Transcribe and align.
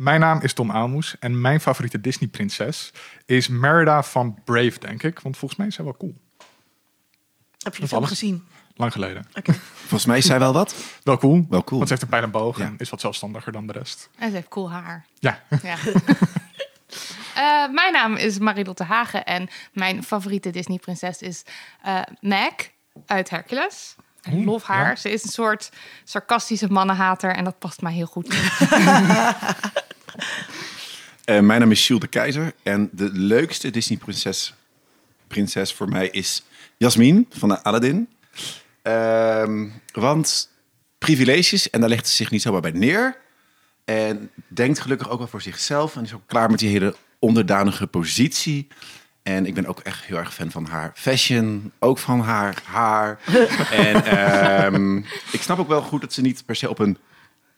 Mijn 0.00 0.20
naam 0.20 0.40
is 0.40 0.52
Tom 0.52 0.70
Aalmoes 0.70 1.18
en 1.18 1.40
mijn 1.40 1.60
favoriete 1.60 2.00
Disney-prinses 2.00 2.92
is 3.26 3.48
Merida 3.48 4.02
van 4.02 4.38
Brave, 4.44 4.78
denk 4.78 5.02
ik. 5.02 5.20
Want 5.20 5.36
volgens 5.36 5.58
mij 5.60 5.68
is 5.68 5.74
zij 5.74 5.84
wel 5.84 5.96
cool. 5.96 6.14
Heb 7.58 7.74
je 7.76 7.86
film 7.86 7.98
alles? 7.98 8.08
gezien? 8.08 8.46
Lang 8.74 8.92
geleden. 8.92 9.26
Oké. 9.34 9.52
Volgens 9.80 10.04
mij 10.06 10.18
is 10.18 10.26
zij 10.26 10.38
wel 10.38 10.52
wat. 10.52 10.74
Wel 11.02 11.18
cool. 11.18 11.46
Wel 11.48 11.64
cool. 11.64 11.76
Want 11.78 11.82
ze 11.82 11.88
heeft 11.88 12.02
een 12.02 12.08
pijl 12.08 12.22
en 12.22 12.30
boog 12.30 12.58
Ja. 12.58 12.64
en 12.64 12.74
is 12.78 12.90
wat 12.90 13.00
zelfstandiger 13.00 13.52
dan 13.52 13.66
de 13.66 13.72
rest. 13.72 14.10
En 14.18 14.28
ze 14.30 14.34
heeft 14.36 14.48
cool 14.48 14.70
haar. 14.70 15.06
Ja, 15.18 15.42
Ja. 15.62 15.76
Eh, 17.34 17.68
mijn 17.72 17.92
naam 17.92 18.14
is 18.16 18.38
Marilotte 18.38 18.84
Hagen 18.84 19.24
en 19.24 19.48
mijn 19.72 20.04
favoriete 20.04 20.50
Disney-prinses 20.50 21.20
is 21.22 21.42
eh 21.82 22.00
Meg 22.20 22.52
uit 23.06 23.30
Hercules. 23.30 23.94
Ik 24.22 24.32
Oeh, 24.32 24.46
love 24.46 24.72
haar. 24.72 24.88
ja. 24.88 24.96
Ze 24.96 25.10
is 25.10 25.22
een 25.22 25.30
soort 25.30 25.70
sarcastische 26.04 26.66
mannenhater 26.68 27.30
en 27.34 27.44
dat 27.44 27.58
past 27.58 27.80
mij 27.82 27.92
heel 27.92 28.06
goed. 28.06 28.28
Eh, 31.24 31.40
mijn 31.40 31.60
naam 31.60 31.70
is 31.70 31.86
Jules 31.86 32.02
de 32.02 32.08
Keizer. 32.08 32.52
En 32.62 32.88
de 32.92 33.10
leukste 33.12 33.70
Disney-prinses 33.70 34.54
prinses 35.26 35.72
voor 35.72 35.88
mij 35.88 36.08
is 36.08 36.42
Jasmin 36.76 37.26
van 37.30 37.48
de 37.48 37.62
Aladdin. 37.62 38.08
Ehm, 38.82 39.68
want 39.92 40.48
privileges, 40.98 41.70
en 41.70 41.80
daar 41.80 41.88
legt 41.88 42.08
ze 42.08 42.16
zich 42.16 42.30
niet 42.30 42.42
zomaar 42.42 42.60
bij 42.60 42.70
neer. 42.70 43.16
En 43.84 44.30
denkt 44.48 44.78
gelukkig 44.80 45.08
ook 45.10 45.18
wel 45.18 45.28
voor 45.28 45.42
zichzelf. 45.42 45.96
En 45.96 46.02
is 46.02 46.12
ook 46.14 46.26
klaar 46.26 46.50
met 46.50 46.58
die 46.58 46.68
hele 46.70 46.94
onderdanige 47.18 47.86
positie. 47.86 48.68
En 49.22 49.46
ik 49.46 49.54
ben 49.54 49.66
ook 49.66 49.80
echt 49.80 50.04
heel 50.04 50.16
erg 50.16 50.34
fan 50.34 50.50
van 50.50 50.64
haar 50.64 50.92
fashion. 50.94 51.72
Ook 51.78 51.98
van 51.98 52.20
haar 52.20 52.62
haar. 52.64 53.18
en 53.70 54.04
ehm, 54.04 54.96
ik 55.32 55.42
snap 55.42 55.58
ook 55.58 55.68
wel 55.68 55.82
goed 55.82 56.00
dat 56.00 56.12
ze 56.12 56.20
niet 56.20 56.44
per 56.46 56.56
se 56.56 56.68
op 56.68 56.78
een 56.78 56.98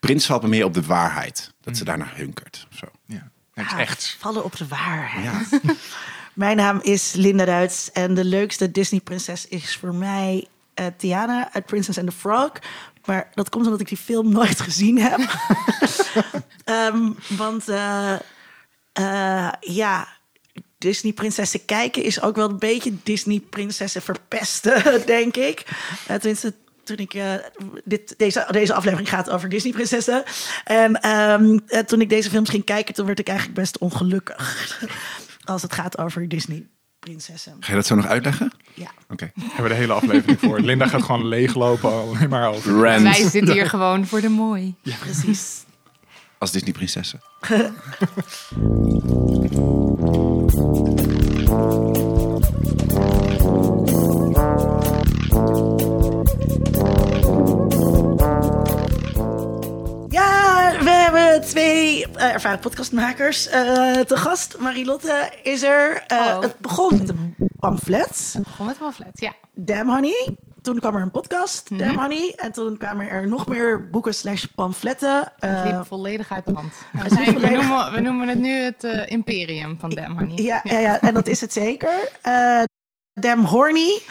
prins 0.01 0.27
valt, 0.27 0.41
maar 0.41 0.51
meer 0.51 0.65
op 0.65 0.75
de 0.75 0.83
waarheid. 0.83 1.53
Dat 1.61 1.77
ze 1.77 1.85
daarnaar 1.85 2.13
hunkert. 2.17 2.67
of 2.71 2.79
Zo. 2.79 2.87
ja. 3.07 3.31
Ah, 3.55 3.81
echt. 3.81 4.17
Vallen 4.19 4.45
op 4.45 4.57
de 4.57 4.67
waarheid. 4.69 5.49
Ja. 5.51 5.73
Mijn 6.33 6.57
naam 6.57 6.81
is 6.83 7.13
Linda 7.13 7.45
Duits 7.45 7.93
en 7.93 8.15
de 8.15 8.25
leukste 8.25 8.71
Disney-prinses 8.71 9.49
is 9.49 9.77
voor 9.77 9.95
mij 9.95 10.47
eh, 10.75 10.87
Tiana 10.97 11.53
uit 11.53 11.67
Princess 11.67 11.99
and 11.99 12.07
the 12.07 12.17
Frog. 12.17 12.53
Maar 13.05 13.31
dat 13.35 13.49
komt 13.49 13.65
omdat 13.65 13.81
ik 13.81 13.89
die 13.89 13.99
film 13.99 14.33
nooit 14.33 14.61
gezien 14.69 14.99
heb. 14.99 15.21
Ehm, 16.65 17.11
want 17.29 17.69
eh, 17.69 18.15
eh, 18.93 19.53
ja, 19.61 20.09
Disney-prinsessen 20.83 21.65
kijken 21.65 22.03
is 22.03 22.23
ook 22.23 22.37
wel 22.37 22.51
een 22.51 22.59
beetje 22.59 22.93
Disney-prinsessen 23.03 24.03
verpesten, 24.03 24.83
denk 25.07 25.37
ik. 25.37 25.65
Eh, 26.07 26.17
tenminste, 26.17 26.55
toen 26.85 26.97
ik 26.97 27.15
eh, 27.15 27.35
dit, 27.85 28.15
deze, 28.17 28.49
deze 28.51 28.75
aflevering 28.75 29.09
gaat 29.09 29.31
over 29.31 29.49
Disney-prinsessen. 29.49 30.23
En 30.65 31.01
ehm, 31.01 31.59
eh, 31.67 31.81
toen 31.81 32.01
ik 32.01 32.09
deze 32.09 32.31
films 32.31 32.51
ging 32.51 32.65
kijken, 32.65 32.95
toen 32.95 33.07
werd 33.07 33.19
ik 33.19 33.29
eigenlijk 33.29 33.59
best 33.59 33.79
ongelukkig. 33.79 34.81
Als 35.45 35.63
het 35.63 35.73
gaat 35.73 35.99
over 35.99 36.29
Disney-prinsessen. 36.29 37.57
Ga 37.61 37.69
je 37.69 37.75
dat 37.75 37.87
zo 37.87 37.95
nog 37.95 38.07
uitleggen? 38.07 38.53
Ja. 38.75 38.91
Oké. 39.09 39.31
Hebben 39.41 39.63
we 39.63 39.69
de 39.69 39.75
hele 39.75 39.93
aflevering 39.93 40.41
voor. 40.41 40.61
Linda 40.61 40.87
gaat 40.87 41.03
gewoon 41.03 41.27
leeglopen 41.27 41.93
alleen 41.93 42.29
maar 42.29 42.49
over. 42.49 42.81
Wij 42.81 43.15
zitten 43.15 43.53
hier 43.53 43.69
gewoon 43.69 44.07
voor 44.07 44.21
de 44.21 44.29
mooi. 44.29 44.75
Precies. 45.01 45.65
als 46.39 46.51
Disney-prinsessen. 46.51 47.21
twee 61.47 62.07
eh, 62.15 62.33
ervaren 62.33 62.59
podcastmakers 62.59 63.49
eh, 63.49 63.93
te 64.01 64.17
gast. 64.17 64.59
Marilotte 64.59 65.31
is 65.43 65.63
er. 65.63 66.05
Hallo. 66.07 66.41
het 66.41 66.59
begon 66.59 66.99
met 66.99 67.09
een 67.09 67.37
pamflet. 67.59 68.31
Het 68.33 68.43
begon 68.43 68.67
met 68.67 68.75
een 68.75 68.81
pamflet, 68.83 69.11
ja. 69.21 69.33
Damn 69.55 69.91
Honey. 69.91 70.37
Toen 70.63 70.79
kwam 70.79 70.95
er 70.97 71.03
een 71.03 71.11
podcast, 71.11 71.79
Damn 71.79 71.99
Honey. 71.99 72.33
En 72.37 72.53
toen 72.53 72.77
kwamen 72.79 73.09
er 73.09 73.29
nog 73.29 73.47
meer 73.47 73.91
boeken 73.91 74.15
slash 74.15 74.45
pamfletten. 74.45 75.33
Het 75.39 75.65
liep 75.65 75.87
volledig 75.87 76.33
uit 76.33 76.47
de 76.47 76.53
hand. 76.55 76.73
We, 77.03 77.09
zijn- 77.09 77.53
noemen, 77.57 77.93
we 77.93 78.01
noemen 78.01 78.29
het 78.29 78.39
nu 78.39 78.53
het 78.63 78.83
imperium 79.07 79.77
van 79.81 79.91
Damn 79.91 80.19
Honey. 80.19 80.43
ja, 80.43 80.61
ja, 80.65 80.79
ja, 80.79 81.01
en 81.01 81.15
dat 81.15 81.27
is 81.27 81.41
het 81.41 81.53
zeker. 81.53 82.09
Damn 83.15 83.45
Horny. 83.45 84.03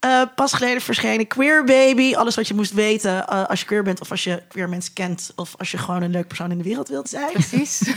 Eh, 0.00 0.22
pas 0.34 0.52
geleden 0.52 0.80
verschenen 0.82 1.26
Queer 1.26 1.64
Baby. 1.64 2.14
Alles 2.14 2.34
wat 2.36 2.48
je 2.48 2.54
moest 2.54 2.72
weten 2.72 3.26
eh, 3.26 3.44
als 3.46 3.60
je 3.60 3.66
queer 3.66 3.82
bent... 3.82 4.00
of 4.00 4.10
als 4.10 4.24
je 4.24 4.42
queer 4.48 4.68
mensen 4.68 4.92
kent... 4.92 5.32
of 5.36 5.54
als 5.58 5.70
je 5.70 5.78
gewoon 5.78 6.02
een 6.02 6.10
leuk 6.10 6.26
persoon 6.26 6.50
in 6.50 6.58
de 6.58 6.64
wereld 6.64 6.88
wilt 6.88 7.08
zijn. 7.08 7.32
Precies. 7.32 7.82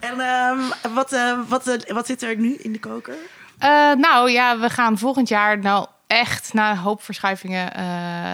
En 0.00 0.20
ehm, 0.20 0.58
wat, 0.94 1.12
eh, 1.12 1.38
wat, 1.48 1.84
wat 1.86 2.06
zit 2.06 2.22
er 2.22 2.36
nu 2.36 2.54
in 2.54 2.72
de 2.72 2.78
koker? 2.78 3.14
Nou 3.98 4.30
ja, 4.30 4.58
we 4.58 4.70
gaan 4.70 4.98
volgend 4.98 5.28
jaar 5.28 5.58
nou 5.58 5.86
echt 6.06 6.52
na 6.52 6.70
een 6.70 6.76
hoop 6.76 7.02
verschuivingen 7.02 7.76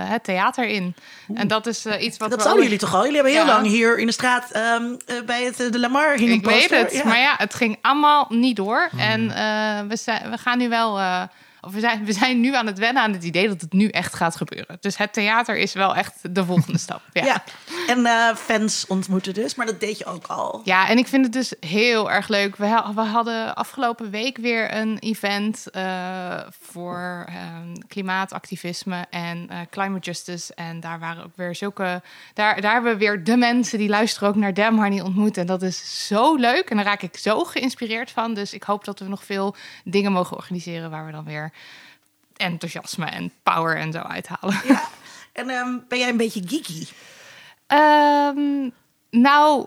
het 0.09 0.25
theater 0.25 0.65
in. 0.65 0.95
En 1.35 1.49
dat 1.49 1.67
is 1.67 1.87
iets 1.87 2.17
wat 2.19 2.31
Dat 2.31 2.43
zouden 2.43 2.63
jullie 2.63 2.79
toch 2.79 2.95
al? 2.95 3.01
Jullie 3.01 3.15
hebben 3.15 3.33
heel 3.33 3.45
Ja. 3.47 3.53
lang 3.53 3.67
hier 3.67 3.99
in 3.99 4.07
de 4.07 4.13
straat 4.13 4.51
ehm, 4.51 4.85
eh, 5.07 5.17
bij 5.27 5.45
het 5.45 5.73
de 5.73 5.79
Lamar 5.79 6.15
hing 6.17 6.31
Ik 6.31 6.45
weet 6.45 6.71
het, 6.71 6.93
Ja. 6.93 7.05
maar 7.05 7.19
ja, 7.19 7.35
het 7.39 7.55
ging 7.55 7.79
allemaal 7.81 8.27
niet 8.29 8.57
door. 8.57 8.91
En 8.97 9.31
eh, 9.31 9.89
we, 9.89 9.97
zijn, 9.97 10.31
we 10.31 10.39
gaan 10.39 10.59
nu 10.59 10.69
wel... 10.69 10.99
of 11.61 11.73
we 11.73 11.81
zijn, 11.81 12.05
we 12.05 12.13
zijn 12.13 12.41
nu 12.41 12.55
aan 12.55 12.67
het 12.67 12.79
wennen 12.79 13.03
aan 13.03 13.13
het 13.13 13.25
idee 13.25 13.49
dat 13.49 13.61
het 13.61 13.73
nu 13.73 13.89
echt 13.89 14.15
gaat 14.15 14.37
gebeuren. 14.37 14.77
Dus 14.81 14.97
het 14.97 15.13
theater 15.13 15.57
is 15.57 15.73
wel 15.73 15.95
echt 15.95 16.35
de 16.35 16.45
volgende 16.45 16.79
stap. 16.89 17.01
Ja. 17.13 17.25
Ja. 17.25 17.45
En 17.87 18.07
eh, 18.07 18.35
fans 18.37 18.87
ontmoeten 18.87 19.35
dus, 19.35 19.55
maar 19.55 19.67
dat 19.67 19.81
deed 19.81 19.99
je 19.99 20.05
ook 20.05 20.27
al. 20.27 20.61
Ja, 20.65 20.89
en 20.89 20.99
ik 20.99 21.07
vind 21.07 21.25
het 21.25 21.33
dus 21.33 21.53
heel 21.61 22.11
erg 22.11 22.29
leuk. 22.29 22.57
We, 22.57 22.67
ha- 22.67 22.95
we 22.95 23.01
hadden 23.01 23.55
afgelopen 23.55 24.11
week 24.11 24.37
weer 24.39 24.75
een 24.75 24.99
event 24.99 25.71
eh, 25.71 26.41
voor 26.61 27.25
ehm, 27.29 27.75
klimaatactivisme 27.89 29.07
en 29.11 29.47
eh, 29.51 29.59
climate 29.71 30.05
justice. 30.05 30.55
En 30.55 30.81
daar 30.81 30.99
waren 30.99 31.25
ook 31.25 31.37
weer 31.37 31.55
zulke. 31.55 32.03
Daar, 32.35 32.61
daar 32.61 32.73
hebben 32.73 32.93
we 32.93 32.99
weer 32.99 33.25
de 33.25 33.37
mensen 33.37 33.79
die 33.79 33.89
luisteren 33.89 34.29
ook 34.29 34.35
naar 34.37 34.55
Damn 34.55 34.79
Honey 34.83 35.01
ontmoet. 35.01 35.37
En 35.37 35.47
dat 35.47 35.63
is 35.63 36.07
zo 36.07 36.35
leuk. 36.35 36.71
En 36.71 36.77
daar 36.77 36.85
raak 36.85 37.03
ik 37.03 37.17
zo 37.17 37.45
geïnspireerd 37.45 38.11
van. 38.11 38.35
Dus 38.35 38.53
ik 38.53 38.63
hoop 38.63 38.85
dat 38.85 38.99
we 38.99 39.09
nog 39.09 39.25
veel 39.25 39.55
dingen 39.85 40.13
mogen 40.13 40.37
organiseren 40.37 40.91
waar 40.91 41.07
we 41.07 41.13
dan 41.13 41.25
weer 41.25 41.48
enthousiasme 42.37 43.07
en 43.07 43.33
power 43.43 43.77
en 43.77 43.93
zo 43.93 43.99
uithalen. 43.99 44.61
Ja. 44.65 44.89
En 45.33 45.51
ehm, 45.51 45.79
ben 45.89 45.99
jij 45.99 46.09
een 46.09 46.17
beetje 46.17 46.43
geeky? 46.47 46.87
Ehm, 47.67 48.71
nou, 49.11 49.67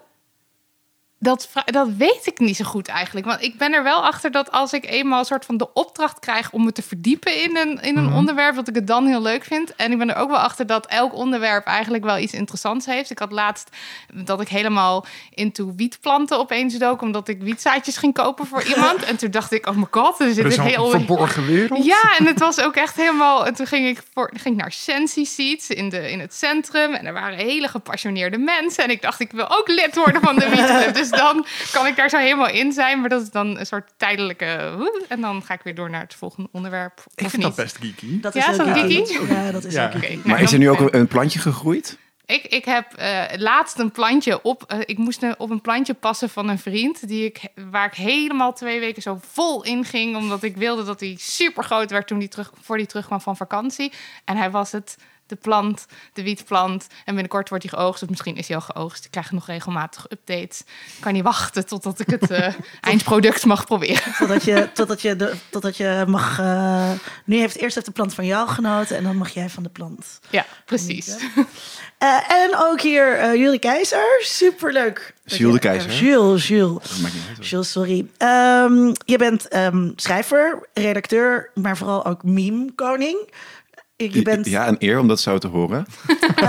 dat, 1.24 1.50
dat 1.66 1.88
weet 1.98 2.22
ik 2.24 2.40
niet 2.40 2.56
zo 2.56 2.66
goed 2.66 2.88
eigenlijk. 2.88 3.26
Want 3.26 3.42
ik 3.42 3.58
ben 3.58 3.74
er 3.74 3.84
wel 3.84 4.06
achter 4.06 4.32
dat 4.32 4.52
als 4.52 4.74
ik 4.74 4.86
eenmaal 4.86 5.20
een 5.20 5.26
soort 5.26 5.46
van 5.46 5.58
de 5.58 5.74
opdracht 5.74 6.20
krijg 6.20 6.52
om 6.52 6.64
me 6.64 6.72
te 6.72 6.82
verdiepen 6.82 7.42
in 7.44 7.58
een, 7.58 7.82
in 7.82 7.98
een 7.98 8.14
onderwerp, 8.14 8.56
dat 8.56 8.68
ik 8.68 8.76
het 8.76 8.88
dan 8.88 9.06
heel 9.06 9.22
leuk 9.22 9.44
vind. 9.44 9.76
En 9.76 9.92
ik 9.92 9.98
ben 9.98 10.09
er 10.09 10.16
ook 10.16 10.30
wel 10.30 10.40
achter 10.40 10.66
dat 10.66 10.86
elk 10.86 11.14
onderwerp 11.14 11.66
eigenlijk 11.66 12.04
wel 12.04 12.18
iets 12.18 12.34
interessants 12.34 12.86
heeft. 12.86 13.12
Ik 13.12 13.20
had 13.20 13.32
laatst 13.32 13.70
dat 14.14 14.42
ik 14.42 14.48
helemaal 14.48 15.06
into 15.34 15.74
wietplanten 15.76 16.40
opeens 16.40 16.78
dook, 16.78 17.02
omdat 17.02 17.28
ik 17.28 17.42
wietzaadjes 17.42 17.98
ging 17.98 18.14
kopen 18.14 18.48
voor 18.48 18.64
iemand. 18.76 19.03
En 19.03 19.18
toen 19.18 19.32
dacht 19.32 19.52
ik, 19.52 19.68
oh 19.68 19.76
mijn 19.76 19.88
god, 19.92 20.20
er 20.20 20.34
zit 20.34 20.58
een 20.58 20.64
heel 20.64 20.90
verborgen 20.90 21.46
wereld. 21.53 21.86
ja, 21.86 22.18
en 22.18 22.26
het 22.26 22.40
was 22.40 22.62
ook 22.62 22.76
echt 22.76 22.96
helemaal. 22.96 23.46
En 23.46 23.53
toen 23.53 23.68
ging 23.68 23.88
ik, 23.88 24.03
voor, 24.14 24.32
ging 24.34 24.56
ik 24.56 24.62
naar 24.62 24.72
Sensi 24.72 25.26
Seats 25.26 25.70
in, 25.70 25.90
de, 25.90 26.12
in 26.12 26.20
het 26.20 26.34
centrum. 26.34 26.94
En 26.94 27.06
er 27.06 27.14
waren 27.14 27.38
hele 27.38 27.68
gepassioneerde 27.68 28.38
mensen. 28.38 28.84
En 28.84 28.90
ik 28.90 29.02
dacht, 29.02 29.20
ik 29.20 29.32
wil 29.32 29.58
ook 29.58 29.68
lid 29.68 29.96
worden 29.96 30.22
van 30.22 30.36
de 30.36 30.50
Wietclub. 30.56 30.94
Dus 30.94 31.09
dan 31.11 31.45
kan 31.72 31.85
ik 31.88 31.95
daar 31.95 32.09
zo 32.09 32.17
helemaal 32.17 32.49
in 32.49 32.72
zijn. 32.72 32.99
Maar 32.99 33.09
dat 33.09 33.22
is 33.22 33.29
dan 33.31 33.59
een 33.59 33.66
soort 33.66 33.91
tijdelijke. 33.97 34.45
En 35.07 35.22
dan 35.22 35.44
ga 35.44 35.53
ik 35.53 35.61
weer 35.63 35.75
door 35.75 35.89
naar 35.89 36.01
het 36.01 36.13
volgende 36.16 36.49
onderwerp. 36.51 36.99
Ik 37.16 37.29
vind 37.29 37.33
niet. 37.33 37.41
dat 37.41 37.55
best 37.55 37.77
geeky. 37.77 38.19
Dat 38.19 38.33
Ja, 38.33 38.49
is 38.51 38.59
ook 38.59 38.66
dat 38.67 38.77
geeky. 38.77 39.33
Ja, 39.33 39.51
dat 39.51 39.63
is 39.63 39.73
Ja. 39.73 39.85
ook 39.85 39.91
geeky. 39.91 40.05
Oké, 40.05 40.16
nou, 40.16 40.27
Maar 40.27 40.41
is 40.41 40.51
er 40.53 40.59
nu 40.59 40.69
ook 40.69 40.79
een, 40.79 40.95
een 40.95 41.07
plantje 41.07 41.39
gegroeid? 41.39 41.97
Ik, 42.25 42.44
ik 42.45 42.66
heb 42.66 42.94
eh, 42.94 43.23
laatst 43.35 43.79
een 43.79 43.91
plantje 43.91 44.41
op. 44.41 44.63
eh, 44.67 44.79
ik 44.85 44.97
moest 44.97 45.23
op 45.38 45.49
een 45.49 45.61
plantje 45.61 45.94
passen 45.94 46.29
van 46.29 46.49
een 46.49 46.59
vriend. 46.59 47.08
Die 47.08 47.25
ik, 47.25 47.41
waar 47.72 47.85
ik 47.85 47.93
helemaal 47.93 48.53
twee 48.53 48.79
weken 48.79 49.02
zo 49.02 49.19
vol 49.31 49.64
in 49.64 49.85
ging. 49.85 50.16
Omdat 50.16 50.43
ik 50.43 50.57
wilde 50.57 50.84
dat 50.84 50.99
hij 50.99 51.16
super 51.19 51.64
groot 51.64 51.91
werd 51.91 52.07
toen 52.07 52.17
hij 52.19 52.28
terug, 52.28 52.52
voor 52.61 52.75
hij 52.78 52.85
terugkwam 52.85 53.22
van 53.22 53.37
vakantie. 53.37 53.91
En 54.25 54.37
hij 54.37 54.52
was 54.52 54.72
het. 54.72 54.97
De 55.31 55.37
plant, 55.37 55.85
de 56.13 56.23
wietplant. 56.23 56.87
En 57.05 57.13
binnenkort 57.13 57.49
wordt 57.49 57.63
hij 57.63 57.79
geoogst. 57.79 58.03
Of 58.03 58.09
misschien 58.09 58.35
is 58.35 58.47
hij 58.47 58.55
al 58.57 58.61
geoogst. 58.61 59.05
Ik 59.05 59.11
krijg 59.11 59.31
nog 59.31 59.47
regelmatig 59.47 60.05
updates. 60.09 60.59
Ik 60.59 60.99
kan 60.99 61.13
niet 61.13 61.23
wachten 61.23 61.66
totdat 61.66 61.99
ik 61.99 62.07
het 62.07 62.31
eh, 62.31 62.53
eindproduct 62.81 63.45
mag 63.45 63.66
proberen. 63.66 64.13
Totdat 64.17 64.43
je, 64.43 64.69
totdat 64.73 65.01
je, 65.01 65.16
de, 65.16 65.33
totdat 65.49 65.78
je 65.78 66.03
mag... 66.07 66.39
eh, 66.39 66.91
nu 67.25 67.37
heeft 67.37 67.57
eerst 67.57 67.75
heeft 67.75 67.87
de 67.87 67.93
plant 67.93 68.13
van 68.13 68.25
jou 68.25 68.47
genoten... 68.47 68.97
en 68.97 69.03
dan 69.03 69.16
mag 69.16 69.29
jij 69.29 69.49
van 69.49 69.63
de 69.63 69.69
plant 69.69 70.19
Ja, 70.29 70.45
precies. 70.66 71.16
Eh, 71.97 72.31
en 72.31 72.57
ook 72.57 72.81
hier 72.81 73.17
eh 73.17 73.35
Julie 73.35 73.59
Keizer. 73.59 74.19
Superleuk. 74.19 75.13
Jules 75.23 75.53
de 75.53 75.59
Keizer. 75.59 75.91
Jules, 75.91 76.47
Jules. 76.47 77.01
Jules, 77.39 77.72
sorry. 77.72 78.07
Ehm, 78.17 78.93
je 79.05 79.17
bent 79.17 79.47
ehm, 79.47 79.91
schrijver, 79.95 80.67
redacteur, 80.73 81.51
maar 81.53 81.78
vooral 81.78 82.05
ook 82.05 82.23
meme-koning. 82.23 83.29
Je 84.09 84.22
bent... 84.22 84.46
Ja, 84.46 84.68
een 84.68 84.76
eer 84.80 85.00
om 85.00 85.08
dat 85.08 85.20
zo 85.20 85.38
te 85.38 85.48
horen. 85.48 85.86
Eh, 86.36 86.48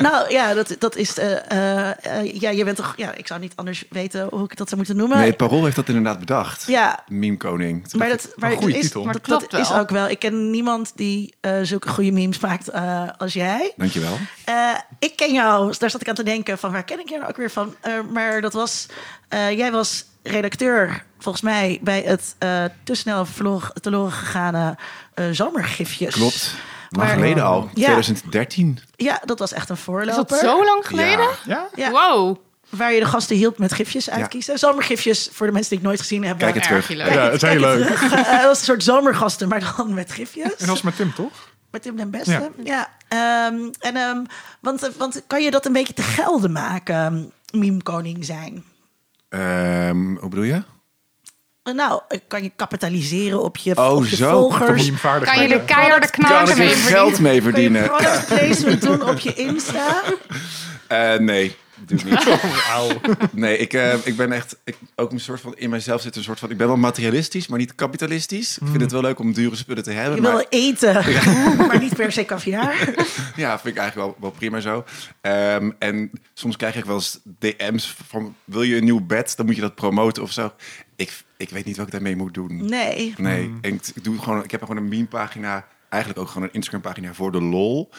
nou 0.00 0.30
ja, 0.32 0.54
dat, 0.54 0.76
dat 0.78 0.96
is... 0.96 1.18
eh, 1.18 1.90
eh, 2.20 2.40
ja, 2.40 2.50
je 2.50 2.64
bent 2.64 2.76
toch... 2.76 2.94
Ja, 2.96 3.14
ik 3.14 3.26
zou 3.26 3.40
niet 3.40 3.52
anders 3.54 3.84
weten 3.90 4.26
hoe 4.30 4.44
ik 4.44 4.56
dat 4.56 4.66
zou 4.66 4.76
moeten 4.76 4.96
noemen. 4.96 5.18
Nee, 5.18 5.32
Parool 5.32 5.64
heeft 5.64 5.76
dat 5.76 5.88
inderdaad 5.88 6.18
bedacht. 6.18 6.64
Ja, 6.66 7.04
Meme 7.08 7.36
koning. 7.36 7.92
maar 7.92 8.08
dat, 8.08 8.32
maar 8.36 8.50
Een 8.52 8.56
goede 8.56 8.78
is, 8.78 8.84
titel. 8.84 9.02
dat, 9.02 9.12
Maar 9.12 9.20
klopt 9.22 9.50
dat 9.50 9.60
is 9.60 9.72
ook 9.72 9.90
wel. 9.90 10.08
Ik 10.08 10.18
ken 10.18 10.50
niemand 10.50 10.92
die 10.94 11.34
eh, 11.40 11.52
zulke 11.62 11.88
goede 11.88 12.10
memes 12.12 12.38
maakt 12.38 12.68
eh, 12.68 13.02
als 13.18 13.32
jij. 13.32 13.72
Dankjewel. 13.76 14.18
Eh, 14.44 14.54
ik 14.98 15.16
ken 15.16 15.32
jou, 15.32 15.74
daar 15.78 15.90
zat 15.90 16.00
ik 16.00 16.08
aan 16.08 16.14
te 16.14 16.22
denken 16.22 16.58
van 16.58 16.72
waar 16.72 16.84
ken 16.84 17.00
ik 17.00 17.08
jou 17.08 17.18
nou 17.20 17.30
ook 17.32 17.38
weer 17.38 17.50
van? 17.50 17.74
Eh, 17.80 17.92
maar 18.12 18.40
dat 18.40 18.52
was, 18.52 18.86
eh, 19.28 19.50
jij 19.56 19.72
was 19.72 20.04
redacteur 20.22 21.04
volgens 21.18 21.44
mij 21.44 21.78
bij 21.82 22.02
het 22.06 22.34
eh 22.38 22.64
te 22.84 22.94
snel 22.94 23.26
verloren, 23.26 23.70
verloren 23.82 24.12
gegane 24.12 24.76
eh 25.14 25.24
zomergifjes. 25.30 26.14
Klopt. 26.14 26.54
Maar- 26.96 27.08
geleden 27.08 27.44
al. 27.44 27.68
Ja. 27.74 27.84
2013. 27.84 28.78
Ja, 28.96 29.20
dat 29.24 29.38
was 29.38 29.52
echt 29.52 29.68
een 29.68 29.76
Is 29.76 29.80
voorloper. 29.82 30.24
dat 30.26 30.38
zo 30.38 30.64
lang 30.64 30.86
geleden? 30.86 31.28
Ja. 31.44 31.68
Ja? 31.74 31.90
Ja, 31.90 31.90
Wow. 31.90 32.36
waar 32.68 32.92
je 32.92 33.00
de 33.00 33.06
gasten 33.06 33.36
hielp 33.36 33.58
met 33.58 33.72
gifjes 33.72 34.10
uitkiezen. 34.10 34.58
Zomergifjes, 34.58 35.28
voor 35.32 35.46
de 35.46 35.52
mensen 35.52 35.70
die 35.70 35.78
het 35.78 35.86
nooit 35.88 36.00
gezien 36.00 36.24
hebben. 36.24 36.38
Kijk 36.52 36.54
het 36.64 36.72
Erg 36.72 36.84
terug. 36.86 36.98
leuk. 37.04 37.12
Ja, 37.14 37.22
het 37.30 37.42
is 37.42 37.48
heel 37.48 37.60
leuk. 37.60 37.88
Eh, 37.90 38.10
dat 38.30 38.42
was 38.42 38.58
een 38.58 38.64
soort 38.64 38.82
zomergasten, 38.84 39.48
maar 39.48 39.74
dan 39.76 39.94
met 39.94 40.12
gifjes. 40.12 40.44
En 40.44 40.54
dat 40.58 40.66
was 40.68 40.82
met 40.82 40.96
Tim, 40.96 41.14
toch? 41.14 41.48
Met 41.70 41.82
Tim 41.82 41.96
den 41.96 42.10
Beste. 42.10 42.50
Ja. 42.64 42.88
Ehm, 43.08 43.56
en, 43.80 43.96
ehm, 43.96 44.24
want, 44.60 44.82
eh, 44.82 44.90
want 44.96 45.22
kan 45.26 45.42
je 45.42 45.50
dat 45.50 45.66
een 45.66 45.72
beetje 45.72 45.94
te 45.94 46.02
gelden 46.02 46.52
maken, 46.52 47.32
meme 47.52 47.82
koning 47.82 48.24
zijn? 48.24 48.64
Ehm, 49.28 50.16
hoe 50.16 50.28
bedoel 50.28 50.44
je? 50.44 50.62
Nou, 51.72 52.00
kan 52.28 52.42
je 52.42 52.50
kapitaliseren 52.56 53.42
op 53.42 53.56
je, 53.56 53.76
Oh, 53.76 53.96
op 53.96 54.04
je 54.06 54.16
zo. 54.16 54.30
volgers? 54.30 54.84
Meme-vaardig. 54.84 55.32
Kan 55.32 55.42
je 55.42 55.48
de 55.48 55.64
keiharde 55.64 56.06
ik 56.06 56.56
mee 56.58 56.68
er 56.68 56.72
verdienen? 56.72 56.76
geld 56.92 57.18
mee 57.18 57.26
Kan 57.26 57.34
je 57.34 57.42
verdienen? 57.42 57.86
product 57.86 58.26
placement 58.26 58.82
doen 58.82 59.08
op 59.08 59.18
je 59.18 59.34
Insta? 59.34 60.02
Eh, 60.86 61.18
nee, 61.18 61.56
doe 61.88 61.98
ik 61.98 62.04
niet. 62.04 62.40
Auw. 62.74 62.88
Nee, 63.32 63.58
ik, 63.58 63.72
eh, 63.72 64.06
ik 64.06 64.16
ben 64.16 64.32
echt... 64.32 64.56
Ik, 64.64 64.76
ook 64.94 65.12
een 65.12 65.20
soort 65.20 65.40
van... 65.40 65.54
In 65.56 65.70
mijzelf 65.70 66.00
zit 66.00 66.16
een 66.16 66.22
soort 66.22 66.38
van... 66.38 66.50
Ik 66.50 66.56
ben 66.56 66.66
wel 66.66 66.76
materialistisch, 66.76 67.46
maar 67.46 67.58
niet 67.58 67.74
kapitalistisch. 67.74 68.58
Ik 68.58 68.66
vind 68.66 68.80
het 68.80 68.92
wel 68.92 69.00
leuk 69.00 69.18
om 69.18 69.32
dure 69.32 69.56
spullen 69.56 69.82
te 69.82 69.90
hebben. 69.90 70.14
Je 70.16 70.20
wil 70.20 70.30
maar, 70.32 70.46
wel 70.50 70.60
eten, 70.60 70.94
maar 71.66 71.78
niet 71.78 71.96
per 71.96 72.12
se 72.12 72.24
caviar. 72.24 72.74
Ja, 73.36 73.58
vind 73.58 73.74
ik 73.74 73.80
eigenlijk 73.80 73.94
wel, 73.94 74.16
wel 74.20 74.30
prima 74.30 74.60
zo. 74.60 74.84
Ehm, 75.20 75.70
en 75.78 76.10
soms 76.34 76.56
krijg 76.56 76.76
ik 76.76 76.84
wel 76.84 76.94
eens 76.94 77.20
DM's 77.38 77.96
van... 78.08 78.34
Wil 78.44 78.62
je 78.62 78.76
een 78.76 78.84
nieuw 78.84 79.00
bed? 79.06 79.36
Dan 79.36 79.46
moet 79.46 79.54
je 79.54 79.60
dat 79.60 79.74
promoten 79.74 80.22
of 80.22 80.32
zo. 80.32 80.52
Ik, 80.96 81.22
ik 81.36 81.50
weet 81.50 81.64
niet 81.64 81.76
wat 81.76 81.86
ik 81.86 81.92
daarmee 81.92 82.16
moet 82.16 82.34
doen. 82.34 82.66
Nee. 82.66 83.14
Nee, 83.16 83.44
Hmm. 83.44 83.58
en 83.60 83.74
ik, 83.74 83.86
ik 83.94 84.04
doe 84.04 84.18
gewoon, 84.18 84.44
ik 84.44 84.50
heb 84.50 84.60
gewoon 84.60 84.76
een 84.76 84.88
meme-pagina. 84.88 85.66
Eigenlijk 85.88 86.22
ook 86.22 86.28
gewoon 86.28 86.42
een 86.48 86.54
Instagram-pagina 86.54 87.14
voor 87.14 87.32
de 87.32 87.40
lol. 87.40 87.90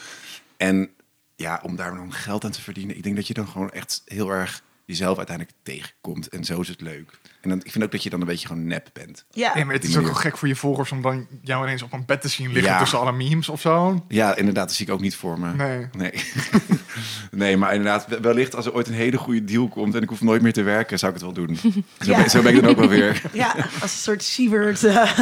En 0.56 0.90
ja, 1.36 1.60
om 1.62 1.76
daar 1.76 1.94
dan 1.94 2.12
geld 2.12 2.44
aan 2.44 2.50
te 2.50 2.62
verdienen. 2.62 2.96
Ik 2.96 3.02
denk 3.02 3.16
dat 3.16 3.26
je 3.26 3.34
dan 3.34 3.48
gewoon 3.48 3.70
echt 3.70 4.02
heel 4.04 4.30
erg 4.30 4.62
jezelf 4.84 5.16
uiteindelijk 5.16 5.56
tegenkomt. 5.62 6.28
En 6.28 6.44
zo 6.44 6.60
is 6.60 6.68
het 6.68 6.80
leuk. 6.80 7.18
En 7.40 7.48
dan, 7.48 7.60
ik 7.64 7.70
vind 7.72 7.84
ook 7.84 7.90
dat 7.92 8.02
je 8.02 8.10
dan 8.10 8.20
een 8.20 8.26
beetje 8.26 8.46
gewoon 8.46 8.66
nep 8.66 8.88
bent. 8.92 9.24
Ja, 9.30 9.54
Nee, 9.54 9.64
maar 9.64 9.74
het 9.74 9.84
is 9.84 9.96
ook 9.96 10.04
wel 10.04 10.14
gek 10.14 10.38
voor 10.38 10.48
je 10.48 10.56
volgers 10.56 10.92
om 10.92 11.02
dan 11.02 11.26
jou 11.42 11.64
ineens 11.66 11.82
op 11.82 11.92
een 11.92 12.04
bed 12.06 12.20
te 12.20 12.28
zien 12.28 12.52
liggen 12.52 12.72
Ja. 12.72 12.78
tussen 12.78 12.98
alle 12.98 13.12
memes 13.12 13.48
of 13.48 13.60
zo. 13.60 14.04
Ja, 14.08 14.36
inderdaad, 14.36 14.66
dat 14.66 14.76
zie 14.76 14.86
ik 14.86 14.92
ook 14.92 15.00
niet 15.00 15.16
voor 15.16 15.38
me. 15.40 15.52
Nee. 15.52 15.86
Nee, 15.92 16.12
nee 17.30 17.56
maar 17.56 17.74
inderdaad, 17.74 18.20
wellicht 18.20 18.54
als 18.54 18.66
er 18.66 18.74
ooit 18.74 18.86
een 18.88 18.94
hele 18.94 19.16
goede 19.18 19.44
deal 19.44 19.68
komt... 19.68 19.94
en 19.94 20.02
ik 20.02 20.08
hoef 20.08 20.20
nooit 20.20 20.42
meer 20.42 20.52
te 20.52 20.62
werken, 20.62 20.98
zou 20.98 21.12
ik 21.14 21.20
het 21.20 21.34
wel 21.34 21.46
doen. 21.46 21.56
Zo, 22.00 22.10
Ja. 22.10 22.16
ben, 22.16 22.30
zo 22.30 22.42
ben 22.42 22.54
ik 22.54 22.60
dan 22.60 22.70
ook 22.70 22.78
wel 22.78 22.88
weer. 22.88 23.22
ja, 23.32 23.54
als 23.56 23.92
een 23.92 23.98
soort 23.98 24.22
Sievert. 24.22 24.84
eh, 24.84 25.18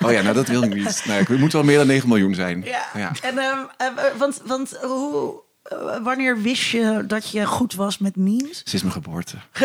Oh 0.00 0.12
ja, 0.12 0.22
nou 0.22 0.34
dat 0.34 0.48
wil 0.48 0.62
ik 0.62 0.74
niet. 0.74 1.04
Nee, 1.06 1.18
het 1.18 1.38
moet 1.38 1.52
wel 1.52 1.64
meer 1.64 1.78
dan 1.78 1.86
9 1.86 2.08
miljoen 2.08 2.34
zijn. 2.34 2.62
ja. 2.64 2.86
ja. 2.94 3.12
En, 3.22 3.38
ehm, 3.38 3.58
eh, 3.76 3.86
want, 4.18 4.42
want 4.46 4.76
hoe, 4.82 5.40
eh, 5.62 6.02
wanneer 6.02 6.42
wist 6.42 6.62
je 6.62 7.04
dat 7.06 7.30
je 7.30 7.46
goed 7.46 7.74
was 7.74 7.98
met 7.98 8.16
memes? 8.16 8.62
Sinds 8.64 8.82
mijn 8.82 8.92
geboorte. 8.92 9.36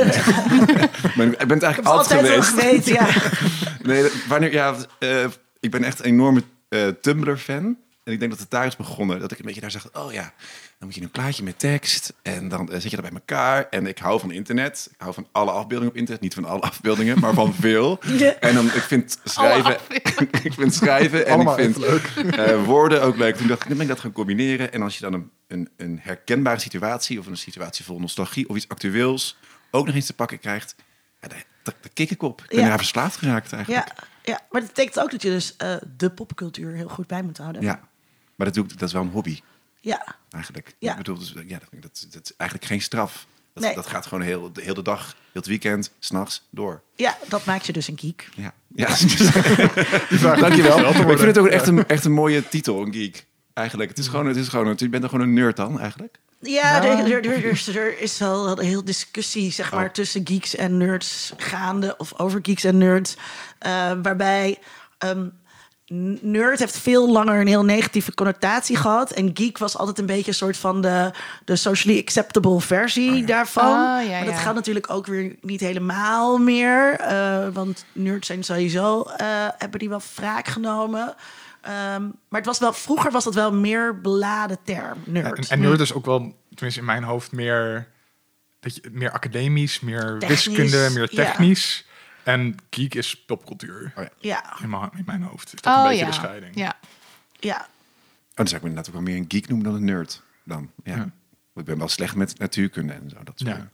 ik 1.08 1.48
ben 1.48 1.50
het 1.50 1.64
eigenlijk 1.64 1.86
altijd 1.86 2.20
altijd 2.20 2.38
al 2.38 2.44
geweest. 2.44 2.88
ja. 2.88 3.08
Nee, 3.84 4.12
wanneer, 4.28 4.52
ja, 4.52 4.76
eh, 5.00 5.26
ik 5.60 5.72
ben 5.72 5.84
echt 5.84 6.00
een 6.00 6.06
enorme 6.06 6.44
eh, 6.70 6.88
Tumblr-fan. 7.02 7.78
En 8.04 8.14
ik 8.14 8.20
denk 8.20 8.32
dat 8.32 8.40
het 8.40 8.50
daar 8.50 8.66
is 8.66 8.76
begonnen. 8.76 9.20
Dat 9.20 9.32
ik 9.32 9.40
een 9.40 9.46
beetje 9.46 9.62
daar 9.62 9.72
zeg, 9.72 9.90
oh 9.94 10.12
ja, 10.12 10.34
dan 10.78 10.88
moet 10.88 10.96
je 10.96 11.02
een 11.02 11.12
plaatje 11.12 11.44
met 11.44 11.60
tekst. 11.60 12.14
En 12.22 12.48
dan 12.48 12.72
eh, 12.72 12.80
zet 12.80 12.92
je 12.92 12.98
dat 12.98 13.06
bij 13.06 13.20
elkaar. 13.20 13.70
En 13.70 13.88
ik 13.88 13.98
hou 13.98 14.20
van 14.20 14.32
internet. 14.32 14.88
Ik 14.92 15.02
hou 15.02 15.14
van 15.14 15.28
alle 15.32 15.52
afbeeldingen 15.52 15.92
op 15.94 15.98
internet. 15.98 16.22
Niet 16.24 16.34
van 16.34 16.46
alle 16.46 16.62
afbeeldingen, 16.62 17.20
maar 17.20 17.34
van 17.34 17.54
veel. 17.54 18.00
Ja. 18.18 18.36
En 18.40 18.54
dan, 18.56 18.66
ik 18.66 18.72
vind 18.72 19.20
schrijven, 19.24 19.78
ik 20.44 20.54
vind 20.54 20.74
schrijven 20.74 21.26
en 21.26 21.34
Allemaal 21.34 21.60
ik 21.60 21.74
vind 21.74 22.36
eh, 22.36 22.66
woorden 22.66 23.02
ook 23.02 23.18
leuk. 23.18 23.36
Toen 23.36 23.48
dacht 23.48 23.62
ik, 23.62 23.68
dan 23.68 23.78
ben 23.78 23.86
ik 23.86 23.92
dat 23.94 24.02
gaan 24.02 24.12
combineren. 24.12 24.74
En 24.74 24.82
als 24.82 24.96
je 24.98 25.02
dan 25.02 25.14
een, 25.14 25.32
een, 25.48 25.70
een 25.78 26.00
herkenbare 26.02 26.60
situatie... 26.60 27.20
of 27.20 27.26
een 27.26 27.38
situatie 27.38 27.86
vol 27.86 28.00
nostalgie 28.00 28.50
of 28.50 28.56
iets 28.56 28.70
actueels... 28.70 29.38
ook 29.72 29.86
nog 29.86 29.96
eens 29.96 30.06
te 30.06 30.14
pakken 30.14 30.40
krijgt... 30.40 30.76
Ja, 31.22 31.28
daar, 31.28 31.74
kik 31.94 32.12
ik 32.12 32.22
op. 32.22 32.42
Ik 32.42 32.50
ben 32.50 32.60
Ja. 32.60 32.68
daar 32.68 32.78
verslaafd 32.78 33.18
geraakt 33.18 33.54
eigenlijk. 33.54 33.88
Ja, 33.88 34.04
ja, 34.24 34.40
maar 34.52 34.62
dat 34.62 34.70
betekent 34.70 35.00
ook 35.00 35.12
dat 35.12 35.22
je 35.22 35.30
dus 35.30 35.56
eh, 35.56 35.76
de 35.98 36.10
popcultuur 36.10 36.74
heel 36.74 36.90
goed 36.90 37.08
bij 37.08 37.22
moet 37.22 37.38
houden. 37.38 37.62
Ja, 37.62 37.80
maar 38.36 38.46
dat, 38.46 38.56
doe 38.56 38.64
ik, 38.64 38.80
dat 38.80 38.88
is 38.88 38.94
wel 38.94 39.02
een 39.02 39.10
hobby 39.10 39.40
Ja, 39.88 40.16
eigenlijk. 40.30 40.76
Ja. 40.80 40.92
Ik 40.92 40.98
bedoel, 40.98 41.18
dus, 41.18 41.34
ja, 41.48 41.60
dat, 41.60 41.82
dat, 41.82 42.06
dat 42.12 42.24
is 42.24 42.36
eigenlijk 42.38 42.70
geen 42.72 42.82
straf. 42.82 43.26
Dat, 43.54 43.64
Nee. 43.64 43.76
dat 43.76 43.88
gaat 43.88 44.06
gewoon 44.06 44.24
heel, 44.24 44.52
de 44.54 44.62
hele 44.62 44.82
dag, 44.82 45.06
heel 45.06 45.16
het 45.34 45.46
weekend, 45.46 45.92
s'nachts 46.00 46.48
door. 46.50 46.82
ja, 46.96 47.18
dat 47.28 47.46
maakt 47.46 47.66
je 47.66 47.74
dus 47.74 47.88
een 47.88 47.98
geek. 48.00 48.30
Ja, 48.36 48.54
ja. 48.76 48.88
vraag 48.96 50.40
dankjewel. 50.40 50.90
ik 50.90 50.96
vind 50.96 51.22
het 51.22 51.38
ook 51.38 51.48
echt 51.48 51.68
een, 51.68 51.88
echt 51.88 52.06
een 52.06 52.12
mooie 52.12 52.48
titel, 52.50 52.82
een 52.82 52.94
geek. 52.94 53.26
Eigenlijk, 53.54 53.90
het 53.90 53.98
is 54.00 54.08
gewoon, 54.08 54.26
het 54.26 54.36
is 54.38 54.48
gewoon, 54.48 54.74
je 54.78 54.90
bent 54.90 55.04
er 55.04 55.10
gewoon 55.10 55.28
een 55.28 55.34
nerd 55.34 55.56
dan 55.56 55.80
eigenlijk. 55.80 56.20
Ja, 56.40 56.84
er, 56.84 56.90
er, 57.12 57.12
er, 57.26 57.46
er- 57.46 57.78
er 57.78 58.00
is 58.00 58.18
wel 58.18 58.60
een 58.60 58.66
heel 58.66 58.84
discussie 58.86 59.52
zeg 59.52 59.72
maar, 59.72 59.86
Oh. 59.86 59.92
tussen 59.92 60.22
geeks 60.28 60.56
en 60.56 60.78
nerds 60.78 61.34
gaande, 61.38 61.98
of 61.98 62.20
over 62.20 62.40
geeks 62.44 62.64
en 62.64 62.78
nerds. 62.78 63.16
eh, 63.60 63.92
waarbij 64.02 64.60
ehm, 64.98 65.28
nerd 66.22 66.60
heeft 66.60 66.78
veel 66.78 67.12
langer 67.12 67.40
een 67.40 67.48
heel 67.48 67.66
negatieve 67.66 68.14
connotatie 68.14 68.76
gehad. 68.76 69.12
En 69.12 69.30
geek 69.34 69.58
was 69.58 69.78
altijd 69.78 70.00
een 70.00 70.06
beetje 70.06 70.28
een 70.28 70.34
soort 70.34 70.58
van 70.58 70.82
de, 70.82 71.12
de 71.46 71.56
socially 71.56 72.00
acceptable 72.00 72.62
versie 72.62 73.26
daarvan. 73.26 73.64
Oh, 73.64 74.06
ja, 74.06 74.10
maar 74.10 74.26
dat 74.26 74.34
ja. 74.34 74.40
gaat 74.40 74.56
natuurlijk 74.56 74.90
ook 74.90 75.06
weer 75.06 75.36
niet 75.42 75.60
helemaal 75.60 76.38
meer. 76.38 76.94
eh, 76.94 77.48
want 77.54 77.86
nerds 77.92 78.28
zijn 78.28 78.44
sowieso, 78.44 79.02
eh, 79.02 79.48
hebben 79.58 79.80
die 79.80 79.90
wel 79.90 80.02
wraak 80.16 80.48
genomen. 80.48 81.16
Ehm, 81.62 82.02
maar 82.02 82.40
het 82.40 82.46
was 82.46 82.60
wel, 82.60 82.74
vroeger 82.74 83.12
was 83.12 83.24
dat 83.24 83.34
wel 83.34 83.52
een 83.52 83.62
meer 83.62 84.02
beladen 84.02 84.58
term, 84.64 84.98
nerd. 85.06 85.38
En, 85.38 85.44
en 85.50 85.60
nerd 85.60 85.80
is 85.80 85.94
ook 85.94 86.06
wel, 86.06 86.36
tenminste 86.50 86.80
in 86.80 86.86
mijn 86.86 87.04
hoofd, 87.04 87.32
meer, 87.32 87.88
dat 88.60 88.76
je, 88.76 88.82
meer 88.92 89.12
academisch, 89.12 89.80
meer 89.80 90.16
Technisch, 90.20 90.46
wiskunde, 90.46 90.90
meer 90.94 91.08
technisch. 91.08 91.86
En 92.28 92.56
geek 92.70 92.96
is 92.96 93.24
popcultuur. 93.26 93.94
Oh 93.96 94.04
ja. 94.04 94.10
ja, 94.20 94.58
In, 94.64 94.70
mijn, 94.70 94.90
in 94.98 95.04
mijn 95.06 95.22
hoofd 95.24 95.54
is 95.54 95.62
dat 95.62 95.74
Oh 95.76 95.82
een 95.82 95.88
beetje 95.88 96.00
ja. 96.06 96.10
de 96.12 96.14
scheiding. 96.16 96.56
ja. 96.56 96.74
ja. 97.40 97.56
Oh, 97.58 97.66
dan 98.34 98.48
zou 98.48 98.56
ik 98.58 98.62
me 98.62 98.70
inderdaad 98.70 98.88
ook 98.88 98.94
wel 98.94 99.02
meer 99.14 99.16
een 99.22 99.26
geek 99.28 99.48
noemen 99.48 99.66
dan 99.66 99.76
een 99.76 99.86
nerd. 99.86 100.22
Dan, 100.44 100.72
ja. 100.84 101.10
Ik 101.56 101.66
ben 101.66 101.78
wel 101.78 101.88
slecht 101.88 102.16
met 102.16 102.40
natuurkunde 102.40 102.94
en 102.94 103.10
zo. 103.10 103.16
Dat 103.24 103.34
soort 103.40 103.50
Ja. 103.50 103.56
dingen. 103.56 103.72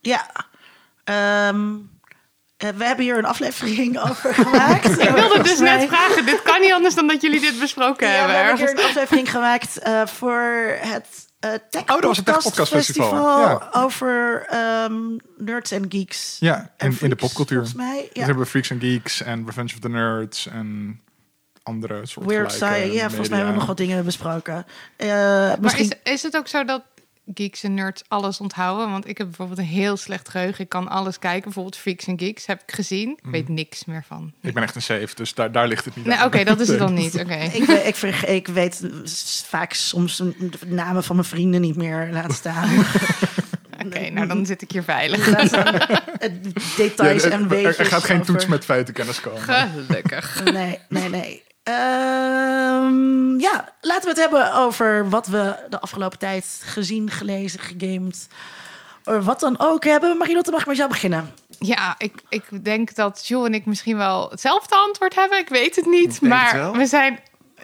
Ja. 0.00 0.30
Ehm, 1.04 1.74
eh, 2.56 2.68
we 2.68 2.84
hebben 2.84 3.04
hier 3.04 3.18
een 3.18 3.24
aflevering 3.24 3.98
over 4.08 4.34
gemaakt. 4.34 5.00
Ik 5.00 5.08
wilde 5.10 5.42
dus 5.42 5.58
net 5.58 5.88
vragen. 5.88 6.26
Dit 6.26 6.42
kan 6.42 6.60
niet 6.60 6.72
anders 6.72 6.94
dan 6.94 7.06
dat 7.06 7.22
jullie 7.22 7.40
dit 7.40 7.58
besproken 7.58 8.08
Ja, 8.08 8.12
we 8.12 8.18
hebben. 8.18 8.36
hebben 8.46 8.56
hier 8.74 8.78
een 8.84 8.84
aflevering 8.90 9.30
gemaakt 9.30 9.78
eh, 9.78 10.06
voor 10.06 10.76
het 10.80 11.28
eh 11.52 11.58
Tech 11.70 11.82
Oh, 11.82 11.86
dat 11.88 12.02
was 12.04 12.16
het 12.16 12.26
Tech 12.26 12.42
Podcast 12.42 12.72
Festival, 12.72 13.08
Festival 13.10 13.40
ja. 13.40 13.68
over 13.72 14.46
ehm, 14.48 14.94
nerds 15.36 15.70
en 15.70 15.84
geeks. 15.88 16.36
Ja, 16.40 16.72
En 16.76 16.90
in, 16.90 16.96
in 17.00 17.08
de 17.08 17.16
popcultuur. 17.16 17.56
Volgens 17.58 17.76
mij. 17.78 18.00
Dus 18.00 18.10
Ja. 18.12 18.24
hebben 18.24 18.42
we 18.44 18.50
Freaks 18.50 18.70
and 18.72 18.80
Geeks 18.82 19.22
en 19.22 19.44
Revenge 19.46 19.72
of 19.74 19.80
the 19.80 19.88
Nerds 19.88 20.46
en 20.46 21.00
andere 21.62 22.06
soort 22.06 22.26
Weird 22.26 22.52
Science. 22.52 22.92
Ja, 22.92 23.06
volgens 23.08 23.28
mij 23.28 23.36
hebben 23.38 23.54
we 23.54 23.58
nog 23.60 23.68
wat 23.68 23.76
dingen 23.76 24.04
besproken. 24.04 24.66
Eh, 24.96 25.08
Maar 25.08 25.56
misschien. 25.60 25.92
is, 26.02 26.12
is 26.12 26.22
het 26.22 26.36
ook 26.36 26.48
zo 26.48 26.64
dat 26.64 26.82
geeks 27.34 27.62
en 27.62 27.74
nerds 27.74 28.02
alles 28.08 28.40
onthouden? 28.40 28.90
Want 28.90 29.08
ik 29.08 29.18
heb 29.18 29.26
bijvoorbeeld 29.26 29.58
een 29.58 29.64
heel 29.64 29.96
slecht 29.96 30.28
geheugen. 30.28 30.64
Ik 30.64 30.68
kan 30.68 30.88
alles 30.88 31.18
kijken. 31.18 31.42
Bijvoorbeeld 31.42 31.76
Freaks 31.76 32.06
en 32.06 32.18
Geeks 32.18 32.46
heb 32.46 32.62
ik 32.66 32.74
gezien. 32.74 33.10
Ik 33.10 33.30
weet 33.30 33.48
niks 33.48 33.84
meer 33.84 34.04
van. 34.06 34.32
Ik 34.42 34.54
ben 34.54 34.62
echt 34.62 34.74
een 34.74 34.82
safe, 34.82 35.08
dus 35.14 35.34
daar, 35.34 35.52
daar 35.52 35.68
ligt 35.68 35.84
het 35.84 35.96
niet 35.96 36.04
Nee, 36.06 36.16
aan. 36.16 36.26
oké, 36.26 36.44
dat 36.44 36.60
is 36.60 36.68
het 36.68 36.78
dan 36.78 36.94
niet. 37.02 37.14
Oké. 37.20 37.34
Ik, 37.52 37.64
weet- 37.64 38.02
ik, 38.02 38.20
ik 38.22 38.46
weet 38.48 38.88
vaak 39.46 39.72
soms 39.72 40.16
de 40.16 40.50
namen 40.66 41.04
van 41.04 41.16
mijn 41.16 41.28
vrienden 41.28 41.60
niet 41.60 41.76
meer 41.76 42.08
laten 42.12 42.34
staan. 42.34 42.70
Oké, 43.86 44.10
nou 44.10 44.26
dan 44.26 44.46
zit 44.46 44.62
ik 44.62 44.70
hier 44.70 44.82
veilig. 44.82 45.28
Eh, 46.18 46.30
details 46.76 47.22
Ja, 47.22 47.30
en 47.30 47.40
er- 47.42 47.48
weetjes. 47.48 47.74
er, 47.74 47.80
er 47.84 47.86
gaat 47.90 48.04
geen 48.04 48.20
over- 48.20 48.32
toets 48.32 48.46
met 48.46 48.64
feitenkennis 48.64 49.20
komen. 49.20 49.40
Gelukkig. 49.40 50.44
Nee, 50.52 50.78
nee, 50.88 51.08
nee. 51.08 51.42
Ehm, 51.64 53.38
ja, 53.38 53.72
laten 53.80 54.02
we 54.02 54.08
het 54.08 54.18
hebben 54.18 54.54
over 54.54 55.08
wat 55.08 55.26
we 55.26 55.54
de 55.68 55.80
afgelopen 55.80 56.18
tijd 56.18 56.60
gezien, 56.64 57.10
gelezen, 57.10 57.60
gegamed. 57.60 58.28
Wat 59.04 59.40
dan 59.40 59.58
ook 59.58 59.84
hebben. 59.84 60.16
Marilotte, 60.16 60.50
mag 60.50 60.60
ik 60.60 60.66
met 60.66 60.76
jou 60.76 60.88
beginnen? 60.88 61.34
Ja, 61.58 61.94
ik, 61.98 62.12
ik 62.28 62.64
denk 62.64 62.94
dat 62.94 63.26
Jules 63.26 63.46
en 63.46 63.54
ik 63.54 63.66
misschien 63.66 63.96
wel 63.96 64.30
hetzelfde 64.30 64.74
antwoord 64.74 65.14
hebben. 65.14 65.38
Ik 65.38 65.48
weet 65.48 65.76
het 65.76 65.86
niet. 65.86 66.20
maar 66.20 66.72
we 66.72 66.86
zijn 66.86 67.18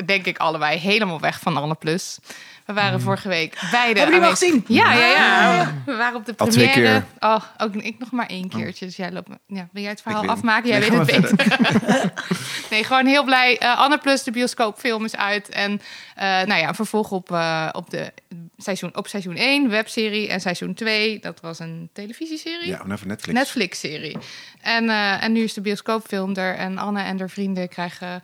denk 0.05 0.27
ik 0.27 0.39
allebei 0.39 0.79
helemaal 0.79 1.21
weg 1.21 1.41
van 1.41 1.57
Anne 1.57 1.75
Plus. 1.75 2.19
We 2.67 2.77
waren 2.77 2.99
Mm. 2.99 3.05
vorige 3.05 3.29
week 3.29 3.59
beide. 3.71 3.99
Hebben 4.01 4.17
jullie 4.17 4.31
aanwezig. 4.31 4.39
gezien? 4.49 4.65
Ja, 4.77 4.93
ja, 4.93 5.07
ja. 5.07 5.75
We 5.87 5.97
waren 5.97 6.17
op 6.17 6.27
de 6.27 6.35
Al 6.37 6.47
twee 6.47 6.71
première. 6.71 7.03
Oh, 7.21 7.43
ook 7.59 7.75
ik 7.75 7.99
nog 7.99 8.11
maar 8.11 8.27
één 8.27 8.49
keertje. 8.49 8.87
Dus 8.87 8.97
jij 8.97 9.13
loopt 9.13 9.29
me. 9.29 9.39
Ja, 9.47 9.69
wil 9.73 9.83
jij 9.83 9.91
het 9.91 10.03
verhaal 10.03 10.27
afmaken? 10.27 10.69
Jij 10.69 10.79
Nee, 10.79 10.91
weet 10.91 11.13
het 11.13 11.37
beter. 11.37 12.13
nee, 12.71 12.85
gewoon 12.85 13.07
heel 13.07 13.25
blij. 13.25 13.59
Eh, 13.59 13.79
Anne 13.79 13.99
Plus, 13.99 14.23
de 14.23 14.31
bioscoopfilm 14.31 15.05
is 15.05 15.17
uit. 15.17 15.49
En 15.49 15.81
eh, 16.15 16.27
nou 16.27 16.55
ja, 16.61 16.69
een 16.69 16.75
vervolg 16.75 17.11
op, 17.11 17.33
eh, 17.33 17.69
op, 17.73 17.91
de 17.91 18.13
seizoen, 18.57 18.97
op 18.97 19.07
seizoen 19.09 19.37
1, 19.37 19.69
webserie. 19.69 20.29
En 20.29 20.41
seizoen 20.41 20.75
2, 20.75 21.19
dat 21.19 21.41
was 21.41 21.59
een 21.59 21.91
televisieserie. 21.93 22.69
Ja, 22.69 22.77
voor 22.77 23.07
Netflix. 23.07 23.39
Netflix-serie. 23.39 24.17
En, 24.61 24.89
eh, 24.89 25.23
en 25.23 25.33
nu 25.33 25.43
is 25.43 25.55
de 25.55 25.61
bioscoopfilm 25.61 26.35
er. 26.37 26.55
En 26.57 26.79
Anne 26.79 27.03
en 27.03 27.19
haar 27.19 27.31
vrienden 27.31 27.69
krijgen 27.69 28.23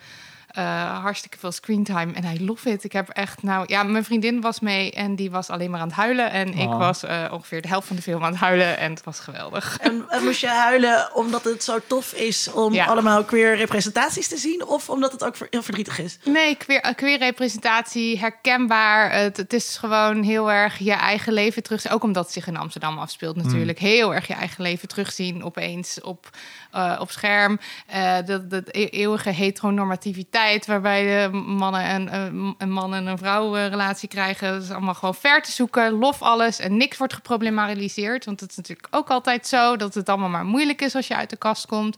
eh, 0.56 1.00
hartstikke 1.02 1.38
veel 1.38 1.52
screentime. 1.52 2.12
En 2.12 2.25
I 2.25 2.44
love 2.46 2.70
it. 2.70 2.84
Ik 2.84 2.92
heb 2.92 3.08
echt, 3.08 3.42
nou 3.42 3.64
ja, 3.66 3.82
mijn 3.82 4.04
vriendin 4.04 4.40
was 4.40 4.60
mee 4.60 4.90
en 4.92 5.14
die 5.16 5.30
was 5.30 5.50
alleen 5.50 5.70
maar 5.70 5.80
aan 5.80 5.86
het 5.86 5.96
huilen. 5.96 6.30
En 6.30 6.54
ik 6.54 6.68
Oh. 6.68 6.78
was 6.78 7.02
eh, 7.04 7.25
ongeveer 7.32 7.62
de 7.62 7.68
helft 7.68 7.86
van 7.86 7.96
de 7.96 8.02
film 8.02 8.25
aan 8.25 8.30
het 8.30 8.40
huilen. 8.40 8.78
En 8.78 8.90
het 8.90 9.04
was 9.04 9.20
geweldig. 9.20 9.78
En, 9.80 10.04
en 10.08 10.25
moest 10.25 10.40
je 10.40 10.48
huilen 10.48 11.14
omdat 11.14 11.44
het 11.44 11.64
zo 11.64 11.78
tof 11.86 12.12
is 12.12 12.52
om 12.52 12.72
Ja. 12.75 12.84
allemaal 12.84 13.25
queer 13.25 13.56
representaties 13.56 14.28
te 14.28 14.36
zien? 14.36 14.66
Of 14.66 14.90
omdat 14.90 15.12
het 15.12 15.25
ook 15.25 15.36
ver- 15.36 15.46
heel 15.50 15.62
verdrietig 15.62 15.98
is? 15.98 16.18
Nee, 16.25 16.54
queer, 16.54 16.80
eh, 16.80 16.94
queer 16.94 17.18
representatie, 17.18 18.18
herkenbaar. 18.18 19.12
Het, 19.12 19.36
het 19.36 19.52
is 19.52 19.76
gewoon 19.76 20.22
heel 20.22 20.52
erg 20.52 20.78
je 20.78 20.92
eigen 20.92 21.32
leven 21.32 21.62
terug. 21.62 21.90
Ook 21.90 22.02
omdat 22.02 22.25
het 22.25 22.32
zich 22.32 22.46
in 22.46 22.56
Amsterdam 22.56 22.98
afspeelt 22.98 23.36
natuurlijk. 23.36 23.78
Heel 23.78 24.14
erg 24.14 24.26
je 24.26 24.34
eigen 24.34 24.62
leven 24.62 24.88
terugzien 24.88 25.44
opeens 25.44 26.00
op, 26.00 26.30
eh, 26.76 27.00
op 27.00 27.11
scherm. 27.11 27.59
Eh 27.87 28.16
dat, 28.25 28.50
dat 28.50 28.68
e- 28.71 28.85
eeuwige 28.85 29.30
heteronormativiteit... 29.30 30.66
waarbij 30.66 31.02
de 31.04 31.37
mannen 31.37 31.83
en, 31.83 32.09
eh, 32.09 32.52
een 32.59 32.71
man 32.71 32.95
en 32.95 33.06
een 33.06 33.18
vrouw 33.18 33.56
eh, 33.56 33.68
relatie 33.68 34.09
krijgen. 34.09 34.52
Dat 34.52 34.62
is 34.62 34.71
allemaal 34.71 34.95
gewoon 34.95 35.14
ver 35.14 35.42
te 35.42 35.52
zoeken. 35.52 35.92
Lof 35.92 36.23
alles 36.23 36.59
en 36.59 36.76
niks 36.76 36.97
wordt 36.97 37.14
geproblematiseerd. 37.14 38.25
Want 38.25 38.40
het 38.40 38.50
is 38.50 38.56
natuurlijk 38.56 38.88
ook 38.90 39.09
altijd 39.09 39.47
zo... 39.47 39.76
dat 39.76 39.95
het 39.95 40.09
allemaal 40.09 40.28
maar 40.28 40.45
moeilijk 40.45 40.83
is 40.83 40.95
als 40.95 41.06
je 41.06 41.16
uit 41.16 41.30
de 41.30 41.37
kast 41.37 41.66
komt. 41.66 41.97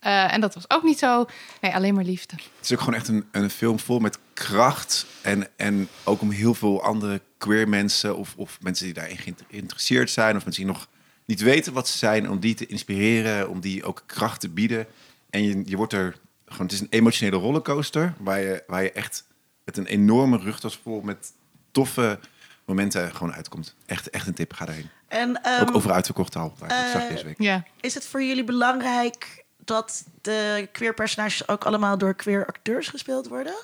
Eh, 0.00 0.32
en 0.32 0.40
dat 0.40 0.54
was 0.54 0.70
ook 0.70 0.82
niet 0.82 0.98
zo. 0.98 1.26
Nee, 1.60 1.74
alleen 1.74 1.94
maar 1.94 2.04
liefde. 2.04 2.34
Het 2.36 2.64
is 2.64 2.72
ook 2.72 2.78
gewoon 2.78 2.94
echt 2.94 3.08
een, 3.08 3.24
een 3.32 3.50
film 3.50 3.78
vol 3.78 3.98
met 3.98 4.18
kracht. 4.32 5.06
En, 5.22 5.48
en 5.56 5.88
ook 6.04 6.20
om 6.20 6.30
heel 6.30 6.54
veel 6.54 6.82
andere 6.82 7.20
queer 7.38 7.68
mensen 7.68 8.16
of, 8.16 8.34
of 8.36 8.58
mensen 8.60 8.84
die 8.84 8.94
daarin 8.94 9.18
geïnteresseerd 9.48 10.10
zijn. 10.10 10.36
Of 10.36 10.44
mensen 10.44 10.64
die 10.64 10.72
nog 10.72 10.86
niet 11.24 11.40
weten 11.40 11.72
wat 11.72 11.88
ze 11.88 11.98
zijn. 11.98 12.30
Om 12.30 12.40
die 12.40 12.54
te 12.54 12.66
inspireren, 12.66 13.48
om 13.48 13.60
die 13.60 13.84
ook 13.84 14.02
kracht 14.06 14.40
te 14.40 14.48
bieden. 14.48 14.86
En 15.30 15.42
je, 15.42 15.62
je 15.64 15.76
wordt 15.76 15.92
er 15.92 16.16
gewoon, 16.46 16.66
het 16.66 16.72
is 16.72 16.80
een 16.80 16.86
emotionele 16.90 17.36
rollercoaster. 17.36 18.14
Waar 18.18 18.40
je, 18.40 18.62
waar 18.66 18.82
je 18.82 18.92
echt 18.92 19.24
met 19.64 19.76
een 19.76 19.86
enorme 19.86 20.38
rugtas 20.38 20.80
vol 20.82 21.00
met 21.00 21.32
toffe 21.70 22.18
momenten 22.64 23.14
gewoon 23.14 23.34
uitkomt. 23.34 23.74
Echt, 23.86 24.10
echt 24.10 24.26
een 24.26 24.34
tip, 24.34 24.52
ga 24.52 24.64
daarheen. 24.64 24.90
En 25.08 25.42
ehm, 25.42 25.62
ook 25.62 25.74
over 25.74 25.92
uitverkochte 25.92 26.38
hal. 26.38 26.54
waar 26.58 26.70
ik 26.70 26.76
het 26.76 26.90
zag 26.92 27.02
eh, 27.02 27.08
deze 27.08 27.24
week. 27.24 27.40
Ja. 27.40 27.64
is 27.80 27.94
het 27.94 28.06
voor 28.06 28.22
jullie 28.22 28.44
belangrijk 28.44 29.44
dat 29.64 30.04
de 30.22 30.68
queer 30.72 30.94
personages 30.94 31.48
ook 31.48 31.64
allemaal 31.64 31.98
door 31.98 32.14
queer 32.14 32.46
acteurs 32.46 32.88
gespeeld 32.88 33.28
worden? 33.28 33.54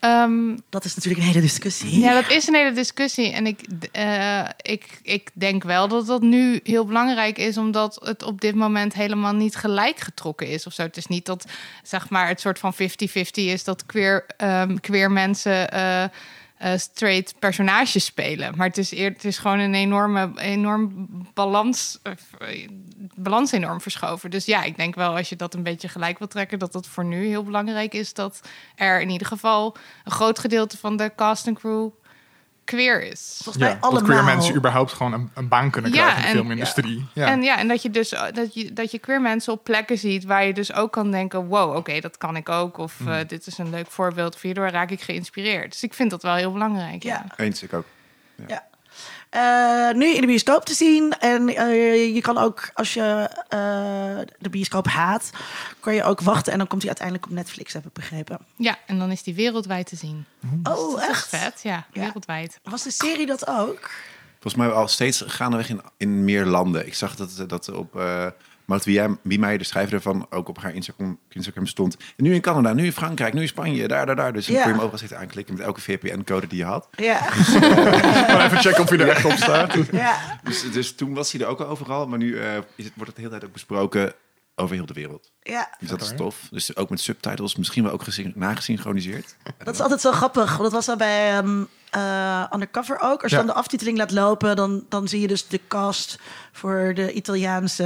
Ehm, 0.00 0.56
Dat 0.68 0.84
is 0.84 0.94
natuurlijk 0.94 1.22
een 1.22 1.28
hele 1.28 1.40
discussie. 1.40 2.00
ja, 2.00 2.12
dat 2.20 2.30
is 2.30 2.46
een 2.46 2.54
hele 2.54 2.72
discussie. 2.72 3.32
En 3.32 3.46
ik, 3.46 3.60
eh, 3.92 4.40
ik, 4.62 4.98
ik 5.02 5.30
denk 5.34 5.62
wel 5.64 5.88
dat 5.88 6.06
dat 6.06 6.22
nu 6.22 6.60
heel 6.62 6.84
belangrijk 6.86 7.38
is, 7.38 7.56
omdat 7.58 7.98
het 8.04 8.22
op 8.22 8.40
dit 8.40 8.54
moment 8.54 8.94
helemaal 8.94 9.34
niet 9.34 9.56
gelijk 9.56 9.98
getrokken 10.00 10.46
is. 10.48 10.66
Of 10.66 10.72
zo. 10.72 10.82
Het 10.82 10.96
is 10.96 11.06
niet 11.06 11.26
dat 11.26 11.44
zeg 11.82 12.08
maar, 12.10 12.28
het 12.28 12.40
soort 12.40 12.58
van 12.58 12.74
50-50 12.74 12.76
is 13.32 13.64
dat 13.64 13.86
queer, 13.86 14.24
ehm, 14.36 14.76
queer 14.76 15.10
mensen. 15.10 15.70
eh, 15.70 16.04
eh, 16.56 16.76
straight 16.76 17.38
personages 17.38 18.04
spelen. 18.04 18.56
Maar 18.56 18.66
het 18.66 18.78
is, 18.78 18.90
het 18.90 19.24
is 19.24 19.38
gewoon 19.38 19.58
een 19.58 19.74
enorme 19.74 20.30
enorm 20.36 21.08
balans, 21.34 21.98
eh, 22.02 22.68
balans 23.14 23.52
enorm 23.52 23.80
verschoven. 23.80 24.30
Dus 24.30 24.44
ja, 24.44 24.62
ik 24.62 24.76
denk 24.76 24.94
wel 24.94 25.16
als 25.16 25.28
je 25.28 25.36
dat 25.36 25.54
een 25.54 25.62
beetje 25.62 25.88
gelijk 25.88 26.18
wil 26.18 26.28
trekken, 26.28 26.58
dat 26.58 26.74
het 26.74 26.86
voor 26.86 27.04
nu 27.04 27.26
heel 27.26 27.44
belangrijk 27.44 27.94
is 27.94 28.14
dat 28.14 28.40
er 28.74 29.00
in 29.00 29.10
ieder 29.10 29.26
geval 29.26 29.76
een 30.04 30.12
groot 30.12 30.38
gedeelte 30.38 30.78
van 30.78 30.96
de 30.96 31.12
cast 31.16 31.46
en 31.46 31.54
crew 31.54 31.88
queer 32.66 33.02
is. 33.02 33.40
Volgens 33.42 33.64
mij 33.64 33.78
Ja, 33.82 33.90
dat 33.90 34.02
queer 34.02 34.24
mensen 34.24 34.54
überhaupt 34.54 34.92
gewoon 34.92 35.12
een, 35.12 35.30
een 35.34 35.48
baan 35.48 35.70
kunnen 35.70 35.92
Ja, 35.92 35.96
krijgen 35.96 36.22
in 36.22 36.30
de 36.30 36.36
filmindustrie. 36.38 37.06
Ja. 37.12 37.26
En 37.26 37.42
ja, 37.42 37.58
en 37.58 37.68
dat 37.68 37.82
je 37.82 37.90
dus 37.90 38.08
dat 38.32 38.54
je, 38.54 38.72
dat 38.72 38.90
je 38.90 38.98
queer 38.98 39.20
mensen 39.20 39.52
op 39.52 39.64
plekken 39.64 39.98
ziet 39.98 40.24
waar 40.24 40.44
je 40.44 40.52
dus 40.52 40.72
ook 40.72 40.92
kan 40.92 41.10
denken: 41.10 41.46
wow, 41.46 41.76
oké, 41.76 42.00
dat 42.00 42.18
kan 42.18 42.36
ik 42.36 42.48
ook. 42.48 42.78
Of 42.78 42.94
Hmm. 42.98 43.08
eh, 43.12 43.28
dit 43.28 43.46
is 43.46 43.58
een 43.58 43.70
leuk 43.70 43.90
voorbeeld. 43.90 44.34
Of 44.34 44.40
hierdoor 44.40 44.68
raak 44.68 44.90
ik 44.90 45.00
geïnspireerd. 45.00 45.70
Dus 45.72 45.82
ik 45.82 45.94
vind 45.94 46.10
dat 46.10 46.22
wel 46.22 46.34
heel 46.34 46.52
belangrijk. 46.52 47.02
Ja. 47.02 47.24
Ja. 47.28 47.44
Eens, 47.44 47.62
ik 47.62 47.72
ook. 47.72 47.84
Ja. 48.46 48.66
Eh, 49.30 49.90
nu 49.92 50.14
in 50.14 50.20
de 50.20 50.26
bioscoop 50.26 50.64
te 50.64 50.74
zien. 50.74 51.12
En 51.18 51.48
eh, 51.48 52.14
je 52.14 52.20
kan 52.20 52.38
ook, 52.38 52.70
als 52.74 52.94
je 52.94 53.28
eh, 53.48 53.58
de 54.38 54.50
bioscoop 54.50 54.86
haat, 54.86 55.30
kan 55.80 55.94
je 55.94 56.02
ook 56.04 56.20
wachten. 56.20 56.52
En 56.52 56.58
dan 56.58 56.66
komt 56.66 56.80
hij 56.82 56.90
uiteindelijk 56.90 57.26
op 57.28 57.36
Netflix, 57.36 57.72
heb 57.72 57.86
ik 57.86 57.92
begrepen. 57.92 58.38
ja, 58.56 58.78
en 58.86 58.98
dan 58.98 59.10
is 59.10 59.22
die 59.22 59.34
wereldwijd 59.34 59.86
te 59.86 59.96
zien. 59.96 60.24
Oh, 60.62 61.02
echt? 61.02 61.28
vet, 61.28 61.60
ja, 61.62 61.86
Ja. 61.92 62.00
wereldwijd. 62.00 62.60
Was 62.62 62.82
de 62.82 62.90
serie 62.90 63.26
dat 63.26 63.46
ook? 63.48 63.90
Volgens 64.40 64.54
mij 64.54 64.70
al 64.70 64.88
steeds 64.88 65.22
gaandeweg 65.26 65.68
in, 65.68 65.80
in 65.96 66.24
meer 66.24 66.44
landen. 66.44 66.86
Ik 66.86 66.94
zag 66.94 67.16
dat, 67.16 67.44
dat 67.46 67.72
op 67.72 68.00
uh, 68.66 68.72
Maud 69.06 69.18
Wiemeijer, 69.22 69.58
de 69.58 69.64
schrijver 69.64 69.94
ervan, 69.94 70.26
ook 70.30 70.48
op 70.48 70.58
haar 70.62 70.74
Instagram, 70.74 71.18
Instagram 71.28 71.66
stond. 71.66 71.96
En 72.16 72.24
nu 72.24 72.34
in 72.34 72.40
Canada, 72.40 72.72
nu 72.72 72.84
in 72.84 72.92
Frankrijk, 72.92 73.32
nu 73.34 73.40
in 73.40 73.48
Spanje, 73.48 73.88
daar, 73.88 74.06
daar, 74.06 74.16
daar. 74.16 74.32
Dus 74.32 74.46
dan 74.46 74.54
Ja. 74.54 74.60
kon 74.62 74.70
je 74.70 74.74
hem 74.76 74.84
overal 74.86 74.98
zitten 75.00 75.18
aanklikken 75.18 75.54
met 75.54 75.64
elke 75.64 75.80
VPN-code 75.80 76.46
die 76.46 76.58
je 76.58 76.64
had. 76.64 76.88
Ja. 76.96 77.16
Gewoon 78.26 78.40
even 78.40 78.58
checken 78.58 78.82
of 78.82 78.90
je 78.90 78.96
er 78.98 79.08
echt 79.08 79.24
op 79.24 79.32
staat. 79.32 79.74
ja. 79.92 80.38
Dus, 80.42 80.72
dus 80.72 80.94
toen 80.94 81.14
was 81.14 81.32
hij 81.32 81.40
er 81.40 81.46
ook 81.46 81.60
al 81.60 81.66
overal. 81.66 82.06
Maar 82.06 82.18
nu 82.18 82.38
eh, 82.38 82.56
is 82.74 82.84
het, 82.84 82.92
wordt 82.94 83.06
het 83.06 83.14
de 83.14 83.20
hele 83.22 83.30
tijd 83.30 83.44
ook 83.44 83.52
besproken 83.52 84.12
over 84.58 84.76
heel 84.76 84.86
de 84.86 84.92
wereld. 84.94 85.30
ja. 85.42 85.68
Dus 85.78 85.88
dat 85.88 86.00
is 86.02 86.12
tof. 86.16 86.36
Dus 86.50 86.76
ook 86.76 86.90
met 86.90 87.00
subtitles, 87.00 87.56
misschien 87.56 87.82
wel 87.82 87.92
ook 87.92 88.02
gesyn- 88.02 88.32
nagesynchroniseerd. 88.36 89.36
Dat 89.64 89.74
is 89.74 89.80
altijd 89.80 90.00
zo 90.00 90.12
grappig. 90.12 90.48
Want 90.50 90.62
dat 90.62 90.72
was 90.72 90.88
al 90.88 90.96
bij 90.96 91.30
ehm, 91.36 91.64
eh, 91.96 92.44
Undercover 92.54 92.98
ook. 93.00 93.22
Als 93.22 93.30
je 93.30 93.36
Ja. 93.36 93.42
dan 93.44 93.52
de 93.54 93.58
aftiteling 93.60 93.98
laat 93.98 94.10
lopen, 94.10 94.56
dan, 94.56 94.84
dan 94.88 95.08
zie 95.08 95.20
je 95.20 95.26
dus 95.26 95.48
de 95.48 95.60
cast 95.68 96.18
voor 96.52 96.92
de 96.94 97.12
Italiaanse 97.12 97.84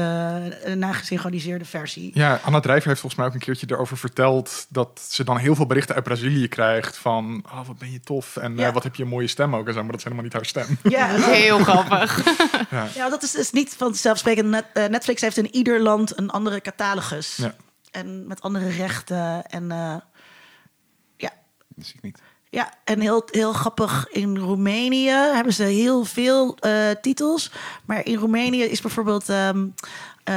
eh, 0.65 0.75
nagesynchroniseerde 0.75 1.65
versie. 1.65 2.11
Ja, 2.15 2.41
Anna 2.45 2.61
Drijver 2.61 2.89
heeft 2.89 3.01
volgens 3.01 3.21
mij 3.21 3.27
ook 3.31 3.35
een 3.35 3.41
keertje 3.47 3.67
erover 3.71 3.97
verteld 3.99 4.67
dat 4.69 5.01
ze 5.11 5.25
dan 5.25 5.37
heel 5.37 5.55
veel 5.55 5.67
berichten 5.67 5.95
uit 5.95 6.05
Brazilië 6.05 6.49
krijgt 6.49 6.97
van 6.97 7.45
oh, 7.53 7.67
wat 7.67 7.79
ben 7.79 7.93
je 7.93 8.01
tof 8.01 8.37
en 8.37 8.57
Ja. 8.57 8.67
eh, 8.67 8.73
wat 8.75 8.83
heb 8.83 8.95
je 8.95 9.03
een 9.03 9.09
mooie 9.09 9.27
stem 9.27 9.57
ook 9.57 9.67
en 9.67 9.73
zo, 9.73 9.81
maar 9.81 9.91
dat 9.91 9.99
is 9.99 10.05
helemaal 10.05 10.25
niet 10.25 10.33
haar 10.33 10.47
stem. 10.47 10.79
Ja, 10.83 11.07
Heel 11.41 11.59
grappig. 11.59 12.23
ja 12.95 13.09
dat 13.09 13.23
is 13.23 13.31
dus 13.31 13.51
niet 13.51 13.75
vanzelfsprekend. 13.77 14.49
Net, 14.49 14.65
Netflix 14.75 15.21
heeft 15.21 15.37
in 15.37 15.55
ieder 15.55 15.81
land 15.81 16.19
een 16.19 16.31
andere 16.31 16.61
catalogus. 16.61 17.37
Ja. 17.37 17.55
En 17.91 18.27
met 18.27 18.41
andere 18.43 18.69
rechten. 18.69 19.47
En 19.47 19.71
eh, 19.71 19.97
ja, 21.17 21.31
Dat 21.69 21.87
zie 21.87 21.95
ik 21.97 22.03
niet. 22.03 22.19
Ja, 22.51 22.73
en 22.85 23.01
heel, 23.01 23.23
heel 23.31 23.53
grappig, 23.53 24.07
in 24.11 24.37
Roemenië 24.39 25.11
hebben 25.11 25.53
ze 25.53 25.63
heel 25.63 26.05
veel 26.05 26.57
eh, 26.61 26.73
titels. 27.01 27.53
Maar 27.85 28.05
in 28.07 28.17
Roemenië 28.17 28.63
is 28.63 28.81
bijvoorbeeld, 28.81 29.29
ehm, 29.29 29.67
eh, 30.25 30.35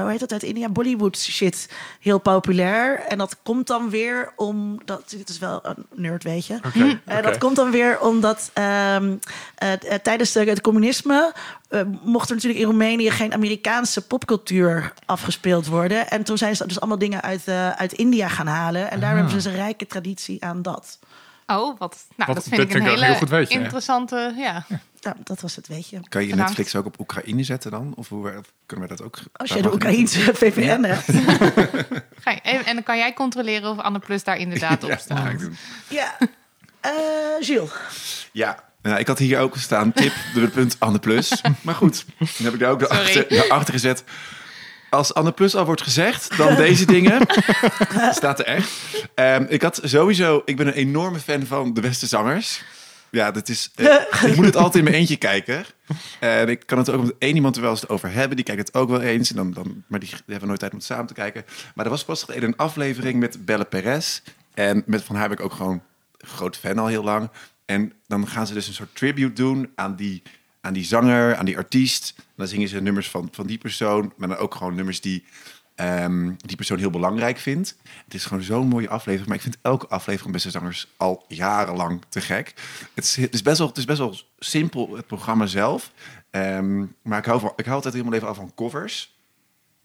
hoe 0.00 0.10
heet 0.10 0.20
dat 0.20 0.32
uit 0.32 0.42
India? 0.42 0.68
Bollywood 0.68 1.16
shit 1.18 1.68
heel 2.00 2.18
populair. 2.18 3.00
En 3.00 3.18
dat 3.18 3.36
komt 3.42 3.66
dan 3.66 3.90
weer 3.90 4.32
omdat, 4.36 5.10
dit 5.10 5.28
is 5.28 5.38
wel 5.38 5.60
een 5.62 5.86
nerd 5.94 6.22
weet 6.24 6.46
je. 6.46 6.54
Oké, 6.66 7.00
Eh. 7.04 7.22
Dat 7.22 7.38
komt 7.38 7.56
dan 7.56 7.70
weer 7.70 8.00
omdat 8.00 8.50
ehm, 8.52 9.16
eh, 9.54 9.72
eh, 9.72 9.78
tijdens 10.02 10.32
de, 10.32 10.44
het 10.44 10.60
communisme 10.60 11.32
mocht 12.04 12.28
er 12.28 12.34
natuurlijk 12.34 12.60
in 12.62 12.68
Roemenië 12.68 13.10
geen 13.10 13.32
Amerikaanse 13.34 14.06
popcultuur 14.06 14.92
afgespeeld 15.06 15.66
worden. 15.66 16.10
En 16.10 16.22
toen 16.24 16.38
zijn 16.38 16.56
ze 16.56 16.66
dus 16.66 16.80
allemaal 16.80 16.98
dingen 16.98 17.22
uit, 17.22 17.48
uit 17.76 17.92
India 17.92 18.28
gaan 18.28 18.46
halen. 18.46 18.90
En 18.90 19.00
daar 19.00 19.08
Ah. 19.10 19.14
hebben 19.14 19.30
ze 19.30 19.36
dus 19.36 19.52
een 19.52 19.60
rijke 19.60 19.86
traditie 19.86 20.44
aan 20.44 20.62
dat. 20.62 20.98
Oh, 21.50 21.78
wat. 21.78 21.96
Nou, 22.16 22.32
Wat- 22.32 22.34
dat 22.34 22.44
vind 22.48 22.60
ik 22.70 22.74
een 22.74 22.82
hele 22.82 23.04
heel 23.04 23.14
goed 23.14 23.28
weetje, 23.28 23.54
ja. 23.54 23.60
interessante. 23.60 24.34
Ja. 24.36 24.64
Nou, 25.00 25.16
dat 25.24 25.40
was 25.40 25.56
het, 25.56 25.68
weet 25.68 25.88
je. 25.88 26.00
Kan 26.08 26.22
je 26.22 26.28
Bedankt. 26.28 26.36
Netflix 26.56 26.76
ook 26.76 26.86
op 26.86 27.00
Oekraïne 27.00 27.42
zetten 27.44 27.70
dan? 27.70 27.92
Of 27.96 28.08
hoe 28.08 28.42
kunnen 28.66 28.88
we 28.88 28.94
dat 28.96 29.06
ook? 29.06 29.18
Als 29.32 29.52
je 29.52 29.62
de 29.62 29.72
Oekraïense 29.72 30.34
VPN 30.34 30.82
hebt. 30.82 31.04
Ga 32.22 32.30
je- 32.30 32.40
en, 32.42 32.64
en 32.64 32.74
dan 32.74 32.82
kan 32.82 32.96
jij 32.98 33.12
controleren 33.12 33.70
of 33.70 33.78
Anne 33.78 33.98
Plus 33.98 34.24
daar 34.24 34.36
inderdaad 34.36 34.82
op 34.84 34.88
Ja, 34.88 34.94
dat 34.96 35.06
ga 35.06 35.14
staat. 35.16 35.32
ik 35.32 35.38
doen. 35.38 35.56
Ja. 35.88 36.16
Eh 36.80 36.90
Gilles. 37.40 37.70
Ja. 38.32 38.64
Nou, 38.82 38.98
ik 38.98 39.06
had 39.06 39.18
hier 39.18 39.38
ook 39.40 39.56
staan, 39.56 39.92
tip, 39.92 40.12
de 40.34 40.48
punt 40.48 40.76
Anne 40.78 40.98
Plus. 40.98 41.40
Maar 41.62 41.74
goed, 41.74 42.04
dan 42.18 42.28
heb 42.36 42.54
ik 42.54 42.60
daar 42.60 42.70
ook 42.70 42.80
Sorry. 42.80 42.96
erachter, 42.98 43.28
daarachter 43.28 43.72
gezet. 43.74 44.04
Als 44.90 45.14
Anne 45.14 45.32
Plus 45.32 45.54
al 45.54 45.64
wordt 45.64 45.82
gezegd, 45.82 46.36
dan 46.36 46.54
deze 46.56 46.86
dingen. 46.94 47.20
Staat 48.12 48.38
er 48.38 48.44
echt. 48.44 48.70
Ehm, 49.14 49.44
ik 49.48 49.62
had 49.62 49.80
sowieso, 49.84 50.42
ik 50.44 50.56
ben 50.56 50.66
een 50.66 50.72
enorme 50.72 51.18
fan 51.18 51.46
van 51.46 51.74
de 51.74 51.80
beste 51.80 52.06
zangers. 52.06 52.62
Ja, 53.10 53.30
dat 53.30 53.48
is. 53.48 53.70
eh, 53.74 53.86
ik 54.30 54.36
moet 54.36 54.44
het 54.44 54.56
altijd 54.56 54.74
in 54.74 54.84
mijn 54.84 54.96
eentje 54.96 55.16
kijken. 55.16 55.64
En 56.20 56.48
ik 56.48 56.62
kan 56.66 56.78
het 56.78 56.90
ook 56.90 57.02
met 57.02 57.14
één 57.18 57.34
iemand 57.34 57.56
er 57.56 57.62
wel 57.62 57.70
eens 57.70 57.88
over 57.88 58.12
hebben. 58.12 58.36
Die 58.36 58.44
kijkt 58.44 58.66
het 58.66 58.76
ook 58.76 58.88
wel 58.88 59.00
eens. 59.00 59.30
En 59.30 59.36
dan, 59.36 59.52
dan, 59.52 59.84
maar 59.86 60.00
die, 60.00 60.08
die 60.08 60.18
hebben 60.26 60.48
nooit 60.48 60.60
tijd 60.60 60.72
om 60.72 60.78
het 60.78 60.86
samen 60.86 61.06
te 61.06 61.14
kijken. 61.14 61.44
Maar 61.74 61.84
er 61.84 61.90
was 61.90 62.04
pas 62.04 62.22
geleden 62.22 62.48
een 62.48 62.56
aflevering 62.56 63.20
met 63.20 63.44
Belle 63.44 63.64
Perez 63.64 64.20
En 64.54 64.82
met 64.86 65.02
Van 65.04 65.16
haar 65.16 65.28
ben 65.28 65.38
ik 65.38 65.44
ook 65.44 65.52
gewoon 65.52 65.82
groot 66.18 66.56
fan 66.56 66.78
al 66.78 66.86
heel 66.86 67.04
lang. 67.04 67.30
En 67.64 67.92
dan 68.06 68.28
gaan 68.28 68.46
ze 68.46 68.54
dus 68.54 68.66
een 68.68 68.74
soort 68.74 68.94
tribute 68.96 69.32
doen 69.32 69.70
aan 69.74 69.96
die, 69.96 70.22
aan 70.60 70.72
die 70.72 70.84
zanger, 70.84 71.36
aan 71.36 71.44
die 71.44 71.56
artiest. 71.56 72.14
Dan 72.40 72.48
zingen 72.48 72.68
ze 72.68 72.80
nummers 72.80 73.10
van, 73.10 73.28
van 73.32 73.46
die 73.46 73.58
persoon, 73.58 74.12
maar 74.16 74.28
dan 74.28 74.36
ook 74.36 74.54
gewoon 74.54 74.74
nummers 74.74 75.00
die 75.00 75.24
ehm, 75.74 76.32
die 76.36 76.56
persoon 76.56 76.78
heel 76.78 76.90
belangrijk 76.90 77.38
vindt. 77.38 77.76
Het 78.04 78.14
is 78.14 78.24
gewoon 78.24 78.42
zo'n 78.42 78.68
mooie 78.68 78.88
aflevering, 78.88 79.28
maar 79.28 79.36
ik 79.36 79.42
vind 79.42 79.58
elke 79.62 79.86
aflevering 79.86 80.22
van 80.22 80.32
Beste 80.32 80.50
Zangers 80.50 80.88
al 80.96 81.24
jarenlang 81.28 82.02
te 82.08 82.20
gek. 82.20 82.54
Het 82.94 83.04
is, 83.04 83.16
het 83.16 83.34
is, 83.34 83.42
best, 83.42 83.58
wel, 83.58 83.66
het 83.66 83.76
is 83.76 83.84
best 83.84 83.98
wel 83.98 84.16
simpel, 84.38 84.96
het 84.96 85.06
programma 85.06 85.46
zelf. 85.46 85.92
Ehm, 86.30 86.84
maar 87.02 87.18
ik 87.18 87.24
hou, 87.24 87.40
van, 87.40 87.52
ik 87.56 87.64
hou 87.64 87.76
altijd 87.76 87.94
helemaal 87.94 88.14
even 88.14 88.28
af 88.28 88.36
van 88.36 88.52
covers. 88.54 89.18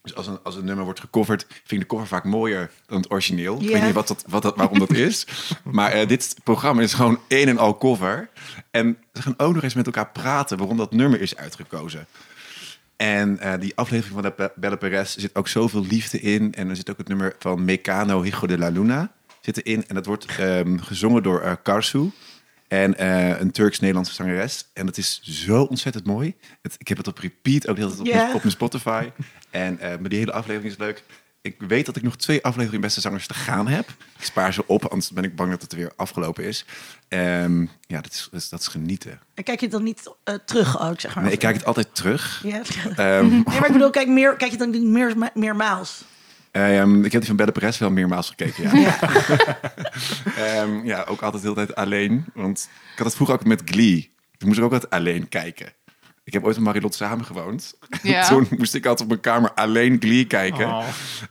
Dus 0.05 0.15
als 0.15 0.27
een, 0.27 0.39
als 0.43 0.55
een 0.55 0.65
nummer 0.65 0.85
wordt 0.85 0.99
gecoverd, 0.99 1.45
vind 1.49 1.71
ik 1.71 1.79
de 1.79 1.85
cover 1.85 2.07
vaak 2.07 2.23
mooier 2.23 2.71
dan 2.85 2.97
het 2.97 3.11
origineel. 3.11 3.61
Ik 3.61 3.69
weet 3.69 3.83
niet 3.83 3.93
wat 3.93 4.07
dat, 4.07 4.23
wat 4.27 4.41
dat, 4.41 4.55
waarom 4.55 4.79
dat 4.79 4.93
is. 4.93 5.27
Maar 5.63 5.91
eh, 5.91 6.07
dit 6.07 6.35
programma 6.43 6.81
is 6.81 6.93
gewoon 6.93 7.19
één 7.27 7.47
en 7.47 7.57
al 7.57 7.77
cover. 7.77 8.29
En 8.71 8.97
ze 9.13 9.21
gaan 9.21 9.33
ook 9.37 9.53
nog 9.53 9.63
eens 9.63 9.73
met 9.73 9.85
elkaar 9.85 10.09
praten 10.09 10.57
waarom 10.57 10.77
dat 10.77 10.91
nummer 10.91 11.21
is 11.21 11.35
uitgekozen. 11.35 12.07
En 12.97 13.39
eh, 13.39 13.53
die 13.59 13.75
aflevering 13.75 14.13
van 14.13 14.23
de 14.23 14.33
Be- 14.37 14.51
Belle 14.55 14.77
Perez 14.77 15.15
zit 15.15 15.35
ook 15.35 15.47
zoveel 15.47 15.85
liefde 15.85 16.19
in. 16.19 16.53
En 16.53 16.69
er 16.69 16.75
zit 16.75 16.89
ook 16.89 16.97
het 16.97 17.07
nummer 17.07 17.35
van 17.39 17.65
Mecano 17.65 18.21
Hijo 18.21 18.47
de 18.47 18.57
la 18.57 18.69
Luna 18.69 19.11
zit 19.41 19.65
erin. 19.65 19.87
En 19.87 19.95
dat 19.95 20.05
wordt 20.05 20.25
ehm, 20.25 20.77
gezongen 20.77 21.23
door 21.23 21.41
eh, 21.41 21.53
Karsu. 21.63 22.11
En 22.67 22.97
eh, 22.97 23.39
een 23.39 23.51
Turks-Nederlandse 23.51 24.13
zangeres. 24.13 24.69
En 24.73 24.85
dat 24.85 24.97
is 24.97 25.19
zo 25.23 25.61
ontzettend 25.63 26.05
mooi. 26.05 26.35
Het, 26.61 26.75
ik 26.77 26.87
heb 26.87 26.97
het 26.97 27.07
op 27.07 27.17
repeat, 27.17 27.67
ook 27.67 27.75
de 27.75 27.81
hele 27.81 27.95
tijd 27.95 28.07
op, 28.07 28.13
mijn, 28.13 28.33
op 28.33 28.41
mijn 28.41 28.51
Spotify. 28.51 29.09
En 29.49 29.77
maar 29.81 30.09
die 30.09 30.19
hele 30.19 30.31
aflevering 30.31 30.71
is 30.71 30.77
leuk. 30.77 31.03
Ik 31.45 31.55
weet 31.67 31.85
dat 31.85 31.95
ik 31.95 32.03
nog 32.03 32.15
twee 32.15 32.43
afleveringen 32.43 32.81
Beste 32.81 33.01
Zangers 33.01 33.27
te 33.27 33.33
gaan 33.33 33.67
heb. 33.67 33.89
Ik 33.89 34.23
spaar 34.25 34.53
ze 34.53 34.67
op, 34.67 34.85
anders 34.85 35.11
ben 35.11 35.23
ik 35.23 35.35
bang 35.35 35.51
dat 35.51 35.61
het 35.61 35.73
weer 35.73 35.91
afgelopen 35.95 36.43
is. 36.43 36.65
Ehm, 37.07 37.61
ja, 37.87 38.01
dat 38.01 38.11
is, 38.11 38.27
dat 38.31 38.41
is, 38.41 38.49
dat 38.49 38.59
is 38.59 38.67
genieten. 38.67 39.19
En 39.33 39.43
kijk 39.43 39.59
je 39.59 39.65
het 39.65 39.75
dan 39.75 39.83
niet 39.83 40.13
eh, 40.23 40.35
terug 40.45 40.81
ook, 40.81 40.99
zeg 40.99 41.15
maar? 41.15 41.23
Nee, 41.23 41.33
ik 41.33 41.39
kijk 41.39 41.55
het 41.55 41.65
altijd 41.65 41.95
terug. 41.95 42.41
Ja. 42.43 42.61
Ehm, 42.95 43.27
Nee, 43.29 43.43
maar 43.43 43.65
ik 43.65 43.71
bedoel, 43.71 43.89
kijk, 43.89 44.07
meer, 44.07 44.35
kijk 44.35 44.51
je 44.51 44.57
dan 44.57 44.69
niet 44.69 44.83
meer, 44.83 45.31
meermaals? 45.33 46.03
Ehm, 46.51 47.03
ik 47.03 47.11
heb 47.11 47.21
die 47.21 47.29
van 47.29 47.35
Belle 47.35 47.51
Perez 47.51 47.77
wel 47.77 47.91
meermaals 47.91 48.27
gekeken, 48.29 48.79
ja. 48.79 48.79
Ja. 48.79 48.99
Ja, 50.83 51.03
ook 51.07 51.21
altijd 51.21 51.43
de 51.43 51.49
hele 51.49 51.65
tijd 51.65 51.75
alleen. 51.75 52.25
Want 52.33 52.69
ik 52.91 52.97
had 52.97 53.05
het 53.05 53.15
vroeger 53.15 53.35
ook 53.35 53.45
met 53.45 53.61
Glee. 53.65 54.13
Toen 54.37 54.47
moest 54.47 54.59
ik 54.59 54.65
ook 54.65 54.73
altijd 54.73 54.91
alleen 54.91 55.29
kijken. 55.29 55.73
Ik 56.25 56.33
heb 56.33 56.43
ooit 56.43 56.55
met 56.55 56.65
Marilot 56.65 56.95
samen 56.95 57.25
gewoond. 57.25 57.73
Ja. 58.01 58.27
Toen 58.27 58.47
moest 58.57 58.73
ik 58.73 58.85
altijd 58.85 59.01
op 59.01 59.07
mijn 59.07 59.19
kamer 59.19 59.53
alleen 59.53 59.97
Glee 59.99 60.25
kijken. 60.25 60.67
Oh. 60.67 60.87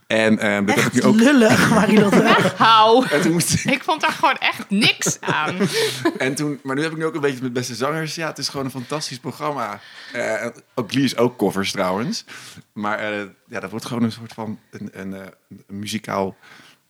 En 0.07 0.39
ehm, 0.39 0.65
dat 0.65 0.75
heb 0.75 0.85
ik 0.85 0.93
nu 0.93 1.03
ook. 1.03 1.15
lullig, 1.15 1.71
Marilot. 1.71 2.15
Hou. 2.67 3.07
En 3.09 3.21
toen 3.21 3.33
moest 3.33 3.55
ik, 3.55 3.65
Ik 3.65 3.83
vond 3.83 4.01
daar 4.01 4.13
gewoon 4.13 4.37
echt 4.39 4.71
niks 4.71 5.21
aan. 5.21 5.57
en 6.19 6.35
toen, 6.35 6.61
maar 6.63 6.77
nu 6.77 6.83
heb 6.83 6.91
ik 6.93 6.99
nu 6.99 7.05
ook 7.05 7.15
een 7.15 7.21
beetje 7.21 7.43
met 7.43 7.53
beste 7.53 7.75
zangers. 7.75 8.15
Ja, 8.15 8.27
het 8.27 8.39
is 8.39 8.49
gewoon 8.49 8.65
een 8.65 8.71
fantastisch 8.71 9.19
programma. 9.19 9.81
Eh, 10.13 10.47
ook 10.75 10.91
Glee 10.91 11.05
is 11.05 11.17
ook 11.17 11.37
covers 11.37 11.73
trouwens. 11.73 12.25
Maar 12.73 12.99
eh, 12.99 13.23
ja, 13.49 13.61
dat 13.61 13.71
wordt 13.71 13.87
gewoon 13.87 14.03
een 14.03 14.13
soort 14.13 14.33
van 14.33 14.59
een, 14.71 14.89
een, 14.93 15.15
eh, 15.15 15.27
een 15.49 15.79
muzikaal 15.79 16.37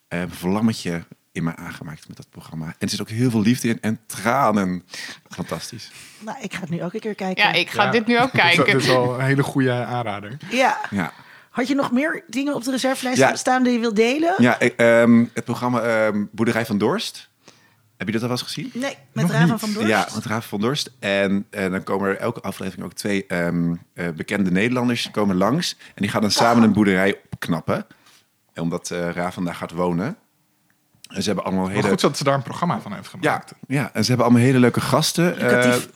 eh, 0.09 0.23
vlammetje 0.29 1.05
in 1.35 1.45
me 1.45 1.57
aangemaakt 1.57 2.09
met 2.09 2.17
dat 2.17 2.27
programma. 2.31 2.67
En 2.67 2.75
er 2.79 2.89
zit 2.89 3.01
ook 3.01 3.09
heel 3.09 3.31
veel 3.31 3.41
liefde 3.41 3.69
in 3.69 3.79
en 3.81 4.01
tranen. 4.07 4.83
Fantastisch. 5.29 5.91
Nou, 6.21 6.37
ik 6.41 6.55
ga 6.55 6.61
het 6.61 6.71
nu 6.71 6.83
ook 6.83 6.95
een 6.95 7.01
keer 7.01 7.15
kijken. 7.15 7.45
Ja, 7.45 7.53
ik 7.53 7.71
ga 7.71 7.85
Ja. 7.85 7.91
dit 7.91 8.07
nu 8.07 8.21
ook 8.21 8.31
kijken. 8.45 8.65
dit 8.65 8.75
is 8.75 8.87
wel 8.87 9.15
een 9.15 9.25
hele 9.25 9.43
goede 9.43 9.73
aanrader. 9.73 10.37
Ja. 10.51 10.79
Ja. 10.91 11.13
Had 11.51 11.69
je 11.69 11.75
nog 11.75 11.93
meer 11.93 12.25
dingen 12.27 12.55
op 12.55 12.65
de 12.65 12.71
reservelijst 12.71 13.19
Ja. 13.19 13.37
staan 13.37 13.63
die 13.63 13.73
je 13.73 13.79
wilt 13.79 13.97
delen? 13.97 14.35
Ja, 14.39 14.59
ik, 14.61 14.75
ehm, 14.77 15.25
het 15.35 15.45
programma 15.45 15.81
ehm, 15.81 16.25
Boerderij 16.33 16.67
van 16.67 16.79
Dorst. 16.79 17.29
Heb 17.97 18.07
je 18.07 18.13
dat 18.13 18.23
al 18.23 18.31
eens 18.31 18.43
gezien? 18.43 18.71
Nee, 18.75 18.97
met 19.13 19.31
Raven 19.31 19.59
van 19.59 19.73
Dorst? 19.73 19.89
Ja, 19.89 20.09
met 20.15 20.25
Raven 20.25 20.49
van 20.49 20.61
Dorst. 20.61 20.91
En, 20.99 21.47
en 21.51 21.71
dan 21.71 21.83
komen 21.83 22.09
er 22.09 22.17
elke 22.17 22.41
aflevering 22.41 22.85
ook 22.85 22.93
twee 22.93 23.27
ehm, 23.27 23.75
eh, 23.95 24.09
bekende 24.09 24.51
Nederlanders 24.51 25.11
komen 25.11 25.37
langs. 25.37 25.77
En 25.81 26.03
die 26.03 26.09
gaan 26.11 26.21
dan 26.21 26.31
samen 26.31 26.63
een 26.63 26.73
boerderij 26.73 27.21
opknappen. 27.31 27.87
Omdat 28.55 28.91
eh 28.91 29.09
Raven 29.11 29.45
daar 29.45 29.55
gaat 29.55 29.71
wonen. 29.73 30.17
En 31.15 31.23
ze 31.23 31.27
hebben 31.27 31.45
allemaal 31.45 31.65
Maar 31.65 31.75
hele... 31.75 31.89
goed 31.89 32.01
dat 32.01 32.17
ze 32.17 32.25
daar 32.25 32.35
een 32.35 32.43
programma 32.43 32.81
van 32.81 32.93
heeft 32.93 33.09
gemaakt. 33.09 33.53
ja, 33.67 33.91
en 33.93 34.03
ze 34.03 34.09
hebben 34.09 34.27
allemaal 34.27 34.45
hele 34.45 34.59
leuke 34.59 34.81
gasten 34.81 35.37
eh, 35.37 35.43
Lucratief. 35.43 35.89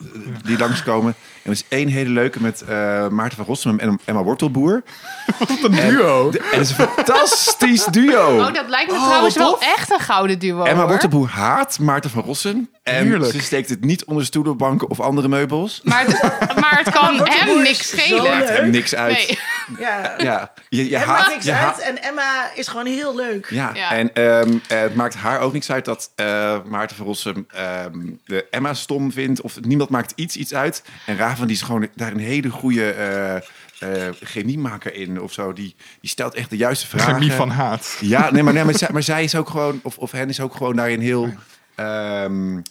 die 0.43 0.57
langskomen. 0.57 1.15
En 1.49 1.55
er 1.55 1.61
is 1.69 1.77
één 1.77 1.87
hele 1.87 2.09
leuke 2.09 2.41
met 2.41 2.61
eh, 2.61 3.07
Maarten 3.07 3.37
van 3.37 3.45
Rossum 3.45 3.79
en 3.79 3.99
Emma 4.05 4.23
Wortelboer. 4.23 4.83
Wat 5.39 5.49
een 5.63 5.71
duo. 5.71 6.29
En 6.31 6.39
het 6.59 6.69
is 6.69 6.77
een 6.77 6.87
fantastisch 6.87 7.85
duo. 7.85 8.37
Oh, 8.39 8.53
dat 8.53 8.67
lijkt 8.67 8.91
me 8.91 8.97
Oh, 8.97 9.05
trouwens 9.05 9.35
wel 9.35 9.61
echt 9.61 9.91
een 9.91 9.99
gouden 9.99 10.39
duo. 10.39 10.63
Emma 10.63 10.79
hoor. 10.79 10.89
Wortelboer 10.89 11.29
haat 11.29 11.79
Maarten 11.79 12.09
van 12.09 12.23
Rossum. 12.23 12.69
En 12.83 13.05
Heerlijk. 13.07 13.31
ze 13.31 13.41
steekt 13.41 13.69
het 13.69 13.83
niet 13.83 14.05
onder 14.05 14.25
stoelen, 14.25 14.57
banken 14.57 14.89
of 14.89 14.99
andere 14.99 15.27
meubels. 15.27 15.81
Maar, 15.83 16.05
het- 16.05 16.55
maar 16.59 16.77
het 16.83 16.89
kan 16.93 17.21
hem 17.29 17.61
niks 17.61 17.87
schelen. 17.89 18.23
Maakt 18.37 18.49
hem 18.49 18.69
niks 18.69 18.95
uit. 18.95 19.13
Nee. 19.17 19.39
Ja. 19.79 20.13
Ja, 20.17 20.53
je, 20.69 20.89
je 20.89 20.97
Het 20.97 21.05
haat, 21.07 21.17
maakt 21.17 21.29
niks 21.33 21.45
je 21.45 21.51
uit 21.51 21.61
haat- 21.61 21.79
en 21.79 22.01
Emma 22.03 22.49
is 22.55 22.67
gewoon 22.67 22.85
heel 22.85 23.15
leuk. 23.15 23.47
Ja, 23.49 23.71
Ja. 23.73 23.91
en 23.91 24.13
ehm, 24.13 24.57
eh, 24.67 24.79
het 24.79 24.95
maakt 24.95 25.15
haar 25.15 25.39
ook 25.39 25.53
niks 25.53 25.71
uit 25.71 25.85
dat 25.85 26.11
eh, 26.15 26.57
Maarten 26.65 26.95
van 26.95 27.05
Rossum 27.05 27.45
ehm, 27.53 27.91
de 28.25 28.45
Emma 28.51 28.73
stom 28.73 29.11
vindt. 29.11 29.41
Of 29.41 29.59
niemand 29.61 29.89
maakt 29.89 30.13
iets, 30.15 30.35
iets 30.35 30.53
uit. 30.53 30.83
En 31.05 31.17
Raven 31.17 31.38
die 31.47 31.55
is 31.55 31.61
gewoon 31.61 31.87
daar 31.95 32.11
een 32.11 32.19
hele 32.19 32.49
goede 32.49 32.91
eh 32.91 33.47
eh, 33.79 34.07
chemiemaker 34.23 34.93
in 34.93 35.21
of 35.21 35.33
zo. 35.33 35.53
Die, 35.53 35.75
die 36.01 36.09
stelt 36.09 36.33
echt 36.33 36.49
de 36.49 36.57
juiste 36.57 36.87
vragen. 36.87 37.13
Chemie 37.13 37.31
van 37.31 37.49
haat. 37.49 37.97
Ja, 37.99 38.31
nee, 38.31 38.43
maar, 38.43 38.53
nee, 38.53 38.63
maar, 38.63 38.77
zij, 38.77 38.89
maar 38.91 39.03
zij 39.03 39.23
is 39.23 39.35
ook 39.35 39.49
gewoon, 39.49 39.79
of, 39.83 39.97
of 39.97 40.11
hen 40.11 40.29
is 40.29 40.39
ook 40.39 40.55
gewoon 40.55 40.75
daarin 40.75 40.99
heel 40.99 41.33
ehm, 41.75 42.61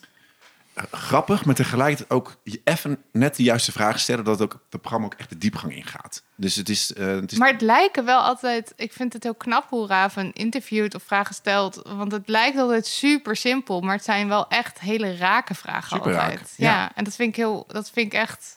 grappig, 0.90 1.44
maar 1.44 1.54
tegelijkertijd 1.54 2.10
ook 2.10 2.36
even 2.64 3.02
net 3.12 3.36
de 3.36 3.42
juiste 3.42 3.72
vragen 3.72 4.00
stellen, 4.00 4.24
dat 4.24 4.40
ook 4.40 4.52
het 4.70 4.80
programma 4.80 5.06
ook 5.06 5.14
echt 5.14 5.28
de 5.28 5.38
diepgang 5.38 5.74
ingaat. 5.74 6.22
Dus 6.36 6.54
het 6.54 6.68
is, 6.68 6.92
eh, 6.92 7.06
het 7.06 7.32
is 7.32 7.38
Maar 7.38 7.52
het 7.52 7.60
lijken 7.60 8.04
wel 8.04 8.20
altijd... 8.20 8.72
Ik 8.76 8.92
vind 8.92 9.12
het 9.12 9.22
heel 9.22 9.34
knap 9.34 9.68
hoe 9.68 9.86
Raven 9.86 10.32
interviewt 10.32 10.94
of 10.94 11.02
vragen 11.02 11.34
stelt. 11.34 11.82
Want 11.84 12.12
het 12.12 12.28
lijkt 12.28 12.58
altijd 12.58 12.86
super 12.86 13.36
simpel. 13.36 13.80
Maar 13.80 13.94
het 13.94 14.04
zijn 14.04 14.28
wel 14.28 14.48
echt 14.48 14.80
hele 14.80 15.16
rake 15.16 15.54
vragen 15.54 15.96
Super 15.96 16.12
raak, 16.12 16.30
altijd. 16.30 16.54
Ja. 16.56 16.70
ja. 16.70 16.90
en 16.94 17.04
dat 17.04 17.14
vind 17.14 17.28
ik 17.28 17.36
heel... 17.36 17.64
Dat 17.68 17.90
vind 17.90 18.06
ik 18.06 18.18
echt... 18.18 18.56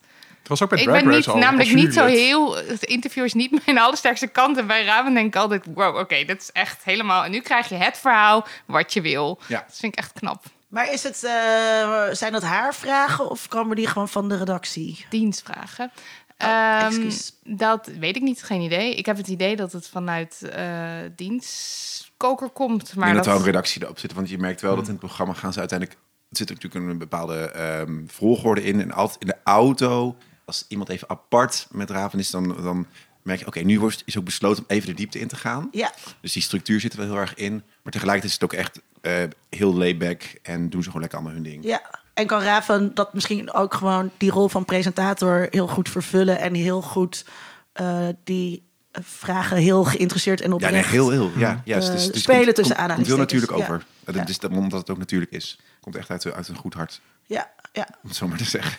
Het 0.52 0.60
was 0.60 0.62
ook 0.62 0.70
bij 0.70 0.80
Ik 0.80 0.86
Drag 0.86 1.04
ben 1.04 1.06
Race 1.06 1.18
niet, 1.18 1.28
al, 1.28 1.38
namelijk 1.38 1.74
niet 1.74 1.94
zo 1.94 2.06
heel... 2.06 2.56
Het 2.56 2.84
interview 2.84 3.24
is 3.24 3.34
niet 3.34 3.52
mijn 3.66 3.78
allersterkste 3.78 4.28
kant. 4.28 4.58
En 4.58 4.68
bij 4.68 4.84
Raven 4.84 5.14
denk 5.14 5.28
ik 5.28 5.36
altijd... 5.36 5.66
Wow, 5.74 5.98
oké, 5.98 6.24
dit 6.26 6.42
is 6.42 6.52
echt 6.52 6.84
helemaal... 6.84 7.24
En 7.24 7.32
nu 7.32 7.40
krijg 7.40 7.70
je 7.70 7.76
het 7.76 7.98
verhaal 7.98 8.46
wat 8.66 8.94
je 8.94 9.02
wil. 9.02 9.40
Ja. 9.48 9.64
Dat 9.68 9.78
vind 9.78 9.94
ik 9.94 10.00
echt 10.00 10.14
knap. 10.14 10.44
Maar 10.68 10.94
is 10.94 11.04
het, 11.04 11.24
eh, 11.24 12.04
zijn 12.12 12.32
dat 12.32 12.44
haar 12.44 12.76
vragen 12.76 13.30
of 13.30 13.48
komen 13.48 13.76
die 13.76 13.88
gewoon 13.88 14.10
van 14.10 14.30
de 14.30 14.38
redactie? 14.38 15.06
Dienstvragen. 15.10 15.92
Oh, 16.38 16.48
Ehm, 16.48 17.12
dat 17.44 17.88
weet 18.00 18.16
ik 18.16 18.22
niet, 18.22 18.44
geen 18.44 18.62
idee. 18.62 18.96
Ik 18.96 19.06
heb 19.06 19.18
het 19.18 19.28
idee 19.28 19.56
dat 19.56 19.72
het 19.72 19.88
vanuit 19.88 20.42
eh 20.42 20.98
dienstkoker 21.16 22.50
komt. 22.50 22.96
Maar 22.96 23.14
dat 23.14 23.24
dat, 23.24 23.34
er 23.34 23.40
een 23.40 23.46
redactie 23.46 23.84
erop 23.84 24.00
zit. 24.00 24.14
Want 24.14 24.30
je 24.30 24.38
merkt 24.38 24.62
wel 24.62 24.76
dat 24.76 24.86
in 24.86 24.92
het 24.92 25.00
programma 25.00 25.34
gaan 25.34 25.54
ze 25.54 25.60
uiteindelijk... 25.60 26.00
Er 26.30 26.38
zit 26.38 26.50
natuurlijk 26.50 26.86
een 26.86 26.98
bepaalde 26.98 27.52
ehm, 27.52 28.08
volgorde 28.08 28.64
in. 28.64 28.82
En 28.82 28.92
altijd 28.92 29.22
in 29.22 29.28
de 29.28 29.38
auto, 29.44 30.16
als 30.52 30.66
iemand 30.68 30.90
even 30.90 31.10
apart 31.10 31.68
met 31.72 31.90
Raven 31.90 32.20
is... 32.20 32.30
dan, 32.30 32.48
dan 32.64 32.88
merk 33.22 33.40
je, 33.40 33.48
oké, 33.48 33.60
nu 33.60 33.80
wordt, 33.80 34.02
is 34.06 34.18
ook 34.18 34.26
besloten 34.26 34.64
om 34.64 34.70
even 34.76 34.88
de 34.88 34.94
diepte 34.96 35.20
in 35.20 35.28
te 35.28 35.36
gaan. 35.36 35.68
Ja, 35.72 35.92
Dus 36.22 36.34
die 36.34 36.42
structuur 36.42 36.80
zit 36.80 36.92
er 36.94 37.00
wel 37.00 37.08
heel 37.08 37.18
erg 37.18 37.34
in. 37.36 37.52
Maar 37.84 37.92
tegelijkertijd 37.94 38.24
is 38.34 38.34
het 38.34 38.44
ook 38.44 38.54
echt 38.54 38.82
eh, 39.02 39.24
heel 39.50 39.76
layback. 39.76 40.22
En 40.42 40.70
doen 40.70 40.80
ze 40.82 40.86
gewoon 40.86 41.02
lekker 41.02 41.20
allemaal 41.20 41.38
hun 41.38 41.50
ding. 41.52 41.64
ja. 41.66 42.00
En 42.14 42.28
kan 42.28 42.42
Raven 42.42 42.94
dat 42.94 43.14
misschien 43.14 43.54
ook 43.54 43.74
gewoon 43.74 44.12
die 44.18 44.32
rol 44.32 44.48
van 44.50 44.66
presentator 44.66 45.48
heel 45.52 45.68
goed 45.68 45.90
vervullen 45.90 46.40
en 46.40 46.54
heel 46.54 46.82
goed 46.82 47.26
eh, 47.74 48.08
die 48.24 48.64
vragen 48.92 49.58
heel 49.58 49.84
geïnteresseerd 49.84 50.42
en 50.42 50.48
Ja, 50.50 50.54
oprecht. 50.56 50.74
nee, 50.74 50.84
heel, 50.84 51.10
heel. 51.10 51.32
Ja, 51.38 51.62
juist. 51.66 51.88
Eh, 51.88 51.94
dus, 51.94 52.12
dus 52.12 52.22
spelen 52.22 52.44
komt- 52.44 52.56
tussen 52.56 52.76
komt- 52.76 52.88
komt 52.94 53.08
heel 53.08 53.16
aanhalingstekens, 53.18 53.32
natuurlijk 53.32 53.52
ja. 53.52 53.64
over. 53.64 53.86
Dat 54.06 54.16
Ja. 54.16 54.28
Is 54.28 54.40
dat, 54.40 54.52
omdat 54.52 54.80
het 54.80 54.90
ook 54.90 54.98
natuurlijk 54.98 55.32
is. 55.32 55.60
Komt 55.82 55.96
echt 55.96 56.10
uit, 56.10 56.34
uit 56.34 56.48
een 56.48 56.56
goed 56.56 56.74
hart, 56.74 57.02
Ja, 57.26 57.52
ja, 57.74 57.88
om 58.04 58.08
het 58.10 58.18
zo 58.18 58.28
maar 58.28 58.38
te 58.38 58.44
zeggen. 58.44 58.78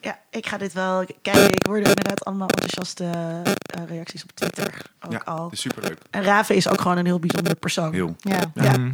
Ja, 0.00 0.18
ik 0.30 0.46
ga 0.46 0.56
dit 0.58 0.72
wel 0.72 1.04
kijken. 1.22 1.50
Ik 1.50 1.66
hoorde 1.66 1.88
inderdaad 1.88 2.24
allemaal 2.24 2.48
enthousiaste 2.48 3.04
eh, 3.04 3.82
reacties 3.86 4.22
op 4.22 4.30
Twitter 4.34 4.82
ook 5.00 5.12
Ja, 5.12 5.18
al. 5.24 5.44
het 5.44 5.52
is 5.52 5.60
superleuk. 5.60 5.98
En 6.10 6.22
Raven 6.22 6.54
is 6.56 6.68
ook 6.68 6.80
gewoon 6.80 6.96
een 6.96 7.06
heel 7.06 7.18
bijzondere 7.18 7.54
persoon. 7.54 7.92
Heel. 7.92 8.16
ja. 8.18 8.40
Ja. 8.54 8.76
Mm. 8.76 8.92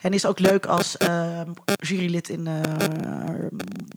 En 0.00 0.12
is 0.12 0.26
ook 0.26 0.38
leuk 0.38 0.66
als 0.66 0.96
eh, 0.96 1.40
jurylid 1.80 2.28
in 2.28 2.46
eh 2.46 2.60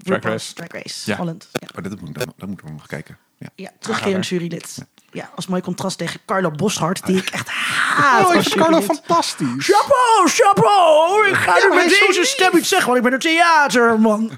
Drag 0.04 0.24
Race. 0.24 0.54
Drag 0.54 0.68
Race 0.72 1.12
Ja. 1.12 1.18
Holland. 1.18 1.48
Ja, 1.52 1.68
Oh, 1.78 1.84
dat, 1.84 2.00
moet, 2.00 2.10
ik 2.10 2.18
dan, 2.18 2.34
dat 2.38 2.50
moet 2.50 2.62
ik 2.62 2.70
nog 2.72 2.88
kijken. 2.88 3.18
Ja. 3.56 3.70
ja 3.70 3.72
terugkerend 3.80 4.28
jurylid. 4.28 4.78
Ja, 5.12 5.30
als 5.36 5.48
mooi 5.48 5.62
contrast 5.62 5.98
tegen 5.98 6.20
Carlo 6.26 6.52
Boshart, 6.52 7.06
die 7.06 7.18
ik 7.18 7.30
echt 7.30 7.50
haat. 7.50 8.26
Oh, 8.26 8.30
ik 8.32 8.36
als 8.36 8.48
vind 8.48 8.62
Carlo 8.62 8.82
fantastisch. 8.82 9.66
Chapeau, 9.68 10.30
chapeau! 10.30 11.28
Ik 11.28 11.36
ga 11.36 11.58
Ja, 11.58 11.68
nu 11.68 11.76
met 11.76 11.90
deze 11.90 12.24
stem 12.24 12.58
iets 12.58 12.70
zeggen, 12.70 12.88
want 12.88 12.98
ik 12.98 13.04
ben 13.04 13.14
een 13.14 13.20
theaterman. 13.20 14.32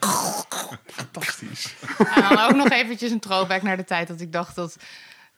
Fantastisch. 0.91 1.73
En 1.97 2.21
dan 2.21 2.39
ook 2.39 2.55
nog 2.55 2.69
eventjes 2.69 3.11
een 3.11 3.19
throwback 3.19 3.61
naar 3.61 3.77
de 3.77 3.83
tijd 3.83 4.07
dat 4.07 4.21
ik 4.21 4.31
dacht 4.31 4.55
dat 4.55 4.75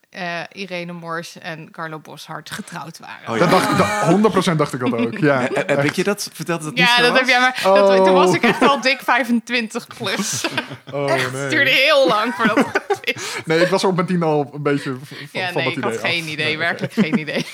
eh, 0.10 0.42
Irene 0.52 0.94
Mors 0.94 1.38
en 1.38 1.72
Carlo 1.72 2.00
Boshart 2.00 2.52
getrouwd 2.52 3.00
waren. 3.00 3.30
Oh, 3.34 3.40
Dat 3.40 3.50
dacht, 3.50 3.78
dat, 3.78 4.54
100% 4.54 4.56
dacht 4.56 4.74
ik 4.74 4.80
dat 4.80 4.94
ook. 4.94 5.18
Ja. 5.18 5.40
Heb 5.54 5.84
ik 5.84 5.92
je 5.96 6.04
dat 6.04 6.30
verteld 6.34 6.58
dat 6.62 6.68
het 6.70 6.76
niet 6.80 6.88
Ja, 6.88 6.96
zo 6.96 7.02
dat 7.02 7.12
was? 7.12 7.20
heb 7.20 7.28
jij 7.30 7.40
maar. 7.40 7.62
Oh. 7.66 7.74
Dat, 7.76 8.06
toen 8.06 8.14
was 8.14 8.34
ik 8.36 8.44
echt 8.44 8.62
al 8.62 8.82
dik 8.82 9.00
25 9.02 9.88
plus. 9.98 10.44
Oh, 10.94 11.08
Het 11.14 11.32
duurde 11.32 11.64
nee. 11.72 11.74
heel 11.84 12.08
lang 12.08 12.34
voordat 12.34 12.60
ik 12.60 12.66
het 12.88 13.00
wist. 13.02 13.46
nee, 13.46 13.60
ik 13.60 13.68
was 13.68 13.84
er 13.84 13.90
op 13.90 13.96
mijn 13.96 14.08
tien 14.08 14.24
al 14.24 14.50
een 14.54 14.62
beetje 14.64 14.98
van, 15.04 15.18
Ja, 15.32 15.52
van 15.52 15.64
nee, 15.64 15.64
dat 15.64 15.78
ik 15.78 15.84
had 15.84 15.94
af. 16.04 16.10
geen 16.10 16.28
idee. 16.28 16.46
Nee, 16.46 16.58
werkelijk 16.58 16.94
geen 16.94 17.20
idee. 17.20 17.46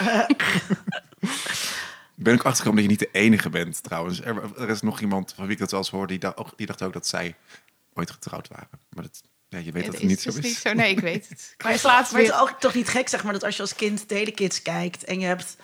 Ik 2.18 2.24
ben 2.24 2.34
ook 2.34 2.44
achtergekomen 2.44 2.84
dat 2.84 2.92
je 2.92 2.98
niet 3.00 3.14
de 3.14 3.20
enige 3.20 3.50
bent 3.50 3.84
trouwens. 3.84 4.22
Er, 4.22 4.42
er 4.58 4.70
is 4.70 4.82
nog 4.82 5.00
iemand 5.00 5.34
van 5.36 5.44
wie 5.44 5.54
ik 5.54 5.60
dat 5.60 5.72
wel 5.72 5.80
eens 5.80 5.90
hoorde, 5.90 6.08
die, 6.08 6.20
dacht 6.20 6.38
ook, 6.38 6.54
die 6.56 6.66
dacht 6.68 6.82
ook 6.82 6.94
dat 6.94 7.08
zij 7.08 7.36
ooit 7.94 8.12
getrouwd 8.12 8.48
waren. 8.48 8.68
Maar 8.90 9.04
dat, 9.04 9.22
ja, 9.50 9.58
je 9.58 9.72
weet 9.72 9.84
dat 9.86 9.94
Het 9.94 10.02
het 10.02 10.10
niet 10.10 10.22
zo 10.22 10.30
dus 10.30 10.38
is. 10.40 10.44
niet 10.46 10.58
zo. 10.58 10.74
Nee, 10.74 10.90
ik 10.90 11.00
weet 11.00 11.30
het. 11.30 11.56
Maar, 11.64 11.80
laatst 11.84 12.12
maar 12.12 12.22
het 12.22 12.30
is 12.32 12.38
ook 12.40 12.52
toch 12.60 12.74
niet 12.74 12.88
gek, 12.90 13.10
zeg 13.10 13.24
maar, 13.24 13.34
dat 13.34 13.44
als 13.44 13.56
je 13.56 13.62
als 13.62 13.76
kind 13.76 14.08
Telekids 14.08 14.62
kijkt 14.62 15.04
en 15.04 15.20
je 15.20 15.26
hebt... 15.26 15.56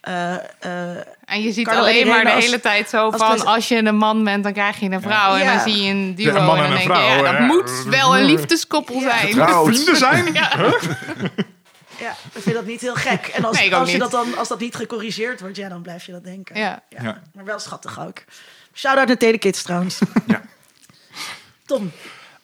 eh, 0.00 0.34
eh, 0.34 0.96
En 1.24 1.42
je 1.42 1.52
ziet 1.52 1.64
Carlo 1.66 1.80
alleen 1.82 2.02
en 2.02 2.08
maar 2.08 2.24
de 2.24 2.32
als- 2.32 2.44
hele 2.44 2.60
tijd 2.60 2.88
zo 2.88 3.10
als 3.10 3.16
van... 3.16 3.46
als 3.46 3.68
je 3.68 3.76
een 3.76 3.96
man 3.96 4.24
bent, 4.24 4.42
dan 4.44 4.52
krijg 4.52 4.80
je 4.80 4.90
een 4.90 5.00
vrouw. 5.02 5.36
En 5.36 5.46
dan 5.46 5.60
zie 5.60 5.82
je 5.82 5.90
een 5.90 6.14
duo. 6.14 6.32
Ja, 6.32 6.38
een 6.40 6.44
man 6.46 6.56
en 6.58 6.64
een 6.64 6.70
denk 6.70 6.82
je, 6.82 6.88
ja, 6.88 6.94
vrouw, 7.12 7.22
dat 7.24 7.32
ja. 7.32 7.46
moet 7.46 7.70
wel 7.86 8.16
een 8.18 8.24
liefdeskoppel 8.24 9.00
zijn. 9.00 9.26
Getrouwd. 9.28 9.66
Vrienden 9.74 9.96
zijn? 9.96 10.32
ja, 10.32 12.16
ik 12.34 12.42
vind 12.42 12.54
dat 12.54 12.66
niet 12.66 12.80
heel 12.80 12.94
gek. 12.94 13.26
En 13.26 13.44
als, 13.44 13.58
Nee, 13.58 13.74
als, 13.74 13.86
je 13.86 13.92
niet. 13.92 14.02
dat 14.02 14.10
dan, 14.10 14.36
als 14.38 14.48
dat 14.48 14.60
niet 14.60 14.74
gecorrigeerd 14.74 15.40
wordt, 15.40 15.56
ja, 15.56 15.68
dan 15.68 15.82
blijf 15.82 16.04
je 16.06 16.12
dat 16.12 16.24
denken. 16.24 16.56
Ja. 16.56 16.82
Ja. 16.88 17.22
Maar 17.34 17.44
wel 17.44 17.58
schattig 17.58 18.00
ook. 18.00 18.18
Shout-out 18.74 19.06
naar 19.06 19.16
Telekids 19.16 19.62
trouwens. 19.62 19.98
Ja. 20.26 20.42
Tom, 21.66 21.92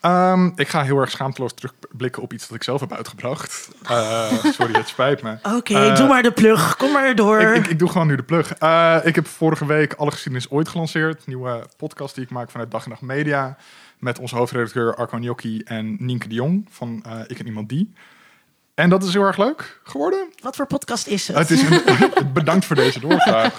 Ehm, 0.04 0.50
ik 0.56 0.68
ga 0.68 0.82
heel 0.82 0.98
erg 0.98 1.10
schaamteloos 1.10 1.54
terugblikken 1.54 2.22
op 2.22 2.32
iets 2.32 2.46
dat 2.48 2.56
ik 2.56 2.62
zelf 2.62 2.80
heb 2.80 2.92
uitgebracht. 2.92 3.68
Eh, 3.88 4.44
sorry, 4.44 4.72
het 4.74 4.88
spijt 4.88 5.22
me. 5.22 5.36
oké, 5.56 5.74
Eh, 5.74 5.96
doe 5.96 6.06
maar 6.08 6.22
de 6.22 6.32
plug. 6.32 6.76
Kom 6.76 6.92
maar 6.92 7.14
door. 7.14 7.40
Ik, 7.40 7.56
ik, 7.56 7.66
ik 7.66 7.78
doe 7.78 7.88
gewoon 7.88 8.06
nu 8.06 8.16
de 8.16 8.22
plug. 8.22 8.54
Eh, 8.54 8.96
ik 9.02 9.14
heb 9.14 9.26
vorige 9.26 9.66
week 9.66 9.92
Alle 9.94 10.10
Geschiedenis 10.10 10.50
Ooit 10.50 10.68
gelanceerd. 10.68 11.26
Nieuwe 11.26 11.66
podcast 11.76 12.14
die 12.14 12.24
ik 12.24 12.30
maak 12.30 12.50
vanuit 12.50 12.70
Dag 12.70 12.84
en 12.84 12.90
Nacht 12.90 13.02
Media. 13.02 13.56
Met 13.98 14.18
onze 14.18 14.36
hoofdredacteur 14.36 14.94
Arco 14.94 15.16
Gnocchi 15.16 15.60
en 15.64 15.96
Nienke 15.98 16.28
de 16.28 16.34
Jong 16.34 16.66
van 16.70 17.04
Ik 17.26 17.38
en 17.38 17.46
Iemand 17.46 17.68
Die. 17.68 17.92
En 18.74 18.90
dat 18.90 19.02
is 19.02 19.12
heel 19.12 19.22
erg 19.22 19.36
leuk 19.38 19.80
geworden. 19.84 20.28
Wat 20.42 20.56
voor 20.56 20.66
podcast 20.66 21.06
is 21.06 21.28
het? 21.28 21.36
Het 21.36 21.50
is 21.50 21.62
een, 21.62 21.82
bedankt 22.32 22.64
voor 22.64 22.76
deze 22.76 23.00
doorvraag. 23.00 23.56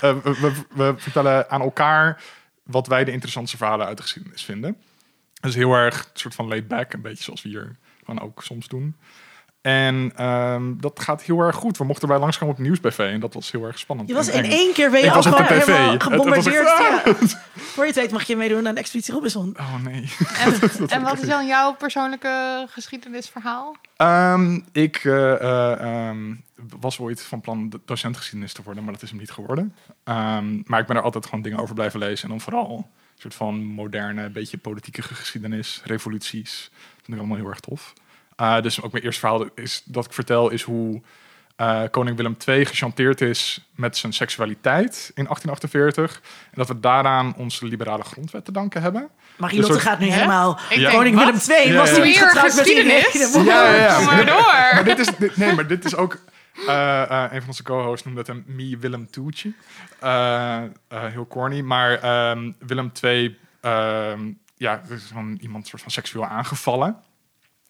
We, 0.00 0.20
we- 0.22 0.52
we 0.74 0.94
vertellen 0.96 1.50
aan 1.50 1.60
elkaar 1.60 2.22
wat 2.62 2.86
wij 2.86 3.04
de 3.04 3.12
interessantste 3.12 3.56
verhalen 3.56 3.86
uit 3.86 3.96
de 3.96 4.02
geschiedenis 4.02 4.44
vinden. 4.44 4.76
Dus 5.44 5.54
heel 5.54 5.72
erg 5.74 5.98
een 5.98 6.10
soort 6.20 6.34
van 6.34 6.48
laid 6.48 6.68
back, 6.68 6.92
een 6.92 7.02
beetje 7.02 7.24
zoals 7.24 7.42
we 7.42 7.48
hier 7.48 7.76
gewoon 8.04 8.20
ook 8.22 8.42
soms 8.42 8.68
doen. 8.68 8.96
En 9.60 10.12
ehm, 10.16 10.76
dat 10.76 11.00
gaat 11.00 11.22
heel 11.22 11.40
erg 11.40 11.56
goed. 11.56 11.78
We 11.78 11.84
mochten 11.84 12.08
bij 12.08 12.18
langskomen 12.18 12.54
op 12.54 12.60
Nieuwsbv 12.60 12.98
en 12.98 13.20
dat 13.20 13.34
was 13.34 13.50
heel 13.50 13.64
erg 13.64 13.78
spannend. 13.78 14.08
je 14.08 14.14
was 14.14 14.28
in 14.28 14.44
één 14.44 14.72
keer 14.72 14.90
ben 14.90 15.00
je 15.00 15.06
Ik 15.06 15.12
al 15.12 15.22
gewoon 15.22 15.42
helemaal 15.44 15.90
Het- 15.92 16.02
het 16.02 16.12
was 16.12 16.12
gebombardeerd. 16.12 16.66
echt- 16.66 17.30
ja. 17.30 17.38
Voor 17.74 17.82
je 17.84 17.90
het 17.90 18.00
weet 18.00 18.10
mag 18.10 18.22
je 18.22 18.36
meedoen 18.36 18.68
aan 18.68 18.76
Expeditie 18.76 19.14
Robinson. 19.14 19.54
Oh 19.60 19.82
nee. 19.82 20.12
En, 20.38 20.54
en 20.96 21.02
wat 21.02 21.22
is 21.22 21.28
dan 21.28 21.46
jouw 21.46 21.74
persoonlijke 21.74 22.66
geschiedenisverhaal? 22.70 23.76
Ehm, 23.96 24.60
ik 24.72 24.96
eh, 25.04 25.32
eh, 25.34 25.80
ehm, 26.08 26.34
was 26.80 26.98
ooit 26.98 27.22
van 27.22 27.40
plan 27.40 27.68
do- 27.68 27.80
docent 27.84 28.16
geschiedenis 28.16 28.52
te 28.52 28.62
worden, 28.62 28.84
maar 28.84 28.92
dat 28.92 29.02
is 29.02 29.10
hem 29.10 29.18
niet 29.18 29.30
geworden. 29.30 29.74
Ehm, 30.04 30.60
maar 30.64 30.80
ik 30.80 30.86
ben 30.86 30.96
er 30.96 31.02
altijd 31.02 31.24
gewoon 31.26 31.42
dingen 31.42 31.58
over 31.58 31.74
blijven 31.74 31.98
lezen. 32.00 32.24
En 32.24 32.30
dan 32.30 32.40
vooral 32.40 32.88
soort 33.30 33.34
van 33.34 33.64
moderne, 33.64 34.28
beetje 34.30 34.58
politieke 34.58 35.02
geschiedenis, 35.02 35.80
revoluties. 35.84 36.70
Dat 36.72 36.80
vind 37.04 37.08
ik 37.12 37.18
allemaal 37.18 37.36
heel 37.36 37.48
erg 37.48 37.60
tof. 37.60 37.92
Eh, 38.36 38.60
dus 38.60 38.82
ook 38.82 38.92
mijn 38.92 39.04
eerste 39.04 39.20
verhaal 39.20 39.46
is, 39.54 39.82
dat 39.84 40.04
ik 40.04 40.12
vertel 40.12 40.50
is 40.50 40.62
hoe 40.62 41.02
eh, 41.56 41.82
koning 41.90 42.16
Willem 42.16 42.36
II 42.46 42.64
gechanteerd 42.66 43.20
is 43.20 43.60
met 43.74 43.96
zijn 43.96 44.12
seksualiteit 44.12 45.10
in 45.14 45.24
1848. 45.24 46.14
En 46.44 46.50
dat 46.54 46.68
we 46.68 46.80
daaraan 46.80 47.34
onze 47.36 47.66
liberale 47.66 48.02
grondwet 48.04 48.44
te 48.44 48.52
danken 48.52 48.82
hebben. 48.82 49.08
Marilotte 49.36 49.72
Een 49.72 49.80
soort- 49.80 49.88
gaat 49.88 49.98
nu 50.00 50.06
Hè? 50.08 50.12
helemaal... 50.14 50.58
Ja. 50.70 50.90
Koning? 50.90 51.16
Willem 51.18 51.38
II 51.48 51.68
Ja, 51.72 51.76
was 51.78 51.90
ja. 51.90 51.94
niet 51.96 52.04
Weer 52.04 52.14
getrouwd 52.28 52.44
met 52.46 52.54
geschiedenis? 52.58 53.14
Irene. 53.14 53.44
Ja, 53.44 53.74
ja, 53.74 53.98
ja. 54.00 54.00
Maar 54.00 54.26
door. 54.26 54.42
Maar 54.74 54.84
dit 54.84 54.98
is, 54.98 55.08
dit- 55.18 55.36
nee, 55.36 55.54
maar 55.54 55.66
dit 55.66 55.84
is 55.84 55.96
ook. 55.96 56.18
Eh, 56.66 57.02
eh, 57.02 57.32
een 57.32 57.38
van 57.40 57.48
onze 57.48 57.62
co-hosts 57.62 58.04
noemde 58.04 58.20
het 58.20 58.28
een 58.28 58.44
Me 58.46 58.76
Willem 58.78 59.10
Toetje. 59.10 59.52
Eh, 60.00 60.62
heel 60.88 61.26
corny. 61.26 61.60
Maar 61.60 61.92
ehm, 61.92 62.52
Willem 62.58 62.92
II, 63.02 63.38
ehm, 63.60 64.30
ja, 64.56 64.82
er 64.88 64.92
is 64.94 65.04
gewoon 65.04 65.38
iemand 65.40 65.66
soort 65.66 65.82
van 65.82 65.90
seksueel 65.90 66.26
aangevallen. 66.26 66.96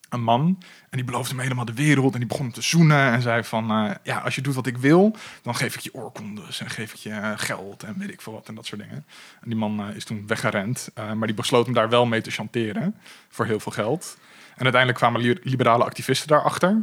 Een 0.08 0.22
man. 0.22 0.62
En 0.90 0.96
die 0.96 1.04
beloofde 1.04 1.30
hem 1.34 1.42
helemaal 1.42 1.64
de 1.64 1.74
wereld. 1.74 2.12
En 2.12 2.18
die 2.18 2.28
begon 2.28 2.44
hem 2.44 2.54
te 2.54 2.62
zoenen. 2.62 3.12
En 3.12 3.22
zei 3.22 3.44
van, 3.44 3.96
ja, 4.02 4.18
als 4.18 4.34
je 4.34 4.40
doet 4.40 4.54
wat 4.54 4.66
ik 4.66 4.76
wil, 4.78 5.16
dan 5.42 5.54
geef 5.54 5.74
ik 5.74 5.80
je 5.80 5.94
oorkondes. 5.94 6.60
En 6.60 6.70
geef 6.70 6.92
ik 6.92 6.98
je 6.98 7.32
geld 7.36 7.82
en 7.82 7.98
weet 7.98 8.10
ik 8.12 8.20
veel 8.20 8.32
wat 8.32 8.48
en 8.48 8.54
dat 8.54 8.66
soort 8.66 8.80
dingen. 8.80 9.04
En 9.40 9.48
die 9.48 9.56
man 9.56 9.92
is 9.94 10.04
toen 10.04 10.26
weggerend. 10.26 10.90
Maar 10.94 11.26
die 11.26 11.34
besloot 11.36 11.64
hem 11.64 11.74
daar 11.74 11.88
wel 11.88 12.06
mee 12.06 12.20
te 12.20 12.30
chanteren. 12.30 12.94
Voor 13.28 13.46
heel 13.46 13.60
veel 13.60 13.72
geld. 13.72 14.16
En 14.56 14.62
uiteindelijk 14.62 14.98
kwamen 15.00 15.20
li- 15.20 15.38
liberale 15.42 15.84
activisten 15.84 16.28
daarachter. 16.28 16.82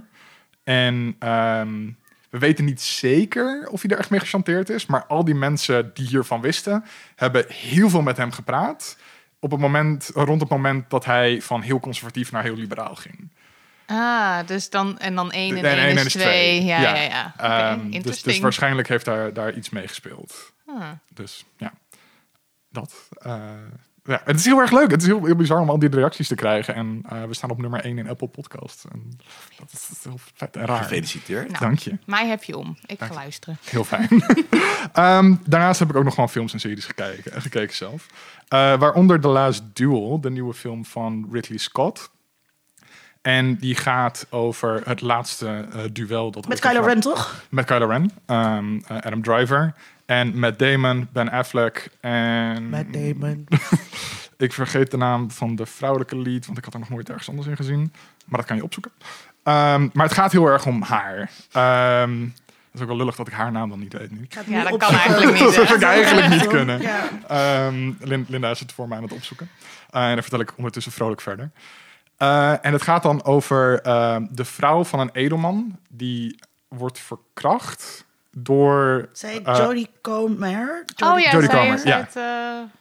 En 0.71 1.15
ehm, 1.19 1.89
we 2.29 2.37
weten 2.37 2.65
niet 2.65 2.81
zeker 2.81 3.67
of 3.71 3.81
hij 3.81 3.91
er 3.91 3.97
echt 3.97 4.09
mee 4.09 4.19
gechanteerd 4.19 4.69
is. 4.69 4.85
Maar 4.85 5.05
al 5.05 5.25
die 5.25 5.35
mensen 5.35 5.91
die 5.93 6.07
hiervan 6.07 6.41
wisten, 6.41 6.83
hebben 7.15 7.45
heel 7.47 7.89
veel 7.89 8.01
met 8.01 8.17
hem 8.17 8.31
gepraat. 8.31 8.97
Op 9.39 9.51
het 9.51 9.59
moment, 9.59 10.09
rond 10.13 10.41
het 10.41 10.49
moment 10.49 10.89
dat 10.89 11.05
hij 11.05 11.41
van 11.41 11.61
heel 11.61 11.79
conservatief 11.79 12.31
naar 12.31 12.43
heel 12.43 12.55
liberaal 12.55 12.95
ging. 12.95 13.29
Ah, 13.85 14.47
dus 14.47 14.69
dan 14.69 14.99
en 14.99 15.15
dan 15.15 15.31
één 15.31 15.55
en 15.55 15.61
nee, 15.61 15.71
één 15.73 15.83
één 15.87 15.97
is 15.97 16.05
is 16.05 16.11
twee. 16.11 16.23
twee. 16.23 16.63
Ja, 16.63 16.81
Ja. 16.81 16.95
ja, 16.95 17.33
Ehm, 17.37 18.01
dus, 18.01 18.21
dus 18.21 18.39
waarschijnlijk 18.39 18.87
heeft 18.87 19.05
daar, 19.05 19.33
daar 19.33 19.53
iets 19.53 19.69
mee 19.69 19.87
gespeeld. 19.87 20.53
Ah. 20.67 20.89
Dus 21.13 21.45
ja, 21.57 21.73
dat. 22.69 22.93
eh, 23.21 23.51
ja, 24.03 24.21
het 24.25 24.35
is 24.35 24.45
heel 24.45 24.59
erg 24.59 24.71
leuk. 24.71 24.91
Het 24.91 25.01
is 25.01 25.07
heel, 25.07 25.25
heel 25.25 25.35
bizar 25.35 25.59
om 25.59 25.69
al 25.69 25.79
die 25.79 25.89
reacties 25.89 26.27
te 26.27 26.35
krijgen. 26.35 26.75
En 26.75 27.01
eh, 27.09 27.23
we 27.23 27.33
staan 27.33 27.49
op 27.49 27.57
nummer 27.61 27.79
1 27.83 27.97
in 27.97 28.09
Apple 28.09 28.27
Podcast. 28.27 28.85
En 28.91 29.17
dat 29.57 29.67
is, 29.71 29.87
dat 29.87 29.97
is 29.97 30.03
heel 30.03 30.19
vet 30.33 30.55
en 30.55 30.65
raar. 30.65 30.83
Gefeliciteerd. 30.83 31.47
Nou. 31.47 31.59
Dank 31.59 31.79
je. 31.79 31.97
Mij 32.05 32.27
heb 32.27 32.43
je 32.43 32.57
om. 32.57 32.77
Ik 32.85 32.99
Dank 32.99 32.99
ga 32.99 33.07
je. 33.07 33.13
luisteren. 33.13 33.57
Heel 33.63 33.83
fijn. 33.83 34.09
Ehm, 34.93 35.35
daarnaast 35.45 35.79
heb 35.79 35.89
ik 35.89 35.95
ook 35.95 36.03
nog 36.03 36.13
gewoon 36.13 36.29
films 36.29 36.53
en 36.53 36.59
series 36.59 36.85
gekeken, 36.85 37.41
gekeken 37.41 37.75
zelf. 37.75 38.07
Eh, 38.47 38.79
waaronder 38.79 39.19
The 39.21 39.27
Last 39.27 39.63
Duel, 39.73 40.21
de 40.21 40.29
nieuwe 40.29 40.53
film 40.53 40.85
van 40.85 41.27
Ridley 41.31 41.57
Scott. 41.57 42.11
En 43.21 43.55
die 43.55 43.75
gaat 43.75 44.27
over 44.29 44.81
het 44.85 45.01
laatste 45.01 45.67
eh, 45.73 45.81
duel. 45.91 46.31
Dat 46.31 46.47
Met 46.47 46.59
Kylo 46.59 46.81
Ren, 46.81 46.99
toch? 46.99 47.43
Met 47.49 47.65
Kylo 47.65 47.87
Ren, 47.87 48.11
ehm, 48.25 48.79
eh, 48.87 48.97
Adam 48.97 49.21
Driver. 49.23 49.73
En 50.11 50.39
Matt 50.39 50.59
Damon, 50.59 51.07
Ben 51.13 51.29
Affleck 51.31 51.89
en... 51.99 52.69
Met 52.69 52.93
Damon. 52.93 53.47
Ik 54.37 54.53
vergeet 54.53 54.91
de 54.91 54.97
naam 54.97 55.31
van 55.31 55.55
de 55.55 55.65
vrouwelijke 55.65 56.17
lead, 56.17 56.45
want 56.45 56.57
ik 56.57 56.63
had 56.63 56.73
er 56.73 56.79
nog 56.79 56.89
nooit 56.89 57.09
ergens 57.09 57.29
anders 57.29 57.47
in 57.47 57.55
gezien. 57.55 57.93
Maar 58.25 58.39
dat 58.39 58.47
kan 58.47 58.55
je 58.55 58.63
opzoeken. 58.63 58.91
Ehm, 59.43 59.89
maar 59.93 60.05
het 60.05 60.13
gaat 60.13 60.31
heel 60.31 60.45
erg 60.45 60.65
om 60.65 60.81
haar. 60.81 61.29
Ehm, 61.51 62.19
dat 62.19 62.73
is 62.73 62.81
ook 62.81 62.87
wel 62.87 62.97
lullig 62.97 63.15
dat 63.15 63.27
ik 63.27 63.33
haar 63.33 63.51
naam 63.51 63.69
dan 63.69 63.79
niet 63.79 63.93
weet 63.93 64.11
nu. 64.11 64.27
Het 64.29 64.45
Ja, 64.47 64.63
dat 64.63 64.77
kan 64.77 64.93
eigenlijk 64.93 65.31
niet. 65.31 65.43
Dat 65.55 65.67
zou 65.67 65.73
ik 65.75 65.81
eigenlijk 65.83 66.29
niet 66.29 66.47
kunnen. 66.47 66.81
Ja. 66.81 67.09
Ehm, 67.27 67.91
Lin- 67.99 68.25
Linda 68.29 68.49
is 68.49 68.59
het 68.59 68.71
voor 68.71 68.87
mij 68.87 68.97
aan 68.97 69.03
het 69.03 69.13
opzoeken. 69.13 69.49
Eh, 69.89 70.07
en 70.07 70.13
dan 70.13 70.21
vertel 70.21 70.39
ik 70.39 70.57
ondertussen 70.57 70.91
vrolijk 70.91 71.21
verder. 71.21 71.51
Eh, 72.17 72.65
en 72.65 72.73
het 72.73 72.81
gaat 72.81 73.03
dan 73.03 73.23
over 73.23 73.81
ehm, 73.81 74.25
de 74.29 74.45
vrouw 74.45 74.83
van 74.83 74.99
een 74.99 75.11
edelman 75.13 75.79
die 75.89 76.39
wordt 76.67 76.99
verkracht 76.99 78.05
door. 78.31 79.09
Zij 79.11 79.41
eh, 79.43 79.55
Jodie 79.57 79.89
Comer. 80.01 80.85
Oh 81.03 81.19
ja, 81.19 81.31
Jodie 81.31 81.49
zij 81.49 81.59
Comer, 81.59 81.73
is 81.73 81.83
ja. 81.83 81.95
uit... 81.95 82.15
eh, 82.15 82.23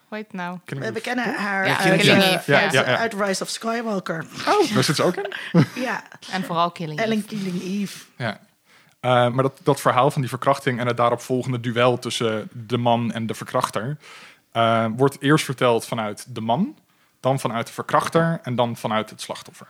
hoe 0.09 0.19
heet 0.19 0.27
het 0.27 0.37
nou? 0.37 0.59
We, 0.93 1.01
kennen 1.01 1.35
haar 1.35 1.67
Ja, 1.67 1.79
uit, 1.79 2.01
Killing 2.01 2.23
Eve, 2.23 2.53
ja. 2.53 2.61
uit, 2.61 2.73
Ja, 2.73 2.81
ja. 2.91 2.97
uit 2.97 3.15
Rise 3.15 3.43
of 3.43 3.49
Skywalker. 3.49 4.25
Oh, 4.49 4.75
daar 4.75 4.85
zit 4.85 4.97
ze 4.97 5.03
ook 5.03 5.17
in. 5.17 5.27
ja, 5.75 6.03
En 6.31 6.45
vooral 6.45 6.71
Killing 6.71 6.99
Eve. 6.99 7.11
Ellen 7.11 7.25
Killing 7.27 7.63
Eve. 7.63 7.99
Ja. 8.17 8.41
Eh, 9.01 9.11
maar 9.11 9.43
dat, 9.43 9.61
dat 9.63 9.81
verhaal 9.81 10.11
van 10.11 10.21
die 10.21 10.31
verkrachting 10.31 10.81
en 10.81 10.87
het 10.87 10.97
daarop 10.97 11.21
volgende 11.21 11.61
duel 11.61 11.99
tussen 11.99 12.49
de 12.53 12.77
man 12.79 13.13
en 13.13 13.27
de 13.27 13.35
verkrachter 13.35 13.97
eh, 14.53 14.87
wordt 14.97 15.17
eerst 15.21 15.45
verteld 15.45 15.87
vanuit 15.87 16.35
de 16.35 16.41
man, 16.41 16.77
dan 17.21 17.41
vanuit 17.41 17.67
de 17.67 17.73
verkrachter 17.73 18.41
en 18.43 18.55
dan 18.55 18.77
vanuit 18.77 19.11
het 19.11 19.21
slachtoffer. 19.21 19.67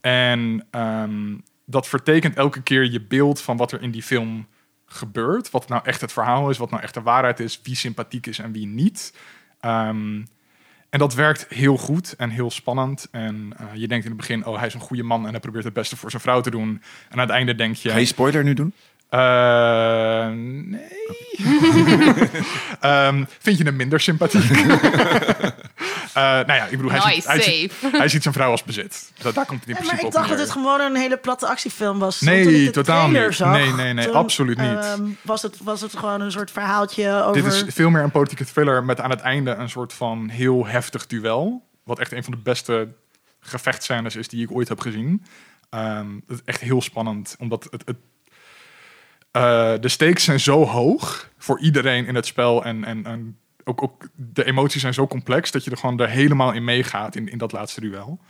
En 0.00 0.66
ehm, 0.70 1.34
dat 1.64 1.88
vertekent 1.88 2.36
elke 2.36 2.62
keer 2.62 2.90
je 2.90 3.00
beeld 3.00 3.40
van 3.40 3.56
wat 3.56 3.72
er 3.72 3.82
in 3.82 3.90
die 3.90 4.02
film 4.02 4.46
gebeurt. 4.92 5.50
Wat 5.50 5.68
nou 5.68 5.82
echt 5.84 6.00
het 6.00 6.12
verhaal 6.12 6.50
is, 6.50 6.58
wat 6.58 6.70
nou 6.70 6.82
echt 6.82 6.94
de 6.94 7.02
waarheid 7.02 7.40
is, 7.40 7.60
wie 7.62 7.76
sympathiek 7.76 8.26
is 8.26 8.38
en 8.38 8.52
wie 8.52 8.66
niet. 8.66 9.14
Ehm, 9.60 10.22
en 10.90 10.98
dat 10.98 11.14
werkt 11.14 11.46
heel 11.48 11.76
goed 11.76 12.14
en 12.16 12.30
heel 12.30 12.50
spannend. 12.50 13.08
En 13.10 13.52
eh, 13.56 13.66
je 13.74 13.88
denkt 13.88 14.04
in 14.04 14.10
het 14.10 14.20
begin, 14.20 14.46
oh, 14.46 14.58
hij 14.58 14.66
is 14.66 14.74
een 14.74 14.80
goede 14.80 15.02
man 15.02 15.24
en 15.24 15.30
hij 15.30 15.40
probeert 15.40 15.64
het 15.64 15.72
beste 15.72 15.96
voor 15.96 16.10
zijn 16.10 16.22
vrouw 16.22 16.40
te 16.40 16.50
doen. 16.50 16.68
En 17.08 17.12
aan 17.12 17.18
het 17.18 17.30
einde 17.30 17.54
denk 17.54 17.76
je... 17.76 17.90
Ga 17.90 17.96
je 17.96 18.04
spoiler 18.04 18.44
nu 18.44 18.54
doen? 18.54 18.72
Eh, 19.12 20.28
nee. 20.64 20.80
Ehm, 22.80 23.24
vind 23.38 23.58
je 23.58 23.64
hem 23.64 23.76
minder 23.76 24.00
sympathiek? 24.00 24.50
Eh, 26.12 26.22
nou 26.22 26.52
ja, 26.52 26.64
ik 26.64 26.70
bedoel, 26.70 26.90
hij, 26.90 27.00
Nice 27.00 27.14
ziet, 27.14 27.26
hij, 27.26 27.40
ziet, 27.42 27.72
hij 27.92 28.08
ziet 28.08 28.22
zijn 28.22 28.34
vrouw 28.34 28.50
als 28.50 28.62
bezit. 28.64 29.12
Dat, 29.22 29.34
daar 29.34 29.46
komt 29.46 29.60
het 29.60 29.68
in 29.68 29.74
Ja, 29.74 29.80
principe 29.80 30.02
maar 30.02 30.06
ik 30.06 30.16
dacht 30.16 30.28
dat 30.28 30.38
het 30.38 30.50
gewoon 30.50 30.80
een 30.80 30.96
hele 30.96 31.16
platte 31.16 31.46
actiefilm 31.46 31.98
was. 31.98 32.20
Nee, 32.20 32.44
Toen 32.44 32.54
ik 32.54 32.64
de 32.64 32.70
totaal 32.70 33.08
niet. 33.08 33.34
Zag, 33.34 33.52
Nee, 33.52 33.72
nee, 33.72 33.92
nee, 33.92 34.04
toen, 34.04 34.14
absoluut 34.14 34.58
niet. 34.58 34.66
ehm, 34.78 35.02
was, 35.22 35.42
het, 35.42 35.56
was 35.62 35.80
het 35.80 35.96
gewoon 35.96 36.20
een 36.20 36.30
soort 36.32 36.50
verhaaltje 36.50 37.22
over... 37.22 37.42
Dit 37.42 37.52
is 37.52 37.64
veel 37.74 37.90
meer 37.90 38.02
een 38.02 38.10
politieke 38.10 38.44
thriller 38.44 38.84
met 38.84 39.00
aan 39.00 39.10
het 39.10 39.20
einde 39.20 39.50
een 39.50 39.70
soort 39.70 39.92
van 39.92 40.28
heel 40.28 40.66
heftig 40.66 41.06
duel. 41.06 41.68
Wat 41.84 41.98
echt 41.98 42.12
een 42.12 42.24
van 42.24 42.32
de 42.32 42.40
beste 42.42 42.88
gevechtscènes 43.40 44.16
is 44.16 44.28
die 44.28 44.42
ik 44.42 44.50
ooit 44.52 44.68
heb 44.68 44.80
gezien. 44.80 45.24
Ehm, 45.70 46.06
het 46.26 46.36
is 46.38 46.42
echt 46.44 46.60
heel 46.60 46.82
spannend, 46.82 47.36
omdat 47.38 47.68
het, 47.70 47.82
het, 47.84 47.96
eh, 49.32 49.74
de 49.80 49.88
stakes 49.88 50.24
zijn 50.24 50.40
zo 50.40 50.64
hoog 50.64 51.30
voor 51.38 51.60
iedereen 51.60 52.06
in 52.06 52.14
het 52.14 52.26
spel. 52.26 52.64
En, 52.64 52.84
en, 52.84 53.04
en 53.06 53.38
ook, 53.64 53.82
ook 53.82 54.08
de 54.14 54.44
emoties 54.44 54.80
zijn 54.80 54.94
zo 54.94 55.06
complex 55.06 55.50
dat 55.50 55.64
je 55.64 55.70
er 55.70 55.76
gewoon 55.76 56.00
er 56.00 56.08
helemaal 56.08 56.52
in 56.52 56.64
meegaat 56.64 57.16
in, 57.16 57.28
in 57.28 57.38
dat 57.38 57.52
laatste 57.52 57.80
duel. 57.80 58.20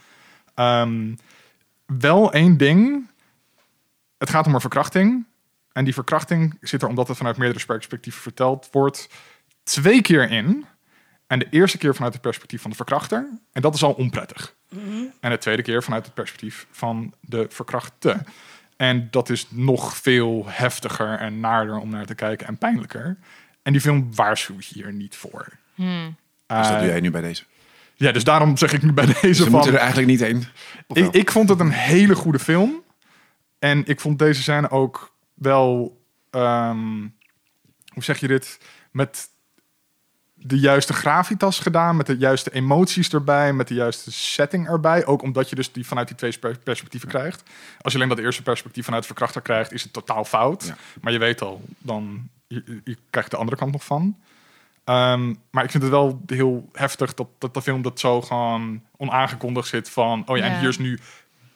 Ehm, 0.54 1.14
wel 1.86 2.32
één 2.32 2.56
ding. 2.56 3.10
Het 4.18 4.30
gaat 4.30 4.46
om 4.46 4.54
een 4.54 4.60
verkrachting. 4.60 5.26
En 5.72 5.84
die 5.84 5.94
verkrachting 5.94 6.56
zit 6.60 6.82
er, 6.82 6.88
omdat 6.88 7.08
het 7.08 7.16
vanuit 7.16 7.36
meerdere 7.36 7.66
perspectieven 7.66 8.22
verteld 8.22 8.68
wordt, 8.72 9.08
twee 9.62 10.02
keer 10.02 10.30
in. 10.30 10.66
En 11.26 11.38
de 11.38 11.46
eerste 11.50 11.78
keer 11.78 11.94
vanuit 11.94 12.12
het 12.12 12.22
perspectief 12.22 12.60
van 12.60 12.70
de 12.70 12.76
verkrachter. 12.76 13.28
En 13.52 13.62
dat 13.62 13.74
is 13.74 13.82
al 13.82 13.92
onprettig. 13.92 14.54
En 15.20 15.30
de 15.30 15.38
tweede 15.38 15.62
keer 15.62 15.82
vanuit 15.82 16.04
het 16.04 16.14
perspectief 16.14 16.66
van 16.70 17.14
de 17.20 17.46
verkrachte. 17.48 18.24
En 18.82 19.08
dat 19.10 19.28
is 19.28 19.46
nog 19.50 19.96
veel 19.96 20.44
heftiger 20.48 21.18
en 21.18 21.40
naarder 21.40 21.78
om 21.78 21.88
naar 21.90 22.06
te 22.06 22.14
kijken 22.14 22.46
en 22.46 22.58
pijnlijker. 22.58 23.16
En 23.62 23.72
die 23.72 23.80
film 23.80 24.14
waarschuwt 24.14 24.64
hier 24.64 24.92
niet 24.92 25.16
voor. 25.16 25.48
Hmm. 25.74 26.16
Dus 26.46 26.56
dat 26.56 26.66
Eh, 26.66 26.78
doe 26.78 26.86
jij 26.88 27.00
nu 27.00 27.10
bij 27.10 27.20
deze. 27.20 27.44
ja, 27.94 28.12
dus 28.12 28.24
daarom 28.24 28.56
zeg 28.56 28.72
ik 28.72 28.82
nu 28.82 28.92
bij 28.92 29.06
deze 29.06 29.34
Ze 29.34 29.42
van... 29.42 29.52
moeten 29.52 29.72
er 29.72 29.78
eigenlijk 29.78 30.08
niet 30.08 30.20
heen. 30.20 30.44
Ik, 30.92 31.14
ik 31.14 31.30
vond 31.30 31.48
het 31.48 31.60
een 31.60 31.70
hele 31.70 32.14
goede 32.14 32.38
film. 32.38 32.82
En 33.58 33.86
ik 33.86 34.00
vond 34.00 34.18
deze 34.18 34.42
scène 34.42 34.70
ook 34.70 35.14
wel... 35.34 36.00
ehm, 36.30 37.00
hoe 37.92 38.02
zeg 38.04 38.18
je 38.18 38.26
dit? 38.28 38.58
Met 38.90 39.28
de 40.44 40.58
juiste 40.58 40.92
gravitas 40.92 41.58
gedaan. 41.58 41.96
Met 41.96 42.06
de 42.06 42.16
juiste 42.16 42.52
emoties 42.52 43.12
erbij. 43.12 43.52
Met 43.52 43.68
de 43.68 43.74
juiste 43.74 44.12
setting 44.12 44.68
erbij. 44.68 45.06
Ook 45.06 45.22
omdat 45.22 45.48
je 45.48 45.56
dus 45.56 45.72
die 45.72 45.86
vanuit 45.86 46.08
die 46.08 46.16
twee 46.16 46.32
spe- 46.32 46.58
perspectieven 46.62 47.08
krijgt. 47.08 47.42
Als 47.80 47.92
je 47.92 47.98
alleen 47.98 48.10
dat 48.10 48.24
eerste 48.24 48.42
perspectief 48.42 48.84
vanuit 48.84 49.02
de 49.02 49.08
verkrachter 49.08 49.42
krijgt... 49.42 49.72
is 49.72 49.82
het 49.82 49.92
totaal 49.92 50.24
fout. 50.24 50.64
Ja. 50.66 50.76
Maar 51.00 51.12
je 51.12 51.18
weet 51.18 51.42
al, 51.42 51.62
dan... 51.78 52.28
Je, 52.46 52.80
je 52.84 52.96
krijgt 53.10 53.30
de 53.30 53.36
andere 53.36 53.56
kant 53.56 53.72
nog 53.72 53.84
van. 53.84 54.16
Ehm, 54.84 55.34
maar 55.50 55.64
ik 55.64 55.70
vind 55.70 55.82
het 55.82 55.92
wel 55.92 56.22
heel 56.26 56.68
heftig 56.72 57.14
dat, 57.14 57.28
dat 57.38 57.54
de 57.54 57.62
film 57.62 57.82
dat 57.82 58.00
zo 58.00 58.22
gewoon 58.22 58.82
onaangekondigd 58.96 59.68
zit 59.68 59.90
van... 59.90 60.22
oh 60.26 60.36
ja, 60.36 60.44
en 60.44 60.58
hier 60.58 60.68
is 60.68 60.78
nu 60.78 60.98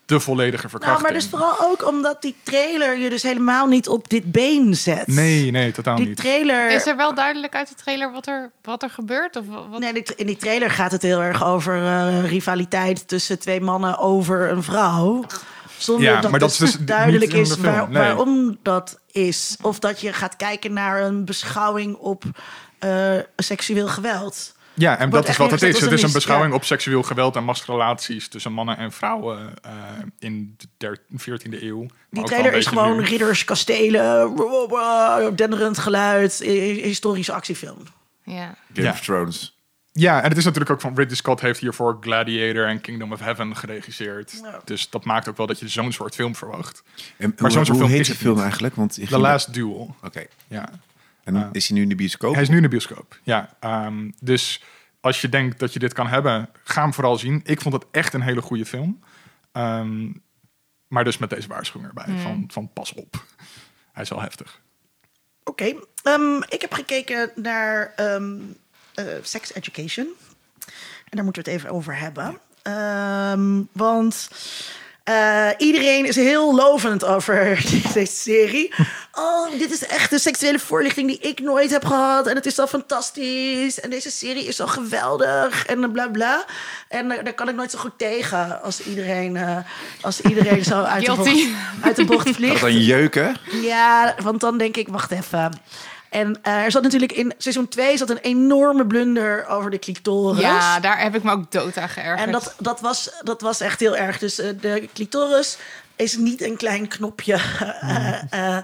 de 0.07 0.21
volledige 0.21 0.57
nou, 0.66 0.71
verkrachting. 0.71 1.03
maar 1.03 1.12
dus 1.21 1.29
vooral 1.29 1.61
ook 1.61 1.87
omdat 1.88 2.23
die 2.23 2.35
trailer 2.42 2.97
je 2.99 3.11
dus 3.11 3.23
helemaal 3.23 3.66
niet 3.66 3.88
op 3.88 4.09
dit 4.09 4.33
been 4.33 4.75
zet. 4.75 5.07
Nee, 5.07 5.51
nee, 5.51 5.73
totaal 5.73 5.97
Die 5.97 6.07
niet. 6.07 6.16
trailer... 6.16 6.71
Is 6.71 6.87
er 6.87 6.97
wel 6.97 7.14
duidelijk 7.14 7.55
uit 7.55 7.69
de 7.69 7.75
trailer 7.75 8.12
wat 8.12 8.27
er, 8.27 8.51
wat 8.62 8.83
er 8.83 8.90
gebeurt? 8.90 9.37
Of 9.37 9.45
wat? 9.71 9.81
Nee, 9.81 10.03
in 10.16 10.27
die 10.27 10.37
trailer 10.37 10.71
gaat 10.71 10.92
het 10.92 11.03
heel 11.03 11.21
erg 11.21 11.45
over 11.45 11.77
eh, 11.85 12.25
rivaliteit 12.31 13.09
tussen 13.09 13.38
twee 13.38 13.61
mannen 13.61 13.99
over 13.99 14.51
een 14.51 14.62
vrouw. 14.62 15.25
Zonder 15.79 16.05
Ja, 16.11 16.21
dat, 16.21 16.31
maar 16.31 16.40
dat 16.40 16.49
dus 16.49 16.61
is 16.61 16.73
dus 16.73 16.87
duidelijk 16.97 17.33
is 17.33 17.49
de 17.49 17.55
film, 17.55 17.64
waar- 17.75 17.88
nee. 17.88 18.03
waarom 18.03 18.59
dat 18.62 18.99
is. 19.12 19.57
Of 19.62 19.79
dat 19.79 20.01
je 20.01 20.12
gaat 20.12 20.37
kijken 20.37 20.73
naar 20.73 21.03
een 21.03 21.25
beschouwing 21.25 21.97
op 21.97 22.25
eh, 22.79 23.14
seksueel 23.37 23.88
geweld. 23.88 24.55
Ja, 24.79 24.99
en 24.99 25.11
dat 25.11 25.29
is 25.29 25.37
wat 25.37 25.51
het 25.51 25.62
is. 25.62 25.81
Het 25.81 25.93
is 25.93 26.03
een 26.03 26.12
beschouwing 26.12 26.51
ja. 26.51 26.57
op 26.57 26.65
seksueel 26.65 27.03
geweld 27.03 27.37
en 27.37 27.45
machtsrelaties 27.45 28.29
tussen 28.29 28.53
mannen 28.53 28.77
en 28.77 28.93
vrouwen 28.93 29.55
eh, 29.62 29.73
in 30.19 30.57
de 30.79 30.99
14e 31.12 31.62
eeuw. 31.62 31.87
Die 32.11 32.25
trailer 32.25 32.53
is 32.55 32.67
gewoon 32.67 32.97
nu. 32.97 33.03
ridders, 33.05 33.45
kastelen, 33.45 35.37
denderend 35.37 35.79
geluid, 35.79 36.39
hi- 36.39 36.83
historische 36.83 37.33
actiefilm. 37.33 37.79
Ja. 38.25 38.55
Game 38.75 38.87
Ja. 38.87 38.91
of 38.93 39.01
Thrones. 39.01 39.55
Ja, 39.93 40.23
en 40.23 40.29
het 40.29 40.39
is 40.39 40.45
natuurlijk 40.45 40.71
ook 40.71 40.81
van 40.81 40.95
Ridley 40.97 41.17
Scott 41.17 41.41
heeft 41.41 41.61
hiervoor 41.61 41.97
Gladiator 42.01 42.67
en 42.67 42.81
Kingdom 42.81 43.12
of 43.12 43.21
Heaven 43.21 43.57
geregisseerd. 43.57 44.41
Ja. 44.43 44.61
Dus 44.65 44.91
dat 44.91 45.05
maakt 45.05 45.29
ook 45.29 45.37
wel 45.37 45.47
dat 45.47 45.59
je 45.59 45.69
zo'n 45.69 45.93
soort 45.93 46.15
film 46.15 46.35
verwacht. 46.37 46.83
En 47.17 47.35
Maar 47.39 47.51
zo'n 47.51 47.51
hoe, 47.51 47.51
soort 47.51 47.69
hoe 47.69 47.77
film 47.77 47.89
heet 47.91 48.01
is 48.01 48.07
die 48.07 48.15
het 48.15 48.23
film 48.23 48.35
niet. 48.35 48.43
eigenlijk? 48.43 48.75
Want 48.75 49.09
The 49.09 49.19
Last 49.19 49.53
Duel. 49.55 49.95
Oké. 50.03 50.25
Ja. 50.49 50.69
En 51.27 51.37
Ah. 51.37 51.49
is 51.53 51.69
hij 51.69 51.77
nu 51.77 51.83
in 51.83 51.89
de 51.89 51.95
bioscoop? 51.95 52.33
Hij 52.35 52.43
is 52.43 52.49
nu 52.49 52.57
in 52.57 52.62
de 52.62 52.69
bioscoop. 52.69 53.19
Ja, 53.23 53.57
ehm, 53.61 54.11
dus 54.21 54.62
als 55.01 55.21
je 55.21 55.29
denkt 55.29 55.59
dat 55.59 55.73
je 55.73 55.79
dit 55.79 55.93
kan 55.93 56.07
hebben, 56.07 56.49
ga 56.65 56.83
hem 56.83 56.95
vooral 56.95 57.17
zien. 57.17 57.41
Ik 57.45 57.61
vond 57.61 57.75
het 57.75 57.85
echt 57.91 58.15
een 58.15 58.21
hele 58.21 58.43
goede 58.43 58.67
film. 58.67 59.01
Ehm, 59.53 60.11
maar 60.89 61.05
dus 61.05 61.19
met 61.19 61.31
deze 61.31 61.49
waarschuwing 61.49 61.89
erbij 61.97 62.19
van, 62.23 62.45
van 62.49 62.73
pas 62.73 62.93
op. 62.95 63.25
Hij 63.93 64.03
is 64.03 64.09
wel 64.11 64.21
heftig. 64.21 64.61
Oké, 65.45 65.75
ehm, 66.03 66.37
ik 66.49 66.61
heb 66.61 66.73
gekeken 66.73 67.31
naar 67.35 67.93
ehm, 67.97 68.37
eh, 68.95 69.05
Sex 69.23 69.55
Education. 69.55 70.07
En 71.05 71.17
daar 71.17 71.25
moeten 71.25 71.45
we 71.45 71.51
het 71.51 71.59
even 71.61 71.71
over 71.75 71.97
hebben. 71.99 72.39
Ehm, 72.62 73.62
want 73.73 74.31
eh, 75.07 75.49
iedereen 75.59 76.07
is 76.07 76.16
heel 76.16 76.55
lovend 76.55 77.05
over 77.05 77.64
deze 77.95 78.12
serie. 78.12 78.75
Oh, 79.12 79.59
dit 79.59 79.71
is 79.71 79.87
echt 79.87 80.11
de 80.11 80.19
seksuele 80.19 80.59
voorlichting 80.59 81.09
die 81.09 81.19
ik 81.19 81.40
nooit 81.40 81.71
heb 81.71 81.85
gehad. 81.85 82.27
En 82.27 82.35
het 82.35 82.47
is 82.47 82.55
zo 82.55 82.66
fantastisch. 82.66 83.81
En 83.81 83.90
deze 83.90 84.11
serie 84.11 84.45
is 84.45 84.57
zo 84.57 84.66
geweldig. 84.66 85.66
En 85.66 85.92
bla 85.92 86.09
bla. 86.09 86.45
En 86.88 87.09
daar, 87.09 87.25
daar 87.25 87.33
kan 87.33 87.49
ik 87.49 87.55
nooit 87.55 87.71
zo 87.71 87.79
goed 87.79 87.99
tegen. 87.99 88.62
Als 88.62 88.83
iedereen, 88.83 89.37
eh, 89.37 89.57
als 90.01 90.21
iedereen 90.21 90.64
zo 90.64 90.83
uit 90.83 91.07
de, 91.07 91.14
bocht, 91.16 91.47
uit 91.81 91.97
de 91.97 92.05
bocht 92.05 92.31
vliegt. 92.31 92.53
het 92.53 92.61
dan 92.61 92.79
jeuken? 92.79 93.37
Ja, 93.62 94.14
want 94.23 94.40
dan 94.40 94.59
denk 94.59 94.77
ik, 94.77 94.88
wacht 94.88 95.11
even. 95.11 95.61
En 96.17 96.39
eh, 96.43 96.65
er 96.65 96.71
zat 96.71 96.83
natuurlijk 96.83 97.13
in 97.13 97.33
seizoen 97.39 97.69
2 97.69 97.97
zat 97.97 98.11
een 98.11 98.19
enorme 98.19 98.87
blunder 98.87 99.47
over 99.47 99.71
de 99.71 99.79
clitoris. 99.79 100.41
ja, 100.41 100.81
daar 100.81 101.01
heb 101.01 101.15
ik 101.15 101.23
me 101.23 101.33
ook 101.33 101.53
dood 101.53 101.77
aan 101.77 101.89
geërgerd. 101.89 102.27
en 102.27 102.33
dat, 102.33 102.55
dat, 102.59 102.81
was, 102.81 103.11
dat 103.23 103.41
was 103.41 103.61
echt 103.61 103.81
heel 103.81 103.97
erg. 103.97 104.19
Dus 104.19 104.39
eh, 104.39 104.49
de 104.61 104.89
clitoris 104.95 105.59
is 105.97 106.17
niet 106.17 106.43
een 106.43 106.57
klein 106.57 106.89
knopje 106.89 107.39
eh, 108.31 108.59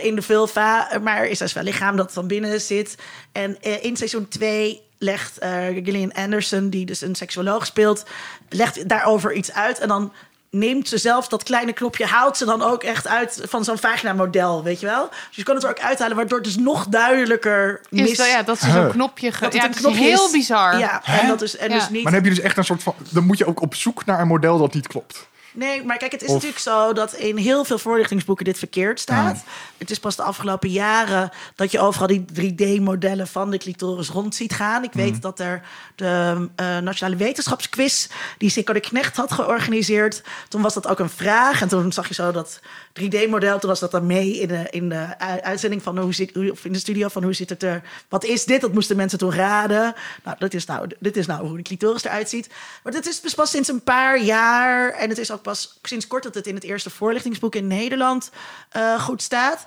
in 0.00 0.14
de 0.14 0.22
vulva, 0.22 0.88
maar 1.02 1.26
is 1.26 1.38
dus 1.38 1.52
wel 1.52 1.62
lichaam 1.62 1.96
dat 1.96 2.12
van 2.12 2.26
binnen 2.26 2.60
zit. 2.60 2.94
En 3.32 3.62
in 3.82 3.96
seizoen 3.96 4.28
2 4.28 4.82
legt 4.98 5.38
Gillian 5.82 6.12
Anderson, 6.12 6.70
die 6.70 6.86
dus 6.86 7.00
een 7.00 7.14
seksuoloog 7.14 7.66
speelt, 7.66 8.04
legt 8.48 8.88
daarover 8.88 9.32
iets 9.32 9.52
uit. 9.52 9.78
En 9.78 9.88
dan 9.88 10.12
neemt 10.56 10.88
ze 10.88 10.98
zelf 10.98 11.28
dat 11.28 11.42
kleine 11.42 11.72
knopje, 11.72 12.06
haalt 12.06 12.36
ze 12.36 12.44
dan 12.44 12.62
ook 12.62 12.82
echt 12.82 13.06
uit 13.06 13.40
van 13.44 13.64
zo'n 13.64 13.78
vagina-model, 13.78 14.62
weet 14.62 14.80
je 14.80 14.86
wel? 14.86 15.08
Dus 15.08 15.36
je 15.36 15.42
kan 15.42 15.54
het 15.54 15.64
er 15.64 15.70
ook 15.70 15.80
uithalen, 15.80 16.16
waardoor 16.16 16.38
het 16.38 16.46
dus 16.46 16.56
nog 16.56 16.86
duidelijker 16.86 17.80
mis... 17.90 18.10
is 18.10 18.16
dat, 18.16 18.26
ja, 18.26 18.42
dat 18.42 18.58
ze 18.58 18.70
zo'n 18.70 18.88
knopje... 18.90 19.32
Ge- 19.32 19.40
dat 19.44 19.52
ja, 19.54 19.64
een 19.64 19.74
knopje 19.74 20.00
heel 20.00 20.24
is. 20.26 20.30
bizar. 20.32 20.78
Ja, 20.78 21.02
en 21.04 21.28
dat 21.28 21.42
is 21.42 21.56
en 21.56 21.68
Ja. 21.70 21.74
dus 21.74 21.88
niet. 21.88 22.02
Maar 22.02 22.12
dan 22.12 22.22
heb 22.22 22.30
je 22.30 22.34
dus 22.36 22.44
echt 22.44 22.56
een 22.56 22.64
soort 22.64 22.82
van... 22.82 22.94
Dan 23.10 23.24
moet 23.24 23.38
je 23.38 23.46
ook 23.46 23.60
op 23.60 23.74
zoek 23.74 24.04
naar 24.04 24.20
een 24.20 24.26
model 24.26 24.58
dat 24.58 24.74
niet 24.74 24.86
klopt. 24.86 25.28
Nee, 25.52 25.84
maar 25.84 25.96
kijk, 25.96 26.12
het 26.12 26.22
is 26.22 26.28
Of- 26.28 26.34
natuurlijk 26.34 26.60
zo 26.62 26.92
dat 26.92 27.12
in 27.12 27.36
heel 27.36 27.64
veel 27.64 27.78
voorlichtingsboeken 27.78 28.44
dit 28.44 28.58
verkeerd 28.58 29.00
staat. 29.00 29.44
Het 29.78 29.90
is 29.90 29.98
pas 29.98 30.16
de 30.16 30.22
afgelopen 30.22 30.70
jaren 30.70 31.30
dat 31.54 31.70
je 31.70 31.80
overal 31.80 32.06
die 32.06 32.24
3D-modellen 32.32 33.26
van 33.26 33.50
de 33.50 33.58
clitoris 33.58 34.08
rond 34.08 34.34
ziet 34.34 34.52
gaan. 34.52 34.84
Ik 34.84 34.92
weet 34.92 35.22
dat 35.22 35.40
er 35.40 35.62
de 35.94 36.48
eh, 36.56 36.78
Nationale 36.78 37.16
Wetenschapsquiz, 37.16 38.08
die 38.38 38.50
Sikko 38.50 38.72
de 38.72 38.80
Knecht 38.80 39.16
had 39.16 39.32
georganiseerd. 39.32 40.22
Toen 40.48 40.62
was 40.62 40.74
dat 40.74 40.86
ook 40.86 40.98
een 40.98 41.10
vraag. 41.10 41.60
En 41.60 41.68
toen 41.68 41.92
zag 41.92 42.08
je 42.08 42.14
zo 42.14 42.32
dat 42.32 42.60
3D-model. 43.00 43.58
Toen 43.58 43.70
was 43.70 43.80
dat 43.80 43.90
dan 43.90 44.06
mee 44.06 44.40
in 44.40 44.48
de, 44.48 44.66
in 44.70 44.88
de 44.88 45.18
uitzending 45.42 45.82
van 45.82 45.98
hoe 45.98 46.14
zit, 46.14 46.50
of 46.50 46.64
in 46.64 46.72
de 46.72 46.78
studio 46.78 47.08
van 47.08 47.22
hoe 47.22 47.32
zit 47.32 47.48
het 47.48 47.62
er. 47.62 47.82
Wat 48.08 48.24
is 48.24 48.44
dit? 48.44 48.60
Dat 48.60 48.72
moesten 48.72 48.96
mensen 48.96 49.18
toen 49.18 49.34
raden. 49.34 49.94
Nou, 50.24 50.36
dit 50.38 50.54
is 50.54 50.66
nou, 50.66 50.88
dit 50.98 51.16
is 51.16 51.26
nou 51.26 51.46
hoe 51.46 51.56
de 51.56 51.62
clitoris 51.62 52.04
eruit 52.04 52.28
ziet. 52.28 52.48
Maar 52.82 52.92
dit 52.92 53.06
is 53.06 53.20
dus 53.20 53.34
pas 53.34 53.50
sinds 53.50 53.68
een 53.68 53.82
paar 53.82 54.20
jaar. 54.20 54.90
En 54.92 55.08
het 55.08 55.18
is 55.18 55.30
ook 55.30 55.42
pas 55.42 55.78
sinds 55.82 56.06
kort 56.06 56.22
dat 56.22 56.34
het 56.34 56.46
in 56.46 56.54
het 56.54 56.64
eerste 56.64 56.90
voorlichtingsboek 56.90 57.54
in 57.54 57.66
Nederland 57.66 58.30
eh, 58.68 59.02
goed 59.02 59.22
staat. 59.22 59.66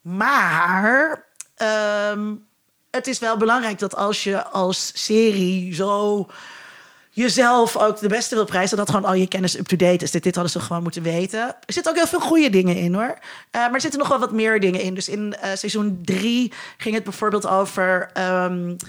Maar 0.00 1.24
ehm, 1.54 2.34
het 2.90 3.06
is 3.06 3.18
wel 3.18 3.36
belangrijk 3.36 3.78
dat 3.78 3.96
als 3.96 4.24
je 4.24 4.44
als 4.44 4.90
serie 4.94 5.74
zo 5.74 6.26
jezelf 7.16 7.76
ook 7.76 7.98
de 7.98 8.08
beste 8.08 8.34
wil 8.34 8.44
prijzen, 8.44 8.76
dat 8.76 8.90
gewoon 8.90 9.04
al 9.04 9.14
je 9.14 9.28
kennis 9.28 9.58
up-to-date 9.58 10.04
is. 10.04 10.10
Dit, 10.10 10.22
dit 10.22 10.34
hadden 10.34 10.52
ze 10.52 10.60
gewoon 10.60 10.82
moeten 10.82 11.02
weten. 11.02 11.40
Er 11.40 11.72
zitten 11.72 11.92
ook 11.92 11.98
heel 11.98 12.06
veel 12.06 12.20
goede 12.20 12.50
dingen 12.50 12.76
in 12.76 12.94
hoor. 12.94 13.18
Eh, 13.50 13.60
maar 13.60 13.72
er 13.72 13.80
zitten 13.80 13.98
nog 13.98 14.08
wel 14.08 14.18
wat 14.18 14.32
meer 14.32 14.60
dingen 14.60 14.80
in. 14.80 14.94
Dus 14.94 15.08
in 15.08 15.34
eh, 15.34 15.50
seizoen 15.54 15.98
drie 16.04 16.52
ging 16.76 16.94
het 16.94 17.04
bijvoorbeeld 17.04 17.46
over. 17.46 18.10
ehm, 18.12 18.68
eh, 18.70 18.86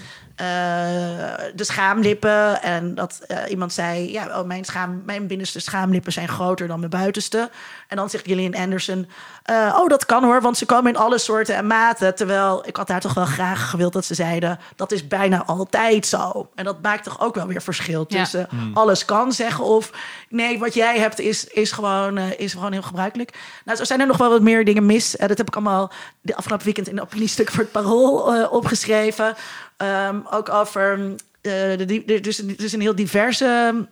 de 1.54 1.64
schaamlippen. 1.64 2.62
En 2.62 2.94
dat 2.94 3.20
eh, 3.26 3.38
iemand 3.50 3.72
zei: 3.72 4.12
Ja, 4.12 4.40
oh, 4.40 4.46
mijn, 4.46 4.64
schaam, 4.64 5.02
mijn 5.06 5.26
binnenste 5.26 5.60
schaamlippen 5.60 6.12
zijn 6.12 6.28
groter 6.28 6.68
dan 6.68 6.78
mijn 6.78 6.90
buitenste. 6.90 7.50
En 7.88 7.96
dan 7.96 8.10
zegt 8.10 8.26
Gillian 8.26 8.54
Anderson: 8.54 9.08
eh, 9.42 9.76
Oh, 9.80 9.88
dat 9.88 10.06
kan 10.06 10.24
hoor, 10.24 10.40
want 10.40 10.58
ze 10.58 10.66
komen 10.66 10.92
in 10.92 10.98
alle 10.98 11.18
soorten 11.18 11.54
en 11.54 11.66
maten. 11.66 12.14
Terwijl 12.14 12.66
ik 12.66 12.76
had 12.76 12.86
daar 12.86 13.00
toch 13.00 13.14
wel 13.14 13.24
graag 13.24 13.70
gewild 13.70 13.92
dat 13.92 14.04
ze 14.04 14.14
zeiden: 14.14 14.58
Dat 14.76 14.92
is 14.92 15.08
bijna 15.08 15.44
altijd 15.44 16.06
zo. 16.06 16.50
En 16.54 16.64
dat 16.64 16.82
maakt 16.82 17.04
toch 17.04 17.20
ook 17.20 17.34
wel 17.34 17.46
weer 17.46 17.62
verschil 17.62 18.04
Ja. 18.08 18.18
tussen 18.18 18.48
alles 18.74 19.04
kan 19.04 19.32
zeggen 19.32 19.64
of 19.64 19.90
nee, 20.28 20.58
wat 20.58 20.74
jij 20.74 20.98
hebt 20.98 21.18
is, 21.18 21.44
is, 21.44 21.72
gewoon, 21.72 22.16
eh, 22.16 22.38
is 22.38 22.52
gewoon 22.52 22.72
heel 22.72 22.82
gebruikelijk. 22.82 23.32
Nou, 23.64 23.78
zo 23.78 23.84
zijn 23.84 24.00
er 24.00 24.06
nog 24.06 24.16
wel 24.16 24.30
wat 24.30 24.42
meer 24.42 24.64
dingen 24.64 24.86
mis. 24.86 25.16
Eh, 25.16 25.28
dat 25.28 25.38
heb 25.38 25.48
ik 25.48 25.54
allemaal 25.54 25.90
de 26.20 26.36
afgelopen 26.36 26.64
weekend 26.64 26.88
in 26.88 26.96
de 26.96 27.02
opiniestuk 27.02 27.50
voor 27.50 27.62
het 27.62 27.72
Parool 27.72 28.34
eh, 28.34 28.52
opgeschreven. 28.52 29.36
Ehm, 29.78 30.20
ook 30.30 30.48
over. 30.48 31.14
dus, 31.40 32.38
een- 32.38 32.56
een 32.72 32.80
heel 32.80 32.94
diverse 32.94 33.86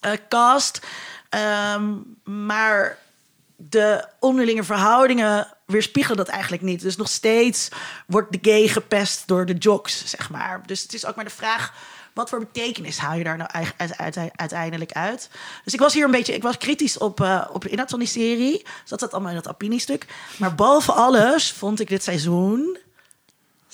eh, 0.00 0.12
cast. 0.28 0.86
Ehm, 1.28 1.92
maar 2.24 2.98
de 3.56 4.04
onderlinge 4.20 4.64
verhoudingen 4.64 5.48
weerspiegelen 5.66 6.16
dat 6.16 6.28
eigenlijk 6.28 6.62
niet. 6.62 6.80
Dus 6.80 6.96
nog 6.96 7.08
steeds 7.08 7.68
wordt 8.06 8.32
de 8.32 8.50
gay 8.50 8.68
gepest 8.68 9.22
door 9.28 9.46
de 9.46 9.54
jocks, 9.54 10.04
zeg 10.06 10.30
maar. 10.30 10.62
Dus 10.66 10.82
het 10.82 10.94
is 10.94 11.06
ook 11.06 11.14
maar 11.14 11.24
de 11.24 11.30
vraag... 11.30 11.72
wat 12.14 12.28
voor 12.28 12.38
betekenis 12.38 12.98
haal 12.98 13.16
je 13.16 13.24
daar 13.24 13.36
nou 13.36 13.50
uiteindelijk 14.36 14.92
uit? 14.92 15.30
Dus 15.64 15.74
ik 15.74 15.80
was 15.80 15.94
hier 15.94 16.04
een 16.04 16.10
beetje... 16.10 16.34
ik 16.34 16.42
was 16.42 16.58
kritisch 16.58 16.98
op, 16.98 17.20
eh, 17.20 17.44
op 17.52 17.62
de 17.62 17.68
inhoud 17.68 17.90
van 17.90 17.98
die 17.98 18.08
serie. 18.08 18.62
Dus 18.62 18.88
dat 18.90 19.00
zat 19.00 19.12
allemaal 19.12 19.30
in 19.30 19.36
dat 19.42 19.48
opiniestuk. 19.48 20.06
Maar 20.36 20.54
boven 20.54 20.94
alles 20.94 21.52
vond 21.52 21.80
ik 21.80 21.88
dit 21.88 22.02
seizoen... 22.02 22.78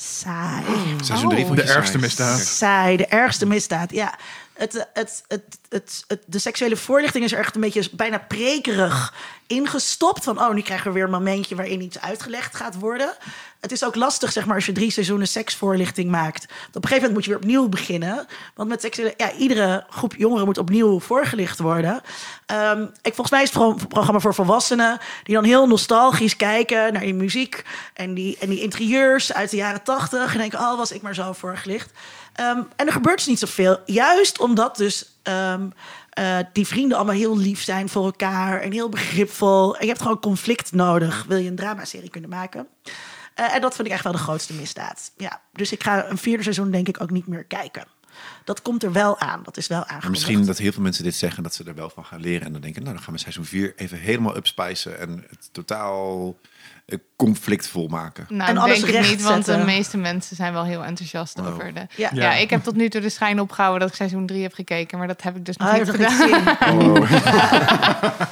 saai. 0.03 0.65
Seizoen 1.03 1.29
3 1.29 1.41
Oh. 1.43 1.47
vond 1.49 1.59
je 1.61 1.65
De 1.67 1.73
ergste 1.73 1.93
saai. 1.93 2.03
misdaad. 2.05 2.41
Saai, 2.41 2.97
de 2.97 3.07
ergste 3.07 3.47
misdaad. 3.47 3.91
Ja, 3.93 4.15
het, 4.53 4.87
het, 4.93 5.23
het, 5.29 5.43
het, 5.69 6.05
het, 6.07 6.23
de 6.27 6.39
seksuele 6.39 6.77
voorlichting 6.77 7.25
is 7.25 7.33
er 7.33 7.39
echt 7.39 7.55
een 7.55 7.61
beetje 7.61 7.89
bijna 7.93 8.19
prekerig 8.19 9.15
ingestopt. 9.53 10.25
Van, 10.25 10.41
oh, 10.41 10.53
nu 10.53 10.61
krijgen 10.61 10.87
we 10.87 10.93
weer 10.93 11.05
een 11.05 11.11
momentje 11.11 11.55
waarin 11.55 11.83
iets 11.83 12.01
uitgelegd 12.01 12.57
gaat 12.57 12.79
worden. 12.79 13.15
Het 13.61 13.73
is 13.73 13.85
ook 13.85 13.95
lastig, 13.95 14.33
zeg 14.33 14.47
maar, 14.47 14.55
als 14.55 14.67
je 14.67 14.73
drie 14.73 14.91
seizoenen 14.91 15.29
seksvoorlichting 15.29 16.11
maakt. 16.11 16.45
Op 16.45 16.51
een 16.75 16.89
gegeven 16.89 16.95
moment 16.95 17.13
moet 17.13 17.25
je 17.25 17.31
weer 17.31 17.39
opnieuw 17.39 17.69
beginnen. 17.69 18.27
Want 18.55 18.69
met 18.69 18.81
seksuele, 18.81 19.15
ja, 19.17 19.33
iedere 19.33 19.85
groep 19.91 20.15
jongeren 20.17 20.45
moet 20.45 20.59
opnieuw 20.59 21.01
voorgelicht 21.01 21.59
worden. 21.59 22.01
Ehm, 22.47 22.83
ik, 22.83 23.15
volgens 23.15 23.31
mij 23.31 23.43
is 23.43 23.53
het 23.53 23.89
programma 23.89 24.21
voor 24.21 24.35
volwassenen... 24.35 24.99
die 25.23 25.35
dan 25.35 25.45
heel 25.45 25.67
nostalgisch 25.67 26.37
kijken 26.37 26.93
naar 26.93 27.03
die 27.03 27.15
muziek... 27.15 27.65
en 27.95 28.15
die, 28.15 28.37
en 28.41 28.49
die 28.49 28.61
interieurs 28.61 29.33
uit 29.33 29.51
de 29.51 29.57
jaren 29.57 29.83
tachtig... 29.83 30.33
en 30.33 30.39
denken, 30.39 30.59
oh, 30.59 30.77
was 30.77 30.93
ik 30.93 31.03
maar 31.03 31.15
zo 31.15 31.33
voorgelicht. 31.33 31.91
Ehm, 32.33 32.63
en 32.77 32.87
er 32.87 32.93
gebeurt 32.93 33.19
dus 33.19 33.27
niet 33.27 33.39
zoveel. 33.39 33.79
Juist 33.87 34.41
omdat 34.41 34.77
dus 34.77 35.07
ehm, 35.23 35.69
eh, 36.13 36.39
die 36.53 36.67
vrienden 36.67 36.97
allemaal 36.97 37.15
heel 37.15 37.39
lief 37.39 37.63
zijn 37.63 37.89
voor 37.89 38.05
elkaar... 38.05 38.61
en 38.61 38.73
heel 38.73 38.89
begripvol. 38.89 39.77
En 39.77 39.81
je 39.81 39.89
hebt 39.89 40.03
gewoon 40.03 40.21
conflict 40.21 40.73
nodig... 40.73 41.25
wil 41.29 41.39
je 41.39 41.49
een 41.49 41.57
dramaserie 41.57 42.11
kunnen 42.11 42.31
maken... 42.31 42.69
Eh, 43.35 43.55
en 43.55 43.61
dat 43.61 43.75
vind 43.75 43.89
ik 43.89 43.95
echt 43.95 44.05
wel 44.05 44.13
de 44.13 44.19
grootste 44.19 44.53
misdaad. 44.53 45.13
Ja, 45.17 45.41
dus 45.53 45.73
ik 45.73 45.83
ga 45.83 46.09
een 46.09 46.19
vierde 46.19 46.43
seizoen 46.43 46.71
denk 46.71 46.89
ik 46.89 47.01
ook 47.01 47.11
niet 47.11 47.27
meer 47.27 47.45
kijken. 47.45 47.85
Dat 48.45 48.63
komt 48.63 48.83
er 48.83 48.93
wel 48.93 49.19
aan. 49.19 49.43
Dat 49.43 49.57
is 49.57 49.67
wel 49.67 49.79
aangekondigd. 49.79 50.11
misschien 50.11 50.47
dat 50.47 50.59
heel 50.59 50.73
veel 50.73 50.83
mensen 50.83 51.05
dit 51.05 51.15
zeggen, 51.15 51.43
dat 51.43 51.55
ze 51.55 51.65
er 51.65 51.75
wel 51.75 51.91
van 51.91 52.05
gaan 52.05 52.21
leren. 52.21 52.47
En 52.47 52.53
dan 52.53 52.61
denken, 52.61 52.83
nou 52.83 52.95
dan 52.95 53.05
gaan 53.05 53.15
we 53.15 53.21
seizoen 53.21 53.45
4 53.45 53.73
even 53.77 53.99
helemaal 53.99 54.37
upspicen 54.37 54.99
en 54.99 55.25
het 55.29 55.49
totaal 55.53 56.37
conflictvol 57.17 57.89
maken. 57.89 58.27
Nou, 58.29 58.51
En 58.51 58.57
alles 58.59 58.81
denk 58.81 58.95
ik 59.05 59.11
niet, 59.11 59.23
want 59.23 59.45
de 59.45 59.57
meeste 59.57 59.97
mensen 59.97 60.37
zijn 60.37 60.53
wel 60.53 60.65
heel 60.65 60.85
enthousiast 60.85 61.39
Oh. 61.39 61.47
over 61.47 61.75
de... 61.75 61.87
Ja. 61.97 62.11
Ja. 62.13 62.33
ik 62.35 62.51
heb 62.51 62.63
tot 62.63 62.75
nu 62.77 62.89
toe 62.89 63.01
de 63.01 63.09
schijn 63.09 63.41
opgehouden 63.41 63.81
dat 63.81 63.89
ik 63.89 63.95
seizoen 63.95 64.27
3 64.27 64.43
heb 64.43 64.55
gekeken, 64.55 64.99
maar 64.99 65.07
dat 65.07 65.23
heb 65.23 65.37
ik 65.37 65.45
dus 65.45 65.57
nog 65.57 65.69
Ah, 65.69 65.75
niet 65.79 65.91
gedaan. 65.91 66.29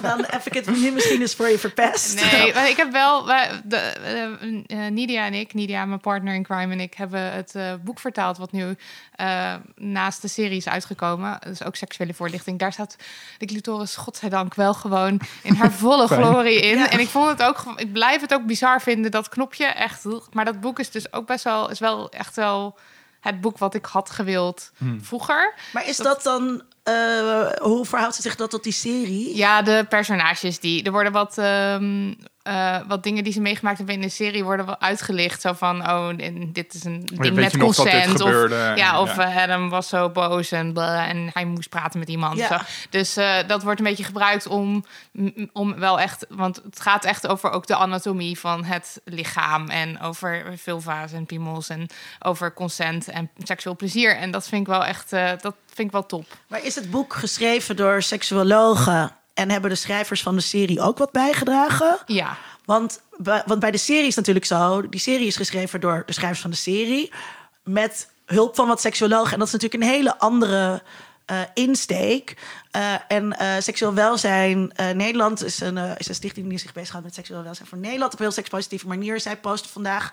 Dan 0.03 0.25
heb 0.27 0.43
ik 0.47 0.55
het 0.55 0.67
nu 0.83 0.91
misschien 0.91 1.21
eens 1.21 1.35
voor 1.35 1.49
je 1.49 1.59
verpest. 1.59 2.31
Nee, 2.33 2.55
maar 2.55 2.69
ik 2.69 2.77
heb 2.77 2.93
wel. 2.93 3.27
wij- 3.27 3.61
De, 3.65 3.77
eh, 3.77 4.85
eh, 4.87 4.93
Nidia 4.93 5.27
en 5.27 5.35
ik, 5.35 5.55
Nidia, 5.55 5.85
mijn 5.85 6.01
partner 6.01 6.35
in 6.35 6.43
crime, 6.43 6.73
en 6.73 6.81
ik 6.81 6.95
hebben 6.95 7.33
het 7.33 7.55
eh, 7.55 7.73
boek 7.85 7.99
vertaald. 8.01 8.39
wat 8.39 8.53
nu 8.53 8.77
eh, 9.15 9.55
naast 9.77 10.23
de 10.23 10.29
serie 10.29 10.57
is 10.57 10.69
uitgekomen. 10.69 11.39
Dus 11.47 11.65
ook 11.65 11.77
seksuele 11.77 12.15
voorlichting. 12.15 12.59
Daar 12.59 12.73
staat 12.73 12.97
de 13.39 13.47
clitoris, 13.47 13.97
godzijdank, 13.97 14.55
wel 14.55 14.75
gewoon 14.75 15.21
in 15.43 15.55
haar 15.55 15.73
volle 15.83 16.07
glorie 16.07 16.61
in. 16.61 16.79
Ja. 16.79 16.91
En 16.91 17.01
ik 17.01 17.09
vond 17.09 17.29
het 17.29 17.43
ook. 17.43 17.65
Ik 17.77 17.93
blijf 17.93 18.21
het 18.21 18.35
ook 18.35 18.47
bizar 18.51 18.81
vinden 18.83 19.11
dat 19.11 19.29
knopje 19.29 19.65
echt. 19.67 20.05
Maar 20.33 20.45
dat 20.45 20.61
boek 20.61 20.79
is 20.79 20.91
dus 20.91 21.13
ook 21.13 21.27
best 21.27 21.45
wel. 21.45 21.71
Is 21.71 21.79
wel 21.79 22.11
echt 22.11 22.37
wel 22.37 22.79
het 23.21 23.41
boek 23.41 23.59
wat 23.59 23.75
ik 23.75 23.85
had 23.85 24.11
gewild 24.11 24.71
vroeger. 25.01 25.55
Maar 25.73 25.89
is 25.89 25.97
dat 25.97 26.23
dan... 26.23 26.63
eh, 26.83 27.47
hoe 27.61 27.85
verhoudt 27.87 28.15
het 28.15 28.25
zich 28.25 28.37
dat 28.37 28.51
tot 28.51 28.63
die 28.65 28.73
serie? 28.73 29.37
Ja, 29.37 29.63
de 29.63 29.87
personages 29.89 30.61
die. 30.61 30.83
Er 30.83 30.93
worden 30.93 31.13
wat, 31.13 31.39
ehm, 31.39 32.15
eh, 32.51 32.77
wat 32.89 33.03
dingen 33.03 33.25
die 33.25 33.33
ze 33.33 33.41
meegemaakt 33.41 33.77
hebben 33.77 33.95
in 33.95 34.01
de 34.01 34.09
serie 34.09 34.45
worden 34.45 34.67
wel 34.67 34.81
uitgelicht. 34.81 35.41
Zo 35.41 35.53
van, 35.53 35.81
oh, 35.91 36.09
en 36.17 36.53
dit 36.53 36.75
is 36.75 36.85
een 36.85 37.01
ding 37.05 37.21
weet 37.21 37.35
met 37.35 37.57
consent. 37.57 38.21
Of, 38.21 38.49
ja, 38.77 39.01
of 39.01 39.17
Ja. 39.17 39.35
eh, 39.35 39.43
Adam 39.43 39.69
was 39.69 39.89
zo 39.89 40.11
boos 40.11 40.51
en, 40.53 40.73
blah, 40.73 41.09
en 41.09 41.31
hij 41.33 41.45
moest 41.45 41.69
praten 41.69 41.99
met 41.99 42.09
iemand. 42.09 42.39
Ja. 42.39 42.47
Zo. 42.47 42.57
Dus 42.91 43.17
eh, 43.17 43.37
dat 43.47 43.63
wordt 43.63 43.79
een 43.81 43.87
beetje 43.87 44.05
gebruikt 44.05 44.47
om, 44.47 44.85
om 45.53 45.79
wel 45.79 46.01
echt... 46.01 46.27
Want 46.29 46.61
het 46.65 46.81
gaat 46.81 47.05
echt 47.05 47.27
over 47.27 47.51
ook 47.51 47.67
de 47.67 47.77
anatomie 47.77 48.39
van 48.39 48.65
het 48.65 49.01
lichaam. 49.05 49.69
En 49.69 50.01
over 50.01 50.45
vulva's 50.57 51.13
en 51.13 51.27
piemels. 51.27 51.69
En 51.69 51.87
over 52.21 52.53
consent 52.53 53.09
en 53.09 53.31
seksueel 53.43 53.77
plezier. 53.77 54.17
En 54.17 54.31
dat 54.31 54.49
vind 54.49 54.61
ik 54.61 54.67
wel 54.67 54.85
echt... 54.85 55.13
eh, 55.13 55.31
dat 55.41 55.55
vind 55.67 55.87
ik 55.87 55.93
wel 55.93 56.07
top. 56.07 56.27
Maar 56.49 56.65
is 56.65 56.75
het 56.75 56.91
boek 56.91 57.15
geschreven 57.15 57.77
door 57.77 58.03
seksuologen... 58.03 59.15
en 59.41 59.51
hebben 59.51 59.71
de 59.71 59.77
schrijvers 59.77 60.23
van 60.23 60.35
de 60.35 60.43
serie 60.43 60.81
ook 60.81 60.99
wat 60.99 61.13
bijgedragen? 61.13 61.99
Ja. 62.07 62.37
Want, 62.65 63.01
bij- 63.17 63.43
want 63.47 63.61
bij 63.61 63.71
de 63.71 63.79
serie 63.79 64.07
is 64.07 64.17
natuurlijk 64.17 64.47
zo... 64.47 64.89
die 64.89 65.01
serie 65.01 65.27
is 65.27 65.37
geschreven 65.37 65.81
door 65.81 66.03
de 66.07 66.13
schrijvers 66.13 66.41
van 66.41 66.51
de 66.51 66.57
serie... 66.57 67.13
met 67.65 68.11
hulp 68.27 68.55
van 68.55 68.69
wat 68.69 68.81
seksuologen. 68.81 69.33
En 69.33 69.39
dat 69.39 69.47
is 69.47 69.53
natuurlijk 69.53 69.83
een 69.83 69.89
hele 69.91 70.19
andere 70.19 70.83
eh, 71.25 71.41
insteek. 71.55 72.37
Eh, 72.71 72.95
en 73.09 73.39
eh, 73.39 73.61
seksueel 73.61 73.95
welzijn... 73.95 74.73
Nederland 74.95 75.45
is 75.45 75.61
een, 75.61 75.77
is 75.77 76.09
een 76.09 76.15
stichting 76.15 76.49
die 76.49 76.59
zich 76.59 76.73
bezighoudt 76.73 77.07
met 77.07 77.15
seksueel 77.15 77.43
welzijn 77.43 77.69
voor 77.69 77.79
Nederland... 77.79 78.13
op 78.13 78.19
een 78.19 78.25
heel 78.25 78.35
sekspositieve 78.35 78.87
manier. 78.87 79.21
Zij 79.21 79.37
posten 79.37 79.71
vandaag 79.71 80.13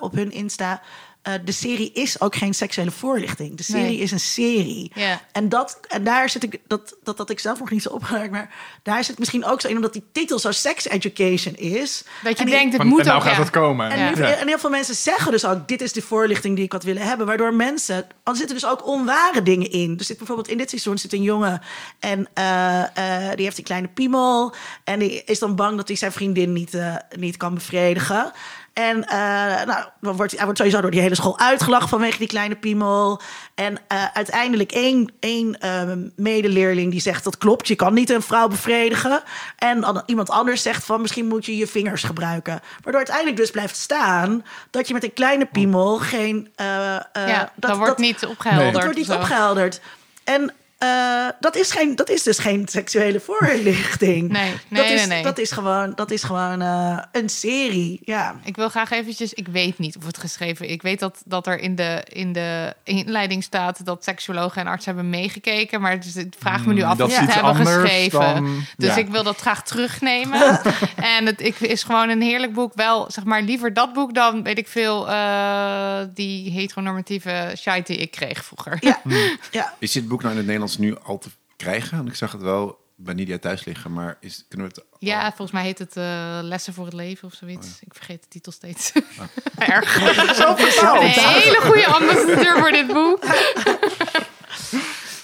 op 0.00 0.14
hun 0.14 0.30
Insta... 0.30 0.82
eh, 1.22 1.34
de 1.44 1.52
serie 1.52 1.92
is 1.92 2.20
ook 2.20 2.36
geen 2.36 2.54
seksuele 2.54 2.90
voorlichting. 2.90 3.56
De 3.56 3.62
serie 3.62 3.82
Nee. 3.84 3.98
is 3.98 4.10
een 4.10 4.20
serie. 4.20 4.92
Ja. 4.94 5.20
En, 5.32 5.48
dat, 5.48 5.78
en 5.88 6.04
daar 6.04 6.28
zit 6.30 6.42
ik, 6.42 6.60
dat, 6.66 6.96
dat 7.02 7.18
had 7.18 7.30
ik 7.30 7.38
zelf 7.38 7.58
nog 7.58 7.70
niet 7.70 7.82
zo 7.82 7.88
opgemerkt, 7.88 8.30
maar 8.32 8.54
daar 8.82 9.04
zit 9.04 9.18
misschien 9.18 9.44
ook 9.44 9.60
zo 9.60 9.68
in, 9.68 9.76
omdat 9.76 9.92
die 9.92 10.04
titel 10.12 10.38
zo 10.38 10.50
sex 10.50 10.88
education 10.88 11.56
is. 11.56 12.04
Dat 12.22 12.38
je 12.38 12.44
En 12.44 12.50
denkt, 12.50 12.72
het 12.72 12.82
moet 12.86 13.00
en 13.00 13.06
nou 13.06 13.18
ook... 13.18 13.24
gaat 13.24 13.34
ja. 13.36 13.40
het 13.40 13.50
komen. 13.50 13.90
En, 13.90 13.98
Ja. 13.98 14.14
nu- 14.14 14.22
en 14.22 14.46
heel 14.48 14.58
veel 14.58 14.70
mensen 14.70 14.94
zeggen 14.94 15.32
dus 15.32 15.44
ook: 15.44 15.68
dit 15.68 15.80
is 15.80 15.92
de 15.92 16.02
voorlichting 16.02 16.54
die 16.56 16.64
ik 16.64 16.72
had 16.72 16.84
willen 16.84 17.02
hebben. 17.02 17.26
Waardoor 17.26 17.54
mensen. 17.54 17.94
Want 17.94 18.08
er 18.24 18.36
zitten 18.36 18.54
dus 18.54 18.66
ook 18.66 18.86
onware 18.86 19.42
dingen 19.42 19.70
in. 19.70 19.94
Er 19.98 20.04
zit 20.04 20.16
bijvoorbeeld 20.18 20.48
in 20.48 20.58
dit 20.58 20.68
seizoen 20.68 20.98
zit 20.98 21.12
een 21.12 21.22
jongen. 21.22 21.62
En 21.98 22.28
eh, 22.34 22.80
eh, 23.28 23.34
die 23.36 23.44
heeft 23.44 23.58
een 23.58 23.64
kleine 23.64 23.88
piemel. 23.88 24.54
En 24.84 24.98
die 24.98 25.24
is 25.24 25.38
dan 25.38 25.56
bang 25.56 25.76
dat 25.76 25.88
hij 25.88 25.96
zijn 25.96 26.12
vriendin 26.12 26.52
niet, 26.52 26.74
eh, 26.74 26.94
niet 27.16 27.36
kan 27.36 27.54
bevredigen. 27.54 28.32
En 28.72 29.04
eh, 29.04 29.18
nou, 29.66 29.84
dan 30.00 30.16
wordt, 30.16 30.32
hij 30.32 30.44
wordt 30.44 30.58
sowieso 30.58 30.80
door 30.80 30.90
die 30.90 31.00
hele 31.00 31.14
school 31.14 31.38
uitgelachen 31.38 31.88
vanwege 31.88 32.18
die 32.18 32.26
kleine 32.28 32.54
piemel. 32.56 33.20
En 33.54 33.78
eh, 33.88 34.04
uiteindelijk 34.12 34.72
één, 34.72 35.12
één 35.20 35.60
eh, 35.60 35.82
medeleerling 36.16 36.90
die 36.90 37.00
zegt 37.00 37.24
dat 37.24 37.38
klopt, 37.38 37.68
je 37.68 37.74
kan 37.74 37.94
niet 37.94 38.10
een 38.10 38.22
vrouw 38.22 38.48
bevredigen. 38.48 39.22
En 39.56 39.80
dan 39.80 40.02
iemand 40.06 40.30
anders 40.30 40.62
zegt 40.62 40.84
van 40.84 41.00
misschien 41.00 41.26
moet 41.28 41.46
je 41.46 41.56
je 41.56 41.66
vingers 41.66 42.02
gebruiken. 42.02 42.60
Waardoor 42.72 42.94
uiteindelijk 42.96 43.36
dus 43.36 43.50
blijft 43.50 43.76
staan 43.76 44.44
dat 44.70 44.88
je 44.88 44.94
met 44.94 45.04
een 45.04 45.12
kleine 45.12 45.46
piemel 45.46 45.98
geen... 45.98 46.48
eh, 46.56 46.66
Ja, 47.12 47.52
dat, 47.54 47.76
wordt 47.76 47.98
niet 47.98 48.20
dat 48.20 48.30
opgehelderd. 48.30 48.84
wordt 48.84 48.98
niet 48.98 49.10
opgehelderd. 49.10 49.80
En 50.24 50.52
eh, 50.80 51.26
dat, 51.40 51.56
is 51.56 51.70
geen, 51.70 51.96
dat 51.96 52.08
is 52.10 52.22
dus 52.22 52.38
geen 52.38 52.68
seksuele 52.68 53.20
voorlichting. 53.30 54.28
Nee, 54.28 54.50
dat 54.50 54.60
nee, 54.68 54.92
is, 54.94 54.98
nee, 55.00 55.06
nee. 55.08 55.22
Dat 55.22 55.38
is 55.38 55.50
gewoon, 55.50 55.92
dat 55.94 56.10
is 56.10 56.22
gewoon 56.22 56.60
eh, 56.62 56.98
een 57.12 57.28
serie, 57.28 58.00
ja. 58.04 58.34
Ik 58.44 58.56
wil 58.56 58.68
graag 58.68 58.90
eventjes, 58.90 59.34
ik 59.34 59.48
weet 59.48 59.78
niet 59.78 59.96
of 59.96 60.06
het 60.06 60.18
geschreven 60.18 60.70
Ik 60.70 60.82
weet 60.82 60.98
dat, 61.00 61.22
dat 61.24 61.46
er 61.46 61.58
in 61.58 61.74
de, 61.74 62.04
in 62.08 62.32
de 62.32 62.74
inleiding 62.84 63.42
staat 63.42 63.84
dat 63.84 64.04
seksuologen 64.04 64.60
en 64.60 64.66
artsen 64.66 64.92
hebben 64.94 65.10
meegekeken. 65.10 65.80
Maar 65.80 66.00
dus 66.00 66.16
ik 66.16 66.34
vraag 66.38 66.66
me 66.66 66.72
nu 66.72 66.82
af 66.82 66.92
Mm, 66.92 66.98
dat 66.98 67.06
of 67.06 67.12
is 67.12 67.18
ze 67.18 67.24
het 67.24 67.34
hebben 67.34 67.54
geschreven. 67.66 68.20
dan- 68.20 68.64
dus 68.76 68.88
ja. 68.94 68.96
ik 68.96 69.08
wil 69.08 69.22
dat 69.22 69.36
graag 69.40 69.62
terugnemen. 69.64 70.60
en 71.16 71.26
het 71.26 71.40
ik, 71.40 71.60
is 71.60 71.82
gewoon 71.82 72.08
een 72.08 72.22
heerlijk 72.22 72.52
boek. 72.54 72.72
Wel, 72.74 73.10
zeg 73.10 73.24
maar, 73.24 73.42
liever 73.42 73.74
dat 73.74 73.92
boek 73.92 74.14
dan, 74.14 74.42
weet 74.42 74.58
ik 74.58 74.68
veel, 74.68 75.08
eh, 75.10 75.98
die 76.14 76.50
heteronormatieve 76.50 77.52
shite 77.56 77.92
die 77.92 77.96
ik 77.96 78.10
kreeg 78.10 78.44
vroeger. 78.44 78.76
Ja, 78.80 79.00
ja. 79.50 79.74
Is 79.78 79.92
dit 79.92 80.08
boek 80.08 80.18
nou 80.20 80.30
in 80.30 80.36
het 80.36 80.46
Nederlands 80.46 80.69
Nederlands 80.78 81.04
nu 81.04 81.12
al 81.12 81.18
te 81.18 81.30
krijgen? 81.56 81.96
Want 81.96 82.08
ik 82.08 82.14
zag 82.14 82.32
het 82.32 82.42
wel 82.42 82.78
bij 82.96 83.14
Nidia 83.14 83.38
thuis 83.38 83.64
liggen, 83.64 83.92
maar 83.92 84.16
is, 84.20 84.44
kunnen 84.48 84.68
we 84.68 84.74
het... 84.74 84.84
Ja, 84.98 85.26
volgens 85.28 85.50
mij 85.50 85.62
heet 85.62 85.78
het 85.78 85.96
eh, 85.96 86.38
Lessen 86.42 86.74
voor 86.74 86.84
het 86.84 86.94
Leven 86.94 87.28
of 87.28 87.34
zoiets. 87.34 87.66
Oh 87.66 87.72
Ik 87.80 87.94
vergeet 87.94 88.22
de 88.22 88.28
titel 88.28 88.52
steeds. 88.52 88.92
Erg. 89.58 89.92
Zo 90.36 90.48
Een 90.48 91.08
hele 91.08 91.60
goede 91.60 91.86
ambassadeur 91.86 92.58
voor 92.58 92.70
dit 92.70 92.86
boek. 92.86 93.22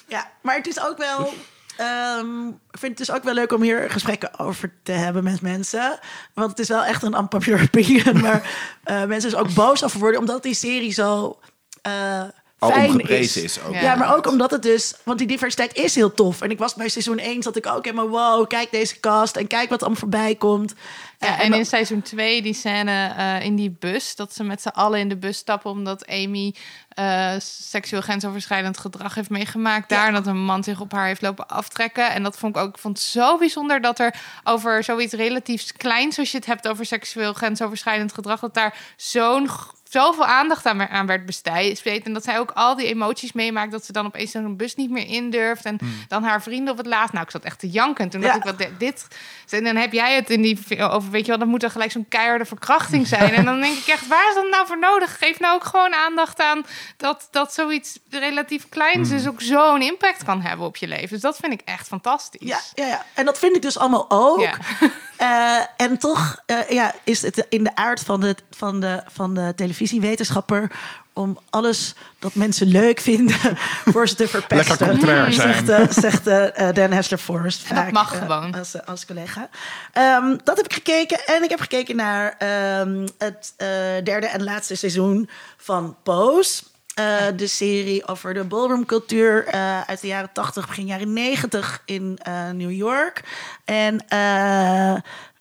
Ja, 0.09 0.31
maar 0.43 0.57
het 0.57 0.67
is 0.67 0.81
ook 0.81 0.99
wel. 0.99 1.35
ehm, 1.77 2.47
ik 2.49 2.79
vind 2.79 2.99
het 2.99 3.07
dus 3.07 3.17
ook 3.17 3.23
wel 3.25 3.35
leuk 3.35 3.53
om 3.53 3.63
hier 3.63 3.91
gesprekken 3.91 4.39
over 4.39 4.73
te 4.83 4.93
hebben 4.93 5.25
met 5.25 5.41
mensen. 5.41 5.99
Want 6.35 6.51
het 6.51 6.59
is 6.59 6.69
wel 6.69 6.85
echt 6.85 7.03
een 7.03 7.17
unpopular 7.19 7.63
opinion. 7.63 8.21
Maar 8.21 8.51
eh, 8.85 9.05
mensen 9.05 9.31
is 9.31 9.37
ook 9.37 9.55
boos 9.55 9.85
over 9.85 9.99
worden, 9.99 10.21
omdat 10.21 10.43
die 10.43 10.55
serie 10.55 10.93
zo. 10.93 11.39
eh 11.83 12.23
fijn 12.71 13.01
is. 13.01 13.37
is 13.37 13.63
ook. 13.63 13.75
Ja. 13.75 13.81
Ja, 13.81 13.95
maar 13.95 14.17
ook 14.17 14.27
omdat 14.27 14.51
het 14.51 14.63
dus... 14.63 14.95
Want 15.05 15.19
die 15.19 15.27
diversiteit 15.27 15.75
is 15.75 15.95
heel 15.95 16.15
tof. 16.15 16.41
En 16.41 16.51
ik 16.51 16.59
was 16.59 16.75
bij 16.75 16.89
seizoen 16.89 17.19
1, 17.19 17.43
zat 17.43 17.57
ik 17.57 17.67
ook 17.67 17.85
helemaal... 17.85 18.09
Wow, 18.09 18.49
kijk 18.49 18.71
deze 18.71 19.01
cast 19.01 19.37
en 19.37 19.47
kijk 19.47 19.69
wat 19.69 19.81
allemaal 19.81 19.99
voorbij 20.01 20.35
komt. 20.35 20.75
Ja, 21.19 21.39
Eh, 21.39 21.45
en 21.45 21.55
in 21.55 21.67
seizoen 21.67 22.03
2, 22.03 22.43
die 22.43 22.55
scène 22.55 23.15
eh, 23.17 23.45
in 23.45 23.57
die 23.57 23.77
bus, 23.79 24.17
dat 24.17 24.35
ze 24.35 24.45
met 24.45 24.63
z'n 24.63 24.69
allen 24.69 25.01
in 25.01 25.09
de 25.09 25.17
bus 25.17 25.37
stappen 25.37 25.71
omdat 25.71 26.07
Amy 26.07 26.55
eh, 26.89 27.35
seksueel 27.39 28.03
grensoverschrijdend 28.03 28.79
gedrag 28.79 29.15
heeft 29.15 29.31
meegemaakt. 29.31 29.89
Daar 29.89 30.13
dat 30.13 30.27
een 30.27 30.45
man 30.45 30.65
zich 30.65 30.81
op 30.81 30.93
haar 30.93 31.07
heeft 31.07 31.23
lopen 31.23 31.49
aftrekken. 31.49 32.11
En 32.11 32.23
dat 32.23 32.39
vond 32.39 32.57
ik 32.57 32.63
ook 32.63 32.75
ik 32.75 32.79
vond 32.79 32.99
het 32.99 33.07
zo 33.07 33.39
bijzonder 33.39 33.81
dat 33.81 33.99
er 33.99 34.15
over 34.45 34.85
zoiets 34.85 35.13
relatief 35.13 35.73
kleins, 35.73 36.15
zoals 36.15 36.31
je 36.31 36.37
het 36.37 36.47
hebt 36.47 36.69
over 36.69 36.87
seksueel 36.87 37.33
grensoverschrijdend 37.33 38.13
gedrag, 38.13 38.41
dat 38.41 38.55
daar 38.55 38.75
zo'n 38.97 39.49
zoveel 39.89 40.25
aandacht 40.27 40.67
aan, 40.67 40.89
aan 40.89 41.07
werd 41.07 41.27
besteed. 41.27 41.83
En 42.05 42.13
dat 42.13 42.25
zij 42.25 42.39
ook 42.39 42.51
al 42.55 42.77
die 42.77 42.87
emoties 42.87 43.33
meemaakt. 43.33 43.73
Dat 43.73 43.85
ze 43.85 43.93
dan 43.93 44.07
opeens 44.07 44.31
zo'n 44.31 44.57
bus 44.57 44.75
niet 44.75 44.91
meer 44.91 45.07
indurft. 45.07 45.65
En 45.65 45.79
dan 46.09 46.23
haar 46.23 46.43
vrienden 46.43 46.73
op 46.73 46.79
het 46.79 46.87
laatst. 46.87 47.13
Nou, 47.13 47.25
ik 47.25 47.31
zat 47.31 47.43
echt 47.45 47.59
te 47.59 47.69
janken. 47.71 48.05
En 48.05 48.11
toen 48.11 48.21
Ja. 48.21 48.27
dacht 48.27 48.39
ik, 48.39 48.45
wat 48.45 48.59
di- 48.59 48.77
dit... 48.79 49.07
En 49.51 49.65
dan 49.65 49.77
heb 49.77 49.93
jij 49.93 50.15
het 50.15 50.31
in 50.31 50.43
die 50.43 50.59
over, 50.91 51.11
weet 51.11 51.23
je 51.23 51.29
wel, 51.31 51.39
dan 51.39 51.49
moet 51.49 51.63
er 51.63 51.71
gelijk 51.71 51.91
zo'n 51.91 52.09
keiharde 52.09 52.45
verkrachting 52.45 53.07
zijn. 53.17 53.33
En 53.35 53.45
dan 53.45 53.61
denk 53.61 53.77
ik 53.79 53.87
echt, 53.87 54.07
waar 54.07 54.29
is 54.29 54.35
dat 54.35 54.49
nou 54.51 54.67
voor 54.67 54.79
nodig? 54.79 55.19
Geef 55.19 55.41
nou 55.41 55.55
ook 55.55 55.65
gewoon 55.65 55.95
aandacht 55.95 56.41
aan 56.41 56.67
dat, 56.97 57.29
dat 57.31 57.55
zoiets 57.55 57.99
relatief 58.11 58.69
kleins 58.69 59.09
dus 59.09 59.29
ook 59.29 59.41
zo'n 59.43 59.83
impact 59.83 60.25
kan 60.25 60.41
hebben 60.41 60.67
op 60.67 60.77
je 60.77 60.87
leven. 60.89 61.09
Dus 61.09 61.21
dat 61.21 61.37
vind 61.37 61.53
ik 61.53 61.61
echt 61.65 61.87
fantastisch. 61.87 62.49
Ja, 62.49 62.59
ja, 62.75 62.87
ja, 62.87 63.05
en 63.15 63.25
dat 63.25 63.39
vind 63.39 63.57
ik 63.57 63.63
dus 63.63 63.79
allemaal 63.79 64.07
ook. 64.11 64.41
Ja. 64.41 64.55
Eh, 65.17 65.61
en 65.77 65.99
toch 65.99 66.43
eh, 66.47 66.69
ja, 66.71 66.95
is 67.05 67.23
het 67.23 67.47
in 67.49 67.65
de 67.65 67.75
aard 67.77 68.01
van 68.01 68.21
de, 68.21 68.37
van, 68.51 68.81
de, 68.81 69.03
van 69.13 69.35
de 69.35 69.53
televisiewetenschapper 69.77 70.71
om 71.13 71.39
alles 71.51 71.95
dat 72.19 72.35
mensen 72.35 72.67
leuk 72.67 73.01
vinden 73.01 73.37
voor 73.93 74.09
ze 74.09 74.15
te 74.15 74.29
verpesten. 74.29 74.69
Lekker 74.69 74.89
contrair 74.89 75.33
zijn. 75.33 75.67
Zegt, 75.67 75.69
eh, 75.69 76.03
zegt 76.03 76.27
eh, 76.27 76.75
Dan 76.75 76.93
Hessler 76.93 77.19
Forrest. 77.19 77.69
En 77.69 77.75
dat 77.75 77.85
vaak, 77.85 77.93
mag 77.93 78.19
gewoon. 78.19 78.55
Als, 78.55 78.85
als 78.85 79.07
collega. 79.07 79.49
Ehm, 79.93 80.37
dat 80.45 80.57
heb 80.57 80.67
ik 80.67 80.73
gekeken. 80.73 81.27
En 81.27 81.43
ik 81.43 81.51
heb 81.51 81.61
gekeken 81.61 81.97
naar 81.97 82.35
ehm, 82.39 83.07
het 83.19 83.55
eh, 83.57 83.69
derde 84.05 84.27
en 84.27 84.45
laatste 84.45 84.75
seizoen 84.75 85.29
van 85.57 85.97
Pose. 86.03 86.63
Eh, 86.97 87.27
de 87.37 87.47
serie 87.47 88.07
over 88.07 88.35
de 88.35 88.45
ballroomcultuur 88.45 89.47
eh 89.47 89.81
uit 89.81 90.01
de 90.01 90.07
jaren 90.07 90.33
80, 90.33 90.67
begin 90.67 90.87
jaren 90.87 91.13
90 91.13 91.83
in 91.85 92.19
eh, 92.23 92.51
New 92.51 92.71
York. 92.71 93.23
En 93.65 94.09
eh, 94.09 94.95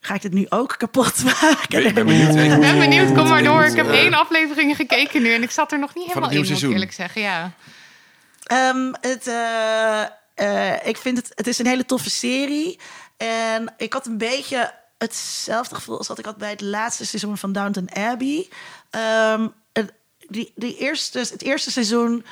ga 0.05 0.13
ik 0.13 0.21
dit 0.21 0.33
nu 0.33 0.45
ook 0.49 0.75
kapot 0.77 1.23
maken? 1.41 1.85
Ik 1.85 1.93
ben 1.93 2.05
benieuwd. 2.05 2.35
Ik 2.35 2.59
ben 2.59 2.79
benieuwd, 2.79 3.13
kom 3.13 3.27
maar 3.27 3.43
door. 3.43 3.63
Ik 3.65 3.75
heb 3.75 3.87
Eh, 3.87 3.99
één 3.99 4.13
aflevering 4.13 4.75
gekeken 4.75 5.21
nu 5.21 5.33
en 5.33 5.43
ik 5.43 5.51
zat 5.51 5.71
er 5.71 5.79
nog 5.79 5.95
niet 5.95 6.03
het 6.03 6.13
helemaal 6.13 6.35
in, 6.35 6.51
moet 6.51 6.63
ik 6.63 6.69
eerlijk 6.69 6.91
zeggen. 6.93 7.21
Ja. 7.21 7.51
Ehm, 8.43 8.93
het, 9.01 9.27
eh, 9.27 10.01
eh, 10.33 10.87
ik 10.87 10.97
vind 10.97 11.17
het, 11.17 11.31
het 11.35 11.47
is 11.47 11.59
een 11.59 11.67
hele 11.67 11.85
toffe 11.85 12.09
serie. 12.09 12.79
En 13.17 13.73
ik 13.77 13.93
had 13.93 14.05
een 14.05 14.17
beetje 14.17 14.73
hetzelfde 14.97 15.75
gevoel 15.75 15.97
als 15.97 16.07
wat 16.07 16.19
ik 16.19 16.25
had 16.25 16.37
bij 16.37 16.49
het 16.49 16.61
laatste 16.61 17.05
seizoen 17.05 17.37
van 17.37 17.51
Downton 17.51 17.89
Abbey. 17.93 18.49
Ehm, 18.89 19.47
het, 19.73 19.93
die, 20.27 20.51
die 20.55 20.77
eerste, 20.77 21.19
het 21.19 21.41
eerste 21.41 21.71
seizoen 21.71 22.25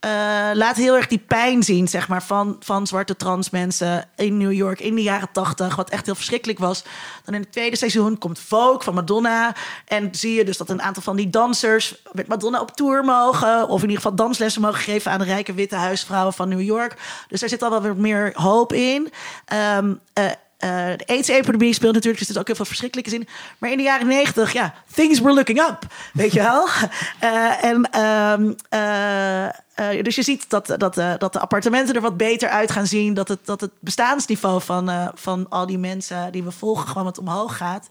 eh, 0.00 0.10
laat 0.52 0.76
heel 0.76 0.96
erg 0.96 1.06
die 1.06 1.18
pijn 1.18 1.62
zien, 1.62 1.88
zeg 1.88 2.08
maar, 2.08 2.22
van, 2.22 2.56
van 2.60 2.86
zwarte 2.86 3.16
trans 3.16 3.50
mensen 3.50 4.04
in 4.16 4.36
New 4.36 4.52
York 4.52 4.80
in 4.80 4.94
de 4.94 5.02
jaren 5.02 5.28
tachtig, 5.32 5.76
wat 5.76 5.90
echt 5.90 6.06
heel 6.06 6.14
verschrikkelijk 6.14 6.58
was. 6.58 6.84
Dan 7.24 7.34
in 7.34 7.40
het 7.40 7.52
tweede 7.52 7.76
seizoen 7.76 8.18
komt 8.18 8.38
Vogue 8.38 8.82
van 8.82 8.94
Madonna 8.94 9.54
en 9.84 10.08
zie 10.14 10.34
je 10.34 10.44
dus 10.44 10.56
dat 10.56 10.70
een 10.70 10.82
aantal 10.82 11.02
van 11.02 11.16
die 11.16 11.30
dansers 11.30 12.02
met 12.12 12.26
Madonna 12.26 12.60
op 12.60 12.70
tour 12.70 13.04
mogen, 13.04 13.68
of 13.68 13.76
in 13.82 13.88
ieder 13.88 14.02
geval 14.02 14.16
danslessen 14.16 14.62
mogen 14.62 14.80
geven 14.80 15.10
aan 15.10 15.18
de 15.18 15.24
rijke 15.24 15.54
witte 15.54 15.76
huisvrouwen 15.76 16.32
van 16.32 16.48
New 16.48 16.62
York. 16.62 16.96
Dus 17.28 17.40
daar 17.40 17.48
zit 17.48 17.62
al 17.62 17.70
wel 17.70 17.82
weer 17.82 17.96
meer 17.96 18.32
hoop 18.34 18.72
in. 18.72 19.12
Ehm, 19.44 19.94
eh, 20.12 20.24
eh, 20.58 20.86
de 20.96 21.06
AIDS-epidemie 21.06 21.72
speelt 21.72 21.94
natuurlijk, 21.94 22.26
dus 22.26 22.34
er 22.34 22.40
ook 22.40 22.46
heel 22.46 22.56
veel 22.56 22.64
verschrikkelijke 22.64 23.10
zin. 23.10 23.28
Maar 23.58 23.70
in 23.70 23.76
de 23.76 23.82
jaren 23.82 24.06
negentig, 24.06 24.52
ja, 24.52 24.74
things 24.94 25.20
were 25.20 25.34
looking 25.34 25.60
up, 25.60 25.78
weet 26.12 26.32
je 26.32 26.42
wel. 26.42 26.68
Eh, 27.18 27.64
en 27.64 27.90
ehm, 27.90 28.52
eh, 28.68 30.02
dus 30.04 30.14
je 30.14 30.22
ziet 30.22 30.50
dat, 30.50 30.66
dat, 30.66 30.94
dat 30.94 31.32
de 31.32 31.40
appartementen 31.40 31.94
er 31.94 32.00
wat 32.00 32.16
beter 32.16 32.48
uit 32.48 32.70
gaan 32.70 32.86
zien. 32.86 33.14
Dat 33.14 33.28
het, 33.28 33.38
dat 33.44 33.60
het 33.60 33.70
bestaansniveau 33.80 34.62
van, 34.62 35.12
van 35.14 35.46
al 35.48 35.66
die 35.66 35.78
mensen 35.78 36.32
die 36.32 36.42
we 36.42 36.50
volgen 36.50 36.88
gewoon 36.88 37.04
wat 37.04 37.18
omhoog 37.18 37.56
gaat. 37.56 37.88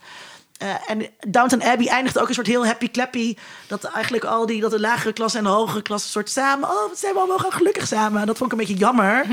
En 0.87 1.05
Downton 1.27 1.63
Abbey 1.63 1.87
eindigt 1.87 2.19
ook 2.19 2.27
een 2.27 2.33
soort 2.33 2.47
heel 2.47 2.65
happy 2.65 2.91
clappy. 2.91 3.35
Dat 3.67 3.83
eigenlijk 3.83 4.23
al 4.23 4.45
die, 4.45 4.61
dat 4.61 4.71
de 4.71 4.79
lagere 4.79 5.13
klasse 5.13 5.37
en 5.37 5.43
de 5.43 5.49
hogere 5.49 5.81
klasse 5.81 6.09
soort 6.09 6.29
samen. 6.29 6.69
Oh, 6.69 6.89
wat 6.89 6.99
zijn 6.99 7.13
we 7.13 7.19
allemaal 7.19 7.37
gewoon 7.37 7.53
gelukkig 7.53 7.87
samen. 7.87 8.25
Dat 8.25 8.37
vond 8.37 8.51
ik 8.51 8.59
een 8.59 8.65
beetje 8.65 8.81
jammer. 8.85 9.25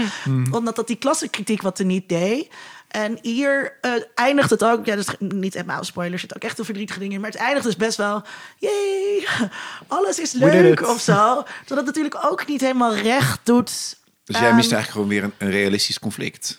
Omdat 0.51 0.77
dat 0.77 0.87
die 0.87 0.97
klassenkritiek 0.97 1.63
wat 1.63 1.79
er 1.79 1.85
niet 1.85 2.09
deed. 2.09 2.49
En 2.95 3.19
hier 3.23 3.79
eh, 3.81 3.93
eindigt 4.15 4.51
het 4.51 4.65
ook. 4.65 4.87
Ja, 4.87 4.97
dat 4.97 5.09
is 5.09 5.15
niet 5.19 5.55
helemaal 5.55 5.85
spoilers. 5.85 6.23
Er 6.23 6.29
zit 6.29 6.37
ook 6.37 6.43
echt 6.43 6.59
een 6.59 6.65
verdrietige 6.65 6.99
dingen 6.99 7.15
in. 7.15 7.21
Maar 7.21 7.31
het 7.31 7.41
eindigt 7.41 7.65
dus 7.65 7.77
best 7.77 7.97
wel. 7.97 8.23
Jee, 8.59 9.27
alles 9.87 10.19
is 10.19 10.33
leuk 10.33 10.89
of 10.89 11.01
zo. 11.01 11.43
Terwijl 11.43 11.87
het 11.87 11.87
natuurlijk 11.87 12.25
ook 12.25 12.47
niet 12.47 12.61
helemaal 12.61 12.95
recht 12.95 13.41
doet. 13.43 13.97
Dus 14.25 14.39
jij 14.39 14.47
Ehm, 14.47 14.57
mist 14.57 14.73
eigenlijk 14.73 14.91
gewoon 14.91 15.09
weer 15.09 15.23
een, 15.23 15.33
een 15.39 15.51
realistisch 15.51 15.99
conflict. 15.99 16.59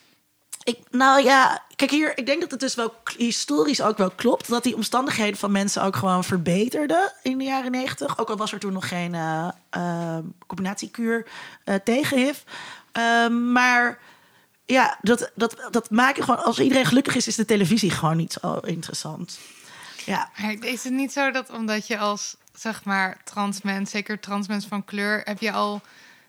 Ik, 0.64 0.80
nou 0.92 1.24
ja, 1.24 1.64
kijk 1.76 1.92
hier, 1.92 2.18
ik 2.18 2.26
denk 2.26 2.42
dat 2.42 2.52
het 2.52 2.60
dus 2.60 2.76
wel 2.76 2.94
historisch 3.18 3.82
ook 3.82 3.98
wel 3.98 4.12
klopt. 4.12 4.50
Dat 4.50 4.64
die 4.64 4.76
omstandigheden 4.76 5.40
van 5.40 5.52
mensen 5.52 5.84
ook 5.84 5.96
gewoon 5.96 6.24
verbeterden 6.24 7.14
in 7.22 7.38
de 7.38 7.44
jaren 7.44 7.72
negentig. 7.72 8.20
Ook 8.20 8.30
al 8.30 8.38
was 8.38 8.52
er 8.52 8.60
toen 8.60 8.74
nog 8.74 8.88
geen 8.88 9.14
eh, 9.14 9.48
eh, 9.70 10.18
combinatiekuur 10.48 11.26
eh, 11.64 11.76
tegen 11.84 12.18
HIV. 12.18 12.38
Ehm, 12.92 13.52
maar 13.52 14.00
ja, 14.66 14.98
dat, 15.02 15.32
dat, 15.36 15.68
dat 15.72 15.90
maakt 15.90 16.24
gewoon, 16.24 16.44
als 16.44 16.60
iedereen 16.60 16.86
gelukkig 16.86 17.16
is, 17.16 17.28
is 17.28 17.36
de 17.36 17.46
televisie 17.46 17.92
gewoon 17.92 18.18
niet 18.18 18.38
zo 18.42 18.58
interessant. 18.58 19.40
Ja, 20.06 20.30
Maar 20.42 20.56
is 20.60 20.84
het 20.84 20.94
niet 20.94 21.14
zo 21.14 21.32
dat 21.32 21.50
omdat 21.50 21.88
je 21.88 21.98
als, 21.98 22.36
zeg 22.54 22.84
maar, 22.84 23.18
trans 23.24 23.62
mens, 23.62 23.92
zeker 23.92 24.20
trans 24.20 24.48
mens 24.48 24.66
van 24.66 24.86
kleur, 24.86 25.22
heb 25.24 25.40
je 25.40 25.52
al... 25.52 25.82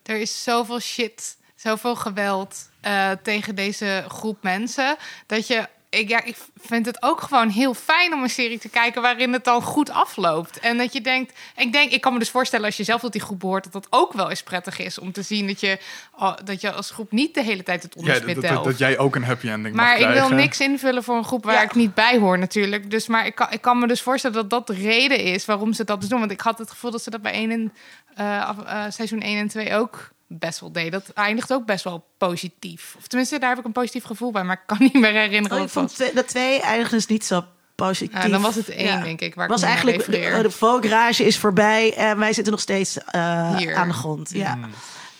Er 0.03 0.17
is 0.17 0.43
zoveel 0.43 0.81
shit, 0.81 1.37
zoveel 1.55 1.97
geweld 1.97 2.69
eh, 2.81 3.11
tegen 3.23 3.55
deze 3.55 4.05
groep 4.09 4.43
mensen, 4.43 4.97
dat 5.27 5.47
je... 5.47 5.69
Ik, 5.91 6.09
ja, 6.09 6.25
ik 6.25 6.37
vind 6.61 6.87
het 6.87 7.03
ook 7.03 7.21
gewoon 7.21 7.49
heel 7.49 7.75
fijn 7.75 8.13
om 8.15 8.23
een 8.23 8.31
serie 8.31 8.59
te 8.59 8.69
kijken 8.69 9.03
waarin 9.03 9.33
het 9.33 9.45
dan 9.45 9.63
goed 9.63 9.91
afloopt. 9.91 10.59
En 10.59 10.79
dat 10.79 10.93
je 10.93 11.01
denkt, 11.01 11.39
ik 11.57 11.73
denk, 11.73 11.93
ik 11.93 12.01
kan 12.01 12.13
me 12.13 12.19
dus 12.19 12.31
voorstellen 12.31 12.67
als 12.67 12.77
je 12.77 12.85
zelf 12.85 13.01
tot 13.01 13.13
die 13.13 13.21
groep 13.21 13.41
behoort, 13.41 13.65
dat 13.65 13.73
dat 13.73 13.87
ook 13.91 14.13
wel 14.13 14.31
eens 14.31 14.43
prettig 14.43 14.79
is 14.79 14.99
om 14.99 15.13
te 15.13 15.23
zien 15.23 15.47
dat 15.47 15.61
je, 15.61 15.79
oh, 16.19 16.35
dat 16.45 16.61
je 16.61 16.73
als 16.73 16.91
groep 16.91 17.13
niet 17.13 17.35
de 17.35 17.43
hele 17.43 17.63
tijd 17.63 17.83
het 17.83 17.93
Ja, 17.95 18.01
onderspit 18.01 18.35
dat, 18.35 18.45
dat, 18.45 18.53
delft. 18.53 18.65
dat 18.69 18.79
jij 18.79 18.99
ook 18.99 19.15
een 19.15 19.25
happy 19.25 19.49
ending 19.49 19.75
Maar 19.77 20.01
mag 20.01 20.09
ik 20.09 20.15
wil 20.15 20.29
niks 20.37 20.61
invullen 20.61 21.05
voor 21.05 21.17
een 21.17 21.25
groep 21.25 21.45
waar 21.45 21.55
Ja. 21.55 21.63
ik 21.63 21.75
niet 21.75 21.95
bij 21.95 22.19
hoor 22.19 22.39
natuurlijk. 22.39 22.91
Dus, 22.91 23.07
maar 23.07 23.27
ik 23.27 23.35
kan, 23.35 23.47
ik 23.51 23.61
kan 23.61 23.79
me 23.79 23.87
dus 23.87 24.03
voorstellen 24.03 24.37
dat 24.37 24.51
dat 24.51 24.67
de 24.67 24.83
reden 24.83 25.19
is 25.21 25.45
waarom 25.45 25.73
ze 25.73 25.85
dat 25.85 26.01
dus 26.01 26.09
doen. 26.09 26.19
Want 26.19 26.31
ik 26.31 26.41
had 26.41 26.59
het 26.59 26.71
gevoel 26.71 26.91
dat 26.91 27.03
ze 27.03 27.11
dat 27.11 27.23
bij 27.23 27.33
1 27.33 27.51
en, 27.51 27.73
eh, 28.15 28.49
eh, 28.67 28.85
seizoen 28.91 29.23
1 29.23 29.39
en 29.39 29.49
2 29.49 29.75
ook 29.75 30.15
best 30.27 30.61
wel 30.61 30.73
deed. 30.73 30.93
Dat 30.93 31.09
eindigt 31.15 31.53
ook 31.53 31.67
best 31.67 31.85
wel 31.85 32.07
positief. 32.19 32.95
Of 32.99 33.07
tenminste, 33.07 33.39
daar 33.39 33.49
heb 33.49 33.59
ik 33.59 33.65
een 33.65 33.73
positief 33.73 34.05
gevoel 34.05 34.31
bij. 34.31 34.45
Maar 34.45 34.57
ik 34.57 34.67
kan 34.67 34.79
niet 34.93 35.01
meer 35.01 35.13
herinneren 35.13 35.51
oh, 35.51 35.57
ik 35.57 35.63
het 35.63 35.73
vond 35.73 35.89
was. 35.89 35.97
twee, 35.97 36.15
de 36.15 36.25
twee 36.25 36.61
eindigden 36.61 36.99
dus 36.99 37.07
niet 37.07 37.25
zo 37.25 37.45
positief. 37.75 38.23
Ja, 38.23 38.29
dan 38.29 38.43
was 38.43 38.55
het 38.55 38.69
één, 38.69 38.85
Ja. 38.87 39.01
denk 39.03 39.21
ik, 39.21 39.35
waar 39.35 39.49
was 39.49 39.63
eigenlijk 39.63 40.05
de, 40.05 40.39
de 40.43 40.51
Vogue-rage 40.51 41.25
is 41.25 41.39
voorbij 41.39 41.95
en 41.95 42.19
wij 42.19 42.33
zitten 42.33 42.53
nog 42.53 42.63
steeds 42.63 42.99
eh, 42.99 43.57
Hier. 43.57 43.75
aan 43.75 43.89
de 43.89 43.95
grond. 43.95 44.31
Ja. 44.33 44.59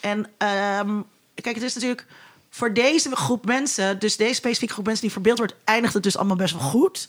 En 0.01 0.27
ehm, 0.39 1.01
kijk, 1.35 1.55
het 1.55 1.65
is 1.65 1.75
natuurlijk 1.75 2.07
voor 2.51 2.73
deze 2.75 3.17
groep 3.17 3.45
mensen, 3.47 3.99
dus 3.99 4.17
deze 4.17 4.35
specifieke 4.35 4.73
groep 4.73 4.85
mensen 4.85 5.03
die 5.03 5.13
verbeeld 5.13 5.39
wordt, 5.39 5.55
eindigt 5.65 5.95
het 5.95 6.03
dus 6.03 6.17
allemaal 6.17 6.37
best 6.37 6.53
wel 6.53 6.63
goed. 6.63 7.09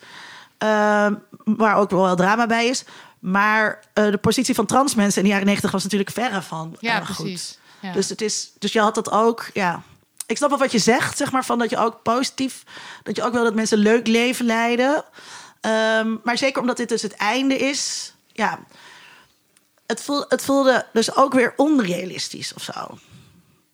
Ehm, 0.57 1.13
waar 1.43 1.75
ook 1.75 1.89
wel 1.89 2.15
drama 2.15 2.45
bij 2.45 2.67
is. 2.67 2.83
Maar 3.19 3.79
eh, 3.93 4.11
de 4.11 4.17
positie 4.17 4.55
van 4.55 4.65
trans 4.65 4.95
mensen 4.95 5.17
in 5.17 5.23
de 5.23 5.29
jaren 5.29 5.47
negentig 5.47 5.71
was 5.71 5.83
natuurlijk 5.83 6.11
verre 6.11 6.41
van 6.41 6.75
Ja, 6.79 6.99
eh, 6.99 7.09
goed. 7.09 7.59
Ja. 7.79 7.91
Dus, 7.91 8.09
het 8.09 8.21
is, 8.21 8.51
dus 8.59 8.73
je 8.73 8.79
had 8.79 8.95
dat 8.95 9.11
ook, 9.11 9.49
ja. 9.53 9.83
Ik 10.25 10.37
snap 10.37 10.49
wel 10.49 10.59
wat 10.59 10.71
je 10.71 10.79
zegt, 10.79 11.17
zeg 11.17 11.31
maar, 11.31 11.45
van 11.45 11.59
dat 11.59 11.69
je 11.69 11.77
ook 11.77 12.01
positief, 12.01 12.63
dat 13.03 13.15
je 13.15 13.23
ook 13.23 13.33
wil 13.33 13.43
dat 13.43 13.55
mensen 13.55 13.77
een 13.77 13.83
leuk 13.83 14.07
leven 14.07 14.45
leiden. 14.45 15.03
Ehm, 15.61 16.15
maar 16.23 16.37
zeker 16.37 16.61
omdat 16.61 16.77
dit 16.77 16.89
dus 16.89 17.01
het 17.01 17.15
einde 17.15 17.57
is, 17.57 18.13
ja. 18.33 18.59
Het 19.85 20.01
voelde, 20.01 20.25
het 20.29 20.43
voelde 20.43 20.85
dus 20.93 21.15
ook 21.15 21.33
weer 21.33 21.53
onrealistisch 21.55 22.53
of 22.53 22.63
zo. 22.63 22.97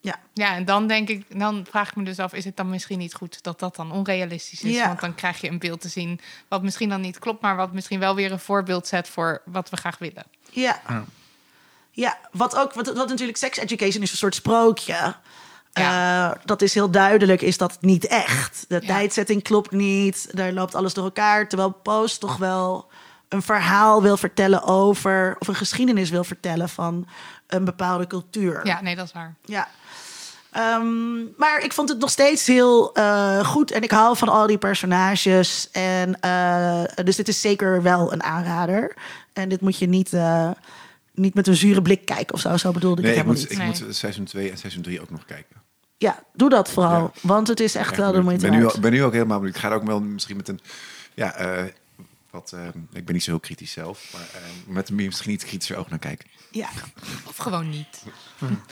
Ja. 0.04 0.20
Ja, 0.34 0.56
en 0.56 0.66
dan 0.66 0.88
denk 0.88 1.10
ik, 1.10 1.40
dan 1.40 1.66
vraag 1.70 1.90
ik 1.90 1.96
me 1.96 2.04
dus 2.04 2.20
af, 2.20 2.34
is 2.34 2.46
het 2.46 2.58
dan 2.58 2.70
misschien 2.70 3.00
niet 3.00 3.14
goed 3.14 3.44
dat 3.44 3.60
dat 3.60 3.76
dan 3.76 3.92
onrealistisch 3.92 4.62
is? 4.64 4.76
Ja. 4.76 4.88
Want 4.88 5.00
dan 5.00 5.16
krijg 5.16 5.42
je 5.42 5.50
een 5.50 5.60
beeld 5.60 5.82
te 5.82 5.88
zien 5.88 6.20
wat 6.48 6.64
misschien 6.64 6.90
dan 6.90 7.02
niet 7.02 7.20
klopt, 7.20 7.42
maar 7.42 7.56
wat 7.56 7.74
misschien 7.74 8.00
wel 8.00 8.16
weer 8.16 8.32
een 8.32 8.40
voorbeeld 8.40 8.88
zet 8.88 9.10
voor 9.10 9.42
wat 9.46 9.70
we 9.70 9.78
graag 9.78 9.98
willen. 9.98 10.24
Ja. 10.50 10.82
Ja. 10.88 11.06
Ja, 11.96 12.18
wat 12.32 12.58
ook, 12.58 12.74
wat, 12.74 12.94
wat 12.94 13.10
natuurlijk 13.10 13.38
sex 13.38 13.58
education 13.58 14.04
is 14.04 14.12
een 14.12 14.18
soort 14.18 14.36
sprookje. 14.36 15.16
Ja. 15.74 16.32
Eh, 16.32 16.38
dat 16.46 16.62
is 16.62 16.74
heel 16.74 16.90
duidelijk, 16.92 17.42
is 17.42 17.58
dat 17.58 17.78
niet 17.82 18.08
echt. 18.08 18.66
De 18.68 18.78
Ja. 18.82 18.88
tijdzetting 18.88 19.44
klopt 19.44 19.72
niet, 19.72 20.28
daar 20.32 20.52
loopt 20.52 20.76
alles 20.76 20.94
door 20.94 21.04
elkaar. 21.04 21.48
Terwijl 21.48 21.72
Post 21.72 22.20
toch 22.20 22.38
wel 22.38 22.90
een 23.30 23.42
verhaal 23.42 24.02
wil 24.02 24.18
vertellen 24.18 24.64
over, 24.64 25.36
of 25.40 25.48
een 25.48 25.56
geschiedenis 25.56 26.10
wil 26.10 26.24
vertellen 26.24 26.70
van 26.70 27.08
een 27.48 27.66
bepaalde 27.66 28.08
cultuur. 28.08 28.60
Ja, 28.68 28.82
nee, 28.82 28.96
dat 28.96 29.06
is 29.06 29.12
waar. 29.14 29.36
Ja. 29.46 29.68
Ehm, 30.52 31.24
maar 31.38 31.60
ik 31.64 31.74
vond 31.74 31.90
het 31.90 32.00
nog 32.00 32.10
steeds 32.10 32.48
heel 32.48 32.94
eh, 32.94 33.46
goed. 33.46 33.72
En 33.72 33.82
ik 33.82 33.92
hou 33.92 34.18
van 34.18 34.30
al 34.30 34.48
die 34.48 34.58
personages. 34.58 35.70
En, 35.72 36.20
eh, 36.20 36.84
dus 37.04 37.16
dit 37.16 37.28
is 37.28 37.42
zeker 37.42 37.82
wel 37.82 38.14
een 38.14 38.24
aanrader. 38.24 38.96
En 39.34 39.50
dit 39.50 39.62
moet 39.62 39.78
je 39.78 39.88
niet, 39.88 40.14
niet 41.14 41.34
met 41.34 41.48
een 41.48 41.56
zure 41.56 41.82
blik 41.82 42.06
kijken 42.06 42.34
of 42.34 42.40
zo. 42.42 42.58
Zo 42.58 42.72
bedoelde 42.72 43.02
ik 43.02 43.08
Nee, 43.08 43.18
het 43.18 43.26
ik 43.26 43.28
helemaal 43.50 43.60
moet, 43.60 43.70
niet. 43.72 43.80
ik 43.80 43.86
moet 43.88 43.96
seizoen 43.96 44.26
2 44.26 44.52
en 44.52 44.58
seizoen 44.58 44.82
3 44.82 45.02
ook 45.02 45.10
nog 45.10 45.26
kijken. 45.26 45.56
Ja, 45.98 46.24
doe 46.34 46.50
dat 46.50 46.70
vooral. 46.72 47.02
Ja. 47.02 47.12
Want 47.22 47.48
het 47.48 47.60
is 47.60 47.76
echt 47.76 47.88
Echt 47.90 47.98
wel 48.00 48.12
de 48.12 48.22
moeite 48.22 48.46
Ik 48.46 48.50
ben 48.52 48.60
nu, 48.60 48.64
waard. 48.66 48.76
al- 48.76 48.82
ben 48.82 48.92
nu 48.92 49.04
ook 49.04 49.14
helemaal 49.14 49.38
benieuwd. 49.38 49.56
Ik 49.56 49.62
ga 49.62 49.70
er 49.70 49.76
ook 49.76 49.84
wel 49.86 50.02
misschien 50.02 50.38
met 50.38 50.48
een... 50.48 50.60
Ja, 51.14 51.34
eh, 51.36 51.64
wat, 52.30 52.52
eh, 52.56 52.60
ik 52.94 53.06
ben 53.06 53.14
niet 53.14 53.24
zo 53.24 53.32
heel 53.32 53.40
kritisch 53.40 53.72
zelf. 53.72 54.10
Maar 54.14 54.22
eh, 54.22 54.74
met 54.74 54.90
een 54.90 54.96
misschien 54.96 55.32
iets 55.32 55.46
kritischer 55.46 55.78
oog 55.78 55.90
naar 55.90 56.00
kijken. 56.00 56.28
Ja. 56.52 56.68
Of 57.28 57.38
gewoon 57.38 57.70
niet. 57.70 58.04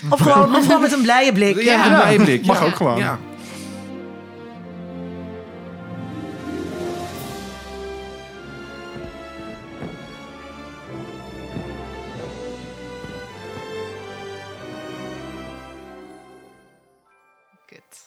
Of, 0.10 0.20
gewoon, 0.20 0.56
of 0.56 0.66
gewoon 0.66 0.82
met 0.82 0.92
een 0.92 1.02
blije 1.02 1.34
blik. 1.34 1.56
Ja, 1.56 1.62
Ja. 1.62 1.86
een 1.92 2.02
blije 2.02 2.18
blik. 2.24 2.46
Mag 2.46 2.60
ja. 2.60 2.66
ook 2.66 2.76
gewoon. 2.76 2.98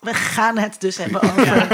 We 0.05 0.14
gaan 0.14 0.59
het 0.59 0.80
dus 0.80 0.96
hebben 0.96 1.22
over 1.22 1.68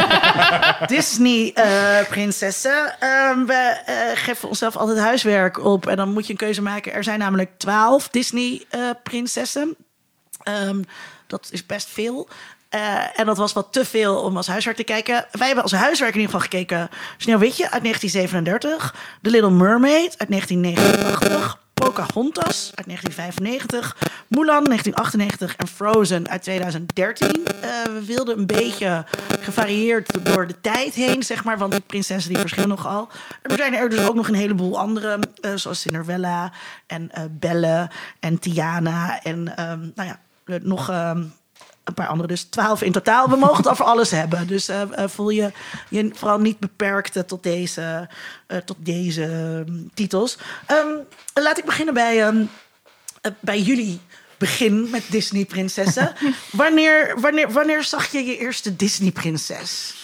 Disney-prinsessen. 0.86 3.00
Ehm, 3.00 3.44
we 3.44 3.82
eh, 3.86 3.94
geven 4.14 4.48
onszelf 4.48 4.76
altijd 4.76 4.98
huiswerk 4.98 5.64
op. 5.64 5.86
En 5.86 5.96
dan 5.96 6.12
moet 6.12 6.26
je 6.26 6.32
een 6.32 6.38
keuze 6.38 6.62
maken. 6.62 6.92
Er 6.92 7.04
zijn 7.04 7.18
namelijk 7.18 7.50
twaalf 7.56 8.08
Disney-prinsessen. 8.08 9.76
Ehm, 10.42 10.82
dat 11.26 11.48
is 11.50 11.66
best 11.66 11.88
veel. 11.88 12.28
Eh, 12.68 13.20
en 13.20 13.26
dat 13.26 13.36
was 13.36 13.52
wat 13.52 13.72
te 13.72 13.84
veel 13.84 14.22
om 14.22 14.36
als 14.36 14.46
huiswerk 14.46 14.76
te 14.76 14.84
kijken. 14.84 15.26
Wij 15.30 15.46
hebben 15.46 15.64
als 15.64 15.72
huiswerk 15.72 16.14
in 16.14 16.20
ieder 16.20 16.34
geval 16.34 16.48
gekeken... 16.50 16.88
Sneeuwwitje 17.16 17.70
uit 17.70 17.82
1937. 17.82 18.94
The 19.22 19.30
Little 19.30 19.50
Mermaid 19.50 20.14
uit 20.18 20.30
1989. 20.30 21.58
Pocahontas 21.80 22.72
uit 22.74 22.86
1995. 22.86 23.96
Mulan 24.28 24.64
1998 24.64 25.56
en 25.56 25.66
Frozen 25.66 26.28
uit 26.28 26.42
2013. 26.42 27.28
Eh, 27.28 27.82
we 27.84 28.04
wilden 28.06 28.38
een 28.38 28.46
beetje 28.46 29.04
gevarieerd 29.40 30.24
door 30.24 30.46
de 30.46 30.60
tijd 30.60 30.94
heen, 30.94 31.22
zeg 31.22 31.44
maar. 31.44 31.58
Want 31.58 31.72
die 31.72 31.80
prinsessen 31.80 32.30
die 32.30 32.40
verschillen 32.40 32.68
nogal. 32.68 33.08
Er 33.42 33.56
zijn 33.56 33.74
er 33.74 33.88
dus 33.88 34.06
ook 34.06 34.14
nog 34.14 34.28
een 34.28 34.34
heleboel 34.34 34.78
andere. 34.78 35.18
eh, 35.40 35.52
zoals 35.54 35.80
Cinderella 35.80 36.52
en 36.86 37.10
eh, 37.12 37.24
Belle 37.30 37.90
en 38.20 38.38
Tiana. 38.38 39.22
En 39.22 39.56
ehm, 39.56 39.80
nou 39.94 40.08
ja, 40.08 40.18
nog... 40.62 40.88
ehm, 40.88 41.22
een 41.84 41.94
paar 41.94 42.06
andere, 42.06 42.28
dus 42.28 42.42
twaalf 42.42 42.82
in 42.82 42.92
totaal. 42.92 43.28
We 43.28 43.36
mogen 43.36 43.56
het 43.56 43.68
over 43.68 43.84
alles 43.84 44.10
hebben. 44.10 44.46
Dus 44.46 44.68
eh, 44.68 44.82
eh, 44.82 45.08
voel 45.08 45.30
je 45.30 45.52
je 45.88 46.10
vooral 46.14 46.40
niet 46.40 46.58
beperkt 46.58 47.16
eh, 47.16 47.22
tot 47.22 47.42
deze, 47.42 48.08
eh, 48.46 48.58
tot 48.58 48.76
deze 48.78 49.24
ehm, 49.24 49.78
titels. 49.94 50.38
Ehm, 50.66 50.88
laat 51.34 51.58
ik 51.58 51.64
beginnen 51.64 51.94
bij, 51.94 52.26
ehm, 52.26 52.44
eh, 53.20 53.32
bij 53.40 53.60
jullie 53.60 54.00
begin 54.38 54.90
met 54.90 55.04
Disney-prinsessen. 55.10 56.12
wanneer, 56.52 57.20
wanneer, 57.20 57.52
wanneer 57.52 57.82
zag 57.84 58.12
je 58.12 58.24
je 58.24 58.38
eerste 58.38 58.76
Disney-prinses? 58.76 59.94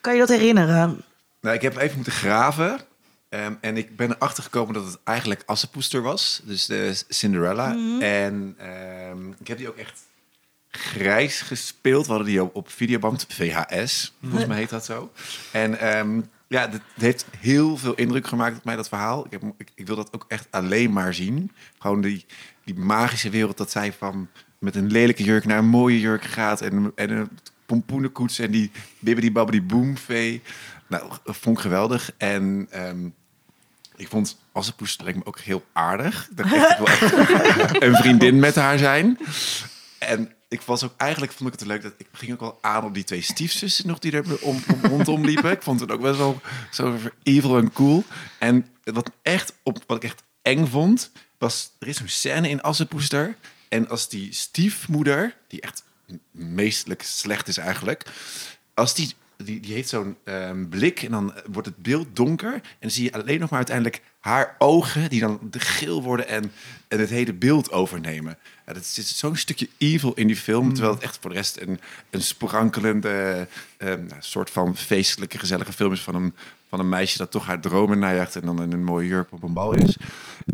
Kan 0.00 0.12
je 0.12 0.18
dat 0.18 0.28
herinneren? 0.28 1.04
Nou, 1.40 1.54
ik 1.54 1.62
heb 1.62 1.76
even 1.76 1.94
moeten 1.94 2.12
graven. 2.12 2.80
Ehm, 3.28 3.54
en 3.60 3.76
ik 3.76 3.96
ben 3.96 4.10
erachter 4.10 4.42
gekomen 4.42 4.74
dat 4.74 4.84
het 4.84 4.98
eigenlijk 5.04 5.42
Assepoester 5.46 6.02
was. 6.02 6.40
Dus 6.44 6.66
de 6.66 7.02
Cinderella. 7.08 7.76
En 8.00 8.54
ehm, 8.58 9.30
ik 9.38 9.48
heb 9.48 9.58
die 9.58 9.68
ook 9.68 9.76
echt 9.76 10.05
grijs 10.76 11.40
gespeeld. 11.40 12.06
We 12.06 12.12
hadden 12.12 12.28
die 12.30 12.42
op, 12.42 12.54
op 12.54 12.70
videoband, 12.70 13.26
VHS. 13.28 14.14
Volgens 14.22 14.46
mij 14.46 14.56
heet 14.56 14.70
dat 14.70 14.84
zo. 14.84 15.12
En 15.52 15.80
ehm, 15.80 16.20
ja, 16.46 16.70
het 16.70 16.82
heeft 16.94 17.26
heel 17.38 17.76
veel 17.76 17.94
indruk 17.94 18.26
gemaakt 18.26 18.56
op 18.56 18.64
mij, 18.64 18.76
dat 18.76 18.88
verhaal. 18.88 19.24
Ik, 19.24 19.30
heb, 19.30 19.42
ik, 19.56 19.70
ik 19.74 19.86
wil 19.86 19.96
dat 19.96 20.12
ook 20.12 20.24
echt 20.28 20.46
alleen 20.50 20.92
maar 20.92 21.14
zien. 21.14 21.52
Gewoon 21.78 22.00
die, 22.00 22.26
die 22.64 22.74
magische 22.74 23.30
wereld 23.30 23.56
dat 23.56 23.70
zij 23.70 23.92
van 23.92 24.28
met 24.58 24.74
een 24.74 24.90
lelijke 24.90 25.22
jurk 25.22 25.44
naar 25.44 25.58
een 25.58 25.68
mooie 25.68 26.00
jurk 26.00 26.24
gaat. 26.24 26.60
En, 26.60 26.92
en 26.94 27.10
een 27.10 27.28
pompoenenkoets 27.66 28.38
en 28.38 28.50
die 28.50 28.70
bibbidi 28.98 29.32
babbidi 29.32 29.62
boom 29.62 29.96
vee. 29.96 30.42
Nou, 30.86 31.12
dat 31.24 31.36
vond 31.36 31.56
ik 31.56 31.62
geweldig. 31.62 32.12
En 32.16 32.66
ehm, 32.70 33.08
ik 33.96 34.08
vond 34.08 34.38
Assepoes 34.52 34.98
lijkt 35.02 35.18
me 35.18 35.26
ook 35.26 35.38
heel 35.38 35.64
aardig. 35.72 36.28
Dat 36.30 36.52
echt, 36.52 36.70
ik 36.70 36.76
wil 36.76 36.86
echt 36.86 37.82
een 37.82 37.94
vriendin 37.94 38.38
met 38.38 38.54
haar 38.54 38.78
zijn. 38.78 39.18
En 39.98 40.32
ik 40.48 40.60
was 40.60 40.84
ook 40.84 40.92
eigenlijk 40.96 41.32
vond 41.32 41.52
ik 41.52 41.58
het 41.58 41.68
leuk 41.68 41.82
dat 41.82 41.92
ik 41.96 42.06
ging 42.12 42.32
ook 42.32 42.40
wel 42.40 42.58
aan 42.60 42.84
op 42.84 42.94
die 42.94 43.04
twee 43.04 43.20
stiefzussen 43.20 43.86
nog 43.86 43.98
die 43.98 44.12
er 44.12 44.42
om, 44.42 44.62
om, 44.72 44.80
rondom 44.90 45.24
liepen. 45.24 45.50
Ik 45.50 45.62
vond 45.62 45.80
het 45.80 45.90
ook 45.90 46.00
best 46.00 46.16
wel 46.16 46.40
zo 46.70 46.98
evil 47.22 47.56
en 47.56 47.72
cool. 47.72 48.04
En 48.38 48.66
wat 48.84 49.10
echt 49.22 49.52
op 49.62 49.84
wat 49.86 49.96
ik 49.96 50.04
echt 50.04 50.22
eng 50.42 50.66
vond 50.66 51.10
was 51.38 51.70
er 51.78 51.88
is 51.88 52.00
een 52.00 52.08
scène 52.08 52.48
in 52.48 52.60
Assepoester 52.60 53.36
en 53.68 53.88
als 53.88 54.08
die 54.08 54.32
stiefmoeder 54.32 55.36
die 55.48 55.60
echt 55.60 55.84
meestelijk 56.30 57.02
slecht 57.02 57.48
is 57.48 57.56
eigenlijk, 57.56 58.06
als 58.74 58.94
die 58.94 59.14
die, 59.36 59.60
die 59.60 59.74
heeft 59.74 59.88
zo'n 59.88 60.16
ehm, 60.24 60.68
blik 60.68 61.02
en 61.02 61.10
dan 61.10 61.34
wordt 61.46 61.68
het 61.68 61.76
beeld 61.76 62.16
donker. 62.16 62.60
En 62.78 62.90
zie 62.90 63.04
je 63.04 63.12
alleen 63.12 63.40
nog 63.40 63.48
maar 63.50 63.58
uiteindelijk 63.58 64.02
haar 64.26 64.54
ogen 64.58 65.10
die 65.10 65.20
dan 65.20 65.40
geel 65.50 66.02
worden 66.02 66.28
en, 66.28 66.52
en 66.88 66.98
het 66.98 67.10
hele 67.10 67.32
beeld 67.32 67.72
overnemen. 67.72 68.38
Ja, 68.66 68.72
dat 68.72 68.84
zit 68.84 69.06
zo'n 69.06 69.36
stukje 69.36 69.68
evil 69.78 70.12
in 70.14 70.26
die 70.26 70.36
film. 70.36 70.72
Terwijl 70.72 70.94
het 70.94 71.02
echt 71.02 71.18
voor 71.20 71.30
de 71.30 71.36
rest 71.36 71.60
een, 71.60 71.80
een 72.10 72.22
sprankelende, 72.22 73.46
ehm, 73.76 74.06
nou, 74.06 74.16
soort 74.18 74.50
van 74.50 74.76
feestelijke, 74.76 75.38
gezellige 75.38 75.72
film 75.72 75.92
is 75.92 76.00
van 76.00 76.14
een, 76.14 76.34
van 76.68 76.80
een 76.80 76.88
meisje 76.88 77.18
dat 77.18 77.30
toch 77.30 77.46
haar 77.46 77.60
dromen 77.60 77.98
najaagt 77.98 78.36
en 78.36 78.40
dan 78.40 78.62
in 78.62 78.72
een 78.72 78.84
mooie 78.84 79.08
jurk 79.08 79.32
op 79.32 79.42
een 79.42 79.52
bal 79.52 79.72
is. 79.72 79.96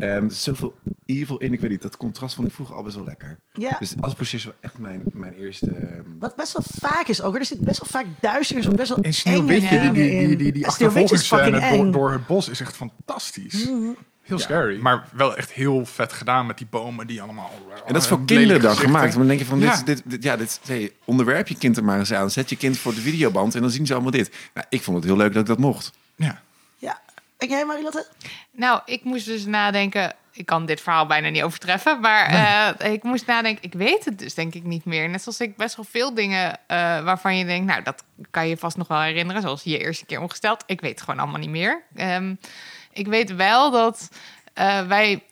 Zit 0.01 0.30
zoveel 0.30 0.74
evil 1.07 1.36
in, 1.38 1.53
ik 1.53 1.61
weet 1.61 1.70
niet. 1.70 1.82
Dat 1.82 1.97
contrast 1.97 2.34
vond 2.34 2.49
ik 2.49 2.55
vroeger 2.55 2.76
al 2.76 2.82
best 2.82 2.97
wel 2.97 3.05
lekker. 3.05 3.38
Ja. 3.53 3.76
Dus 3.78 3.95
als 4.01 4.14
is 4.34 4.45
wel 4.45 4.55
echt 4.61 4.78
mijn, 4.78 5.03
mijn 5.12 5.34
eerste... 5.34 5.70
ehm, 5.70 6.03
Wat 6.18 6.36
best 6.36 6.53
wel 6.53 6.64
vaak 6.90 7.07
is 7.09 7.22
ook. 7.22 7.36
Er 7.38 7.45
zit 7.45 7.61
best 7.61 7.78
wel 7.80 7.88
vaak 8.03 8.07
duister 8.20 8.57
en 8.57 8.76
best 8.76 8.88
wel 8.88 8.99
In 8.99 9.05
enge 9.05 9.14
Sneeuwwitje, 9.14 9.80
die, 9.80 9.93
die, 9.93 10.26
die, 10.26 10.36
die, 10.36 10.53
die 10.53 10.66
achtervolgingsscène 10.66 11.76
door, 11.76 11.93
door 11.93 12.12
het 12.12 12.26
bos 12.26 12.49
is 12.49 12.61
echt 12.61 12.76
fantastisch. 12.76 13.68
Heel 14.22 14.38
scary. 14.38 14.78
Maar 14.80 15.09
wel 15.12 15.36
echt 15.36 15.53
heel 15.53 15.86
vet 15.86 16.12
gedaan 16.12 16.47
met 16.47 16.59
die 16.59 16.66
bomen 16.70 17.07
die 17.07 17.22
allemaal... 17.22 17.51
En 17.86 17.93
dat 17.93 18.03
is 18.03 18.09
voor 18.09 18.24
kinderen 18.24 18.61
dan 18.62 18.70
gezichten. 18.70 18.95
gemaakt. 18.95 19.14
Dan 19.14 19.26
denk 19.26 19.38
je 19.38 19.45
van, 19.45 19.59
dit, 19.61 19.68
Ja. 19.68 19.82
dit, 19.82 20.03
dit- 20.05 20.22
ja, 20.22 20.36
dit, 20.36 20.61
hey, 20.66 20.93
onderwerp 21.05 21.49
je 21.49 21.57
kind 21.57 21.76
er 21.76 21.84
maar 21.84 21.99
eens 21.99 22.12
aan. 22.12 22.30
Zet 22.30 22.51
je 22.51 22.57
kind 22.57 22.78
voor 22.78 22.95
de 22.95 23.01
videoband 23.01 23.55
en 23.55 23.61
dan 23.61 23.70
zien 23.70 23.86
ze 23.86 23.93
allemaal 23.93 24.11
dit. 24.11 24.34
Nou, 24.55 24.66
ik 24.70 24.82
vond 24.82 24.97
het 24.97 25.07
heel 25.07 25.16
leuk 25.16 25.32
dat 25.32 25.40
ik 25.43 25.49
dat 25.49 25.59
mocht. 25.59 25.93
Ja. 26.16 26.43
En 27.43 27.49
jij, 27.49 27.64
Marilotte? 27.64 28.07
Nou, 28.53 28.80
ik 28.84 29.05
moest 29.05 29.26
dus 29.26 29.45
nadenken. 29.45 30.14
Ik 30.32 30.47
kan 30.47 30.66
dit 30.66 30.80
verhaal 30.80 31.07
bijna 31.07 31.28
niet 31.28 31.43
overtreffen, 31.43 32.01
maar 32.01 32.26
eh, 32.78 32.93
ik 32.93 33.03
moest 33.03 33.26
nadenken. 33.26 33.64
Ik 33.64 33.72
weet 33.72 34.05
het 34.05 34.18
dus 34.18 34.34
denk 34.34 34.55
ik 34.55 34.62
niet 34.62 34.84
meer. 34.84 35.09
Net 35.09 35.22
zoals 35.22 35.40
ik 35.40 35.57
best 35.57 35.76
wel 35.76 35.84
veel 35.84 36.14
dingen 36.14 36.59
eh, 36.66 36.76
waarvan 37.05 37.36
je 37.36 37.45
denkt, 37.45 37.66
nou, 37.66 37.82
dat 37.82 38.05
kan 38.30 38.49
je 38.49 38.57
vast 38.57 38.76
nog 38.76 38.88
wel 38.88 39.01
herinneren. 39.01 39.43
Zoals 39.43 39.62
je 39.62 39.78
eerste 39.78 40.07
keer 40.07 40.20
ongesteld. 40.20 40.62
Ik 40.66 40.80
weet 40.80 40.90
het 40.90 41.01
gewoon 41.01 41.20
allemaal 41.20 41.40
niet 41.40 41.51
meer. 41.51 41.82
Ehm, 41.95 42.34
ik 42.93 43.07
weet 43.07 43.34
wel 43.34 43.70
dat 43.70 44.09
eh, 44.55 44.86
wij, 44.86 45.24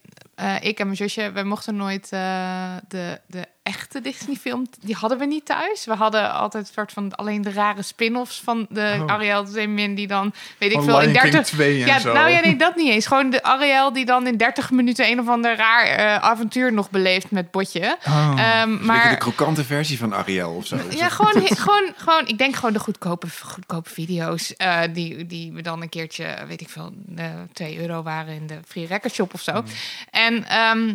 ik 0.61 0.79
en 0.79 0.85
mijn 0.85 0.97
zusje, 0.97 1.33
wij 1.33 1.45
mochten 1.45 1.77
nooit 1.77 2.09
de, 2.09 3.21
de 3.27 3.49
echte 3.71 4.01
Disney-film, 4.01 4.67
die 4.81 4.95
hadden 4.95 5.19
we 5.19 5.27
niet 5.27 5.45
thuis. 5.45 5.85
We 5.85 5.95
hadden 5.95 6.33
altijd 6.33 6.67
een 6.67 6.73
soort 6.75 6.93
van 6.93 7.15
alleen 7.15 7.43
de 7.43 7.53
rare 7.53 7.83
spin-offs 7.83 8.41
van 8.41 8.67
de 8.69 8.89
Oh. 9.01 9.07
Ariel 9.07 9.47
Zeemin, 9.47 9.95
die 9.95 10.07
dan, 10.07 10.33
weet 10.59 10.73
ik 10.73 10.83
veel, 10.83 11.01
in 11.01 11.09
Lion 11.09 11.23
King 11.23 11.33
30... 11.33 11.55
2 11.55 11.81
en 11.81 11.87
ja, 11.87 11.99
zo. 11.99 12.13
nou 12.13 12.31
ja, 12.31 12.41
nee, 12.41 12.57
dat 12.57 12.77
niet 12.77 12.89
eens. 12.89 13.07
Gewoon 13.07 13.31
de 13.31 13.43
Ariel 13.43 13.93
die 13.93 14.05
dan 14.05 14.27
in 14.27 14.37
30 14.37 14.71
minuten 14.71 15.11
een 15.11 15.21
of 15.21 15.29
ander 15.29 15.57
raar 15.57 15.85
eh, 15.85 16.17
avontuur 16.17 16.73
nog 16.73 16.91
beleeft 16.91 17.31
met 17.31 17.51
Botje. 17.51 17.97
Oh. 18.07 18.35
Ehm, 18.39 18.85
maar 18.85 19.11
de 19.11 19.17
krokante 19.17 19.65
versie 19.65 19.99
van 19.99 20.15
Ariel 20.15 20.55
of 20.55 20.67
zo. 20.67 20.77
ja, 20.91 21.09
gewoon, 21.09 21.47
gewoon, 21.47 21.93
gewoon, 21.97 22.27
ik 22.27 22.39
denk 22.39 22.57
gewoon 22.57 22.73
de 22.73 22.79
goedkope, 22.79 23.27
goedkope 23.43 23.91
video's 23.91 24.57
eh, 24.57 24.81
die, 24.93 25.27
die 25.27 25.53
we 25.53 25.63
dan 25.63 25.83
een 25.83 25.89
keertje, 25.89 26.37
weet 26.49 26.61
ik 26.61 26.69
veel, 26.69 26.93
eh 27.17 27.25
2 27.53 27.81
euro 27.81 28.03
waren 28.03 28.35
in 28.35 28.47
de 28.47 28.59
Free 28.67 28.87
Record 28.87 29.15
Shop 29.15 29.35
of 29.35 29.41
zo. 29.41 29.65
En 30.11 30.45
ehm, 30.49 30.95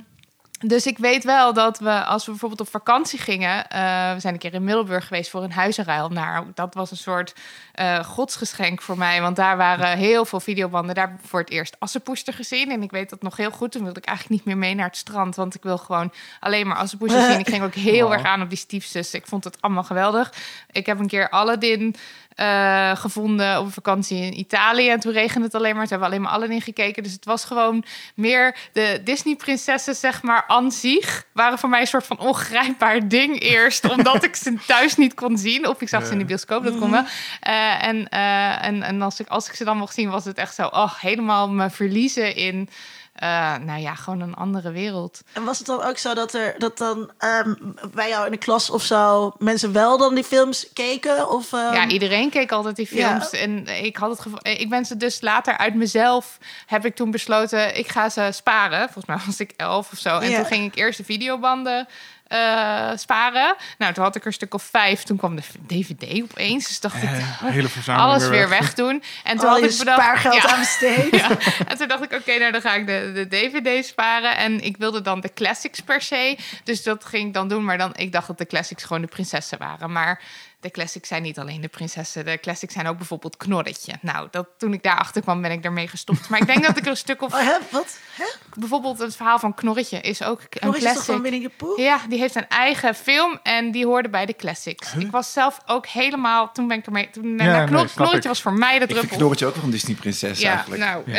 Dus 0.67 0.85
ik 0.85 0.97
weet 0.97 1.23
wel 1.23 1.53
dat 1.53 1.79
we, 1.79 2.03
als 2.03 2.25
we 2.25 2.31
bijvoorbeeld 2.31 2.61
op 2.61 2.69
vakantie 2.69 3.19
gingen... 3.19 3.69
eh, 3.69 4.13
we 4.13 4.19
zijn 4.19 4.33
een 4.33 4.39
keer 4.39 4.53
in 4.53 4.63
Middelburg 4.63 5.07
geweest 5.07 5.29
voor 5.29 5.43
een 5.43 5.51
huizenruil. 5.51 6.09
Nou, 6.09 6.45
dat 6.53 6.73
was 6.73 6.91
een 6.91 6.97
soort 6.97 7.33
eh, 7.73 7.99
godsgeschenk 7.99 8.81
voor 8.81 8.97
mij. 8.97 9.21
Want 9.21 9.35
daar 9.35 9.57
waren 9.57 9.97
heel 9.97 10.25
veel 10.25 10.39
videobanden. 10.39 10.95
Daar 10.95 11.15
voor 11.23 11.39
het 11.39 11.49
eerst 11.49 11.75
Assepoester 11.79 12.33
gezien. 12.33 12.71
En 12.71 12.81
ik 12.83 12.91
weet 12.91 13.09
dat 13.09 13.21
nog 13.21 13.37
heel 13.37 13.51
goed. 13.51 13.71
Toen 13.71 13.83
wilde 13.83 13.99
ik 13.99 14.05
eigenlijk 14.05 14.37
niet 14.37 14.45
meer 14.53 14.57
mee 14.67 14.75
naar 14.75 14.87
het 14.87 14.97
strand. 14.97 15.35
Want 15.35 15.55
ik 15.55 15.63
wil 15.63 15.77
gewoon 15.77 16.13
alleen 16.39 16.67
maar 16.67 16.77
Assepoester 16.77 17.21
zien. 17.29 17.39
Ik 17.39 17.47
ging 17.49 17.63
ook 17.63 17.73
heel 17.73 18.03
Wow. 18.05 18.13
erg 18.13 18.23
aan 18.23 18.41
op 18.41 18.49
die 18.49 18.57
stiefzus. 18.57 19.13
Ik 19.13 19.27
vond 19.27 19.43
het 19.43 19.61
allemaal 19.61 19.83
geweldig. 19.83 20.33
Ik 20.71 20.85
heb 20.85 20.99
een 20.99 21.07
keer 21.07 21.29
Aladdin 21.29 21.95
eh, 22.35 22.95
gevonden 22.95 23.59
op 23.59 23.65
een 23.65 23.71
vakantie 23.71 24.17
in 24.17 24.39
Italië. 24.39 24.89
En 24.89 24.99
toen 24.99 25.11
regende 25.11 25.45
het 25.45 25.55
alleen 25.55 25.75
maar. 25.75 25.87
Toen 25.87 25.89
hebben 25.89 26.07
we 26.07 26.13
alleen 26.13 26.25
maar 26.25 26.35
Aladdin 26.35 26.61
gekeken. 26.61 27.03
Dus 27.03 27.11
het 27.11 27.25
was 27.25 27.45
gewoon 27.45 27.83
meer 28.15 28.55
de 28.73 29.01
Disney-prinsessen, 29.03 29.95
zeg 29.95 30.21
maar, 30.21 30.43
aan 30.47 30.71
zich... 30.71 31.25
waren 31.33 31.57
voor 31.57 31.69
mij 31.69 31.81
een 31.81 31.87
soort 31.87 32.05
van 32.05 32.19
ongrijpbaar 32.19 33.07
ding 33.07 33.41
eerst. 33.41 33.89
omdat 33.95 34.23
ik 34.23 34.35
ze 34.35 34.57
thuis 34.67 34.95
niet 34.95 35.13
kon 35.13 35.37
zien. 35.37 35.67
Of 35.67 35.81
ik 35.81 35.89
zag 35.89 36.05
ze 36.05 36.11
in 36.11 36.17
de 36.17 36.25
bioscoop, 36.25 36.63
dat 36.63 36.79
kon 36.79 36.91
wel. 36.91 37.03
Eh, 37.39 37.83
en 37.87 38.09
eh, 38.09 38.65
en, 38.65 38.83
en 38.83 39.01
als, 39.01 39.19
ik, 39.19 39.27
als 39.27 39.47
ik 39.47 39.53
ze 39.53 39.63
dan 39.63 39.77
mocht 39.77 39.93
zien, 39.93 40.09
was 40.09 40.25
het 40.25 40.37
echt 40.37 40.55
zo... 40.55 40.67
Oh, 40.67 40.93
helemaal 40.99 41.49
me 41.49 41.69
verliezen 41.69 42.35
in... 42.35 42.69
eh, 43.15 43.55
nou 43.57 43.79
ja, 43.81 43.95
gewoon 43.95 44.21
een 44.21 44.33
andere 44.35 44.71
wereld. 44.71 45.21
En 45.33 45.43
was 45.43 45.57
het 45.57 45.67
dan 45.67 45.83
ook 45.83 45.97
zo 45.97 46.13
dat 46.13 46.33
er 46.33 46.55
dat 46.57 46.77
dan 46.77 47.11
ehm, 47.17 47.53
bij 47.93 48.09
jou 48.09 48.25
in 48.25 48.31
de 48.31 48.37
klas 48.37 48.69
of 48.69 48.83
zo 48.83 49.33
mensen 49.37 49.71
wel 49.73 49.97
dan 49.97 50.15
die 50.15 50.23
films 50.23 50.65
keken? 50.73 51.29
Of, 51.29 51.53
ehm, 51.53 51.73
Ja, 51.73 51.87
iedereen 51.87 52.29
keek 52.29 52.51
altijd 52.51 52.75
die 52.75 52.87
Ja. 52.97 53.07
films. 53.09 53.29
En 53.41 53.67
ik 53.85 53.97
had 53.97 54.09
het 54.09 54.19
gevo- 54.19 54.37
ik 54.41 54.69
ben 54.69 54.85
ze 54.85 54.97
dus 54.97 55.21
later 55.21 55.57
uit 55.57 55.75
mezelf 55.75 56.37
heb 56.65 56.85
ik 56.85 56.95
toen 56.95 57.11
besloten, 57.11 57.77
ik 57.77 57.87
ga 57.87 58.09
ze 58.09 58.29
sparen. 58.31 58.79
Volgens 58.83 59.05
mij 59.05 59.17
was 59.25 59.39
ik 59.39 59.53
elf 59.57 59.91
of 59.91 59.97
zo. 59.99 60.17
En 60.19 60.29
Ja. 60.29 60.35
toen 60.37 60.45
ging 60.45 60.65
ik 60.65 60.75
eerst 60.75 60.97
de 60.97 61.03
videobanden 61.03 61.87
eh, 62.27 62.91
sparen. 62.95 63.55
Nou, 63.77 63.93
toen 63.93 64.03
had 64.03 64.15
ik 64.15 64.21
er 64.21 64.27
een 64.27 64.33
stuk 64.33 64.53
of 64.53 64.63
vijf. 64.63 65.03
Toen 65.03 65.17
kwam 65.17 65.35
de 65.35 65.41
DVD 65.67 66.21
opeens. 66.23 66.67
Dus 66.67 66.79
dacht 66.79 66.95
ik, 66.95 67.09
Eh, 67.09 67.41
hele 67.41 67.67
verzameling 67.67 68.11
alles 68.11 68.27
weer 68.29 68.49
wegdoen. 68.49 69.03
En 69.23 69.37
toen 69.37 69.47
al 69.47 69.53
had 69.53 69.63
je 69.63 69.69
ik 69.69 69.77
bedacht, 69.77 70.01
spaargeld 70.01 70.41
ja. 70.41 70.49
aan 70.49 70.59
besteed. 70.59 71.15
Ja. 71.21 71.29
En 71.67 71.77
toen 71.77 71.87
dacht 71.87 72.03
ik, 72.03 72.13
oké, 72.13 72.37
nou 72.37 72.51
dan 72.51 72.61
ga 72.61 72.73
ik 72.73 72.87
de, 72.87 73.11
de 73.13 73.27
DVD 73.27 73.85
sparen. 73.85 74.37
En 74.37 74.63
ik 74.63 74.77
wilde 74.77 75.01
dan 75.01 75.19
de 75.19 75.33
classics 75.33 75.79
per 75.79 76.01
se. 76.01 76.37
Dus 76.63 76.83
dat 76.83 77.05
ging 77.05 77.27
ik 77.27 77.33
dan 77.33 77.47
doen. 77.47 77.65
Maar 77.65 77.77
dan, 77.77 77.91
ik 77.95 78.11
dacht 78.11 78.27
dat 78.27 78.37
de 78.37 78.45
classics 78.45 78.83
gewoon 78.83 79.01
de 79.01 79.07
prinsessen 79.07 79.57
waren. 79.57 79.91
Maar 79.91 80.21
de 80.65 80.71
classics 80.71 81.07
zijn 81.07 81.21
niet 81.21 81.39
alleen 81.39 81.61
de 81.61 81.67
prinsessen. 81.67 82.25
De 82.25 82.37
classics 82.39 82.73
zijn 82.73 82.87
ook 82.87 82.97
bijvoorbeeld 82.97 83.37
Knorretje. 83.37 83.93
Nou, 84.01 84.27
dat, 84.31 84.47
toen 84.57 84.73
ik 84.73 84.83
daarachter 84.83 85.21
kwam, 85.21 85.41
ben 85.41 85.51
ik 85.51 85.63
daarmee 85.63 85.87
gestopt. 85.87 86.29
Maar 86.29 86.39
ik 86.39 86.47
denk 86.47 86.65
dat 86.65 86.77
ik 86.77 86.83
er 86.83 86.89
een 86.89 86.97
stuk 86.97 87.21
of... 87.21 87.33
Oh, 87.35 87.39
hè? 87.39 87.53
Wat? 87.71 87.97
Hè? 88.15 88.25
Bijvoorbeeld 88.53 88.99
het 88.99 89.15
verhaal 89.15 89.39
van 89.39 89.53
Knorretje 89.53 90.01
is 90.01 90.23
ook 90.23 90.39
een 90.49 90.67
Nog 90.67 90.75
is 90.75 90.83
toch 90.83 90.91
classic. 90.91 91.13
van 91.13 91.21
Winnie 91.21 91.41
the 91.41 91.49
Pooh? 91.57 91.77
Ja, 91.79 91.99
die 92.09 92.19
heeft 92.19 92.35
een 92.35 92.47
eigen 92.47 92.95
film 92.95 93.39
en 93.43 93.71
die 93.71 93.85
hoorde 93.85 94.09
bij 94.09 94.25
de 94.25 94.35
classics. 94.35 94.93
Ik 94.93 95.11
was 95.11 95.33
zelf 95.33 95.59
ook 95.65 95.87
helemaal... 95.87 96.51
Toen 96.51 96.67
ben 96.67 96.77
ik 96.77 96.85
ermee... 96.85 97.09
Toen, 97.09 97.23
Ja, 97.37 97.43
nou, 97.45 97.71
nee, 97.71 97.85
Knorretje 97.95 98.17
ik. 98.17 98.23
was 98.23 98.41
voor 98.41 98.53
mij 98.53 98.69
de 98.79 98.83
Ik 98.83 98.85
vind 98.85 98.97
druppel. 98.99 99.17
Knorretje 99.17 99.45
ook 99.45 99.55
nog 99.55 99.63
een 99.63 99.69
Disney-prinses 99.71 100.39
Ja, 100.39 100.51
eigenlijk. 100.53 100.81
nou, 100.81 101.03
Ja. 101.11 101.15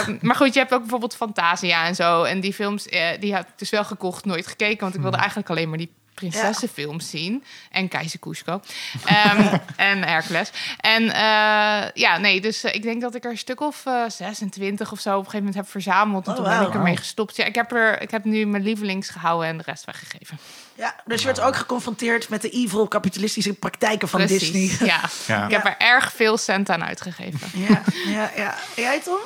eh, 0.00 0.08
maar 0.20 0.36
goed, 0.36 0.52
je 0.54 0.60
hebt 0.60 0.72
ook 0.74 0.80
bijvoorbeeld 0.80 1.16
Fantasia 1.16 1.86
en 1.86 1.94
zo. 1.94 2.22
En 2.22 2.40
die 2.40 2.52
films, 2.54 2.86
eh, 2.88 3.06
die 3.20 3.34
had 3.34 3.42
ik 3.44 3.52
dus 3.56 3.70
wel 3.70 3.84
gekocht, 3.84 4.24
nooit 4.24 4.46
gekeken. 4.46 4.80
Want 4.80 4.94
ik 4.94 5.00
wilde 5.00 5.16
eigenlijk 5.16 5.50
alleen 5.50 5.68
maar 5.68 5.78
die 5.78 5.92
prinsessenfilms 6.14 7.10
zien. 7.10 7.44
En 7.70 7.88
Keizer 7.88 8.18
Cusco. 8.18 8.60
Ehm, 9.04 9.56
en 9.76 10.02
Hercules. 10.04 10.50
En 10.80 11.02
eh, 11.10 11.90
ja, 11.94 12.18
nee, 12.18 12.40
dus 12.40 12.64
eh, 12.64 12.74
ik 12.74 12.82
denk 12.82 13.00
dat 13.00 13.14
ik 13.14 13.24
er 13.24 13.30
een 13.30 13.38
stuk 13.38 13.60
of 13.60 13.86
eh, 13.86 14.02
26 14.08 14.92
of 14.92 15.00
zo 15.00 15.10
op 15.10 15.16
een 15.16 15.24
gegeven 15.24 15.38
moment 15.38 15.56
heb 15.56 15.68
verzameld. 15.70 16.26
En 16.26 16.30
Oh, 16.32 16.38
toen 16.38 16.48
ben 16.58 16.66
ik 16.68 16.74
ermee 16.74 16.96
gestopt. 16.96 17.36
Ja, 17.36 17.44
ik 17.44 17.54
heb, 17.54 17.72
er, 17.72 18.02
ik 18.02 18.10
heb 18.10 18.24
nu 18.24 18.46
mijn 18.46 18.62
lievelings 18.62 19.08
gehouden 19.08 19.48
en 19.48 19.56
de 19.56 19.62
rest 19.66 19.84
weggegeven. 19.84 20.38
Ja, 20.74 20.94
dus 21.04 21.20
je 21.20 21.26
werd 21.26 21.40
ook 21.40 21.56
geconfronteerd 21.56 22.28
met 22.28 22.42
de 22.42 22.50
evil 22.50 22.88
kapitalistische 22.88 23.52
praktijken 23.54 24.08
van 24.08 24.20
Precies, 24.20 24.52
Disney. 24.52 24.86
Ja. 24.88 25.00
Ja. 25.26 25.44
Ik 25.44 25.50
heb 25.50 25.64
er 25.64 25.74
erg 25.78 26.12
veel 26.12 26.36
cent 26.36 26.70
aan 26.70 26.84
uitgegeven. 26.84 27.48
Ja, 27.60 27.82
ja, 28.06 28.30
ja. 28.36 28.54
En 28.76 28.82
Jij 28.82 29.00
Tom? 29.00 29.18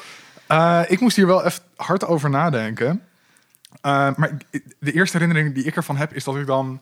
Eh, 0.47 0.80
ik 0.86 1.01
moest 1.01 1.16
hier 1.16 1.26
wel 1.26 1.45
even 1.45 1.62
hard 1.76 2.05
over 2.07 2.30
nadenken. 2.30 3.03
Eh, 3.80 4.10
maar 4.16 4.36
de 4.78 4.92
eerste 4.92 5.18
herinnering 5.18 5.54
die 5.54 5.64
ik 5.64 5.76
ervan 5.76 5.96
heb, 5.96 6.14
is 6.14 6.24
dat 6.24 6.36
ik 6.36 6.46
dan 6.46 6.80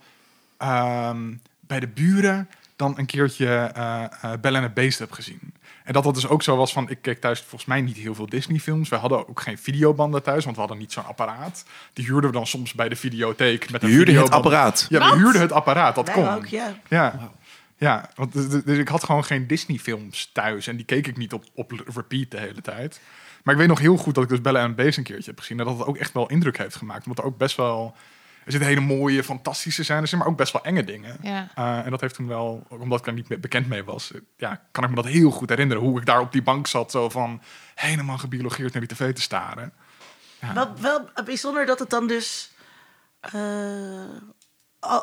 ehm, 0.57 1.34
bij 1.61 1.80
de 1.80 1.89
buren 1.89 2.49
dan 2.76 2.99
een 2.99 3.07
keertje 3.07 3.47
eh 3.47 4.05
eh 4.22 4.41
Belle 4.41 4.57
en 4.57 4.62
het 4.62 4.74
Beest 4.74 4.99
heb 4.99 5.12
gezien. 5.12 5.41
En 5.84 5.93
dat 5.93 6.05
dat 6.05 6.14
dus 6.14 6.28
ook 6.28 6.43
zo 6.43 6.57
was 6.57 6.72
van, 6.72 6.91
ik 6.91 6.99
keek 7.03 7.20
thuis 7.20 7.41
volgens 7.41 7.64
mij 7.64 7.80
niet 7.80 7.97
heel 7.97 8.14
veel 8.14 8.28
Disney-films. 8.28 8.89
We 8.89 8.97
hadden 8.97 9.28
ook 9.28 9.41
geen 9.41 9.59
videobanden 9.59 10.22
thuis, 10.22 10.45
want 10.45 10.57
we 10.57 10.62
hadden 10.62 10.80
niet 10.80 10.93
zo'n 10.93 11.05
apparaat. 11.05 11.64
Die 11.93 12.05
huurden 12.05 12.30
we 12.30 12.37
dan 12.37 12.47
soms 12.47 12.72
bij 12.72 12.89
de 12.89 12.97
videotheek. 12.97 13.70
Met 13.70 13.82
een 13.82 13.89
huurde 13.89 14.12
het 14.12 14.30
apparaat. 14.30 14.87
Ja, 14.89 15.11
we 15.11 15.16
huurden 15.16 15.41
het 15.41 15.53
apparaat, 15.53 15.95
dat 15.95 16.07
Wij 16.07 16.14
kon. 16.14 16.28
ook, 16.28 16.47
ja. 16.47 16.74
Ja. 16.89 17.30
Ja, 17.78 18.11
want 18.14 18.32
dus, 18.32 18.49
dus- 18.49 18.64
dus 18.64 18.78
ik 18.78 18.89
had 18.89 19.05
gewoon 19.05 19.24
geen 19.24 19.47
Disney-films 19.47 20.30
thuis. 20.32 20.66
En 20.66 20.76
die 20.76 20.84
keek 20.84 21.07
ik 21.07 21.16
niet 21.16 21.32
op, 21.32 21.45
op 21.55 21.72
repeat 21.95 22.30
de 22.30 22.39
hele 22.41 22.61
tijd. 22.61 23.01
Maar 23.47 23.55
ik 23.55 23.61
weet 23.61 23.71
nog 23.71 23.79
heel 23.79 23.97
goed 23.97 24.15
dat 24.15 24.25
ik 24.25 24.31
dus 24.31 24.41
Bella 24.41 24.61
en 24.61 24.67
het 24.67 24.77
Beest 24.77 24.99
een 24.99 25.05
keertje 25.05 25.31
heb 25.31 25.39
gezien. 25.39 25.59
En 25.59 25.65
dat 25.65 25.79
het 25.79 25.87
ook 25.87 25.97
echt 25.97 26.13
wel 26.13 26.27
indruk 26.29 26.59
heeft 26.59 26.77
gemaakt. 26.77 27.07
Omdat 27.07 27.19
er 27.25 27.31
ook 27.31 27.39
best 27.39 27.57
wel... 27.57 27.95
Er 28.45 28.53
zitten 28.53 28.71
hele 28.71 28.81
mooie, 28.81 29.25
fantastische 29.25 29.85
scènes 29.85 30.13
in, 30.13 30.19
maar 30.19 30.27
ook 30.27 30.37
best 30.37 30.53
wel 30.53 30.65
enge 30.65 30.85
dingen. 30.85 31.17
Ja. 31.23 31.49
Eh, 31.55 31.85
en 31.85 31.91
dat 31.91 32.01
heeft 32.01 32.15
toen 32.15 32.27
wel, 32.27 32.67
omdat 32.69 32.99
ik 32.99 33.07
er 33.07 33.13
niet 33.13 33.41
bekend 33.41 33.69
mee 33.69 33.85
was... 33.85 34.13
eh, 34.13 34.21
Ja, 34.37 34.63
kan 34.71 34.85
ik 34.85 34.91
me 34.91 34.97
dat 34.97 35.05
heel 35.07 35.31
goed 35.31 35.49
herinneren. 35.49 35.83
Hoe 35.83 35.99
ik 36.01 36.07
daar 36.07 36.21
op 36.21 36.33
die 36.33 36.43
bank 36.43 36.67
zat, 36.67 36.91
zo 36.91 37.09
van... 37.09 37.43
Helemaal 37.75 38.19
gebiologeerd 38.19 38.73
naar 38.73 38.87
die 38.87 38.97
tv 38.97 39.15
te 39.15 39.21
staren. 39.23 39.73
Ja. 40.41 40.55
Wel, 40.55 40.73
wel 40.81 41.09
bijzonder 41.25 41.67
dat 41.67 41.79
het 41.79 41.91
dan 41.91 42.07
dus... 42.07 42.53
eh, 43.21 43.33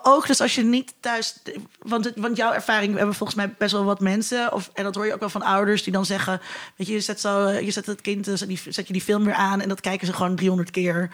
ook 0.04 0.28
dus 0.28 0.42
als 0.42 0.56
je 0.56 0.64
niet 0.64 0.94
thuis... 1.00 1.40
Want, 1.80 2.06
het, 2.06 2.14
want 2.18 2.38
jouw 2.38 2.52
ervaring, 2.52 2.92
we 2.92 2.98
hebben 2.98 3.16
volgens 3.16 3.38
mij 3.38 3.54
best 3.58 3.72
wel 3.72 3.84
wat 3.84 4.00
mensen... 4.00 4.54
Of, 4.54 4.70
en 4.74 4.84
dat 4.84 4.96
hoor 4.96 5.06
je 5.06 5.14
ook 5.14 5.20
wel 5.20 5.30
van 5.30 5.42
ouders 5.42 5.84
die 5.84 5.94
dan 5.94 6.06
zeggen... 6.06 6.42
Weet 6.76 6.88
je, 6.88 6.94
je 6.94 7.00
zet, 7.00 7.20
zo, 7.20 7.50
je 7.50 7.72
zet 7.72 7.86
het 7.86 8.02
kind, 8.02 8.26
dus 8.26 8.40
die, 8.40 8.62
zet 8.70 8.88
je 8.88 8.94
die 8.94 9.02
film 9.02 9.24
weer 9.26 9.34
aan... 9.34 9.62
en 9.62 9.70
dat 9.70 9.82
kijken 9.82 10.08
ze 10.08 10.14
gewoon 10.14 10.36
300 10.36 10.72
keer... 10.72 11.10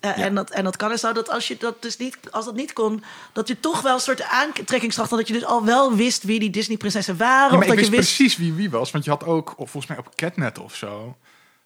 Eh, 0.00 0.18
en, 0.18 0.34
dat, 0.34 0.50
en 0.50 0.64
dat 0.64 0.76
kan 0.76 0.90
en 0.90 0.98
zo 0.98 1.12
dat 1.12 1.30
als 1.30 1.48
je 1.48 1.56
dat 1.56 1.82
dus 1.82 1.96
niet, 1.96 2.18
als 2.30 2.44
dat 2.44 2.54
niet 2.54 2.72
kon, 2.72 3.02
dat 3.32 3.48
je 3.48 3.60
toch 3.60 3.80
wel 3.80 3.94
een 3.94 4.00
soort 4.00 4.22
aantrekkingskracht 4.22 5.10
had. 5.10 5.18
Dat 5.18 5.28
je 5.28 5.34
dus 5.34 5.44
al 5.44 5.64
wel 5.64 5.94
wist 5.94 6.22
wie 6.22 6.38
die 6.38 6.50
Disney-prinsessen 6.50 7.16
waren. 7.16 7.38
Ja, 7.38 7.46
of 7.46 7.52
maar 7.52 7.62
ik 7.62 7.68
dat 7.68 7.76
wist 7.76 7.90
je 7.90 7.96
wist. 7.96 8.16
precies 8.16 8.36
wie 8.36 8.52
wie 8.52 8.70
was. 8.70 8.90
Want 8.90 9.04
je 9.04 9.10
had 9.10 9.24
ook, 9.24 9.54
of 9.56 9.70
volgens 9.70 9.86
mij 9.86 10.06
op 10.06 10.14
Catnet 10.14 10.58
of 10.58 10.74
zo... 10.74 11.16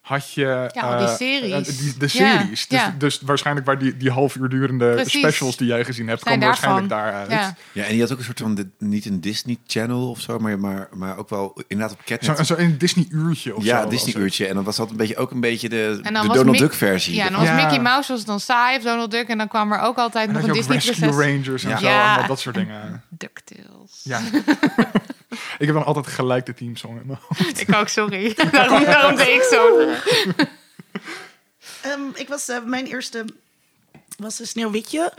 Had 0.03 0.33
je... 0.33 0.69
Ja, 0.73 0.97
die 0.99 1.07
eh, 1.07 1.15
series. 1.17 1.69
eh, 1.69 1.79
die, 1.79 1.93
de 1.99 2.09
Ja, 2.13 2.39
series. 2.41 2.67
Dus, 2.69 2.79
ja. 2.81 2.95
dus 2.99 3.21
waarschijnlijk 3.21 3.67
waar 3.67 3.79
die, 3.79 3.97
die 3.97 4.11
half 4.11 4.35
uur 4.37 4.49
durende 4.49 4.93
Precies. 4.95 5.21
specials 5.21 5.57
die 5.57 5.67
jij 5.67 5.85
gezien 5.85 6.09
hebt... 6.09 6.23
Komen 6.23 6.41
waarschijnlijk 6.41 6.89
daaruit. 6.89 7.31
Ja. 7.31 7.55
Ja, 7.73 7.85
en 7.85 7.91
die 7.91 8.01
had 8.01 8.13
ook 8.13 8.19
een 8.19 8.25
soort 8.25 8.39
van, 8.41 8.55
de, 8.55 8.69
niet 8.79 9.05
een 9.05 9.21
Disney 9.21 9.57
Channel 9.67 10.11
of 10.11 10.21
zo, 10.21 10.39
maar, 10.39 10.59
maar, 10.59 10.89
maar 10.93 11.17
ook 11.17 11.29
wel 11.29 11.63
inderdaad 11.69 11.97
op 11.99 12.05
Catnet. 12.05 12.37
Zo, 12.37 12.43
zo 12.55 12.61
een 12.61 12.79
Disney-uurtje 12.79 13.55
of 13.57 13.63
zo. 13.63 13.69
ja, 13.69 13.87
Disney 13.87 14.15
uurtje. 14.23 14.47
En 14.47 14.55
dan 14.55 14.65
was 14.65 14.77
dat 14.77 14.91
een 14.91 14.97
beetje, 14.97 15.17
ook 15.17 15.31
een 15.31 15.41
beetje 15.41 15.69
de, 15.69 16.01
En 16.03 16.13
dan 16.13 16.23
de 16.23 16.29
Donald 16.35 16.51
Mick- 16.51 16.59
Duck 16.61 16.75
versie. 16.75 17.15
Ja, 17.15 17.29
dan 17.29 17.39
was 17.39 17.49
Ja. 17.49 17.55
Mickey 17.55 17.81
Mouse 17.81 18.13
was 18.13 18.25
dan 18.25 18.41
saai 18.41 18.77
of 18.77 18.83
Donald 18.83 19.11
Duck. 19.11 19.29
En 19.29 19.39
dan 19.39 19.49
kwam 19.49 19.73
er 19.73 19.81
ook 19.81 19.97
altijd 19.97 20.27
En 20.27 20.33
nog 20.33 20.41
dan 20.43 20.51
een 20.51 20.57
je 20.57 20.63
ook 20.63 20.71
Rescue. 20.73 21.09
Rangers 21.11 21.65
en 21.65 21.71
Ja. 21.71 21.77
zo. 21.79 21.87
Ja. 21.87 22.09
allemaal 22.09 22.29
dat 22.29 22.41
soort 22.41 22.55
dingen. 22.55 23.03
DuckTales. 23.09 24.01
Ja. 24.03 24.21
ik 25.59 25.67
heb 25.67 25.75
dan 25.75 25.85
altijd 25.85 26.07
gelijk 26.07 26.47
de 26.47 26.55
teamsong 26.55 27.01
in 27.01 27.07
mijn 27.07 27.19
hoofd. 27.29 27.61
Ik 27.69 27.75
ook, 27.75 27.89
sorry. 27.89 28.35
daarom, 28.53 28.85
daarom 28.85 29.17
deed 29.17 29.29
ik 29.29 29.43
zo. 29.43 29.79
Ehm, 31.83 32.03
ik 32.15 32.29
was, 32.29 32.49
eh, 32.49 32.65
mijn 32.65 32.87
eerste 32.87 33.25
was 34.19 34.39
een 34.39 34.47
Sneeuwwitje 34.47 35.13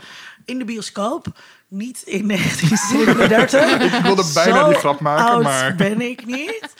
in 0.44 0.58
de 0.58 0.64
bioscoop. 0.64 1.26
Niet 1.68 2.02
in 2.02 2.28
1937. 2.28 3.96
Ik 3.96 4.02
wilde 4.02 4.30
bijna 4.34 4.58
Zo 4.58 4.68
die 4.68 4.78
grap 4.78 5.00
maken, 5.00 5.24
oud 5.24 5.42
maar... 5.42 5.74
ben 5.74 6.00
ik 6.00 6.26
niet. 6.26 6.74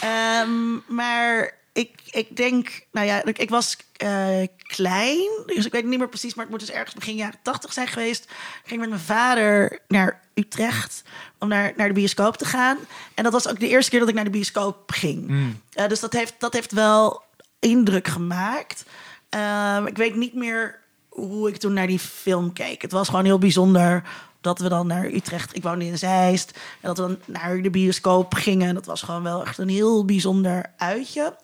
Ehm, 0.00 0.72
maar 0.86 1.54
ik, 1.78 2.00
ik 2.10 2.36
denk, 2.36 2.86
nou 2.92 3.06
ja, 3.06 3.24
ik, 3.24 3.38
ik 3.38 3.50
was 3.50 3.76
eh, 3.96 4.42
klein, 4.58 5.28
dus 5.46 5.66
ik 5.66 5.72
weet 5.72 5.84
niet 5.84 5.98
meer 5.98 6.08
precies, 6.08 6.34
maar 6.34 6.44
het 6.44 6.52
moet 6.52 6.66
dus 6.66 6.76
ergens 6.76 6.94
begin 6.94 7.14
jaren 7.14 7.38
tachtig 7.42 7.72
zijn 7.72 7.86
geweest. 7.86 8.24
Ik 8.24 8.62
ging 8.64 8.80
met 8.80 8.88
mijn 8.88 9.00
vader 9.00 9.78
naar 9.88 10.20
Utrecht 10.34 11.02
om 11.38 11.48
naar, 11.48 11.72
naar 11.76 11.88
de 11.88 11.94
bioscoop 11.94 12.36
te 12.36 12.44
gaan. 12.44 12.78
En 13.14 13.24
dat 13.24 13.32
was 13.32 13.48
ook 13.48 13.60
de 13.60 13.68
eerste 13.68 13.90
keer 13.90 14.00
dat 14.00 14.08
ik 14.08 14.14
naar 14.14 14.24
de 14.24 14.30
bioscoop 14.30 14.90
ging. 14.90 15.30
Eh, 15.72 15.88
dus 15.88 16.00
dat 16.00 16.12
heeft, 16.12 16.34
dat 16.38 16.52
heeft 16.52 16.72
wel 16.72 17.22
indruk 17.58 18.08
gemaakt. 18.08 18.84
Ehm, 19.28 19.86
ik 19.86 19.96
weet 19.96 20.14
niet 20.14 20.34
meer 20.34 20.78
hoe 21.08 21.48
ik 21.48 21.56
toen 21.56 21.72
naar 21.72 21.86
die 21.86 21.98
film 21.98 22.52
keek. 22.52 22.82
Het 22.82 22.92
was 22.92 23.08
gewoon 23.08 23.24
heel 23.24 23.38
bijzonder 23.38 24.02
dat 24.40 24.58
we 24.58 24.68
dan 24.68 24.86
naar 24.86 25.04
Utrecht... 25.04 25.56
Ik 25.56 25.62
woonde 25.62 25.84
in 25.84 25.98
Zeist. 25.98 26.50
En 26.80 26.94
dat 26.94 26.96
we 26.98 27.02
dan 27.02 27.18
naar 27.24 27.62
de 27.62 27.70
bioscoop 27.70 28.34
gingen. 28.34 28.74
Dat 28.74 28.86
was 28.86 29.02
gewoon 29.02 29.22
wel 29.22 29.44
echt 29.44 29.58
een 29.58 29.68
heel 29.68 30.04
bijzonder 30.04 30.72
uitje. 30.76 31.36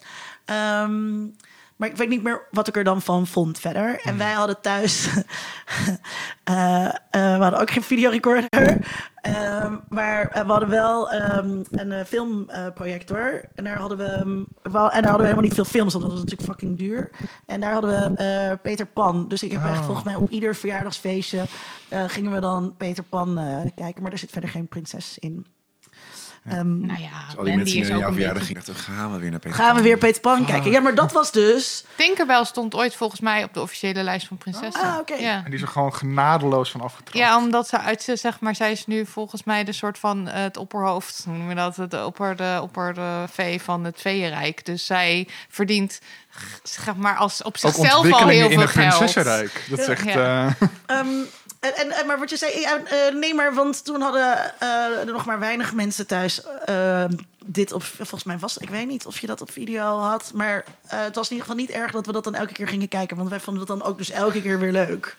Ehm, 0.45 1.27
Maar 1.77 1.89
ik 1.89 1.97
weet 1.97 2.09
niet 2.09 2.23
meer 2.23 2.47
wat 2.51 2.69
ik 2.69 2.77
er 2.77 2.85
dan 2.85 3.03
van 3.03 3.27
vond 3.27 3.59
verder. 3.59 4.01
En 4.01 4.19
wij 4.19 4.33
hadden 4.33 4.61
thuis... 4.61 5.09
eh, 6.45 6.85
eh, 6.87 6.93
we 7.11 7.43
hadden 7.43 7.61
ook 7.61 7.71
geen 7.71 7.83
videorecorder. 7.83 8.77
Ehm, 9.15 9.77
maar 9.89 10.31
we 10.33 10.53
hadden 10.53 10.69
wel 10.69 11.11
ehm, 11.11 11.63
een 11.71 11.93
eh, 11.93 12.05
filmprojector. 12.05 13.45
en 13.55 13.65
daar 13.65 13.77
hadden 13.79 13.99
we... 13.99 14.05
ehm, 14.05 14.43
wel, 14.73 14.91
en 14.91 15.03
daar 15.03 15.11
hadden 15.11 15.17
we 15.17 15.23
helemaal 15.23 15.43
niet 15.43 15.55
veel 15.55 15.65
films, 15.65 15.93
want 15.93 16.05
dat 16.05 16.13
was 16.13 16.23
natuurlijk 16.23 16.51
fucking 16.51 16.79
duur. 16.79 17.11
En 17.47 17.61
daar 17.61 17.73
hadden 17.73 18.15
we 18.15 18.59
Peter 18.63 18.87
Pan. 18.87 19.29
Dus 19.29 19.43
ik 19.43 19.53
heb 19.53 19.65
echt 19.65 19.79
Oh. 19.79 19.85
volgens 19.85 20.05
mij 20.05 20.15
op 20.15 20.31
ieder 20.31 20.55
verjaardagsfeestje... 20.55 21.45
gingen 22.07 22.33
we 22.33 22.41
dan 22.41 22.75
Peter 22.77 23.05
Pan 23.05 23.35
kijken. 23.75 24.03
Maar 24.03 24.13
er 24.13 24.19
zit 24.19 24.31
verder 24.31 24.51
geen 24.51 24.69
prinses 24.69 25.19
in. 25.19 25.47
Ehm, 26.49 26.87
Nou 26.87 27.01
ja, 27.01 27.09
Dus 27.27 27.37
al 27.37 27.45
die 27.45 27.55
Wendy 27.55 27.55
mensen 27.57 27.73
die 27.75 27.85
naar 27.91 27.99
jouw 27.99 28.13
verjaardag 28.13 28.47
beetje... 28.47 28.47
gingen, 28.63 28.75
dachten, 28.77 28.95
gaan 28.95 29.13
we 29.13 29.19
weer 29.19 29.31
naar 29.31 29.39
Peter 29.41 29.57
gaan 29.59 29.69
we 29.69 29.75
Pan. 29.75 29.83
weer 29.83 29.99
Peter 29.99 30.21
Pan 30.21 30.45
kijken. 30.45 30.71
Ja, 30.71 30.81
maar 30.81 30.95
dat 30.95 31.13
was 31.13 31.33
dus... 31.33 31.85
Tinkerbell 31.97 32.45
stond 32.45 32.75
ooit 32.75 32.95
volgens 32.95 33.21
mij 33.21 33.45
op 33.45 33.55
de 33.55 33.61
officiële 33.61 34.03
lijst 34.03 34.27
van 34.27 34.37
prinsessen. 34.37 34.83
Ah, 34.83 34.99
oké. 35.01 35.15
Ja. 35.15 35.37
En 35.37 35.45
die 35.45 35.55
is 35.55 35.63
er 35.63 35.69
gewoon 35.69 35.95
genadeloos 35.95 36.71
van 36.71 36.81
afgetrapt. 36.81 37.19
Ja, 37.19 37.37
omdat 37.37 37.69
ze 37.69 37.79
uit, 37.79 38.09
zeg 38.15 38.41
maar, 38.41 38.55
zij 38.55 38.73
is 38.73 38.87
nu 38.87 39.07
volgens 39.07 39.45
mij 39.45 39.65
de 39.65 39.73
soort 39.73 39.99
van 39.99 40.29
eh, 40.29 40.43
het 40.43 40.57
opperhoofd, 40.57 41.23
hoe 41.25 41.33
noemen 41.37 41.55
we 41.57 41.61
dat, 41.63 41.77
het 41.77 42.05
opper, 42.05 42.61
opper 42.61 42.95
vee 43.31 43.61
van 43.61 43.85
het 43.85 44.01
veeënrijk. 44.01 44.65
Dus 44.65 44.87
zij 44.87 45.29
verdient, 45.49 46.01
zeg 46.63 46.97
maar, 46.97 47.17
als 47.17 47.43
op 47.43 47.57
zichzelf 47.57 48.13
al 48.13 48.29
heel 48.29 48.45
in 48.45 48.51
veel 48.51 48.61
het 48.61 48.71
geld. 48.71 48.89
prinsessenrijk. 48.97 49.67
Dat 49.71 49.79
is 49.79 49.87
echt... 49.87 50.05
Ja. 50.05 50.47
eh, 50.47 50.69
Ehm, 50.87 51.07
en, 51.65 51.91
en, 51.91 52.07
maar 52.07 52.19
wat 52.19 52.31
je 52.31 52.37
zei, 52.37 52.61
ja, 52.61 52.79
eh, 52.85 53.15
nee, 53.15 53.35
maar 53.35 53.55
want 53.55 53.85
toen 53.85 54.01
hadden 54.01 54.61
eh, 54.61 54.99
er 54.99 55.13
nog 55.13 55.25
maar 55.25 55.39
weinig 55.39 55.75
mensen 55.75 56.07
thuis 56.07 56.43
eh, 56.65 57.05
dit 57.47 57.73
op. 57.73 57.83
Volgens 57.83 58.25
mij 58.25 58.39
was, 58.39 58.59
ik 58.59 58.71
weet 58.71 58.87
niet 58.87 59.07
of 59.07 59.19
je 59.19 59.27
dat 59.27 59.41
op 59.41 59.51
video 59.51 59.99
had, 59.99 60.31
maar 60.35 60.65
eh, 60.87 61.01
het 61.01 61.15
was 61.15 61.31
in 61.31 61.37
ieder 61.37 61.49
geval 61.51 61.65
niet 61.65 61.77
erg 61.77 61.93
dat 61.93 62.07
we 62.07 62.13
dat 62.13 62.25
dan 62.25 62.35
elke 62.35 62.53
keer 62.53 62.69
gingen 62.69 62.89
kijken, 62.89 63.17
want 63.17 63.29
wij 63.29 63.41
vonden 63.41 63.67
dat 63.67 63.79
dan 63.79 63.89
ook 63.89 63.99
dus 63.99 64.11
elke 64.11 64.43
keer 64.43 64.59
weer 64.59 64.73
leuk. 64.73 65.17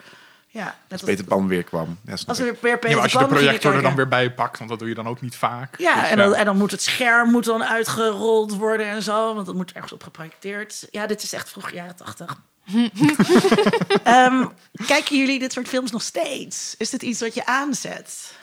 Ja, 0.47 0.63
net 0.63 0.75
Als 0.91 1.03
Peter 1.03 1.25
Pan 1.25 1.47
weer 1.47 1.63
kwam. 1.63 1.99
Ja, 2.05 2.15
als 2.27 2.39
weer 2.39 2.55
Peter 2.55 2.89
ja, 2.89 2.95
maar 2.95 3.03
als 3.03 3.11
je 3.11 3.17
de 3.17 3.25
projector 3.25 3.73
er 3.73 3.81
dan 3.81 3.95
weer 3.95 4.07
bij 4.07 4.31
pakt, 4.31 4.57
want 4.57 4.69
dat 4.69 4.79
doe 4.79 4.87
je 4.87 4.95
dan 4.95 5.07
ook 5.07 5.21
niet 5.21 5.35
vaak. 5.35 5.77
Ja, 5.77 6.01
Dus 6.01 6.09
en 6.09 6.17
dan, 6.17 6.35
en 6.35 6.45
dan 6.45 6.57
moet 6.57 6.71
het 6.71 6.81
scherm 6.81 7.31
moet 7.31 7.45
dan 7.45 7.63
uitgerold 7.63 8.55
worden 8.55 8.87
en 8.87 9.03
zo, 9.03 9.33
want 9.33 9.45
dat 9.45 9.55
moet 9.55 9.71
ergens 9.71 9.93
op 9.93 10.03
geprojecteerd. 10.03 10.87
Ja, 10.91 11.07
dit 11.07 11.23
is 11.23 11.33
echt 11.33 11.49
vroeg 11.49 11.71
jaren 11.71 11.95
tachtig. 11.95 12.37
Ehm, 14.03 14.45
kijken 14.85 15.17
jullie 15.17 15.39
dit 15.39 15.53
soort 15.53 15.67
films 15.67 15.91
nog 15.91 16.01
steeds? 16.01 16.75
Is 16.77 16.89
dit 16.89 17.01
iets 17.01 17.19
wat 17.19 17.33
je 17.33 17.45
aanzet? 17.45 18.33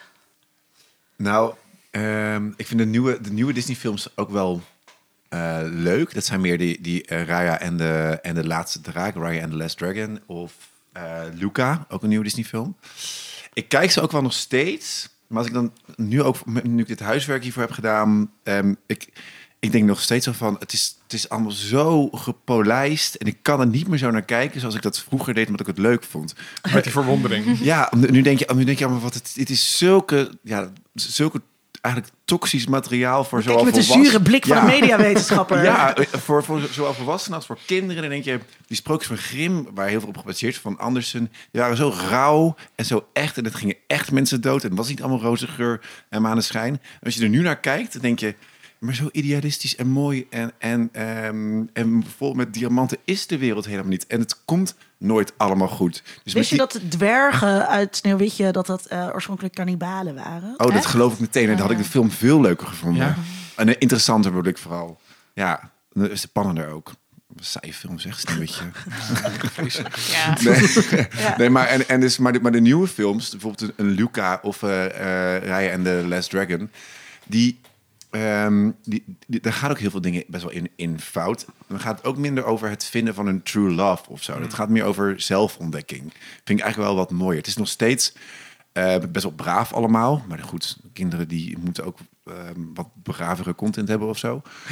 Nou, 1.15 1.53
ehm, 1.91 2.51
ik 2.55 2.67
vind 2.67 2.79
de 2.79 2.85
nieuwe, 2.85 3.21
de 3.21 3.31
nieuwe 3.31 3.53
Disney-films 3.53 4.17
ook 4.17 4.29
wel 4.29 4.61
eh, 5.29 5.59
leuk. 5.63 6.13
Dat 6.13 6.25
zijn 6.25 6.41
meer 6.41 6.57
die, 6.57 6.81
die 6.81 7.05
eh, 7.05 7.25
Raya 7.25 7.59
en 7.59 7.77
de, 7.77 8.19
en 8.21 8.35
de 8.35 8.47
Laatste 8.47 8.81
Draak, 8.81 9.15
Raya 9.15 9.41
and 9.41 9.51
the 9.51 9.57
Last 9.57 9.77
Dragon. 9.77 10.19
Of 10.25 10.53
eh, 10.91 11.21
Luca, 11.33 11.85
ook 11.89 12.03
een 12.03 12.09
nieuwe 12.09 12.23
Disney-film. 12.23 12.77
Ik 13.53 13.69
kijk 13.69 13.91
ze 13.91 14.01
ook 14.01 14.11
wel 14.11 14.21
nog 14.21 14.33
steeds. 14.33 15.09
Maar 15.27 15.37
als 15.37 15.47
ik 15.47 15.53
dan 15.53 15.73
nu 15.95 16.21
ook, 16.21 16.63
nu 16.63 16.81
ik 16.81 16.87
dit 16.87 16.99
huiswerk 16.99 17.43
hiervoor 17.43 17.61
heb 17.61 17.71
gedaan... 17.71 18.31
ehm, 18.43 18.73
ik, 18.85 19.09
ik 19.63 19.71
denk 19.71 19.85
nog 19.85 20.01
steeds 20.01 20.25
zo 20.25 20.31
van, 20.31 20.55
het 20.59 20.73
is, 20.73 20.97
het 21.03 21.13
is 21.13 21.29
allemaal 21.29 21.51
zo 21.51 22.09
gepolijst. 22.09 23.15
En 23.15 23.27
ik 23.27 23.37
kan 23.41 23.59
er 23.59 23.67
niet 23.67 23.87
meer 23.87 23.97
zo 23.97 24.11
naar 24.11 24.21
kijken 24.21 24.59
zoals 24.59 24.75
ik 24.75 24.81
dat 24.81 24.99
vroeger 24.99 25.33
deed, 25.33 25.45
omdat 25.45 25.61
ik 25.61 25.67
het 25.67 25.77
leuk 25.77 26.03
vond. 26.03 26.33
Met 26.73 26.83
die 26.83 26.91
verwondering. 26.91 27.59
Ja, 27.59 27.91
nu 27.95 28.21
denk 28.21 28.39
je, 28.39 28.49
nu 28.55 28.63
denk 28.63 28.77
je 28.77 28.85
allemaal 28.85 29.03
wat 29.03 29.13
het, 29.13 29.33
het 29.35 29.49
is 29.49 29.77
zulke, 29.77 30.29
ja, 30.41 30.71
zulke 30.93 31.41
eigenlijk 31.81 32.13
toxisch 32.25 32.67
materiaal 32.67 33.23
voor 33.23 33.39
Kijk 33.39 33.49
zowel 33.49 33.65
met 33.65 33.75
de 33.75 33.81
zure 33.81 34.21
blik 34.21 34.45
van 34.45 34.55
Ja. 34.55 34.61
een 34.63 34.79
mediawetenschapper. 34.79 35.63
Ja, 35.63 35.95
voor, 36.11 36.43
voor 36.43 36.61
zowel 36.71 36.93
volwassenen 36.93 37.37
als 37.37 37.45
voor 37.45 37.57
kinderen. 37.65 38.01
Dan 38.01 38.11
denk 38.11 38.23
je, 38.23 38.39
die 38.67 38.77
sprookjes 38.77 39.07
van 39.07 39.17
Grimm, 39.17 39.67
waar 39.73 39.87
heel 39.87 39.99
veel 39.99 40.09
op 40.09 40.17
gebaseerd 40.17 40.53
is, 40.53 40.59
van 40.59 40.77
Andersen, 40.79 41.31
die 41.51 41.61
waren 41.61 41.77
zo 41.77 41.93
rauw 42.09 42.55
en 42.75 42.85
zo 42.85 43.07
echt. 43.13 43.37
En 43.37 43.43
het 43.43 43.55
gingen 43.55 43.75
echt 43.87 44.11
mensen 44.11 44.41
dood. 44.41 44.63
En 44.63 44.69
het 44.69 44.77
was 44.77 44.87
niet 44.89 45.01
allemaal 45.01 45.21
roze 45.21 45.47
geur 45.47 45.81
en 46.09 46.21
maneschijn. 46.21 46.73
En 46.73 46.99
als 47.03 47.15
je 47.15 47.23
er 47.23 47.29
nu 47.29 47.41
naar 47.41 47.59
kijkt, 47.59 47.93
dan 47.93 48.01
denk 48.01 48.19
je, 48.19 48.35
maar 48.83 48.95
zo 48.95 49.09
idealistisch 49.11 49.75
en 49.75 49.87
mooi 49.87 50.27
en, 50.29 50.51
en, 50.57 50.89
ehm, 50.91 51.63
en 51.73 52.03
vol 52.17 52.33
met 52.33 52.53
diamanten 52.53 52.97
is 53.03 53.27
de 53.27 53.37
wereld 53.37 53.65
helemaal 53.65 53.89
niet. 53.89 54.07
En 54.07 54.19
het 54.19 54.45
komt 54.45 54.75
nooit 54.97 55.33
allemaal 55.37 55.67
goed. 55.67 56.03
Dus 56.23 56.33
Wist 56.33 56.49
je 56.49 56.55
die- 56.55 56.65
dat 56.67 56.71
de 56.81 56.87
dwergen 56.87 57.67
uit 57.67 57.95
Sneeuwwitje 57.95 58.51
dat 58.51 58.65
dat 58.65 58.85
eh, 58.85 59.09
oorspronkelijk 59.13 59.55
kannibalen 59.55 60.15
waren? 60.15 60.53
Oh, 60.57 60.73
dat 60.73 60.85
geloof 60.85 61.13
ik 61.13 61.19
meteen. 61.19 61.43
En 61.49 61.51
dan 61.51 61.61
had 61.61 61.71
ik 61.71 61.77
de 61.77 61.83
film 61.83 62.11
veel 62.11 62.41
leuker 62.41 62.67
gevonden. 62.67 63.05
Ja. 63.05 63.15
En 63.55 63.67
een 63.67 63.79
interessanter 63.79 64.31
bedoel 64.31 64.51
ik 64.51 64.57
vooral. 64.57 64.99
Ja, 65.33 65.71
dan 65.91 66.09
is 66.09 66.21
de 66.21 66.27
pannen 66.27 66.57
er 66.63 66.69
ook. 66.71 66.91
Saaie 67.39 67.73
film, 67.73 67.99
zeg. 67.99 68.19
Sneeuwwitje. 68.19 68.63
Ja. 70.11 70.37
Nee, 70.41 70.67
Ja. 71.17 71.37
nee 71.37 71.49
maar, 71.49 71.67
en, 71.67 71.87
en 71.89 71.99
dus, 71.99 72.17
maar, 72.17 72.33
de, 72.33 72.39
maar 72.41 72.51
de 72.51 72.61
nieuwe 72.61 72.87
films, 72.87 73.29
bijvoorbeeld 73.29 73.71
een, 73.75 73.89
Luca 73.89 74.39
of 74.41 74.63
eh 74.63 74.85
eh, 74.85 75.43
Raya 75.43 75.69
en 75.69 75.83
The 75.83 76.03
Last 76.07 76.29
Dragon, 76.29 76.69
die, 77.25 77.59
ehm, 78.13 78.71
die, 78.83 79.03
die, 79.27 79.39
daar 79.39 79.53
gaan 79.53 79.69
ook 79.69 79.79
heel 79.79 79.89
veel 79.89 80.01
dingen 80.01 80.23
best 80.27 80.43
wel 80.43 80.51
in, 80.51 80.69
in 80.75 80.99
fout. 80.99 81.45
Dan 81.67 81.79
gaat 81.79 81.97
het 81.97 82.05
ook 82.05 82.17
minder 82.17 82.45
over 82.45 82.69
het 82.69 82.85
vinden 82.85 83.13
van 83.13 83.27
een 83.27 83.43
true 83.43 83.71
love 83.71 84.09
of 84.09 84.23
zo. 84.23 84.41
Het 84.41 84.53
gaat 84.53 84.69
meer 84.69 84.83
over 84.83 85.21
zelfontdekking. 85.21 86.01
Vind 86.43 86.59
ik 86.59 86.59
eigenlijk 86.59 86.89
wel 86.89 86.95
wat 86.95 87.11
mooier. 87.11 87.37
Het 87.37 87.47
is 87.47 87.57
nog 87.57 87.67
steeds 87.67 88.13
eh, 88.71 88.97
best 89.11 89.25
wel 89.25 89.33
braaf 89.33 89.73
allemaal. 89.73 90.23
Maar 90.27 90.39
goed, 90.39 90.77
kinderen 90.93 91.27
die 91.27 91.57
moeten 91.57 91.85
ook 91.85 91.97
ehm, 92.23 92.61
wat 92.73 92.89
bravere 93.03 93.55
content 93.55 93.87
hebben 93.87 94.07
of 94.07 94.17
zo. 94.17 94.41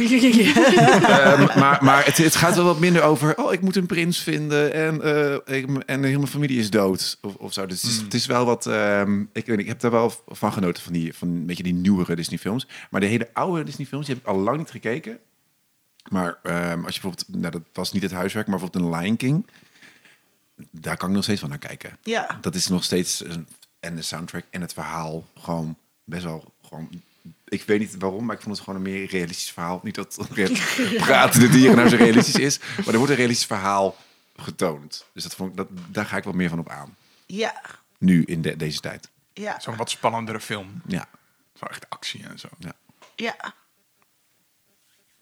Ehm, 1.01 1.59
maar 1.59 1.83
maar 1.83 2.05
het, 2.05 2.17
het 2.17 2.35
gaat 2.35 2.55
wel 2.55 2.65
wat 2.65 2.79
minder 2.79 3.01
over. 3.03 3.37
Oh, 3.37 3.53
ik 3.53 3.61
moet 3.61 3.75
een 3.75 3.85
prins 3.85 4.19
vinden 4.19 4.73
en, 4.73 5.01
eh, 5.01 5.57
ik, 5.57 5.83
en 5.85 6.03
heel 6.03 6.17
mijn 6.17 6.31
familie 6.31 6.59
is 6.59 6.69
dood. 6.69 7.17
Of, 7.21 7.35
of 7.35 7.53
zo. 7.53 7.65
Dus 7.65 7.81
het, 7.81 7.91
is, 7.91 7.97
het 7.97 8.13
is 8.13 8.25
wel 8.25 8.45
wat. 8.45 8.65
ehm, 8.65 9.21
ik, 9.21 9.27
weet 9.33 9.47
niet, 9.47 9.59
ik 9.59 9.67
heb 9.67 9.79
daar 9.79 9.91
wel 9.91 10.13
van 10.27 10.53
genoten 10.53 10.83
van 10.83 10.93
die, 10.93 11.13
van 11.13 11.27
een 11.27 11.45
beetje 11.45 11.63
die 11.63 11.73
nieuwere 11.73 12.15
Disney-films. 12.15 12.67
Maar 12.89 13.01
de 13.01 13.07
hele 13.07 13.29
oude 13.33 13.63
Disney-films, 13.63 14.05
die 14.05 14.15
heb 14.15 14.23
ik 14.23 14.29
al 14.29 14.39
lang 14.39 14.57
niet 14.57 14.71
gekeken. 14.71 15.19
Maar 16.09 16.37
ehm, 16.43 16.83
als 16.85 16.95
je 16.95 17.01
bijvoorbeeld, 17.01 17.25
nou, 17.27 17.51
dat 17.51 17.61
was 17.73 17.91
niet 17.91 18.01
het 18.03 18.11
huiswerk, 18.11 18.47
maar 18.47 18.59
bijvoorbeeld 18.59 18.93
een 18.93 18.99
Lion 19.01 19.17
King. 19.17 19.45
Daar 20.71 20.97
kan 20.97 21.09
ik 21.09 21.15
nog 21.15 21.23
steeds 21.23 21.39
van 21.39 21.49
naar 21.49 21.57
kijken. 21.57 21.97
Ja. 22.03 22.37
Dat 22.41 22.55
is 22.55 22.67
nog 22.67 22.83
steeds. 22.83 23.25
een- 23.25 23.47
En 23.79 23.95
de 23.95 24.01
soundtrack 24.01 24.43
en 24.49 24.61
het 24.61 24.73
verhaal 24.73 25.25
gewoon 25.39 25.77
best 26.03 26.23
wel 26.23 26.53
gewoon. 26.61 26.89
Ik 27.51 27.63
weet 27.63 27.79
niet 27.79 27.95
waarom, 27.97 28.25
maar 28.25 28.35
ik 28.35 28.41
vond 28.41 28.55
het 28.55 28.65
gewoon 28.65 28.79
een 28.85 28.91
meer 28.91 29.05
realistisch 29.09 29.51
verhaal. 29.51 29.79
Niet 29.83 29.95
dat 29.95 30.17
praten 30.97 31.39
de 31.39 31.49
dieren 31.49 31.75
nou 31.75 31.89
zo 31.89 31.95
realistisch 31.95 32.35
is, 32.35 32.59
maar 32.77 32.87
er 32.87 32.95
wordt 32.97 33.09
een 33.09 33.15
realistisch 33.17 33.45
verhaal 33.47 33.95
getoond. 34.35 35.05
Dus 35.13 35.23
dat 35.23 35.35
vond 35.35 35.49
ik, 35.51 35.57
dat, 35.57 35.67
daar 35.87 36.05
ga 36.05 36.17
ik 36.17 36.23
wel 36.23 36.33
meer 36.33 36.49
van 36.49 36.59
op 36.59 36.69
aan. 36.69 36.95
Ja, 37.25 37.61
Nu 37.97 38.23
in 38.23 38.41
de- 38.41 38.55
deze 38.55 38.79
tijd. 38.79 39.09
ja, 39.33 39.59
Zo'n 39.59 39.75
wat 39.75 39.89
spannendere 39.89 40.39
film. 40.39 40.81
Ja. 40.87 41.07
Zo 41.59 41.65
echt 41.65 41.89
actie 41.89 42.23
en 42.23 42.39
zo. 42.39 42.47
ja. 42.59 42.73
ja. 43.15 43.53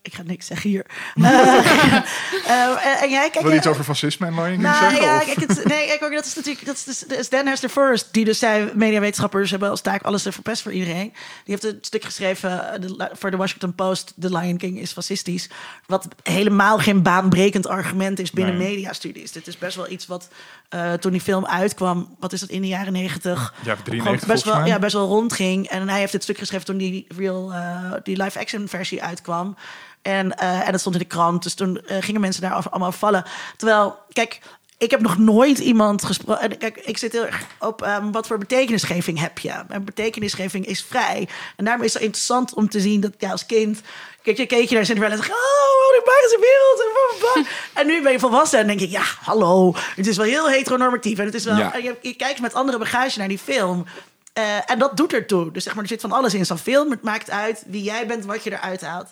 Ik 0.02 0.14
ga 0.14 0.22
niks 0.24 0.45
zeggen 0.45 0.70
hier. 0.70 0.86
Eh, 2.45 3.02
en- 3.04 3.10
jij, 3.10 3.30
kijk, 3.30 3.43
Wil 3.43 3.52
je 3.52 3.58
iets 3.58 3.68
over 3.68 3.84
fascisme 3.84 4.26
en 4.28 4.34
Nou 4.62 4.78
zeggen? 4.91 5.02
ja, 5.02 5.20
kijk, 5.20 5.39
het, 5.39 5.66
nee, 5.66 5.88
kijk, 5.88 6.04
ook, 6.04 6.12
dat 6.12 6.26
is 6.26 6.36
natuurlijk 6.36 6.66
dat 6.66 6.76
is, 6.76 6.84
dus- 6.84 7.00
dat 7.00 7.18
is 7.18 7.30
Dan 7.30 7.45
Hester 7.47 7.70
First, 7.70 8.08
die 8.12 8.26
dus 8.26 8.39
zei, 8.39 8.72
mediawetenschappers 8.74 9.52
hebben 9.52 9.70
als 9.70 9.82
taak 9.82 10.02
alles 10.02 10.24
te 10.24 10.32
verpesten 10.32 10.64
voor 10.64 10.80
iedereen. 10.80 11.14
Die 11.45 11.58
heeft 11.58 11.64
een 11.64 11.78
stuk 11.82 12.04
geschreven 12.04 12.80
voor 13.12 13.32
de 13.32 13.38
Washington 13.38 13.76
Post, 13.76 14.14
The 14.20 14.38
Lion 14.38 14.58
King 14.58 14.80
is 14.80 14.91
fascistisch. 14.91 15.50
Wat 15.86 16.08
helemaal 16.24 16.78
geen 16.78 17.02
baanbrekend 17.02 17.68
argument 17.68 18.20
is 18.20 18.32
binnen 18.32 18.58
Nee. 18.58 18.68
mediastudies. 18.70 19.32
Dit 19.32 19.47
is 19.47 19.58
best 19.58 19.76
wel 19.76 19.89
iets 19.89 20.08
wat 20.08 20.28
eh, 20.70 20.94
toen 20.94 21.12
die 21.12 21.22
film 21.22 21.46
uitkwam, 21.46 22.16
wat 22.20 22.34
is 22.34 22.40
dat 22.40 22.50
in 22.50 22.62
de 22.62 22.68
jaren 22.68 22.94
negentig? 22.94 23.54
Ja, 23.64 23.76
93 23.76 24.04
gewoon 24.04 24.20
best 24.28 24.44
wel, 24.44 24.66
ja, 24.66 24.80
best 24.80 24.94
wel 24.94 25.08
rondging. 25.08 25.68
En 25.68 25.90
hij 25.90 26.00
heeft 26.00 26.12
dit 26.12 26.24
stuk 26.24 26.38
geschreven 26.38 26.66
toen 26.66 26.78
die, 26.78 27.06
real, 27.18 27.54
eh, 27.54 27.94
die 28.04 28.24
live-action 28.24 28.68
versie 28.68 29.04
uitkwam. 29.04 29.56
En, 30.02 30.38
eh, 30.38 30.66
en 30.66 30.72
dat 30.72 30.80
stond 30.80 30.96
in 30.96 31.02
de 31.02 31.08
krant. 31.08 31.44
Dus 31.44 31.54
toen 31.54 31.82
gingen 31.86 32.22
mensen 32.22 32.42
daar 32.42 32.70
allemaal 32.70 32.92
vallen. 32.92 33.24
Terwijl, 33.58 33.98
kijk, 34.12 34.42
ik 34.80 34.92
heb 34.92 35.02
nog 35.02 35.18
nooit 35.18 35.60
iemand 35.60 36.06
gesproken. 36.06 36.58
Kijk, 36.58 36.78
ik 36.78 36.98
zit 36.98 37.12
heel 37.12 37.26
erg 37.26 37.46
op 37.60 37.82
ehm, 37.82 38.12
wat 38.12 38.28
voor 38.28 38.38
betekenisgeving 38.38 39.20
heb 39.20 39.40
je. 39.40 39.52
En 39.68 39.84
betekenisgeving 39.84 40.66
is 40.66 40.84
vrij. 40.84 41.28
En 41.56 41.66
daarom 41.66 41.84
is 41.84 41.94
het 41.94 42.02
interessant 42.02 42.54
om 42.54 42.70
te 42.70 42.80
zien 42.80 43.02
dat 43.02 43.14
ja, 43.18 43.32
als 43.32 43.46
kind. 43.46 43.82
Kijk, 44.22 44.38
je 44.38 44.46
keek 44.46 44.70
je 44.70 44.76
naar 44.76 44.86
Cinderella 44.86 45.16
en 45.16 45.24
zeg 45.24 45.32
oh, 45.32 45.92
die 45.92 46.02
magische 46.06 46.40
wereld. 46.40 47.36
En, 47.36 47.46
en 47.82 47.88
nu 47.88 48.02
ben 48.04 48.12
je 48.12 48.20
volwassen 48.20 48.60
en 48.60 48.68
denk 48.68 48.80
ik, 48.80 48.90
ja, 48.90 49.04
hallo. 49.22 49.74
Het 49.96 50.08
is 50.08 50.18
wel 50.18 50.26
heel 50.26 50.50
heteronormatief. 50.50 51.18
En 51.20 51.26
het 51.26 51.34
is 51.34 51.44
wel. 51.44 51.58
Ja. 51.58 51.74
en 51.74 51.84
je, 51.84 51.96
je 52.02 52.14
kijkt 52.14 52.42
met 52.42 52.54
andere 52.54 52.78
bagage 52.78 53.20
naar 53.20 53.28
die 53.28 53.40
film. 53.40 53.86
Eh, 54.34 54.72
en 54.72 54.80
dat 54.80 54.98
doet 54.98 55.14
ertoe. 55.14 55.52
Dus 55.52 55.64
zeg 55.64 55.74
maar, 55.74 55.84
er 55.84 55.90
zit 55.90 56.02
van 56.02 56.12
alles 56.12 56.34
in 56.34 56.46
zo'n 56.46 56.58
film. 56.58 56.92
Het 56.92 57.04
maakt 57.04 57.30
uit 57.30 57.64
wie 57.68 57.84
jij 57.84 58.08
bent, 58.08 58.26
wat 58.26 58.44
je 58.44 58.52
eruit 58.52 58.82
haalt. 58.82 59.08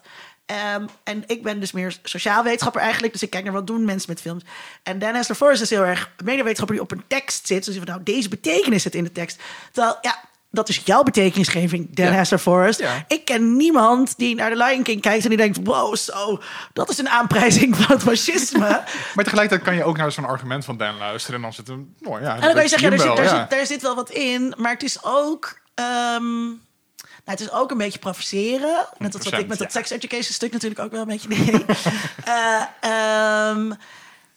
Ehm, 0.47 0.85
en 1.03 1.23
ik 1.25 1.43
ben 1.43 1.59
dus 1.59 1.71
meer 1.71 1.97
sociaal 2.03 2.43
wetenschapper 2.43 2.81
eigenlijk. 2.81 3.13
Dus 3.13 3.23
ik 3.23 3.29
kijk 3.29 3.43
naar 3.43 3.53
wat 3.53 3.67
doen 3.67 3.85
mensen 3.85 4.09
met 4.09 4.21
films. 4.21 4.43
En 4.83 4.99
Dan 4.99 5.15
Hester 5.15 5.35
Forrest 5.35 5.61
is 5.61 5.69
heel 5.69 5.85
erg 5.85 6.09
een 6.17 6.25
mediawetenschapper 6.25 6.75
die 6.75 6.83
op 6.85 6.91
een 6.91 7.03
tekst 7.07 7.47
zit. 7.47 7.65
Dus 7.65 7.75
van, 7.75 7.85
nou, 7.85 8.03
deze 8.03 8.29
betekenis 8.29 8.81
zit 8.81 8.95
in 8.95 9.03
de 9.03 9.11
tekst. 9.11 9.39
Terwijl, 9.71 9.97
ja, 10.01 10.19
dat 10.51 10.69
is 10.69 10.81
jouw 10.85 11.03
betekenisgeving, 11.03 11.95
Dan 11.95 12.05
Ja. 12.05 12.11
Hester 12.11 12.37
Forrest. 12.37 12.79
Ja. 12.79 13.05
Ik 13.07 13.25
ken 13.25 13.57
niemand 13.57 14.17
die 14.17 14.35
naar 14.35 14.49
de 14.49 14.55
Lion 14.55 14.83
King 14.83 15.01
kijkt 15.01 15.23
en 15.23 15.29
die 15.29 15.37
denkt... 15.37 15.59
wow, 15.63 15.95
zo, 15.95 16.41
dat 16.73 16.89
is 16.89 16.97
een 16.97 17.09
aanprijzing 17.09 17.75
van 17.75 17.95
het 17.95 18.03
fascisme. 18.03 18.83
Maar 19.15 19.23
tegelijkertijd 19.23 19.61
kan 19.61 19.75
je 19.75 19.83
ook 19.83 19.97
naar 19.97 20.11
zo'n 20.11 20.25
argument 20.25 20.65
van 20.65 20.77
Dan 20.77 20.97
luisteren. 20.97 21.35
En 21.35 21.41
dan 21.41 21.53
zit 21.53 21.67
hem, 21.67 21.95
nou 21.99 22.21
ja, 22.21 22.35
En 22.35 22.41
dan 22.41 22.53
kan 22.53 22.63
je 22.63 22.69
zeggen, 22.69 22.91
ja, 22.97 23.13
hem 23.13 23.27
zit, 23.27 23.59
zit, 23.59 23.67
zit 23.67 23.81
wel 23.81 23.95
wat 23.95 24.09
in. 24.09 24.53
Maar 24.57 24.71
het 24.71 24.83
is 24.83 25.03
ook... 25.03 25.59
ehm, 25.73 26.23
het 27.31 27.39
is 27.39 27.51
ook 27.51 27.71
een 27.71 27.77
beetje 27.77 27.99
provoceren. 27.99 28.87
Net 28.97 29.15
als 29.15 29.29
wat 29.29 29.39
ik 29.39 29.47
met 29.47 29.57
dat 29.57 29.71
sex 29.71 29.89
education 29.89 30.33
stuk 30.33 30.51
natuurlijk 30.51 30.81
ook 30.81 30.91
wel 30.91 31.01
een 31.01 31.07
beetje 31.07 31.29
deed. 31.29 31.65
Eh, 32.23 32.61
ehm, 32.81 33.71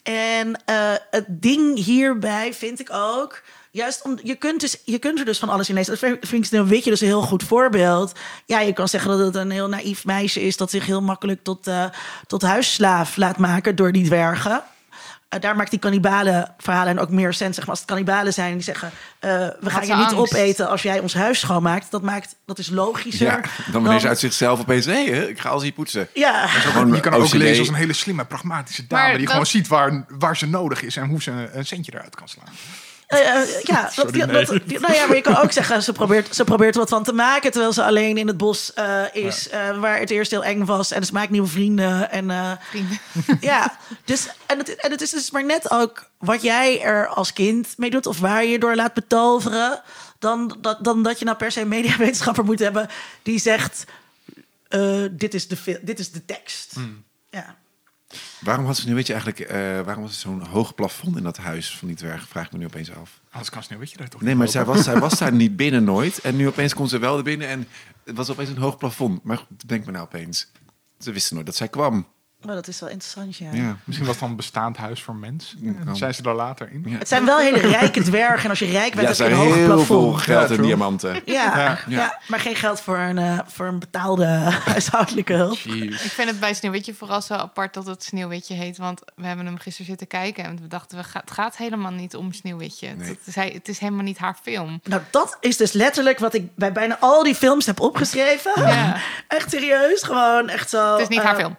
en 0.03 0.63
eh, 0.65 0.93
het 1.11 1.25
ding 1.29 1.85
hierbij 1.85 2.55
vind 2.55 2.81
ik 2.81 2.93
ook... 2.93 3.43
Juist 3.73 4.03
om, 4.03 4.19
je, 4.23 4.35
kunt 4.35 4.61
dus, 4.61 4.77
je 4.85 4.99
kunt 4.99 5.19
er 5.19 5.25
dus 5.25 5.39
van 5.39 5.49
alles 5.49 5.69
in 5.69 5.75
lezen. 5.75 5.91
Dat 5.91 6.19
vind 6.21 6.33
ik 6.33 6.45
Sneeuwwitje 6.45 6.91
dus 6.91 7.01
een 7.01 7.07
heel 7.07 7.23
goed 7.23 7.43
voorbeeld. 7.43 8.13
Ja, 8.47 8.61
je 8.61 8.73
kan 8.73 8.89
zeggen 8.89 9.11
dat 9.11 9.19
het 9.19 9.35
een 9.35 9.51
heel 9.51 9.69
naïef 9.69 10.05
meisje 10.05 10.41
is... 10.41 10.57
dat 10.57 10.71
zich 10.71 10.87
heel 10.87 11.03
makkelijk 11.03 11.43
tot, 11.43 11.67
eh, 11.67 11.85
tot 12.27 12.43
huisslaaf 12.43 13.17
laat 13.17 13.39
maken 13.39 13.77
door 13.77 13.93
die 13.93 14.05
dwergen. 14.05 14.63
Eh, 15.31 15.41
daar 15.41 15.57
maakt 15.57 15.71
die 15.71 15.79
kannibalen 15.79 16.55
verhalen 16.59 16.89
en 16.97 16.99
ook 16.99 17.11
meer 17.11 17.33
sens. 17.33 17.55
Zeg 17.55 17.65
maar, 17.65 17.71
als 17.71 17.79
het 17.79 17.89
kannibalen 17.89 18.33
zijn 18.33 18.53
die 18.55 18.63
zeggen... 18.63 18.91
eh, 19.19 19.31
we 19.61 19.71
gaan 19.71 19.87
je 19.87 19.95
niet 19.95 20.13
angst. 20.15 20.35
opeten 20.35 20.69
als 20.69 20.83
jij 20.83 20.99
ons 20.99 21.15
huis 21.15 21.39
schoonmaakt. 21.41 21.91
Dat, 21.91 22.03
maakt, 22.03 22.37
dat 22.47 22.59
is 22.59 22.71
logischer. 22.71 23.27
Ja, 23.27 23.41
dan 23.73 23.83
wanneer 23.83 24.01
ze 24.01 24.09
uit 24.09 24.19
zichzelf 24.19 24.61
opeens... 24.61 24.85
hé, 24.87 24.93
ik 25.29 25.41
ga 25.41 25.49
alles 25.49 25.63
hier 25.63 25.73
poetsen. 25.73 26.09
Ja, 26.15 26.47
Gewoon 26.47 26.95
Je 26.95 27.01
kan 27.01 27.13
ook 27.15 27.33
lezen 27.33 27.59
als 27.59 27.69
een 27.69 27.75
hele 27.75 27.93
slimme, 27.93 28.25
pragmatische 28.25 28.87
dame... 28.87 29.03
Maar 29.03 29.11
die 29.13 29.21
dat- 29.21 29.31
gewoon 29.31 29.47
ziet 29.47 29.69
waar, 29.69 30.05
waar 30.09 30.37
ze 30.37 30.47
nodig 30.47 30.83
is... 30.83 30.97
en 30.97 31.09
hoe 31.09 31.23
ze 31.23 31.31
een, 31.31 31.59
een 31.59 31.67
centje 31.67 31.93
eruit 31.95 32.15
kan 32.17 32.29
slaan. 32.29 32.49
Eh, 33.11 33.19
eh, 33.43 33.63
ja, 33.63 33.83
dat, 33.85 33.93
Sorry, 33.93 34.13
die- 34.13 34.25
nee. 34.27 34.45
dat- 34.45 34.61
die- 34.65 34.81
nou 34.81 34.95
ja, 34.95 35.07
maar 35.07 35.17
je 35.17 35.23
kan 35.23 35.37
ook 35.37 35.53
zeggen, 35.53 35.83
ze 35.83 35.93
probeert, 35.93 36.35
ze 36.35 36.45
probeert 36.45 36.75
er 36.75 36.81
wat 36.81 36.89
van 36.89 37.03
te 37.05 37.13
maken... 37.13 37.51
terwijl 37.51 37.73
ze 37.73 37.85
alleen 37.85 38.17
in 38.19 38.27
het 38.27 38.37
bos 38.37 38.73
eh, 38.75 39.03
is, 39.13 39.49
eh, 39.49 39.79
waar 39.79 39.99
het 39.99 40.11
eerst 40.11 40.31
heel 40.31 40.45
eng 40.45 40.65
was... 40.65 40.91
en 40.91 41.05
ze 41.05 41.13
maakt 41.13 41.31
nieuwe 41.31 41.49
vrienden. 41.49 42.11
En, 42.11 42.31
eh, 42.31 42.51
Vrienden. 42.69 42.99
ja, 43.41 43.77
dus, 44.05 44.27
en, 44.47 44.59
het, 44.59 44.77
en 44.77 44.91
het 44.91 45.01
is 45.01 45.11
dus 45.11 45.31
maar 45.31 45.45
net 45.45 45.71
ook 45.71 46.11
wat 46.19 46.43
jij 46.43 46.81
er 46.83 47.07
als 47.07 47.33
kind 47.33 47.75
mee 47.77 47.91
doet... 47.91 48.07
of 48.07 48.19
waar 48.19 48.45
je 48.45 48.51
je 48.51 48.59
door 48.59 48.75
laat 48.75 48.95
betoveren... 48.95 49.83
dan 50.19 50.57
dat, 50.61 50.85
dan 50.85 51.03
dat 51.03 51.19
je 51.19 51.25
nou 51.25 51.37
per 51.37 51.53
se 51.53 51.61
een 51.61 51.69
mediawetenschapper 51.69 52.45
moet 52.45 52.59
hebben... 52.59 52.89
die 53.23 53.39
zegt, 53.39 53.85
eh, 54.69 55.03
dit, 55.11 55.35
is 55.35 55.49
de, 55.49 55.79
dit 55.83 55.99
is 55.99 56.11
de 56.11 56.25
tekst. 56.25 56.75
Ja. 57.31 57.57
Waarom 58.41 58.67
had 58.67 58.77
ze 58.77 58.89
nu, 58.89 58.95
weet 58.95 59.07
je 59.07 59.13
eigenlijk, 59.13 59.51
eh, 59.51 59.59
waarom 59.59 60.03
was 60.03 60.13
er 60.13 60.19
zo'n 60.19 60.41
hoog 60.41 60.75
plafond 60.75 61.17
in 61.17 61.23
dat 61.23 61.37
huis 61.37 61.77
van 61.77 61.89
die 61.89 61.97
dwerg? 61.97 62.29
Vraag 62.29 62.47
ik 62.47 62.53
me 62.53 62.59
nu 62.59 62.65
opeens 62.65 62.95
af. 62.95 63.21
Anders 63.31 63.51
kan 63.51 63.63
Sneeuwwitje 63.63 63.97
daar 63.97 64.09
toch 64.09 64.21
Nee, 64.23 64.35
maar 64.35 64.49
zij 64.49 64.65
was, 64.65 64.85
zij 64.85 64.99
was 64.99 65.19
daar 65.19 65.33
niet 65.33 65.57
binnen 65.57 65.85
nooit. 65.85 66.19
En 66.21 66.37
nu 66.37 66.47
opeens 66.47 66.75
komt 66.75 66.91
ze 66.91 66.99
wel 66.99 67.17
er 67.17 67.23
binnen 67.23 67.49
en 67.49 67.69
het 68.05 68.17
was 68.17 68.31
opeens 68.31 68.49
een 68.49 68.59
hoog 68.59 68.77
plafond. 68.77 69.23
Maar 69.25 69.37
goed, 69.37 69.69
denk 69.69 69.87
me 69.87 69.93
nou 69.93 70.05
opeens. 70.05 70.51
Ze 70.99 71.13
wisten 71.13 71.35
nooit 71.35 71.47
dat 71.47 71.57
zij 71.57 71.69
kwam. 71.69 72.07
Maar 72.45 72.55
dat 72.55 72.69
is 72.69 72.81
wel 72.81 72.89
interessant, 72.89 73.37
ja. 73.37 73.49
Ja. 73.53 73.77
Misschien 73.85 74.07
was 74.07 74.15
het 74.15 74.21
dan 74.21 74.31
een 74.31 74.37
bestaand 74.37 74.77
huis 74.77 75.03
voor 75.03 75.15
mens. 75.15 75.57
En 75.65 75.85
kan. 75.85 75.97
zijn 75.97 76.15
ze 76.15 76.23
daar 76.23 76.35
later 76.35 76.69
in? 76.73 76.83
Ja. 76.87 76.99
Het 76.99 77.09
zijn 77.09 77.25
wel 77.25 77.39
hele 77.39 77.59
rijke 77.59 78.03
dwergen. 78.03 78.45
En 78.45 78.51
als 78.51 78.59
je 78.59 78.67
rijk 78.67 78.95
bent, 78.95 79.09
Ja, 79.09 79.15
ze 79.15 79.23
heb 79.23 79.33
je 79.33 79.39
een 79.39 79.53
heel 79.53 79.85
veel 79.85 80.13
geld 80.13 80.49
Ja, 80.49 80.55
en 80.57 80.63
diamanten. 80.63 81.21
Ja, 81.25 81.59
ja. 81.59 81.79
Ja. 81.87 82.19
maar 82.29 82.41
geen 82.41 82.57
geld 82.57 82.81
voor 82.81 82.99
een, 82.99 83.19
eh, 83.19 83.39
voor 83.47 83.67
een 83.67 83.79
betaalde 83.79 84.25
huishoudelijke 84.73 85.33
hulp. 85.33 85.59
Jeez. 85.59 86.05
Ik 86.05 86.11
vind 86.11 86.29
het 86.31 86.41
bij 86.41 86.55
Sneeuwwitje 86.55 86.95
vooral 86.95 87.23
zo 87.23 87.35
apart 87.35 87.75
dat 87.75 87.87
het 87.87 88.03
Sneeuwwitje 88.05 88.55
heet. 88.55 88.77
Want 88.79 89.01
we 89.15 89.27
hebben 89.27 89.47
hem 89.47 89.59
gisteren 89.59 89.87
zitten 89.87 90.07
kijken 90.07 90.45
en 90.45 90.59
we 90.61 90.67
dachten, 90.67 90.99
we 90.99 91.05
ga- 91.05 91.21
het 91.21 91.31
gaat 91.31 91.57
helemaal 91.57 91.93
niet 91.93 92.17
om 92.17 92.33
Sneeuwwitje. 92.33 92.89
Nee. 92.97 93.09
Het, 93.09 93.19
is, 93.25 93.35
hij- 93.35 93.51
het 93.55 93.69
is 93.69 93.79
helemaal 93.79 94.05
niet 94.05 94.19
haar 94.19 94.37
film. 94.43 94.81
Nou, 94.85 95.03
dat 95.11 95.37
is 95.41 95.57
dus 95.57 95.73
letterlijk 95.73 96.19
wat 96.19 96.35
ik 96.35 96.55
bij 96.55 96.73
bijna 96.73 96.97
al 97.01 97.23
die 97.23 97.35
films 97.35 97.67
heb 97.67 97.81
opgeschreven. 97.81 98.53
Ja. 98.57 98.97
Echt 99.29 99.51
serieus, 99.51 100.03
gewoon 100.03 100.49
echt 100.49 100.71
zo. 100.71 100.93
Het 100.93 101.01
is 101.01 101.09
niet 101.09 101.19
eh, 101.19 101.25
haar 101.25 101.37
film. 101.37 101.57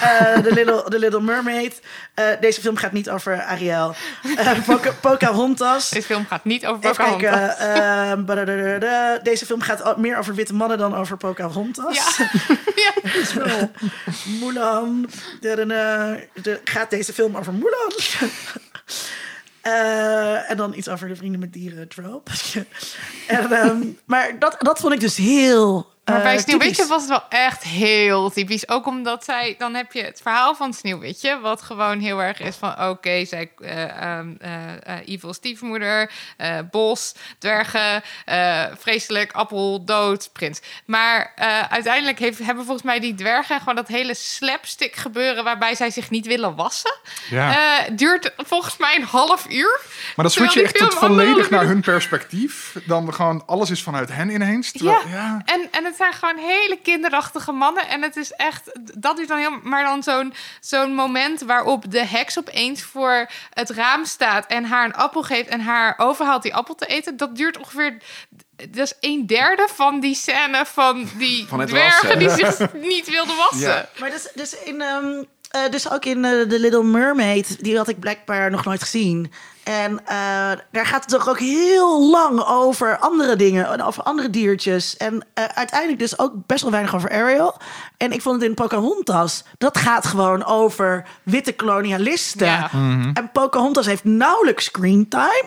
eh, 0.00 0.18
The 0.42 0.50
Little, 0.54 0.84
The 0.88 0.98
Little 0.98 1.20
Mermaid. 1.20 1.80
Eh, 2.14 2.24
deze 2.40 2.60
film 2.60 2.76
gaat 2.76 2.92
niet 2.92 3.10
over 3.10 3.42
Ariel. 3.42 3.94
Eh, 4.36 4.64
Poca- 4.66 4.92
Pocahontas. 5.00 5.90
Deze 5.90 6.06
film 6.06 6.26
gaat 6.26 6.44
niet 6.44 6.66
over 6.66 6.90
Even 6.90 7.04
Pocahontas. 7.04 7.56
kijken. 7.56 7.74
eh, 7.74 8.24
badadadada. 8.24 9.18
deze 9.18 9.46
film 9.46 9.60
gaat 9.60 9.96
meer 9.96 10.18
over 10.18 10.34
witte 10.34 10.54
mannen 10.54 10.78
dan 10.78 10.96
over 10.96 11.16
Pocahontas. 11.16 12.16
Ja. 12.16 12.30
ja. 12.84 13.10
is 13.20 13.32
wel 13.34 13.70
Mulan. 14.40 15.10
De, 15.40 16.60
gaat 16.64 16.90
deze 16.90 17.12
film 17.12 17.36
over 17.36 17.52
Mulan? 17.54 17.92
Eh, 19.60 20.50
en 20.50 20.56
dan 20.56 20.74
iets 20.74 20.88
over 20.88 21.08
de 21.08 21.16
vrienden 21.16 21.40
met 21.40 21.52
dieren 21.52 21.88
trope. 21.88 22.30
en, 23.26 23.52
ehm, 23.52 23.78
maar 24.04 24.38
dat, 24.38 24.56
dat 24.58 24.78
vond 24.78 24.92
ik 24.94 25.00
dus 25.00 25.16
heel. 25.16 25.90
Maar 26.10 26.18
eh, 26.18 26.24
bij 26.24 26.38
Sneeuwwitje 26.38 26.74
typisch. 26.74 26.90
was 26.90 27.00
het 27.00 27.10
wel 27.10 27.24
echt 27.28 27.62
heel 27.62 28.30
typisch. 28.30 28.68
Ook 28.68 28.86
omdat 28.86 29.24
zij, 29.24 29.54
dan 29.58 29.74
heb 29.74 29.92
je 29.92 30.02
het 30.02 30.20
verhaal 30.22 30.54
van 30.54 30.72
Sneeuwwitje, 30.72 31.40
wat 31.40 31.62
gewoon 31.62 31.98
heel 31.98 32.22
erg 32.22 32.40
is 32.40 32.56
van: 32.56 32.88
oké, 32.88 33.24
zij, 33.24 33.50
eh, 33.58 33.84
eh, 33.84 34.18
eh, 34.40 34.94
evil 35.04 35.34
stiefmoeder, 35.34 36.10
eh, 36.36 36.58
bos, 36.70 37.14
dwergen, 37.38 38.02
eh, 38.24 38.64
vreselijk, 38.78 39.32
appel, 39.32 39.84
dood, 39.84 40.30
prins. 40.32 40.60
Maar 40.86 41.32
eh, 41.36 41.60
uiteindelijk 41.62 42.18
heeft, 42.18 42.38
hebben 42.38 42.64
volgens 42.64 42.86
mij 42.86 43.00
die 43.00 43.14
dwergen 43.14 43.58
gewoon 43.58 43.74
dat 43.74 43.88
hele 43.88 44.14
slapstick 44.14 44.96
gebeuren 44.96 45.44
waarbij 45.44 45.74
zij 45.74 45.90
zich 45.90 46.10
niet 46.10 46.26
willen 46.26 46.54
wassen. 46.54 46.94
Ja. 47.30 47.50
Eh, 47.50 47.90
duurt 47.96 48.32
volgens 48.36 48.76
mij 48.76 48.96
een 48.96 49.04
half 49.04 49.46
uur. 49.48 49.80
Maar 50.16 50.24
dan 50.24 50.30
switch 50.30 50.54
je 50.54 50.62
echt 50.62 50.78
tot 50.78 50.94
volledig 50.94 51.50
naar 51.50 51.64
hun 51.66 51.80
perspectief. 51.80 52.76
Dan 52.86 53.14
gewoon 53.14 53.42
alles 53.46 53.70
is 53.70 53.82
vanuit 53.82 54.12
hen 54.12 54.30
ineens. 54.30 54.72
Terwijl, 54.72 55.08
ja. 55.08 55.42
En, 55.44 55.68
en 55.70 55.84
het 55.84 55.96
zijn 56.00 56.12
gewoon 56.12 56.36
hele 56.36 56.78
kinderachtige 56.82 57.52
mannen. 57.52 57.88
En 57.88 58.02
het 58.02 58.16
is 58.16 58.32
echt, 58.32 58.78
dat 58.94 59.18
is 59.18 59.26
dan 59.26 59.38
heel, 59.38 59.58
maar 59.62 59.84
dan 59.84 60.02
zo'n 60.02 60.34
zo'n 60.60 60.94
moment 60.94 61.40
waarop 61.40 61.90
de 61.90 62.04
heks 62.04 62.38
opeens 62.38 62.82
voor 62.82 63.30
het 63.50 63.70
raam 63.70 64.04
staat 64.04 64.46
en 64.46 64.64
haar 64.64 64.84
een 64.84 64.94
appel 64.94 65.22
geeft 65.22 65.48
en 65.48 65.60
haar 65.60 65.94
overhaalt 65.96 66.42
die 66.42 66.54
appel 66.54 66.74
te 66.74 66.86
eten. 66.86 67.16
Dat 67.16 67.36
duurt 67.36 67.58
ongeveer, 67.58 67.96
dat 68.56 68.86
is 68.86 68.94
een 69.00 69.26
derde 69.26 69.68
van 69.74 70.00
die 70.00 70.14
scène 70.14 70.66
van 70.66 71.08
die 71.16 71.46
Van 71.46 71.60
het 71.60 71.68
dwergen 71.68 72.18
die 72.18 72.30
zich 72.30 72.72
niet 72.72 73.10
wilden 73.10 73.36
wassen. 73.36 73.60
Ja. 73.60 73.88
Maar 73.98 74.10
dus, 74.10 74.28
dus, 74.34 74.62
in, 74.62 74.80
ehm, 74.80 75.24
eh, 75.50 75.70
dus 75.70 75.90
ook 75.90 76.04
in 76.04 76.24
eh, 76.24 76.30
The 76.30 76.58
Little 76.58 76.84
Mermaid, 76.84 77.64
die 77.64 77.76
had 77.76 77.88
ik 77.88 78.00
blijkbaar 78.00 78.50
nog 78.50 78.64
nooit 78.64 78.82
gezien. 78.82 79.32
En 79.64 80.00
eh, 80.06 80.16
daar 80.72 80.86
gaat 80.86 81.00
het 81.00 81.08
toch 81.08 81.28
ook 81.28 81.38
heel 81.38 82.10
lang 82.10 82.44
over 82.46 82.98
andere 82.98 83.36
dingen, 83.36 83.72
en 83.72 83.82
over 83.82 84.02
andere 84.02 84.30
diertjes. 84.30 84.96
En 84.96 85.26
eh, 85.34 85.44
uiteindelijk 85.44 85.98
dus 85.98 86.18
ook 86.18 86.32
best 86.46 86.62
wel 86.62 86.70
weinig 86.70 86.94
over 86.94 87.10
Ariel. 87.10 87.60
En 87.96 88.12
ik 88.12 88.22
vond 88.22 88.40
het 88.40 88.48
in 88.48 88.54
Pocahontas, 88.54 89.44
dat 89.58 89.78
gaat 89.78 90.06
gewoon 90.06 90.44
over 90.44 91.06
witte 91.22 91.52
kolonialisten. 91.52 92.46
Ja. 92.46 92.70
En 93.14 93.30
Pocahontas 93.32 93.86
heeft 93.86 94.04
nauwelijks 94.04 94.64
screentime. 94.64 95.44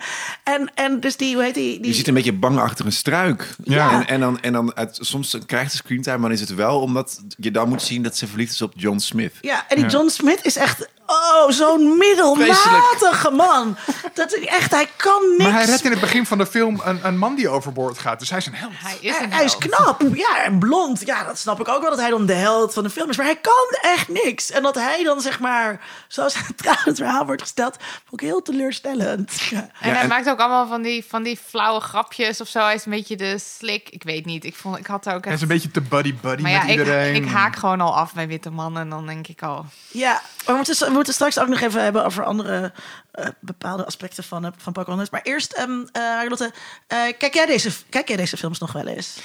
en, 0.44 0.70
en 0.74 1.00
dus 1.00 1.16
die, 1.16 1.34
hoe 1.34 1.44
heet 1.44 1.54
die? 1.54 1.76
die 1.80 1.86
Je 1.86 1.94
ziet 1.94 2.08
een 2.08 2.14
beetje 2.14 2.32
bang 2.32 2.58
achter 2.58 2.86
een 2.86 2.92
struik. 2.92 3.54
Ja. 3.64 3.92
En, 3.92 4.06
en 4.06 4.20
dan, 4.20 4.40
en 4.40 4.52
dan 4.52 4.74
uit, 4.74 4.98
soms 5.00 5.38
krijgt 5.46 5.70
ze 5.70 5.76
screentime, 5.76 6.18
maar 6.18 6.28
dan 6.28 6.38
is 6.38 6.48
het 6.48 6.54
wel 6.54 6.80
omdat 6.80 7.20
je 7.36 7.50
dan 7.50 7.68
moet 7.68 7.82
zien 7.82 8.02
dat 8.02 8.16
ze 8.16 8.26
verliefd 8.26 8.52
is 8.52 8.62
op 8.62 8.72
John 8.76 8.98
Smith. 8.98 9.34
Ja, 9.40 9.64
en 9.68 9.76
die 9.76 9.84
Ja. 9.84 9.90
John 9.90 10.08
Smith 10.08 10.44
is 10.44 10.56
echt... 10.56 10.88
Oh, 11.12 11.50
zo'n 11.50 11.96
middelmatige 11.98 13.30
man. 13.30 13.76
Dat 14.14 14.32
is 14.34 14.44
echt, 14.46 14.70
hij 14.70 14.88
kan 14.96 15.22
niks. 15.30 15.42
Maar 15.42 15.52
hij 15.52 15.64
redt 15.64 15.84
in 15.84 15.90
het 15.90 16.00
begin 16.00 16.26
van 16.26 16.38
de 16.38 16.46
film 16.46 16.80
een, 16.84 17.00
een 17.06 17.18
man 17.18 17.34
die 17.34 17.48
overboord 17.48 17.98
gaat. 17.98 18.18
Dus 18.18 18.28
hij 18.30 18.38
is 18.38 18.46
een 18.46 18.54
held. 18.54 18.72
Hij 18.76 18.96
is 19.00 19.16
Hij, 19.16 19.24
een 19.24 19.32
hij 19.32 19.44
is 19.44 19.56
held. 19.58 19.64
knap. 19.74 20.02
Ja, 20.14 20.42
en 20.44 20.58
blond. 20.58 21.02
Ja, 21.06 21.24
dat 21.24 21.38
snap 21.38 21.60
ik 21.60 21.68
ook 21.68 21.80
wel 21.80 21.90
dat 21.90 21.98
hij 22.00 22.10
dan 22.10 22.26
de 22.26 22.32
held 22.32 22.74
van 22.74 22.82
de 22.82 22.90
film 22.90 23.10
is. 23.10 23.16
Maar 23.16 23.26
hij 23.26 23.36
kan 23.40 23.90
echt 23.92 24.08
niks. 24.08 24.50
En 24.50 24.62
dat 24.62 24.74
hij 24.74 25.02
dan 25.04 25.20
zeg 25.20 25.40
maar 25.40 25.80
zo 26.08 26.28
centraal 26.28 26.74
in 26.74 26.82
het 26.84 26.96
verhaal 26.96 27.26
wordt 27.26 27.42
gesteld, 27.42 27.76
vond 28.08 28.20
ik 28.22 28.28
heel 28.28 28.42
teleurstellend. 28.42 29.40
Ja. 29.50 29.58
En 29.58 29.70
Ja, 29.80 29.92
hij 29.92 30.02
en- 30.02 30.08
maakt 30.08 30.28
ook 30.28 30.38
allemaal 30.38 30.66
van 30.66 30.82
die, 30.82 31.04
van 31.08 31.22
die 31.22 31.38
flauwe 31.48 31.80
grapjes 31.80 32.40
of 32.40 32.48
zo. 32.48 32.58
Hij 32.64 32.74
is 32.74 32.84
een 32.84 32.92
beetje 32.92 33.16
de 33.16 33.38
slik. 33.38 33.88
Ik 33.88 34.02
weet 34.02 34.24
niet. 34.26 34.44
Ik, 34.44 34.56
vond, 34.56 34.78
ik 34.78 34.86
had 34.86 35.08
ook 35.08 35.24
Hij 35.24 35.32
echt 35.32 35.34
is 35.34 35.40
een 35.42 35.48
beetje 35.48 35.70
te 35.70 35.80
buddy-buddy 35.80 36.42
met 36.42 36.52
ja, 36.52 36.62
ik, 36.62 36.68
iedereen. 36.70 37.14
ik 37.14 37.26
haak 37.28 37.56
gewoon 37.56 37.80
al 37.80 37.96
af 37.96 38.12
bij 38.14 38.26
witte 38.26 38.50
mannen. 38.50 38.82
En 38.82 38.88
dan 38.88 39.06
denk 39.06 39.26
ik 39.28 39.42
al... 39.42 39.66
Ja, 39.88 40.20
maar 40.46 40.56
we 40.56 40.92
moeten, 41.02 41.14
moeten 41.14 41.14
straks 41.14 41.38
ook 41.38 41.48
nog 41.48 41.60
even 41.60 41.82
hebben 41.82 42.04
over 42.04 42.24
andere 42.24 42.72
eh, 43.12 43.26
bepaalde 43.40 43.84
aspecten 43.86 44.24
van, 44.24 44.44
uh, 44.44 44.50
van 44.56 44.72
Pocahontas. 44.72 45.10
Maar 45.10 45.22
eerst, 45.22 45.52
ehm 45.52 45.84
eh 45.92 46.28
Lotte, 46.28 46.52
kijk, 47.18 47.34
jij 47.34 47.46
deze, 47.46 47.70
kijk 47.88 48.08
jij 48.08 48.16
deze 48.16 48.36
films 48.36 48.58
nog 48.58 48.72
wel 48.72 48.86
eens? 48.86 49.20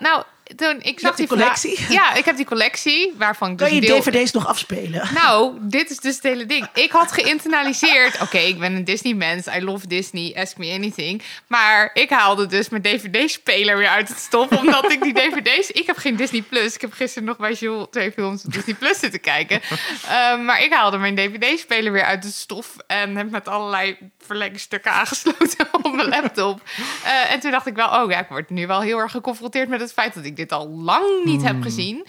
Nou, 0.00 0.24
toen 0.56 0.78
ik 0.82 1.00
zag 1.00 1.16
die 1.16 1.26
collectie? 1.26 1.78
Ja, 1.88 2.14
ik 2.14 2.24
heb 2.24 2.36
die 2.36 2.44
collectie 2.44 3.14
waarvan 3.16 3.50
ik 3.50 3.58
dus 3.58 3.66
Kan 3.66 3.76
je 3.76 3.82
deel... 3.86 4.00
dvd's 4.00 4.32
nog 4.32 4.46
afspelen? 4.46 5.08
Nou, 5.22 5.56
dit 5.60 5.90
is 5.90 5.96
dus 5.98 6.14
het 6.14 6.22
hele 6.22 6.46
ding. 6.46 6.68
Ik 6.74 6.90
had 6.90 7.12
geïnternaliseerd. 7.12 8.20
Oké, 8.20 8.38
ik 8.38 8.58
ben 8.58 8.74
een 8.74 8.84
Disney-mens. 8.84 9.46
I 9.46 9.64
love 9.64 9.86
Disney. 9.86 10.34
Ask 10.36 10.56
me 10.56 10.72
anything. 10.72 11.22
Maar 11.46 11.90
ik 11.94 12.10
haalde 12.10 12.46
dus 12.46 12.68
mijn 12.68 12.82
DVD-speler 12.82 13.76
weer 13.76 13.88
uit 13.88 14.08
het 14.08 14.18
stof. 14.18 14.48
Omdat 14.50 14.92
ik 14.92 15.02
die 15.02 15.14
DVD's. 15.20 15.70
Ik 15.70 15.86
heb 15.86 15.96
geen 15.96 16.16
Disney 16.16 16.42
Plus. 16.42 16.74
Ik 16.74 16.80
heb 16.80 16.92
gisteren 16.92 17.28
nog 17.28 17.36
bij 17.36 17.52
Jules 17.52 17.86
twee 17.90 18.12
films 18.12 18.44
op 18.44 18.52
Disney 18.52 18.74
Plus 18.74 18.98
zitten 18.98 19.20
kijken. 19.20 19.60
Ehm, 20.08 20.44
maar 20.44 20.62
ik 20.62 20.72
haalde 20.72 20.98
mijn 20.98 21.14
DVD-speler 21.14 21.92
weer 21.92 22.04
uit 22.04 22.24
het 22.24 22.34
stof. 22.34 22.76
En 22.86 23.16
heb 23.16 23.30
met 23.30 23.48
allerlei 23.48 23.96
verlengstukken 24.26 24.92
aangesloten 24.92 25.68
op 25.72 25.92
mijn 25.94 26.08
laptop. 26.08 26.60
Eh, 27.04 27.32
en 27.32 27.40
toen 27.40 27.50
dacht 27.50 27.66
ik 27.66 27.74
wel, 27.74 27.88
oh 27.88 28.10
ja, 28.10 28.18
ik 28.18 28.28
word 28.28 28.50
nu 28.50 28.66
wel 28.66 28.80
heel 28.80 28.98
erg 28.98 29.10
geconfronteerd 29.10 29.68
met 29.68 29.80
het 29.80 29.92
feit 29.92 30.14
dat 30.14 30.24
ik 30.24 30.36
dit 30.40 30.52
al 30.52 30.68
lang 30.68 31.24
niet 31.24 31.42
heb 31.42 31.62
gezien. 31.62 32.06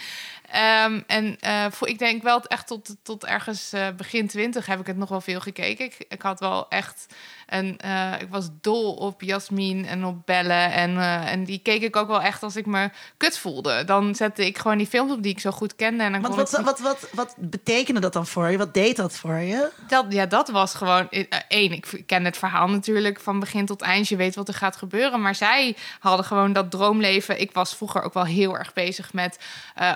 Ehm, 0.52 1.02
en 1.08 1.38
eh, 1.40 1.66
voor, 1.72 1.88
ik 1.88 2.00
denk 2.00 2.24
wel 2.24 2.44
echt 2.44 2.68
tot, 2.68 2.96
tot 3.04 3.26
ergens 3.26 3.74
eh, 3.74 3.88
begin 3.98 4.28
twintig 4.28 4.66
heb 4.66 4.80
ik 4.80 4.88
het 4.88 4.98
nog 4.98 5.10
wel 5.10 5.22
veel 5.22 5.40
gekeken. 5.40 5.86
Ik, 5.86 6.06
ik 6.10 6.22
had 6.22 6.40
wel 6.40 6.70
echt 6.70 7.06
een. 7.52 7.78
eh, 7.78 8.14
ik 8.20 8.28
was 8.30 8.50
dol 8.62 8.94
op 8.94 9.22
Jasmin 9.22 9.86
en 9.86 10.06
op 10.06 10.26
Belle. 10.26 10.54
En, 10.54 10.98
eh, 10.98 11.32
en 11.32 11.44
die 11.44 11.60
keek 11.60 11.82
ik 11.82 11.96
ook 11.96 12.08
wel 12.08 12.22
echt 12.22 12.44
als 12.44 12.56
ik 12.56 12.66
me 12.66 12.90
kut 13.18 13.38
voelde. 13.38 13.84
Dan 13.86 14.16
zette 14.16 14.46
ik 14.46 14.58
gewoon 14.58 14.78
die 14.78 14.88
films 14.88 15.12
op 15.12 15.24
die 15.24 15.32
ik 15.32 15.40
zo 15.40 15.52
goed 15.52 15.76
kende. 15.76 16.04
En 16.04 16.12
dan 16.12 16.22
Want 16.22 16.34
kon 16.34 16.44
wat, 16.44 16.60
ik- 16.60 16.66
wat, 16.66 16.80
wat, 16.80 17.08
wat 17.14 17.36
betekende 17.38 18.00
dat 18.00 18.14
dan 18.14 18.28
voor 18.28 18.50
je? 18.52 18.58
Wat 18.58 18.74
deed 18.74 18.96
dat 18.96 19.14
voor 19.18 19.36
je? 19.38 19.70
dat, 19.88 20.06
ja, 20.10 20.26
dat 20.26 20.50
was 20.50 20.76
gewoon 20.76 21.10
eh, 21.10 21.24
één. 21.48 21.72
Ik 21.72 22.04
ken 22.06 22.26
het 22.26 22.38
verhaal 22.38 22.68
natuurlijk 22.68 23.20
van 23.20 23.40
begin 23.40 23.66
tot 23.66 23.82
eind. 23.82 24.08
Je 24.08 24.16
weet 24.16 24.36
wat 24.36 24.48
er 24.48 24.54
gaat 24.54 24.76
gebeuren. 24.76 25.22
Maar 25.22 25.36
zij 25.36 25.76
hadden 26.00 26.26
gewoon 26.26 26.54
dat 26.54 26.72
droomleven. 26.72 27.42
Ik 27.42 27.52
was 27.52 27.76
vroeger 27.76 28.02
ook 28.02 28.14
wel 28.14 28.26
heel 28.26 28.58
erg 28.58 28.74
bezig 28.74 29.14
met 29.14 29.40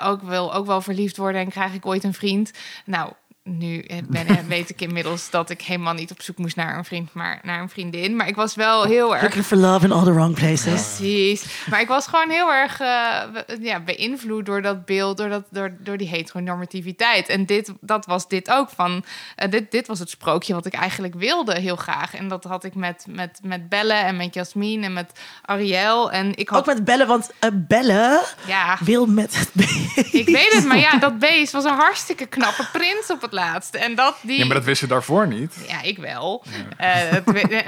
ook, 0.04 0.22
wil, 0.22 0.54
ook 0.54 0.66
wel 0.66 0.82
verliefd 0.82 1.18
worden 1.18 1.42
en 1.42 1.50
krijg 1.50 1.74
ik 1.74 1.86
ooit 1.86 2.04
een 2.04 2.14
vriend. 2.14 2.52
Nou. 2.86 3.12
Nu 3.50 3.80
eh, 3.80 3.98
ben, 4.10 4.28
eh, 4.28 4.36
weet 4.48 4.70
ik 4.70 4.82
inmiddels 4.82 5.30
dat 5.30 5.50
ik 5.50 5.62
helemaal 5.62 5.94
niet 5.94 6.12
op 6.12 6.22
zoek 6.22 6.38
moest 6.38 6.56
naar 6.56 6.78
een 6.78 6.86
vriend, 6.86 7.14
maar 7.14 7.40
naar 7.44 7.62
een 7.62 7.70
vriendin. 7.70 8.16
Maar 8.16 8.28
ik 8.28 8.36
was 8.36 8.56
wel 8.56 8.84
heel 8.84 9.14
erg 9.14 9.22
Looking 9.22 9.46
for 9.46 9.58
love 9.58 9.86
in 9.86 9.92
all 9.92 10.04
the 10.04 10.14
wrong 10.14 10.34
places. 10.36 10.64
Precies. 10.98 11.46
Maar 11.70 11.82
ik 11.82 11.88
was 11.88 12.08
gewoon 12.08 12.30
heel 12.30 12.52
erg 12.54 12.80
eh, 12.80 13.22
be- 13.34 13.58
ja, 13.62 13.80
beïnvloed 13.80 14.46
door 14.46 14.62
dat 14.62 14.86
beeld, 14.86 15.18
door, 15.18 15.30
dat, 15.30 15.44
door, 15.50 15.74
door 15.80 15.98
die 15.98 16.08
heteronormativiteit. 16.08 17.30
En 17.30 17.46
dit, 17.46 17.74
dat 17.82 18.06
was 18.06 18.28
dit 18.28 18.52
ook 18.52 18.70
van. 18.70 19.04
dit, 19.50 19.72
dit 19.72 19.88
was 19.88 20.00
het 20.00 20.10
sprookje 20.10 20.54
wat 20.54 20.66
ik 20.66 20.74
eigenlijk 20.74 21.16
wilde 21.16 21.60
heel 21.60 21.76
graag. 21.76 22.16
En 22.16 22.28
dat 22.28 22.44
had 22.44 22.64
ik 22.64 22.76
met, 22.76 23.06
met, 23.10 23.40
met 23.44 23.70
Belle 23.70 23.94
en 23.94 24.18
met 24.18 24.34
Jasmin 24.34 24.84
en 24.84 24.94
met 24.94 25.20
Ariel. 25.42 26.12
En 26.12 26.36
ik 26.36 26.50
had. 26.50 26.60
Ook 26.60 26.66
met 26.76 26.86
bellen, 26.86 27.08
want 27.08 27.32
bellen 27.54 28.22
Ja, 28.48 28.78
wil 28.80 29.06
met 29.06 29.38
het 29.40 29.50
beest. 29.54 30.14
ik 30.14 30.26
weet 30.30 30.54
het. 30.54 30.66
Maar 30.66 30.80
ja, 30.80 30.98
dat 30.98 31.20
beest 31.20 31.52
was 31.52 31.64
een 31.64 31.74
hartstikke 31.74 32.26
knappe 32.26 32.66
prins 32.72 33.10
op 33.10 33.22
het 33.22 33.34
laatste. 33.36 33.78
En 33.78 33.96
dat 33.96 34.16
die. 34.22 34.38
Ja, 34.38 34.46
maar 34.46 34.56
dat 34.56 34.66
wisten 34.66 34.88
ze 34.88 34.94
daarvoor 34.94 35.28
niet. 35.28 35.56
Ja, 35.68 35.82
ik 35.82 35.98
wel. 35.98 36.44
Eh, 36.78 37.16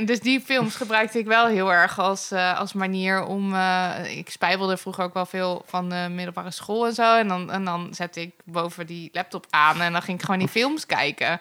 dus 0.05 0.19
die 0.19 0.41
films 0.41 0.75
gebruikte 0.75 1.19
ik 1.19 1.25
wel 1.25 1.47
heel 1.47 1.73
erg 1.73 1.99
als, 1.99 2.31
eh, 2.31 2.59
als 2.59 2.73
manier 2.73 3.23
om... 3.23 3.53
eh, 3.55 4.17
ik 4.17 4.29
spijbelde 4.29 4.77
vroeger 4.77 5.03
ook 5.03 5.13
wel 5.13 5.25
veel 5.25 5.63
van 5.65 5.89
de 5.89 6.07
middelbare 6.11 6.51
school 6.51 6.85
en 6.87 6.93
zo. 6.93 7.17
En 7.17 7.27
dan, 7.27 7.51
en 7.51 7.65
dan 7.65 7.87
zette 7.91 8.21
ik 8.21 8.31
boven 8.43 8.85
die 8.85 9.09
laptop 9.13 9.45
aan 9.49 9.81
en 9.81 9.91
dan 9.91 10.01
ging 10.01 10.17
ik 10.19 10.25
gewoon 10.25 10.39
die 10.39 10.47
films 10.47 10.85
kijken. 10.85 11.39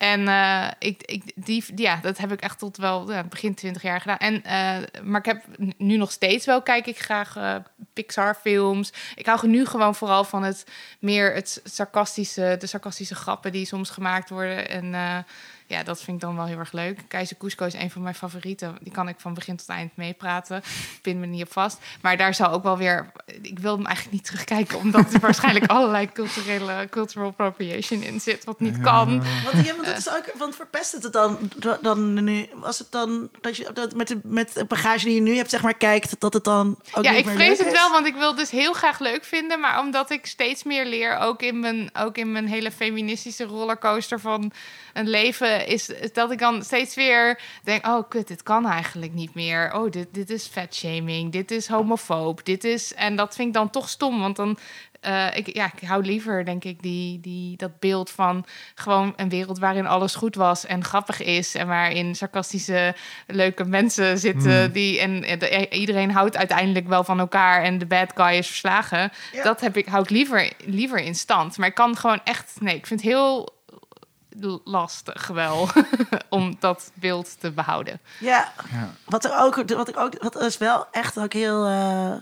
En 0.00 0.28
eh, 0.28 0.68
ik, 0.78 1.02
ik, 1.02 1.32
die, 1.34 1.64
ja, 1.74 1.96
dat 1.96 2.18
heb 2.18 2.32
ik 2.32 2.40
echt 2.40 2.58
tot 2.58 2.76
wel 2.76 3.12
ja, 3.12 3.24
begin 3.24 3.54
20 3.54 3.82
jaar 3.82 4.00
gedaan. 4.00 4.18
En, 4.18 4.44
eh, 4.44 5.02
maar 5.02 5.18
ik 5.20 5.26
heb 5.26 5.44
nu 5.76 5.96
nog 5.96 6.12
steeds 6.12 6.46
wel, 6.46 6.62
kijk 6.62 6.86
ik 6.86 6.98
graag 6.98 7.36
eh, 7.36 7.56
Pixar-films. 7.92 8.92
Ik 9.14 9.26
hou 9.26 9.48
nu 9.48 9.66
gewoon 9.66 9.94
vooral 9.94 10.24
van 10.24 10.42
het 10.42 10.66
meer 10.98 11.34
het 11.34 11.60
sarcastische, 11.64 12.56
de 12.58 12.66
sarcastische 12.66 13.14
grappen 13.14 13.52
die 13.52 13.66
soms 13.66 13.90
gemaakt 13.90 14.30
worden. 14.30 14.68
En 14.68 15.24
ja, 15.70 15.82
dat 15.82 16.02
vind 16.02 16.16
ik 16.16 16.22
dan 16.22 16.36
wel 16.36 16.44
heel 16.44 16.58
erg 16.58 16.72
leuk. 16.72 16.98
Keizer 17.08 17.36
Cusco 17.36 17.66
is 17.66 17.74
een 17.74 17.90
van 17.90 18.02
mijn 18.02 18.14
favorieten. 18.14 18.76
Die 18.80 18.92
kan 18.92 19.08
ik 19.08 19.14
van 19.18 19.34
begin 19.34 19.56
tot 19.56 19.68
eind 19.68 19.96
meepraten. 19.96 20.62
Pin 21.02 21.20
me 21.20 21.26
niet 21.26 21.42
op 21.42 21.52
vast. 21.52 21.78
Maar 22.00 22.16
daar 22.16 22.34
zal 22.34 22.50
ook 22.50 22.62
wel 22.62 22.78
weer... 22.78 23.12
Ik 23.42 23.58
wil 23.58 23.76
hem 23.76 23.86
eigenlijk 23.86 24.16
niet 24.16 24.24
terugkijken... 24.24 24.78
omdat 24.78 25.12
er 25.12 25.20
waarschijnlijk 25.30 25.66
allerlei 25.66 26.12
culturele 26.12 26.86
cultural 26.90 27.28
appropriation 27.28 28.02
in 28.02 28.20
zit... 28.20 28.44
wat 28.44 28.60
niet 28.60 28.80
kan. 28.80 29.08
Want, 29.44 29.66
ja, 29.66 29.74
want, 29.74 29.86
dat 29.86 29.96
is 29.96 30.10
ook, 30.10 30.32
want 30.38 30.56
verpest 30.56 30.92
het 30.92 31.02
het 31.02 31.12
dan, 31.12 31.38
dan 31.80 32.24
nu? 32.24 32.48
Was 32.54 32.78
het 32.78 32.92
dan 32.92 33.28
dat 33.40 33.56
je 33.56 33.70
dat 33.74 33.94
met, 33.94 34.08
de, 34.08 34.20
met 34.22 34.54
de 34.54 34.64
bagage 34.64 35.04
die 35.04 35.14
je 35.14 35.20
nu 35.20 35.36
hebt, 35.36 35.50
zeg 35.50 35.62
maar, 35.62 35.74
kijkt, 35.74 36.20
dat 36.20 36.32
het 36.32 36.44
dan 36.44 36.78
ook 36.92 37.04
Ja, 37.04 37.10
niet 37.10 37.20
ik 37.20 37.24
meer 37.26 37.34
vrees 37.34 37.48
leuk 37.48 37.58
het 37.58 37.66
is? 37.66 37.72
wel, 37.72 37.90
want 37.90 38.06
ik 38.06 38.14
wil 38.14 38.28
het 38.28 38.38
dus 38.38 38.50
heel 38.50 38.72
graag 38.72 38.98
leuk 38.98 39.24
vinden. 39.24 39.60
Maar 39.60 39.80
omdat 39.80 40.10
ik 40.10 40.26
steeds 40.26 40.62
meer 40.62 40.86
leer, 40.86 41.18
ook 41.18 41.42
in 41.42 41.60
mijn, 41.60 41.90
ook 41.98 42.16
in 42.16 42.32
mijn 42.32 42.46
hele 42.46 42.70
feministische 42.70 43.44
rollercoaster 43.44 44.20
van 44.20 44.52
een 44.92 45.08
leven, 45.08 45.59
is, 45.66 45.88
is 45.88 46.12
dat 46.12 46.30
ik 46.30 46.38
dan 46.38 46.62
steeds 46.62 46.94
weer 46.94 47.40
denk: 47.64 47.86
oh, 47.86 48.08
kut, 48.08 48.28
dit 48.28 48.42
kan 48.42 48.66
eigenlijk 48.66 49.12
niet 49.12 49.34
meer. 49.34 49.74
Oh, 49.74 49.90
dit, 49.90 50.08
dit 50.12 50.30
is 50.30 50.46
fatshaming, 50.46 51.32
dit 51.32 51.50
is 51.50 51.68
homofoob, 51.68 52.44
dit 52.44 52.64
is. 52.64 52.94
En 52.94 53.16
dat 53.16 53.34
vind 53.34 53.48
ik 53.48 53.54
dan 53.54 53.70
toch 53.70 53.88
stom, 53.88 54.20
want 54.20 54.36
dan. 54.36 54.58
eh, 55.00 55.26
ik, 55.36 55.54
ja, 55.54 55.70
ik 55.76 55.88
hou 55.88 56.04
liever, 56.04 56.44
denk 56.44 56.64
ik, 56.64 56.82
die, 56.82 57.20
die, 57.20 57.56
dat 57.56 57.78
beeld 57.78 58.10
van 58.10 58.44
gewoon 58.74 59.12
een 59.16 59.28
wereld 59.28 59.58
waarin 59.58 59.86
alles 59.86 60.14
goed 60.14 60.34
was 60.34 60.66
en 60.66 60.84
grappig 60.84 61.22
is. 61.22 61.54
En 61.54 61.66
waarin 61.66 62.14
sarcastische, 62.14 62.94
leuke 63.26 63.64
mensen 63.64 64.18
zitten. 64.18 64.72
Die, 64.72 65.00
en, 65.00 65.24
en 65.24 65.38
de- 65.38 65.68
iedereen 65.68 66.10
houdt 66.10 66.36
uiteindelijk 66.36 66.88
wel 66.88 67.04
van 67.04 67.18
elkaar 67.20 67.62
en 67.62 67.78
de 67.78 67.86
bad 67.86 68.12
guy 68.14 68.36
is 68.36 68.46
verslagen. 68.46 69.12
Ja. 69.32 69.42
Dat 69.42 69.60
heb 69.60 69.76
ik, 69.76 69.86
hou 69.86 70.02
ik 70.02 70.10
liever, 70.10 70.52
liever 70.64 70.98
in 70.98 71.14
stand. 71.14 71.58
Maar 71.58 71.68
ik 71.68 71.74
kan 71.74 71.96
gewoon 71.96 72.20
echt, 72.24 72.56
nee, 72.60 72.74
ik 72.76 72.86
vind 72.86 73.00
het 73.00 73.08
heel 73.10 73.58
lastig 74.64 75.26
wel 75.26 75.68
om 76.28 76.56
dat 76.60 76.90
beeld 76.94 77.40
te 77.40 77.50
behouden. 77.50 78.00
Ja, 78.20 78.52
Ja. 78.70 78.88
wat 79.04 79.24
er 79.24 79.38
ook, 79.38 79.54
wat 79.68 79.88
ik 79.88 79.96
ook, 79.96 80.22
wat 80.22 80.40
is 80.40 80.58
wel 80.58 80.86
echt 80.90 81.18
ook 81.18 81.32
heel 81.32 81.66
eh, 81.66 82.12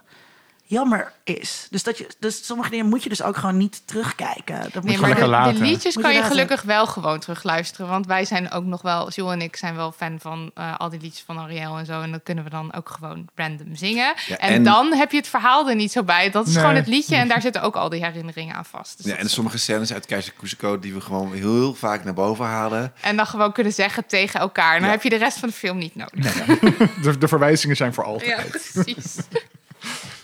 jammer 0.68 1.12
is. 1.24 1.66
Dus 1.70 1.82
dat 1.82 1.98
je, 1.98 2.06
dus 2.18 2.46
sommige 2.46 2.70
dingen 2.70 2.86
moet 2.86 3.02
je 3.02 3.08
dus 3.08 3.22
ook 3.22 3.36
gewoon 3.36 3.56
niet 3.56 3.82
terugkijken. 3.86 4.60
Dat 4.62 4.74
moet 4.74 4.84
Nee, 4.84 4.98
maar 4.98 5.14
de, 5.14 5.52
de 5.58 5.64
liedjes 5.64 5.94
Moet 5.94 6.04
kan 6.04 6.14
je 6.14 6.22
gelukkig 6.22 6.62
wel 6.62 6.86
gewoon 6.86 7.18
terugluisteren. 7.18 7.88
Want 7.88 8.06
wij 8.06 8.24
zijn 8.24 8.50
ook 8.50 8.64
nog 8.64 8.82
wel, 8.82 9.10
Jules 9.10 9.32
en 9.32 9.40
ik 9.42 9.56
zijn 9.56 9.76
wel 9.76 9.92
fan 9.92 10.18
van 10.20 10.50
eh, 10.54 10.76
al 10.78 10.88
die 10.90 11.00
liedjes 11.00 11.22
van 11.26 11.38
Ariel 11.38 11.78
en 11.78 11.86
zo. 11.86 12.00
En 12.00 12.12
dat 12.12 12.20
kunnen 12.22 12.44
we 12.44 12.50
dan 12.50 12.74
ook 12.74 12.88
gewoon 12.88 13.26
random 13.34 13.76
zingen. 13.76 14.14
Ja, 14.26 14.36
en, 14.36 14.48
en- 14.48 14.62
dan 14.64 14.92
heb 14.92 15.10
je 15.10 15.16
het 15.16 15.28
verhaal 15.28 15.68
er 15.68 15.74
niet 15.74 15.92
zo 15.92 16.02
bij. 16.02 16.30
Dat 16.30 16.46
is 16.46 16.52
Nee. 16.54 16.62
gewoon 16.62 16.76
het 16.78 16.86
liedje 16.86 17.16
en 17.16 17.28
daar 17.28 17.40
zitten 17.48 17.62
ook 17.62 17.76
al 17.76 17.88
die 17.88 18.04
herinneringen 18.04 18.54
aan 18.54 18.64
vast. 18.64 18.96
Dus 18.96 19.06
Ja, 19.06 19.16
en 19.18 19.30
sommige 19.30 19.58
scènes 19.58 19.92
uit 19.92 20.06
Keizer 20.06 20.32
Cusco 20.38 20.78
die 20.78 20.94
we 20.94 21.00
gewoon 21.00 21.32
heel, 21.32 21.54
heel 21.54 21.74
vaak 21.74 22.04
naar 22.04 22.14
boven 22.14 22.44
halen. 22.46 22.92
en 23.00 23.16
dan 23.16 23.26
gewoon 23.26 23.52
kunnen 23.52 23.72
zeggen 23.72 24.06
tegen 24.06 24.40
elkaar. 24.40 24.74
Dan 24.78 24.84
Ja. 24.88 24.90
heb 24.94 25.02
je 25.02 25.10
de 25.10 25.16
rest 25.16 25.38
van 25.38 25.48
de 25.48 25.54
film 25.54 25.78
niet 25.78 25.94
nodig. 25.94 26.34
De, 27.02 27.18
de 27.18 27.28
verwijzingen 27.28 27.76
zijn 27.76 27.94
voor 27.94 28.04
altijd. 28.04 28.28
Ja, 28.28 28.42
precies. 28.82 29.16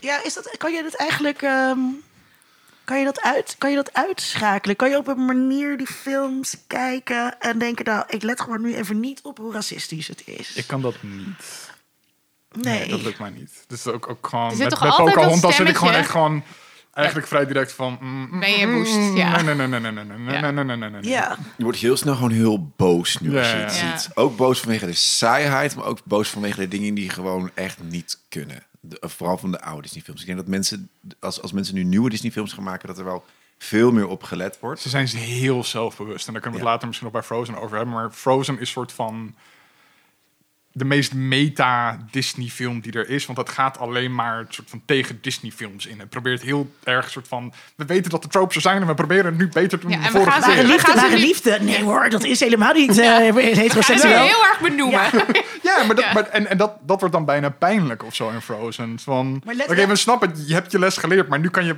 Ja, 0.04 0.24
is 0.24 0.34
dat, 0.34 0.56
kan 0.56 0.72
je 0.72 0.82
dat 0.82 0.94
eigenlijk... 0.94 1.42
ehm, 1.42 1.78
kan, 2.84 2.98
je 2.98 3.04
dat 3.04 3.20
uit, 3.22 3.54
kan 3.58 3.70
je 3.70 3.76
dat 3.76 3.92
uitschakelen? 3.92 4.76
Kan 4.76 4.90
je 4.90 4.96
op 4.96 5.08
een 5.08 5.24
manier 5.24 5.76
die 5.76 5.86
films 5.86 6.56
kijken 6.66 7.40
en 7.40 7.58
denken... 7.58 7.84
nou, 7.84 8.04
ik 8.08 8.22
let 8.22 8.40
gewoon 8.40 8.62
nu 8.62 8.74
even 8.74 9.00
niet 9.00 9.20
op 9.22 9.38
hoe 9.38 9.52
racistisch 9.52 10.08
het 10.08 10.22
is. 10.26 10.54
Ik 10.54 10.66
kan 10.66 10.82
dat 10.82 10.94
niet. 11.00 11.26
nee. 12.52 12.78
Nee, 12.78 12.88
dat 12.88 13.02
lukt 13.02 13.18
mij 13.18 13.30
niet. 13.30 13.64
Dus 13.66 13.86
ook, 13.86 14.08
ook 14.08 14.26
gewoon 14.26 14.50
Er 14.50 14.56
zit 14.56 14.70
met, 14.70 14.78
toch 14.78 14.82
met 15.04 15.14
Pocahontas 15.14 15.56
zit 15.56 15.68
ik 15.68 15.76
gewoon 15.76 15.94
echt 15.94 16.10
gewoon 16.10 16.42
eigenlijk 16.94 17.26
vrij 17.26 17.46
direct 17.46 17.72
van. 17.72 17.98
mm, 18.00 18.28
mm, 18.30 18.40
Ben 18.40 18.58
je 18.58 18.66
mm, 18.66 18.74
woest, 18.74 18.94
mm, 18.94 19.16
ja. 19.16 19.42
Nee, 19.42 19.54
nee, 19.54 19.66
nee, 19.66 19.80
nee, 19.80 19.90
nee, 19.90 20.04
nee, 20.04 20.18
nee, 20.18 20.34
Ja. 20.34 20.40
nee, 20.40 20.52
nee, 20.52 20.64
nee, 20.64 20.76
nee, 20.76 20.90
nee. 20.90 21.10
Ja, 21.10 21.38
Je 21.56 21.64
wordt 21.64 21.78
heel 21.78 21.96
snel 21.96 22.14
gewoon 22.14 22.30
heel 22.30 22.72
boos 22.76 23.20
nu 23.20 23.38
als 23.38 23.50
je 23.50 23.56
het 23.56 23.72
ziet. 23.72 24.10
Ook 24.14 24.36
boos 24.36 24.60
vanwege 24.60 24.86
de 24.86 24.92
saaiheid, 24.92 25.76
maar 25.76 25.84
ook 25.84 25.98
boos 26.04 26.28
vanwege 26.28 26.60
de 26.60 26.68
dingen 26.68 26.94
die 26.94 27.10
gewoon 27.10 27.50
echt 27.54 27.78
niet 27.82 28.18
kunnen. 28.28 28.62
De, 28.88 29.08
vooral 29.08 29.38
van 29.38 29.50
de 29.50 29.60
oude 29.60 29.82
Disney-films. 29.82 30.20
Ik 30.20 30.26
denk 30.26 30.38
dat 30.38 30.48
mensen, 30.48 30.90
als, 31.20 31.42
als 31.42 31.52
mensen 31.52 31.74
nu 31.74 31.84
nieuwe 31.84 32.10
Disney-films 32.10 32.52
gaan 32.52 32.64
maken, 32.64 32.88
dat 32.88 32.98
er 32.98 33.04
wel 33.04 33.24
veel 33.58 33.92
meer 33.92 34.06
op 34.06 34.22
gelet 34.22 34.60
wordt. 34.60 34.80
Ze 34.80 34.88
zijn 34.88 35.06
heel 35.06 35.64
zelfbewust. 35.64 36.26
En 36.26 36.32
daar 36.32 36.42
kunnen 36.42 36.60
we 36.60 36.66
het 36.66 36.74
later 36.74 36.86
misschien 36.88 37.10
nog 37.12 37.20
bij 37.20 37.26
Frozen 37.26 37.56
over 37.56 37.76
hebben. 37.76 37.94
Maar 37.94 38.10
Frozen 38.10 38.58
is 38.58 38.70
soort 38.70 38.92
van 38.92 39.34
de 40.76 40.84
meest 40.84 41.14
meta-Disney-film 41.14 42.80
die 42.80 42.92
er 42.92 43.08
is. 43.08 43.26
Want 43.26 43.38
dat 43.38 43.48
gaat 43.48 43.78
alleen 43.78 44.14
maar 44.14 44.38
een 44.38 44.46
soort 44.48 44.70
van 44.70 44.82
tegen 44.86 45.18
Disney-films 45.20 45.86
in. 45.86 45.98
Het 45.98 46.08
probeert 46.08 46.42
heel 46.42 46.70
erg 46.84 47.10
soort 47.10 47.28
van... 47.28 47.52
We 47.76 47.84
weten 47.84 48.10
dat 48.10 48.22
de 48.22 48.28
tropes 48.28 48.54
er 48.56 48.60
zijn 48.62 48.80
en 48.80 48.86
we 48.86 48.94
proberen 48.94 49.24
het 49.24 49.36
nu 49.36 49.48
beter 49.48 49.78
te 49.78 49.86
doen 49.86 49.90
Ja, 49.90 49.96
dan 49.96 50.06
en 50.06 50.12
de 50.12 50.18
vorige 50.18 50.50
keer. 50.50 50.64
liefde, 50.64 50.92
ware 50.94 51.18
liefde. 51.18 51.58
Nee 51.60 51.82
hoor, 51.82 52.08
dat 52.10 52.24
is 52.24 52.40
helemaal 52.40 52.72
niet 52.72 52.98
uh, 52.98 53.06
Gaan 53.06 53.32
ze 53.34 53.40
heteroseksueel. 53.40 54.22
heel 54.22 54.44
erg 54.44 54.60
benoemen. 54.60 55.00
Ja. 55.00 55.10
Ja, 55.62 55.84
maar, 55.84 55.94
dat, 55.96 56.04
Ja. 56.04 56.12
maar 56.12 56.28
en, 56.28 56.46
en 56.46 56.56
dat, 56.56 56.72
dat 56.82 56.98
wordt 57.00 57.14
dan 57.14 57.24
bijna 57.24 57.48
pijnlijk 57.50 58.02
of 58.04 58.14
zo 58.14 58.30
in 58.30 58.40
Frozen. 58.40 58.98
Van, 58.98 59.42
Maar 59.44 59.54
let 59.54 59.66
oké, 59.66 59.74
wel- 59.76 59.86
we 59.86 59.96
snappen 59.96 60.28
het, 60.28 60.48
je 60.48 60.54
hebt 60.54 60.72
je 60.72 60.78
les 60.78 60.96
geleerd, 60.96 61.28
maar 61.28 61.38
nu 61.40 61.50
kan 61.50 61.64
je... 61.64 61.76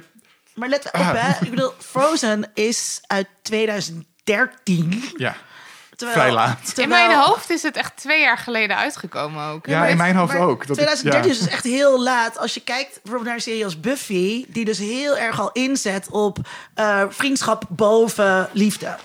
Maar 0.54 0.68
let 0.68 0.84
op, 0.86 0.92
hè. 0.94 1.44
Ik 1.44 1.50
bedoel, 1.50 1.72
Frozen 1.78 2.50
is 2.54 3.00
uit 3.06 3.26
2013. 3.42 5.02
Ja, 5.16 5.36
Terwijl, 5.96 6.18
Vrij 6.20 6.32
laat. 6.32 6.72
In 6.78 6.88
mijn 6.88 7.14
hoofd 7.18 7.50
is 7.50 7.62
het 7.62 7.76
echt 7.76 7.96
twee 7.96 8.20
jaar 8.20 8.38
geleden 8.38 8.76
uitgekomen 8.76 9.44
ook. 9.48 9.66
Ja, 9.66 9.78
maar 9.78 9.90
in 9.90 9.96
mijn 9.96 10.16
hoofd 10.16 10.32
maar 10.32 10.42
ook. 10.42 10.66
Dat 10.66 10.78
ik- 10.78 10.84
2013 10.84 11.30
ja. 11.30 11.36
is 11.36 11.38
dus 11.42 11.52
echt 11.52 11.64
heel 11.64 12.02
laat. 12.02 12.38
Als 12.38 12.54
je 12.54 12.60
kijkt 12.60 12.92
bijvoorbeeld 12.92 13.24
naar 13.24 13.34
een 13.34 13.40
serie 13.40 13.64
als 13.64 13.80
Buffy... 13.80 14.44
die 14.48 14.64
dus 14.64 14.78
heel 14.78 15.16
erg 15.16 15.40
al 15.40 15.50
inzet 15.52 16.08
op 16.10 16.38
eh, 16.74 17.02
vriendschap 17.08 17.64
boven 17.68 18.48
liefde. 18.52 18.96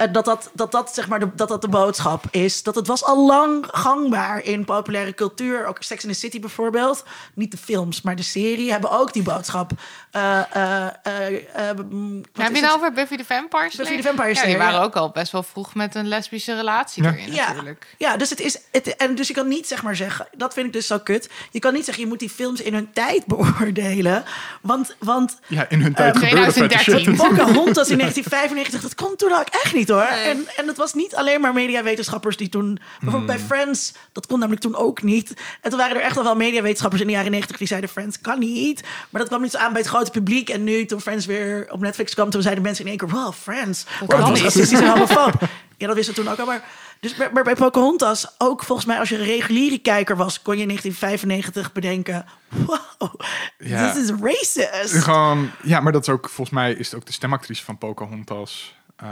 Eh, 0.00 0.12
dat, 0.12 0.24
dat, 0.24 0.50
dat, 0.52 0.72
dat, 0.72 0.94
zeg 0.94 1.08
maar 1.08 1.18
de, 1.20 1.28
dat 1.34 1.48
dat 1.48 1.60
de 1.60 1.68
boodschap 1.68 2.24
is. 2.30 2.62
Dat 2.62 2.74
het 2.74 2.86
was 2.86 3.04
al 3.04 3.26
lang 3.26 3.66
gangbaar 3.70 4.44
in 4.44 4.64
populaire 4.64 5.14
cultuur. 5.14 5.66
Ook 5.66 5.76
Sex 5.82 6.04
in 6.04 6.10
the 6.10 6.18
City 6.18 6.40
bijvoorbeeld. 6.40 7.04
Niet 7.34 7.50
de 7.50 7.56
films, 7.56 8.02
maar 8.02 8.16
de 8.16 8.22
serie 8.22 8.70
hebben 8.70 8.90
ook 8.90 9.12
die 9.12 9.22
boodschap. 9.22 9.70
Eh, 10.10 10.38
eh, 10.52 10.86
eh, 11.02 11.26
eh, 11.70 11.76
mm, 11.90 12.22
wat 12.32 12.42
Heb 12.44 12.54
je 12.54 12.60
het? 12.60 12.60
nou 12.62 12.74
over 12.76 12.92
Buffy 12.92 13.16
the 13.16 13.24
Vampire 13.24 13.70
Slayer? 13.70 13.90
Buffy 13.90 13.96
the 13.96 14.02
Vampire 14.02 14.28
Ja, 14.28 14.32
die 14.34 14.42
Slayer, 14.42 14.58
waren 14.58 14.78
ja. 14.78 14.84
ook 14.84 14.96
al 14.96 15.10
best 15.10 15.32
wel 15.32 15.42
vroeg 15.42 15.74
met 15.74 15.94
een 15.94 16.08
lesbische 16.08 16.54
relatie 16.54 17.02
Ja. 17.02 17.12
erin 17.12 17.32
Ja. 17.32 17.46
natuurlijk. 17.48 17.94
Ja, 17.98 18.16
dus 18.16 18.30
het 18.30 18.40
is. 18.40 18.58
Het, 18.72 18.96
en 18.96 19.14
dus 19.14 19.28
je 19.28 19.34
kan 19.34 19.48
niet 19.48 19.66
zeg 19.66 19.82
maar 19.82 19.96
zeggen. 19.96 20.26
Dat 20.36 20.52
vind 20.54 20.66
ik 20.66 20.72
dus 20.72 20.86
zo 20.86 20.98
kut. 20.98 21.28
Je 21.50 21.58
kan 21.58 21.72
niet 21.72 21.84
zeggen, 21.84 22.02
je 22.02 22.08
moet 22.08 22.18
die 22.18 22.30
films 22.30 22.60
in 22.60 22.74
hun 22.74 22.92
tijd 22.92 23.26
beoordelen. 23.32 24.24
Want, 24.62 24.96
want 24.98 25.38
Ja, 25.46 25.68
in 25.68 25.80
hun 25.82 25.94
tijd 25.94 26.14
Eh, 26.14 26.20
gebeurde 26.28 26.52
vette 26.52 26.68
2013. 26.76 27.04
shit. 27.16 27.28
Pocahontas 27.28 27.88
in 27.90 27.98
1995, 28.04 28.80
dat 28.82 28.94
kon 28.94 29.16
toen 29.16 29.32
ook 29.32 29.48
echt 29.64 29.74
niet 29.74 29.88
hoor. 29.90 30.02
En, 30.02 30.46
en 30.56 30.66
het 30.66 30.76
was 30.76 30.94
niet 30.94 31.14
alleen 31.14 31.40
maar 31.40 31.52
mediawetenschappers 31.52 32.36
die 32.36 32.48
toen... 32.48 32.78
Bijvoorbeeld 33.00 33.38
bij 33.38 33.46
Friends, 33.46 33.92
dat 34.12 34.26
kon 34.26 34.38
namelijk 34.38 34.62
toen 34.62 34.76
ook 34.76 35.02
niet. 35.02 35.34
En 35.60 35.70
toen 35.70 35.78
waren 35.78 35.96
er 35.96 36.02
echt 36.02 36.16
al 36.16 36.22
wel 36.24 36.36
mediawetenschappers 36.36 37.00
in 37.02 37.06
de 37.08 37.12
jaren 37.14 37.30
90 37.30 37.56
die 37.56 37.66
zeiden... 37.66 37.90
Friends 37.90 38.20
kan 38.20 38.38
niet. 38.38 38.82
Maar 39.10 39.20
dat 39.20 39.28
kwam 39.30 39.42
niet 39.42 39.50
zo 39.50 39.58
aan 39.58 39.72
bij 39.72 39.80
het 39.80 39.90
grote 39.90 40.10
publiek. 40.10 40.48
En 40.48 40.64
nu, 40.64 40.84
toen 40.86 41.00
Friends 41.00 41.26
weer 41.26 41.66
op 41.70 41.80
Netflix 41.80 42.14
kwam... 42.14 42.30
toen 42.30 42.42
zeiden 42.42 42.62
mensen 42.64 42.84
in 42.84 42.90
één 42.90 42.98
keer, 42.98 43.08
wow, 43.08 43.32
Friends. 43.32 43.84
Dat 43.84 43.92
Wow, 43.98 44.08
kan 44.08 44.18
dat 44.20 44.28
is 44.28 44.34
niet. 44.34 44.42
racistisch 44.54 44.80
en 44.80 44.88
homofoob. 44.94 45.40
Ja, 45.76 45.86
dat 45.86 45.96
wisten 45.96 46.14
we 46.14 46.20
toen 46.22 46.30
ook 46.32 46.38
al. 46.38 46.46
Maar, 46.46 46.64
dus, 47.00 47.16
maar, 47.16 47.32
maar 47.32 47.44
bij 47.44 47.54
Pocahontas, 47.54 48.26
ook 48.38 48.64
volgens 48.64 48.86
mij 48.86 48.98
als 48.98 49.08
je 49.08 49.18
een 49.18 49.24
reguliere 49.24 49.78
kijker 49.78 50.16
was... 50.16 50.42
kon 50.42 50.54
je 50.56 50.60
in 50.62 50.68
1995 50.68 51.72
bedenken... 51.72 52.26
Wow, 52.48 53.14
Ja. 53.58 53.92
this 53.92 54.02
is 54.02 54.10
racist. 54.22 55.02
Gewoon, 55.02 55.50
ja, 55.62 55.80
maar 55.80 55.92
dat 55.92 56.02
is 56.02 56.08
ook, 56.08 56.28
volgens 56.28 56.50
mij 56.56 56.72
is 56.72 56.86
het 56.86 56.94
ook 57.00 57.06
de 57.06 57.12
stemactrice 57.12 57.64
van 57.64 57.78
Pocahontas. 57.78 58.74
Eh, 59.00 59.08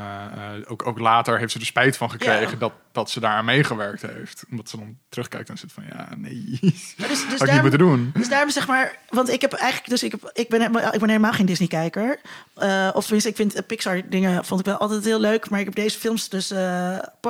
eh, 0.57 0.63
ook, 0.67 0.87
ook 0.87 0.99
later 0.99 1.39
heeft 1.39 1.53
ze 1.53 1.59
er 1.59 1.67
spijt 1.67 1.97
van 1.97 2.11
gekregen 2.11 2.51
Ja. 2.51 2.57
dat, 2.57 2.73
dat 2.93 3.11
ze 3.11 3.21
daar 3.21 3.33
aan 3.33 3.45
meegewerkt 3.45 4.03
heeft. 4.03 4.45
Omdat 4.51 4.69
ze 4.69 4.77
dan 4.77 4.99
terugkijkt 5.09 5.49
en 5.49 5.59
zit 5.59 5.73
van, 5.73 5.85
ja, 5.93 6.09
nee. 6.17 6.59
Dus, 6.61 6.95
dus 6.97 6.99
Had 6.99 7.11
ik 7.21 7.29
niet 7.29 7.39
daarom- 7.39 7.61
moeten 7.61 7.79
doen. 7.79 8.11
Dus 8.15 8.29
daarom 8.29 8.51
zeg 8.51 8.67
maar, 8.67 8.97
want 9.09 9.29
ik 9.29 9.41
heb 9.41 9.53
eigenlijk, 9.53 9.91
dus 9.91 10.03
ik, 10.03 10.11
heb, 10.11 10.31
ik, 10.33 10.49
ben, 10.49 10.61
helemaal- 10.61 10.93
ik 10.93 11.01
ben 11.01 11.09
helemaal 11.09 11.33
geen 11.33 11.47
Disney-kijker. 11.47 12.21
Eh, 12.55 12.91
of 12.93 13.03
tenminste, 13.05 13.29
ik 13.31 13.37
vind 13.37 13.67
Pixar-dingen 13.67 14.45
vond 14.45 14.61
ik 14.61 14.67
wel 14.67 14.77
altijd 14.77 15.05
heel 15.05 15.21
leuk. 15.21 15.51
Maar 15.51 15.59
ik 15.59 15.65
heb 15.67 15.75
deze 15.75 15.99
films 15.99 16.29
dus, 16.29 16.47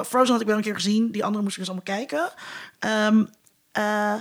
Frozen 0.06 0.32
had 0.32 0.40
ik 0.40 0.46
wel 0.46 0.56
een 0.56 0.62
keer 0.62 0.74
gezien. 0.74 1.10
Die 1.10 1.24
andere 1.24 1.42
moest 1.42 1.56
ik 1.58 1.64
dus 1.64 1.72
allemaal 1.74 1.96
kijken. 1.96 2.30
Eh, 3.72 4.14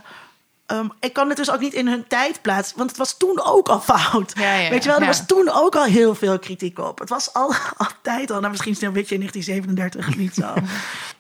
ehm, 0.68 0.88
ik 1.00 1.14
kan 1.14 1.28
het 1.28 1.38
dus 1.38 1.52
ook 1.52 1.60
niet 1.60 1.74
in 1.74 1.88
hun 1.88 2.08
tijd 2.08 2.42
plaatsen, 2.42 2.78
want 2.78 2.90
het 2.90 3.00
was 3.00 3.18
toen 3.18 3.42
ook 3.44 3.70
al 3.70 3.80
fout. 3.80 4.34
Ja, 4.36 4.54
ja, 4.54 4.70
Weet 4.70 4.84
je 4.84 4.90
wel, 4.90 4.98
er 4.98 5.04
ja. 5.04 5.08
was 5.08 5.26
toen 5.26 5.50
ook 5.54 5.76
al 5.76 5.84
heel 5.84 6.16
veel 6.16 6.40
kritiek 6.40 6.80
op. 6.80 7.00
Het 7.00 7.10
was 7.10 7.34
al, 7.34 7.54
altijd 7.78 8.32
al, 8.32 8.40
nou 8.40 8.52
misschien 8.52 8.72
is 8.72 8.78
het 8.78 8.88
een 8.88 8.94
beetje 8.94 9.16
in 9.16 9.22
1937 9.22 10.18
niet 10.18 10.34
zo. 10.34 10.54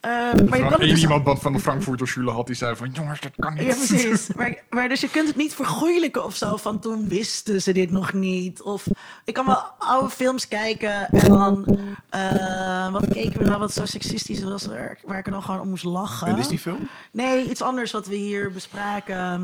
Eh, 0.02 0.12
maar 0.50 0.58
je 0.60 0.68
kan 0.68 0.80
dus 0.80 1.02
iemand 1.02 1.26
wat 1.26 1.40
van 1.40 1.54
de 1.54 1.60
Frankfurter 1.60 2.08
Schule 2.08 2.32
had, 2.32 2.46
die 2.48 2.56
zei 2.56 2.76
van, 2.76 2.90
jongens, 2.94 3.20
dat 3.20 3.32
kan 3.38 3.54
niet. 3.54 3.66
ja, 3.66 3.74
precies. 3.74 4.28
Maar, 4.36 4.56
maar 4.70 4.90
dus 4.90 5.02
je 5.02 5.10
kunt 5.10 5.28
het 5.28 5.36
niet 5.36 5.54
vergoeilijken 5.56 6.24
of 6.24 6.36
zo. 6.36 6.58
Van 6.58 6.80
toen 6.80 7.08
wisten 7.08 7.62
ze 7.62 7.72
dit 7.72 7.92
nog 7.92 8.14
niet. 8.14 8.62
Of 8.62 8.84
ik 9.26 9.34
kan 9.34 9.46
wel 9.46 9.64
oude 9.78 10.10
films 10.10 10.48
kijken 10.48 11.10
en 11.10 11.30
dan... 11.30 11.80
eh, 12.10 12.92
wat 12.92 13.08
keken 13.08 13.40
we 13.40 13.46
nou 13.46 13.60
wat 13.60 13.74
zo 13.74 13.86
seksistisch 13.86 14.44
was, 14.44 14.66
waar, 14.66 14.98
waar 15.06 15.18
ik 15.18 15.26
er 15.26 15.32
dan 15.32 15.44
gewoon 15.44 15.60
om 15.60 15.70
moest 15.70 15.84
lachen. 15.84 16.28
Een 16.28 16.36
Disney-film? 16.36 16.90
Nee, 17.12 17.50
iets 17.50 17.62
anders 17.62 17.92
wat 17.92 18.08
we 18.08 18.16
hier 18.16 18.52
bespraken. 18.52 19.37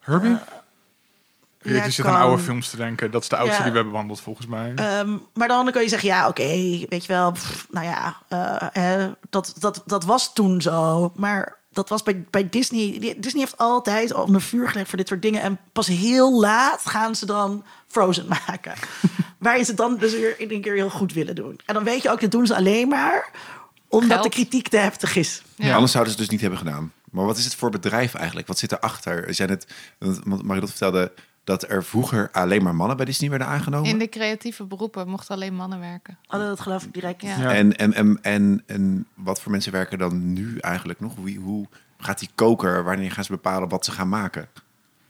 Herbie? 0.00 0.36
Ja, 1.62 1.84
je 1.84 1.90
zit 1.90 2.04
kan. 2.04 2.14
aan 2.14 2.20
oude 2.20 2.42
films 2.42 2.70
te 2.70 2.76
denken. 2.76 3.10
Dat 3.10 3.22
is 3.22 3.28
de 3.28 3.36
oudste 3.36 3.56
Ja. 3.56 3.62
die 3.62 3.70
we 3.70 3.74
hebben 3.76 3.92
behandeld, 3.92 4.20
volgens 4.20 4.46
mij. 4.46 4.72
Ehm, 4.74 5.16
maar 5.34 5.48
dan 5.48 5.70
kun 5.70 5.82
je 5.82 5.88
zeggen, 5.88 6.08
ja, 6.08 6.28
oké, 6.28 6.46
weet 6.88 7.04
je 7.04 7.12
wel, 7.12 7.32
pff, 7.32 7.66
nou 7.70 7.86
ja, 7.86 8.16
eh, 8.28 9.02
eh, 9.04 9.10
dat, 9.30 9.54
dat, 9.58 9.82
dat 9.86 10.04
was 10.04 10.32
toen 10.32 10.62
zo. 10.62 11.12
Maar 11.16 11.56
dat 11.72 11.88
was 11.88 12.02
bij, 12.02 12.24
bij 12.30 12.48
Disney. 12.48 12.98
Disney 13.18 13.42
heeft 13.42 13.58
altijd 13.58 14.14
onder 14.14 14.40
vuur 14.40 14.68
gelegd 14.68 14.88
voor 14.88 14.98
dit 14.98 15.08
soort 15.08 15.22
dingen. 15.22 15.42
En 15.42 15.58
pas 15.72 15.86
heel 15.86 16.40
laat 16.40 16.80
gaan 16.86 17.14
ze 17.14 17.26
dan 17.26 17.64
Frozen 17.86 18.26
maken. 18.46 18.74
Waarin 19.38 19.64
ze 19.64 19.70
het 19.70 19.80
dan 19.80 19.96
dus 19.96 20.12
weer 20.12 20.40
in 20.40 20.50
een 20.50 20.60
keer 20.60 20.74
heel 20.74 20.90
goed 20.90 21.12
willen 21.12 21.34
doen. 21.34 21.60
En 21.66 21.74
dan 21.74 21.84
weet 21.84 22.02
je 22.02 22.10
ook, 22.10 22.20
dat 22.20 22.30
doen 22.30 22.46
ze 22.46 22.56
alleen 22.56 22.88
maar 22.88 23.30
omdat 23.88 24.10
Geld. 24.10 24.22
de 24.22 24.28
kritiek 24.28 24.68
te 24.68 24.76
heftig 24.76 25.16
is. 25.16 25.42
Ja. 25.54 25.74
Anders 25.74 25.92
zouden 25.92 26.12
ze 26.12 26.18
het 26.20 26.28
dus 26.30 26.40
niet 26.40 26.40
hebben 26.40 26.58
gedaan. 26.58 26.92
Maar 27.10 27.24
wat 27.24 27.38
is 27.38 27.44
het 27.44 27.54
voor 27.54 27.70
bedrijf 27.70 28.14
eigenlijk? 28.14 28.46
Wat 28.46 28.58
zit 28.58 28.72
erachter? 28.72 29.34
Zijn 29.34 29.50
het, 29.50 29.66
want 29.98 30.42
Marilot 30.42 30.70
vertelde 30.70 31.12
dat 31.44 31.68
er 31.68 31.84
vroeger 31.84 32.28
alleen 32.32 32.62
maar 32.62 32.74
mannen 32.74 32.96
bij 32.96 33.06
Disney 33.06 33.30
werden 33.30 33.48
aangenomen. 33.48 33.90
In 33.90 33.98
de 33.98 34.08
creatieve 34.08 34.64
beroepen 34.64 35.08
mochten 35.08 35.34
alleen 35.34 35.54
mannen 35.54 35.80
werken. 35.80 36.18
Oh, 36.26 36.40
dat 36.40 36.60
geloof 36.60 36.84
ik 36.84 36.92
direct. 36.92 37.22
Ja. 37.22 37.40
Ja. 37.40 37.54
En, 37.54 37.76
en, 37.76 37.94
en, 37.94 38.18
en, 38.22 38.62
en 38.66 39.06
wat 39.14 39.40
voor 39.40 39.50
mensen 39.50 39.72
werken 39.72 39.98
dan 39.98 40.32
nu 40.32 40.58
eigenlijk 40.58 41.00
nog? 41.00 41.14
Wie, 41.22 41.38
hoe 41.38 41.66
gaat 41.98 42.18
die 42.18 42.30
koker? 42.34 42.84
Wanneer 42.84 43.12
gaan 43.12 43.24
ze 43.24 43.32
bepalen 43.32 43.68
wat 43.68 43.84
ze 43.84 43.90
gaan 43.90 44.08
maken? 44.08 44.48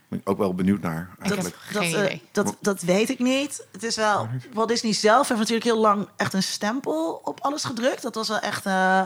Ben 0.08 0.18
ik 0.18 0.28
ook 0.28 0.38
wel 0.38 0.54
benieuwd 0.54 0.80
naar 0.80 1.10
Ik 1.18 1.24
eigenlijk. 1.24 1.56
heb 1.64 1.72
Dat, 1.74 1.82
geen 1.82 1.94
eh, 1.94 2.04
idee. 2.04 2.22
dat, 2.32 2.56
dat 2.60 2.80
weet 2.80 3.08
ik 3.08 3.18
niet. 3.18 3.66
Het 3.72 3.82
is 3.82 3.96
wel. 3.96 4.28
Walt 4.52 4.68
Disney 4.68 4.92
zelf 4.92 5.28
heeft 5.28 5.40
natuurlijk 5.40 5.66
heel 5.66 5.80
lang 5.80 6.08
echt 6.16 6.32
een 6.32 6.42
stempel 6.42 7.20
op 7.24 7.40
alles 7.40 7.64
gedrukt. 7.64 8.02
Dat 8.02 8.14
was 8.14 8.28
wel 8.28 8.38
echt 8.38 8.66
eh, 8.66 9.02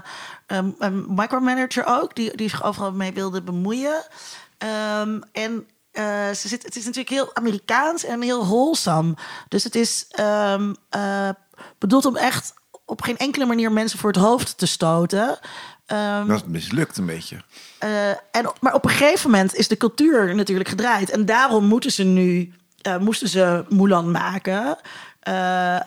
een, 0.47 0.75
een 0.79 1.05
micromanager 1.09 1.85
ook, 1.87 2.15
die, 2.15 2.37
die 2.37 2.49
zich 2.49 2.65
overal 2.65 2.93
mee 2.93 3.13
wilde 3.13 3.43
bemoeien. 3.43 4.05
Ehm, 4.59 5.21
en 5.33 5.67
eh, 5.93 6.31
ze 6.31 6.49
zit, 6.49 6.63
het 6.63 6.77
is 6.77 6.85
natuurlijk 6.85 7.11
heel 7.11 7.35
Amerikaans 7.37 8.05
en 8.05 8.23
heel 8.23 8.47
wholesome. 8.47 9.15
Dus 9.49 9.65
het 9.65 9.75
is 9.75 10.07
ehm, 10.09 10.75
eh, 10.89 11.29
bedoeld 11.79 12.05
om 12.05 12.17
echt 12.17 12.55
op 12.85 13.03
geen 13.03 13.19
enkele 13.19 13.45
manier 13.45 13.73
mensen 13.73 13.99
voor 13.99 14.11
het 14.11 14.21
hoofd 14.21 14.59
te 14.59 14.67
stoten. 14.67 15.39
Ehm, 15.87 16.27
Dat 16.27 16.47
mislukt 16.47 16.97
een 16.97 17.07
beetje. 17.07 17.43
Eh, 17.83 18.11
en, 18.11 18.53
maar 18.61 18.75
op 18.75 18.85
een 18.85 18.91
gegeven 18.91 19.31
moment 19.31 19.55
is 19.55 19.69
de 19.69 19.77
cultuur 19.77 20.35
natuurlijk 20.35 20.69
gedraaid. 20.69 21.11
En 21.11 21.27
daarom 21.27 21.65
moeten 21.65 21.93
ze 21.93 22.05
nu, 22.05 22.53
eh, 22.83 22.97
moesten 22.97 23.29
ze 23.29 23.65
Mulan 23.69 24.11
maken. 24.11 24.79
Eh, 25.21 25.81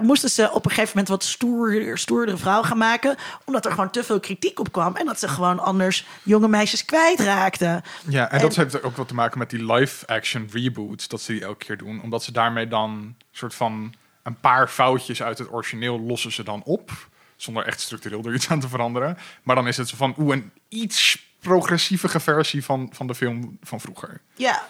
moesten 0.00 0.30
ze 0.30 0.50
op 0.52 0.64
een 0.64 0.70
gegeven 0.70 0.90
moment 0.90 1.08
wat 1.08 1.24
stoer, 1.24 1.98
stoerdere 1.98 2.36
vrouw 2.36 2.62
gaan 2.62 2.78
maken. 2.78 3.16
Omdat 3.44 3.64
er 3.64 3.70
gewoon 3.70 3.90
te 3.90 4.04
veel 4.04 4.20
kritiek 4.20 4.60
op 4.60 4.72
kwam. 4.72 4.96
En 4.96 5.06
dat 5.06 5.18
ze 5.18 5.28
gewoon 5.28 5.58
anders 5.58 6.06
jonge 6.22 6.48
meisjes 6.48 6.84
kwijtraakten. 6.84 7.82
Ja, 8.08 8.30
en 8.30 8.40
dat 8.40 8.56
heeft 8.56 8.82
ook 8.82 8.96
wat 8.96 9.08
te 9.08 9.14
maken 9.14 9.38
met 9.38 9.50
die 9.50 9.72
live-action 9.72 10.48
reboots, 10.52 11.08
dat 11.08 11.20
ze 11.20 11.32
die 11.32 11.42
elke 11.42 11.64
keer 11.64 11.76
doen. 11.76 12.02
Omdat 12.02 12.22
ze 12.22 12.32
daarmee 12.32 12.68
dan 12.68 13.14
soort 13.32 13.54
van 13.54 13.94
een 14.22 14.40
paar 14.40 14.68
foutjes 14.68 15.22
uit 15.22 15.38
het 15.38 15.52
origineel 15.52 16.00
lossen 16.00 16.32
ze 16.32 16.42
dan 16.42 16.62
op. 16.64 16.90
Zonder 17.38 17.66
echt 17.66 17.80
structureel 17.80 18.24
er 18.24 18.34
iets 18.34 18.48
aan 18.48 18.60
te 18.60 18.68
veranderen. 18.68 19.18
Maar 19.42 19.56
dan 19.56 19.68
is 19.68 19.76
het 19.76 19.88
zo 19.88 19.96
van, 19.96 20.14
oeh, 20.18 20.36
een 20.36 20.50
iets 20.68 21.26
progressievige 21.40 22.20
versie 22.20 22.64
van, 22.64 22.90
van 22.92 23.06
de 23.06 23.14
film 23.14 23.58
van 23.62 23.80
vroeger. 23.80 24.20
Ja, 24.34 24.62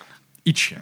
Ietsje. 0.43 0.75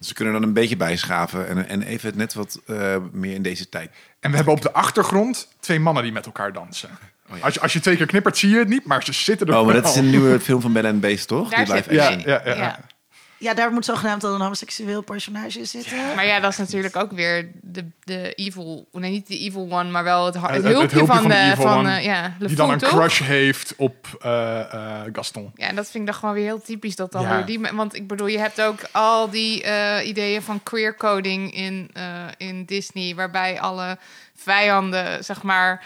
Ze 0.00 0.14
kunnen 0.14 0.34
dan 0.34 0.42
een 0.42 0.52
beetje 0.52 0.76
bijschaven 0.76 1.48
en, 1.48 1.68
en 1.68 1.82
even 1.82 2.16
net 2.16 2.34
wat 2.34 2.60
eh, 2.66 2.96
meer 3.12 3.34
in 3.34 3.42
deze 3.42 3.68
tijd. 3.68 3.90
En 4.20 4.30
we 4.30 4.36
hebben 4.36 4.54
op 4.54 4.62
de 4.62 4.72
achtergrond 4.72 5.48
twee 5.60 5.80
mannen 5.80 6.02
die 6.02 6.12
met 6.12 6.26
elkaar 6.26 6.52
dansen. 6.52 6.90
Oh, 7.30 7.36
ja. 7.36 7.44
als, 7.44 7.54
je, 7.54 7.60
als 7.60 7.72
je 7.72 7.80
twee 7.80 7.96
keer 7.96 8.06
knippert, 8.06 8.36
zie 8.36 8.50
je 8.50 8.58
het 8.58 8.68
niet, 8.68 8.84
maar 8.84 9.04
ze 9.04 9.12
zitten 9.12 9.46
er 9.46 9.58
Oh, 9.58 9.64
maar 9.64 9.74
dat 9.74 9.88
is 9.88 9.96
een 9.96 10.10
nieuwe 10.10 10.40
film 10.40 10.60
van 10.60 10.72
Ben 10.72 11.00
Beast, 11.00 11.28
toch? 11.28 11.50
Daar 11.50 11.64
Die 11.64 11.74
live. 11.74 11.94
Ja, 11.94 12.10
ja, 12.10 12.42
ja. 12.44 12.54
Ja. 12.54 12.80
Ja, 13.38 13.54
daar 13.54 13.72
moet 13.72 13.84
zogenaamd 13.84 14.20
dan 14.20 14.34
een 14.34 14.40
homoseksueel 14.40 15.02
personage 15.02 15.64
zitten. 15.64 16.14
Maar 16.14 16.26
ja, 16.26 16.40
dat 16.40 16.50
is 16.52 16.58
natuurlijk 16.58 16.96
ook 16.96 17.12
weer 17.12 17.50
de, 17.62 17.84
de 18.04 18.32
evil... 18.34 18.88
Nee, 18.92 19.10
niet 19.10 19.26
de 19.26 19.38
evil 19.38 19.66
one, 19.70 19.90
maar 19.90 20.04
wel 20.04 20.24
het, 20.26 20.34
Het- 20.34 20.42
het, 20.44 20.52
het 20.64 20.72
hulpje, 20.72 20.98
van, 20.98 21.06
van 21.06 21.22
de 21.22 21.28
de... 21.28 21.40
evil 21.40 21.62
Van, 21.62 21.78
one, 21.78 21.96
eh, 21.96 22.04
ja, 22.04 22.34
Die 22.38 22.56
dan 22.56 22.70
een 22.70 22.78
crush 22.78 23.20
heeft 23.20 23.74
op 23.76 24.06
eh, 24.20 24.60
eh, 24.60 25.00
Gaston. 25.12 25.52
Ja, 25.54 25.66
en 25.66 25.74
dat 25.76 25.90
vind 25.90 26.04
ik 26.06 26.10
dan 26.10 26.18
gewoon 26.20 26.34
weer 26.34 26.44
heel 26.44 26.62
typisch 26.62 26.96
dat 26.96 27.12
dan 27.12 27.22
Ja. 27.22 27.36
weer 27.36 27.44
die... 27.46 27.60
Want 27.72 27.94
ik 27.94 28.06
bedoel, 28.06 28.26
je 28.26 28.38
hebt 28.38 28.60
ook 28.60 28.78
al 28.90 29.30
die 29.30 29.62
eh, 29.62 30.08
ideeën 30.08 30.42
van 30.42 30.62
queer 30.62 30.96
coding 30.96 31.54
in, 31.54 31.90
eh, 31.92 32.04
in 32.36 32.64
Disney... 32.64 33.14
waarbij 33.14 33.60
alle 33.60 33.98
vijanden, 34.36 35.24
zeg 35.24 35.42
maar... 35.42 35.84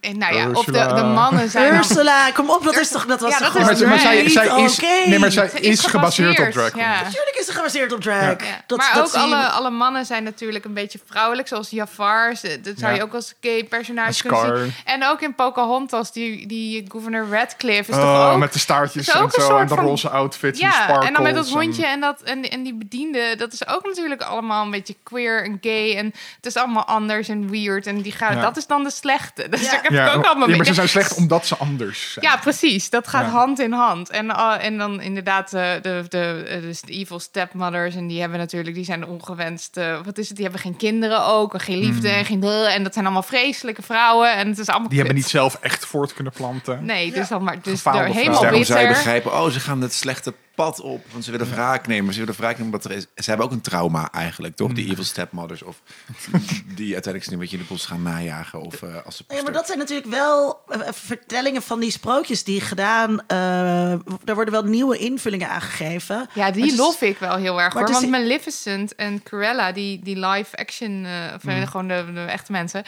en 0.00 0.18
Nou 0.18 0.34
ja, 0.34 0.50
of 0.50 0.64
de, 0.64 0.72
de 0.72 1.02
mannen 1.02 1.50
zijn 1.50 1.68
dan... 1.70 1.76
Ursula, 1.78 2.30
kom 2.30 2.50
op, 2.50 2.64
dat 2.64 2.76
is 2.76 2.88
toch 2.88 3.06
dat 3.06 3.20
was 3.20 3.30
Ja, 3.32 3.38
dat 3.38 3.54
is 3.54 3.64
maar, 3.84 3.98
zij, 3.98 4.28
zij 4.28 4.62
is, 4.62 4.78
nee, 5.06 5.18
maar 5.18 5.30
zij 5.32 5.48
Ze 5.48 5.60
is, 5.60 5.86
gebaseerd 5.86 6.38
op 6.40 6.50
drag 6.50 6.76
Ja. 6.76 7.02
Natuurlijk 7.02 7.36
is 7.38 7.48
gebaseerd 7.48 7.92
op 7.92 8.00
drag. 8.00 8.20
Ja. 8.20 8.36
Dat, 8.66 8.78
maar 8.78 8.90
dat 8.94 9.02
ook 9.02 9.08
zie 9.10 9.18
je- 9.28 9.34
alle, 9.36 9.46
alle 9.48 9.70
mannen 9.70 10.06
zijn 10.06 10.22
natuurlijk 10.24 10.64
een 10.64 10.72
beetje 10.74 10.98
vrouwelijk, 11.06 11.48
zoals 11.48 11.70
Jafar. 11.70 12.36
Ze- 12.36 12.60
Dat 12.62 12.74
zou 12.78 12.90
Ja. 12.92 12.96
je 12.98 13.02
ook 13.04 13.14
als 13.14 13.34
gay 13.40 13.64
personage 13.64 14.22
En 14.28 14.28
kunnen 14.30 14.58
zien. 14.62 14.74
En 14.84 15.04
ook 15.06 15.20
in 15.20 15.34
Pocahontas, 15.34 16.12
die, 16.12 16.46
die 16.46 16.84
Governor 16.88 17.26
Radcliffe 17.30 17.90
is 17.90 17.96
Oh, 17.96 18.02
toch 18.24 18.32
ook... 18.32 18.38
met 18.38 18.52
de 18.52 18.58
staartjes 18.58 19.08
en 19.08 19.30
zo. 19.30 19.56
En 19.56 19.66
de 19.66 19.74
van- 19.74 19.84
roze 19.84 20.08
outfits 20.08 20.60
ja, 20.60 21.00
en 21.02 21.12
dan 21.12 21.22
met 21.22 21.34
dat 21.34 21.48
hondje 21.48 21.86
en, 21.86 22.00
dat, 22.00 22.20
en, 22.22 22.50
en 22.50 22.62
die 22.62 22.74
bediende. 22.74 23.34
Dat 23.38 23.52
is 23.52 23.66
ook 23.68 23.84
natuurlijk 23.84 24.22
allemaal 24.22 24.64
een 24.64 24.70
beetje 24.70 24.96
queer 25.02 25.44
en 25.44 25.58
gay. 25.60 25.96
En 25.96 26.06
het 26.36 26.46
is 26.46 26.56
allemaal 26.56 26.84
anders 26.84 27.28
en 27.28 27.50
weird. 27.50 27.86
En 27.86 28.00
die 28.00 28.12
gaat, 28.12 28.32
Ja. 28.34 28.40
dat 28.40 28.56
is 28.56 28.66
dan 28.66 28.84
de 28.84 28.90
slechte. 28.90 29.46
Dus 29.72 29.80
Ja. 29.80 29.82
ik 29.82 29.82
heb 29.82 29.92
Ja, 29.92 30.10
ik 30.12 30.16
ook 30.16 30.24
allemaal 30.24 30.48
ja, 30.48 30.56
maar 30.56 30.66
ze 30.66 30.74
zijn 30.74 30.88
slecht 30.88 31.14
omdat 31.14 31.46
ze 31.46 31.56
anders 31.56 32.12
zijn. 32.12 32.24
Ja, 32.24 32.36
precies. 32.36 32.90
Dat 32.90 33.08
gaat 33.08 33.24
Ja. 33.24 33.30
hand 33.30 33.60
in 33.60 33.72
hand. 33.72 34.10
En, 34.10 34.26
uh, 34.26 34.54
en 34.64 34.78
dan 34.78 35.00
inderdaad 35.00 35.54
uh, 35.54 35.70
de, 35.82 36.04
de, 36.08 36.44
uh, 36.56 36.60
dus 36.62 36.80
de 36.80 36.92
evil 36.92 37.20
stepmothers. 37.20 37.94
En 37.94 38.06
die 38.06 38.20
hebben 38.20 38.38
natuurlijk, 38.38 38.74
die 38.76 38.84
zijn 38.84 39.06
ongewenst. 39.06 39.76
Uh, 39.76 39.98
wat 40.04 40.18
is 40.18 40.26
het? 40.26 40.36
Die 40.36 40.44
hebben 40.44 40.62
geen 40.62 40.76
kinderen 40.76 41.26
ook. 41.26 41.54
En 41.54 41.60
geen 41.60 41.78
liefde 41.78 42.08
en 42.08 42.24
geen. 42.24 42.42
En 42.44 42.82
dat 42.82 42.92
zijn 42.92 43.04
allemaal 43.04 43.22
vreselijke 43.22 43.82
vrouwen. 43.82 44.34
En 44.36 44.48
het 44.48 44.58
is 44.58 44.66
allemaal. 44.68 44.88
Die 44.88 44.98
hebben 44.98 45.16
niet 45.16 45.28
zelf 45.28 45.54
echt 45.60 45.86
voort 45.86 46.14
kunnen 46.14 46.32
planten. 46.32 46.84
Nee, 46.84 47.12
dus 47.12 47.28
dan 47.28 47.44
maar. 47.44 47.56
Dus 47.62 47.80
vrouwen. 47.80 48.12
helemaal 48.12 48.50
bitter. 48.50 48.88
begrijpen, 48.88 49.32
oh, 49.32 49.48
ze 49.48 49.60
gaan 49.60 49.80
het 49.80 49.94
slechte 49.94 50.34
pad 50.54 50.80
op. 50.80 51.04
Want 51.12 51.24
ze 51.24 51.30
willen 51.30 51.50
wraak 51.50 51.86
nemen. 51.86 52.12
Ze 52.14 52.18
willen 52.20 52.34
wraak 52.34 52.50
nemen 52.58 52.64
omdat 52.64 52.84
er 52.84 52.90
is. 52.90 53.02
Ze 53.14 53.28
hebben 53.28 53.46
ook 53.46 53.52
een 53.52 53.60
trauma 53.60 54.10
eigenlijk, 54.12 54.56
toch? 54.56 54.68
Mm. 54.68 54.74
Die 54.74 54.90
evil 54.90 55.04
stepmothers. 55.04 55.62
Of 55.62 55.82
die 56.76 56.92
uiteindelijk 56.92 57.32
een 57.32 57.38
beetje 57.38 57.56
in 57.56 57.62
de 57.62 57.68
bos 57.68 57.86
gaan 57.86 58.02
najagen. 58.02 58.60
Of 58.60 58.82
eh, 58.82 59.04
als 59.04 59.16
ze 59.16 59.24
Ja, 59.28 59.42
maar 59.42 59.52
dat 59.52 59.66
zijn 59.66 59.78
natuurlijk 59.78 60.08
wel 60.08 60.60
eh, 60.68 60.80
vertellingen 60.92 61.62
van 61.62 61.80
die 61.80 61.90
sprookjes 61.90 62.44
die 62.44 62.60
gedaan. 62.60 63.20
eh 63.26 63.94
daar 64.24 64.34
worden 64.34 64.52
wel 64.54 64.64
nieuwe 64.64 64.98
invullingen 64.98 65.48
aangegeven. 65.48 66.28
Ja, 66.34 66.50
die 66.50 66.66
is- 66.66 66.76
lof 66.76 67.00
ik 67.02 67.18
wel 67.18 67.36
heel 67.36 67.60
erg 67.60 67.72
hoor. 67.74 67.88
is- 67.88 67.90
Want 67.94 68.08
Maleficent 68.10 68.94
en 68.94 69.22
Cruella, 69.22 69.72
die, 69.72 70.00
die 70.02 70.18
live 70.26 70.56
action, 70.56 71.04
eh, 71.04 71.34
of 71.36 71.42
Mm. 71.44 71.66
gewoon 71.66 71.88
de, 71.88 72.04
de 72.14 72.20
echte 72.20 72.52
mensen, 72.52 72.82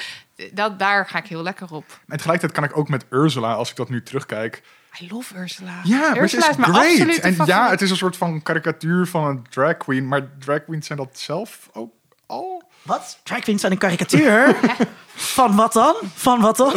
dat, 0.53 0.79
daar 0.79 1.07
ga 1.07 1.19
ik 1.19 1.27
heel 1.27 1.43
lekker 1.43 1.73
op. 1.73 2.01
En 2.09 2.17
tegelijkertijd 2.17 2.53
kan 2.61 2.71
ik 2.71 2.77
ook 2.77 2.89
met 2.89 3.05
Ursula, 3.11 3.55
als 3.55 3.71
ik 3.71 3.77
dat 3.77 3.89
nu 3.89 4.03
terugkijk. 4.03 4.63
I 5.01 5.09
love 5.11 5.35
Ursula. 5.37 5.81
Ja, 5.83 6.17
Ursula 6.17 6.49
is 6.51 6.57
is 6.57 6.65
great. 6.65 7.19
En 7.19 7.37
ja, 7.47 7.71
het 7.71 7.83
is 7.83 7.91
een 7.91 7.97
soort 7.97 8.17
van 8.17 8.43
karikatuur 8.43 9.07
van 9.07 9.25
een 9.25 9.47
drag 9.51 9.77
queen. 9.77 10.09
Maar 10.09 10.29
drag 10.39 10.65
queens 10.65 10.87
zijn 10.87 10.99
dat 10.99 11.19
zelf 11.19 11.69
ook 11.73 11.93
al 12.27 12.63
Wat? 12.83 13.19
Drag 13.23 13.41
queens 13.41 13.61
zijn 13.61 13.73
een 13.73 13.79
karikatuur? 13.79 14.57
van 15.37 15.57
wat 15.57 15.73
dan? 15.73 15.95
Van 16.15 16.41
wat 16.41 16.57
dan? 16.57 16.73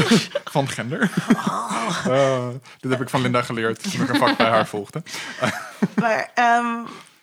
van 0.45 0.67
gender. 0.69 1.09
Oh. 1.47 2.05
Eh, 2.07 2.47
dit 2.79 2.91
heb 2.91 3.01
ik 3.01 3.09
van 3.09 3.21
Linda 3.21 3.41
geleerd 3.41 3.91
toen 3.91 4.01
ik 4.01 4.09
een 4.09 4.15
vak 4.15 4.37
bij 4.37 4.49
haar 4.49 4.67
volgde. 4.67 5.03
maar 6.01 6.31
ehm, 6.33 6.65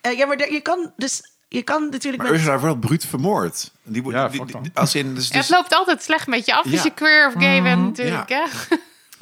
eh, 0.01 0.17
ja, 0.17 0.25
maar 0.25 0.51
je 0.51 0.59
kan 0.61 0.91
dus 0.97 1.21
je 1.47 1.61
kan 1.61 1.89
natuurlijk 1.89 2.23
Maar 2.23 2.31
met 2.31 2.39
Ursula 2.41 2.59
wordt 2.59 2.79
bruut 2.79 3.05
vermoord. 3.05 3.71
Die, 3.83 4.03
wordt- 4.03 4.17
Ja, 4.17 4.27
die- 4.27 4.37
fuck 4.39 4.47
die- 4.47 4.55
dan. 4.61 4.71
als 4.73 4.95
in, 4.95 5.15
dus, 5.15 5.27
Ja, 5.27 5.33
dus, 5.33 5.47
het 5.47 5.57
loopt 5.57 5.73
altijd 5.73 6.03
slecht 6.03 6.27
met 6.27 6.45
je 6.45 6.53
af 6.55 6.63
als 6.63 6.73
Ja. 6.73 6.83
je 6.83 6.91
queer 6.93 7.27
of 7.27 7.33
gay 7.43 7.61
bent 7.61 7.77
Mhm. 7.77 7.85
natuurlijk. 7.87 8.29
Ja. 8.29 8.45
Hè? 8.69 8.75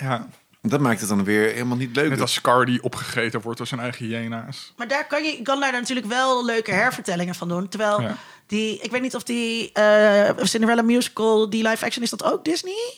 Ja, 0.06 0.28
dat 0.70 0.80
maakt 0.80 1.00
het 1.00 1.10
dan 1.10 1.24
weer 1.24 1.52
helemaal 1.52 1.78
niet 1.78 1.96
leuk. 1.96 2.10
net 2.10 2.22
als 2.22 2.34
Scar 2.34 2.66
die 2.66 2.84
opgegeten 2.84 3.42
wordt 3.42 3.58
door 3.58 3.68
zijn 3.68 3.80
eigen 3.82 4.06
hyena's. 4.06 4.74
Maar 4.78 4.88
daar 4.88 5.08
kan 5.08 5.24
je 5.24 5.42
kan 5.42 5.60
daar 5.60 5.72
natuurlijk 5.72 6.08
wel 6.08 6.46
leuke 6.46 6.72
hervertellingen 6.72 7.36
van 7.36 7.48
doen. 7.48 7.68
Terwijl 7.68 8.02
Ja. 8.02 8.18
die, 8.48 8.80
ik 8.82 8.92
weet 8.92 9.02
niet 9.02 9.16
of 9.16 9.24
die 9.24 9.72
eh, 9.72 10.30
Cinderella 10.38 10.82
musical, 10.82 11.50
die 11.50 11.68
live 11.68 11.86
action, 11.86 12.04
is 12.04 12.10
dat 12.10 12.24
ook 12.24 12.46
Disney? 12.46 12.94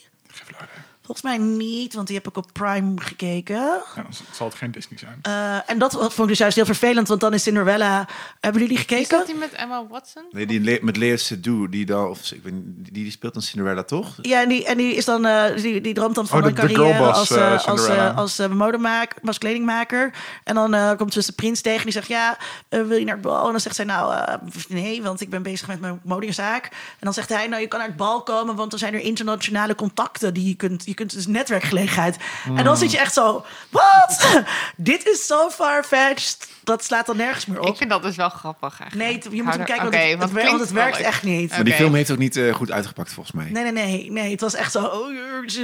Volgens 1.05 1.21
mij 1.21 1.37
niet, 1.37 1.93
want 1.93 2.07
die 2.07 2.15
heb 2.15 2.27
ik 2.27 2.37
op 2.37 2.49
Prime 2.53 2.91
gekeken. 3.01 3.55
Ja, 3.55 3.81
dan 3.95 4.05
zal 4.31 4.47
het 4.47 4.55
geen 4.55 4.71
Disney 4.71 4.99
zijn. 4.99 5.19
Eh, 5.21 5.69
en 5.69 5.77
dat 5.79 5.91
vond 5.91 6.17
ik 6.19 6.27
dus 6.27 6.37
juist 6.37 6.55
heel 6.55 6.65
vervelend, 6.65 7.07
want 7.07 7.19
dan 7.21 7.33
is 7.33 7.43
Cinderella. 7.43 8.07
Hebben 8.39 8.61
jullie 8.61 8.77
die 8.77 8.97
Is 8.97 9.07
dat 9.07 9.19
gekeken? 9.19 9.25
die 9.25 9.35
met 9.35 9.51
Emma 9.59 9.87
Watson? 9.89 10.23
Nee, 10.31 10.45
die 10.45 10.59
Le- 10.61 10.77
met 10.81 10.97
Lea 10.97 11.17
Seydoux, 11.17 11.71
die 11.71 11.85
dan, 11.85 12.07
of 12.09 12.31
ik 12.31 12.43
weet 12.43 12.53
niet, 12.53 12.63
die, 12.65 13.03
die 13.03 13.11
speelt 13.11 13.33
dan 13.33 13.41
Cinderella 13.41 13.83
toch? 13.83 14.13
Ja, 14.21 14.41
en 14.41 14.49
die, 14.49 14.65
en 14.65 14.77
die 14.77 14.95
is 14.95 15.05
dan, 15.05 15.25
eh, 15.25 15.55
die, 15.61 15.81
die 15.81 15.93
droomt 15.93 16.15
dan 16.15 16.27
van 16.27 16.37
Oh, 16.37 16.43
de- 16.43 16.49
een 16.49 16.55
carrière 16.55 17.11
als, 17.11 17.31
eh, 17.31 18.15
als, 18.17 18.37
modemaker, 18.47 19.17
als 19.25 19.37
kledingmaker. 19.37 20.13
En 20.43 20.55
dan 20.55 20.73
eh, 20.73 20.91
komt 20.97 21.13
dus 21.13 21.25
de 21.25 21.31
prins 21.33 21.61
tegen 21.61 21.83
die 21.83 21.91
zegt, 21.93 22.07
ja, 22.07 22.37
wil 22.69 22.91
je 22.97 23.05
naar 23.05 23.13
het 23.13 23.23
bal? 23.23 23.45
En 23.45 23.51
dan 23.51 23.59
zegt 23.59 23.75
zij, 23.75 23.85
nou, 23.85 24.13
eh, 24.15 24.33
nee, 24.69 25.01
want 25.01 25.21
ik 25.21 25.29
ben 25.29 25.43
bezig 25.43 25.67
met 25.67 25.79
mijn 25.79 25.99
modezaak. 26.03 26.63
En 26.65 26.71
dan 26.99 27.13
zegt 27.13 27.29
hij, 27.29 27.47
nou, 27.47 27.61
je 27.61 27.67
kan 27.67 27.79
naar 27.79 27.87
het 27.87 27.97
bal 27.97 28.23
komen, 28.23 28.55
want 28.55 28.73
er 28.73 28.79
zijn 28.79 28.93
er 28.93 28.99
internationale 28.99 29.75
contacten 29.75 30.33
die 30.33 30.47
je 30.47 30.55
kunt, 30.55 30.85
je 30.85 30.93
kunt 30.95 31.13
dus 31.13 31.27
netwerkgelegenheid. 31.27 32.17
En 32.55 32.63
dan 32.63 32.77
zit 32.77 32.91
je 32.91 32.99
echt 32.99 33.13
zo, 33.13 33.45
wat? 33.69 34.43
Dit 34.75 35.07
is 35.07 35.25
zo 35.25 35.49
far-fetched. 35.49 36.47
Dat 36.63 36.83
slaat 36.83 37.05
dan 37.05 37.17
nergens 37.17 37.45
meer 37.45 37.57
Ik 37.57 37.65
op. 37.67 37.77
vind 37.77 37.89
dat 37.89 38.03
dus 38.03 38.15
wel 38.15 38.29
grappig 38.29 38.79
eigenlijk. 38.79 38.95
Nee, 39.11 39.21
je 39.23 39.37
Ik 39.37 39.43
moet 39.43 39.53
hem 39.55 39.65
kijken, 39.65 39.91
want 40.17 40.31
het, 40.31 40.57
want 40.57 40.69
werkt 40.69 40.97
echt 40.97 41.23
niet. 41.23 41.49
Maar 41.49 41.63
die 41.63 41.73
film 41.73 41.93
heeft 41.93 42.11
ook 42.11 42.17
niet 42.17 42.35
eh, 42.37 42.53
goed 42.53 42.71
uitgepakt 42.71 43.13
volgens 43.13 43.35
mij. 43.35 43.49
Nee, 43.49 43.63
nee, 43.63 43.71
nee, 43.71 44.11
nee. 44.11 44.31
Het 44.31 44.41
was 44.41 44.53
echt 44.53 44.71
zo. 44.71 44.83
Oh, 44.83 45.09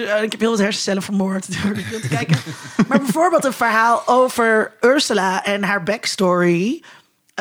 eh, 0.08 0.24
ik 0.24 0.32
heb 0.32 0.40
heel 0.40 0.50
wat 0.50 0.60
hersencellen 0.60 1.02
vermoord. 1.04 1.64
door 1.64 1.74
die 1.74 1.86
film 1.86 2.02
te 2.02 2.08
kijken. 2.08 2.38
maar 2.88 3.00
bijvoorbeeld 3.00 3.46
een 3.46 3.54
verhaal 3.54 4.08
over 4.08 4.72
Ursula 4.82 5.44
en 5.44 5.64
haar 5.64 5.84
backstory. 5.84 6.82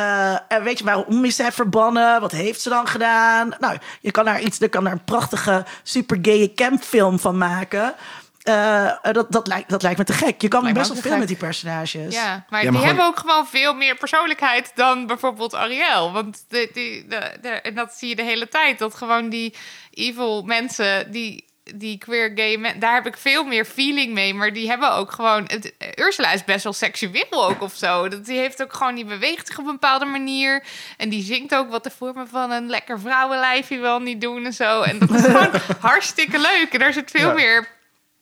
Eh, 0.01 0.39
en 0.49 0.63
weet 0.63 0.79
je 0.79 0.85
waarom 0.85 1.25
is 1.25 1.37
zij 1.37 1.53
verbannen? 1.53 2.21
Wat 2.21 2.33
heeft 2.33 2.61
ze 2.61 2.69
dan 2.69 2.87
gedaan? 2.89 3.55
Nou, 3.59 3.79
je 4.01 4.11
kan 4.11 4.25
daar 4.25 4.41
iets, 4.41 4.59
je 4.59 4.69
kan 4.69 4.85
daar 4.85 4.93
een 4.93 5.05
prachtige, 5.05 5.65
super 5.83 6.19
gaye 6.23 6.55
campfilm 6.55 7.19
van 7.19 7.39
maken. 7.39 7.95
Eh, 8.43 8.93
dat, 9.13 9.33
dat, 9.33 9.47
lijkt, 9.47 9.69
dat 9.71 9.83
lijkt 9.83 9.99
me 9.99 10.05
te 10.05 10.13
gek. 10.13 10.41
Je 10.43 10.49
kan 10.49 10.63
Lijkt 10.63 10.79
best 10.79 10.91
wel 10.93 11.01
veel 11.01 11.11
gek. 11.11 11.19
met 11.21 11.29
die 11.29 11.37
personages. 11.37 12.15
Ja, 12.15 12.25
maar 12.25 12.25
Ja, 12.25 12.45
maar 12.51 12.61
die 12.61 12.71
gewoon- 12.71 12.87
hebben 12.87 13.05
ook 13.05 13.19
gewoon 13.19 13.47
veel 13.47 13.75
meer 13.75 13.97
persoonlijkheid 13.97 14.73
dan 14.75 15.07
bijvoorbeeld 15.07 15.55
Ariel. 15.55 16.13
Want 16.13 16.45
de, 16.49 16.71
die, 16.73 17.07
de, 17.09 17.39
de- 17.43 17.49
en 17.49 17.75
dat 17.75 17.93
zie 17.93 18.09
je 18.09 18.17
de 18.17 18.23
hele 18.23 18.49
tijd. 18.49 18.79
Dat 18.79 18.95
gewoon 18.95 19.29
die 19.29 19.55
evil 19.91 20.43
mensen, 20.43 21.13
die, 21.13 21.45
die 21.74 21.99
queer 21.99 22.32
gay 22.35 22.57
mensen, 22.57 22.81
daar 22.81 22.95
heb 22.95 23.07
ik 23.07 23.16
veel 23.16 23.45
meer 23.45 23.65
feeling 23.65 24.12
mee. 24.12 24.35
Maar 24.35 24.53
die 24.53 24.69
hebben 24.69 24.93
ook 24.93 25.12
gewoon... 25.12 25.45
Het, 25.47 25.73
Ursula 25.97 26.32
is 26.32 26.45
best 26.45 26.65
wel 26.65 26.73
seksueel 26.73 27.49
ook 27.49 27.62
of 27.62 27.74
zo. 27.74 28.09
Dat, 28.09 28.27
die 28.27 28.39
heeft 28.39 28.62
ook 28.62 28.73
gewoon, 28.73 28.95
die 28.95 29.05
beweegt 29.05 29.47
zich 29.47 29.59
op 29.59 29.65
een 29.66 29.73
bepaalde 29.73 30.05
manier. 30.05 30.62
En 30.97 31.09
die 31.09 31.23
zingt 31.23 31.55
ook 31.55 31.70
wat 31.70 31.85
de 31.85 31.91
vormen 31.91 32.28
van 32.28 32.51
een 32.51 32.66
lekker 32.69 33.01
vrouwenlijfje 33.01 33.78
wel 33.78 33.99
niet 34.01 34.20
doen 34.20 34.45
en 34.45 34.53
zo. 34.53 34.82
En 34.82 34.99
dat 34.99 35.11
is 35.15 35.23
gewoon 35.24 35.51
hartstikke 35.81 36.39
leuk. 36.39 36.69
En 36.73 36.78
daar 36.78 36.93
zit 36.93 37.11
veel 37.11 37.28
Ja. 37.28 37.35
meer 37.35 37.69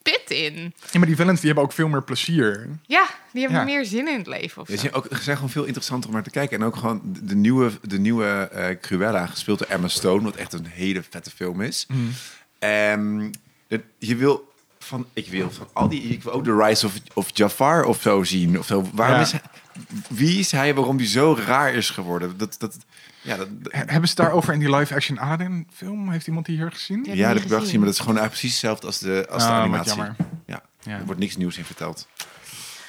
pit 0.01 0.23
in. 0.29 0.73
Ja, 0.91 0.97
maar 0.99 1.07
die 1.07 1.15
villains 1.15 1.39
die 1.39 1.47
hebben 1.49 1.63
ook 1.67 1.73
veel 1.73 1.87
meer 1.87 2.03
plezier. 2.03 2.67
Ja, 2.85 3.05
die 3.31 3.41
hebben 3.41 3.59
Ja. 3.59 3.65
meer 3.65 3.85
zin 3.85 4.07
in 4.07 4.17
het 4.17 4.27
leven 4.27 4.61
of 4.61 4.67
Ze 4.67 4.73
zo. 4.75 4.81
zijn, 4.81 4.93
ook, 4.93 5.05
ze 5.11 5.23
zijn 5.23 5.35
gewoon 5.35 5.51
veel 5.51 5.63
interessanter 5.63 6.09
om 6.09 6.15
naar 6.15 6.23
te 6.25 6.29
kijken. 6.29 6.59
En 6.59 6.65
ook 6.65 6.75
gewoon 6.75 7.01
de 7.03 7.35
nieuwe, 7.35 7.71
de 7.81 7.99
nieuwe 7.99 8.49
eh, 8.51 8.79
Cruella, 8.81 9.25
gespeeld 9.25 9.59
door 9.59 9.67
Emma 9.67 9.87
Stone, 9.87 10.23
wat 10.23 10.35
echt 10.35 10.53
een 10.53 10.65
hele 10.65 11.03
vette 11.09 11.31
film 11.31 11.61
is. 11.61 11.87
Het- 12.59 13.83
je 13.97 14.15
wil 14.15 14.51
van, 14.79 15.05
ik 15.13 15.27
wil 15.27 15.51
van 15.51 15.67
al 15.73 15.89
die, 15.89 16.01
ik 16.01 16.23
wil 16.23 16.31
ook 16.33 16.43
de 16.43 16.55
Rise 16.55 16.85
of, 16.85 16.93
of 17.13 17.27
Jafar 17.33 17.83
of 17.83 18.01
zo 18.01 18.23
zien. 18.23 18.59
Of 18.59 18.65
zo. 18.65 18.89
Waarom 18.93 19.15
Ja. 19.15 19.21
is 19.21 19.31
hij, 19.31 19.41
wie 20.09 20.39
is 20.39 20.51
hij, 20.51 20.73
waarom 20.75 20.97
die 20.97 21.07
zo 21.07 21.37
raar 21.45 21.73
is 21.73 21.89
geworden? 21.89 22.37
Dat, 22.37 22.55
dat, 22.59 22.77
ja, 23.21 23.37
dat, 23.37 23.47
He- 23.63 23.83
Hebben 23.85 24.09
ze 24.09 24.15
daarover 24.15 24.53
in 24.53 24.59
die 24.59 24.75
live-action 24.75 25.17
Aladdin 25.19 25.67
film? 25.73 26.11
Heeft 26.11 26.27
iemand 26.27 26.45
die 26.45 26.55
hier 26.57 26.71
gezien? 26.71 27.03
Ja. 27.03 27.13
ja, 27.13 27.25
dat 27.27 27.33
heb 27.35 27.43
ik 27.43 27.49
wel 27.49 27.59
gezien, 27.59 27.75
maar 27.77 27.85
dat 27.85 27.93
is 27.95 27.99
gewoon 28.01 28.17
eigenlijk 28.17 28.39
precies 28.41 28.61
hetzelfde 28.61 28.87
als 28.87 28.99
de, 28.99 29.25
als 29.29 29.43
de 29.43 29.49
wat 29.49 29.57
animatie. 29.59 29.87
jammer. 29.95 30.15
Ja, 30.45 30.61
Ja. 30.81 30.97
er 30.97 31.05
wordt 31.05 31.19
niks 31.19 31.37
nieuws 31.37 31.57
in 31.57 31.65
verteld. 31.65 32.07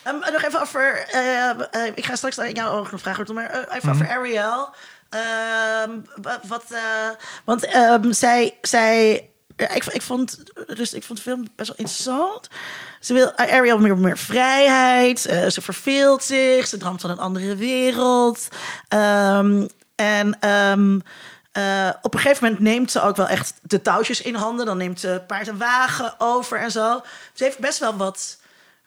Ehm, 0.02 0.14
nog 0.32 0.42
even 0.44 0.60
over. 0.60 1.06
eh, 1.10 1.50
eh, 1.50 1.92
ik 1.94 2.04
ga 2.04 2.14
straks 2.16 2.38
aan 2.38 2.52
jou 2.52 2.78
ook 2.78 2.90
nog 2.90 3.00
vragen, 3.00 3.34
maar 3.34 3.46
eh, 3.50 3.76
even 3.76 3.90
over 3.90 4.08
Ariel. 4.10 4.74
Ehm, 5.10 5.90
wa- 6.22 6.40
wat, 6.48 6.64
eh, 6.68 6.80
want 7.44 7.64
ehm, 7.64 8.12
zij, 8.12 8.58
zij 8.62 9.28
ja, 9.60 9.70
ik, 9.70 9.84
ik, 9.84 10.02
vond, 10.02 10.42
dus 10.66 10.92
ik 10.92 11.02
vond 11.02 11.18
de 11.18 11.24
film 11.24 11.48
best 11.56 11.68
wel 11.68 11.78
interessant. 11.78 12.48
Ze 13.00 13.12
wil 13.14 13.32
Ariel 13.36 13.78
meer, 13.78 13.98
meer 13.98 14.18
vrijheid. 14.18 15.26
eh, 15.26 15.48
ze 15.48 15.60
verveelt 15.60 16.24
zich. 16.24 16.66
Ze 16.66 16.76
droomt 16.76 17.00
van 17.00 17.10
een 17.10 17.18
andere 17.18 17.56
wereld. 17.56 18.48
Ehm, 18.88 19.66
en 19.94 20.40
ehm, 20.40 20.98
eh, 21.52 21.90
op 22.02 22.14
een 22.14 22.20
gegeven 22.20 22.44
moment 22.44 22.62
neemt 22.62 22.90
ze 22.90 23.02
ook 23.02 23.16
wel 23.16 23.28
echt 23.28 23.54
de 23.62 23.82
touwtjes 23.82 24.20
in 24.20 24.34
handen. 24.34 24.66
Dan 24.66 24.76
neemt 24.76 25.00
ze 25.00 25.22
paard 25.26 25.48
en 25.48 25.58
wagen 25.58 26.14
over 26.18 26.58
en 26.58 26.70
zo. 26.70 27.02
Ze 27.32 27.44
heeft 27.44 27.58
best 27.58 27.78
wel 27.78 27.96
wat 27.96 28.38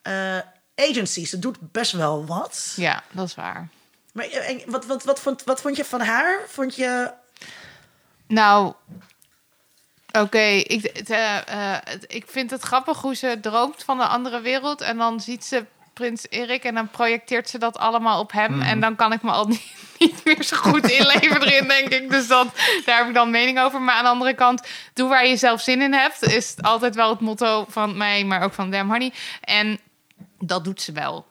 eh 0.01 0.37
agency. 0.75 1.25
Ze 1.25 1.39
doet 1.39 1.57
best 1.59 1.91
wel 1.91 2.25
wat. 2.25 2.73
Ja, 2.75 3.03
dat 3.11 3.27
is 3.27 3.35
waar. 3.35 3.67
Maar 4.13 4.25
en 4.25 4.61
wat, 4.65 4.85
wat, 4.85 5.03
wat, 5.03 5.19
vond, 5.19 5.43
wat 5.43 5.61
vond 5.61 5.75
je 5.75 5.85
van 5.85 6.01
haar? 6.01 6.39
Vond 6.47 6.75
je... 6.75 7.11
Nou, 8.27 8.73
oké, 10.21 10.39
ik, 10.47 10.89
het, 10.93 11.09
eh, 11.09 11.37
eh, 11.37 11.79
het- 11.83 12.05
ik 12.07 12.23
vind 12.27 12.49
het 12.51 12.61
grappig 12.61 13.01
hoe 13.01 13.15
ze 13.15 13.37
droomt 13.41 13.83
van 13.83 13.99
een 14.01 14.07
andere 14.07 14.41
wereld. 14.41 14.81
En 14.81 14.97
dan 14.97 15.19
ziet 15.21 15.45
ze 15.45 15.65
prins 15.93 16.25
Erik 16.29 16.63
en 16.63 16.75
dan 16.75 16.87
projecteert 16.89 17.49
ze 17.49 17.57
dat 17.57 17.77
allemaal 17.77 18.19
op 18.19 18.31
hem. 18.31 18.61
En 18.61 18.79
dan 18.79 18.95
kan 18.95 19.13
ik 19.13 19.21
me 19.21 19.31
al 19.31 19.47
niet, 19.53 19.73
niet 19.99 20.21
meer 20.25 20.43
zo 20.43 20.57
goed 20.57 20.91
inleven 20.91 21.41
erin, 21.43 21.67
denk 21.67 21.87
ik. 21.89 22.09
Dus 22.09 22.27
dat, 22.27 22.47
daar 22.85 22.97
heb 22.97 23.07
ik 23.07 23.13
dan 23.13 23.29
mening 23.29 23.59
over. 23.59 23.81
Maar 23.81 23.95
aan 23.95 24.03
de 24.03 24.09
andere 24.09 24.33
kant, 24.33 24.67
doe 24.93 25.09
waar 25.09 25.25
je 25.27 25.37
zelf 25.37 25.61
zin 25.61 25.81
in 25.81 25.93
hebt. 25.93 26.21
Is 26.21 26.55
altijd 26.61 26.95
wel 26.95 27.09
het 27.09 27.19
motto 27.19 27.65
van 27.69 27.97
mij, 27.97 28.23
maar 28.23 28.43
ook 28.43 28.53
van 28.53 28.69
Damn 28.71 28.89
Honey. 28.91 29.13
En 29.41 29.79
dat 30.39 30.63
doet 30.63 30.81
ze 30.81 30.91
wel. 30.91 31.25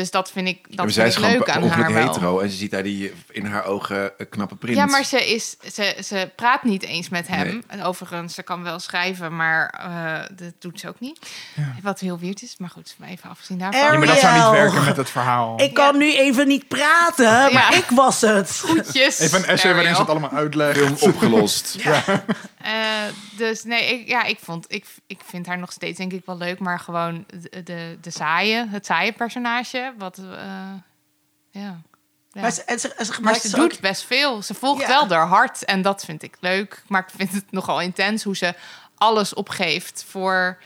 Dus 0.00 0.10
dat 0.10 0.30
vind 0.30 0.48
ik, 0.48 0.58
Ja, 0.68 0.76
dat 0.76 0.84
maar 0.84 0.90
zij 0.94 1.12
vind 1.12 1.24
is 1.24 1.30
ik 1.30 1.34
gewoon 1.34 1.38
leuk 1.38 1.72
aan 1.72 1.80
haar 1.82 1.92
wel. 1.92 2.06
hetero. 2.06 2.38
En 2.38 2.50
ze 2.50 2.56
ziet 2.56 2.70
daar 2.70 2.82
die 2.82 3.12
in 3.30 3.44
haar 3.46 3.64
ogen 3.64 4.12
een 4.18 4.28
knappe 4.28 4.56
prins. 4.56 4.76
Ja, 4.76 4.86
maar 4.86 5.04
ze, 5.04 5.32
is, 5.34 5.56
ze, 5.74 5.96
ze 6.04 6.30
praat 6.36 6.62
niet 6.64 6.82
eens 6.82 7.08
met 7.08 7.28
hem. 7.28 7.62
En 7.66 7.82
overigens, 7.82 8.34
ze 8.34 8.42
kan 8.42 8.62
wel 8.62 8.78
schrijven, 8.78 9.36
maar 9.36 9.68
eh, 9.78 10.36
dat 10.36 10.52
doet 10.58 10.80
ze 10.80 10.88
ook 10.88 11.00
niet. 11.00 11.18
Wat 11.82 12.00
heel 12.00 12.18
weird 12.18 12.42
is, 12.42 12.54
maar 12.58 12.70
goed, 12.70 12.96
even 13.06 13.30
afgezien 13.30 13.58
daarvan. 13.58 13.80
Ja, 13.80 13.98
maar 13.98 14.06
dat 14.06 14.18
zou 14.18 14.34
niet 14.34 14.50
werken 14.60 14.84
met 14.84 14.96
het 14.96 15.10
verhaal. 15.10 15.60
Ik 15.60 15.74
kan 15.74 15.98
nu 15.98 16.14
even 16.16 16.48
niet 16.48 16.68
praten, 16.68 17.24
maar 17.54 17.70
Ja. 17.72 17.72
ik 17.72 17.86
was 17.94 18.20
het. 18.20 18.58
Goedjes. 18.66 19.18
Even 19.18 19.38
een 19.38 19.44
essay 19.46 19.74
waarin 19.74 19.94
ze 19.94 20.00
het 20.00 20.10
allemaal 20.10 20.30
uitlegt. 20.32 21.02
Opgelost. 21.02 21.76
Eh, 22.60 22.72
dus 23.36 23.64
nee, 23.64 23.84
ik, 24.00 24.08
ja, 24.08 24.22
ik, 24.24 24.38
vond, 24.42 24.64
ik, 24.68 24.84
ik 25.06 25.20
vind 25.26 25.46
haar 25.46 25.58
nog 25.58 25.72
steeds 25.72 25.98
denk 25.98 26.12
ik 26.12 26.22
wel 26.26 26.36
leuk, 26.36 26.58
maar 26.58 26.78
gewoon 26.80 27.24
de, 27.40 27.62
de, 27.62 27.98
de 28.00 28.10
saaie, 28.10 28.66
het 28.68 28.86
saaie 28.86 29.12
personage. 29.12 29.89
Wat, 29.98 30.18
eh, 30.18 30.24
ja. 31.50 31.80
Ja. 32.32 32.40
Maar 32.40 32.50
ze, 32.52 32.64
en 32.64 32.78
ze, 32.80 32.88
en 32.94 33.04
ze 33.04 33.10
Maar 33.10 33.14
gebruikt 33.16 33.40
ze 33.40 33.48
ze 33.48 33.56
doet 33.56 33.72
ook- 33.74 33.80
best 33.80 34.02
veel. 34.04 34.42
Ze 34.42 34.54
volgt 34.54 34.80
Ja. 34.80 34.88
wel 34.88 35.08
haar 35.18 35.26
hart 35.26 35.64
en 35.64 35.82
dat 35.82 36.04
vind 36.04 36.22
ik 36.22 36.36
leuk. 36.40 36.82
Maar 36.86 37.00
ik 37.02 37.14
vind 37.16 37.32
het 37.32 37.50
nogal 37.52 37.80
intens 37.80 38.22
hoe 38.24 38.36
ze 38.36 38.54
alles 38.94 39.34
opgeeft 39.34 40.04
voor 40.08 40.58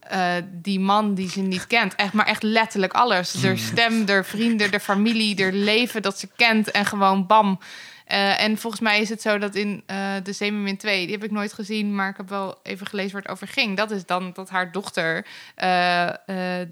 eh, 0.00 0.34
die 0.52 0.80
man 0.80 1.14
die 1.14 1.30
ze 1.30 1.40
niet 1.40 1.66
kent. 1.66 1.94
Echt, 1.94 2.12
maar 2.12 2.26
echt 2.26 2.42
letterlijk 2.42 2.92
alles. 2.92 3.30
De 3.32 3.56
stem, 3.56 4.04
de 4.04 4.24
vrienden, 4.24 4.70
de 4.70 4.80
familie, 4.80 5.34
de 5.34 5.52
leven 5.52 6.02
dat 6.02 6.18
ze 6.18 6.28
kent 6.36 6.70
en 6.70 6.86
gewoon 6.86 7.26
bam. 7.26 7.58
Eh, 8.06 8.42
en 8.42 8.58
volgens 8.58 8.82
mij 8.82 9.00
is 9.00 9.08
het 9.08 9.22
zo 9.22 9.38
dat 9.38 9.54
in 9.54 9.82
eh, 9.86 9.96
de 10.22 10.32
Zeemermin 10.32 10.76
2, 10.76 11.02
die 11.06 11.14
heb 11.14 11.24
ik 11.24 11.30
nooit 11.30 11.52
gezien, 11.52 11.94
maar 11.94 12.08
ik 12.08 12.16
heb 12.16 12.28
wel 12.28 12.58
even 12.62 12.86
gelezen 12.86 13.12
waar 13.12 13.22
het 13.22 13.30
over 13.30 13.48
ging. 13.48 13.76
Dat 13.76 13.90
is 13.90 14.06
dan 14.06 14.30
dat 14.34 14.50
haar 14.50 14.72
dochter 14.72 15.26
eh, 15.54 16.08
eh, 16.08 16.14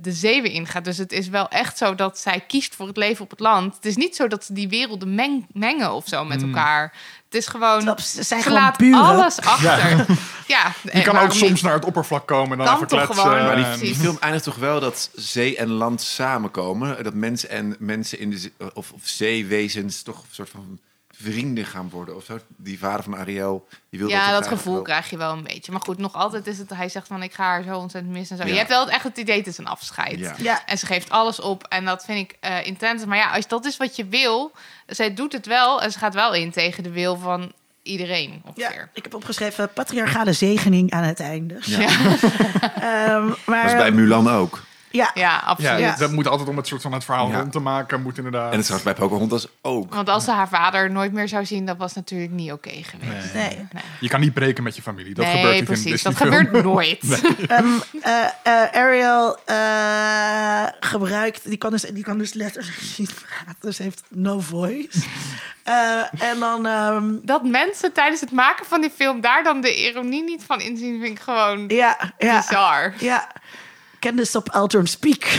de 0.03 0.13
zee 0.13 0.43
weer 0.43 0.53
ingaat. 0.53 0.85
Dus 0.85 0.99
het 0.99 1.13
is 1.13 1.29
wel 1.29 1.49
echt 1.49 1.79
zo 1.79 1.95
dat 1.95 2.19
zij 2.19 2.41
kiest 2.47 2.75
voor 2.75 2.87
het 2.87 2.97
leven 2.97 3.25
op 3.25 3.31
het 3.31 3.41
land. 3.41 3.75
Het 3.75 3.85
is 3.87 3.97
niet 3.97 4.17
zo 4.17 4.27
dat 4.29 4.45
ze 4.45 4.53
die 4.53 4.69
werelden 4.69 5.15
meng- 5.15 5.47
mengen 5.53 5.93
of 5.93 6.07
zo 6.09 6.25
met 6.25 6.43
elkaar. 6.43 6.93
Het 7.25 7.39
is 7.39 7.47
gewoon. 7.47 7.81
Snap, 7.81 8.01
ze 8.01 8.23
zijn 8.23 8.43
ze 8.43 8.49
gewoon 8.49 8.63
laat 8.63 8.83
alles 9.11 9.41
achter. 9.41 10.07
Ja, 10.47 10.73
Je 10.93 11.03
kan 11.03 11.19
ook 11.19 11.33
soms 11.33 11.63
naar 11.63 11.73
het 11.73 11.85
oppervlak 11.85 12.27
komen 12.27 12.51
en 12.51 12.57
dan 12.59 12.67
Kan 12.67 12.75
even 12.77 12.89
toch 12.89 13.05
kletsen. 13.05 13.25
gewoon, 13.25 13.45
Maar 13.45 13.79
die, 13.79 13.95
film 13.95 14.17
eindigt 14.21 14.45
toch 14.45 14.57
wel 14.57 14.81
dat 14.81 15.11
zee 15.15 15.57
en 15.57 15.69
land 15.69 16.01
samenkomen. 16.03 17.05
Dat 17.05 17.15
mensen 17.15 17.51
en 17.51 17.77
mensen 17.79 18.19
in 18.19 18.31
de 18.31 18.39
zee- 18.39 18.53
of, 18.75 18.93
of 18.93 19.01
zeewezens 19.03 20.03
toch 20.03 20.17
een 20.19 20.25
soort 20.31 20.49
van 20.51 20.79
vrienden 21.23 21.65
gaan 21.67 21.91
worden 21.91 22.17
of 22.17 22.25
zo. 22.25 22.39
Die 22.57 22.79
vader 22.79 23.03
van 23.05 23.17
Ariel, 23.17 23.67
die 23.91 24.01
wil 24.01 24.09
Ja, 24.09 24.33
dat 24.33 24.47
gevoel 24.49 24.75
wel. 24.75 24.83
krijg 24.83 25.11
je 25.11 25.17
wel 25.17 25.33
een 25.33 25.43
beetje. 25.43 25.73
Maar 25.73 25.81
goed, 25.81 25.99
nog 25.99 26.15
altijd 26.15 26.47
is 26.47 26.59
het... 26.59 26.71
Hij 26.71 26.89
zegt 26.89 27.07
van, 27.07 27.23
ik 27.23 27.33
ga 27.35 27.45
haar 27.45 27.63
zo 27.63 27.79
ontzettend 27.79 28.13
missen 28.15 28.37
en 28.37 28.43
zo. 28.43 28.49
Ja. 28.49 28.53
Je 28.53 28.59
hebt 28.59 28.71
wel 28.71 28.91
echt 28.91 29.05
het 29.05 29.19
idee, 29.19 29.37
het 29.37 29.47
is 29.47 29.59
een 29.59 29.67
afscheid. 29.67 30.19
Ja. 30.19 30.35
Ja. 30.39 30.67
En 30.67 30.79
ze 30.79 30.87
geeft 30.87 31.11
alles 31.11 31.41
op. 31.41 31.67
En 31.69 31.85
dat 31.85 32.05
vind 32.05 32.31
ik 32.31 32.37
eh, 32.41 32.67
intens. 32.67 33.05
Maar 33.05 33.17
ja, 33.17 33.31
als 33.33 33.49
dat 33.49 33.65
is 33.65 33.77
wat 33.77 33.97
je 33.97 34.07
wil... 34.07 34.53
Zij 34.87 35.15
doet 35.15 35.33
het 35.33 35.47
wel 35.47 35.83
en 35.83 35.93
ze 35.93 35.99
gaat 35.99 36.15
wel 36.15 36.35
in 36.35 36.51
tegen 36.51 36.83
de 36.83 36.91
wil 36.91 37.17
van 37.17 37.53
iedereen 37.83 38.43
Ja, 38.55 38.71
ik 38.93 39.03
heb 39.03 39.15
opgeschreven 39.15 39.73
patriarchale 39.73 40.33
zegening 40.33 40.91
aan 40.91 41.03
het 41.03 41.21
einde. 41.21 41.57
Ja. 41.61 41.79
Ehm, 42.81 43.27
maar, 43.47 43.63
Dat 43.63 43.73
is 43.73 43.79
bij 43.79 43.91
Mulan 43.91 44.29
ook. 44.29 44.63
Ja, 44.91 45.11
Ja, 45.15 45.37
absoluut. 45.37 45.79
Ja. 45.79 45.97
dat 45.97 46.13
moet 46.13 46.27
altijd 46.29 46.49
om 46.49 46.57
het 46.57 46.67
soort 46.67 46.83
van 46.83 46.93
het 46.93 47.05
verhaal 47.05 47.29
Ja. 47.29 47.39
rond 47.39 47.53
te 47.53 47.59
maken. 47.59 48.03
Moet 48.03 48.17
inderdaad. 48.17 48.51
En 48.53 48.57
het 48.57 48.67
trouwens 48.67 48.93
bij 48.93 49.07
Pocahontas 49.07 49.49
ook. 49.63 49.95
Want 49.95 50.09
als 50.09 50.25
ze 50.25 50.31
haar 50.31 50.49
vader 50.49 50.91
nooit 50.91 51.13
meer 51.13 51.29
zou 51.29 51.45
zien... 51.47 51.67
dat 51.67 51.77
was 51.77 51.95
natuurlijk 51.95 52.33
niet 52.33 52.53
oké 52.53 52.71
geweest. 52.71 53.35
nee. 53.35 53.57
Nee. 53.73 53.83
Je 54.01 54.09
kan 54.09 54.21
niet 54.21 54.35
breken 54.35 54.63
met 54.63 54.77
je 54.77 54.83
familie. 54.83 55.15
Dat 55.15 55.25
nee, 55.25 55.35
gebeurt 55.35 55.53
niet 55.53 55.69
in 55.69 55.75
precies. 55.83 56.03
Dat 56.03 56.17
gebeurt 56.17 56.53
nooit. 56.65 56.99
Ehm, 57.49 57.67
eh, 58.03 58.25
eh, 58.43 58.73
Ariel 58.73 59.37
eh, 59.45 60.67
gebruikt, 60.81 61.49
die 61.49 61.59
kan, 61.59 61.71
dus, 61.71 61.83
die 61.83 62.05
kan 62.05 62.19
dus 62.19 62.33
letterlijk 62.33 62.79
niet 62.99 63.15
praten, 63.15 63.57
dus 63.61 63.77
ze 63.77 63.83
heeft 63.83 64.03
no 64.09 64.41
voice. 64.41 64.99
Eh, 65.63 66.31
en 66.31 66.39
dan, 66.39 66.67
ehm, 66.67 67.15
Dat 67.23 67.45
mensen 67.45 67.93
tijdens 67.93 68.21
het 68.21 68.31
maken 68.33 68.67
van 68.67 68.81
die 68.81 68.91
film... 68.91 69.21
daar 69.21 69.43
dan 69.43 69.61
de 69.61 69.75
ironie 69.89 70.23
niet 70.25 70.43
van 70.47 70.61
inzien... 70.61 71.01
vind 71.01 71.19
ik 71.19 71.25
gewoon 71.25 71.65
ja, 71.69 72.13
ja, 72.19 72.37
bizar. 72.37 72.95
ja, 72.99 73.29
kennis 74.01 74.37
op 74.37 74.51
Altern 74.51 74.87
Speak. 74.87 75.25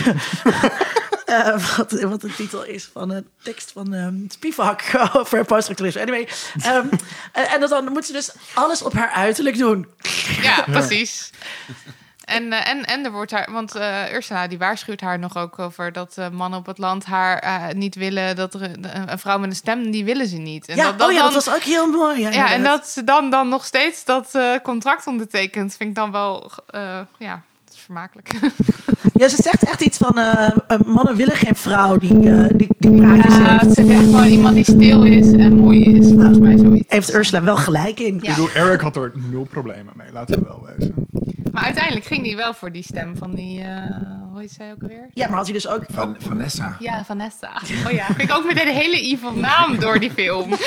Eh, 1.26 1.76
wat, 1.76 1.90
wat 1.92 2.20
de 2.20 2.34
titel 2.34 2.64
is 2.64 2.90
van 2.92 3.10
een 3.10 3.26
tekst 3.42 3.72
van 3.72 3.94
ehm 3.94 4.14
Spivak 4.28 4.82
over 5.12 5.44
poststructurisme. 5.44 6.00
Anyway, 6.00 6.28
ehm, 6.62 6.86
en, 7.32 7.46
en 7.46 7.68
dan 7.68 7.92
moet 7.92 8.04
ze 8.04 8.12
dus 8.12 8.32
alles 8.54 8.82
op 8.82 8.92
haar 8.92 9.10
uiterlijk 9.10 9.58
doen. 9.58 9.86
Ja, 10.42 10.62
precies. 10.62 11.30
En, 12.24 12.52
eh, 12.52 12.68
en, 12.68 12.84
en 12.84 13.04
er 13.04 13.10
wordt 13.10 13.30
haar, 13.30 13.48
want 13.52 13.74
eh, 13.74 14.12
Ursula 14.12 14.46
die 14.46 14.58
waarschuwt 14.58 15.00
haar 15.00 15.18
nog 15.18 15.36
ook 15.36 15.58
over 15.58 15.92
dat 15.92 16.18
eh, 16.18 16.28
mannen 16.28 16.58
op 16.58 16.66
het 16.66 16.78
land 16.78 17.04
haar 17.04 17.38
eh, 17.38 17.68
niet 17.74 17.94
willen, 17.94 18.36
dat 18.36 18.54
er 18.54 18.62
een, 18.62 19.18
vrouw 19.18 19.38
met 19.38 19.50
een 19.50 19.56
stem, 19.56 19.90
die 19.90 20.04
willen 20.04 20.26
ze 20.26 20.36
niet. 20.36 20.68
En 20.68 20.76
ja, 20.76 20.84
dat, 20.84 20.98
dat 20.98 21.08
oh 21.08 21.14
ja, 21.14 21.22
dan, 21.22 21.32
dat 21.32 21.44
was 21.44 21.54
ook 21.54 21.62
heel 21.62 21.86
mooi. 21.86 22.20
Ja, 22.20 22.30
ja, 22.30 22.52
en 22.52 22.62
dat 22.62 22.88
ze 22.88 23.04
dan, 23.04 23.30
dan 23.30 23.48
nog 23.48 23.64
steeds 23.64 24.04
dat 24.04 24.34
eh, 24.34 24.54
contract 24.62 25.06
ondertekent, 25.06 25.76
vind 25.76 25.88
ik 25.88 25.94
dan 25.94 26.12
wel, 26.12 26.50
eh, 26.66 27.00
ja, 27.18 27.42
vermakelijk. 27.82 28.30
Ja, 29.14 29.28
ze 29.28 29.42
zegt 29.42 29.62
echt 29.64 29.80
iets 29.80 29.98
van 29.98 30.18
eh, 30.18 30.50
eh, 30.68 30.80
mannen 30.86 31.16
willen 31.16 31.36
geen 31.36 31.54
vrouw 31.54 31.96
die, 31.96 32.30
eh, 32.30 32.44
die, 32.56 32.68
die 32.78 32.96
praatjes 33.00 33.36
Ja, 33.36 33.58
heeft. 33.58 33.74
ze 33.74 33.84
willen 33.84 34.04
gewoon 34.04 34.24
iemand 34.26 34.54
die 34.54 34.64
stil 34.64 35.04
is 35.04 35.32
en 35.32 35.56
mooi 35.56 35.84
is, 35.84 36.06
volgens 36.08 36.38
mij 36.38 36.56
zoiets. 36.58 36.84
Heeft 36.92 37.14
Ursula 37.14 37.42
wel 37.42 37.56
gelijk 37.56 38.00
in. 38.00 38.14
Ik 38.14 38.20
bedoel, 38.20 38.48
Eric 38.54 38.80
had 38.80 38.96
er 38.96 39.12
nul 39.30 39.44
problemen 39.50 39.92
mee. 39.96 40.12
Laten 40.12 40.38
we 40.38 40.44
wel 40.44 40.68
wezen. 40.76 40.94
Maar 41.52 41.64
uiteindelijk 41.64 42.04
ging 42.04 42.22
die 42.22 42.36
wel 42.36 42.54
voor 42.54 42.72
die 42.72 42.82
stem 42.82 43.16
van 43.16 43.34
die, 43.34 43.60
eh, 43.60 43.96
hoe 44.30 44.40
heet 44.40 44.50
zij 44.52 44.70
ook 44.72 44.82
alweer? 44.82 45.08
Ja, 45.14 45.26
maar 45.28 45.36
had 45.36 45.44
hij 45.44 45.54
dus 45.54 45.68
ook... 45.68 45.84
Van 45.90 46.16
Vanessa. 46.18 46.76
Ja, 46.78 47.04
Vanessa. 47.04 47.50
Oh 47.86 47.92
ja, 47.92 48.06
ik 48.18 48.32
ook 48.34 48.44
meteen 48.44 48.68
een 48.68 48.74
hele 48.74 49.00
evil 49.00 49.32
naam 49.32 49.78
door 49.78 49.98
die 49.98 50.10
film. 50.10 50.50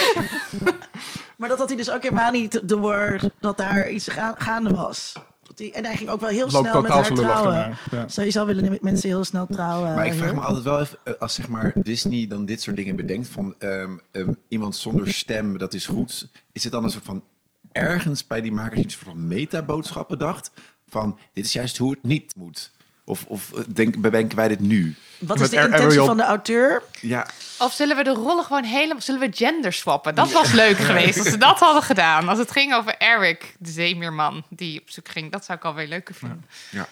Maar 1.37 1.49
dat 1.49 1.57
had 1.57 1.67
hij 1.67 1.77
dus 1.77 1.91
ook 1.91 2.01
helemaal 2.03 2.31
niet 2.31 2.61
door 2.63 3.19
dat 3.39 3.57
daar 3.57 3.89
iets 3.89 4.07
ga- 4.07 4.35
gaande 4.37 4.73
was. 4.73 5.13
Hij, 5.55 5.73
en 5.73 5.85
hij 5.85 5.95
ging 5.95 6.09
ook 6.09 6.19
wel 6.19 6.29
heel 6.29 6.49
Loopt 6.49 6.67
snel 6.67 6.81
met 6.81 6.91
haar 6.91 7.13
trouwen. 7.13 7.77
ja. 7.91 8.07
Sowieso 8.07 8.45
willen 8.45 8.77
mensen 8.81 9.09
heel 9.09 9.23
snel 9.23 9.47
trouwen. 9.47 9.95
Maar 9.95 10.05
ik 10.05 10.13
vraag 10.13 10.33
me 10.33 10.39
altijd 10.39 10.63
wel 10.63 10.79
even, 10.79 10.97
eh, 11.03 11.13
als 11.19 11.33
zeg 11.33 11.47
maar 11.47 11.73
Disney 11.75 12.27
dan 12.27 12.45
dit 12.45 12.61
soort 12.61 12.75
dingen 12.75 12.95
bedenkt 12.95 13.27
van 13.27 13.55
ehm, 13.59 13.97
ehm, 14.11 14.33
iemand 14.47 14.75
zonder 14.75 15.13
stem, 15.13 15.57
dat 15.57 15.73
is 15.73 15.85
goed. 15.85 16.29
Is 16.51 16.63
het 16.63 16.71
dan 16.71 16.83
een 16.83 16.89
soort 16.89 17.05
van 17.05 17.23
ergens 17.71 18.27
bij 18.27 18.41
die 18.41 18.51
makers 18.51 18.81
iets 18.81 18.95
van 18.95 19.27
meta-boodschap 19.27 20.07
bedacht? 20.09 20.51
Van 20.87 21.17
dit 21.33 21.45
is 21.45 21.53
juist 21.53 21.77
hoe 21.77 21.91
het 21.91 22.03
niet 22.03 22.35
moet. 22.35 22.71
Of, 23.05 23.25
of 23.25 23.53
eh, 23.53 23.63
denk, 23.67 24.01
bedenken 24.01 24.37
wij 24.37 24.47
dit 24.47 24.59
nu? 24.59 24.95
Wat 25.19 25.39
is 25.39 25.49
de 25.49 25.55
intentie 25.55 25.85
Ariel- 25.85 26.05
van 26.05 26.17
de 26.17 26.23
auteur? 26.23 26.83
Ja, 27.01 27.27
Of 27.59 27.73
zullen 27.73 27.95
we 27.95 28.03
de 28.03 28.09
rollen 28.09 28.43
gewoon 28.43 28.63
helemaal... 28.63 29.01
Zullen 29.01 29.21
we 29.21 29.29
gender 29.35 29.73
swappen? 29.73 30.15
Dat 30.15 30.31
was 30.31 30.51
leuk 30.51 30.77
geweest 30.77 31.17
als 31.19 31.27
ze 31.29 31.37
dat 31.37 31.59
hadden 31.59 31.83
gedaan. 31.83 32.27
Als 32.29 32.37
het 32.39 32.51
ging 32.51 32.73
over 32.73 32.95
Eric, 32.97 33.55
de 33.59 33.69
zeemeerman, 33.71 34.43
die 34.49 34.81
op 34.81 34.89
zoek 34.89 35.07
ging. 35.09 35.31
Dat 35.31 35.45
zou 35.45 35.57
ik 35.57 35.63
alweer 35.65 35.87
leuker 35.87 36.15
vinden. 36.15 36.45
ja. 36.71 36.87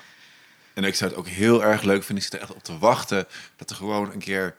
En 0.73 0.83
ik 0.83 0.95
zou 0.95 1.09
het 1.09 1.19
ook 1.19 1.27
heel 1.27 1.63
erg 1.63 1.81
leuk 1.81 2.03
vinden. 2.03 2.23
Ik 2.25 2.31
zit 2.31 2.33
er 2.33 2.41
echt 2.41 2.53
op 2.55 2.63
te 2.63 2.77
wachten 2.77 3.27
dat 3.55 3.69
er 3.69 3.75
gewoon 3.75 4.11
een 4.11 4.19
keer 4.19 4.55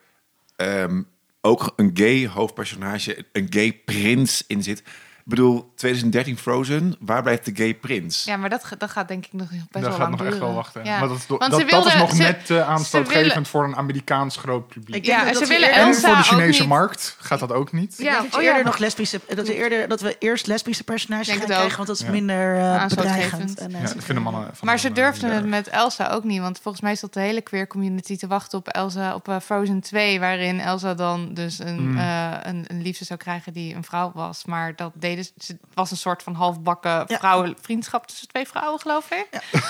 ehm, 0.57 1.03
ook 1.41 1.73
een 1.77 1.91
gay 1.95 2.29
hoofdpersonage, 2.29 3.25
een 3.33 3.47
gay 3.51 3.73
prins 3.85 4.45
in 4.47 4.63
zit. 4.63 4.83
Ik 5.25 5.31
bedoel, 5.31 5.73
2013 5.75 6.39
Frozen, 6.39 6.97
waar 7.01 7.23
blijft 7.23 7.45
de 7.45 7.51
gay 7.55 7.75
prins? 7.75 8.25
Ja, 8.25 8.37
maar 8.37 8.51
dat, 8.51 8.65
dat 8.79 8.91
gaat 8.91 9.09
denk 9.09 9.25
ik 9.27 9.33
nog 9.33 9.49
best 9.51 9.63
Dat 9.71 9.83
wel 9.83 9.91
gaat 9.91 10.01
lang 10.01 10.17
nog 10.17 10.27
echt 10.27 10.39
wel 10.39 10.55
wachten. 10.55 10.85
Ja. 10.85 10.99
Maar 10.99 11.09
dat, 11.09 11.25
dat, 11.29 11.43
ze 11.45 11.65
dat 11.71 11.87
is 11.87 11.95
nog 11.95 12.11
ze- 12.15 12.23
net 12.23 12.41
uh, 12.41 12.47
ze 12.47 12.65
aanstootgevend 12.65 13.27
willen- 13.29 13.47
voor 13.47 13.65
een 13.65 13.77
Amerikaans 13.77 14.37
groot 14.37 14.69
publiek. 14.69 14.97
Ik 14.97 15.07
Ja, 15.07 15.25
dat 15.25 15.37
ze 15.37 15.47
willen 15.47 15.73
en 15.73 15.87
Elsa 15.87 16.09
voor 16.09 16.17
de 16.17 16.23
Chinese 16.23 16.61
niet- 16.61 16.69
markt 16.69 17.17
gaat 17.21 17.39
dat 17.41 17.53
ook 17.53 17.73
niet. 17.73 17.93
Ik 17.99 18.05
Ja, 18.05 18.11
denk 18.13 18.25
dat, 18.31 18.35
oh 18.35 18.43
ja. 18.43 18.49
eerder 18.49 18.65
nog 18.65 18.79
lesbische, 18.79 19.21
dat, 19.35 19.47
we 19.47 19.55
eerder, 19.55 19.89
dat 19.89 20.01
we 20.01 20.17
eerst 20.19 20.47
lesbische 20.47 20.85
personages 20.85 21.27
Denk 21.27 21.39
gaan 21.39 21.49
krijgen, 21.49 21.77
want 21.77 21.89
dat 21.89 21.99
is 21.99 22.05
Ja. 22.05 22.11
minder 22.11 22.57
eh 22.57 22.81
Aanstootgevend. 22.81 23.31
bedreigend. 23.31 23.59
En, 23.59 23.75
eh, 23.75 23.81
Ja, 23.89 23.95
dat 23.95 24.05
vinden 24.05 24.23
mannen 24.25 24.43
van 24.55 24.67
Maar 24.69 24.79
ze 24.79 24.93
durfden 24.93 25.31
het 25.31 25.47
met 25.47 25.69
Elsa 25.69 26.09
ook 26.11 26.25
niet. 26.25 26.41
Want 26.41 26.59
volgens 26.63 26.83
mij 26.83 26.97
zat 26.97 27.13
de 27.15 27.21
hele 27.21 27.41
queer 27.41 27.67
community 27.67 28.17
te 28.17 28.27
wachten 28.27 28.59
op 28.59 28.69
Elsa 28.69 29.15
op 29.15 29.29
eh, 29.29 29.37
Frozen 29.45 29.81
2. 29.81 30.21
Waarin 30.21 30.61
Elsa 30.61 30.95
dan 30.95 31.35
dus 31.35 31.59
een, 31.59 31.89
Mm. 31.91 31.99
eh, 31.99 32.31
een, 32.43 32.65
een 32.69 32.83
liefde 32.83 33.05
zou 33.05 33.19
krijgen 33.19 33.53
die 33.53 33.75
een 33.75 33.85
vrouw 33.85 34.13
was. 34.15 34.45
Maar 34.45 34.77
dat 34.77 34.93
Het 35.19 35.57
was 35.75 35.91
een 35.91 35.97
soort 35.97 36.23
van 36.23 36.35
halfbakken 36.35 37.05
Ja. 37.07 37.19
vrouwenvriendschap 37.19 38.07
tussen 38.07 38.29
twee 38.29 38.47
vrouwen, 38.49 38.81
geloof 38.81 39.11
ik. 39.11 39.27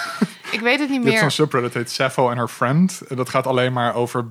ik 0.56 0.60
weet 0.60 0.78
het 0.78 0.88
niet 0.88 0.88
Je 0.88 0.94
hebt 0.94 1.04
meer. 1.04 1.18
zo'n 1.18 1.30
subreddit, 1.30 1.74
heet 1.74 1.90
Sappho 1.90 2.30
en 2.30 2.36
Her 2.36 2.48
Friend. 2.48 3.00
En 3.08 3.16
Dat 3.16 3.28
gaat 3.28 3.46
alleen 3.46 3.72
maar 3.72 3.94
over 3.94 4.26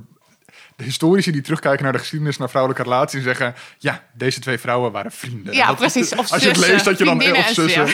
de 0.76 0.84
historici 0.84 1.32
die 1.32 1.42
terugkijken 1.42 1.84
naar 1.84 1.92
de 1.94 2.00
geschiedenis, 2.00 2.38
naar 2.38 2.50
vrouwelijke 2.50 2.84
relaties 2.90 3.18
en 3.18 3.24
zeggen, 3.24 3.56
ja, 3.78 4.04
deze 4.14 4.40
twee 4.40 4.58
vrouwen 4.58 4.92
waren 4.92 5.12
vrienden. 5.12 5.54
Ja, 5.54 5.68
dat- 5.68 5.76
precies. 5.76 6.16
Of 6.16 6.32
Als 6.32 6.42
je 6.44 6.48
het 6.48 6.58
leest, 6.58 6.86
dat 6.86 6.98
je 6.98 7.04
dan 7.06 7.18
of 7.18 7.24
en 7.24 7.54
zussen, 7.54 7.86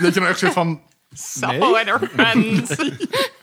dat 0.00 0.14
je 0.14 0.20
dan 0.20 0.28
echt 0.28 0.38
zegt 0.38 0.52
van, 0.52 0.80
Sappho 1.38 1.74
en 1.74 1.88
haar 1.88 2.00
friends. 2.14 2.70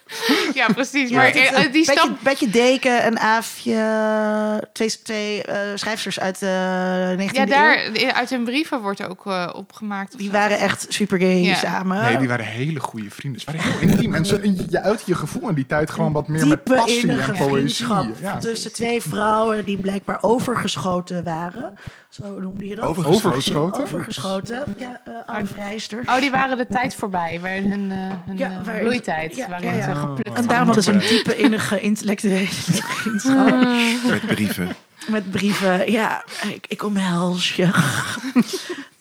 Ja, 0.54 0.68
precies. 0.74 1.10
Ja, 1.10 1.16
maar 1.16 1.26
het 1.26 1.36
eh, 1.36 1.44
een 1.52 1.72
die 1.72 1.86
beetje, 1.86 1.92
stap... 1.92 2.18
beetje 2.24 2.50
Deken, 2.50 3.06
een 3.06 3.20
Aafje, 3.20 4.68
twee, 4.74 5.02
twee 5.04 5.44
eh, 5.44 5.58
schrijfsters 5.76 6.20
uit 6.20 6.40
de 6.40 7.16
19e 7.20 7.32
Ja, 7.34 7.42
eeuw. 7.42 7.46
daar 7.48 8.14
uit 8.14 8.30
hun 8.30 8.44
brieven 8.44 8.82
wordt 8.82 9.08
ook 9.08 9.26
eh, 9.26 9.50
opgemaakt. 9.54 10.18
Die 10.18 10.26
zo. 10.28 10.32
waren 10.34 10.58
echt 10.60 10.86
super 10.90 11.20
gay 11.20 11.42
Ja. 11.42 11.56
samen. 11.56 12.04
Nee, 12.04 12.18
die 12.18 12.28
waren 12.28 12.46
hele 12.46 12.80
goede 12.80 13.10
vrienden. 13.10 13.42
Ze 13.42 13.46
waren 13.52 13.62
heel 13.72 13.90
intiem. 13.90 14.14
En 14.14 14.26
ze, 14.26 14.66
je 14.70 14.82
uit 14.82 15.04
je 15.06 15.16
gevoel 15.16 15.50
in 15.50 15.56
die 15.56 15.66
tijd 15.66 15.92
gewoon 15.92 16.12
wat 16.12 16.28
meer 16.28 16.48
met 16.48 16.66
diepe 16.66 16.76
passie 16.82 17.12
en 17.12 17.36
poëzie. 17.38 17.86
Ja. 18.22 18.38
tussen 18.38 18.74
twee 18.74 19.02
vrouwen 19.02 19.66
die 19.66 19.78
blijkbaar 19.78 20.18
overgeschoten 20.22 21.24
waren. 21.24 21.74
Zo 22.10 22.40
noemde 22.40 22.68
je 22.68 22.76
dat. 22.76 22.86
Overgeschoten? 22.86 23.82
Overgeschoten. 23.84 24.64
Ja, 24.78 25.02
eh 25.06 25.14
Anne 25.26 25.46
Vrijster. 25.46 26.00
Oh, 26.06 26.20
die 26.20 26.32
waren 26.32 26.58
de 26.58 26.68
tijd 26.68 26.96
voorbij. 26.96 27.40
Waar 27.42 27.52
hun, 27.56 27.92
eh 27.92 27.98
hun 28.26 28.38
Ja, 28.38 28.50
eh, 28.50 28.66
waar- 28.66 28.80
bloeitijd. 28.80 29.36
ja, 29.36 29.50
waarin 29.50 29.76
ja, 29.76 29.95
geplukt 29.96 30.38
En 30.38 30.48
daarom 30.48 30.66
hadden 30.66 30.84
ze 30.84 30.92
een 30.92 31.00
diepe 31.00 31.36
innige 31.38 31.80
intellectuele 31.82 32.48
vriendschap. 33.02 33.50
Met 34.10 34.26
brieven. 34.28 34.76
Met 35.08 35.32
brieven. 35.32 35.92
Ja, 35.92 36.24
ik, 36.54 36.66
ik 36.68 36.84
omhels 36.84 37.56
je. 37.56 37.70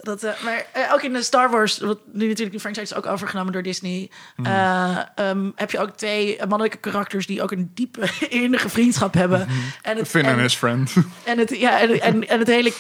Dat, 0.05 0.23
eh, 0.23 0.33
maar 0.43 0.67
eh, 0.73 0.93
ook 0.93 1.03
in 1.03 1.13
de 1.13 1.23
Star 1.23 1.51
Wars, 1.51 1.79
wat 1.79 1.99
nu 2.13 2.27
natuurlijk 2.27 2.53
de 2.53 2.61
franchise 2.61 2.83
is 2.93 2.95
ook 2.95 3.07
overgenomen 3.07 3.53
door 3.53 3.63
Disney, 3.63 4.11
Hmm. 4.37 4.47
eh, 4.47 4.99
ehm, 5.15 5.51
heb 5.55 5.71
je 5.71 5.79
ook 5.79 5.91
twee 5.97 6.39
mannelijke 6.49 6.77
karakters 6.77 7.27
die 7.27 7.43
ook 7.43 7.51
een 7.51 7.71
diepe 7.75 8.09
innige 8.29 8.69
vriendschap 8.69 9.15
hebben. 9.15 9.49
En 9.83 9.97
het, 9.97 10.09
Finn 10.09 10.25
en- 10.25 10.39
his 10.39 10.55
friend. 10.55 10.93
En 11.25 11.39
het, 11.39 11.57
ja, 11.59 11.81
en, 11.81 12.01
en, 12.01 12.29
en 12.29 12.39
het 12.39 12.49
hele, 12.49 12.73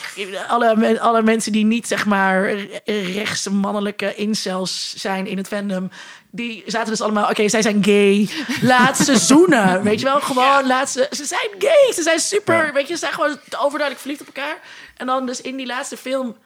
alle, 0.48 1.00
alle 1.00 1.22
mensen 1.22 1.52
die 1.52 1.64
niet 1.64 1.86
zeg 1.88 2.06
maar 2.06 2.54
rechtse 2.86 3.52
mannelijke 3.52 4.14
incels 4.14 4.94
zijn 4.96 5.26
in 5.26 5.36
het 5.36 5.48
fandom, 5.48 5.90
die 6.34 6.62
zaten 6.66 6.90
dus 6.90 7.00
allemaal, 7.00 7.30
oké, 7.30 7.48
zij 7.48 7.62
zijn 7.62 7.84
gay, 7.84 8.28
laat 8.60 8.96
ze 8.96 9.16
zoenen, 9.18 9.82
weet 9.82 10.00
je 10.00 10.06
wel, 10.06 10.20
gewoon 10.20 10.66
laat 10.66 10.90
ze, 10.90 11.06
ze 11.10 11.24
zijn 11.24 11.48
gay, 11.58 11.92
ze 11.94 12.02
zijn 12.02 12.18
super, 12.18 12.66
Ja. 12.66 12.72
weet 12.72 12.88
je, 12.88 12.92
ze 12.94 12.98
zijn 13.00 13.12
gewoon 13.12 13.38
overduidelijk 13.58 14.00
verliefd 14.00 14.20
op 14.20 14.26
elkaar. 14.26 14.56
En 14.96 15.06
dan 15.06 15.26
dus 15.26 15.40
in 15.40 15.56
die 15.56 15.66
laatste 15.66 15.96
film 15.96 16.36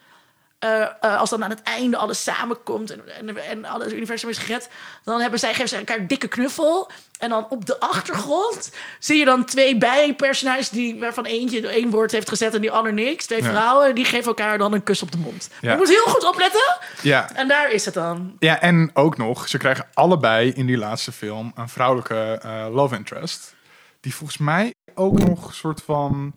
eh, 0.59 0.81
eh, 0.81 1.19
als 1.19 1.29
dan 1.29 1.43
aan 1.43 1.49
het 1.49 1.63
einde 1.63 1.97
alles 1.97 2.23
samenkomt 2.23 2.91
en, 2.91 3.01
en, 3.17 3.37
en 3.49 3.65
alles 3.65 3.93
universum 3.93 4.29
is 4.29 4.37
gered, 4.37 4.69
dan 5.03 5.21
hebben 5.21 5.39
zij, 5.39 5.53
geven 5.53 5.69
ze 5.69 5.77
elkaar 5.77 5.97
een 5.97 6.07
dikke 6.07 6.27
knuffel. 6.27 6.91
En 7.19 7.29
dan 7.29 7.45
op 7.49 7.65
de 7.65 7.79
achtergrond 7.79 8.71
zie 8.99 9.17
je 9.17 9.25
dan 9.25 9.45
twee 9.45 9.77
bijpersonages 9.77 10.69
die, 10.69 10.99
waarvan 10.99 11.25
eentje 11.25 11.67
één 11.67 11.89
woord 11.89 12.11
heeft 12.11 12.29
gezet 12.29 12.53
en 12.53 12.61
die 12.61 12.71
ander 12.71 12.93
niks. 12.93 13.25
Twee 13.25 13.43
Ja. 13.43 13.49
vrouwen, 13.49 13.95
die 13.95 14.05
geven 14.05 14.25
elkaar 14.27 14.57
dan 14.57 14.73
een 14.73 14.83
kus 14.83 15.01
op 15.01 15.11
de 15.11 15.17
mond. 15.17 15.49
Ja. 15.61 15.71
Je 15.71 15.77
moet 15.77 15.89
heel 15.89 16.05
goed 16.13 16.27
opletten. 16.27 16.77
Ja. 17.01 17.35
En 17.35 17.47
daar 17.47 17.71
is 17.71 17.85
het 17.85 17.93
dan. 17.93 18.35
ja, 18.39 18.61
en 18.61 18.91
ook 18.93 19.17
nog, 19.17 19.47
ze 19.47 19.57
krijgen 19.57 19.87
allebei 19.93 20.51
in 20.51 20.65
die 20.65 20.77
laatste 20.77 21.11
film 21.11 21.51
een 21.55 21.69
vrouwelijke 21.69 22.39
eh, 22.41 22.67
love 22.71 22.95
interest. 22.95 23.55
Die 24.01 24.15
volgens 24.15 24.37
mij 24.37 24.73
ook 24.95 25.19
nog 25.19 25.47
een 25.47 25.53
soort 25.53 25.81
van... 25.81 26.33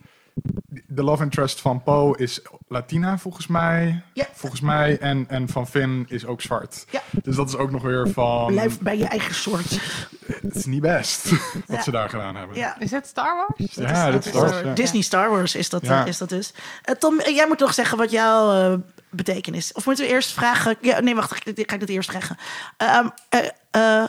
De 0.87 1.03
love 1.03 1.23
interest 1.23 1.61
van 1.61 1.83
Poe 1.83 2.19
is 2.19 2.41
Latina, 2.73 3.19
volgens 3.19 3.47
mij. 3.47 4.03
Ja. 4.13 4.27
Volgens 4.33 4.61
mij. 4.61 4.99
En, 4.99 5.25
en 5.29 5.49
van 5.49 5.67
Finn 5.69 6.07
is 6.09 6.27
ook 6.27 6.41
zwart. 6.41 6.85
Ja. 6.91 7.01
Dus 7.23 7.37
dat 7.37 7.49
is 7.49 7.57
ook 7.57 7.71
nog 7.71 7.83
weer 7.83 8.09
van... 8.11 8.47
Blijf 8.47 8.79
bij 8.81 8.99
je 8.99 9.05
eigen 9.07 9.35
soort. 9.35 9.71
Het 10.27 10.55
is 10.55 10.65
niet 10.65 10.81
best 10.81 11.31
wat 11.67 11.77
Ja. 11.77 11.83
ze 11.83 11.91
daar 11.91 12.09
gedaan 12.09 12.37
hebben. 12.37 12.57
Ja. 12.57 12.79
Is 12.79 12.91
het 12.91 13.07
Star 13.07 13.37
Wars? 13.37 13.75
Ja, 13.75 14.11
dat 14.11 14.25
is 14.25 14.31
Star- 14.31 14.49
Wars, 14.51 14.63
ja. 14.65 14.73
Disney 14.75 15.03
Star 15.03 15.31
Wars 15.31 15.55
is 15.55 15.69
dat, 15.69 15.83
Ja. 15.87 16.01
eh, 16.03 16.07
is 16.07 16.19
dat 16.19 16.29
dus. 16.29 16.53
Eh, 16.83 16.95
Tom, 16.95 17.21
eh, 17.21 17.35
jij 17.35 17.47
moet 17.47 17.59
nog 17.59 17.75
zeggen 17.75 17.99
wat 17.99 18.11
jouw 18.11 18.73
eh, 18.73 18.79
betekenis. 19.11 19.73
Of 19.73 19.87
moeten 19.87 20.05
we 20.05 20.11
eerst 20.11 20.33
vragen? 20.33 20.77
Ja, 20.81 21.01
nee, 21.01 21.15
wacht, 21.15 21.33
ga 21.45 21.75
ik 21.75 21.81
dat 21.81 21.89
eerst 21.89 22.11
vragen. 22.11 22.37
Ehm, 22.77 23.07
eh, 23.29 23.41
eh, 23.71 24.09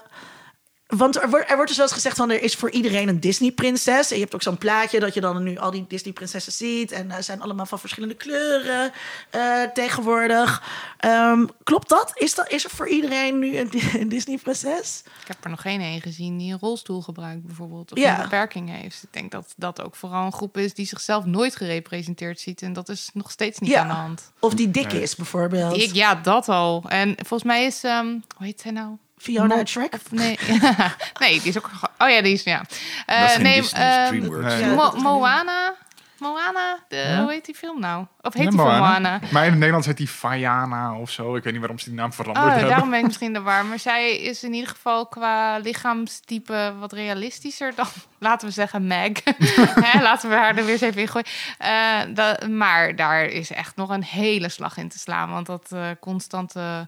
want 0.98 1.22
er 1.22 1.30
wordt, 1.30 1.50
er 1.50 1.56
wordt 1.56 1.68
dus 1.68 1.78
wel 1.78 1.86
eens 1.86 1.96
gezegd 1.96 2.16
van 2.18 2.30
er 2.32 2.42
is 2.42 2.56
voor 2.56 2.70
iedereen 2.72 3.08
een 3.08 3.20
Disney-prinses. 3.20 4.10
En 4.10 4.16
je 4.16 4.22
hebt 4.22 4.36
ook 4.36 4.42
zo'n 4.42 4.58
plaatje 4.58 5.00
dat 5.00 5.14
je 5.14 5.22
dan 5.22 5.44
nu 5.44 5.58
al 5.58 5.72
die 5.72 5.86
Disney-prinsessen 5.88 6.52
ziet. 6.54 6.92
En 6.92 7.12
ze 7.12 7.22
zijn 7.22 7.42
allemaal 7.42 7.66
van 7.66 7.80
verschillende 7.80 8.16
kleuren 8.16 8.92
eh, 9.30 9.62
tegenwoordig. 9.74 10.64
Ehm, 10.98 11.46
klopt 11.64 11.90
dat? 11.90 12.12
Is, 12.16 12.36
dat? 12.36 12.52
is 12.52 12.64
er 12.64 12.70
voor 12.70 12.88
iedereen 12.88 13.40
nu 13.40 13.58
een, 13.58 13.70
Di- 13.70 13.92
een 14.00 14.10
Disney-prinses? 14.10 15.02
Ik 15.22 15.28
heb 15.28 15.44
er 15.44 15.50
nog 15.50 15.62
geen 15.62 15.82
een 15.82 16.02
gezien 16.02 16.38
die 16.38 16.54
een 16.54 16.60
rolstoel 16.60 17.02
gebruikt 17.02 17.46
bijvoorbeeld. 17.46 17.92
Of 17.92 17.98
Ja. 17.98 18.16
een 18.16 18.22
beperking 18.22 18.70
heeft. 18.70 19.04
Ik 19.04 19.14
denk 19.14 19.32
dat 19.32 19.54
dat 19.58 19.82
ook 19.82 19.96
vooral 19.96 20.26
een 20.26 20.34
groep 20.34 20.58
is 20.58 20.74
die 20.74 20.86
zichzelf 20.86 21.26
nooit 21.26 21.56
gerepresenteerd 21.56 22.40
ziet. 22.40 22.62
En 22.62 22.74
dat 22.74 22.90
is 22.90 23.10
nog 23.14 23.32
steeds 23.32 23.60
niet 23.60 23.70
Ja. 23.72 23.82
aan 23.82 23.88
de 23.88 23.94
hand. 23.94 24.32
Of 24.40 24.54
die 24.54 24.72
dik 24.72 24.92
is 24.94 25.16
bijvoorbeeld? 25.16 25.78
Ik, 25.78 25.94
ja, 25.94 26.16
dat 26.16 26.50
al. 26.50 26.84
En 26.88 27.16
volgens 27.16 27.44
mij 27.44 27.66
is... 27.66 27.84
ehm 27.84 28.08
hoe 28.08 28.46
heet 28.46 28.62
zij 28.62 28.72
nou? 28.72 28.96
Fiona 29.24 29.48
Mo- 29.48 29.56
uit 29.56 29.70
Shrek? 29.70 29.94
Of 29.94 30.12
nee. 30.12 30.40
nee, 31.20 31.40
die 31.40 31.50
is 31.50 31.58
ook... 31.58 31.70
Oh 31.98 32.10
ja, 32.10 32.22
die 32.22 32.34
is... 32.34 32.44
Ja. 32.44 32.62
Eh, 33.06 33.38
nee, 33.38 33.70
ehm. 33.72 34.42
Nee. 34.42 34.66
Mo- 34.66 34.92
Moana? 34.96 35.76
Moana? 36.18 36.80
De, 36.88 37.18
Hoe 37.22 37.32
heet 37.32 37.46
die 37.46 37.56
film 37.56 37.80
nou? 37.80 38.06
Of 38.22 38.34
heet 38.34 38.44
Ja, 38.44 38.50
die 38.50 38.60
van 38.60 38.68
Moana. 38.68 38.90
Moana? 38.90 39.20
Maar 39.32 39.44
in 39.44 39.50
het 39.50 39.58
Nederlands 39.58 39.88
heet 39.88 39.98
die 39.98 40.08
Fayana 40.08 40.96
of 40.98 41.10
zo. 41.12 41.36
Ik 41.36 41.44
weet 41.44 41.52
niet 41.52 41.62
waarom 41.62 41.80
ze 41.80 41.86
die 41.90 41.98
naam 41.98 42.14
veranderd 42.14 42.46
Oh, 42.46 42.52
hebben. 42.52 42.70
daarom 42.70 42.90
ben 42.90 43.00
ik 43.00 43.06
misschien 43.06 43.34
de 43.34 43.42
war. 43.42 43.66
Maar 43.66 43.80
zij 43.80 44.18
is 44.18 44.44
in 44.44 44.54
ieder 44.54 44.70
geval 44.70 45.06
qua 45.08 45.58
lichaamstype 45.58 46.74
wat 46.80 46.94
realistischer 46.94 47.76
dan, 47.76 47.86
laten 48.20 48.48
we 48.48 48.54
zeggen, 48.54 48.88
Meg. 48.88 49.12
Hè, 49.86 50.02
laten 50.02 50.30
we 50.30 50.36
haar 50.36 50.58
er 50.58 50.64
weer 50.64 50.72
eens 50.74 50.82
even 50.82 51.02
in 51.02 51.08
gooien. 51.08 51.28
Eh, 51.58 52.48
maar 52.50 52.96
daar 52.96 53.26
is 53.26 53.52
echt 53.52 53.76
nog 53.76 53.90
een 53.90 54.04
hele 54.04 54.50
slag 54.50 54.78
in 54.78 54.90
te 54.90 55.00
slaan. 55.00 55.30
Want 55.30 55.46
dat 55.46 55.72
eh, 55.72 55.86
constante, 56.00 56.88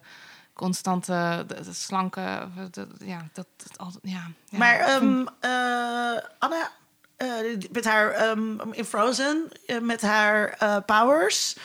constante, 0.55 1.43
de, 1.47 1.61
de 1.63 1.73
slanke, 1.73 2.47
de- 2.71 2.87
ja, 2.99 3.27
dat, 3.33 3.47
dat 3.57 3.77
al- 3.77 3.99
ja, 4.01 4.23
ja. 4.49 4.57
Maar 4.57 4.77
ehm 4.79 5.25
eh, 5.39 6.23
Anna, 6.39 6.71
eh, 7.17 7.27
met 7.71 7.85
haar 7.85 8.11
ehm, 8.11 8.59
in 8.71 8.85
Frozen, 8.85 9.47
eh, 9.65 9.79
met 9.79 10.01
haar 10.01 10.49
eh, 10.59 10.77
powers. 10.85 11.55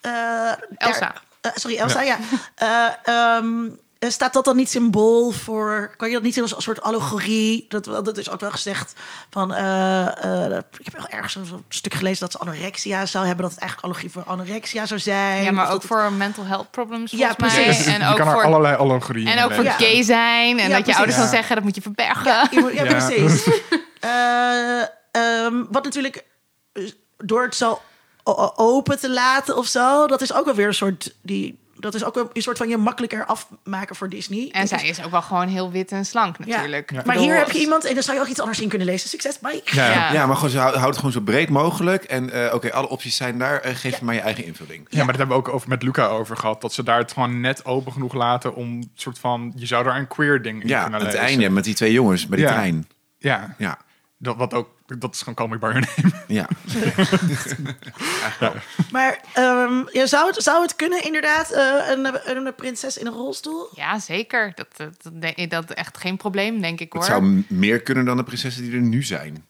eh, 0.00 0.52
Elsa. 0.76 1.14
daar- 1.40 1.52
sorry, 1.58 1.76
Elsa, 1.76 2.00
ja. 2.00 2.18
Eh, 2.54 2.86
ehm, 3.02 3.64
eh, 3.66 3.72
staat 4.08 4.32
dat 4.32 4.44
dan 4.44 4.56
niet 4.56 4.70
symbool 4.70 5.30
voor... 5.30 5.94
Kan 5.96 6.08
je 6.08 6.14
dat 6.14 6.22
niet 6.22 6.34
zien 6.34 6.42
als 6.42 6.56
een 6.56 6.62
soort 6.62 6.82
allegorie? 6.82 7.64
Dat, 7.68 7.84
dat 7.84 8.18
is 8.18 8.30
ook 8.30 8.40
wel 8.40 8.50
gezegd 8.50 8.92
van... 9.30 9.54
eh, 9.54 10.46
eh, 10.46 10.62
ik 10.78 10.84
heb 10.84 10.96
wel 10.96 11.08
ergens 11.08 11.34
een 11.34 11.64
stuk 11.68 11.94
gelezen 11.94 12.20
dat 12.20 12.32
ze 12.32 12.38
anorexia 12.38 13.06
zou 13.06 13.26
hebben. 13.26 13.42
Dat 13.42 13.50
het 13.52 13.60
eigenlijk 13.60 13.90
allegorie 13.92 14.12
voor 14.12 14.32
anorexia 14.32 14.86
zou 14.86 15.00
zijn. 15.00 15.42
ja, 15.42 15.50
maar 15.50 15.64
ook 15.66 15.70
dat 15.72 15.84
voor 15.84 16.12
mental 16.12 16.44
health 16.44 16.70
problems 16.70 17.10
Ja, 17.10 17.26
volgens 17.26 17.54
mij. 17.54 17.64
precies. 17.64 17.84
je 17.84 17.90
En 17.92 18.06
ook 18.08 18.16
kan 18.16 18.26
er 18.26 18.32
voor, 18.32 18.42
allerlei 18.44 18.76
allegorieën 18.76 19.26
en 19.28 19.44
ook 19.44 19.52
voor. 19.52 19.64
Ja. 19.64 19.72
gay 19.72 20.02
zijn. 20.02 20.58
En 20.58 20.68
Ja, 20.68 20.76
dat 20.76 20.86
je 20.86 20.94
ouders 20.96 21.16
dan 21.18 21.28
zeggen, 21.28 21.54
dat 21.54 21.64
moet 21.64 21.74
je 21.74 21.82
verbergen. 21.82 22.24
Ja, 22.32 22.48
je 22.50 22.60
moet- 22.60 22.72
ja, 22.72 22.84
Ja. 22.84 22.90
precies. 23.06 23.48
Eh, 24.00 24.80
ehm, 25.12 25.54
wat 25.70 25.84
natuurlijk 25.84 26.24
eh, 26.72 26.90
door 27.18 27.42
het 27.42 27.54
zo 27.54 27.80
open 28.56 28.98
te 29.00 29.10
laten 29.10 29.56
of 29.56 29.66
zo, 29.66 30.06
dat 30.06 30.20
is 30.20 30.32
ook 30.32 30.44
wel 30.44 30.54
weer 30.54 30.66
een 30.66 30.74
soort 30.74 31.14
die. 31.22 31.58
Dat 31.80 31.94
is 31.94 32.04
ook 32.04 32.30
een 32.32 32.42
soort 32.42 32.56
van 32.58 32.68
je 32.68 32.76
makkelijker 32.76 33.24
afmaken 33.24 33.96
voor 33.96 34.08
Disney. 34.08 34.48
En 34.52 34.68
zij 34.68 34.86
is 34.88 35.04
ook 35.04 35.10
wel 35.10 35.22
gewoon 35.22 35.48
heel 35.48 35.70
wit 35.70 35.92
en 35.92 36.04
slank 36.04 36.36
Ja. 36.38 36.44
natuurlijk. 36.56 36.90
Ja. 36.90 36.96
Maar 36.96 37.04
bedoel, 37.14 37.22
hier 37.22 37.36
heb 37.38 37.50
je 37.50 37.58
iemand, 37.58 37.84
en 37.84 37.94
dan 37.94 38.02
zou 38.02 38.16
je 38.16 38.22
ook 38.22 38.28
iets 38.28 38.40
anders 38.40 38.60
in 38.60 38.68
kunnen 38.68 38.86
lezen. 38.86 39.08
Succes, 39.08 39.38
bye. 39.38 39.60
Ja. 39.64 39.90
Ja. 39.90 40.12
Ja, 40.12 40.26
maar 40.26 40.36
gewoon, 40.36 40.50
ze 40.50 40.58
houdt 40.58 40.84
het 40.84 40.96
gewoon 40.96 41.12
zo 41.12 41.20
breed 41.20 41.48
mogelijk. 41.48 42.04
En 42.04 42.30
eh, 42.30 42.54
oké, 42.54 42.72
alle 42.72 42.88
opties 42.88 43.16
zijn 43.16 43.38
daar. 43.38 43.60
eh, 43.60 43.74
geef 43.74 44.00
maar 44.00 44.14
je 44.14 44.20
eigen 44.20 44.44
invulling. 44.44 44.86
Ja, 44.90 44.96
maar 44.98 45.06
dat 45.06 45.16
hebben 45.16 45.36
we 45.36 45.42
ook 45.42 45.48
over, 45.54 45.68
met 45.68 45.82
Luca 45.82 46.06
over 46.06 46.36
gehad. 46.36 46.60
Dat 46.60 46.72
ze 46.72 46.82
daar 46.82 46.98
het 46.98 47.12
gewoon 47.12 47.40
net 47.40 47.64
open 47.64 47.92
genoeg 47.92 48.14
laten 48.14 48.54
om 48.54 48.90
soort 48.94 49.18
van... 49.18 49.52
Je 49.56 49.66
zou 49.66 49.84
daar 49.84 49.96
een 49.96 50.06
queer 50.08 50.42
ding 50.42 50.62
in 50.62 50.68
Ja, 50.68 50.82
kunnen 50.82 51.00
het 51.00 51.08
lezen. 51.12 51.26
einde 51.26 51.50
met 51.50 51.64
die 51.64 51.74
twee 51.74 51.92
jongens 51.92 52.26
bij 52.26 52.36
die 52.38 52.46
Ja. 52.46 52.52
trein. 52.52 52.88
Ja, 53.18 53.54
Ja, 53.58 53.78
dat, 54.22 54.36
wat 54.36 54.54
ook, 54.54 54.68
dat 54.98 55.14
is 55.14 55.18
gewoon 55.18 55.34
Call 55.34 55.48
Me 55.48 55.58
By 55.58 55.66
Your 55.66 55.80
Name. 55.96 56.12
ja. 56.38 56.48
Maar 58.90 59.20
ehm, 59.34 59.82
ja, 59.92 60.06
zou, 60.06 60.26
het, 60.26 60.42
zou 60.42 60.62
het 60.62 60.76
kunnen, 60.76 61.04
inderdaad, 61.04 61.50
eh, 61.50 61.88
een, 61.88 62.36
een, 62.46 62.54
prinses 62.54 62.98
in 62.98 63.06
een 63.06 63.12
rolstoel? 63.12 63.68
Ja, 63.74 63.98
zeker. 63.98 64.52
Dat, 64.54 64.66
dat, 64.76 65.02
dat, 65.02 65.20
denk 65.20 65.36
ik- 65.36 65.50
dat 65.50 65.70
echt 65.70 65.98
geen 65.98 66.16
probleem, 66.16 66.60
denk 66.60 66.80
ik 66.80 66.92
hoor. 66.92 67.02
Het 67.02 67.10
zou 67.10 67.44
meer 67.48 67.80
kunnen 67.82 68.04
dan 68.04 68.16
de 68.16 68.22
prinsessen 68.24 68.62
die 68.62 68.72
er 68.72 68.80
nu 68.80 69.02
zijn. 69.02 69.46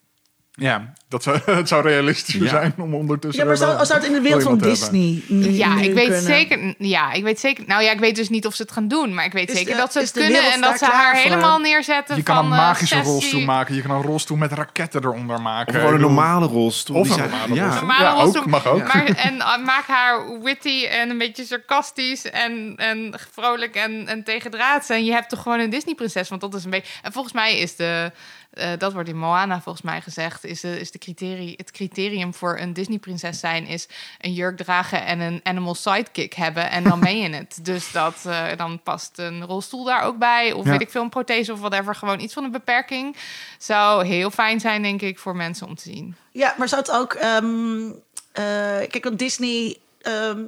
Ja, 0.60 0.92
dat 1.08 1.22
zou, 1.22 1.38
het 1.60 1.68
zou 1.68 1.82
realistischer 1.82 2.42
Ja. 2.42 2.48
zijn 2.48 2.74
om 2.78 2.94
ondertussen... 2.94 3.44
Ja, 3.44 3.50
maar 3.50 3.60
er 3.60 3.66
wel- 3.66 3.74
zou, 3.74 3.86
zou 3.86 3.98
het 3.98 4.08
in 4.08 4.14
de 4.14 4.20
wereld 4.20 4.42
van. 4.42 4.58
Disney 4.58 5.22
nu, 5.28 5.50
ja, 5.50 5.74
nu 5.74 5.82
ik 5.82 5.94
weet 5.94 6.02
kunnen? 6.04 6.22
zeker. 6.22 6.74
Ja, 6.78 7.12
ik 7.12 7.22
weet 7.22 7.40
zeker. 7.40 7.64
Nou 7.66 7.82
ja, 7.82 7.90
ik 7.92 7.98
weet 7.98 8.16
dus 8.16 8.28
niet 8.28 8.46
of 8.46 8.54
ze 8.54 8.62
het 8.62 8.72
gaan 8.72 8.88
doen, 8.88 9.14
maar 9.14 9.24
ik 9.24 9.32
weet 9.32 9.50
Is 9.50 9.56
zeker 9.58 9.72
de- 9.72 9.78
dat 9.80 9.92
ze 9.92 9.98
het 9.98 10.10
kunnen 10.12 10.52
en 10.52 10.60
dat 10.60 10.78
ze 10.78 10.84
haar 10.84 11.14
voor? 11.16 11.22
helemaal 11.30 11.58
neerzetten. 11.58 12.16
Je 12.16 12.22
kan 12.22 12.36
van, 12.36 12.44
een 12.46 12.52
eh, 12.52 12.58
magische 12.58 12.94
sessie. 12.94 13.12
rolstoel 13.12 13.40
maken. 13.40 13.74
Je 13.74 13.82
kan 13.82 13.90
een 13.90 14.02
rolstoel 14.02 14.36
met 14.36 14.52
raketten 14.52 15.04
eronder 15.04 15.40
maken. 15.40 15.74
Of 15.74 15.80
gewoon 15.80 15.94
een 15.94 16.00
normale 16.00 16.46
rolstoel. 16.46 16.96
Of 16.96 17.08
een 17.08 17.14
zijn- 17.14 17.30
normale 17.30 17.54
ja. 17.54 17.62
rolstoel. 17.62 17.80
Normale 17.88 18.04
Ja, 18.04 18.12
ook, 18.12 18.20
rolstoel, 18.22 18.44
mag 18.46 18.66
ook. 18.66 18.94
Maar, 18.94 19.04
en 19.06 19.34
uh, 19.34 19.58
maak 19.64 19.86
haar 19.86 20.40
witty 20.42 20.84
en 20.84 21.10
een 21.10 21.18
beetje 21.18 21.44
sarcastisch 21.44 22.30
en, 22.30 22.72
en 22.76 23.14
vrolijk 23.32 23.74
en, 23.74 24.06
en 24.06 24.24
tegendraads. 24.24 24.88
En 24.88 25.04
je 25.04 25.12
hebt 25.12 25.28
toch 25.28 25.42
gewoon 25.42 25.60
een 25.60 25.70
Disney-prinses. 25.70 26.28
Want 26.28 26.40
dat 26.40 26.54
is 26.54 26.64
een 26.64 26.70
beetje... 26.70 26.92
En 27.02 27.12
volgens 27.12 27.34
mij 27.34 27.58
is 27.58 27.76
de, 27.76 28.12
eh, 28.50 28.70
dat 28.78 28.92
wordt 28.92 29.08
in 29.08 29.18
Moana 29.18 29.60
volgens 29.60 29.84
mij 29.84 30.00
gezegd, 30.00 30.44
is, 30.44 30.60
de, 30.60 30.80
is 30.80 30.90
de 30.90 30.98
criterie, 30.98 31.54
het 31.56 31.70
criterium 31.70 32.34
voor 32.34 32.58
een 32.58 32.72
Disney-prinses 32.72 33.40
zijn 33.40 33.66
is 33.66 33.88
een 34.20 34.32
jurk 34.32 34.56
dragen 34.56 35.04
en 35.04 35.20
een 35.20 35.40
animal 35.42 35.74
sidekick 35.74 36.32
hebben 36.32 36.70
en 36.70 36.84
dan 36.84 37.00
ben 37.00 37.18
je 37.18 37.28
het. 37.36 37.58
Dus 37.62 37.92
dat, 37.92 38.14
eh, 38.26 38.46
dan 38.56 38.80
past 38.82 39.18
een 39.18 39.44
rolstoel 39.44 39.84
daar 39.84 40.02
ook 40.02 40.18
bij, 40.18 40.52
of 40.52 40.64
Ja. 40.64 40.70
weet 40.70 40.80
ik 40.80 40.90
veel, 40.90 41.02
een 41.02 41.08
prothese 41.08 41.52
of 41.52 41.58
whatever, 41.60 41.94
gewoon 41.94 42.20
iets 42.20 42.34
van 42.34 42.44
een 42.44 42.50
beperking. 42.50 43.16
Zou 43.58 44.06
heel 44.06 44.30
fijn 44.30 44.60
zijn, 44.60 44.82
denk 44.82 45.02
ik, 45.02 45.18
voor 45.18 45.36
mensen 45.36 45.66
om 45.66 45.74
te 45.74 45.82
zien. 45.82 46.16
Ja, 46.32 46.54
maar 46.58 46.68
zou 46.68 46.80
het 46.80 46.90
ook... 46.90 47.12
ehm, 47.12 47.88
eh, 48.32 48.42
kijk, 48.88 49.04
want 49.04 49.18
Disney 49.18 49.76
ehm, 50.02 50.40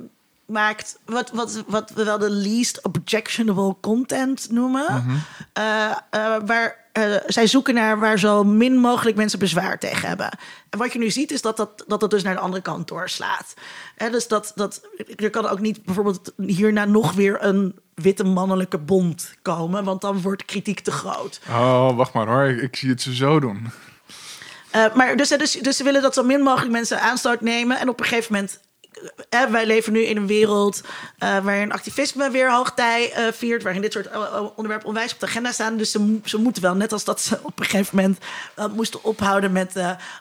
maakt 0.46 0.98
wat, 1.04 1.30
wat, 1.30 1.64
wat 1.66 1.90
we 1.90 2.04
wel 2.04 2.18
de 2.18 2.30
least 2.30 2.84
objectionable 2.84 3.76
content 3.80 4.50
noemen. 4.50 5.04
Eh, 5.52 5.90
eh, 6.10 6.36
waar 6.44 6.81
eh, 6.92 7.14
zij 7.26 7.46
zoeken 7.46 7.74
naar 7.74 7.98
waar 7.98 8.18
zo 8.18 8.44
min 8.44 8.76
mogelijk 8.76 9.16
mensen 9.16 9.38
bezwaar 9.38 9.78
tegen 9.78 10.08
hebben. 10.08 10.38
En 10.70 10.78
wat 10.78 10.92
je 10.92 10.98
nu 10.98 11.10
ziet 11.10 11.30
is 11.30 11.42
dat 11.42 11.56
dat, 11.56 11.84
dat, 11.86 12.00
het 12.00 12.10
dus 12.10 12.22
naar 12.22 12.34
de 12.34 12.40
andere 12.40 12.62
kant 12.62 12.88
doorslaat. 12.88 13.54
Hè, 13.96 14.10
dus 14.10 14.28
dat, 14.28 14.52
dat, 14.54 14.80
er 15.16 15.30
kan 15.30 15.48
ook 15.48 15.60
niet 15.60 15.84
bijvoorbeeld 15.84 16.32
hierna 16.36 16.84
nog 16.84 17.12
weer 17.12 17.44
een 17.44 17.78
witte 17.94 18.24
mannelijke 18.24 18.78
bond 18.78 19.34
komen... 19.42 19.84
want 19.84 20.00
dan 20.00 20.20
wordt 20.20 20.44
kritiek 20.44 20.80
te 20.80 20.90
groot. 20.90 21.40
Oh, 21.48 21.96
wacht 21.96 22.12
maar 22.12 22.26
hoor. 22.26 22.44
Ik, 22.44 22.62
ik 22.62 22.76
zie 22.76 22.90
het 22.90 23.02
ze 23.02 23.14
zo 23.14 23.40
doen. 23.40 23.70
Eh, 24.70 24.94
maar 24.94 25.16
dus, 25.16 25.28
dus, 25.28 25.52
dus 25.52 25.76
ze 25.76 25.84
willen 25.84 26.02
dat 26.02 26.14
zo 26.14 26.22
min 26.22 26.40
mogelijk 26.40 26.72
mensen 26.72 27.00
aanstoot 27.00 27.40
nemen. 27.40 27.78
En 27.78 27.88
op 27.88 28.00
een 28.00 28.06
gegeven 28.06 28.32
moment. 28.32 28.60
Wij 29.50 29.66
leven 29.66 29.92
nu 29.92 30.00
in 30.00 30.16
een 30.16 30.26
wereld 30.26 30.80
eh, 31.18 31.38
waarin 31.38 31.72
activisme 31.72 32.30
weer 32.30 32.52
hoogtij 32.52 33.12
eh, 33.12 33.32
viert. 33.32 33.62
Waarin 33.62 33.82
dit 33.82 33.92
soort 33.92 34.06
eh, 34.06 34.42
onderwerpen 34.56 34.88
onwijs 34.88 35.12
op 35.12 35.20
de 35.20 35.26
agenda 35.26 35.52
staan. 35.52 35.76
Dus 35.76 35.90
ze, 35.90 36.18
ze 36.24 36.38
moeten 36.38 36.62
wel, 36.62 36.74
net 36.74 36.92
als 36.92 37.04
dat 37.04 37.20
ze 37.20 37.38
op 37.42 37.60
een 37.60 37.64
gegeven 37.64 37.96
moment 37.96 38.18
moesten 38.74 39.04
ophouden 39.04 39.52
met 39.52 39.72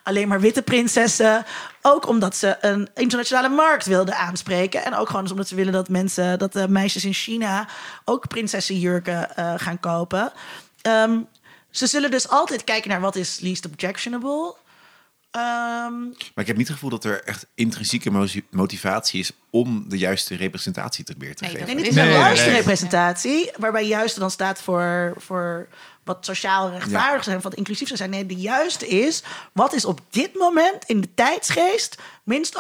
alleen 0.03 0.27
maar 0.27 0.39
witte 0.39 0.61
prinsessen. 0.61 1.45
Ook 1.81 2.07
omdat 2.07 2.35
ze 2.35 2.57
een 2.61 2.89
internationale 2.93 3.49
markt 3.49 3.85
wilden 3.85 4.17
aanspreken. 4.17 4.85
En 4.85 4.95
ook 4.95 5.07
gewoon 5.07 5.21
dus 5.21 5.31
omdat 5.31 5.47
ze 5.47 5.55
willen 5.55 5.73
dat 5.73 5.89
mensen, 5.89 6.39
dat 6.39 6.69
meisjes 6.69 7.05
in 7.05 7.13
China 7.13 7.67
ook 8.05 8.27
prinsessenjurken 8.27 9.27
gaan 9.57 9.79
kopen. 9.79 10.31
Ehm, 10.81 11.19
ze 11.71 11.87
zullen 11.87 12.11
dus 12.11 12.29
altijd 12.29 12.63
kijken 12.63 12.89
naar 12.89 13.01
wat 13.01 13.15
is 13.15 13.39
least 13.39 13.65
objectionable. 13.65 14.55
Ehm, 15.31 15.99
Maar 16.01 16.43
ik 16.43 16.47
heb 16.47 16.57
niet 16.57 16.67
het 16.67 16.75
gevoel 16.75 16.89
dat 16.89 17.03
er 17.03 17.23
echt 17.23 17.45
intrinsieke 17.55 18.11
mo- 18.11 18.25
motivatie 18.49 19.19
is 19.19 19.31
om 19.49 19.85
de 19.89 19.97
juiste 19.97 20.35
representatie 20.35 21.03
te 21.05 21.15
weer 21.17 21.35
te 21.35 21.43
Nee, 21.43 21.51
geven. 21.51 21.65
nee, 21.67 21.75
dit 21.75 21.87
is 21.87 21.95
Nee, 21.95 22.05
nee, 22.09 22.17
juiste 22.17 22.45
nee. 22.49 22.55
representatie, 22.57 23.51
waarbij 23.57 23.87
juiste 23.87 24.19
dan 24.19 24.31
staat 24.31 24.61
voor, 24.61 25.13
voor 25.17 25.67
wat 26.03 26.25
sociaal 26.25 26.69
rechtvaardig 26.69 27.23
zijn, 27.23 27.41
wat 27.41 27.53
inclusief 27.53 27.87
zou 27.87 27.97
zijn. 27.99 28.09
Nee, 28.09 28.25
de 28.25 28.35
juiste 28.35 28.87
is, 28.87 29.23
wat 29.53 29.73
is 29.73 29.85
op 29.85 29.99
dit 30.09 30.35
moment 30.35 30.83
in 30.85 31.01
de 31.01 31.13
tijdsgeest 31.13 31.97
minst 32.23 32.57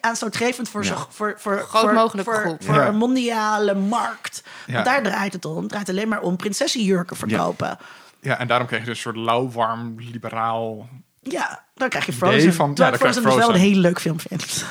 aanstootgevend 0.00 0.68
voor, 0.68 0.84
Ja. 0.84 0.88
zo, 0.96 1.06
voor, 1.10 1.34
voor, 1.38 1.58
Groot 1.58 1.82
voor, 1.82 1.92
mogelijke 1.92 2.30
voor, 2.32 2.40
groep. 2.40 2.64
voor 2.64 2.74
Ja. 2.74 2.86
een 2.86 2.96
mondiale 2.96 3.74
markt. 3.74 4.42
Ja. 4.66 4.72
Want 4.72 4.84
daar 4.84 5.02
draait 5.02 5.32
het 5.32 5.44
om. 5.44 5.60
Het 5.60 5.68
draait 5.68 5.88
alleen 5.88 6.08
maar 6.08 6.20
om 6.22 6.36
prinsessenjurken 6.36 7.16
verkopen. 7.16 7.78
Ja, 8.20 8.38
en 8.38 8.46
daarom 8.48 8.66
krijg 8.66 8.82
je 8.82 8.88
dus 8.88 8.96
een 8.96 9.02
soort 9.02 9.16
lauwwarm, 9.16 9.94
liberaal... 9.98 10.88
Ja, 11.22 11.64
dan 11.80 11.88
krijg 11.88 12.06
je 12.06 12.12
Idee 12.12 12.28
Frozen. 12.30 12.52
van- 12.54 12.68
ja, 12.74 12.74
dan 12.90 12.98
Frozen 12.98 13.22
je 13.22 13.28
dus 13.28 13.36
wel 13.36 13.54
een 13.54 13.60
hele 13.60 13.80
leuk 13.80 14.00
film 14.00 14.20
vind. 14.20 14.64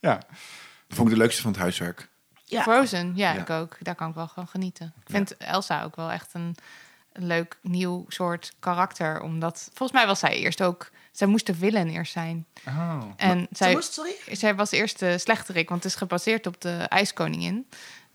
Ja, 0.00 0.14
Dat 0.88 0.96
vond 0.96 1.08
ik 1.08 1.14
de 1.14 1.20
leukste 1.20 1.42
van 1.42 1.50
het 1.50 1.60
huiswerk. 1.60 2.08
Ja. 2.44 2.62
Frozen, 2.62 3.12
ja, 3.16 3.32
Ja. 3.32 3.40
ik 3.40 3.50
ook. 3.50 3.76
Daar 3.80 3.94
kan 3.94 4.08
ik 4.08 4.14
wel 4.14 4.28
van 4.34 4.46
genieten. 4.48 4.92
Ik 5.00 5.10
vind 5.10 5.36
Elsa 5.36 5.82
ook 5.82 5.96
wel 5.96 6.10
echt 6.10 6.30
een, 6.34 6.56
een 7.12 7.26
leuk 7.26 7.58
nieuw 7.62 8.04
soort 8.08 8.52
karakter. 8.60 9.20
Omdat, 9.20 9.68
volgens 9.72 9.98
mij 9.98 10.06
was 10.06 10.18
zij 10.18 10.36
eerst 10.36 10.62
ook... 10.62 10.90
Zij 11.12 11.26
moest 11.26 11.46
de 11.46 11.54
villain 11.54 11.88
eerst 11.88 12.12
zijn. 12.12 12.46
oh. 12.68 13.02
En 13.16 13.46
zij, 13.50 13.72
moest, 13.72 13.92
sorry? 13.92 14.14
zij 14.32 14.54
was 14.54 14.70
eerst 14.70 14.98
de 14.98 15.18
slechterik, 15.18 15.68
want 15.68 15.82
het 15.82 15.92
is 15.92 15.98
gebaseerd 15.98 16.46
op 16.46 16.60
de 16.60 16.70
IJskoningin. 16.88 17.68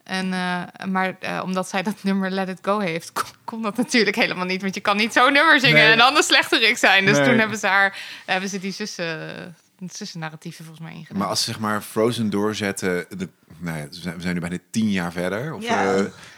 En, 0.10 0.34
eh, 0.34 0.86
maar 0.88 1.16
eh, 1.20 1.42
omdat 1.44 1.70
zij 1.70 1.84
dat 1.84 2.04
nummer 2.04 2.32
Let 2.32 2.48
It 2.50 2.60
Go 2.62 2.80
heeft, 2.80 3.12
kon, 3.12 3.24
kon 3.44 3.62
dat 3.62 3.78
natuurlijk 3.78 4.16
helemaal 4.16 4.46
niet. 4.46 4.62
Want 4.62 4.76
je 4.76 4.82
kan 4.82 4.98
niet 4.98 5.14
zo'n 5.14 5.34
nummer 5.34 5.60
zingen 5.60 5.76
Nee. 5.84 5.92
en 5.92 5.98
dan 5.98 6.14
de 6.14 6.24
slechterik 6.24 6.78
zijn. 6.78 7.06
Dus 7.06 7.18
Nee. 7.18 7.26
toen 7.28 7.38
hebben 7.38 7.58
ze 7.58 7.68
haar, 7.68 7.98
hebben 8.26 8.50
ze 8.50 8.60
die 8.60 8.72
zussen, 8.72 9.56
zussen-narratieven 9.90 10.66
volgens 10.66 10.88
mij 10.88 10.96
ingedaan. 10.98 11.18
Maar 11.18 11.28
als 11.28 11.44
ze 11.44 11.52
zeg 11.52 11.60
maar 11.60 11.82
Frozen 11.82 12.30
doorzetten, 12.30 13.06
de, 13.18 13.30
nou 13.58 13.78
ja, 13.78 13.84
we 13.84 13.96
zijn- 13.96 14.16
we 14.16 14.22
zijn 14.22 14.34
nu 14.34 14.40
bijna 14.40 14.58
tien 14.72 14.92
jaar 14.92 15.12
verder. 15.12 15.54
Of, 15.54 15.64
Ja. 15.64 15.96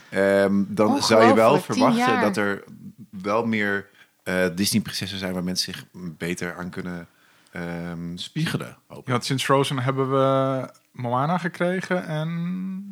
eh, 0.10 0.44
ehm, 0.44 0.64
dan 0.68 1.04
zou 1.04 1.26
je 1.26 1.34
wel 1.34 1.62
verwachten 1.62 2.22
dat 2.22 2.38
er 2.38 2.64
wel 3.10 3.46
meer 3.46 3.90
eh, 4.24 4.46
Disney-prinsessen 4.56 5.20
zijn 5.20 5.34
waar 5.34 5.44
mensen 5.44 5.74
zich 5.74 5.86
beter 5.94 6.56
aan 6.58 6.70
kunnen 6.70 7.08
ehm, 7.52 8.16
spiegelen. 8.18 8.78
Hoop. 8.88 9.08
Ja, 9.08 9.20
sinds 9.20 9.44
Frozen 9.44 9.80
hebben 9.80 10.12
we 10.12 10.70
Moana 10.92 11.38
gekregen 11.38 12.06
en 12.06 12.91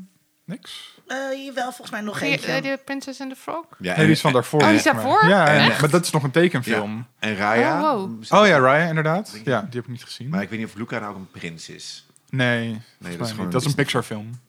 niks. 0.49 0.97
Eh, 1.07 1.45
jawel, 1.45 1.63
volgens 1.63 1.89
mij 1.89 2.01
nog 2.01 2.21
eh, 2.21 2.61
die 2.61 2.77
Princess 2.77 3.21
and 3.21 3.29
the 3.29 3.35
Frog? 3.35 3.65
Ja, 3.79 3.95
Nee, 3.95 4.03
die 4.05 4.13
is 4.15 4.21
van 4.21 4.33
daarvoor. 4.33 4.61
Oh, 4.61 4.67
die 4.67 4.75
is 4.75 4.83
daarvoor? 4.83 5.27
Ja, 5.27 5.47
en- 5.47 5.67
maar 5.67 5.89
dat 5.89 6.03
is 6.05 6.11
nog 6.11 6.23
een 6.23 6.31
tekenfilm. 6.31 7.05
en 7.19 7.35
Raya. 7.35 7.81
Oh, 7.93 7.99
wow. 8.29 8.39
Oh 8.41 8.47
ja, 8.47 8.59
Raya, 8.59 8.87
inderdaad. 8.87 9.31
Ja, 9.43 9.61
die 9.61 9.69
heb 9.71 9.83
ik 9.83 9.87
niet 9.87 10.03
gezien. 10.03 10.29
Maar 10.29 10.41
ik 10.41 10.49
weet 10.49 10.59
niet 10.59 10.67
of 10.67 10.75
Luca 10.75 10.99
nou 10.99 11.11
ook 11.11 11.17
een 11.17 11.31
prins 11.31 11.69
is. 11.69 12.05
Nee, 12.29 12.71
dat 12.73 12.81
nee 12.97 13.11
is 13.11 13.17
dat, 13.17 13.29
gewoon 13.29 13.49
dat 13.49 13.61
is 13.61 13.67
een 13.67 13.75
Disney. 13.75 13.83
Pixar-film. 13.83 14.39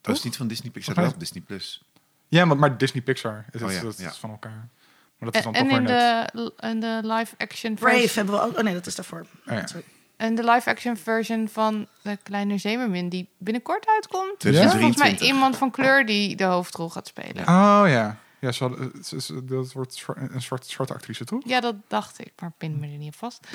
Dat 0.00 0.16
is 0.16 0.22
niet 0.22 0.36
van 0.36 0.46
Disney 0.48 0.70
Pixar, 0.70 0.94
wel 0.94 1.06
op 1.06 1.18
Disney 1.20 1.42
Plus. 1.46 1.82
Ja, 2.28 2.44
maar, 2.44 2.56
maar 2.56 2.78
Disney 2.78 3.02
Pixar. 3.02 3.44
Het 3.52 3.62
Oh 3.62 3.70
is, 3.70 3.76
ja, 3.76 3.82
dat 3.82 3.98
ja. 3.98 4.10
is 4.10 4.16
van 4.16 4.30
elkaar. 4.30 4.68
Maar 5.18 5.30
dat 5.32 5.34
is 5.34 5.44
En, 5.44 5.52
dan 5.52 5.62
en 5.62 5.68
toch 5.68 5.78
in, 5.78 5.84
weer 5.84 5.94
net. 5.96 6.30
de, 6.32 6.68
in 6.68 6.80
de 6.80 7.00
live-action 7.02 7.74
Brave 7.74 7.98
version, 7.98 8.16
hebben 8.26 8.34
we 8.34 8.40
ook. 8.52 8.58
Oh 8.58 8.64
nee, 8.64 8.74
dat 8.74 8.86
is 8.86 8.94
daarvoor. 8.94 9.26
Oh 9.46 9.54
ja. 9.54 9.66
Sorry. 9.66 9.84
En 10.18 10.34
de 10.34 10.44
live-action 10.44 10.96
version 10.96 11.48
van 11.52 11.86
de 12.02 12.18
Kleine 12.22 12.58
Zeemermin, 12.58 13.08
die 13.08 13.28
binnenkort 13.38 13.86
uitkomt. 13.86 14.42
Ja? 14.42 14.48
Er 14.48 14.54
is 14.54 14.60
volgens 14.60 14.72
mij 14.80 15.14
2023. 15.14 15.26
iemand 15.28 15.56
van 15.56 15.70
kleur 15.70 16.06
die 16.06 16.36
de 16.36 16.44
hoofdrol 16.44 16.88
gaat 16.90 17.06
spelen. 17.06 17.42
Oh 17.48 17.82
ja. 17.86 18.16
Ja, 18.40 18.52
ze 18.52 18.64
hadden- 18.64 18.90
het 18.94 19.12
is- 19.12 19.30
dat 19.44 19.72
wordt 19.72 20.04
een 20.14 20.42
zwart, 20.42 20.66
zwarte 20.66 20.94
actrice, 20.94 21.24
toch? 21.24 21.42
Ja, 21.46 21.60
dat 21.60 21.74
dacht 21.88 22.18
ik, 22.20 22.32
maar 22.40 22.52
pin 22.58 22.78
me 22.80 22.86
er 22.86 22.96
niet 22.98 23.08
op 23.08 23.18
vast. 23.18 23.46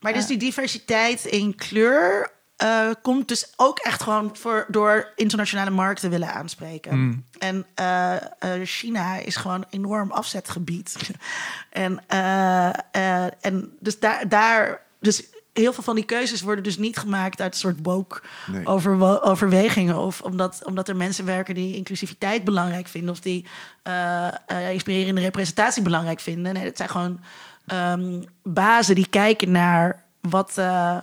Maar 0.00 0.12
dus 0.12 0.22
Ja. 0.22 0.28
die 0.28 0.38
diversiteit 0.38 1.24
in 1.24 1.54
kleur 1.54 2.30
eh, 2.56 2.90
komt 3.02 3.28
dus 3.28 3.52
ook 3.56 3.78
echt 3.78 4.02
gewoon 4.02 4.36
voor, 4.36 4.66
door 4.68 5.12
internationale 5.16 5.70
markten 5.70 6.10
willen 6.10 6.32
aanspreken. 6.34 6.98
Mm. 6.98 7.24
En 7.38 7.66
eh, 7.74 8.14
eh, 8.16 8.60
China 8.64 9.16
is 9.16 9.36
gewoon 9.36 9.56
een 9.60 9.66
enorm 9.70 10.10
afzetgebied. 10.10 10.96
en, 11.70 12.00
eh, 12.06 12.68
eh, 12.92 13.32
en 13.40 13.76
dus 13.80 13.98
daar, 13.98 14.28
daar, 14.28 14.82
dus 15.00 15.24
heel 15.52 15.72
veel 15.72 15.82
van 15.82 15.94
die 15.94 16.04
keuzes 16.04 16.40
worden 16.40 16.64
dus 16.64 16.78
niet 16.78 16.96
gemaakt 16.96 17.40
uit 17.40 17.52
een 17.54 17.60
soort 17.60 17.78
woke 17.82 18.20
Nee. 18.46 18.66
overwo- 18.66 19.20
overwegingen. 19.22 19.96
Of 19.98 20.20
omdat, 20.20 20.60
omdat 20.64 20.88
er 20.88 20.96
mensen 20.96 21.24
werken 21.24 21.54
die 21.54 21.76
inclusiviteit 21.76 22.44
belangrijk 22.44 22.86
vinden. 22.88 23.10
Of 23.10 23.20
die 23.20 23.46
eh, 23.82 24.26
eh, 24.46 24.70
inspirerende 24.72 25.20
representatie 25.20 25.82
belangrijk 25.82 26.20
vinden. 26.20 26.54
Nee, 26.54 26.64
het 26.64 26.76
zijn 26.76 26.88
gewoon 26.88 27.20
ehm, 27.66 28.22
bazen 28.42 28.94
die 28.94 29.06
kijken 29.08 29.50
naar 29.50 30.02
wat, 30.20 30.52
eh, 30.58 30.96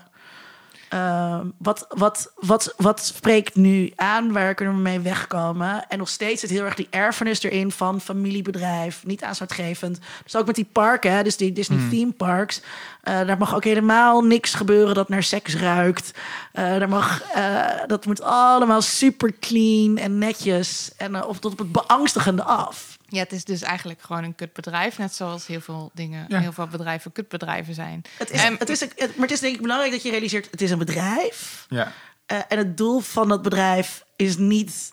eh, 0.90 1.40
wat, 1.58 1.86
wat, 1.90 2.32
wat, 2.36 2.74
wat 2.78 3.00
spreekt 3.00 3.56
nu 3.56 3.94
aan, 3.96 4.32
waar 4.32 4.54
kunnen 4.54 4.76
we 4.76 4.82
mee 4.82 5.00
wegkomen. 5.00 5.88
En 5.88 5.98
nog 5.98 6.10
steeds 6.10 6.42
zit 6.42 6.50
heel 6.50 6.66
erg 6.66 6.76
die 6.76 6.88
erfenis 6.90 7.44
erin 7.44 7.72
van 7.72 8.02
familiebedrijf, 8.02 9.06
niet 9.06 9.24
aanstootgevend. 9.24 10.00
Dus 10.24 10.36
ook 10.36 10.46
met 10.46 10.56
die 10.56 10.70
parken, 10.72 11.12
hè, 11.12 11.24
dus 11.24 11.38
die 11.38 11.52
Disney 11.52 11.90
theme 11.90 12.12
parks. 12.12 12.62
eh, 13.02 13.28
daar 13.28 13.38
mag 13.38 13.56
ook 13.56 13.64
helemaal 13.64 14.22
niks 14.22 14.54
gebeuren 14.54 14.96
dat 14.96 15.10
naar 15.10 15.24
seks 15.24 15.56
ruikt. 15.56 16.12
Eh, 16.52 16.64
daar 16.64 16.90
mag, 16.90 17.22
eh, 17.22 17.66
dat 17.88 18.06
moet 18.06 18.22
allemaal 18.22 18.82
super 18.82 19.34
clean 19.40 19.98
en 19.98 20.18
netjes. 20.18 20.92
En 20.98 21.14
uh, 21.16 21.28
of 21.28 21.40
tot 21.40 21.52
op 21.52 21.58
het 21.58 21.72
beangstigende 21.72 22.44
af. 22.44 22.99
Ja, 23.10 23.20
het 23.20 23.32
is 23.32 23.44
dus 23.44 23.62
eigenlijk 23.62 24.02
gewoon 24.02 24.24
een 24.24 24.36
kutbedrijf. 24.36 24.98
Net 24.98 25.14
zoals 25.16 25.48
heel 25.48 25.62
veel 25.62 25.92
dingen, 25.94 26.26
Ja. 26.28 26.40
heel 26.40 26.52
veel 26.54 26.68
bedrijven 26.68 27.12
kutbedrijven 27.12 27.74
zijn. 27.74 28.02
Het 28.18 28.32
is, 28.32 28.44
En- 28.44 28.56
het 28.60 28.70
is, 28.70 28.80
maar 28.98 29.08
het 29.28 29.32
is 29.32 29.40
denk 29.40 29.56
ik 29.56 29.62
belangrijk 29.62 29.92
dat 29.92 30.04
je 30.04 30.10
realiseert, 30.12 30.48
het 30.52 30.62
is 30.62 30.72
een 30.72 30.78
bedrijf. 30.78 31.66
Ja. 31.70 31.92
Uh, 32.32 32.38
en 32.48 32.58
het 32.58 32.78
doel 32.78 33.00
van 33.00 33.28
dat 33.30 33.42
bedrijf 33.42 34.04
is 34.16 34.38
niet 34.38 34.92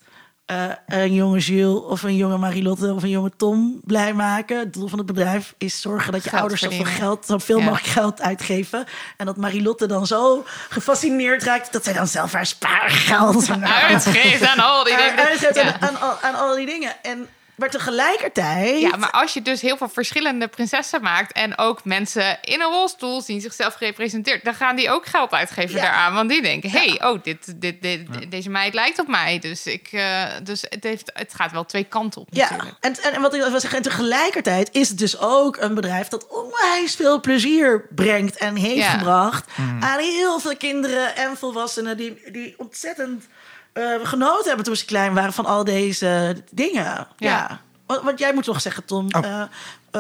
uh, 0.51 0.64
een 0.86 1.14
jonge 1.14 1.38
Jules 1.38 1.80
of 1.84 2.02
een 2.02 2.16
jonge 2.16 2.36
Marilotte 2.38 2.93
of 2.94 3.02
een 3.02 3.09
jonge 3.09 3.32
Tom 3.36 3.80
blij 3.84 4.12
maken. 4.14 4.59
Het 4.59 4.72
doel 4.72 4.88
van 4.88 4.98
het 4.98 5.06
bedrijf 5.06 5.55
is 5.59 5.80
zorgen 5.80 6.12
dat 6.12 6.22
je 6.24 6.28
Geld 6.28 6.40
ouders 6.40 6.60
zoveel 6.62 6.84
geld, 6.84 7.26
zoveel 7.26 7.59
Ja. 7.59 7.64
mogelijk 7.64 7.86
geld 7.93 8.20
uitgeven. 8.20 8.84
En 9.16 9.26
dat 9.26 9.36
Marilotte 9.36 9.86
dan 9.86 10.06
zo 10.06 10.44
gefascineerd 10.68 11.43
raakt 11.43 11.72
dat 11.72 11.84
zij 11.84 11.93
dan 11.93 12.06
zelf 12.06 12.32
haar 12.32 12.47
spaargeld 12.47 13.51
Uitgeeft 13.90 14.47
aan 14.47 14.59
al 14.59 14.84
die 14.84 14.97
dingen. 14.97 15.16
uitgeeft 15.26 15.59
aan, 15.59 15.80
aan, 15.88 16.01
al- 16.01 16.18
aan 16.22 16.34
al 16.34 16.56
die 16.56 16.66
dingen. 16.66 16.93
En 17.02 17.28
Maar 17.57 17.70
tegelijkertijd... 17.70 18.81
Ja, 18.81 18.97
maar 18.97 19.11
als 19.11 19.35
je 19.35 19.43
dus 19.43 19.61
heel 19.61 19.77
veel 19.77 19.89
verschillende 19.89 20.49
prinsessen 20.49 21.03
maakt... 21.03 21.33
en 21.33 21.59
ook 21.59 21.85
mensen 21.85 22.39
in 22.43 22.61
een 22.61 22.70
rolstoel 22.70 23.20
zien 23.23 23.41
zichzelf 23.41 23.74
gerepresenteerd... 23.74 24.45
dan 24.45 24.55
gaan 24.55 24.77
die 24.77 24.91
ook 24.91 25.07
geld 25.07 25.33
uitgeven 25.33 25.74
Ja. 25.77 25.83
daaraan. 25.83 26.15
Want 26.15 26.28
die 26.28 26.43
denken, 26.43 26.70
hey, 26.70 27.01
oh, 27.05 27.23
dit, 27.23 27.61
dit, 27.61 27.83
dit, 27.83 28.31
deze 28.31 28.51
meid 28.51 28.74
lijkt 28.74 28.99
op 28.99 29.09
mij. 29.09 29.39
Dus, 29.39 29.66
ik, 29.66 29.89
eh, 29.93 30.24
dus 30.43 30.65
het, 30.69 30.85
heeft, 30.85 31.11
het 31.15 31.35
gaat 31.35 31.53
wel 31.53 31.65
twee 31.65 31.85
kanten 31.85 32.20
op 32.20 32.28
Ja, 32.31 32.49
natuurlijk. 32.51 32.77
en, 32.81 32.97
en, 33.03 33.12
en 33.12 33.20
wat 33.20 33.35
ik 33.35 33.41
wil 33.41 33.61
zeggen, 33.61 33.77
en 33.78 33.83
tegelijkertijd 33.85 34.69
is 34.73 34.89
het 34.89 34.99
dus 34.99 35.19
ook 35.19 35.57
een 35.57 35.74
bedrijf 35.74 36.09
dat 36.09 36.27
onwijs 36.28 36.95
veel 36.95 37.20
plezier 37.20 37.87
brengt 37.95 38.37
en 38.37 38.57
heeft 38.57 38.74
Ja. 38.77 38.91
gebracht 38.91 39.45
aan 39.81 39.99
heel 39.99 40.39
veel 40.41 40.57
kinderen 40.57 41.16
en 41.16 41.37
volwassenen 41.37 41.97
die, 41.97 42.23
die 42.33 42.55
ontzettend 42.59 43.24
eh, 43.77 43.85
genoten 44.03 44.47
hebben 44.47 44.65
toen 44.65 44.77
ze 44.77 44.85
klein 44.85 45.15
waren 45.15 45.32
van 45.32 45.47
al 45.47 45.65
deze 45.65 46.36
dingen. 46.51 47.07
Ja. 47.16 47.61
Wat 47.86 48.19
jij 48.19 48.35
moet 48.35 48.47
nog 48.47 48.61
zeggen, 48.61 48.85
Tom. 48.85 49.07
Oh. 49.11 49.24
Eh, 49.24 49.40
eh, 49.40 49.48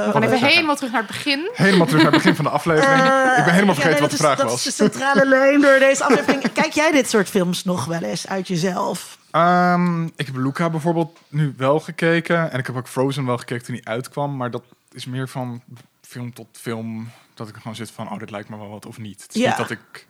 Even 0.06 0.12
wil 0.12 0.22
je 0.22 0.28
zeggen? 0.28 0.48
helemaal 0.48 0.76
terug 0.76 0.92
naar 0.92 1.00
het 1.02 1.10
begin. 1.10 1.50
Helemaal 1.52 1.86
terug 1.86 2.02
naar 2.02 2.12
het 2.12 2.22
begin 2.22 2.36
van 2.36 2.44
de 2.44 2.50
aflevering. 2.50 2.98
ik 3.38 3.44
ben 3.44 3.54
helemaal 3.54 3.74
ja, 3.74 3.80
vergeten 3.80 3.90
nee, 3.90 4.00
wat 4.00 4.10
de 4.10 4.16
vraag 4.16 4.32
is, 4.36 4.38
Dat 4.42 4.50
was. 4.50 4.66
is 4.66 4.76
de 4.76 4.82
centrale 4.84 5.26
lijn 5.36 5.60
door 5.60 5.78
deze 5.78 6.04
aflevering. 6.04 6.52
Kijk 6.52 6.72
jij 6.72 6.92
dit 6.92 7.08
soort 7.10 7.28
films 7.28 7.64
nog 7.64 7.84
wel 7.84 8.02
eens 8.02 8.26
uit 8.28 8.48
jezelf? 8.48 9.18
Ehm, 9.30 10.04
ik 10.04 10.26
heb 10.26 10.36
Luca 10.36 10.70
bijvoorbeeld 10.70 11.18
nu 11.28 11.54
wel 11.56 11.80
gekeken. 11.80 12.52
En 12.52 12.58
ik 12.58 12.66
heb 12.66 12.76
ook 12.76 12.88
Frozen 12.88 13.26
wel 13.26 13.38
gekeken 13.38 13.64
toen 13.64 13.74
hij 13.82 13.92
uitkwam. 13.94 14.36
Maar 14.36 14.50
dat 14.50 14.62
is 14.92 15.04
meer 15.06 15.28
van 15.28 15.62
film 16.02 16.32
tot 16.34 16.46
film. 16.52 17.10
Dat 17.34 17.48
ik 17.48 17.54
gewoon 17.56 17.76
zit 17.76 17.90
van, 17.90 18.10
oh, 18.12 18.18
dit 18.18 18.30
lijkt 18.30 18.48
me 18.48 18.56
wel 18.58 18.68
wat 18.70 18.86
of 18.86 18.98
niet. 18.98 19.22
Het 19.22 19.34
is 19.34 19.40
Ja. 19.40 19.48
niet 19.48 19.56
dat 19.56 19.70
ik 19.70 20.06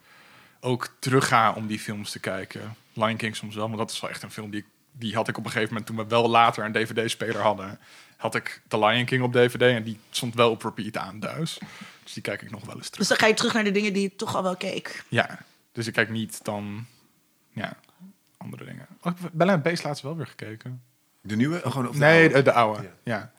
ook 0.61 0.89
terug 0.99 1.29
ga 1.29 1.53
om 1.53 1.67
die 1.67 1.79
films 1.79 2.11
te 2.11 2.19
kijken. 2.19 2.77
Lion 2.97 3.17
King 3.17 3.37
soms 3.37 3.55
wel, 3.55 3.69
maar 3.69 3.77
dat 3.79 3.91
is 3.91 4.01
wel 4.01 4.11
echt 4.11 4.23
een 4.23 4.31
film 4.31 4.51
die, 4.51 4.61
ik- 4.61 4.67
die 4.93 5.15
had 5.15 5.29
ik 5.29 5.39
op 5.39 5.45
een 5.45 5.51
gegeven 5.51 5.69
moment... 5.75 5.87
toen 5.87 5.97
we 5.97 6.07
wel 6.07 6.29
later 6.29 6.65
een 6.65 6.73
DVD-speler 6.73 7.41
hadden... 7.41 7.79
had 8.17 8.35
ik 8.35 8.63
The 8.69 8.79
Lion 8.79 9.05
King 9.05 9.23
op 9.23 9.33
DVD 9.33 9.61
en 9.63 9.83
die 9.83 9.99
stond 10.11 10.35
wel 10.35 10.51
op 10.51 10.63
repeat 10.63 10.97
aan 10.97 11.21
thuis. 11.21 11.59
Dus 12.03 12.13
die 12.13 12.23
kijk 12.23 12.43
ik 12.43 12.51
nog 12.51 12.65
wel 12.65 12.77
eens 12.77 12.85
terug. 12.89 12.99
Dus 12.99 13.09
dan 13.09 13.17
ga 13.19 13.27
je 13.27 13.35
terug 13.35 13.53
naar 13.53 13.65
de 13.65 13.71
dingen 13.71 13.93
die 13.93 14.03
je 14.03 14.17
toch 14.17 14.35
al 14.37 14.43
wel 14.43 14.57
keek. 14.57 15.05
Ja, 15.09 15.39
dus 15.73 15.87
ik 15.87 15.93
kijk 15.93 16.11
niet 16.11 16.45
dan... 16.45 16.87
Ja, 17.53 17.77
andere 18.37 18.65
dingen. 18.65 18.87
Oh, 19.03 19.13
ik 19.13 19.19
heb 19.23 19.31
Bella 19.33 19.53
en 19.53 19.63
Beast 19.63 19.85
laatst 19.85 20.03
wel 20.03 20.17
weer 20.17 20.27
gekeken. 20.27 20.83
De 21.21 21.37
nieuwe? 21.37 21.57
Oh, 21.65 21.71
gewoon, 21.73 21.89
of 21.89 21.93
de 21.95 21.99
Nee, 22.01 22.21
oude? 22.23 22.35
de, 22.35 22.43
de 22.43 22.53
oude. 22.53 22.83
Ja. 22.83 22.93
Ja. 23.03 23.33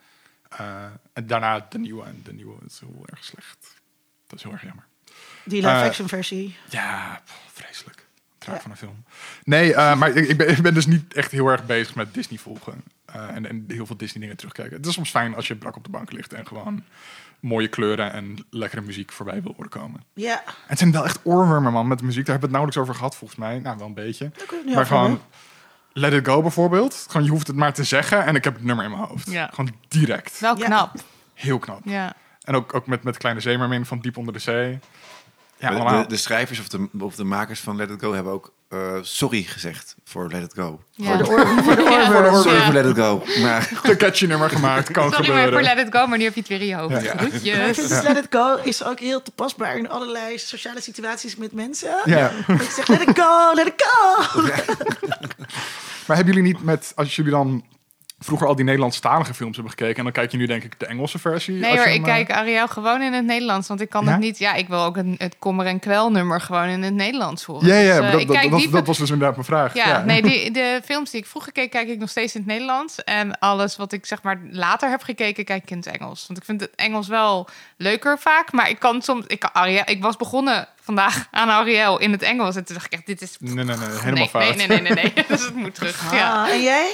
Eh, 0.48 0.84
en 1.12 1.26
daarna 1.26 1.66
de 1.68 1.78
nieuwe. 1.78 2.04
En 2.04 2.20
de 2.24 2.32
nieuwe 2.32 2.54
is 2.66 2.80
heel 2.80 3.02
erg 3.06 3.24
slecht. 3.24 3.74
Dat 4.26 4.38
is 4.38 4.44
heel 4.44 4.52
erg 4.52 4.62
jammer. 4.62 4.84
Die 5.44 5.60
live 5.62 5.72
Eh, 5.74 5.82
action 5.82 6.08
versie. 6.08 6.56
Ja, 6.70 7.22
pff, 7.24 7.40
vreselijk. 7.52 8.06
Ja. 8.54 8.60
van 8.60 8.70
een 8.70 8.76
film. 8.76 9.04
Nee, 9.44 9.74
eh, 9.74 9.96
maar 9.96 10.10
ik, 10.16 10.28
ik, 10.28 10.36
ben, 10.36 10.48
ik 10.48 10.62
ben 10.62 10.74
dus 10.74 10.86
niet 10.86 11.14
echt 11.14 11.30
heel 11.30 11.46
erg 11.48 11.66
bezig 11.66 11.94
met 11.94 12.14
Disney 12.14 12.38
volgen. 12.38 12.82
Eh, 13.04 13.28
en, 13.34 13.46
en 13.48 13.64
heel 13.68 13.86
veel 13.86 13.96
Disney 13.96 14.20
dingen 14.20 14.36
terugkijken. 14.36 14.76
Het 14.76 14.86
is 14.86 14.94
soms 14.94 15.10
fijn 15.10 15.34
als 15.34 15.48
je 15.48 15.56
brak 15.56 15.76
op 15.76 15.84
de 15.84 15.90
bank 15.90 16.12
ligt 16.12 16.32
en 16.32 16.46
gewoon 16.46 16.84
mooie 17.40 17.68
kleuren 17.68 18.12
en 18.12 18.46
lekkere 18.50 18.80
muziek 18.82 19.12
voorbij 19.12 19.42
wil 19.42 19.52
horen 19.56 19.70
komen. 19.70 20.02
Ja. 20.14 20.42
En 20.44 20.52
het 20.66 20.78
zijn 20.78 20.92
wel 20.92 21.04
echt 21.04 21.18
oorwormen, 21.22 21.72
man, 21.72 21.88
met 21.88 21.98
de 21.98 22.04
muziek. 22.04 22.26
Daar 22.26 22.38
hebben 22.38 22.50
we 22.50 22.56
het 22.56 22.66
nauwelijks 22.66 22.78
over 22.80 22.94
gehad, 22.94 23.16
volgens 23.16 23.40
mij. 23.40 23.58
Nou, 23.58 23.78
wel 23.78 23.86
een 23.86 23.94
beetje. 23.94 24.30
Maar 24.74 24.86
gewoon. 24.86 25.20
Let 25.92 26.12
It 26.12 26.26
Go 26.26 26.42
bijvoorbeeld. 26.42 27.06
Gewoon, 27.08 27.26
je 27.26 27.32
hoeft 27.32 27.46
het 27.46 27.56
maar 27.56 27.72
te 27.72 27.84
zeggen 27.84 28.24
en 28.24 28.34
ik 28.34 28.44
heb 28.44 28.54
het 28.54 28.64
nummer 28.64 28.84
in 28.84 28.90
mijn 28.90 29.02
hoofd. 29.02 29.30
Ja. 29.30 29.50
Gewoon 29.54 29.70
direct. 29.88 30.40
Wel 30.40 30.58
Ja. 30.58 30.64
knap. 30.64 30.94
Heel 31.34 31.58
knap. 31.58 31.80
Ja. 31.84 32.14
En 32.44 32.54
ook, 32.54 32.74
ook 32.74 32.86
met, 32.86 33.02
met 33.02 33.16
Kleine 33.16 33.40
Zeemermin 33.40 33.86
van 33.86 34.00
Diep 34.00 34.16
onder 34.16 34.32
de 34.32 34.38
zee. 34.38 34.78
Ja, 35.58 35.70
De- 35.70 36.02
de, 36.02 36.08
de 36.08 36.16
schrijvers 36.16 36.60
of 36.60 36.68
de, 36.68 36.88
of 37.00 37.14
de 37.14 37.24
makers 37.24 37.60
van 37.60 37.76
Let 37.76 37.90
It 37.90 38.00
Go 38.00 38.12
hebben 38.14 38.32
ook 38.32 38.52
eh, 38.68 38.78
sorry 39.02 39.42
gezegd 39.42 39.94
voor 40.04 40.28
Let 40.30 40.42
It 40.42 40.52
Go. 40.54 40.80
Ja. 40.90 41.08
Voor 41.08 41.16
de, 41.18 41.30
oor, 41.30 41.46
voor 41.46 41.76
de 41.76 41.82
Ja. 41.82 42.32
voor 42.64 42.72
Let 42.72 42.86
It 42.86 42.96
Go. 42.96 43.22
Maar 43.40 43.70
Een 43.82 43.96
catchy 43.96 44.26
nummer 44.26 44.50
gemaakt, 44.50 44.90
kan 44.90 45.10
Sorry 45.10 45.24
gebeuren. 45.24 45.52
voor 45.52 45.62
Let 45.62 45.78
It 45.86 45.94
Go, 45.96 46.06
maar 46.06 46.18
nu 46.18 46.24
heb 46.24 46.34
je 46.34 46.40
het 46.40 46.48
weer 46.48 46.60
in 46.60 46.66
je 46.66 46.74
hoofd. 46.74 47.02
Ja. 47.42 47.64
Dus 47.72 48.02
Let 48.02 48.16
It 48.16 48.26
Go 48.30 48.56
is 48.62 48.84
ook 48.84 49.00
heel 49.00 49.22
toepasbaar 49.22 49.76
in 49.76 49.88
allerlei 49.90 50.38
sociale 50.38 50.80
situaties 50.80 51.36
met 51.36 51.52
mensen. 51.52 51.96
Ja. 52.04 52.30
Ik 52.48 52.70
zeg, 52.70 52.86
let 52.88 53.00
it 53.08 53.18
go, 53.20 53.54
let 53.54 53.66
it 53.66 53.84
go. 53.86 54.42
Maar 56.06 56.16
hebben 56.16 56.34
jullie 56.34 56.52
niet 56.52 56.62
met, 56.64 56.92
als 56.94 57.16
jullie 57.16 57.30
dan 57.30 57.64
vroeger 58.20 58.46
al 58.46 58.54
die 58.54 58.64
Nederlandstalige 58.64 59.34
films 59.34 59.54
hebben 59.56 59.72
gekeken... 59.72 59.96
en 59.96 60.02
dan 60.04 60.12
kijk 60.12 60.30
je 60.30 60.36
nu 60.36 60.46
denk 60.46 60.62
ik 60.64 60.78
de 60.78 60.86
Engelse 60.86 61.18
versie? 61.18 61.54
Nee 61.54 61.76
hoor, 61.76 61.86
ik 61.86 61.98
eh, 61.98 62.04
kijk 62.04 62.30
Ariel 62.30 62.68
gewoon 62.68 63.02
in 63.02 63.12
het 63.12 63.24
Nederlands. 63.24 63.68
Want 63.68 63.80
ik 63.80 63.88
kan 63.90 64.04
Ja? 64.04 64.10
het 64.10 64.20
niet... 64.20 64.38
Ja, 64.38 64.54
ik 64.54 64.68
wil 64.68 64.82
ook 64.82 64.96
een, 64.96 65.14
het 65.18 65.36
kommer 65.38 65.66
en 65.66 65.78
kwel 65.78 66.10
nummer 66.10 66.40
gewoon 66.40 66.68
in 66.68 66.82
het 66.82 66.94
Nederlands 66.94 67.44
horen. 67.44 67.66
Ja, 67.66 67.74
ja, 67.74 67.90
Dus, 67.92 68.00
maar 68.00 68.10
dat, 68.10 68.20
ik 68.20 68.26
dat, 68.26 68.36
kijk 68.36 68.50
dat, 68.50 68.60
die- 68.60 68.70
dat 68.70 68.86
was 68.86 68.98
dus 68.98 69.10
inderdaad 69.10 69.34
mijn 69.34 69.46
vraag. 69.46 69.74
Ja, 69.74 70.04
nee, 70.04 70.22
die, 70.22 70.50
de 70.60 70.80
films 70.84 71.10
die 71.10 71.20
ik 71.20 71.26
vroeger 71.26 71.52
keek, 71.52 71.70
kijk 71.70 71.88
ik 71.88 71.98
nog 71.98 72.08
steeds 72.10 72.34
in 72.34 72.40
het 72.40 72.50
Nederlands. 72.50 73.04
En 73.04 73.38
alles 73.38 73.76
wat 73.76 73.92
ik 73.92 74.06
zeg 74.06 74.22
maar 74.22 74.40
later 74.50 74.90
heb 74.90 75.02
gekeken, 75.02 75.44
kijk 75.44 75.62
ik 75.62 75.70
in 75.70 75.76
het 75.76 75.86
Engels. 75.86 76.24
Want 76.26 76.38
ik 76.38 76.44
vind 76.44 76.60
het 76.60 76.70
Engels 76.74 77.08
wel 77.08 77.48
leuker 77.76 78.18
vaak. 78.18 78.52
Maar 78.52 78.68
ik 78.68 78.78
kan 78.78 79.02
soms... 79.02 79.24
Ik, 79.26 79.38
kan 79.38 79.50
Ariel, 79.52 79.82
ik 79.84 80.02
was 80.02 80.16
begonnen 80.16 80.68
vandaag 80.80 81.26
aan 81.30 81.48
Ariel 81.48 81.98
in 81.98 82.12
het 82.12 82.22
Engels. 82.22 82.56
En 82.56 82.64
toen 82.64 82.74
dacht 82.74 82.86
ik 82.86 82.92
echt, 82.92 83.06
dit 83.06 83.22
is... 83.22 83.36
Nee, 83.40 83.54
nee, 83.54 83.64
nee, 83.64 83.76
helemaal 83.76 84.12
nee, 84.12 84.28
fout. 84.28 84.56
Nee, 84.56 84.66
nee, 84.66 84.80
nee, 84.80 84.92
nee, 84.92 85.12
nee. 85.14 85.24
dus 85.28 85.44
het 85.44 85.54
moet 85.54 85.74
terug. 85.74 86.12
Ja. 86.12 86.42
Ah, 86.44 86.50
en 86.50 86.62
jij? 86.62 86.90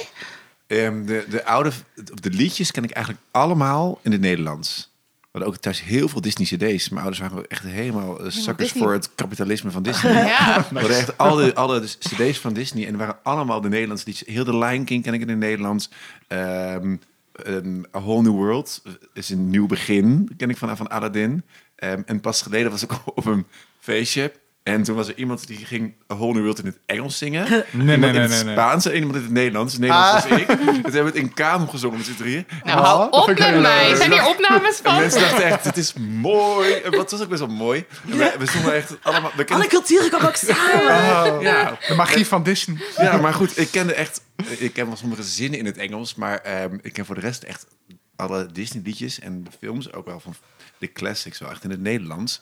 Ehm, 0.67 1.05
de, 1.05 1.25
de 1.29 1.45
oude, 1.45 1.71
de 2.13 2.29
liedjes 2.29 2.71
ken 2.71 2.83
ik 2.83 2.91
eigenlijk 2.91 3.25
allemaal 3.31 3.99
in 4.01 4.11
het 4.11 4.21
Nederlands. 4.21 4.93
We 5.13 5.41
hadden 5.41 5.49
ook 5.49 5.57
thuis 5.57 5.83
heel 5.83 6.07
veel 6.07 6.21
Disney 6.21 6.45
cd's. 6.45 6.89
Mijn 6.89 7.01
ouders 7.05 7.19
waren 7.19 7.47
echt 7.47 7.63
helemaal 7.63 8.19
eh, 8.19 8.31
suckers 8.31 8.57
Disney. 8.57 8.83
voor 8.83 8.93
het 8.93 9.09
kapitalisme 9.15 9.71
van 9.71 9.83
Disney. 9.83 10.13
Ja. 10.27 10.65
We 10.69 10.79
hadden 10.79 10.97
echt 10.97 11.17
alle, 11.17 11.55
alle 11.55 11.81
cd's 11.99 12.39
van 12.39 12.53
Disney 12.53 12.85
en 12.85 12.91
er 12.91 12.97
waren 12.97 13.17
allemaal 13.23 13.61
de 13.61 13.69
Nederlandse 13.69 14.05
liedjes. 14.07 14.27
Heel 14.27 14.43
de 14.43 14.57
Lion 14.57 14.83
King 14.83 15.03
ken 15.03 15.13
ik 15.13 15.21
in 15.21 15.29
het 15.29 15.37
Nederlands. 15.37 15.89
Ehm, 16.27 16.95
A 17.95 17.99
Whole 18.01 18.21
New 18.21 18.31
World 18.31 18.81
is 19.13 19.29
een 19.29 19.49
nieuw 19.49 19.67
begin, 19.67 20.29
ken 20.37 20.49
ik 20.49 20.57
van, 20.57 20.77
van 20.77 20.87
Aladdin. 20.87 21.43
Ehm, 21.75 22.01
en 22.05 22.21
pas 22.21 22.41
geleden 22.41 22.71
was 22.71 22.83
ik 22.83 22.91
op 23.15 23.25
een 23.25 23.45
feestje. 23.79 24.31
En 24.65 24.83
toen 24.83 24.95
was 24.95 25.07
er 25.07 25.17
iemand 25.17 25.47
die 25.47 25.65
ging 25.65 25.93
A 26.11 26.15
Whole 26.15 26.33
New 26.33 26.41
World 26.41 26.59
in 26.59 26.65
het 26.65 26.79
Engels 26.85 27.17
zingen. 27.17 27.45
Nee, 27.49 27.63
iemand 27.71 27.85
nee, 27.85 27.93
in 27.95 27.99
nee, 27.99 28.21
het 28.21 28.29
nee, 28.29 28.43
nee. 28.43 28.53
Spaans 28.53 28.85
en 28.85 28.95
iemand 28.95 29.15
in 29.15 29.21
het 29.21 29.31
Nederlands. 29.31 29.73
Het 29.73 29.81
Nederlands 29.81 30.27
was 30.27 30.39
ik. 30.39 30.47
En 30.47 30.57
toen 30.57 30.73
hebben 30.75 30.91
we 30.91 30.99
het 30.99 31.15
in 31.15 31.33
kamer 31.33 31.67
gezongen 31.67 31.97
met 31.97 32.05
z'n 32.05 32.15
drieën. 32.15 32.45
Nou, 32.63 32.79
Oh, 32.79 32.85
hou 32.85 33.09
op 33.09 33.27
met 33.27 33.37
mij. 33.61 33.87
leuk. 33.87 33.97
Zijn 33.97 34.11
hier 34.11 34.25
opnames 34.27 34.77
En 34.77 34.83
van? 34.83 34.95
mensen 34.99 35.21
dachten 35.21 35.43
echt, 35.45 35.63
het 35.65 35.77
is 35.77 35.93
mooi. 36.09 36.73
En 36.73 36.91
wat 36.91 37.11
was 37.11 37.21
ook 37.21 37.29
best 37.29 37.39
wel 37.39 37.49
mooi. 37.55 37.85
En 38.09 38.17
we, 38.17 38.35
we 38.39 38.45
zongen 38.45 38.73
echt 38.75 38.97
allemaal... 39.01 39.31
We 39.35 39.47
Alle 39.47 39.67
culturen 39.67 40.09
komen 40.09 40.27
ook 40.27 40.35
samen. 40.35 41.35
Oh, 41.35 41.41
ja, 41.41 41.77
De 41.87 41.95
magie 41.95 42.27
van 42.27 42.43
Disney. 42.43 42.77
Ja, 42.97 43.17
maar 43.17 43.33
goed, 43.33 43.57
ik 43.59 43.71
kende 43.71 43.93
echt... 43.93 44.21
Ik 44.57 44.73
ken 44.73 44.87
wel 44.87 44.95
sommige 44.95 45.23
zinnen 45.23 45.59
in 45.59 45.65
het 45.65 45.77
Engels, 45.77 46.15
maar 46.15 46.37
ehm, 46.37 46.77
ik 46.81 46.93
ken 46.93 47.05
voor 47.05 47.15
de 47.15 47.21
rest 47.21 47.43
echt 47.43 47.65
alle 48.15 48.51
Disney-liedjes 48.51 49.19
en 49.19 49.43
de 49.43 49.49
films, 49.59 49.93
ook 49.93 50.05
wel 50.05 50.19
van 50.19 50.35
de 50.77 50.91
classics, 50.91 51.39
wel 51.39 51.49
echt 51.49 51.63
in 51.63 51.69
het 51.69 51.81
Nederlands. 51.81 52.41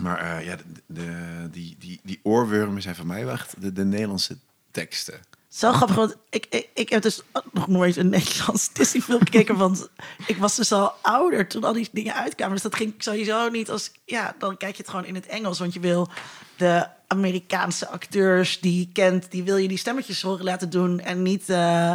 Maar 0.00 0.18
eh, 0.18 0.46
ja, 0.46 0.56
de, 0.86 1.48
die, 1.50 1.76
die, 1.78 2.00
die 2.02 2.20
oorwormen 2.22 2.82
zijn 2.82 2.94
voor 2.94 3.06
mij 3.06 3.24
wel 3.24 3.34
echt 3.34 3.62
de, 3.62 3.72
de 3.72 3.84
Nederlandse 3.84 4.36
teksten. 4.70 5.20
Zo 5.48 5.72
grappig, 5.72 5.96
want 5.96 6.16
ik, 6.30 6.46
ik, 6.50 6.68
ik 6.74 6.88
heb 6.88 7.02
dus 7.02 7.22
nog 7.52 7.68
nooit 7.68 7.96
een 7.96 8.08
Nederlands 8.08 8.72
Disney-film 8.78 9.18
gekeken. 9.18 9.56
Want 9.56 9.88
ik 10.26 10.36
was 10.36 10.56
dus 10.56 10.72
al 10.72 10.92
ouder 11.02 11.48
toen 11.48 11.64
al 11.64 11.72
die 11.72 11.88
dingen 11.92 12.14
uitkwamen. 12.14 12.54
Dus 12.54 12.62
dat 12.62 12.74
ging 12.74 12.94
sowieso 12.98 13.48
niet 13.48 13.70
als... 13.70 13.90
Ja, 14.04 14.34
dan 14.38 14.56
kijk 14.56 14.76
je 14.76 14.82
het 14.82 14.90
gewoon 14.90 15.04
in 15.04 15.14
het 15.14 15.26
Engels. 15.26 15.58
Want 15.58 15.72
je 15.72 15.80
wil 15.80 16.08
de 16.56 16.86
Amerikaanse 17.06 17.88
acteurs 17.88 18.60
die 18.60 18.78
je 18.78 18.88
kent... 18.92 19.30
die 19.30 19.42
wil 19.42 19.56
je 19.56 19.68
die 19.68 19.78
stemmetjes 19.78 20.22
horen 20.22 20.44
laten 20.44 20.70
doen. 20.70 21.00
En 21.00 21.22
niet... 21.22 21.48
eh, 21.48 21.92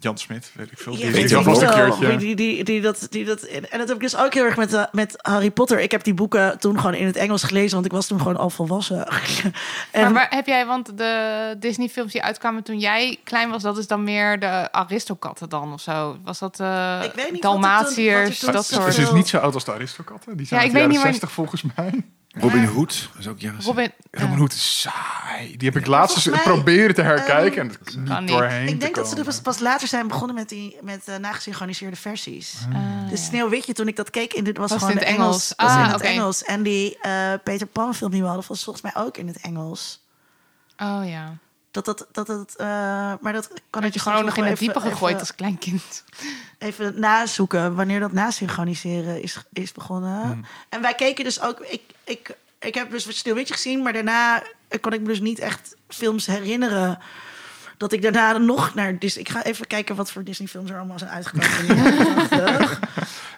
Jan 0.00 0.18
Smit, 0.18 0.50
weet 0.54 0.70
ik 0.72 0.78
veel. 0.78 0.92
Ja, 0.92 0.98
Die 0.98 1.06
weet 1.06 1.16
heeft 1.16 1.30
ik 1.30 1.36
alvast 1.36 1.62
een 1.62 1.68
wel. 1.68 1.96
keertje. 1.96 2.16
Die, 2.16 2.34
die, 2.36 2.64
die, 2.64 2.80
dat, 2.80 3.06
die, 3.10 3.24
dat, 3.24 3.42
en 3.42 3.78
dat 3.78 3.88
heb 3.88 3.96
ik 3.96 4.00
dus 4.02 4.16
ook 4.16 4.34
heel 4.34 4.44
erg 4.44 4.56
met, 4.56 4.72
eh, 4.72 4.84
met 4.92 5.14
Harry 5.22 5.50
Potter. 5.50 5.80
Ik 5.80 5.90
heb 5.90 6.04
die 6.04 6.14
boeken 6.14 6.58
toen 6.58 6.76
gewoon 6.80 6.94
in 6.94 7.06
het 7.06 7.16
Engels 7.16 7.42
gelezen, 7.42 7.72
want 7.74 7.86
ik 7.86 7.92
was 7.92 8.06
toen 8.06 8.18
gewoon 8.18 8.36
al 8.36 8.50
volwassen. 8.50 9.06
en, 9.90 10.02
Maar 10.02 10.12
waar 10.12 10.26
heb 10.30 10.46
jij, 10.46 10.66
want 10.66 10.98
de 10.98 11.56
Disney-films 11.58 12.12
die 12.12 12.22
uitkwamen 12.22 12.62
toen 12.62 12.78
jij 12.78 13.18
klein 13.24 13.50
was, 13.50 13.62
dat 13.62 13.78
is 13.78 13.86
dan 13.86 14.04
meer 14.04 14.40
de 14.40 14.72
Aristokatten 14.72 15.48
dan 15.48 15.72
of 15.72 15.80
zo? 15.80 16.16
Was 16.24 16.38
dat 16.38 16.60
Ik 16.60 17.12
weet 17.14 17.14
niet 17.14 17.14
wat 17.14 17.30
toen- 17.30 17.40
Dalmatiërs, 17.40 18.38
toen 18.38 18.52
dat 18.52 18.66
soort? 18.66 18.94
Ze 18.94 19.02
is 19.02 19.10
niet 19.12 19.28
zo 19.28 19.38
oud 19.38 19.54
als 19.54 19.64
de 19.64 19.72
Aristokatten. 19.72 20.36
Die 20.36 20.46
zijn 20.46 20.60
Ja, 20.60 20.66
ik 20.66 20.72
weet 20.72 20.88
niet 20.88 21.00
60 21.00 21.30
volgens 21.32 21.62
mij. 21.76 22.04
Robin 22.34 22.64
Hood, 22.64 23.08
dat 23.12 23.20
is 23.20 23.28
ook 23.28 23.40
jaren 23.40 23.60
Robin, 23.62 23.92
Robin 24.10 24.36
Hood 24.36 24.52
is 24.52 24.80
saai. 24.80 25.56
Die 25.56 25.68
heb 25.68 25.80
ik 25.80 25.86
laatst 25.86 26.16
eens 26.16 26.24
mij, 26.24 26.40
proberen 26.42 26.94
te 26.94 27.02
herkijken 27.02 27.60
en 27.62 27.68
het 27.68 27.78
Kan 27.84 28.02
niet 28.02 28.18
niet. 28.20 28.28
doorheen 28.28 28.68
ik 28.68 28.80
denk 28.80 28.94
te 28.94 29.00
dat 29.00 29.08
ze 29.10 29.16
er 29.16 29.24
pas, 29.24 29.40
pas 29.40 29.58
later 29.58 29.88
zijn 29.88 30.08
begonnen 30.08 30.34
met, 30.34 30.48
die, 30.48 30.76
met 30.82 31.08
eh, 31.08 31.16
nagesynchroniseerde 31.16 31.96
versies. 31.96 32.54
Ah, 32.72 33.08
Dus 33.10 33.24
Sneeuwwitje, 33.24 33.72
toen 33.72 33.88
ik 33.88 33.96
dat 33.96 34.10
keek, 34.10 34.32
in 34.32 34.44
dit 34.44 34.56
was, 34.56 34.70
Was 34.70 34.78
gewoon 34.78 34.92
in 34.92 34.98
het 34.98 35.06
Engels. 35.08 35.26
Engels? 35.26 35.52
was 35.56 35.70
Ah, 35.70 35.78
in 35.78 35.84
het 35.86 35.94
oké. 35.94 36.04
Engels. 36.04 36.42
En 36.44 36.62
die 36.62 36.98
eh, 37.00 37.32
Peter 37.44 37.66
Pan 37.66 37.94
film 37.94 38.10
die 38.10 38.20
we 38.20 38.26
hadden, 38.26 38.44
was 38.48 38.64
volgens 38.64 38.92
mij 38.92 39.02
ook 39.04 39.16
in 39.16 39.26
het 39.26 39.40
Engels. 39.40 40.02
oh 40.78 41.02
ja. 41.04 41.36
Dat 41.74 41.84
dat, 41.84 42.06
dat, 42.12 42.26
dat 42.26 42.54
eh, 42.56 42.66
maar 43.20 43.32
dat 43.32 43.48
kan 43.48 43.62
Dat 43.70 43.84
ik 43.84 43.92
je 43.94 44.00
gewoon 44.00 44.24
nog 44.24 44.36
in 44.36 44.44
het 44.44 44.58
diepe 44.58 44.80
gegooid 44.80 45.08
even- 45.14 45.18
als 45.20 45.34
klein 45.34 45.58
kind. 45.58 46.04
even 46.58 47.00
nazoeken 47.00 47.74
wanneer 47.74 48.00
dat 48.00 48.12
nasynchroniseren 48.12 49.22
is, 49.22 49.38
is 49.52 49.72
begonnen. 49.72 50.20
Hmm. 50.22 50.44
En 50.68 50.80
wij 50.82 50.94
keken 50.94 51.24
dus 51.24 51.40
ook. 51.40 51.60
Ik, 51.60 51.80
ik, 52.04 52.36
ik 52.60 52.74
heb 52.74 52.90
dus 52.90 53.18
Sneeuwwitje 53.18 53.54
gezien, 53.54 53.82
maar 53.82 53.92
daarna 53.92 54.42
kon 54.80 54.92
ik 54.92 55.00
me 55.00 55.06
dus 55.06 55.20
niet 55.20 55.38
echt 55.38 55.76
films 55.88 56.26
herinneren 56.26 56.98
dat 57.76 57.92
ik 57.92 58.02
daarna 58.02 58.38
nog 58.38 58.74
naar 58.74 58.98
Disney... 58.98 59.22
Ik 59.24 59.30
ga 59.30 59.44
even 59.44 59.66
kijken 59.66 59.96
wat 59.96 60.10
voor 60.10 60.24
Disney-films 60.24 60.70
er 60.70 60.76
allemaal 60.76 60.98
zijn 60.98 61.10
uitgekomen. 61.10 61.58
in 61.58 61.66
de 61.66 61.74
jaren 62.36 62.66
80. 62.68 62.80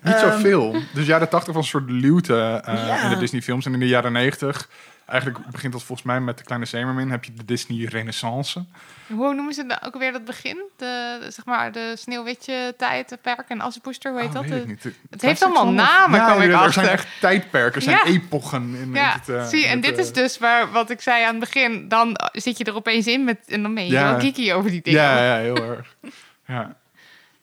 Niet 0.02 0.14
Ehm, 0.14 0.30
zoveel. 0.32 0.76
Dus 0.94 1.06
jaren 1.06 1.28
80 1.28 1.54
was 1.54 1.62
een 1.64 1.70
soort 1.70 1.90
luwte 1.90 2.62
eh, 2.64 2.86
Ja. 2.86 3.02
in 3.02 3.10
de 3.10 3.16
Disney-films. 3.16 3.66
En 3.66 3.72
in 3.72 3.80
de 3.80 3.88
jaren 3.88 4.12
90, 4.12 4.68
eigenlijk 5.06 5.46
begint 5.50 5.72
dat 5.72 5.82
volgens 5.82 6.06
mij 6.06 6.20
met 6.20 6.38
de 6.38 6.44
Kleine 6.44 6.66
Zeemermin, 6.66 7.10
heb 7.10 7.24
je 7.24 7.32
de 7.34 7.44
Disney 7.44 7.84
Renaissance. 7.84 8.64
Hoe 9.06 9.34
noemen 9.34 9.54
ze 9.54 9.62
nou 9.62 9.80
ook 9.84 9.98
weer 9.98 10.12
dat 10.12 10.24
begin? 10.24 10.62
De, 10.76 11.18
zeg 11.28 11.44
maar, 11.44 11.72
de 11.72 11.92
Sneeuwwitje 11.96 12.74
tijd, 12.76 13.18
perk 13.22 13.48
en 13.48 13.60
Assenpoester, 13.60 14.10
hoe 14.12 14.20
heet 14.20 14.28
Oh, 14.28 14.34
dat? 14.34 14.42
weet 14.44 14.52
De- 14.52 14.60
ik 14.60 14.66
niet. 14.84 14.94
het 15.10 15.22
heeft 15.22 15.42
allemaal 15.42 15.68
namen, 15.72 16.18
Ja, 16.20 16.24
kwam 16.26 16.40
ik 16.42 16.48
er 16.48 16.54
achter. 16.56 16.72
zijn 16.72 16.88
echt 16.88 17.06
tijdperken, 17.20 17.74
er 17.76 17.82
zijn 17.82 17.96
Ja. 17.96 18.04
epochen. 18.04 18.74
In 18.74 18.94
ja, 18.94 19.12
het, 19.12 19.28
eh, 19.28 19.46
zie, 19.46 19.66
en 19.66 19.72
het, 19.72 19.82
dit 19.82 19.94
eh, 19.98 20.04
is 20.04 20.12
dus 20.12 20.38
waar, 20.38 20.70
wat 20.72 20.90
ik 20.90 21.00
zei 21.00 21.22
aan 21.24 21.30
het 21.30 21.40
begin. 21.40 21.88
Dan 21.88 22.16
zit 22.32 22.58
je 22.58 22.64
er 22.64 22.74
opeens 22.74 23.06
in 23.06 23.24
met, 23.24 23.38
en 23.46 23.62
dan 23.62 23.74
ben 23.74 23.84
je 23.86 23.90
Ja. 23.92 24.20
geeky 24.20 24.52
over 24.52 24.70
die 24.70 24.82
dingen. 24.82 25.00
Ja, 25.00 25.24
ja, 25.24 25.36
heel 25.42 25.56
erg. 25.56 25.94
Ja. 26.46 26.76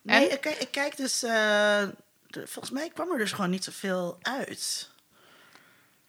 Nee, 0.01 0.25
En? 0.27 0.31
ik, 0.33 0.41
kijk- 0.41 0.57
ik 0.57 0.71
kijk 0.71 0.97
dus... 0.97 1.23
eh, 1.23 1.31
de- 2.27 2.43
volgens 2.47 2.69
mij 2.73 2.89
kwam 2.93 3.11
er 3.11 3.17
dus 3.17 3.31
gewoon 3.31 3.49
niet 3.49 3.63
zoveel 3.63 4.17
uit. 4.21 4.89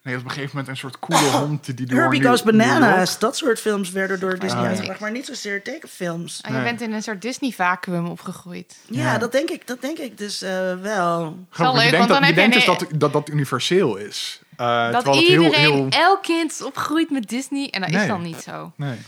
Nee, 0.05 0.16
op 0.16 0.24
een 0.24 0.31
gegeven 0.31 0.51
moment 0.52 0.68
een 0.68 0.76
soort 0.76 0.98
coole 0.98 1.31
hond 1.31 1.76
die 1.76 1.86
door 1.86 1.98
Herbie 2.01 2.22
Goes 2.24 2.43
Bananas, 2.43 3.18
dat 3.18 3.36
soort 3.36 3.60
films 3.60 3.90
werden 3.90 4.20
door 4.20 4.39
Disney 4.39 4.51
Ah, 4.59 4.62
ja. 4.62 4.68
uitgebracht. 4.68 5.01
Maar 5.01 5.10
niet 5.10 5.26
zozeer 5.26 5.62
tekenfilms. 5.62 6.40
En 6.40 6.51
je 6.52 6.56
Nee. 6.59 6.66
bent 6.66 6.81
in 6.81 6.93
een 6.93 7.02
soort 7.02 7.22
Disney-vacuüm 7.22 8.06
opgegroeid. 8.06 8.76
Ja, 8.89 9.02
Ja. 9.02 9.18
dat, 9.18 9.32
denk 9.32 9.51
ik, 9.51 9.66
dat 9.66 9.81
denk 9.81 9.98
ik 9.98 10.18
dus 10.18 10.43
eh, 10.43 10.51
wel. 10.81 11.36
Grappig, 11.51 11.74
leuk, 11.82 11.85
je 11.85 11.90
denkt, 11.90 11.97
want 11.97 12.09
dat, 12.09 12.09
dan 12.09 12.18
je 12.18 12.24
heb 12.24 12.35
je 12.35 12.40
denkt 12.40 12.55
dus 12.55 12.64
dat, 12.64 13.01
dat 13.01 13.12
dat 13.12 13.28
universeel 13.28 13.97
is. 13.97 14.40
Eh, 14.56 14.66
Dat 14.93 14.93
terwijl 15.05 15.16
het 15.16 15.26
heel, 15.28 15.43
iedereen, 15.43 15.60
heel... 15.72 15.86
elk 15.89 16.22
kind 16.22 16.51
is 16.51 16.62
opgegroeid 16.62 17.10
met 17.10 17.28
Disney. 17.28 17.68
En 17.70 17.81
dat 17.81 17.90
is 17.90 18.06
dan 18.06 18.22
niet 18.22 18.40
zo. 18.43 18.72
Nee. 18.76 18.98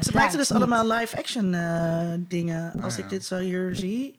Ze 0.00 0.10
maakten 0.14 0.38
dus 0.38 0.52
allemaal 0.52 0.86
live-action 0.92 1.54
eh, 1.54 2.00
dingen. 2.18 2.72
Als 2.82 2.92
Ah, 2.92 2.98
ja. 2.98 3.04
ik 3.04 3.10
dit 3.10 3.24
zo 3.24 3.36
hier 3.36 3.70
zie. 3.74 4.18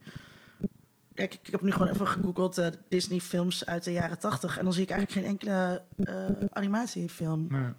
Kijk, 1.13 1.33
ik, 1.33 1.51
heb 1.51 1.61
nu 1.61 1.71
gewoon 1.71 1.87
even 1.87 2.07
gegoogeld 2.07 2.57
eh, 2.57 2.67
Disney-films 2.89 3.65
uit 3.65 3.83
de 3.83 3.91
jaren 3.91 4.19
tachtig. 4.19 4.57
En 4.57 4.63
dan 4.63 4.73
zie 4.73 4.83
ik 4.83 4.89
eigenlijk 4.89 5.19
geen 5.19 5.29
enkele 5.31 5.81
eh, 6.03 6.47
animatiefilm. 6.51 7.45
nee. 7.49 7.73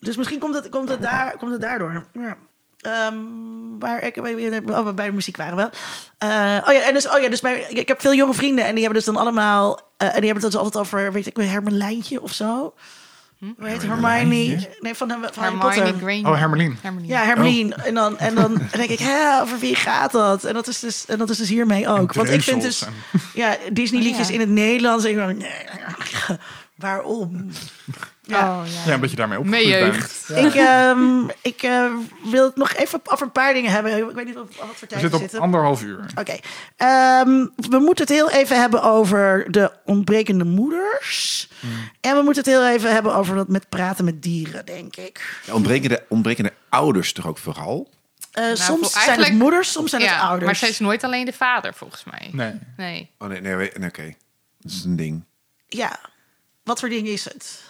Dus 0.00 0.16
misschien 0.16 0.38
komt 0.38 0.54
het, 0.54 0.68
komt 0.68 0.88
het, 0.88 1.02
daar, 1.02 1.36
komt 1.36 1.52
het 1.52 1.60
daardoor. 1.60 2.06
Ja. 2.12 2.36
Ehm, 2.78 3.78
maar 3.78 4.02
ik, 4.02 4.16
oh, 4.16 4.84
we 4.84 4.92
bij 4.94 5.06
de 5.06 5.12
muziek 5.12 5.36
waren 5.36 5.56
wel. 5.56 5.70
Eh, 6.18 6.28
oh 6.66 6.72
ja, 6.72 6.80
en 6.80 6.94
dus, 6.94 7.08
oh 7.08 7.20
ja, 7.20 7.28
dus 7.28 7.40
bij, 7.40 7.60
ik, 7.60 7.78
ik 7.78 7.88
heb 7.88 8.00
veel 8.00 8.14
jonge 8.14 8.34
vrienden 8.34 8.64
en 8.64 8.74
die 8.74 8.84
hebben 8.84 9.04
dus 9.04 9.12
dan 9.12 9.22
allemaal. 9.22 9.80
en 9.96 10.06
die 10.06 10.12
hebben 10.12 10.42
het 10.42 10.52
dus 10.52 10.56
altijd 10.56 10.76
over, 10.76 11.12
weet 11.12 11.26
ik, 11.26 11.36
Hermelijntje 11.36 12.22
of 12.22 12.32
zo. 12.32 12.74
Hoe 13.38 13.68
heet 13.68 13.82
Hermione? 13.82 14.68
Nee, 14.80 14.94
van, 14.94 15.08
van 15.08 15.18
Harry 15.20 15.30
Hermione 15.34 15.58
Potter. 15.58 15.94
Granger. 16.08 16.30
Oh, 16.32 16.38
Hermelien. 16.38 16.78
Hermeline. 16.80 17.12
Ja, 17.12 17.22
Hermeline. 17.24 17.74
En, 17.74 17.94
dan, 17.94 18.18
en 18.18 18.34
dan 18.34 18.54
denk 18.76 18.90
ik, 18.90 18.98
hè, 18.98 19.40
over 19.40 19.58
wie 19.58 19.74
gaat 19.74 20.12
dat? 20.12 20.44
En 20.44 20.54
dat 20.54 20.66
is 20.66 20.78
dus, 20.78 21.06
en 21.06 21.18
dat 21.18 21.30
is 21.30 21.36
dus 21.36 21.48
hiermee 21.48 21.88
ook. 21.88 22.12
Want 22.12 22.28
ik 22.30 22.42
vind 22.42 22.62
dus, 22.62 22.82
En- 22.82 22.92
ja, 23.34 23.56
Disney-liedjes 23.72 24.26
Oh, 24.26 24.28
ja. 24.28 24.34
in 24.34 24.40
het 24.40 24.48
Nederlands. 24.48 25.04
En 25.04 25.10
ik 25.10 25.16
denk, 25.16 25.38
nee, 25.38 26.36
waarom? 26.76 27.50
Ja. 28.28 28.60
Oh, 28.60 28.66
ja. 28.66 28.80
Ja, 28.86 28.94
omdat 28.94 29.10
je 29.10 29.16
daarmee 29.16 29.38
opgegroeid 29.38 29.68
jeugd. 29.68 30.24
bent. 30.28 30.54
Ik, 30.54 30.54
ehm, 30.60 31.28
ik 31.42 31.62
eh, 31.62 31.92
wil 32.24 32.44
het 32.44 32.56
nog 32.56 32.74
even 32.74 33.00
over 33.04 33.26
een 33.26 33.32
paar 33.32 33.52
dingen 33.54 33.70
hebben. 33.70 34.08
Ik 34.08 34.14
weet 34.14 34.24
niet 34.24 34.34
wat, 34.34 34.46
wat 34.58 34.66
voor 34.66 34.74
We 34.80 34.86
tijd 34.86 35.10
we 35.10 35.18
zitten 35.18 35.38
op 35.38 35.44
anderhalf 35.44 35.82
uur. 35.82 36.06
Oké. 36.14 36.36
Ehm, 36.76 37.46
we 37.56 37.78
moeten 37.78 38.04
het 38.04 38.14
heel 38.14 38.30
even 38.30 38.60
hebben 38.60 38.82
over 38.82 39.46
de 39.50 39.72
ontbrekende 39.84 40.44
moeders. 40.44 41.48
Hmm. 41.60 41.90
En 42.00 42.16
we 42.16 42.22
moeten 42.22 42.42
het 42.42 42.52
heel 42.52 42.66
even 42.68 42.92
hebben 42.92 43.14
over 43.14 43.36
dat 43.36 43.48
met 43.48 43.68
praten 43.68 44.04
met 44.04 44.22
dieren, 44.22 44.66
denk 44.66 44.96
ik. 44.96 45.40
Ja, 45.46 45.52
ontbrekende, 45.54 46.04
ontbrekende 46.08 46.52
ouders 46.68 47.12
toch 47.12 47.26
ook 47.26 47.38
vooral? 47.38 47.90
Eh, 48.32 48.44
vol- 48.44 48.56
soms 48.56 49.04
zijn 49.04 49.20
het 49.22 49.32
moeders, 49.32 49.72
soms 49.72 49.90
zijn 49.90 50.02
het 50.02 50.20
ouders. 50.20 50.44
maar 50.44 50.56
zij 50.56 50.68
is 50.68 50.78
nooit 50.78 51.04
alleen 51.04 51.24
de 51.24 51.32
vader, 51.32 51.74
volgens 51.74 52.04
mij. 52.04 52.28
Nee. 52.32 52.58
Nee. 52.76 53.10
Oh 53.18 53.28
nee, 53.28 53.40
nee, 53.40 53.54
nee, 53.54 53.70
nee, 53.78 53.88
oké. 53.88 54.14
Dat 54.58 54.72
is 54.72 54.84
een 54.84 54.96
ding. 54.96 55.24
Ja. 55.68 55.98
Wat 56.64 56.80
voor 56.80 56.88
ding 56.88 57.06
is 57.06 57.24
het? 57.24 57.60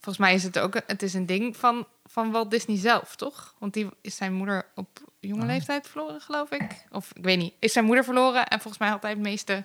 Volgens 0.00 0.24
mij 0.24 0.34
is 0.34 0.42
het 0.42 0.58
ook 0.58 0.80
het 0.86 1.02
is 1.02 1.14
een 1.14 1.26
ding 1.26 1.56
van, 1.56 1.86
van 2.06 2.30
Walt 2.30 2.50
Disney 2.50 2.78
zelf, 2.78 3.16
toch? 3.16 3.54
Want 3.58 3.74
die 3.74 3.88
is 4.02 4.16
zijn 4.16 4.32
moeder 4.32 4.66
op 4.74 4.88
jonge 5.20 5.46
leeftijd 5.46 5.88
verloren, 5.88 6.20
geloof 6.20 6.50
ik. 6.50 6.62
Of 6.90 7.10
ik 7.14 7.24
weet 7.24 7.38
niet. 7.38 7.52
Is 7.58 7.72
zijn 7.72 7.84
moeder 7.84 8.04
verloren 8.04 8.46
en 8.46 8.60
volgens 8.60 8.78
mij 8.78 8.88
had 8.90 9.02
hij 9.02 9.10
het 9.10 9.20
meeste, 9.20 9.64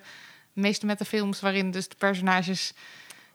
meeste 0.52 0.86
met 0.86 0.98
de 0.98 1.04
films 1.04 1.40
waarin 1.40 1.70
dus 1.70 1.88
de 1.88 1.94
personages 1.98 2.72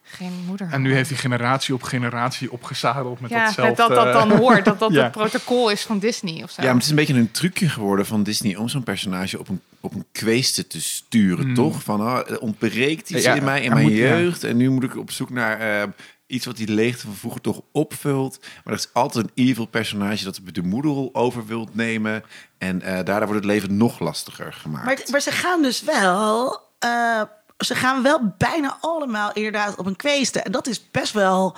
geen 0.04 0.32
moeder 0.46 0.68
En 0.70 0.82
nu 0.82 0.94
heeft 0.94 1.08
hij 1.08 1.18
generatie 1.18 1.74
op 1.74 1.82
generatie 1.82 2.52
opgezadeld 2.52 3.20
met 3.20 3.30
ja, 3.30 3.44
datzelfde... 3.44 3.82
met 3.82 3.96
dat 3.96 4.04
dat 4.04 4.12
dan 4.12 4.38
hoort, 4.38 4.64
dat 4.64 4.78
dat 4.78 4.92
Ja. 4.94 5.02
het 5.02 5.12
protocol 5.12 5.70
is 5.70 5.82
van 5.82 5.98
Disney 5.98 6.42
of 6.42 6.50
zo. 6.50 6.60
Ja, 6.62 6.66
maar 6.66 6.74
het 6.74 6.82
is 6.84 6.90
een 6.90 6.96
beetje 6.96 7.14
een 7.14 7.30
trucje 7.30 7.68
geworden 7.68 8.06
van 8.06 8.22
Disney 8.22 8.56
om 8.56 8.68
zo'n 8.68 8.82
personage 8.82 9.38
op 9.38 9.48
een, 9.48 9.60
op 9.80 9.94
een 9.94 10.04
kweeste 10.12 10.66
te 10.66 10.80
sturen, 10.80 11.54
toch? 11.54 11.82
Van, 11.82 12.00
oh, 12.00 12.20
ontbreekt 12.40 13.10
iets 13.10 13.24
Ja, 13.24 13.34
in 13.34 13.44
mij, 13.44 13.62
in 13.62 13.72
mijn 13.72 13.82
moet- 13.84 13.92
ja. 13.96 13.98
jeugd. 14.18 14.44
En 14.44 14.56
nu 14.56 14.70
moet 14.70 14.82
ik 14.84 14.96
op 14.96 15.10
zoek 15.10 15.30
naar 15.30 15.60
eh, 15.60 15.88
iets 16.32 16.46
wat 16.46 16.56
die 16.56 16.68
leegte 16.68 17.06
van 17.06 17.14
vroeger 17.14 17.40
toch 17.40 17.60
opvult. 17.72 18.38
Maar 18.40 18.72
er 18.72 18.78
is 18.78 18.88
altijd 18.92 19.24
een 19.24 19.44
evil 19.44 19.66
personage 19.66 20.24
dat 20.24 20.40
de 20.52 20.62
moederrol 20.62 21.10
over 21.12 21.46
wilt 21.46 21.74
nemen. 21.74 22.24
En 22.58 22.82
eh, 22.82 22.92
daardoor 22.92 23.26
wordt 23.26 23.44
het 23.44 23.44
leven 23.44 23.76
nog 23.76 23.98
lastiger 23.98 24.52
gemaakt. 24.52 24.86
Maar, 24.86 25.00
maar 25.10 25.20
ze 25.20 25.30
gaan 25.30 25.62
dus 25.62 25.82
wel... 25.82 26.60
eh, 26.78 27.22
ze 27.58 27.74
gaan 27.74 28.02
wel 28.02 28.34
bijna 28.38 28.78
allemaal 28.80 29.32
inderdaad 29.32 29.76
op 29.76 29.86
een 29.86 29.96
kweeste. 29.96 30.40
En 30.40 30.52
dat 30.52 30.66
is 30.66 30.90
best 30.90 31.12
wel 31.12 31.56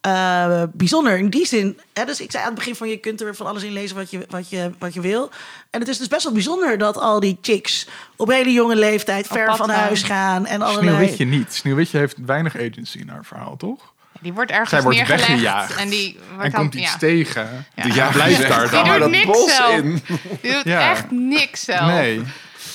eh, 0.00 0.62
bijzonder. 0.72 1.18
In 1.18 1.30
die 1.30 1.46
zin... 1.46 1.80
Hè, 1.92 2.04
dus 2.04 2.20
ik 2.20 2.30
zei 2.30 2.42
aan 2.42 2.48
het 2.48 2.58
begin 2.58 2.74
van... 2.74 2.88
je 2.88 2.96
kunt 2.96 3.20
er 3.20 3.34
van 3.34 3.46
alles 3.46 3.62
in 3.62 3.72
lezen 3.72 3.96
wat 3.96 4.10
je, 4.10 4.26
wat, 4.30 4.50
je, 4.50 4.70
wat 4.78 4.94
je 4.94 5.00
wil. 5.00 5.30
En 5.70 5.80
het 5.80 5.88
is 5.88 5.98
dus 5.98 6.08
best 6.08 6.24
wel 6.24 6.32
bijzonder 6.32 6.78
dat 6.78 6.96
al 6.96 7.20
die 7.20 7.38
chicks... 7.40 7.88
op 8.16 8.28
hele 8.28 8.52
jonge 8.52 8.76
leeftijd 8.76 9.26
ver 9.26 9.56
van 9.56 9.70
huis 9.70 10.02
gaan. 10.02 10.46
En 10.46 10.62
allerlei... 10.62 10.94
Sneeuwwitje 10.94 11.24
niet. 11.24 11.54
Sneeuwwitje 11.54 11.98
heeft 11.98 12.16
weinig 12.26 12.56
agency 12.56 12.98
in 12.98 13.08
haar 13.08 13.24
verhaal, 13.24 13.56
toch? 13.56 13.94
Die 14.20 14.32
wordt 14.32 14.50
ergens 14.50 14.70
Zij 14.70 14.82
wordt 14.82 14.96
neergelegd 14.96 15.26
weggejaagd. 15.28 15.76
en 15.76 15.88
die 15.88 16.18
wordt 16.28 16.44
En 16.44 16.50
dan- 16.50 16.60
komt 16.60 16.74
iets 16.74 16.92
ja. 16.92 16.98
tegen. 16.98 17.66
Ja. 17.74 17.82
De 17.82 17.88
Ja, 17.88 17.94
jager 17.94 18.12
blijft 18.12 18.48
daar 18.48 18.68
"Ga 18.68 18.82
dan. 18.82 18.82
Die 18.84 18.92
doet 18.92 19.00
dat 19.00 19.10
niks 19.10 19.24
bos 19.26 19.56
zelf. 19.56 19.70
in. 19.76 20.02
Die 20.42 20.52
doet 20.52 20.64
Ja. 20.64 20.90
echt 20.90 21.10
niks 21.10 21.64
zelf. 21.64 21.86
Nee. 21.90 22.22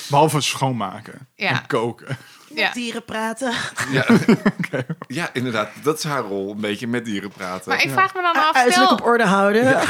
Behalve 0.08 0.40
schoonmaken 0.40 1.28
Ja. 1.36 1.48
en 1.50 1.66
koken. 1.66 2.16
Met 2.54 2.62
Ja. 2.62 2.72
dieren 2.72 3.04
praten. 3.04 3.52
Ja. 3.90 4.04
ja, 5.18 5.30
inderdaad. 5.32 5.68
Dat 5.82 5.98
is 5.98 6.04
haar 6.04 6.20
rol. 6.22 6.50
Een 6.50 6.60
beetje 6.60 6.86
met 6.86 7.04
dieren 7.04 7.30
praten. 7.30 7.68
Maar 7.68 7.82
ik 7.82 7.90
vraag 7.90 8.14
me 8.14 8.22
dan 8.22 8.32
af, 8.34 8.54
Uiterlijk 8.54 8.74
stel, 8.74 8.88
op 8.98 9.04
orde 9.04 9.24
houden. 9.26 9.80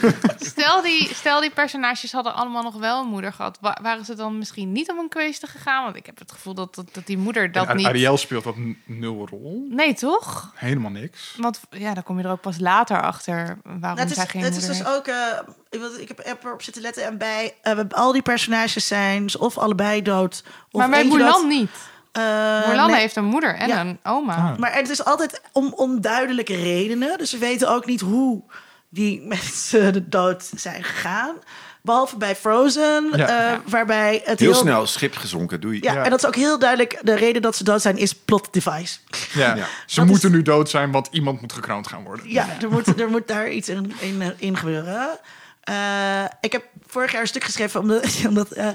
stel, 0.52 0.82
die, 0.82 1.14
stel 1.14 1.40
die 1.40 1.50
personages 1.50 2.12
hadden 2.12 2.34
allemaal 2.34 2.62
nog 2.62 2.74
wel 2.78 3.00
een 3.02 3.08
moeder 3.08 3.32
gehad. 3.32 3.58
wa- 3.60 3.78
waren 3.82 4.04
ze 4.04 4.14
dan 4.14 4.38
misschien 4.38 4.72
niet 4.72 4.90
op 4.90 4.98
een 4.98 5.08
kweeste 5.08 5.46
gegaan? 5.46 5.84
Want 5.84 5.96
ik 5.96 6.06
heb 6.06 6.18
het 6.18 6.32
gevoel 6.32 6.54
dat, 6.54 6.74
dat, 6.74 6.86
dat 6.92 7.06
die 7.06 7.18
moeder 7.18 7.52
dat 7.52 7.68
En 7.68 7.76
niet... 7.76 7.86
Ariel 7.86 8.16
speelt 8.16 8.44
dat 8.44 8.54
nul 8.86 9.26
rol. 9.30 9.66
Nee, 9.70 9.94
toch? 9.94 10.52
Helemaal 10.54 10.90
niks. 10.90 11.34
Want 11.38 11.60
ja, 11.70 11.94
dan 11.94 12.02
kom 12.02 12.18
je 12.18 12.24
er 12.24 12.30
ook 12.30 12.40
pas 12.40 12.58
later 12.58 13.02
achter 13.02 13.58
waarom 13.62 13.98
Het 13.98 14.10
is, 14.10 14.16
zij 14.16 14.26
geen 14.26 14.42
het 14.42 14.56
is 14.56 14.66
dus 14.66 14.76
heeft. 14.78 14.88
ook... 14.96 15.06
eh, 15.06 15.14
ik, 15.70 15.78
wil- 15.80 15.98
ik 15.98 16.08
heb, 16.08 16.24
heb 16.24 16.44
erop 16.44 16.62
zitten 16.62 16.82
letten 16.82 17.04
en 17.04 17.18
bij... 17.18 17.54
eh, 17.62 17.74
we- 17.74 17.86
al 17.90 18.12
die 18.12 18.22
personages 18.22 18.86
zijn 18.86 19.30
ze 19.30 19.38
of 19.38 19.58
allebei 19.58 20.02
dood... 20.02 20.42
Of 20.70 20.80
Maar 20.80 20.90
bij 20.90 21.04
Mulan 21.04 21.32
dood. 21.32 21.46
niet. 21.46 21.70
Eh, 22.12 22.86
nee. 22.86 22.96
heeft 22.96 23.16
een 23.16 23.24
moeder 23.24 23.54
en 23.54 23.68
Ja. 23.68 23.80
een 23.80 23.98
oma. 24.02 24.34
Ah. 24.36 24.56
Maar 24.58 24.74
het 24.74 24.88
is 24.88 25.04
altijd 25.04 25.40
om 25.52 25.72
onduidelijke 25.76 26.56
redenen. 26.56 27.18
Dus 27.18 27.32
we 27.32 27.38
weten 27.38 27.68
ook 27.70 27.86
niet 27.86 28.00
hoe 28.00 28.42
die 28.88 29.20
mensen 29.36 29.92
de 29.92 30.08
dood 30.08 30.50
zijn 30.54 30.84
gegaan. 30.84 31.34
Behalve 31.84 32.16
bij 32.16 32.36
Frozen, 32.36 33.08
Ja. 33.16 33.52
eh, 33.52 33.58
waarbij 33.66 34.22
het 34.24 34.38
Heel 34.40 34.54
snel, 34.54 34.86
schip 34.86 35.16
gezonken. 35.16 35.60
Doei. 35.60 35.78
Ja, 35.82 35.92
Ja. 35.92 36.04
en 36.04 36.10
dat 36.10 36.18
is 36.18 36.26
ook 36.26 36.34
heel 36.34 36.58
duidelijk. 36.58 36.98
De 37.02 37.14
reden 37.14 37.42
dat 37.42 37.56
ze 37.56 37.64
dood 37.64 37.82
zijn 37.82 37.96
is 37.98 38.14
plot 38.14 38.52
device. 38.52 38.98
Ja. 39.32 39.54
Ja. 39.54 39.66
Ze 39.86 40.04
moeten 40.04 40.28
is- 40.28 40.34
nu 40.34 40.42
dood 40.42 40.70
zijn, 40.70 40.90
want 40.92 41.08
iemand 41.10 41.40
moet 41.40 41.52
gekroond 41.52 41.86
gaan 41.86 42.02
worden. 42.04 42.30
Ja, 42.30 42.46
Er, 42.60 42.70
moet, 42.70 43.00
er 43.00 43.08
moet 43.10 43.28
daar 43.28 43.48
iets 43.50 43.68
in, 43.68 43.92
in, 44.00 44.22
eh, 44.22 44.28
in 44.36 44.56
gebeuren. 44.56 45.08
Ik 46.40 46.52
heb 46.52 46.64
vorig 46.86 47.12
jaar 47.12 47.20
een 47.20 47.26
stuk 47.26 47.44
geschreven 47.44 47.80
omdat, 47.80 48.04
omdat 48.28 48.50
eh, 48.50 48.68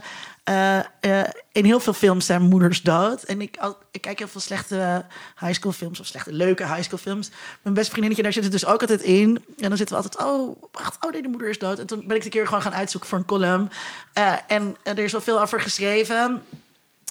eh, 0.47 0.79
eh, 0.99 1.29
in 1.51 1.65
heel 1.65 1.79
veel 1.79 1.93
films 1.93 2.25
zijn 2.25 2.41
moeders 2.41 2.81
dood. 2.81 3.23
En 3.23 3.41
ik, 3.41 3.59
kijk 4.01 4.17
heel 4.19 4.27
veel 4.27 4.41
slechte 4.41 5.05
high 5.39 5.53
school 5.53 5.71
films 5.71 5.99
of 5.99 6.05
slechte 6.05 6.33
leuke 6.33 6.65
high 6.67 6.81
school 6.81 6.97
films. 6.97 7.31
Mijn 7.61 7.75
beste 7.75 7.89
vriendinnetje, 7.89 8.23
daar 8.23 8.33
zit 8.33 8.43
het 8.43 8.51
dus 8.51 8.65
ook 8.65 8.81
altijd 8.81 9.01
in. 9.01 9.43
En 9.59 9.67
dan 9.69 9.77
zitten 9.77 9.97
we 9.97 10.03
altijd, 10.03 10.27
oh, 10.27 10.61
wacht, 10.71 11.05
oh 11.05 11.11
nee, 11.11 11.21
de 11.21 11.27
moeder 11.27 11.49
is 11.49 11.59
dood. 11.59 11.79
En 11.79 11.85
toen 11.85 12.07
ben 12.07 12.17
ik 12.17 12.23
een 12.23 12.29
keer 12.29 12.45
gewoon 12.45 12.61
gaan 12.61 12.73
uitzoeken 12.73 13.09
voor 13.09 13.17
een 13.17 13.25
column. 13.25 13.69
Eh, 14.13 14.33
en 14.47 14.75
er 14.83 14.99
is 14.99 15.11
wel 15.11 15.21
veel 15.21 15.41
over 15.41 15.61
geschreven. 15.61 16.43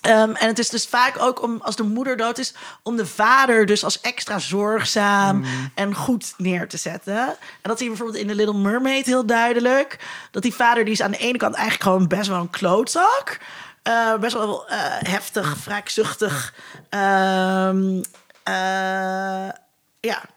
Ehm, 0.06 0.30
en 0.34 0.46
het 0.46 0.58
is 0.58 0.68
dus 0.68 0.86
vaak 0.86 1.18
ook 1.18 1.42
om, 1.42 1.60
als 1.60 1.76
de 1.76 1.82
moeder 1.82 2.16
dood 2.16 2.38
is, 2.38 2.54
om 2.82 2.96
de 2.96 3.06
vader 3.06 3.66
dus 3.66 3.84
als 3.84 4.00
extra 4.00 4.38
zorgzaam 4.38 5.44
en 5.74 5.94
goed 5.94 6.34
neer 6.36 6.68
te 6.68 6.76
zetten. 6.76 7.18
En 7.26 7.36
dat 7.62 7.78
zie 7.78 7.90
je 7.90 7.96
bijvoorbeeld 7.96 8.22
in 8.22 8.28
The 8.28 8.34
Little 8.34 8.60
Mermaid 8.60 9.06
heel 9.06 9.26
duidelijk. 9.26 9.98
Dat 10.30 10.42
die 10.42 10.54
vader, 10.54 10.84
die 10.84 10.92
is 10.92 11.02
aan 11.02 11.10
de 11.10 11.16
ene 11.16 11.38
kant 11.38 11.54
eigenlijk 11.54 11.82
gewoon 11.82 12.08
best 12.08 12.28
wel 12.28 12.40
een 12.40 12.50
klootzak. 12.50 13.38
Eh, 13.82 14.18
best 14.18 14.34
wel 14.34 14.68
eh, 14.68 14.78
heftig, 14.98 15.64
wraakzuchtig. 15.64 16.54
Ehm, 16.88 18.02
eh, 18.42 19.45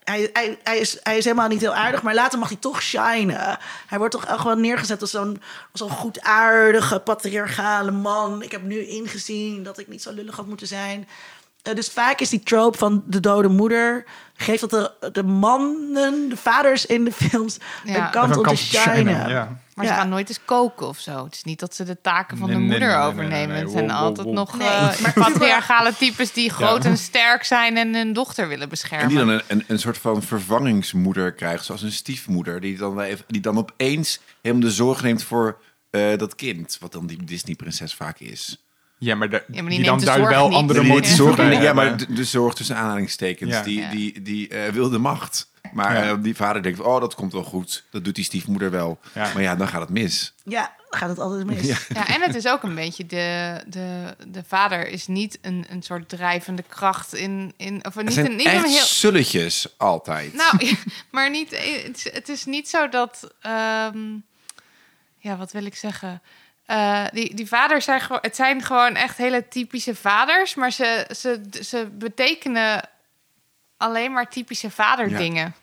hij, 0.04 0.30
hij, 0.34 0.58
hij, 0.64 0.78
is, 0.80 0.98
hij 1.04 1.18
is 1.18 1.24
helemaal 1.24 1.48
niet 1.48 1.62
heel 1.62 1.74
aardig, 1.74 2.02
maar 2.02 2.14
later 2.14 2.40
mag 2.40 2.48
hij 2.48 2.58
toch 2.58 2.82
shinen. 2.82 3.58
Hij 3.88 3.98
wordt 3.98 4.14
toch 4.14 4.44
wel 4.44 4.56
neergezet 4.56 5.02
als 5.02 5.12
zo'n 5.12 5.42
zo'n 5.74 5.90
goedaardige, 5.90 7.00
patriarchale 7.00 7.92
man. 7.92 8.42
Ik 8.42 8.52
heb 8.52 8.64
nu 8.64 8.88
ingezien 8.88 9.64
dat 9.64 9.78
ik 9.78 9.88
niet 9.88 10.02
zo 10.02 10.12
lullig 10.12 10.36
had 10.36 10.48
moeten 10.48 10.68
zijn. 10.68 11.08
Eh, 11.62 11.76
dus 11.76 11.90
vaak 11.90 12.20
is 12.20 12.30
die 12.30 12.44
trope 12.44 12.78
van 12.78 13.04
de 13.08 13.20
dode 13.20 13.48
moeder... 13.48 14.06
geeft 14.36 14.70
dat 14.70 14.96
de, 15.00 15.12
de 15.12 15.24
mannen, 15.24 16.30
de 16.30 16.38
vaders 16.38 16.86
in 16.86 17.04
de 17.04 17.12
films... 17.12 17.58
Ja. 17.84 18.06
een 18.06 18.12
kant 18.12 18.30
Even 18.30 18.42
om 18.42 18.56
te 18.56 18.56
shinen. 18.56 19.30
ja. 19.30 19.58
Maar 19.76 19.86
Ja. 19.88 19.94
ze 19.94 20.00
gaan 20.00 20.10
nooit 20.10 20.30
eens 20.30 20.40
koken 20.46 20.88
of 20.88 21.00
zo. 21.00 21.24
Het 21.24 21.34
is 21.34 21.44
niet 21.44 21.60
dat 21.60 21.76
ze 21.76 21.84
de 21.84 22.02
taken 22.02 22.38
van 22.38 22.48
Nee, 22.48 22.56
de 22.56 22.62
nee, 22.62 22.70
moeder 22.72 22.88
nee, 22.88 22.98
nee, 22.98 23.08
overnemen. 23.08 23.38
nee, 23.38 23.48
nee. 23.48 23.64
Het 23.64 23.72
zijn 23.72 23.88
Wow, 23.88 23.96
altijd 23.96 24.26
wow. 24.28 24.36
nog 24.36 24.58
maar- 24.58 25.12
patriarchale 25.14 25.94
types 25.96 26.34
die 26.34 26.50
groot 26.50 26.84
Ja. 26.84 26.90
en 26.90 26.98
sterk 26.98 27.44
zijn 27.44 27.78
en 27.78 27.94
hun 27.96 28.14
dochter 28.14 28.48
willen 28.48 28.64
En 28.64 28.70
beschermen. 28.70 29.08
die 29.08 29.18
dan 29.18 29.30
een, 29.30 29.42
een, 29.48 29.64
een 29.68 29.80
soort 29.80 29.98
van 29.98 30.24
vervangingsmoeder 30.24 31.34
krijgt, 31.34 31.66
zoals 31.66 31.82
een 31.82 31.92
stiefmoeder. 31.92 32.62
Die 32.62 32.78
dan, 32.78 33.00
even, 33.02 33.26
die 33.28 33.42
dan 33.42 33.58
opeens 33.58 34.20
helemaal 34.42 34.66
de 34.68 34.72
zorg 34.74 35.02
neemt 35.02 35.24
voor 35.24 35.58
eh, 35.90 36.18
dat 36.18 36.36
kind. 36.36 36.78
Wat 36.80 36.92
dan 36.92 37.08
die 37.08 37.24
Disney-prinses 37.24 37.94
vaak 37.94 38.20
is. 38.20 38.64
Ja, 39.00 39.16
maar, 39.16 39.30
de, 39.30 39.44
die 39.48 39.84
dan 39.84 40.00
daar 40.00 40.28
wel 40.28 40.48
niet. 40.48 40.58
andere 40.58 41.36
bij 41.36 41.62
ja, 41.62 41.74
maar 41.74 41.98
de, 41.98 42.14
de 42.14 42.24
zorg 42.24 42.54
tussen 42.54 42.76
aanhalingstekens. 42.76 43.52
Ja. 43.52 43.62
Die, 43.64 43.80
Ja. 43.82 43.90
die, 43.90 44.22
die 44.22 44.48
eh, 44.48 44.72
wil 44.72 44.90
de 44.90 44.98
macht. 44.98 45.48
Maar 45.74 45.94
Ja. 46.06 46.10
eh, 46.12 46.18
die 46.22 46.36
vader 46.36 46.64
denkt, 46.64 46.80
oh, 46.80 47.00
dat 47.00 47.16
komt 47.16 47.34
wel 47.34 47.44
goed. 47.44 47.84
Dat 47.92 48.04
doet 48.06 48.16
die 48.16 48.24
stiefmoeder 48.24 48.72
wel. 48.72 49.00
Ja. 49.14 49.34
Maar 49.34 49.42
ja, 49.42 49.56
dan 49.56 49.68
gaat 49.68 49.82
het 49.82 49.90
mis. 49.90 50.34
Ja, 50.44 50.76
dan 50.90 51.00
gaat 51.00 51.10
het 51.10 51.20
altijd 51.20 51.46
mis. 51.46 51.62
Ja. 51.68 51.78
Ja, 51.94 52.08
en 52.08 52.22
het 52.22 52.36
is 52.36 52.48
ook 52.48 52.64
een 52.64 52.76
beetje 52.76 53.06
de, 53.06 53.62
de, 53.68 54.16
de 54.28 54.44
vader 54.48 54.88
is 54.88 55.08
niet 55.08 55.38
een, 55.42 55.66
een 55.70 55.84
soort 55.84 56.10
drijvende 56.10 56.64
kracht 56.68 57.14
in. 57.16 57.54
in 57.58 57.86
of 57.86 57.94
Het 57.94 58.04
niet 58.06 58.14
zijn 58.14 58.26
een, 58.26 58.36
niet 58.36 58.46
echt 58.46 58.64
een 58.64 58.70
heel. 58.70 58.80
sulletjes 58.84 59.68
altijd. 59.78 60.34
Nou, 60.34 60.76
maar 61.12 61.30
niet. 61.30 61.50
Het 61.52 61.98
is, 62.06 62.12
het 62.14 62.30
is 62.30 62.46
niet 62.46 62.70
zo 62.70 62.90
dat. 62.90 63.34
ehm, 63.42 63.98
ja, 65.18 65.38
wat 65.38 65.52
wil 65.52 65.66
ik 65.66 65.76
zeggen? 65.76 66.22
Eh, 66.70 67.06
die, 67.12 67.36
die 67.36 67.48
vaders 67.48 67.86
zijn 67.86 68.02
gewoon. 68.02 68.22
Het 68.22 68.36
zijn 68.36 68.62
gewoon 68.62 68.96
echt 68.96 69.18
hele 69.18 69.48
typische 69.48 69.96
vaders, 69.96 70.56
maar 70.56 70.72
ze, 70.72 71.08
ze, 71.18 71.42
ze 71.64 71.90
betekenen 71.92 72.90
alleen 73.78 74.12
maar 74.12 74.30
typische 74.30 74.72
vaderdingen. 74.72 75.56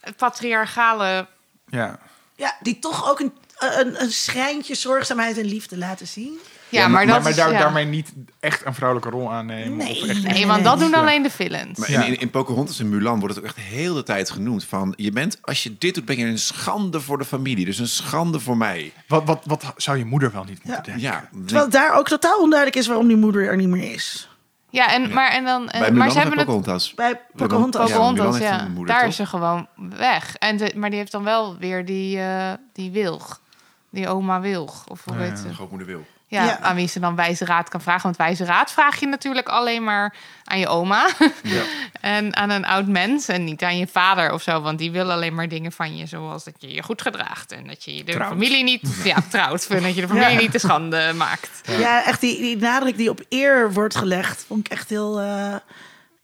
Het 0.00 0.16
patriarchale. 0.16 1.26
Ja. 1.66 1.98
Ja, 2.36 2.56
die 2.60 2.78
toch 2.78 3.10
ook 3.10 3.20
een, 3.20 3.32
een, 3.58 4.02
een 4.02 4.12
schrijntje 4.12 4.74
zorgzaamheid 4.74 5.38
en 5.38 5.44
liefde 5.44 5.78
laten 5.78 6.06
zien. 6.06 6.40
Ja, 6.70 6.88
maar, 6.88 7.06
dat 7.06 7.20
maar 7.20 7.30
is, 7.30 7.36
daar, 7.36 7.52
ja. 7.52 7.58
daarmee 7.58 7.84
niet 7.84 8.12
echt 8.40 8.64
een 8.66 8.74
vrouwelijke 8.74 9.16
rol 9.16 9.32
aannemen. 9.32 9.76
Nee. 9.76 10.02
Of 10.02 10.08
echt 10.08 10.22
Nee, 10.22 10.46
want 10.46 10.64
dat 10.64 10.78
doen 10.78 10.90
Ja. 10.90 10.96
alleen 10.96 11.22
de 11.22 11.30
villains. 11.30 11.78
Maar 11.78 11.90
in, 11.90 12.02
in, 12.02 12.18
in 12.18 12.30
Pocahontas 12.30 12.80
en 12.80 12.88
Mulan 12.88 13.18
wordt 13.20 13.34
het 13.34 13.44
ook 13.44 13.50
echt 13.50 13.60
heel 13.66 13.94
de 13.94 14.02
tijd 14.02 14.30
genoemd 14.30 14.64
van... 14.64 14.92
je 14.96 15.10
bent, 15.12 15.38
als 15.42 15.62
je 15.62 15.78
dit 15.78 15.94
doet, 15.94 16.04
ben 16.04 16.18
je 16.18 16.26
een 16.26 16.38
schande 16.38 17.00
voor 17.00 17.18
de 17.18 17.24
familie. 17.24 17.64
Dus 17.64 17.78
een 17.78 17.88
schande 17.88 18.40
voor 18.40 18.56
mij. 18.56 18.92
Wat, 19.06 19.24
wat, 19.24 19.42
wat 19.44 19.72
zou 19.76 19.98
je 19.98 20.04
moeder 20.04 20.32
wel 20.32 20.44
niet 20.44 20.64
moeten 20.64 20.82
denken? 20.82 21.02
Ja, 21.02 21.28
Terwijl 21.46 21.70
daar 21.70 21.98
ook 21.98 22.08
totaal 22.08 22.40
onduidelijk 22.40 22.78
is 22.78 22.86
waarom 22.86 23.06
die 23.08 23.16
moeder 23.16 23.48
er 23.48 23.56
niet 23.56 23.68
meer 23.68 23.92
is. 23.92 24.28
Ja, 24.70 24.92
en, 24.92 25.12
maar, 25.12 25.30
en 25.30 25.44
dan, 25.44 25.68
en, 25.68 25.96
maar 25.96 26.10
ze 26.10 26.18
hebben 26.18 26.38
het 26.38 26.46
Pocahontas? 26.46 26.94
Bij 26.94 27.20
Pocahontas. 27.36 27.88
Ja, 27.88 27.96
Pocahontas, 27.96 28.38
ja. 28.38 28.60
een 28.62 28.72
moeder, 28.72 28.86
Daar 28.94 29.00
toch? 29.00 29.10
is 29.10 29.16
ze 29.16 29.26
gewoon 29.26 29.66
weg. 29.96 30.36
En 30.36 30.56
de, 30.56 30.72
maar 30.76 30.90
die 30.90 30.98
heeft 30.98 31.12
dan 31.12 31.24
wel 31.24 31.56
weer 31.58 31.84
die, 31.84 32.20
eh, 32.20 32.52
die 32.72 32.90
wilg. 32.90 33.40
Die 33.90 34.08
oma 34.08 34.40
wilg. 34.40 34.84
Of 34.88 35.04
hoe 35.04 35.14
Ja, 35.14 35.20
heet 35.20 35.38
ze? 35.38 35.48
De 35.48 35.54
grootmoeder 35.54 35.86
wil. 35.86 36.06
Ja, 36.30 36.44
Ja. 36.44 36.58
aan 36.60 36.74
wie 36.76 36.88
ze 36.88 37.00
dan 37.00 37.14
wijze 37.16 37.44
raad 37.44 37.68
kan 37.68 37.80
vragen. 37.80 38.02
Want 38.02 38.16
wijze 38.16 38.44
raad 38.44 38.72
vraag 38.72 39.00
je 39.00 39.06
natuurlijk 39.06 39.48
alleen 39.48 39.84
maar 39.84 40.14
aan 40.44 40.58
je 40.58 40.68
oma. 40.68 41.08
Ja. 41.42 41.62
en 42.00 42.36
aan 42.36 42.50
een 42.50 42.64
oud 42.66 42.86
mens. 42.86 43.28
En 43.28 43.44
niet 43.44 43.62
aan 43.62 43.78
je 43.78 43.86
vader 43.86 44.32
of 44.32 44.42
zo. 44.42 44.60
Want 44.60 44.78
die 44.78 44.90
wil 44.90 45.10
alleen 45.12 45.34
maar 45.34 45.48
dingen 45.48 45.72
van 45.72 45.96
je. 45.96 46.06
Zoals 46.06 46.44
dat 46.44 46.54
je 46.58 46.72
je 46.74 46.82
goed 46.82 47.02
gedraagt. 47.02 47.52
En 47.52 47.66
dat 47.66 47.84
je 47.84 48.04
de 48.04 48.12
Trouwt. 48.12 48.30
familie 48.32 48.62
niet... 48.62 49.00
Ja, 49.04 49.16
trouwt. 49.30 49.66
En 49.66 49.82
dat 49.82 49.94
je 49.94 50.00
de 50.00 50.08
familie 50.08 50.30
Ja. 50.30 50.38
niet 50.40 50.50
te 50.52 50.58
schande 50.58 51.12
maakt. 51.16 51.60
Ja, 51.78 52.04
echt 52.04 52.20
die, 52.20 52.38
die 52.40 52.56
nadruk 52.56 52.96
die 52.96 53.10
op 53.10 53.20
eer 53.28 53.72
wordt 53.72 53.96
gelegd, 53.96 54.44
vond 54.46 54.66
ik 54.66 54.72
echt 54.72 54.88
heel... 54.90 55.20
eh, 55.20 55.54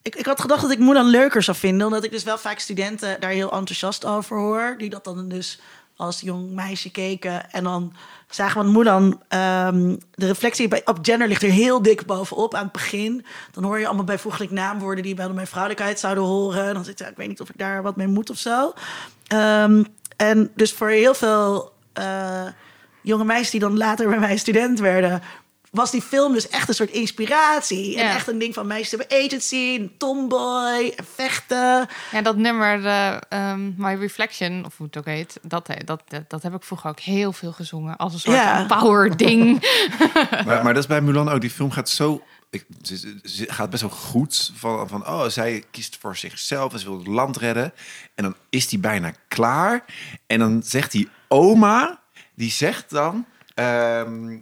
Ik, 0.02 0.14
ik 0.14 0.26
had 0.26 0.40
gedacht 0.40 0.62
dat 0.62 0.70
ik 0.70 0.78
Mulan 0.78 1.06
leuker 1.06 1.42
zou 1.42 1.56
vinden, 1.56 1.86
omdat 1.86 2.04
ik 2.04 2.10
dus 2.10 2.24
wel 2.24 2.38
vaak 2.38 2.58
studenten 2.58 3.20
daar 3.20 3.30
heel 3.30 3.52
enthousiast 3.52 4.04
over 4.04 4.36
hoor. 4.38 4.74
Die 4.78 4.90
dat 4.90 5.04
dan 5.04 5.28
dus 5.28 5.58
als 5.96 6.20
jong 6.20 6.50
meisje 6.50 6.90
keken. 6.90 7.50
En 7.52 7.64
dan 7.64 7.92
zagen 8.28 8.60
we 8.60 8.66
aan 8.66 8.72
Mulan, 8.72 9.22
ehm, 9.28 9.96
de 10.14 10.26
reflectie 10.26 10.68
bij, 10.68 10.82
op 10.84 10.98
gender 11.02 11.28
ligt 11.28 11.42
er 11.42 11.50
heel 11.50 11.82
dik 11.82 12.06
bovenop 12.06 12.54
aan 12.54 12.62
het 12.62 12.72
begin. 12.72 13.24
Dan 13.52 13.64
hoor 13.64 13.78
je 13.78 13.86
allemaal 13.86 14.04
bijvoeglijk 14.04 14.50
naamwoorden 14.50 15.04
die 15.04 15.14
bij 15.14 15.28
mijn 15.28 15.46
vrouwelijkheid 15.46 15.98
zouden 15.98 16.24
horen. 16.24 16.66
En 16.66 16.74
dan 16.74 16.84
zit 16.84 17.00
ik, 17.00 17.08
ik 17.08 17.16
weet 17.16 17.28
niet 17.28 17.40
of 17.40 17.48
ik 17.48 17.58
daar 17.58 17.82
wat 17.82 17.96
mee 17.96 18.06
moet 18.06 18.30
of 18.30 18.38
zo. 18.38 18.72
Ehm, 19.26 19.84
en 20.16 20.50
dus 20.54 20.72
voor 20.72 20.88
heel 20.88 21.14
veel 21.14 21.72
eh, 21.92 22.46
jonge 23.02 23.24
meisjes 23.24 23.50
die 23.50 23.60
dan 23.60 23.76
later 23.76 24.08
bij 24.08 24.18
mij 24.18 24.36
student 24.36 24.78
werden, 24.78 25.22
was 25.76 25.90
die 25.90 26.02
film 26.02 26.32
dus 26.32 26.48
echt 26.48 26.68
een 26.68 26.74
soort 26.74 26.90
inspiratie. 26.90 27.98
En 28.00 28.10
echt 28.10 28.28
een 28.28 28.38
ding 28.38 28.54
van 28.54 28.66
meisjes 28.66 28.90
hebben 28.90 29.24
agency, 29.24 29.76
een 29.80 29.92
tomboy, 29.98 30.92
en 30.96 31.04
vechten. 31.14 31.88
Ja, 32.12 32.22
dat 32.22 32.36
nummer, 32.36 32.84
ehm, 33.28 33.70
My 33.76 33.94
Reflection, 33.94 34.64
of 34.64 34.76
hoe 34.76 34.86
het 34.86 34.96
ook 34.96 35.04
heet, 35.04 35.38
dat, 35.42 35.66
dat, 35.84 36.02
dat, 36.08 36.24
dat 36.30 36.42
heb 36.42 36.54
ik 36.54 36.62
vroeger 36.62 36.90
ook 36.90 37.00
heel 37.00 37.32
veel 37.32 37.52
gezongen. 37.52 37.96
Als 37.96 38.12
een 38.12 38.20
soort 38.20 38.36
Ja. 38.36 38.64
power 38.66 39.16
ding. 39.16 39.54
Maar, 40.46 40.62
maar 40.64 40.74
dat 40.74 40.82
is 40.82 40.86
bij 40.86 41.00
Mulan 41.00 41.28
ook. 41.28 41.40
Die 41.40 41.50
film 41.50 41.70
gaat 41.70 41.88
zo... 41.88 42.22
Ik, 42.50 42.64
ze, 42.82 42.96
ze- 42.96 43.18
ze 43.24 43.44
gaat 43.52 43.70
best 43.70 43.82
wel 43.82 43.90
goed. 43.90 44.52
Van, 44.56 44.88
van, 44.88 45.06
oh, 45.06 45.26
zij 45.26 45.64
kiest 45.70 45.96
voor 46.00 46.16
zichzelf 46.16 46.72
en 46.72 46.78
ze 46.78 46.84
wil 46.88 46.98
het 46.98 47.06
land 47.06 47.36
redden. 47.36 47.72
En 48.14 48.24
dan 48.24 48.34
is 48.50 48.68
die 48.68 48.78
bijna 48.78 49.12
klaar. 49.28 49.84
En 50.26 50.38
dan 50.38 50.62
zegt 50.64 50.92
die 50.92 51.08
oma... 51.28 52.00
Die 52.34 52.50
zegt 52.50 52.90
dan... 52.90 53.24
ehm, 53.54 54.38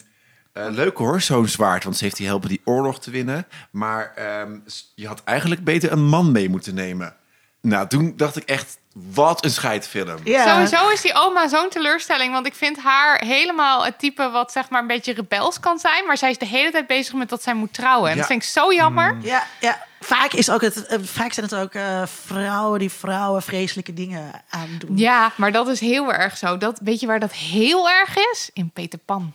eh, 0.55 0.67
leuk 0.71 0.97
hoor, 0.97 1.21
zo'n 1.21 1.49
zwaard. 1.49 1.85
Want 1.85 1.97
ze 1.97 2.05
heeft 2.05 2.17
die 2.17 2.27
helpen 2.27 2.49
die 2.49 2.61
oorlog 2.65 3.01
te 3.01 3.11
winnen. 3.11 3.47
Maar 3.71 4.13
ehm, 4.17 4.59
je 4.95 5.07
had 5.07 5.23
eigenlijk 5.25 5.65
beter 5.65 5.93
een 5.93 6.05
man 6.05 6.33
mee 6.33 6.49
moeten 6.49 6.75
nemen. 6.75 7.17
Nou, 7.61 7.89
toen 7.89 8.13
dacht 8.17 8.37
ik 8.37 8.45
echt... 8.45 8.79
Wat 9.13 9.45
een 9.45 9.51
scheidfilm. 9.51 10.19
Ja. 10.25 10.49
Sowieso 10.49 10.89
is 10.89 11.01
die 11.01 11.15
oma 11.15 11.49
zo'n 11.49 11.69
teleurstelling. 11.69 12.33
Want 12.33 12.47
ik 12.47 12.55
vind 12.55 12.79
haar 12.79 13.19
helemaal 13.25 13.85
het 13.85 13.99
type 13.99 14.31
wat 14.31 14.53
zeg 14.53 14.71
maar 14.71 14.81
een 14.81 14.87
beetje 14.87 15.13
rebels 15.13 15.61
kan 15.61 15.79
zijn. 15.79 16.07
Maar 16.07 16.17
zij 16.19 16.31
is 16.31 16.39
de 16.39 16.47
hele 16.47 16.71
tijd 16.71 16.87
bezig 16.87 17.15
met 17.15 17.29
dat 17.29 17.43
zij 17.43 17.55
moet 17.55 17.73
trouwen. 17.73 18.09
En 18.11 18.15
Ja. 18.15 18.21
dat 18.21 18.31
vind 18.31 18.43
ik 18.43 18.49
zo 18.49 18.73
jammer. 18.73 19.17
Ja, 19.23 19.47
ja. 19.61 19.87
Vaak, 20.01 20.33
is 20.33 20.51
ook 20.51 20.61
het, 20.61 20.87
eh, 20.87 20.99
vaak 21.03 21.33
zijn 21.33 21.47
het 21.47 21.55
ook 21.55 21.73
eh, 21.75 22.03
vrouwen 22.07 22.79
die 22.79 22.91
vrouwen 22.91 23.43
vreselijke 23.43 23.95
dingen 23.95 24.43
aandoen. 24.51 24.97
Ja, 24.97 25.33
maar 25.37 25.53
dat 25.53 25.69
is 25.69 25.81
heel 25.81 26.13
erg 26.13 26.37
zo. 26.37 26.59
Dat, 26.59 26.79
weet 26.83 27.01
je 27.01 27.07
waar 27.07 27.21
dat 27.21 27.33
heel 27.33 27.91
erg 27.91 28.17
is? 28.17 28.51
In 28.53 28.71
Peter 28.71 28.99
Pan. 28.99 29.33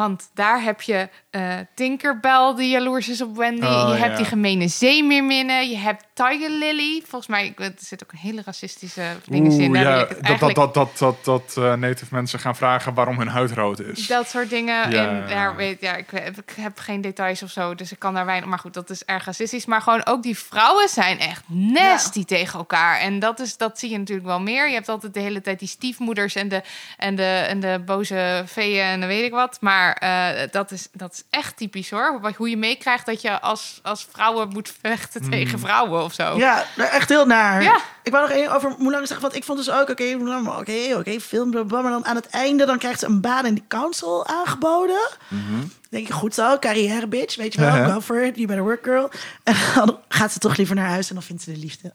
Want 0.00 0.30
daar 0.34 0.62
heb 0.62 0.80
je 0.82 1.08
eh, 1.30 1.54
Tinkerbell 1.74 2.54
die 2.56 2.68
jaloers 2.70 3.08
is 3.08 3.20
op 3.20 3.36
Wendy. 3.36 3.66
Oh, 3.66 3.88
je 3.92 3.98
hebt 3.98 4.10
ja. 4.10 4.16
die 4.16 4.24
gemene 4.24 4.68
zeemeerminnen. 4.68 5.70
Je 5.70 5.76
hebt 5.76 6.04
Tiger 6.14 6.50
Lily. 6.50 7.02
Volgens 7.06 7.26
mij 7.26 7.52
er 7.56 7.72
zit 7.78 8.02
ook 8.02 8.12
een 8.12 8.18
hele 8.18 8.42
racistische 8.44 9.02
dingen 9.26 9.60
in. 9.60 9.72
Ja, 9.74 9.98
dat, 9.98 10.20
eigenlijk- 10.20 10.54
dat, 10.54 10.74
dat, 10.74 10.98
dat, 10.98 11.24
dat, 11.24 11.44
dat 11.54 11.64
eh, 11.64 11.74
native 11.74 12.14
mensen 12.14 12.38
gaan 12.38 12.56
vragen 12.56 12.94
waarom 12.94 13.18
hun 13.18 13.28
huid 13.28 13.50
rood 13.50 13.80
is. 13.80 14.06
Dat 14.06 14.28
soort 14.28 14.50
dingen. 14.50 14.90
Ja. 14.90 15.08
En 15.08 15.28
daar 15.28 15.56
weet, 15.56 15.80
ja, 15.80 15.94
ik, 15.96 16.10
heb- 16.10 16.36
ik 16.38 16.52
heb 16.56 16.78
geen 16.78 17.00
details 17.00 17.42
of 17.42 17.50
zo, 17.50 17.74
dus 17.74 17.92
ik 17.92 17.98
kan 17.98 18.14
daar 18.14 18.26
weinig. 18.26 18.48
Maar 18.48 18.58
goed, 18.58 18.74
dat 18.74 18.90
is 18.90 19.04
erg 19.04 19.24
racistisch. 19.24 19.66
Maar 19.66 19.82
gewoon 19.82 20.06
ook 20.06 20.22
die 20.22 20.38
vrouwen 20.38 20.88
zijn 20.88 21.18
echt 21.18 21.42
nasty 21.46 22.24
tegen 22.24 22.58
elkaar. 22.58 22.98
En 23.00 23.18
dat, 23.18 23.40
is, 23.40 23.56
dat 23.56 23.78
zie 23.78 23.90
je 23.90 23.98
natuurlijk 23.98 24.26
wel 24.26 24.40
meer. 24.40 24.68
Je 24.68 24.74
hebt 24.74 24.88
altijd 24.88 25.14
de 25.14 25.20
hele 25.20 25.40
tijd 25.40 25.58
die 25.58 25.68
stiefmoeders 25.68 26.34
en 26.34 26.48
de, 26.48 26.62
en 26.96 27.14
de, 27.16 27.44
en 27.48 27.60
de 27.60 27.82
boze 27.86 28.42
veeën 28.46 28.84
en 28.84 29.00
dan 29.00 29.08
weet 29.08 29.24
ik 29.24 29.32
wat. 29.32 29.56
Maar 29.60 29.89
eh, 29.94 30.48
dat, 30.50 30.70
is, 30.70 30.88
dat 30.92 31.12
is 31.12 31.22
echt 31.30 31.56
typisch 31.56 31.90
hoor. 31.90 32.20
Wat- 32.20 32.34
Hoe 32.34 32.50
je 32.50 32.56
meekrijgt 32.56 33.06
dat 33.06 33.20
je 33.20 33.40
als, 33.40 33.80
als 33.82 34.06
vrouwen 34.12 34.48
moet 34.48 34.72
vechten 34.82 35.30
tegen 35.30 35.58
vrouwen 35.58 36.02
of 36.04 36.12
zo. 36.14 36.36
Ja, 36.38 36.64
echt 36.76 37.08
heel 37.08 37.26
naar. 37.26 37.62
Ja. 37.62 37.76
Ik 38.02 38.12
wou 38.12 38.28
nog 38.28 38.36
één 38.36 38.50
over 38.52 38.74
Mulan 38.78 38.98
zeggen, 39.06 39.20
want 39.20 39.34
ik 39.34 39.44
vond 39.44 39.58
dus 39.58 39.70
ook, 39.70 39.88
oké, 39.90 40.16
maar 40.16 40.58
oké, 40.58 40.94
oké, 40.96 41.20
film, 41.20 41.50
bla, 41.50 41.62
bla, 41.62 41.80
maar 41.80 41.90
dan 41.90 42.06
aan 42.06 42.16
het 42.16 42.28
einde, 42.28 42.66
dan 42.66 42.78
krijgt 42.78 43.00
ze 43.00 43.06
een 43.06 43.20
baan 43.20 43.46
in 43.46 43.54
die 43.54 43.64
council 43.68 44.26
aangeboden. 44.26 45.08
Dan 45.28 45.70
denk 45.90 46.06
je, 46.06 46.12
goed 46.12 46.34
zo, 46.34 46.58
carrière 46.58 47.06
bitch, 47.06 47.36
weet 47.36 47.54
je 47.54 47.60
wel, 47.60 47.68
Uh-huh. 47.74 47.92
go 47.94 48.00
for 48.00 48.22
it, 48.24 48.34
you 48.36 48.46
better 48.46 48.64
work 48.64 48.84
girl. 48.84 49.10
En 49.44 49.54
dan 49.74 49.98
gaat 50.08 50.32
ze 50.32 50.38
toch 50.38 50.56
liever 50.56 50.74
naar 50.74 50.88
huis 50.88 51.08
en 51.08 51.14
dan 51.14 51.24
vindt 51.24 51.42
ze 51.42 51.52
de 51.52 51.58
liefde. 51.58 51.92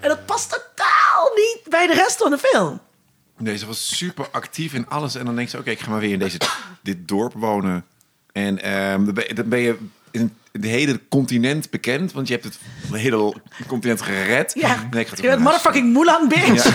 En 0.00 0.08
dat 0.08 0.26
past 0.26 0.50
totaal 0.50 1.30
niet 1.34 1.60
bij 1.68 1.86
de 1.86 1.94
rest 1.94 2.16
van 2.16 2.30
de 2.30 2.38
film. 2.38 2.80
Nee, 3.38 3.56
ze 3.58 3.66
was 3.66 3.96
super 3.96 4.28
actief 4.30 4.72
in 4.72 4.88
alles. 4.88 5.14
En 5.14 5.24
dan 5.24 5.36
denk 5.36 5.48
ze, 5.48 5.58
oké, 5.58 5.70
ik 5.70 5.80
ga 5.80 5.90
maar 5.90 6.00
weer 6.00 6.12
in 6.12 6.18
deze, 6.18 6.38
dit 6.82 7.08
dorp 7.08 7.32
wonen. 7.32 7.84
En 8.32 8.62
ehm, 8.62 9.04
dan, 9.04 9.14
ben, 9.14 9.24
je- 9.28 9.34
dan 9.34 9.48
ben 9.48 9.58
je 9.58 9.76
in 10.10 10.36
het 10.52 10.64
hele 10.64 11.00
continent 11.08 11.70
bekend. 11.70 12.12
Want 12.12 12.26
je 12.28 12.32
hebt 12.32 12.44
het 12.44 12.58
hele 12.92 13.34
continent 13.66 14.02
gered. 14.02 14.52
Ja, 14.54 14.68
Nee, 14.68 14.84
ik 14.84 14.92
ga 14.92 14.98
je 14.98 15.04
terug 15.16 15.30
bent 15.30 15.42
motherfucking 15.42 15.92
Mulan 15.92 16.28
bitch. 16.28 16.72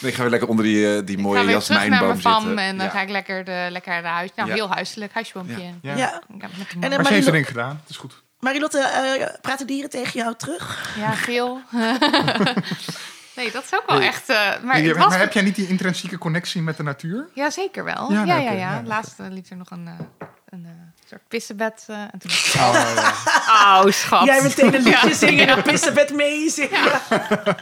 Nee, 0.00 0.10
ik 0.10 0.16
ga 0.16 0.22
weer 0.22 0.30
lekker 0.30 0.48
onder 0.48 0.64
die, 0.64 0.96
eh, 0.96 1.02
die 1.06 1.18
mooie 1.18 1.50
jasmijnboom 1.50 2.12
zitten. 2.20 2.58
en 2.58 2.76
dan 2.76 2.86
Ja. 2.86 2.92
ga 2.92 3.00
ik 3.00 3.08
lekker, 3.08 3.44
de, 3.44 3.66
lekker 3.70 4.02
naar 4.02 4.12
huis. 4.12 4.30
Nou, 4.36 4.48
Ja. 4.48 4.54
heel 4.54 4.70
huiselijk, 4.70 5.12
huisboompje. 5.14 5.62
Ja. 5.62 5.70
Ja. 5.82 5.96
Ja. 5.96 6.22
Ja, 6.38 6.48
En 6.80 6.80
Maar 6.80 6.90
ze 6.90 6.96
heeft 6.96 7.08
in 7.10 7.14
er 7.16 7.24
de- 7.24 7.30
ding 7.30 7.46
gedaan. 7.46 7.80
Het 7.80 7.90
is 7.90 7.96
goed. 7.96 8.22
Marilotte, 8.40 8.78
eh, 8.80 9.26
praten 9.40 9.66
dieren 9.66 9.90
tegen 9.90 10.12
jou 10.20 10.34
terug? 10.36 10.94
Ja, 10.98 11.14
veel. 11.14 11.60
nee, 13.36 13.50
dat 13.50 13.64
is 13.64 13.74
ook 13.74 13.86
wel 13.86 14.00
echt... 14.00 14.28
eh, 14.28 14.50
maar 14.62 15.18
heb 15.18 15.32
jij 15.32 15.42
niet 15.42 15.54
die 15.56 15.68
intrinsieke 15.68 16.18
connectie 16.18 16.62
met 16.62 16.76
de 16.76 16.82
natuur? 16.82 17.28
Ja, 17.34 17.50
zeker 17.50 17.84
wel. 17.84 18.12
Ja, 18.12 18.24
Ja, 18.24 18.36
ja, 18.38 18.50
ja. 18.50 18.52
ja. 18.52 18.82
Laatst 18.84 19.20
eh, 19.20 19.26
liep 19.30 19.50
er 19.50 19.56
nog 19.56 19.70
een, 19.70 19.86
eh, 19.88 20.26
een 20.50 20.66
soort 21.08 21.28
pissenbed. 21.28 21.84
eh, 21.86 21.96
en 22.00 22.18
toen 22.18 22.30
Oh, 22.56 22.92
ja. 22.94 23.80
Oh, 23.82 23.90
schat. 23.92 24.24
Jij 24.24 24.42
meteen 24.42 24.74
een 24.74 24.82
liedje 24.82 25.14
zingen 25.14 25.48
en 25.48 25.56
een 25.56 25.62
pissenbed 25.62 26.12
meezingen. 26.14 26.90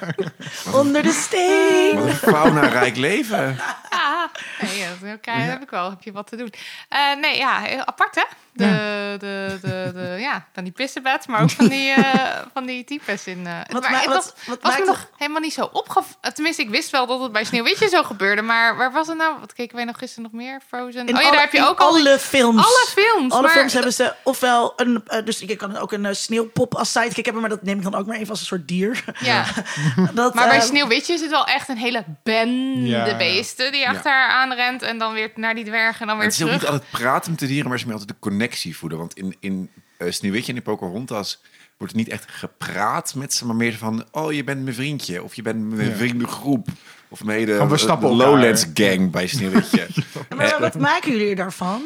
Onder 0.81 1.03
de 1.03 1.13
steen. 1.13 1.95
Wat 1.99 2.07
een 2.09 2.15
fauna-rijk 2.15 2.97
leven. 2.97 3.59
Ja, 3.91 4.31
nee, 4.61 4.85
dat 5.25 5.35
heb 5.53 5.63
ik 5.63 5.71
wel. 5.71 5.91
Heb 5.91 6.03
je 6.03 6.13
wat 6.13 6.27
te 6.27 6.37
doen. 6.37 6.53
Eh, 6.89 7.17
nee, 7.21 7.37
ja, 7.37 7.85
apart 7.85 8.15
hè? 8.15 8.23
De, 8.53 9.17
de, 9.19 9.59
de, 9.63 9.91
de, 9.95 10.17
ja, 10.21 10.47
van 10.53 10.65
die 10.65 10.73
pissenbed, 10.73 11.27
maar 11.29 11.43
ook 11.43 11.51
van 11.51 11.69
die, 11.69 11.91
eh, 11.91 12.39
van 12.55 12.67
die 12.67 12.85
types 12.85 13.27
in. 13.27 13.47
eh 13.47 13.53
Wat 13.73 13.83
maar 13.83 13.91
ma- 13.91 13.99
het 13.99 14.07
was, 14.07 14.33
wat 14.47 14.59
was 14.63 14.79
me 14.79 14.85
nog 14.85 15.11
helemaal 15.17 15.41
niet 15.41 15.53
zo 15.53 15.69
opgevallen. 15.73 16.35
Tenminste, 16.35 16.63
ik 16.63 16.71
wist 16.71 16.91
wel 16.91 17.07
dat 17.07 17.21
het 17.21 17.33
bij 17.33 17.45
Sneeuwwitje 17.45 17.89
zo 17.89 18.03
gebeurde. 18.03 18.43
Maar 18.43 18.77
waar 18.77 18.93
was 18.93 19.07
het 19.07 19.17
nou? 19.17 19.35
Wat 19.41 19.53
keken 19.53 19.77
wij 19.77 19.85
nog 19.85 19.99
gisteren 19.99 20.23
nog 20.23 20.33
meer? 20.33 20.61
Frozen? 20.69 21.07
In 21.07 21.15
oh 21.15 21.21
ja, 21.21 21.27
alle- 21.27 21.33
daar 21.37 21.45
heb 21.45 21.53
je 21.53 21.67
ook 21.69 21.79
al 21.81 21.93
die- 21.93 22.07
alle 22.09 22.19
films. 22.19 22.65
alle 22.65 22.87
films. 22.89 23.33
Alle 23.33 23.43
maar- 23.43 23.51
films 23.51 23.73
hebben 23.73 23.93
ze 23.93 24.15
ofwel 24.25 24.73
een... 24.77 25.03
eh, 25.07 25.25
dus 25.25 25.39
je 25.39 25.57
kan 25.57 25.77
ook 25.77 25.93
een 25.93 26.07
eh, 26.07 26.15
sneeuwpop 26.15 26.75
als 26.75 26.93
sidekick 26.93 27.25
hebben... 27.25 27.41
maar 27.43 27.51
dat 27.51 27.63
neem 27.63 27.77
ik 27.77 27.83
dan 27.83 27.95
ook 27.95 28.07
maar 28.07 28.17
even 28.17 28.31
als 28.31 28.41
een 28.41 28.47
soort 28.47 28.69
dier. 28.69 29.05
Ja, 29.21 29.45
dat, 30.15 30.35
maar 30.35 30.49
bij 30.49 30.57
eh, 30.59 30.63
Sneeuwwitje 30.63 31.13
is 31.13 31.21
het 31.21 31.31
wel 31.31 31.47
echt 31.47 31.69
een 31.69 31.77
hele 31.79 32.05
bende 32.23 32.89
Ja. 32.89 33.17
beesten 33.17 33.73
die 33.73 33.89
achter 33.89 34.13
haar 34.13 34.29
aanrent 34.31 34.83
en 34.83 34.99
dan 34.99 35.13
weer 35.13 35.31
naar 35.35 35.55
die 35.55 35.65
dwerg 35.65 36.01
en 36.01 36.07
dan 36.07 36.17
weer 36.17 36.25
Het 36.27 36.35
is 36.35 36.43
ook 36.43 36.47
terug. 36.49 36.63
niet 36.63 36.71
altijd 36.71 36.91
praten 36.91 37.31
met 37.31 37.41
de 37.41 37.47
dieren, 37.47 37.69
maar 37.69 37.79
ze 37.79 37.85
moeten 37.87 38.07
altijd 38.07 38.23
de 38.23 38.29
connectie 38.41 38.77
voeden. 38.77 38.99
Want 38.99 39.17
in, 39.17 39.37
in 39.41 39.71
uh, 39.99 40.11
Sneeuwwitje 40.11 40.51
en 40.53 40.59
in 40.59 40.65
Pocahontas 40.65 41.41
wordt 41.77 41.93
er 41.93 41.99
niet 41.99 42.09
echt 42.09 42.25
gepraat 42.31 43.15
met 43.15 43.33
ze, 43.35 43.47
maar 43.47 43.57
meer 43.57 43.75
van... 43.75 44.05
Oh, 44.11 44.33
je 44.33 44.45
bent 44.45 44.63
mijn 44.63 44.75
vriendje. 44.75 45.23
Of 45.23 45.35
je 45.35 45.43
bent 45.43 45.69
mijn 45.71 45.89
Ja. 45.91 45.97
vriendengroep. 45.97 46.69
Of 47.09 47.21
Van, 47.57 47.69
we 47.69 47.79
elkaar. 48.11 48.29
Lowlands 48.29 48.67
gang 48.75 49.11
bij 49.11 49.27
Sneeuwwitje. 49.27 49.87
maar 50.37 50.57
wat 50.61 50.79
maken 50.79 51.11
jullie 51.13 51.35
daarvan? 51.35 51.83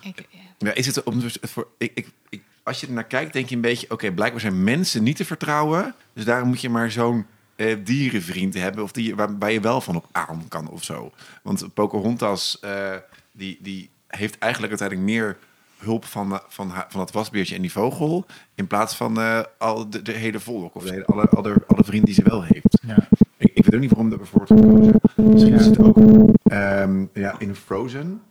Ik- 0.00 0.26
ja. 0.30 0.38
Ja, 0.58 0.72
is 0.74 0.86
het 0.86 1.02
om, 1.02 1.20
dus 1.20 1.36
voor, 1.40 1.68
ik, 1.78 1.90
ik, 1.94 2.08
ik, 2.28 2.42
als 2.62 2.80
je 2.80 2.86
er 2.86 2.92
naar 2.92 3.04
kijkt, 3.04 3.32
denk 3.32 3.48
je 3.48 3.54
een 3.54 3.60
beetje... 3.60 3.90
Oké, 3.90 4.12
blijkbaar 4.12 4.40
zijn 4.40 4.64
mensen 4.64 5.02
niet 5.02 5.16
te 5.16 5.24
vertrouwen. 5.24 5.94
Dus 6.12 6.24
daarom 6.24 6.48
moet 6.48 6.60
je 6.60 6.68
maar 6.68 6.90
zo'n 6.90 7.26
eh, 7.56 7.76
dierenvriend 7.84 8.54
hebben... 8.54 8.82
of 8.84 8.92
die, 8.92 9.14
waar, 9.14 9.38
waar 9.38 9.52
je 9.52 9.60
wel 9.60 9.80
van 9.80 9.96
op 9.96 10.06
aan 10.12 10.44
kan 10.48 10.68
of 10.68 10.84
zo. 10.84 11.12
Want 11.42 11.74
Pocahontas, 11.74 12.58
eh, 12.60 12.96
die, 13.32 13.58
die 13.60 13.90
heeft 14.06 14.38
eigenlijk 14.38 14.72
uiteindelijk 14.80 15.10
meer 15.10 15.36
hulp 15.82 16.04
van, 16.04 16.40
van, 16.48 16.68
haar- 16.68 16.86
van 16.88 17.00
het 17.00 17.12
wasbeertje 17.12 17.54
en 17.54 17.60
die 17.60 17.72
vogel... 17.72 18.26
in 18.54 18.66
plaats 18.66 18.96
van 18.96 19.20
eh, 19.20 19.40
al 19.58 19.90
de, 19.90 20.02
de 20.02 20.12
hele 20.12 20.40
volk 20.40 20.74
of 20.74 20.84
de 20.84 20.90
hele, 20.90 21.04
alle, 21.04 21.28
alle, 21.28 21.54
alle 21.66 21.84
vrienden 21.84 22.04
die 22.04 22.14
ze 22.14 22.22
wel 22.30 22.42
heeft. 22.42 22.78
Ja. 22.86 22.96
Ik, 23.36 23.50
ik 23.54 23.64
weet 23.64 23.74
ook 23.74 23.80
niet 23.80 23.90
waarom 23.90 24.10
dat 24.10 24.18
bijvoorbeeld 24.18 24.60
gekozen. 24.60 25.00
Misschien 25.14 25.54
is 25.54 25.66
het 25.66 25.78
ook 25.78 25.98
ehm, 26.42 27.04
ja, 27.12 27.34
in 27.38 27.54
Frozen. 27.54 28.22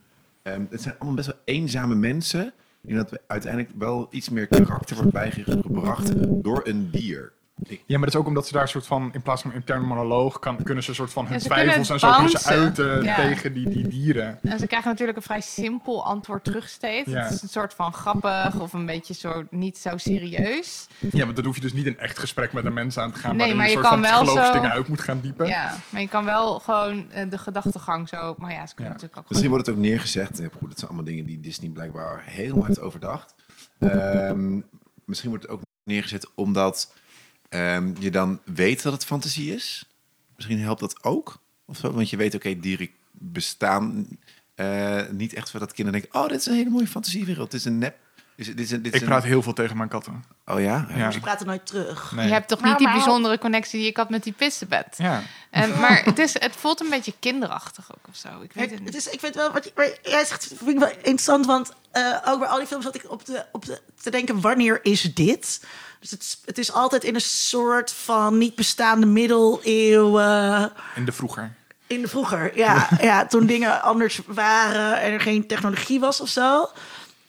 Ehm, 0.42 0.62
het 0.70 0.82
zijn 0.82 0.94
allemaal 0.94 1.14
best 1.14 1.26
wel 1.26 1.38
eenzame 1.44 1.94
mensen. 1.94 2.52
Die 2.80 2.96
dat 2.96 3.10
we 3.10 3.20
uiteindelijk 3.26 3.72
wel 3.78 4.06
iets 4.10 4.28
meer 4.28 4.46
karakter 4.46 4.96
wordt 4.96 5.12
bijgebracht 5.12 6.12
door 6.42 6.60
een 6.64 6.88
dier. 6.90 7.32
Ja, 7.54 7.78
maar 7.86 7.98
dat 8.00 8.08
is 8.08 8.16
ook 8.16 8.26
omdat 8.26 8.46
ze 8.46 8.52
daar 8.52 8.62
een 8.62 8.68
soort 8.68 8.86
van, 8.86 9.10
in 9.12 9.22
plaats 9.22 9.42
van 9.42 9.50
een 9.50 9.56
interne 9.56 9.86
monoloog, 9.86 10.38
kan, 10.38 10.62
kunnen 10.62 10.82
ze 10.82 10.88
een 10.90 10.94
soort 10.96 11.12
van 11.12 11.24
hun 11.26 11.32
Ja, 11.38 11.38
twijfels 11.44 11.90
en 11.90 11.98
zo 11.98 12.12
kunnen 12.12 12.30
ze 12.30 12.44
uiten 12.48 13.02
Ja. 13.02 13.14
tegen 13.14 13.52
die, 13.52 13.68
die 13.68 13.88
dieren. 13.88 14.38
En 14.42 14.58
ze 14.58 14.66
krijgen 14.66 14.90
natuurlijk 14.90 15.16
een 15.18 15.22
vrij 15.24 15.40
simpel 15.40 16.04
antwoord 16.04 16.44
terug 16.44 16.68
steeds. 16.68 17.10
Ja. 17.10 17.22
Het 17.22 17.32
is 17.32 17.42
een 17.42 17.48
soort 17.48 17.74
van 17.74 17.92
grappig 17.92 18.60
of 18.60 18.72
een 18.72 18.86
beetje 18.86 19.14
zo 19.14 19.44
niet 19.50 19.78
zo 19.78 19.96
serieus. 19.96 20.86
Ja, 20.98 21.24
maar 21.24 21.34
dan 21.34 21.44
hoef 21.44 21.54
je 21.54 21.60
dus 21.60 21.72
niet 21.72 21.86
een 21.86 21.98
echt 21.98 22.18
gesprek 22.18 22.52
met 22.52 22.64
een 22.64 22.72
mens 22.74 22.98
aan 22.98 23.12
te 23.12 23.18
gaan. 23.18 23.36
Nee, 23.36 23.54
maar 23.54 23.68
je 23.68 23.76
een 23.76 23.82
soort 23.82 23.88
kan 23.94 24.02
van 24.02 24.10
wel 24.10 24.10
psychologische 24.22 24.52
zo- 24.52 24.60
dingen 24.60 24.70
uit 24.76 24.88
moet 24.88 25.00
gaan 25.00 25.20
diepen. 25.20 25.46
Ja, 25.46 25.74
maar 25.88 26.00
je 26.00 26.08
kan 26.08 26.24
wel 26.24 26.58
gewoon 26.58 27.10
eh, 27.10 27.30
de 27.30 27.38
gedachtegang 27.38 28.08
zo... 28.08 28.34
Maar 28.38 28.52
ja, 28.52 28.66
ze 28.66 28.74
kunnen 28.74 28.92
Ja. 28.92 29.00
natuurlijk 29.00 29.16
ook 29.16 29.28
misschien 29.28 29.50
wordt 29.50 29.66
het 29.66 29.76
ook 29.76 29.82
neergezet. 29.82 30.40
eh, 30.40 30.46
goed, 30.58 30.68
dat 30.68 30.78
zijn 30.78 30.86
allemaal 30.90 31.04
dingen 31.06 31.26
die 31.26 31.40
Disney 31.40 31.70
blijkbaar 31.70 32.22
helemaal 32.26 32.64
heeft 32.64 32.80
overdacht. 32.80 33.34
Ehm, 33.78 34.60
misschien 35.04 35.30
wordt 35.30 35.44
het 35.44 35.52
ook 35.52 35.60
neergezet 35.84 36.30
omdat 36.34 36.92
ehm, 37.52 37.92
je 37.98 38.10
dan 38.10 38.40
weet 38.44 38.82
dat 38.82 38.92
het 38.92 39.04
fantasie 39.04 39.54
is. 39.54 39.84
Misschien 40.36 40.60
helpt 40.60 40.80
dat 40.80 41.04
ook. 41.04 41.42
Of 41.64 41.76
zo, 41.76 41.92
want 41.92 42.10
je 42.10 42.16
weet, 42.16 42.34
oké, 42.34 42.60
dieren 42.60 42.90
bestaan 43.10 44.06
eh, 44.54 45.08
niet 45.10 45.34
echt 45.34 45.50
voor 45.50 45.60
dat 45.60 45.72
kinderen 45.72 46.00
denken... 46.00 46.20
oh, 46.20 46.28
dit 46.28 46.40
is 46.40 46.46
een 46.46 46.54
hele 46.54 46.70
mooie 46.70 46.86
fantasiewereld. 46.86 47.50
Dit 47.50 47.60
is 47.60 47.66
een 47.66 47.78
nep. 47.78 47.96
Is, 48.36 48.46
dit 48.46 48.60
is 48.60 48.68
dit 48.68 48.94
is 48.94 49.00
Ik 49.00 49.06
praat 49.06 49.22
heel 49.24 49.42
veel 49.42 49.52
tegen 49.52 49.76
mijn 49.76 49.88
katten. 49.88 50.24
Oh 50.46 50.60
ja? 50.60 50.86
Ja. 50.94 51.10
Ze 51.10 51.20
praten 51.20 51.46
nooit 51.46 51.66
terug. 51.66 52.12
Nee. 52.14 52.26
Je 52.26 52.32
hebt 52.32 52.48
toch 52.48 52.62
niet 52.62 52.78
die 52.78 52.86
maar- 52.86 52.96
bijzondere 52.96 53.38
connectie 53.38 53.78
die 53.80 53.88
ik 53.88 53.96
had 53.96 54.10
met 54.10 54.22
die 54.22 54.32
pissenbed. 54.32 54.86
Ja. 54.96 55.22
En, 55.50 55.78
maar 55.80 56.04
het, 56.04 56.18
is, 56.18 56.32
het 56.40 56.56
voelt 56.56 56.80
een 56.80 56.90
beetje 56.90 57.14
kinderachtig 57.20 57.90
ook 57.92 58.08
of 58.08 58.16
zo. 58.16 58.28
Ik 58.28 58.52
weet 58.52 58.64
het 58.64 58.70
Het, 58.70 58.78
niet. 58.80 58.88
het 58.94 59.06
is, 59.06 59.12
ik 59.12 59.20
vind 59.20 59.34
wel 59.34 59.52
wat 59.52 59.64
je- 59.64 59.98
jij 60.02 60.24
zegt, 60.24 60.46
vind 60.56 60.70
ik 60.70 60.78
wel 60.78 60.88
interessant, 60.96 61.46
want 61.46 61.72
eh, 61.90 62.16
ook 62.24 62.38
bij 62.38 62.48
al 62.48 62.58
die 62.58 62.66
films 62.66 62.84
zat 62.84 62.94
ik 62.94 63.04
op 63.10 63.24
de, 63.24 63.44
op 63.52 63.64
de, 63.64 63.80
te 64.02 64.10
denken, 64.10 64.40
wanneer 64.40 64.80
is 64.82 65.14
dit? 65.14 65.64
Dus 66.00 66.10
het, 66.10 66.22
is- 66.22 66.40
het 66.44 66.58
is 66.58 66.72
altijd 66.72 67.04
in 67.04 67.14
een 67.14 67.20
soort 67.20 67.92
van 67.92 68.38
niet 68.38 68.54
bestaande 68.54 69.06
middeleeuwen. 69.06 70.72
In 70.94 71.04
de 71.04 71.12
vroeger. 71.12 71.54
In 71.86 72.02
de 72.02 72.08
vroeger, 72.08 72.56
ja, 72.56 72.88
ja. 73.00 73.26
Toen 73.26 73.46
dingen 73.46 73.82
anders 73.82 74.20
waren 74.26 75.00
en 75.00 75.12
er 75.12 75.20
geen 75.20 75.46
technologie 75.46 76.00
was 76.00 76.20
of 76.20 76.28
zo. 76.28 76.70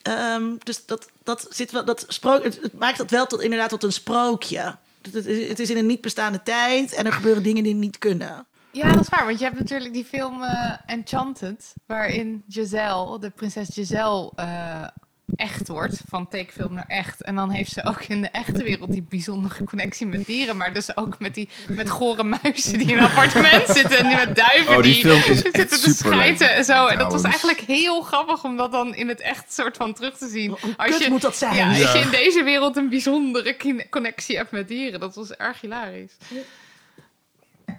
Ehm, 0.03 0.55
dus 0.63 0.85
dat, 0.85 1.09
dat, 1.23 1.47
zit 1.49 1.71
wel, 1.71 1.85
dat 1.85 2.05
sprook, 2.07 2.43
het, 2.43 2.73
maakt 2.79 2.97
dat 2.97 3.09
wel 3.09 3.25
tot, 3.27 3.41
inderdaad 3.41 3.69
tot 3.69 3.83
een 3.83 3.91
sprookje. 3.93 4.75
Het, 5.01 5.13
het 5.13 5.25
is- 5.25 5.47
het 5.47 5.59
is 5.59 5.69
in 5.69 5.77
een 5.77 5.85
niet 5.85 6.01
bestaande 6.01 6.43
tijd 6.43 6.93
en 6.93 7.05
er 7.05 7.13
gebeuren 7.13 7.43
dingen 7.43 7.63
die 7.63 7.73
niet 7.75 7.97
kunnen. 7.97 8.45
Ja, 8.71 8.91
dat 8.91 9.01
is 9.01 9.09
waar. 9.09 9.25
Want 9.25 9.39
je 9.39 9.45
hebt 9.45 9.59
natuurlijk 9.59 9.93
die 9.93 10.05
film 10.05 10.43
eh, 10.43 10.73
Enchanted, 10.85 11.73
waarin 11.85 12.43
Giselle, 12.47 13.19
de 13.19 13.29
prinses 13.29 13.69
Giselle, 13.73 14.31
eh, 14.35 14.87
echt 15.35 15.67
wordt. 15.67 16.01
Van 16.07 16.27
tekenfilm 16.27 16.73
naar 16.73 16.87
echt. 16.87 17.21
En 17.21 17.35
dan 17.35 17.49
heeft 17.49 17.71
ze 17.71 17.83
ook 17.83 18.01
in 18.01 18.21
de 18.21 18.27
echte 18.29 18.63
wereld 18.63 18.91
die 18.91 19.01
bijzondere 19.09 19.63
connectie 19.63 20.05
met 20.05 20.25
dieren. 20.25 20.57
Maar 20.57 20.73
dus 20.73 20.97
ook 20.97 21.19
met 21.19 21.33
die 21.35 21.49
met 21.67 21.89
gore 21.89 22.23
muizen 22.23 22.77
die 22.77 22.87
in 22.91 22.97
een 22.97 23.03
appartement 23.03 23.67
zitten. 23.67 23.97
En 23.97 24.07
die 24.07 24.15
met 24.25 24.35
duiven 24.35 24.77
Oh, 24.77 24.83
die 24.83 24.93
zitten 25.35 25.67
te 25.81 25.93
schijten 25.95 26.53
en 26.53 26.65
zo. 26.65 26.87
En 26.87 26.97
dat 26.97 27.11
was 27.11 27.21
eigenlijk 27.23 27.59
heel 27.59 28.01
grappig 28.01 28.43
om 28.43 28.57
dat 28.57 28.71
dan 28.71 28.95
in 28.95 29.07
het 29.07 29.21
echt 29.21 29.53
soort 29.53 29.77
van 29.77 29.93
terug 29.93 30.17
te 30.17 30.27
zien. 30.29 30.57
Hoe 30.61 30.75
kut 30.75 31.09
moet 31.09 31.21
dat 31.21 31.35
zijn? 31.35 31.55
Ja, 31.55 31.67
als 31.69 31.77
Ja. 31.77 31.93
je 31.93 31.99
in 31.99 32.09
deze 32.11 32.43
wereld 32.43 32.77
een 32.77 32.89
bijzondere 32.89 33.57
connectie 33.89 34.37
hebt 34.37 34.51
met 34.51 34.67
dieren. 34.67 34.99
Dat 34.99 35.15
was 35.15 35.31
erg 35.31 35.61
hilarisch. 35.61 36.17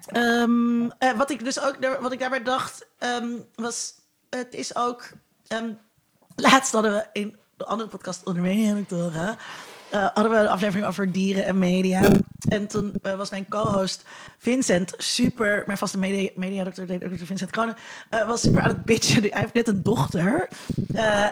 Ehm, 0.07 0.89
eh, 0.99 1.13
wat 1.17 1.31
ik 1.31 1.45
dus 1.45 1.61
ook 1.61 1.83
daar- 1.83 2.01
wat 2.03 2.13
ik 2.13 2.19
daarbij 2.19 2.43
dacht, 2.43 2.87
ehm, 2.99 3.29
was 3.55 3.93
het 4.31 4.55
is 4.55 4.77
ook. 4.77 5.09
ehm, 5.49 5.69
laatst 6.35 6.73
hadden 6.73 6.93
we 6.93 7.07
in 7.13 7.37
de 7.57 7.65
andere 7.65 7.89
podcast 7.89 8.25
onder 8.25 8.43
Media-doctoren. 8.43 9.37
eh 9.91 10.07
hadden 10.15 10.33
we 10.33 10.39
een 10.39 10.49
aflevering 10.49 10.87
over 10.87 11.13
dieren 11.13 11.45
en 11.45 11.59
media. 11.59 12.03
En 12.49 12.67
toen 12.67 12.93
eh, 13.03 13.17
was 13.17 13.31
mijn 13.31 13.49
co-host 13.49 14.05
Vincent 14.39 14.95
super, 14.97 15.63
mijn 15.67 15.79
vaste 15.79 15.99
media, 16.35 16.65
doctor 16.65 16.87
Vincent 17.27 17.51
Kronen, 17.51 17.77
eh, 18.11 18.27
was 18.27 18.41
super 18.41 18.63
aan 18.63 18.69
het 18.69 18.85
bitchen. 18.85 19.23
Hij 19.23 19.41
heeft 19.41 19.55
net 19.55 19.69
een 19.69 19.83
dochter. 19.83 20.49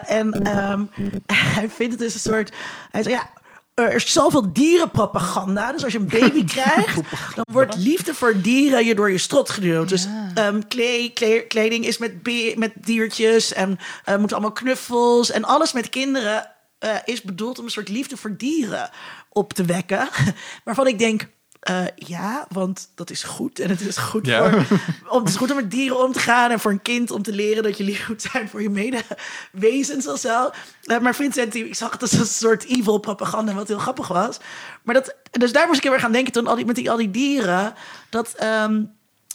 En 0.05 0.31
ehm, 0.31 0.85
hij 1.55 1.69
vindt 1.69 1.91
het 1.93 1.99
dus 1.99 2.13
een 2.13 2.19
soort. 2.19 2.53
Hij 2.91 3.03
zei 3.03 3.15
ja. 3.15 3.29
Er 3.73 3.93
is 3.93 4.11
zoveel 4.11 4.53
dierenpropaganda. 4.53 5.71
Dus 5.71 5.83
als 5.83 5.93
je 5.93 5.99
een 5.99 6.07
baby 6.07 6.45
krijgt, 6.55 6.95
dan 7.35 7.45
wordt 7.51 7.75
liefde 7.77 8.13
voor 8.13 8.41
dieren 8.41 8.85
je 8.85 8.95
door 8.95 9.11
je 9.11 9.17
strot 9.17 9.49
geduwd. 9.49 9.89
Dus 9.89 10.07
ehm, 10.35 10.61
kle- 10.67 11.11
kle- 11.13 11.45
kleding 11.47 11.85
is 11.85 11.97
met, 11.97 12.13
met 12.55 12.71
diertjes 12.75 13.53
en 13.53 13.79
eh 14.05 14.17
moeten 14.17 14.37
allemaal 14.37 14.55
knuffels. 14.55 15.31
En 15.31 15.43
alles 15.43 15.73
met 15.73 15.89
kinderen 15.89 16.51
eh, 16.79 16.95
is 17.05 17.21
bedoeld 17.21 17.59
om 17.59 17.65
een 17.65 17.71
soort 17.71 17.89
liefde 17.89 18.17
voor 18.17 18.37
dieren 18.37 18.89
op 19.29 19.53
te 19.53 19.65
wekken. 19.65 20.09
Waarvan 20.65 20.87
ik 20.87 20.99
denk, 20.99 21.27
eh, 21.63 21.85
ja, 21.95 22.45
want 22.49 22.89
dat 22.95 23.09
is 23.09 23.23
goed. 23.23 23.59
En 23.59 23.69
het 23.69 23.81
is 23.81 23.97
goed, 23.97 24.25
Ja. 24.25 24.49
voor, 24.49 24.79
om, 25.09 25.19
het 25.19 25.29
is 25.29 25.35
goed 25.35 25.49
om 25.49 25.55
met 25.55 25.71
dieren 25.71 26.03
om 26.03 26.11
te 26.11 26.19
gaan. 26.19 26.51
En 26.51 26.59
voor 26.59 26.71
een 26.71 26.81
kind 26.81 27.11
om 27.11 27.21
te 27.23 27.31
leren 27.31 27.63
dat 27.63 27.77
je 27.77 27.83
lief 27.83 28.07
moet 28.07 28.21
zijn 28.31 28.49
voor 28.49 28.61
je 28.61 28.69
medewezens 28.69 30.07
of 30.07 30.19
zo. 30.19 30.49
Eh, 30.83 30.99
maar 30.99 31.15
Vincent, 31.15 31.51
die, 31.51 31.65
ik 31.67 31.75
zag 31.75 31.91
het 31.91 32.01
als 32.01 32.11
een 32.11 32.25
soort 32.25 32.65
evil 32.65 32.97
propaganda, 32.97 33.53
wat 33.53 33.67
heel 33.67 33.77
grappig 33.79 34.07
was. 34.07 34.37
Maar 34.83 34.95
dat, 34.95 35.15
dus 35.31 35.51
daar 35.51 35.65
moest 35.67 35.77
ik 35.77 35.83
heel 35.83 35.93
erg 35.93 36.03
aan 36.03 36.11
denken 36.11 36.33
toen 36.33 36.47
al 36.47 36.55
die, 36.55 36.65
met 36.65 36.75
die, 36.75 36.91
al 36.91 36.97
die 36.97 37.11
dieren. 37.11 37.73
Dat, 38.09 38.33
ehm, 38.33 38.83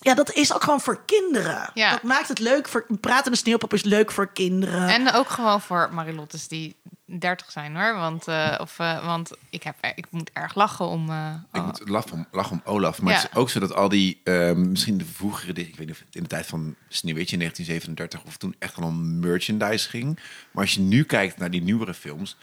ja, 0.01 0.15
dat 0.15 0.33
is 0.33 0.55
ook 0.55 0.63
gewoon 0.63 0.81
voor 0.81 1.03
kinderen. 1.07 1.71
Ja. 1.75 1.91
Dat 1.91 2.03
maakt 2.03 2.29
het 2.29 2.39
leuk. 2.39 2.69
Voor, 2.69 2.85
een 2.89 3.01
pratende 3.01 3.39
sneeuwpop 3.39 3.73
is 3.75 3.83
leuk 3.83 4.11
voor 4.11 4.33
kinderen. 4.33 4.89
En 4.89 5.13
ook 5.13 5.29
gewoon 5.29 5.61
voor 5.61 5.89
Marilottes 5.93 6.49
die 6.49 6.77
30 7.19 7.51
zijn 7.51 7.77
hoor. 7.77 7.95
Want, 7.95 8.29
eh, 8.29 8.55
of, 8.61 8.79
eh, 8.79 9.05
want 9.07 9.31
ik, 9.51 9.63
heb, 9.63 9.75
ik 9.95 10.07
moet 10.11 10.31
erg 10.33 10.55
lachen 10.55 10.87
om. 10.87 11.11
eh, 11.11 11.35
Ik 11.53 11.61
oh, 11.61 11.67
moet 11.67 11.89
lachen 11.89 12.13
om, 12.13 12.27
lachen 12.31 12.53
om 12.53 12.73
Olaf. 12.75 13.03
Maar 13.03 13.13
Ja. 13.13 13.21
het 13.21 13.31
is 13.31 13.37
ook 13.37 13.51
zo 13.51 13.61
dat 13.61 13.75
al 13.75 13.89
die, 13.89 14.21
ehm, 14.25 14.71
misschien 14.71 14.99
de 14.99 15.05
vroegere, 15.05 15.53
ik 15.53 15.77
weet 15.77 15.79
niet 15.87 15.91
of 15.91 15.99
het 16.07 16.15
in 16.15 16.23
de 16.23 16.29
tijd 16.29 16.47
van 16.47 16.75
Sneeuwwitje 16.89 17.33
in 17.33 17.39
1937 17.39 18.23
of 18.25 18.37
toen 18.37 18.55
echt 18.59 18.77
al 18.77 18.83
om 18.85 19.19
merchandise 19.19 19.89
ging. 19.89 20.19
Maar 20.53 20.65
als 20.65 20.75
je 20.75 20.81
nu 20.81 21.03
kijkt 21.05 21.37
naar 21.39 21.51
die 21.51 21.63
nieuwere 21.63 21.95
films, 21.95 22.37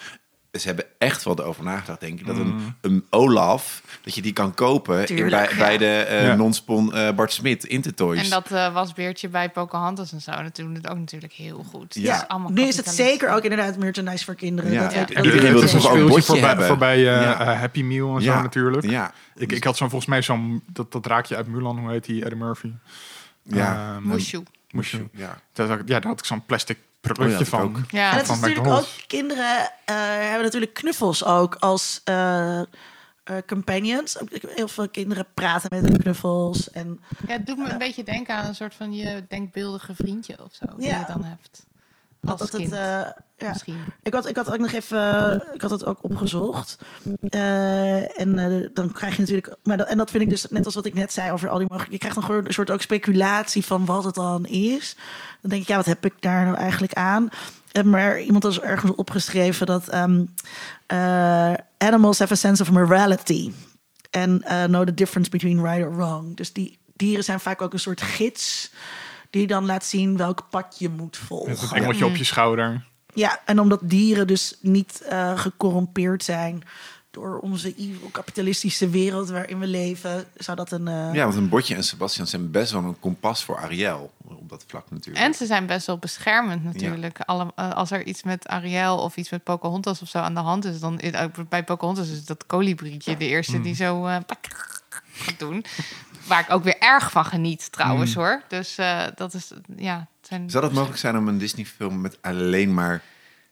ze 0.59 0.67
hebben 0.67 0.85
echt 0.97 1.23
wel 1.23 1.39
erover 1.39 1.63
nagedacht, 1.63 1.99
denk 1.99 2.19
ik. 2.19 2.25
Dat 2.25 2.35
Mm. 2.35 2.41
een, 2.41 2.75
een 2.91 3.05
Olaf, 3.09 3.81
dat 4.03 4.15
je 4.15 4.21
die 4.21 4.33
kan 4.33 4.53
kopen 4.53 4.99
in, 4.99 5.05
Tuurlijk, 5.05 5.29
bij, 5.31 5.49
ja. 5.49 5.55
bij 5.57 5.77
de 5.77 5.85
eh, 5.97 6.25
Ja. 6.27 6.35
non-spon 6.35 6.93
eh, 6.93 7.11
Bart 7.15 7.33
Smit 7.33 7.63
Intertoys. 7.65 8.23
En 8.23 8.29
dat 8.29 8.51
eh, 8.51 8.73
wasbeertje 8.73 9.27
bij 9.29 9.49
Pocahontas 9.49 10.11
en 10.11 10.21
zo, 10.21 10.31
dat 10.43 10.55
doen 10.55 10.73
het 10.75 10.89
ook 10.89 10.97
natuurlijk 10.97 11.33
heel 11.33 11.63
goed. 11.69 11.93
Ja. 11.95 12.11
Het 12.13 12.21
is 12.21 12.27
allemaal 12.27 12.51
nu 12.51 12.61
is 12.61 12.77
het 12.77 12.87
zeker 12.89 13.29
ook 13.29 13.43
inderdaad 13.43 13.77
merchandise 13.77 14.25
voor 14.25 14.35
kinderen. 14.35 14.71
Ja. 14.71 14.81
Dat 14.83 14.93
Ja. 14.93 15.07
iedereen 15.23 15.51
wil 15.53 15.61
ik 15.61 15.67
zeker. 15.67 15.89
ook 15.89 15.95
een 15.95 16.01
speeltje 16.21 16.21
voorbij, 16.45 16.67
voorbij 16.67 16.95
eh, 16.97 17.03
Ja. 17.03 17.39
eh, 17.39 17.59
Happy 17.59 17.81
Meal 17.81 18.15
en 18.15 18.21
Ja. 18.23 18.35
zo 18.35 18.41
natuurlijk. 18.41 18.89
Ja, 18.89 19.11
Ik, 19.35 19.51
ik 19.51 19.63
had 19.63 19.77
zo'n 19.77 19.89
volgens 19.89 20.09
mij 20.09 20.21
zo'n 20.21 20.63
dat, 20.71 20.91
dat 20.91 21.05
raakje 21.05 21.35
uit 21.35 21.47
Mulan, 21.47 21.79
hoe 21.79 21.91
heet 21.91 22.05
die, 22.05 22.23
Eddie 22.23 22.39
Murphy? 22.39 22.71
ja. 23.43 23.95
Ehm, 23.95 24.07
Mushu. 24.07 24.43
Mushu. 24.71 25.07
ja. 25.13 25.37
Dat, 25.53 25.69
had 25.69 25.79
ik- 25.79 25.87
ja, 25.87 25.99
daar 25.99 26.09
had 26.09 26.19
ik 26.19 26.25
zo'n 26.25 26.45
plastic 26.45 26.77
Oh 27.09 27.13
produktje 27.15 27.45
ja, 27.45 27.51
dat 27.51 27.59
van. 27.59 27.61
ook. 27.61 27.77
Ja. 27.91 28.11
En 28.11 28.17
het 28.17 28.29
is 28.29 28.39
natuurlijk 28.39 28.67
ook, 28.67 28.85
kinderen 29.07 29.71
eh, 29.85 29.95
hebben 30.05 30.43
natuurlijk 30.43 30.73
knuffels 30.73 31.23
ook 31.25 31.55
als 31.55 32.01
eh, 32.03 32.59
eh, 32.59 32.65
companions. 33.47 34.17
Heel 34.55 34.67
veel 34.67 34.89
kinderen 34.89 35.25
praten 35.33 35.69
met 35.71 35.89
hun 35.89 35.97
knuffels. 35.97 36.71
En 36.71 36.99
Ja, 37.27 37.33
het 37.33 37.45
doet 37.45 37.57
me 37.57 37.69
een 37.69 37.77
beetje 37.77 38.03
denken 38.03 38.35
aan 38.35 38.45
een 38.47 38.55
soort 38.55 38.73
van 38.75 38.93
je 38.93 39.25
denkbeeldige 39.27 39.95
vriendje 39.95 40.43
of 40.43 40.53
zo. 40.53 40.65
Die 40.77 40.87
Ja. 40.87 40.99
je 40.99 41.05
dan 41.13 41.23
hebt. 41.23 41.65
Als 42.25 42.39
dat 42.39 42.51
het, 42.51 42.71
eh, 42.71 42.79
ja. 43.37 43.49
misschien. 43.49 43.77
Ik 44.03 44.13
had, 44.13 44.29
ik 44.29 44.35
had 44.35 44.51
ook 44.51 44.59
nog 44.59 44.71
even, 44.71 45.43
ik 45.53 45.61
had 45.61 45.71
het 45.71 45.85
ook 45.85 46.03
opgezocht. 46.03 46.77
Eh, 47.29 48.19
en 48.19 48.39
eh, 48.39 48.69
dan 48.73 48.91
krijg 48.91 49.15
je 49.15 49.19
natuurlijk, 49.19 49.55
maar 49.63 49.77
dat, 49.77 49.87
en 49.87 49.97
dat 49.97 50.11
vind 50.11 50.23
ik 50.23 50.29
dus 50.29 50.45
net 50.49 50.65
als 50.65 50.75
wat 50.75 50.85
ik 50.85 50.93
net 50.93 51.13
zei 51.13 51.31
over 51.31 51.49
al 51.49 51.57
die 51.57 51.67
mogelijke, 51.67 51.93
je 51.93 51.99
krijgt 51.99 52.17
dan 52.17 52.25
gewoon 52.25 52.45
een 52.45 52.53
soort 52.53 52.71
ook 52.71 52.81
speculatie 52.81 53.65
van 53.65 53.85
wat 53.85 54.03
het 54.03 54.15
dan 54.15 54.45
is. 54.45 54.95
Dan 55.41 55.49
denk 55.49 55.61
ik, 55.61 55.67
ja, 55.67 55.75
wat 55.75 55.85
heb 55.85 56.05
ik 56.05 56.13
daar 56.19 56.45
nou 56.45 56.57
eigenlijk 56.57 56.93
aan? 56.93 57.29
Eh, 57.71 57.83
maar 57.83 58.21
iemand 58.21 58.43
had 58.43 58.57
ergens 58.57 58.95
opgeschreven 58.95 59.65
dat 59.65 59.87
ehm, 59.87 60.25
eh, 60.85 61.53
animals 61.77 62.19
have 62.19 62.33
a 62.33 62.35
sense 62.35 62.61
of 62.61 62.71
morality 62.71 63.51
and 64.11 64.43
know 64.43 64.85
the 64.85 64.93
difference 64.93 65.29
between 65.29 65.61
right 65.61 65.85
or 65.85 65.95
wrong. 65.95 66.35
Dus 66.35 66.53
die 66.53 66.79
dieren 66.95 67.23
zijn 67.23 67.39
vaak 67.39 67.61
ook 67.61 67.73
een 67.73 67.79
soort 67.79 68.01
gids 68.01 68.71
die 69.29 69.47
dan 69.47 69.65
laat 69.65 69.85
zien 69.85 70.17
welk 70.17 70.47
pad 70.49 70.75
je 70.79 70.89
moet 70.89 71.17
volgen. 71.17 71.49
Met 71.51 71.61
een 71.61 71.77
engeltje 71.77 72.05
op 72.05 72.15
je 72.15 72.23
schouder. 72.23 72.85
Ja, 73.13 73.39
en 73.45 73.59
omdat 73.59 73.79
dieren 73.83 74.27
dus 74.27 74.57
niet 74.61 75.01
eh, 75.01 75.39
gecorrumpeerd 75.39 76.23
zijn 76.23 76.63
door 77.11 77.37
onze 77.39 77.75
evil 77.75 78.09
kapitalistische 78.11 78.89
wereld 78.89 79.29
waarin 79.29 79.59
we 79.59 79.67
leven, 79.67 80.25
zou 80.37 80.57
dat 80.57 80.71
een. 80.71 80.87
eh, 80.87 81.13
ja, 81.13 81.23
want 81.23 81.35
een 81.35 81.49
bordje 81.49 81.75
en 81.75 81.83
Sebastian 81.83 82.27
zijn 82.27 82.51
best 82.51 82.71
wel 82.71 82.83
een 82.83 82.99
kompas 82.99 83.43
voor 83.43 83.57
Ariel. 83.57 84.11
Op 84.27 84.49
dat 84.49 84.63
vlak 84.67 84.85
natuurlijk. 84.91 85.25
En 85.25 85.33
ze 85.33 85.45
zijn 85.45 85.65
best 85.65 85.87
wel 85.87 85.97
beschermend 85.97 86.63
natuurlijk. 86.63 87.19
Alle, 87.19 87.51
eh, 87.55 87.71
als 87.71 87.91
er 87.91 88.05
iets 88.05 88.23
met 88.23 88.47
Ariel 88.47 88.97
of 88.97 89.15
iets 89.17 89.29
met 89.29 89.43
Pocahontas 89.43 90.01
of 90.01 90.07
zo 90.09 90.17
aan 90.17 90.33
de 90.33 90.39
hand 90.39 90.65
is, 90.65 90.79
dan 90.79 90.99
is 90.99 91.11
bij 91.49 91.63
Pocahontas 91.63 92.09
is 92.09 92.25
dat 92.25 92.45
kolibrietje 92.45 93.17
de 93.17 93.25
eerste 93.27 93.61
die 93.61 93.75
zo 93.75 94.05
eh, 94.05 94.17
pak- 94.25 94.74
gaat 95.15 95.39
doen. 95.45 95.65
Waar 96.27 96.39
ik 96.39 96.51
ook 96.51 96.63
weer 96.63 96.77
erg 96.79 97.11
van 97.11 97.25
geniet 97.25 97.71
trouwens 97.71 98.13
hoor. 98.13 98.43
Dus 98.47 98.77
eh, 98.77 99.03
dat 99.15 99.33
is 99.33 99.51
ja. 99.75 100.07
het 100.17 100.27
Zijn 100.27 100.49
Zou 100.49 100.63
dat 100.63 100.73
mogelijk 100.73 100.99
zijn 100.99 101.17
om 101.17 101.27
een 101.27 101.37
Disney-film 101.37 102.01
met 102.01 102.17
alleen 102.21 102.73
maar 102.73 103.01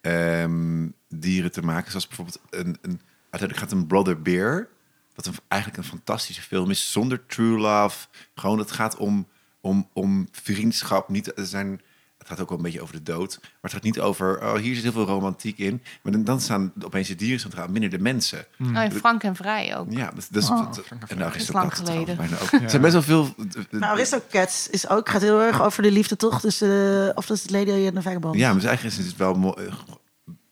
ehm, 0.02 0.88
dieren 1.10 1.52
te 1.52 1.62
maken? 1.62 1.90
Zoals 1.90 2.08
bijvoorbeeld 2.08 2.40
een, 2.50 2.78
een 2.82 3.02
uiteindelijk 3.30 3.60
gaat 3.60 3.72
een 3.72 3.88
Brother 3.88 4.22
Bear, 4.22 4.68
wat 5.16 5.26
een, 5.26 5.34
eigenlijk 5.48 5.84
een 5.84 5.90
fantastische 5.90 6.42
film 6.42 6.70
is, 6.70 6.92
zonder 6.92 7.26
true 7.26 7.58
love. 7.58 8.08
Gewoon, 8.36 8.60
het 8.60 8.72
gaat 8.72 8.98
om, 8.98 9.28
om, 9.62 9.90
om 9.94 10.28
vriendschap. 10.32 11.10
Niet, 11.10 11.38
er 11.38 11.46
zijn, 11.46 11.82
het 12.24 12.32
gaat 12.32 12.42
ook 12.42 12.50
wel 12.50 12.58
een 12.58 12.64
beetje 12.64 12.82
over 12.82 12.96
de 12.96 13.04
dood, 13.04 13.38
maar 13.42 13.50
het 13.62 13.72
gaat 13.74 13.84
niet 13.84 14.00
over, 14.00 14.42
oh, 14.42 14.54
hier 14.56 14.74
zit 14.76 14.84
heel 14.84 14.92
veel 14.92 15.06
romantiek 15.06 15.58
in. 15.58 15.82
Maar 16.02 16.12
dan, 16.12 16.24
dan 16.24 16.42
staan 16.42 16.72
opeens 16.84 17.08
de 17.08 17.16
dieren 17.16 17.40
centraal, 17.40 17.68
minder 17.68 17.90
de 17.90 18.00
mensen. 18.00 18.46
Oh, 18.62 18.72
ja, 18.74 18.92
Frank 18.92 19.24
en 19.24 19.36
Vrij 19.36 19.78
ook. 19.78 19.92
Ja, 19.92 20.12
dat, 20.16 20.28
dat 20.32 20.44
is, 20.44 20.50
Oh. 20.50 20.66
dat- 20.74 20.84
en 21.08 21.18
nou 21.18 21.34
is 21.36 21.52
lang 21.52 21.76
geleden. 21.76 22.18
Er 22.20 22.70
zijn 22.70 22.82
best 22.82 22.94
wel 22.94 23.02
veel. 23.02 23.34
Nou, 23.70 23.84
Aristocats 23.84 24.70
is 24.70 24.90
ook, 24.90 25.10
gaat 25.10 25.22
heel 25.22 25.42
erg 25.42 25.62
over 25.64 25.84
de 25.84 25.92
liefde 25.92 26.16
toch? 26.16 26.40
Dus, 26.42 26.62
eh, 26.62 26.70
of 27.16 27.26
dat 27.26 27.38
is 27.38 27.42
het 27.44 27.52
Lady 27.52 27.70
en 27.72 27.94
de 27.94 28.02
Vagabond. 28.02 28.36
Ja, 28.36 28.54
maar 28.54 28.64
eigenlijk 28.64 28.98
is 28.98 29.06
het 29.06 29.18
wel 29.18 29.34
mooi. 29.34 29.56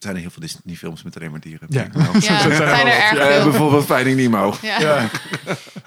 Zijn 0.03 0.15
er 0.15 0.21
heel 0.21 0.31
veel 0.31 0.41
Disney-films 0.41 1.03
met 1.03 1.15
alleen 1.15 1.31
maar 1.31 1.39
dieren. 1.39 1.67
Ja. 1.69 1.87
Ja, 2.19 2.39
zijn 2.39 2.51
er 2.51 2.87
er 2.87 2.87
erg 2.87 3.33
veel. 3.33 3.43
bijvoorbeeld 3.43 3.85
Finding 3.85 4.17
Nemo. 4.17 4.55
Ja. 4.61 4.79
Ja. 4.79 5.01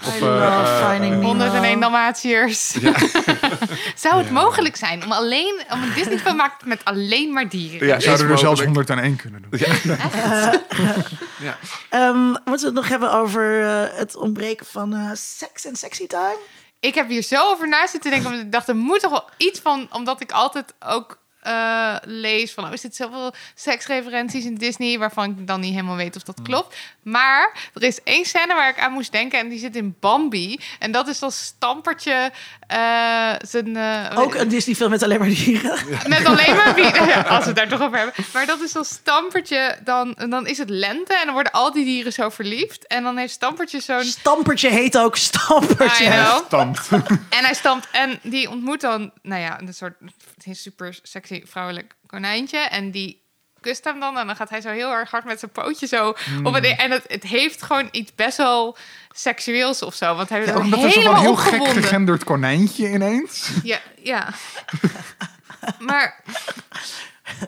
I 0.08 0.16
eh, 0.16 0.20
love 0.20 0.86
Finding 0.88 1.14
Nemo. 1.14 1.26
101 1.26 1.80
Dalmatiërs. 1.80 2.76
Zou 4.04 4.22
het 4.22 4.30
mogelijk 4.30 4.76
zijn 4.76 5.04
om 5.04 5.12
alleen 5.12 5.62
om 5.70 5.82
een 5.82 5.92
Disney 5.94 6.18
film 6.18 6.36
maken 6.36 6.68
met 6.68 6.84
alleen 6.84 7.32
maar 7.32 7.48
dieren? 7.48 7.86
Ja, 7.86 8.00
Zouden 8.00 8.26
we 8.26 8.32
er 8.32 8.38
zelfs 8.38 8.64
mogelijk. 8.64 8.88
101 8.88 9.16
kunnen 9.16 9.44
doen. 9.50 9.60
Ja. 11.40 11.58
Ehm, 11.88 12.26
moeten 12.26 12.44
we 12.44 12.64
het 12.64 12.74
nog 12.74 12.88
hebben 12.88 13.12
over 13.12 13.62
eh, 13.62 13.98
het 13.98 14.16
ontbreken 14.16 14.66
van 14.66 14.94
eh 14.94 15.10
seks 15.14 15.66
en 15.66 15.76
sexy 15.76 16.06
time? 16.06 16.38
Ik 16.80 16.94
heb 16.94 17.08
hier 17.08 17.22
zo 17.22 17.50
over 17.50 17.68
na 17.68 17.86
zitten 17.86 18.10
denken. 18.10 18.30
Want 18.30 18.42
ik 18.42 18.52
dacht, 18.52 18.68
er 18.68 18.76
moet 18.76 19.00
toch 19.00 19.10
wel 19.10 19.28
iets 19.36 19.60
van... 19.60 19.88
Omdat 19.90 20.20
ik 20.20 20.32
altijd 20.32 20.74
ook 20.80 21.18
eh, 21.44 21.94
lees 22.02 22.52
van... 22.52 22.64
Oh, 22.64 22.72
er 22.72 22.78
zitten 22.78 23.04
zoveel 23.04 23.34
seksreferenties 23.54 24.44
in 24.44 24.54
Disney... 24.54 24.98
waarvan 24.98 25.30
ik 25.30 25.46
dan 25.46 25.60
niet 25.60 25.72
helemaal 25.72 25.96
weet 25.96 26.16
of 26.16 26.22
dat 26.22 26.42
klopt. 26.42 26.76
Maar 27.02 27.70
er 27.74 27.82
is 27.82 28.02
één 28.02 28.24
scène 28.24 28.54
waar 28.54 28.68
ik 28.68 28.78
aan 28.78 28.92
moest 28.92 29.12
denken... 29.12 29.38
en 29.38 29.48
die 29.48 29.58
zit 29.58 29.76
in 29.76 29.96
Bambi. 30.00 30.60
En 30.78 30.92
dat 30.92 31.08
is 31.08 31.18
dat 31.18 31.32
stampertje... 31.32 32.32
eh, 32.66 33.32
zijn, 33.40 33.76
eh, 33.76 34.18
Ook 34.18 34.34
een 34.34 34.48
Disney 34.48 34.74
film 34.74 34.90
met 34.90 35.02
alleen 35.02 35.18
maar 35.18 35.28
dieren. 35.28 35.78
Met 36.06 36.24
alleen 36.24 36.56
maar 36.56 36.78
ja, 37.08 37.20
als 37.20 37.38
we 37.38 37.46
het 37.46 37.56
daar 37.56 37.68
toch 37.68 37.80
over 37.80 37.96
hebben. 37.96 38.14
Maar 38.32 38.46
dat 38.46 38.60
is 38.60 38.72
dan 38.72 38.84
Stampertje, 38.84 39.78
dan, 39.84 40.16
dan 40.28 40.46
is 40.46 40.58
het 40.58 40.70
lente 40.70 41.14
en 41.14 41.24
dan 41.24 41.34
worden 41.34 41.52
al 41.52 41.72
die 41.72 41.84
dieren 41.84 42.12
zo 42.12 42.28
verliefd. 42.28 42.86
En 42.86 43.02
dan 43.02 43.16
heeft 43.16 43.32
Stampertje 43.32 43.80
zo'n... 43.80 44.02
Stampertje 44.02 44.68
heet 44.68 44.98
ook 44.98 45.16
Stampertje. 45.16 46.42
Stampt. 46.46 46.88
En 47.28 47.44
hij 47.44 47.54
stampt 47.54 47.88
en 47.90 48.18
die 48.22 48.50
ontmoet 48.50 48.80
dan, 48.80 49.10
nou 49.22 49.40
ja, 49.40 49.60
een 49.60 49.74
soort 49.74 49.94
een 50.46 50.56
super 50.56 50.98
sexy 51.02 51.42
vrouwelijk 51.46 51.94
konijntje. 52.06 52.58
En 52.58 52.90
die 52.90 53.22
kust 53.60 53.84
hem 53.84 54.00
dan 54.00 54.18
en 54.18 54.26
dan 54.26 54.36
gaat 54.36 54.50
hij 54.50 54.60
zo 54.60 54.68
heel 54.68 54.90
erg 54.90 55.10
hard 55.10 55.24
met 55.24 55.38
zijn 55.38 55.50
pootje 55.50 55.86
zo 55.86 56.14
op 56.42 56.54
het, 56.54 56.64
En 56.64 56.90
het, 56.90 57.04
het 57.06 57.22
heeft 57.22 57.62
gewoon 57.62 57.88
iets 57.90 58.14
best 58.14 58.36
wel 58.36 58.76
seksueels 59.10 59.82
of 59.82 59.94
zo. 59.94 60.14
Want 60.14 60.28
hij 60.28 60.40
is 60.40 60.48
Ja, 60.48 60.58
omdat 60.58 60.80
helemaal 60.80 61.20
heel 61.20 61.36
gek 61.36 61.68
gegenderd 61.68 62.24
konijntje 62.24 62.88
ineens. 62.88 63.50
Ja, 63.62 63.80
ja. 64.02 64.28
maar 65.88 66.22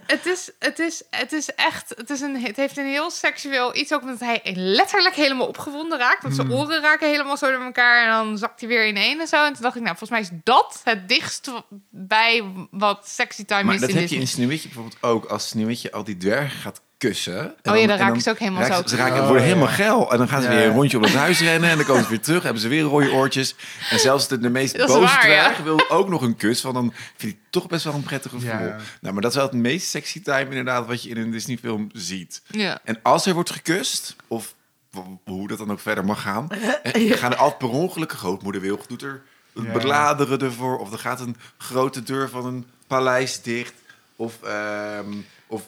het 0.07 0.27
is, 0.27 0.51
het, 0.59 0.79
is, 0.79 1.03
het 1.11 1.33
is 1.33 1.55
echt, 1.55 1.93
het, 1.97 2.11
is 2.11 2.21
een, 2.21 2.41
het 2.43 2.57
heeft 2.57 2.77
een 2.77 2.87
heel 2.87 3.11
seksueel 3.11 3.77
iets 3.77 3.93
ook 3.93 4.03
omdat 4.03 4.21
hij 4.21 4.41
letterlijk 4.55 5.15
helemaal 5.15 5.47
opgewonden 5.47 5.99
raakt. 5.99 6.23
Want 6.23 6.35
zijn 6.35 6.53
oren 6.53 6.81
raken 6.81 7.09
helemaal 7.09 7.37
zo 7.37 7.51
door 7.51 7.65
elkaar 7.65 8.05
en 8.05 8.11
dan 8.11 8.39
zakt 8.39 8.61
hij 8.61 8.69
weer 8.69 8.89
ineen 8.89 9.21
en 9.21 9.27
zo. 9.27 9.45
En 9.45 9.53
toen 9.53 9.63
dacht 9.63 9.77
ik, 9.77 9.83
nou, 9.83 9.97
volgens 9.97 10.11
mij 10.11 10.21
is 10.21 10.41
dat 10.45 10.81
het 10.85 11.09
dichtst 11.09 11.51
bij 11.91 12.45
wat 12.71 13.09
sexy 13.09 13.45
time 13.45 13.63
Maar 13.63 13.75
is 13.75 13.81
dat 13.81 13.91
in 13.91 13.97
heb 13.97 14.09
je 14.09 14.17
in 14.17 14.29
Sneeuwwitje 14.29 14.69
bijvoorbeeld 14.69 15.03
ook. 15.03 15.25
Als 15.25 15.49
Sneeuwwitje 15.49 15.93
al 15.93 16.05
die 16.05 16.17
dwergen 16.17 16.59
gaat 16.59 16.83
kussen. 16.99 17.39
en 17.63 17.73
Oh 17.73 17.79
ja, 17.79 17.87
dan 17.87 17.99
en 17.99 18.07
raken 18.07 18.21
ze 18.21 18.31
ook 18.31 18.39
helemaal 18.39 18.63
raken 18.63 18.77
zo. 18.89 18.97
Ze, 18.97 18.97
raken, 18.97 19.15
Oh, 19.21 19.25
worden 19.25 19.43
ja. 19.43 19.49
helemaal 19.49 19.75
geil. 19.75 20.13
En 20.13 20.19
dan 20.19 20.29
gaan 20.29 20.43
ze 20.43 20.49
Ja, 20.49 20.55
weer 20.57 20.67
een 20.67 20.73
rondje 20.75 20.97
om 20.97 21.03
het 21.03 21.15
huis 21.15 21.41
rennen. 21.41 21.71
En 21.71 21.77
dan 21.77 21.87
komen 21.87 22.03
ze 22.03 22.09
weer 22.09 22.21
terug. 22.21 22.43
Hebben 22.43 22.63
ze 22.63 22.69
weer 22.69 22.83
rode 22.83 23.11
oortjes. 23.13 23.55
En 23.91 23.99
zelfs 23.99 24.29
de, 24.29 24.39
de 24.39 24.51
meest 24.51 24.77
boze 24.87 24.99
waar, 25.01 25.21
dwerg 25.21 25.59
wil 25.59 25.91
ook 25.91 26.09
nog 26.09 26.23
een 26.23 26.37
kus. 26.37 26.63
Want 26.63 26.75
dan 26.75 26.93
vind 27.17 27.33
ik 27.33 27.39
toch 27.51 27.67
best 27.67 27.85
wel 27.85 27.95
een 27.95 28.03
prettig 28.03 28.31
gevoel. 28.31 28.51
Ja. 28.67 28.77
Nou, 29.01 29.13
maar 29.15 29.23
dat 29.23 29.31
is 29.31 29.37
wel 29.37 29.47
het 29.47 29.55
meest 29.57 29.89
sexy 29.89 30.23
time 30.23 30.45
inderdaad 30.49 30.87
wat 30.87 31.03
je 31.03 31.09
in 31.09 31.17
een 31.17 31.31
Disney 31.31 31.57
film 31.59 31.89
ziet. 31.93 32.43
Ja. 32.47 32.79
En 32.85 32.99
als 33.03 33.27
er 33.27 33.35
wordt 33.35 33.51
gekust, 33.51 34.17
of 34.29 34.55
hoe 35.25 35.49
dat 35.49 35.59
dan 35.59 35.71
ook 35.71 35.81
verder 35.81 36.05
mag 36.05 36.23
gaan, 36.23 36.49
gaan 37.21 37.33
er 37.33 37.39
altijd 37.39 37.59
per 37.59 37.69
ongeluk, 37.69 38.13
grootmoeder 38.13 38.61
Wilg 38.61 38.87
doet 38.87 39.03
er 39.03 39.23
Ja. 39.55 39.79
bladeren 39.79 40.39
ervoor, 40.41 40.79
of 40.79 40.93
er 40.93 40.99
gaat 40.99 41.21
een 41.21 41.37
grote 41.59 42.03
deur 42.03 42.29
van 42.29 42.47
een 42.47 42.67
paleis 42.87 43.43
dicht, 43.43 43.73
of, 44.17 44.43
ehm, 44.43 45.13
of, 45.47 45.63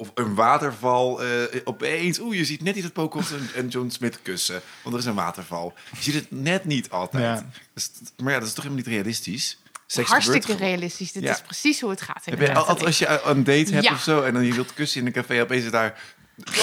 of 0.00 0.10
een 0.14 0.34
waterval 0.34 1.22
eh, 1.22 1.28
opeens. 1.64 2.18
Oeh, 2.20 2.36
je 2.36 2.44
ziet 2.44 2.62
net 2.62 2.74
niet 2.74 2.84
het 2.84 2.92
Pocahontas 2.92 3.32
en, 3.38 3.48
en 3.54 3.68
John 3.68 3.88
Smith 3.88 4.18
kussen, 4.22 4.60
want 4.82 4.94
er 4.94 5.00
is 5.00 5.06
een 5.06 5.14
waterval. 5.14 5.74
Je 5.96 6.02
ziet 6.02 6.14
het 6.14 6.30
net 6.30 6.64
niet 6.64 6.90
altijd. 6.90 7.22
Ja. 7.24 7.46
Dus, 7.74 7.90
maar 8.22 8.32
ja, 8.32 8.38
dat 8.38 8.48
is 8.48 8.54
toch 8.54 8.64
helemaal 8.64 8.84
niet 8.84 8.94
realistisch. 8.94 9.58
Seks 9.86 10.08
Hartstikke 10.10 10.56
realistisch. 10.56 11.12
Dit 11.12 11.22
Ja. 11.22 11.32
is 11.32 11.40
precies 11.40 11.80
hoe 11.80 11.90
het 11.90 12.00
gaat. 12.00 12.24
Heb 12.24 12.40
je 12.40 12.54
altijd 12.54 12.84
als 12.86 12.98
je 12.98 13.20
een 13.24 13.44
date 13.44 13.72
hebt 13.72 13.84
Ja. 13.84 13.92
of 13.92 14.02
zo 14.02 14.22
en 14.22 14.34
dan 14.34 14.44
je 14.44 14.52
wilt 14.54 14.74
kussen 14.74 15.00
in 15.00 15.06
een 15.06 15.12
café, 15.12 15.40
opeens 15.40 15.64
is 15.64 15.70
daar 15.70 16.00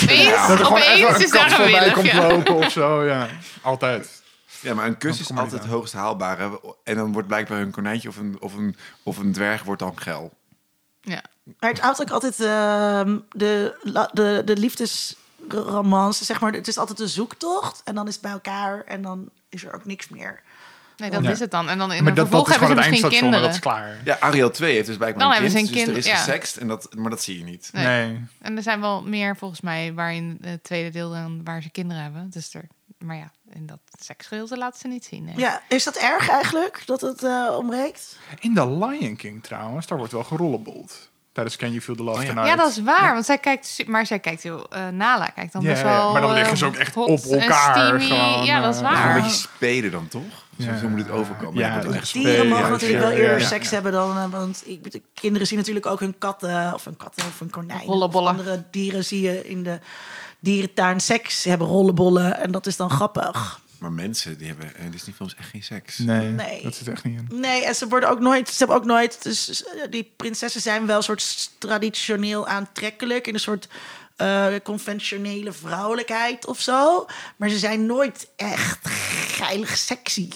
Opeens, 0.04 0.22
Ja. 0.22 0.48
Dat 0.48 0.60
er 0.60 0.66
gewoon 0.66 0.82
opeens 0.82 1.00
even 1.00 1.16
is 1.16 1.24
een 1.24 1.72
daar 1.72 1.88
een 1.88 1.94
komt 1.94 2.06
Ja. 2.06 2.28
lopen 2.28 2.56
of 2.56 2.72
zo. 2.72 3.06
Ja, 3.06 3.30
altijd. 3.62 4.22
Ja, 4.60 4.74
maar 4.74 4.86
een 4.88 4.98
kus 4.98 5.20
is 5.20 5.32
altijd 5.32 5.62
het 5.62 5.72
hoogst 5.72 5.94
haalbare. 5.94 6.76
En 6.84 6.96
dan 6.96 7.12
wordt 7.14 7.28
blijkbaar 7.28 7.62
een 7.62 7.72
konijntje 7.72 8.10
of 8.10 8.18
een, 8.18 8.38
of 8.40 8.54
een, 8.54 8.76
of 9.04 9.18
een 9.18 9.32
dwerg 9.32 9.64
wordt 9.64 9.82
dan 9.82 10.00
geil. 10.02 10.37
Ja. 11.08 11.22
Maar 11.60 11.70
het 11.70 11.80
houdt 11.80 12.02
ook 12.02 12.10
altijd 12.10 12.40
ehm, 12.40 13.18
de, 13.32 13.76
de, 14.14 14.42
de 14.46 14.58
liefdesromance, 14.58 16.26
zeg 16.26 16.40
maar. 16.42 16.52
Het 16.54 16.68
is 16.68 16.78
altijd 16.78 17.00
een 17.00 17.08
zoektocht 17.08 17.82
en 17.84 17.96
dan 17.96 18.08
is 18.08 18.14
het 18.14 18.22
bij 18.22 18.32
elkaar 18.32 18.84
en 18.84 19.02
dan 19.02 19.30
is 19.50 19.64
er 19.66 19.74
ook 19.74 19.86
niks 19.86 20.10
meer. 20.10 20.42
Nee, 20.98 21.10
dat 21.10 21.24
Ja. 21.24 21.30
is 21.30 21.40
het 21.40 21.52
dan. 21.52 21.70
En 21.70 21.78
dan 21.78 21.92
in 21.92 22.04
maar 22.04 22.12
een 22.12 22.16
dat, 22.16 22.16
dat 22.16 22.28
vervolg 22.28 22.48
is 22.50 22.56
hebben 22.56 22.78
ze 22.78 22.82
het 22.84 22.92
misschien 22.92 23.20
kinderen. 23.20 23.42
dat 23.46 23.54
is 23.54 23.60
klaar. 23.60 23.98
Ja, 24.04 24.18
Ariel 24.20 24.52
2 24.52 24.74
heeft 24.74 24.88
dus 24.88 24.98
blijkbaar 24.98 25.24
Dan 25.24 25.28
een 25.36 25.42
hebben 25.42 25.52
ze 25.52 25.58
een 25.68 25.72
dus 25.72 25.80
er 25.82 25.86
kind, 25.86 25.98
is 25.98 26.06
ja. 26.06 26.16
gesext, 26.18 26.58
en 26.58 26.68
dat, 26.68 26.96
maar 26.96 27.10
dat 27.10 27.24
zie 27.24 27.38
je 27.38 27.44
niet. 27.44 27.70
Nee. 27.74 27.86
Nee. 27.86 28.26
En 28.42 28.58
er 28.58 28.64
zijn 28.64 28.82
wel 28.82 29.04
meer 29.04 29.36
volgens 29.38 29.62
mij 29.62 29.94
waarin 29.94 30.38
het 30.42 30.64
tweede 30.64 30.90
deel 30.90 31.10
dan 31.10 31.42
waar 31.44 31.62
ze 31.62 31.70
kinderen 31.70 32.04
hebben. 32.04 32.30
Dus 32.30 32.54
er, 32.54 32.68
maar 33.00 33.16
ja, 33.16 33.32
in 33.50 33.66
dat 33.66 33.80
seksgedeelte 34.00 34.58
laten 34.58 34.80
ze 34.80 34.88
niet 34.88 35.06
zien. 35.06 35.24
Nee. 35.24 35.38
Ja, 35.38 35.62
is 35.70 35.84
dat 35.84 35.96
erg 35.96 36.30
eigenlijk 36.30 36.82
dat 36.86 37.02
het 37.02 37.24
eh, 37.24 37.56
ontbreekt? 37.58 38.18
In 38.40 38.54
The 38.54 38.70
Lion 38.70 39.16
King 39.16 39.44
trouwens, 39.44 39.88
daar 39.88 39.98
wordt 39.98 40.14
wel 40.14 40.24
gerollebold. 40.24 41.10
Tijdens 41.32 41.58
Can 41.58 41.70
You 41.70 41.82
Feel 41.82 41.96
the 41.96 42.04
Love 42.04 42.18
Oh 42.18 42.24
ja. 42.24 42.30
Tonight. 42.30 42.50
Ja, 42.50 42.56
dat 42.56 42.70
is 42.70 42.82
waar. 42.82 43.14
Want 43.14 43.26
zij 43.26 43.38
kijkt, 43.38 43.84
maar 43.88 44.06
zij 44.06 44.20
kijkt 44.20 44.44
heel 44.44 44.70
eh, 44.70 44.88
Nala 44.88 45.26
kijkt 45.26 45.54
dan 45.54 45.62
Ja, 45.62 45.68
best 45.70 45.82
ja, 45.82 45.88
wel. 45.88 46.12
maar 46.12 46.22
dan 46.22 46.32
liggen 46.34 46.52
eh, 46.52 46.58
ze 46.58 46.66
ook 46.66 46.76
echt 46.76 46.98
op 46.98 47.08
en 47.08 47.40
elkaar 47.40 48.02
gewoon, 48.02 48.46
ja, 48.46 48.62
dat 48.62 48.74
is 48.76 48.82
eh, 48.82 48.92
waar. 48.92 49.16
een 49.16 49.22
beetje 49.22 49.38
spelen 49.38 49.92
dan, 49.92 50.08
toch? 50.08 50.46
Zo, 50.60 50.66
Ja. 50.66 50.78
zo 50.78 50.88
moet 50.90 51.00
het 51.00 51.10
overkomen. 51.12 51.60
Ja, 51.60 51.68
Ja, 51.68 51.76
echt 51.76 51.84
Dieren 51.84 52.08
spelen. 52.08 52.48
mogen 52.48 52.64
ja, 52.66 52.70
natuurlijk 52.70 53.02
ja, 53.04 53.08
wel 53.10 53.18
eerder 53.18 53.40
ja. 53.40 53.46
seks 53.48 53.70
hebben 53.70 53.92
dan... 53.92 54.18
eh, 54.18 54.30
want 54.30 54.64
ik, 54.66 55.02
kinderen 55.14 55.48
zien 55.48 55.58
natuurlijk 55.58 55.86
ook 55.86 56.00
hun 56.00 56.18
katten... 56.18 56.74
of 56.74 56.86
een 56.86 56.98
katten 56.98 57.26
of 57.26 57.40
een 57.40 57.50
konijn. 57.50 57.88
Of 57.88 58.16
andere 58.16 58.64
dieren 58.72 59.06
zie 59.06 59.22
je 59.22 59.48
in 59.48 59.64
de 59.64 59.80
dierentuin 60.40 61.00
seks 61.00 61.44
hebben 61.44 61.68
rollenbollen. 61.68 62.38
En 62.40 62.52
dat 62.52 62.66
is 62.68 62.76
dan 62.78 62.90
grappig. 62.90 63.60
Maar 63.78 63.92
mensen, 63.92 64.38
die 64.38 64.48
hebben 64.48 64.76
in 64.78 64.92
Disney-films 64.92 65.36
echt 65.36 65.50
geen 65.50 65.64
seks. 65.64 65.98
Nee, 65.98 66.28
Nee. 66.28 66.64
dat 66.64 66.76
zit 66.76 66.88
echt 66.88 67.04
niet 67.04 67.20
in. 67.30 67.40
Nee, 67.40 67.66
en 67.66 67.76
ze 67.76 67.88
worden 67.88 68.10
ook 68.10 68.20
nooit... 68.20 68.50
Ze 68.50 68.56
hebben 68.58 68.76
ook 68.76 68.86
nooit... 68.86 69.24
Dus, 69.24 69.64
eh, 69.64 69.82
die 69.90 70.14
prinsessen 70.16 70.62
zijn 70.62 70.86
wel 70.86 70.98
een 70.98 71.04
soort 71.04 71.50
traditioneel 71.58 72.48
aantrekkelijk... 72.48 73.28
in 73.28 73.34
een 73.34 73.40
soort 73.40 73.68
eh, 74.16 74.48
conventionele 74.64 75.54
vrouwelijkheid 75.54 76.46
of 76.46 76.60
zo. 76.62 77.06
Maar 77.36 77.50
ze 77.50 77.58
zijn 77.58 77.86
nooit 77.86 78.28
echt 78.36 78.88
geilig 79.28 79.78
sexy. 79.78 80.30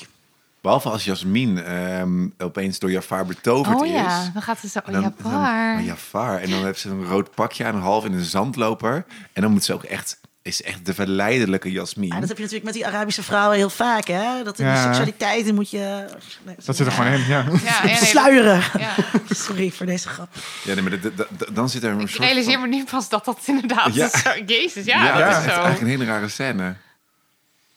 Behalve 0.61 0.89
als 0.89 1.03
Jasmin 1.05 1.63
ehm, 1.63 2.27
opeens 2.37 2.79
door 2.79 2.91
Jafar 2.91 3.25
betoverd 3.25 3.79
Oh 3.81 3.85
is. 3.87 3.91
ja, 3.93 4.29
dan 4.33 4.41
gaat 4.41 4.59
ze 4.59 4.67
zo. 4.67 4.79
En 4.79 4.85
Oh, 4.87 4.91
dan, 4.93 5.01
ja, 5.01 5.13
dan- 5.23 5.31
paar. 5.31 5.77
oh, 5.79 5.85
Jafar. 5.85 6.39
En 6.39 6.49
dan 6.49 6.63
heeft 6.65 6.79
ze 6.79 6.89
een 6.89 7.05
rood 7.05 7.35
pakje 7.35 7.65
aan, 7.65 7.75
een 7.75 7.81
half 7.81 8.05
in 8.05 8.13
een 8.13 8.23
zandloper. 8.23 9.05
En 9.33 9.41
dan 9.41 9.51
moet 9.51 9.63
ze 9.63 9.73
ook 9.73 9.83
echt... 9.83 10.19
Is 10.43 10.63
echt 10.63 10.85
de 10.85 10.93
verleidelijke 10.93 11.71
Jasmin. 11.71 12.07
Ja, 12.07 12.19
dat 12.19 12.27
heb 12.27 12.37
je 12.37 12.43
natuurlijk 12.43 12.63
met 12.73 12.73
die 12.73 12.87
Arabische 12.87 13.23
vrouwen 13.23 13.57
heel 13.57 13.69
vaak, 13.69 14.07
hè? 14.07 14.43
Dat 14.43 14.59
in 14.59 14.65
Ja. 14.65 14.83
seksualiteit 14.83 15.43
die 15.43 15.53
moet 15.53 15.69
je... 15.69 16.05
Nee, 16.45 16.55
Dat 16.65 16.75
zit 16.75 16.85
er 16.85 16.91
gewoon 16.91 17.11
in, 17.11 17.19
ja. 17.19 17.25
Ja, 17.27 17.59
ja, 17.63 17.83
nee, 17.83 17.93
dat- 17.99 18.07
sluieren. 18.07 18.61
ja. 18.79 18.89
Sorry 19.29 19.71
voor 19.71 19.85
deze 19.85 20.07
grap. 20.07 20.27
Ja, 20.63 20.73
nee, 20.73 20.81
maar 20.83 20.91
de- 20.91 20.99
de- 20.99 21.27
de- 21.37 21.53
dan 21.53 21.69
zit 21.69 21.83
er 21.83 21.91
een 21.91 21.99
Ik 21.99 22.07
soort 22.07 22.23
realiseer 22.23 22.51
van- 22.59 22.61
me 22.69 22.75
nu 22.75 22.83
pas 22.83 23.09
dat 23.09 23.25
dat 23.25 23.39
inderdaad 23.45 23.93
Ja. 23.93 24.05
is. 24.05 24.21
Zo, 24.21 24.29
Jezus, 24.45 24.85
ja, 24.85 25.03
Ja, 25.05 25.17
dat 25.17 25.21
is 25.29 25.37
is 25.37 25.43
echt 25.43 25.43
zo. 25.43 25.49
eigenlijk 25.49 25.81
een 25.81 25.87
hele 25.87 26.05
rare 26.05 26.29
scène. 26.29 26.75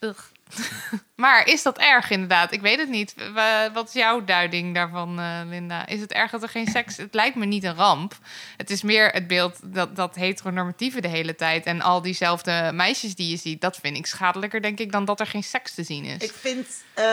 Ugh. 0.00 0.18
maar 1.16 1.46
is 1.46 1.62
dat 1.62 1.78
erg 1.78 2.10
inderdaad? 2.10 2.52
Ik 2.52 2.60
weet 2.60 2.78
het 2.78 2.88
niet. 2.88 3.14
Wa- 3.34 3.72
Wat 3.72 3.88
is 3.88 3.92
jouw 3.94 4.24
duiding 4.24 4.74
daarvan, 4.74 5.18
eh, 5.18 5.40
Linda? 5.44 5.86
Is 5.86 6.00
het 6.00 6.12
erg 6.12 6.30
dat 6.30 6.42
er 6.42 6.48
geen 6.48 6.66
seks... 6.66 6.96
Het 6.96 7.14
lijkt 7.14 7.36
me 7.36 7.44
niet 7.44 7.64
een 7.64 7.74
ramp. 7.74 8.18
Het 8.56 8.70
is 8.70 8.82
meer 8.82 9.08
het 9.10 9.26
beeld 9.26 9.58
dat, 9.62 9.96
dat 9.96 10.14
heteronormatieve 10.14 11.00
de 11.00 11.08
hele 11.08 11.34
tijd... 11.34 11.66
en 11.66 11.80
al 11.80 12.02
diezelfde 12.02 12.70
meisjes 12.74 13.14
die 13.14 13.30
je 13.30 13.36
ziet... 13.36 13.60
dat 13.60 13.76
vind 13.76 13.96
ik 13.96 14.06
schadelijker, 14.06 14.62
denk 14.62 14.78
ik, 14.78 14.92
dan 14.92 15.04
dat 15.04 15.20
er 15.20 15.26
geen 15.26 15.44
seks 15.44 15.74
te 15.74 15.82
zien 15.82 16.04
is. 16.04 16.22
Ik 16.22 16.32
vind 16.40 16.66
eh, 16.94 17.04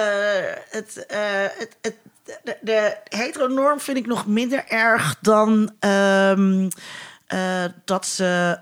het, 0.69 1.05
eh, 1.05 1.19
het, 1.57 1.77
het, 1.81 1.95
de, 2.43 2.57
de 2.61 2.97
heteronorm 3.03 3.80
vind 3.80 3.97
ik 3.97 4.05
nog 4.05 4.27
minder 4.27 4.63
erg 4.68 5.18
dan 5.22 5.76
ehm, 5.80 6.69
eh, 7.27 7.65
dat 7.85 8.05
ze... 8.07 8.59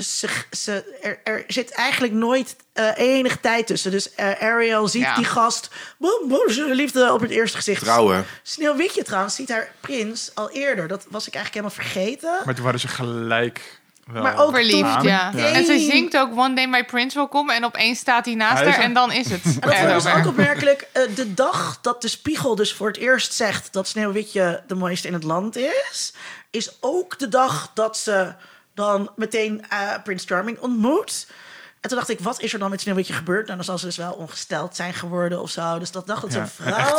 ze, 0.00 0.28
ze, 0.50 0.98
er, 1.02 1.20
er 1.24 1.44
zit 1.46 1.70
eigenlijk 1.70 2.12
nooit 2.12 2.56
eh 2.72 2.90
enige 2.96 3.40
tijd 3.40 3.66
tussen. 3.66 3.90
Dus 3.90 4.14
eh, 4.14 4.42
Ariel 4.42 4.88
ziet 4.88 5.02
Ja. 5.02 5.14
die 5.14 5.24
gast... 5.24 5.70
Boem, 5.98 6.28
boem, 6.28 6.50
ze 6.50 6.64
liefde 6.74 7.12
op 7.12 7.20
het 7.20 7.30
eerste 7.30 7.56
gezicht. 7.56 7.80
Trouwen. 7.82 8.24
Sneeuwwitje 8.42 9.02
trouwens 9.02 9.34
ziet 9.34 9.48
haar 9.50 9.72
prins 9.80 10.30
al 10.34 10.50
eerder. 10.50 10.88
Dat 10.88 11.06
was 11.10 11.26
ik 11.26 11.34
eigenlijk 11.34 11.66
helemaal 11.66 11.92
vergeten. 11.92 12.40
Maar 12.44 12.54
toen 12.54 12.64
waren 12.64 12.80
ze 12.80 12.88
gelijk 12.88 13.80
wel 14.06 14.22
Maar 14.22 14.38
ook 14.38 14.54
Verliefd, 14.54 15.02
ja. 15.02 15.32
Ja. 15.34 15.52
En 15.52 15.64
ze 15.64 15.78
zingt 15.78 16.16
ook 16.16 16.38
One 16.38 16.54
Day 16.54 16.66
My 16.66 16.84
Prince 16.84 17.18
Will 17.18 17.28
Come... 17.28 17.54
en 17.54 17.64
opeens 17.64 17.98
staat 17.98 18.24
hij 18.24 18.34
naast 18.34 18.58
Hij 18.58 18.66
haar 18.68 18.78
er. 18.78 18.84
en 18.84 18.92
dan 18.92 19.12
is 19.12 19.30
het. 19.30 19.42
En 19.60 19.88
dat 19.88 20.02
vond 20.02 20.16
ik 20.16 20.20
ook 20.22 20.26
opmerkelijk. 20.30 20.86
Eh, 20.92 21.02
de 21.14 21.34
dag 21.34 21.78
dat 21.80 22.02
de 22.02 22.08
spiegel 22.08 22.54
dus 22.54 22.72
voor 22.74 22.86
het 22.86 22.96
eerst 22.96 23.32
zegt 23.32 23.72
dat 23.72 23.88
Sneeuwwitje 23.88 24.62
de 24.66 24.74
mooiste 24.74 25.06
in 25.06 25.12
het 25.14 25.22
land 25.22 25.56
is, 25.56 26.12
is 26.50 26.76
ook 26.80 27.18
de 27.18 27.28
dag 27.28 27.70
dat 27.74 27.96
ze 27.96 28.32
dan 28.74 29.10
meteen 29.16 29.64
eh 29.68 29.92
Prince 30.04 30.26
Charming 30.26 30.58
ontmoet. 30.58 31.26
En 31.80 31.88
toen 31.88 31.98
dacht 31.98 32.10
ik, 32.10 32.20
wat 32.20 32.40
is 32.40 32.52
er 32.52 32.58
dan 32.58 32.70
met 32.70 32.80
Sneeuwwitje 32.80 33.12
gebeurd? 33.12 33.44
Nou, 33.44 33.56
dan 33.56 33.64
zal 33.64 33.78
ze 33.78 33.86
dus 33.86 33.96
wel 33.96 34.12
ongesteld 34.12 34.76
zijn 34.76 34.94
geworden 34.94 35.40
of 35.40 35.50
zo. 35.50 35.78
Dus 35.78 35.90
dat 35.90 36.06
dacht 36.06 36.22
dat 36.22 36.32
ze 36.32 36.38
Ja, 36.38 36.44
een 36.44 36.50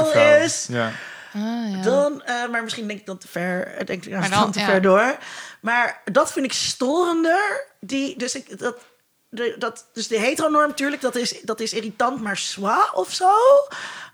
vrouw, 0.06 0.42
is. 0.44 0.66
Ja. 0.70 0.92
Ah, 1.34 1.72
ja. 1.72 1.82
Dan, 1.82 2.22
eh, 2.24 2.48
maar 2.52 2.64
misschien 2.64 2.88
denk 2.88 3.00
ik 3.00 3.06
dan 3.06 3.18
te 3.18 3.28
ver. 3.28 3.68
eh, 3.68 3.86
Denk 3.86 4.06
ik 4.06 4.12
Maar 4.12 4.30
dan, 4.30 4.40
dan- 4.40 4.52
te 4.52 4.60
ja. 4.60 4.66
ver 4.66 4.82
door. 4.82 5.18
Maar 5.62 6.02
dat 6.12 6.32
vind 6.32 6.46
ik 6.46 6.54
storender. 6.54 7.66
Die, 7.80 8.18
dus 8.18 8.36
ik, 8.36 8.60
dat, 8.60 8.78
de, 9.30 9.56
dat, 9.60 9.86
dus 9.94 10.08
de 10.08 10.20
heteronorm 10.20 10.68
natuurlijk, 10.68 11.02
dat 11.02 11.16
is, 11.16 11.42
dat 11.42 11.60
is 11.60 11.74
irritant, 11.74 12.22
maar 12.22 12.38
zwa 12.38 12.90
of 12.94 13.12
zo. 13.14 13.32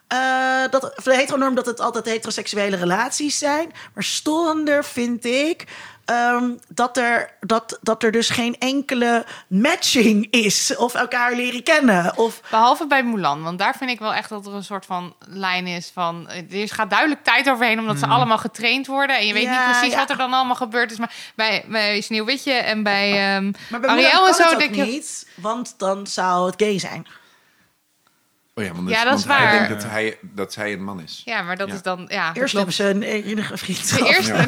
Eh, 0.07 0.63
dat, 0.69 0.93
de 1.03 1.15
heteronorm 1.15 1.55
dat 1.55 1.65
het 1.65 1.79
altijd 1.79 2.05
heteroseksuele 2.05 2.75
relaties 2.75 3.37
zijn. 3.37 3.71
Maar 3.93 4.03
storender 4.03 4.85
vind 4.85 5.25
ik 5.25 5.63
ehm, 6.09 6.49
dat, 6.67 6.97
er, 6.97 7.33
dat, 7.39 7.79
dat 7.81 8.03
er 8.03 8.11
dus 8.11 8.29
geen 8.29 8.55
enkele 8.59 9.25
matching 9.47 10.27
is. 10.31 10.75
Of 10.75 10.93
elkaar 10.93 11.35
leren 11.35 11.63
kennen. 11.63 12.17
Of 12.17 12.41
Behalve 12.49 12.87
bij 12.87 13.03
Mulan, 13.03 13.43
want 13.43 13.59
daar 13.59 13.75
vind 13.77 13.89
ik 13.89 13.99
wel 13.99 14.13
echt 14.13 14.29
dat 14.29 14.45
er 14.45 14.53
een 14.53 14.63
soort 14.63 14.85
van 14.85 15.15
lijn 15.27 15.67
is 15.67 15.91
van... 15.93 16.29
eh, 16.29 16.61
Er 16.61 16.67
gaat 16.69 16.89
duidelijk 16.89 17.23
tijd 17.23 17.49
overheen 17.49 17.79
omdat 17.79 17.99
ze 17.99 18.05
allemaal 18.07 18.37
getraind 18.37 18.87
worden. 18.87 19.17
En 19.17 19.27
je 19.27 19.33
weet. 19.33 19.43
Ja, 19.43 19.67
niet 19.67 19.77
precies 19.77 19.93
ja. 19.93 19.99
wat 19.99 20.09
er 20.09 20.17
dan 20.17 20.33
allemaal 20.33 20.55
gebeurd 20.55 20.91
is. 20.91 20.97
Maar 20.97 21.13
bij, 21.35 21.65
bij 21.67 22.01
Sneeuwwitje 22.01 22.53
en 22.53 22.83
bij, 22.83 23.35
ehm 23.35 23.51
maar 23.69 23.79
bij 23.79 23.89
Ariel 23.89 24.09
Mulan 24.09 24.27
en 24.27 24.33
zo 24.33 24.55
denk 24.57 24.69
ook 24.69 24.75
je... 24.75 24.83
niet. 24.83 25.27
Want 25.35 25.73
dan 25.77 26.07
zou 26.07 26.45
het 26.45 26.61
gay 26.61 26.79
zijn. 26.79 27.05
Oh 28.59 28.65
ja, 28.65 28.73
want 28.73 28.89
Ja, 28.89 29.03
dat 29.03 29.19
is 29.19 29.25
want 29.25 29.39
hij 29.39 29.47
waar. 29.49 29.67
denkt 29.67 29.81
dat 29.81 29.91
hij, 29.91 30.17
dat 30.21 30.55
hij 30.55 30.73
een 30.73 30.83
man 30.83 31.01
is. 31.01 31.21
Ja, 31.25 31.41
maar 31.41 31.57
dat 31.57 31.67
Ja. 31.67 31.73
is 31.73 31.81
dan... 31.81 32.05
Ja, 32.07 32.27
Eerst 32.33 32.53
dat 32.53 32.65
hebben 32.65 32.73
ze 32.73 32.83
een 32.89 33.03
enige 33.03 33.57
vriend. 33.57 33.97
De 33.97 34.07
eerste. 34.07 34.47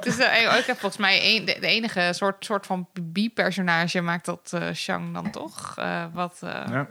dus 0.00 0.18
uh, 0.18 0.58
ik 0.58 0.64
heb 0.66 0.78
volgens 0.78 0.96
mij 1.00 1.36
een, 1.36 1.44
de, 1.44 1.56
de 1.60 1.66
enige 1.66 2.08
soort, 2.14 2.44
soort 2.44 2.66
van 2.66 2.88
bi-personage 3.02 4.00
maakt 4.00 4.24
dat 4.24 4.50
eh 4.52 4.72
Shang 4.74 5.14
dan 5.14 5.30
toch? 5.30 5.74
Eh, 5.78 6.04
wat. 6.12 6.36
eh, 6.40 6.50
Ja. 6.70 6.86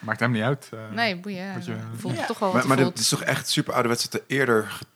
Maakt 0.00 0.20
hem 0.20 0.30
niet 0.30 0.42
uit. 0.42 0.68
eh. 0.72 0.78
Nee, 0.90 1.16
boeien. 1.16 1.54
Wat 1.54 1.64
je- 1.66 1.76
voelt 1.96 2.16
Ja. 2.16 2.26
toch 2.26 2.38
wel 2.38 2.52
Maar, 2.52 2.66
maar 2.66 2.78
het 2.78 2.98
is 2.98 3.08
toch 3.08 3.22
echt 3.22 3.48
super 3.48 3.72
ouderwets 3.72 4.08
dat 4.08 4.20
er 4.20 4.26
eerder 4.26 4.64
get- 4.70 4.86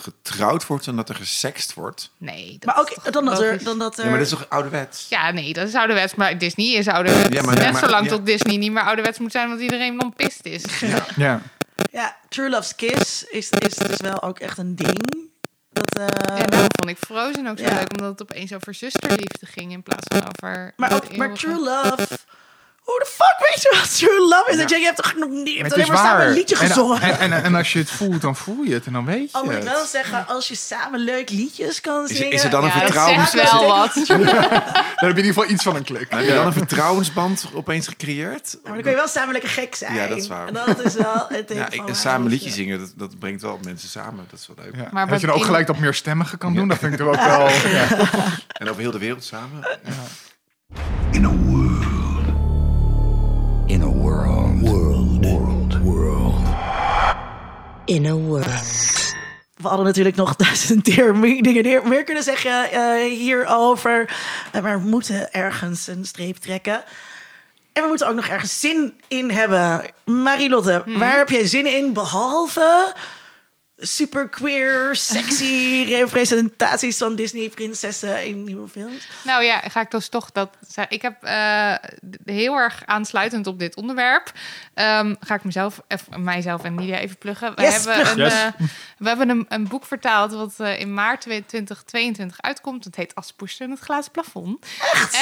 getrouwd 0.00 0.66
wordt 0.66 0.84
dan 0.84 0.96
dat 0.96 1.08
er 1.08 1.14
gesext 1.14 1.74
wordt? 1.74 2.10
Nee. 2.16 2.56
Dat 2.58 2.64
Maar 2.64 2.78
ook 2.78 3.12
dan 3.12 3.24
dat 3.24 3.40
er... 3.40 3.64
Dan 3.64 3.78
dat 3.78 3.98
er 3.98 4.04
Ja, 4.04 4.10
maar 4.10 4.18
dat 4.18 4.26
is 4.32 4.32
toch 4.38 4.48
ouderwets? 4.48 5.06
Ja, 5.08 5.30
nee, 5.30 5.52
dat 5.52 5.68
is 5.68 5.74
ouderwets. 5.74 6.14
Maar 6.14 6.38
Disney 6.38 6.66
is 6.74 6.88
ouderwets. 6.88 7.34
Ja, 7.34 7.42
maar- 7.42 7.54
Net 7.54 7.64
ja, 7.64 7.70
maar- 7.70 7.80
zolang 7.80 8.04
ja. 8.04 8.10
tot 8.10 8.26
Disney 8.26 8.56
niet 8.56 8.72
meer 8.72 8.82
ouderwets 8.84 9.18
moet 9.18 9.32
zijn... 9.32 9.46
omdat 9.46 9.60
iedereen 9.60 9.98
dan 9.98 10.12
pist 10.16 10.44
is. 10.46 10.64
Ja. 11.16 11.40
Ja, 11.92 12.16
True 12.28 12.48
Love's 12.50 12.74
Kiss 12.74 13.24
is, 13.24 13.50
is 13.50 13.74
dus 13.76 13.96
wel 13.96 14.22
ook 14.22 14.38
echt 14.38 14.58
een 14.58 14.76
ding. 14.76 15.28
Dat, 15.72 15.98
eh, 15.98 16.04
En 16.40 16.46
daarom 16.46 16.68
vond 16.78 16.90
ik 16.90 16.96
Frozen 16.98 17.46
ook 17.46 17.58
zo 17.58 17.64
Ja. 17.64 17.74
leuk. 17.74 17.90
Omdat 17.92 18.10
het 18.18 18.22
opeens 18.22 18.52
over 18.52 18.74
zusterliefde 18.74 19.46
ging... 19.46 19.72
in 19.72 19.82
plaats 19.82 20.06
van 20.08 20.22
over... 20.28 20.72
maar, 20.76 20.92
ook, 20.94 21.16
maar. 21.16 21.34
True 21.34 21.58
Love... 21.58 22.06
Hoe 22.90 22.98
de 22.98 23.06
fuck 23.10 23.48
weet 23.48 23.62
je 23.62 23.76
wat 23.80 23.96
True 23.98 24.28
Love 24.28 24.50
is? 24.50 24.56
Dat 24.56 24.70
je, 24.70 24.78
je 24.78 24.84
hebt 24.84 24.96
toch 24.96 25.14
nog 25.16 25.28
niet, 25.28 25.48
je 25.48 25.58
hebt 25.60 25.72
alleen 25.72 25.84
is 25.84 25.90
maar 25.90 25.98
samen 25.98 26.18
waar. 26.18 26.26
een 26.26 26.32
liedje 26.34 26.56
En- 26.56 26.66
gezongen. 26.66 27.00
En, 27.02 27.18
en, 27.18 27.42
en, 27.42 27.54
als 27.54 27.72
je 27.72 27.78
het 27.78 27.90
voelt, 27.90 28.20
dan 28.20 28.36
voel 28.36 28.62
je 28.62 28.74
het 28.74 28.86
en 28.86 28.92
dan 28.92 29.04
weet 29.04 29.30
je 29.30 29.36
Al 29.36 29.44
moet 29.44 29.54
ik 29.54 29.62
wel 29.62 29.84
zeggen, 29.86 30.26
als 30.26 30.48
je 30.48 30.54
samen 30.54 31.00
leuk 31.00 31.30
liedjes 31.30 31.80
kan 31.80 32.08
Is, 32.08 32.16
zingen... 32.16 32.32
is 32.32 32.44
er 32.44 32.50
dan 32.50 32.64
een 32.64 32.70
Ja, 32.70 32.78
vertrouwens... 32.80 33.32
wel 33.32 33.66
wat. 33.66 33.94
Dan 35.00 35.08
heb 35.08 35.16
je 35.16 35.22
in 35.22 35.28
ieder 35.28 35.42
geval 35.42 35.50
iets 35.56 35.62
van 35.62 35.76
een 35.76 35.84
klik. 35.84 36.06
Heb 36.10 36.20
je 36.24 36.32
dan 36.32 36.46
een 36.46 36.52
vertrouwensband 36.52 37.44
opeens 37.54 37.86
gecreëerd? 37.88 38.58
Maar 38.62 38.72
dan 38.72 38.82
kun 38.82 38.90
je 38.90 38.96
wel 38.96 39.08
samen 39.08 39.32
lekker 39.32 39.50
gek 39.50 39.74
zijn. 39.74 39.94
Ja, 39.94 40.06
dat 40.06 40.18
is 40.18 40.28
waar. 40.28 40.46
En 40.46 40.54
dat 40.54 40.84
is 40.84 40.94
wel 40.94 41.26
het 41.28 41.50
Ja, 41.54 41.70
ik, 41.70 41.82
samen 41.92 42.30
liedjes 42.30 42.54
zingen, 42.54 42.78
dat, 42.78 42.92
dat 42.96 43.18
brengt 43.18 43.42
wel 43.42 43.58
mensen 43.64 43.88
samen. 43.88 44.26
Dat 44.30 44.38
is 44.40 44.46
wel 44.54 44.64
leuk. 44.64 44.76
Ja. 44.76 44.88
Maar 44.90 45.08
dat 45.08 45.20
je 45.20 45.26
dan 45.26 45.36
ook 45.36 45.44
gelijk 45.44 45.66
dat 45.66 45.78
meer 45.78 45.94
stemmigen 45.94 46.38
kan 46.38 46.54
doen, 46.54 46.68
dat 46.68 46.78
vind 46.78 46.92
ik 46.92 46.98
er 47.00 47.06
ook 47.06 47.14
wel... 47.24 47.48
Ja. 47.70 47.86
En 48.52 48.68
over 48.68 48.80
heel 48.80 48.90
de 48.90 48.98
wereld 48.98 49.24
samen. 49.24 49.68
In 51.10 51.26
In 57.90 58.06
a 58.06 58.14
world. 58.14 59.14
We 59.56 59.68
hadden 59.68 59.86
natuurlijk 59.86 60.16
nog 60.16 60.36
duizend 60.46 60.82
keer 60.82 61.16
meer 61.16 61.42
dingen 61.42 61.88
meer- 61.88 62.04
kunnen 62.04 62.22
zeggen 62.22 62.70
eh, 62.70 63.18
hierover. 63.18 64.16
Eh, 64.52 64.62
maar 64.62 64.82
we 64.82 64.88
moeten 64.88 65.32
ergens 65.32 65.86
een 65.86 66.04
streep 66.04 66.36
trekken. 66.36 66.84
En 67.72 67.82
we 67.82 67.88
moeten 67.88 68.08
ook 68.08 68.14
nog 68.14 68.26
ergens 68.26 68.60
zin 68.60 68.94
in 69.08 69.30
hebben. 69.30 69.84
Marilotte, 70.04 70.82
waar 70.86 71.16
heb 71.16 71.28
jij 71.28 71.46
zin 71.46 71.66
in? 71.66 71.92
Behalve 71.92 72.94
super 73.80 74.28
queer, 74.28 74.88
sexy 74.96 75.84
representaties 75.98 76.96
van 76.96 77.14
Disney-prinsessen 77.14 78.24
in 78.26 78.44
nieuwe 78.44 78.68
films. 78.68 79.08
Nou 79.24 79.44
ja, 79.44 79.58
ga 79.58 79.80
ik 79.80 79.90
dus 79.90 80.08
toch 80.08 80.30
dat 80.32 80.50
zeggen. 80.68 80.94
Ik 80.94 81.02
heb 81.02 81.22
eh, 81.22 81.74
heel 82.24 82.54
erg 82.56 82.82
aansluitend 82.86 83.46
op 83.46 83.58
dit 83.58 83.76
onderwerp. 83.76 84.32
ehm, 84.74 85.14
ga 85.20 85.34
ik 85.34 85.44
mezelf, 85.44 85.80
even, 85.88 86.22
mijzelf 86.24 86.62
en 86.64 86.74
Nidia 86.74 86.98
even 86.98 87.18
pluggen. 87.18 87.54
We 87.54 87.62
Yes, 87.62 87.84
hebben, 87.84 87.94
plug. 87.94 88.10
een, 88.12 88.18
Yes. 88.18 88.32
eh, 88.32 88.66
we 88.98 89.08
hebben 89.08 89.28
een, 89.28 89.46
een 89.48 89.68
boek 89.68 89.86
vertaald 89.86 90.32
wat 90.32 90.54
eh, 90.58 90.80
in 90.80 90.94
maart 90.94 91.20
2022 91.20 92.40
uitkomt. 92.40 92.84
Het 92.84 92.96
heet 92.96 93.14
Aspoester 93.14 93.64
en 93.64 93.70
het 93.70 93.80
glazen 93.80 94.10
plafond. 94.12 94.66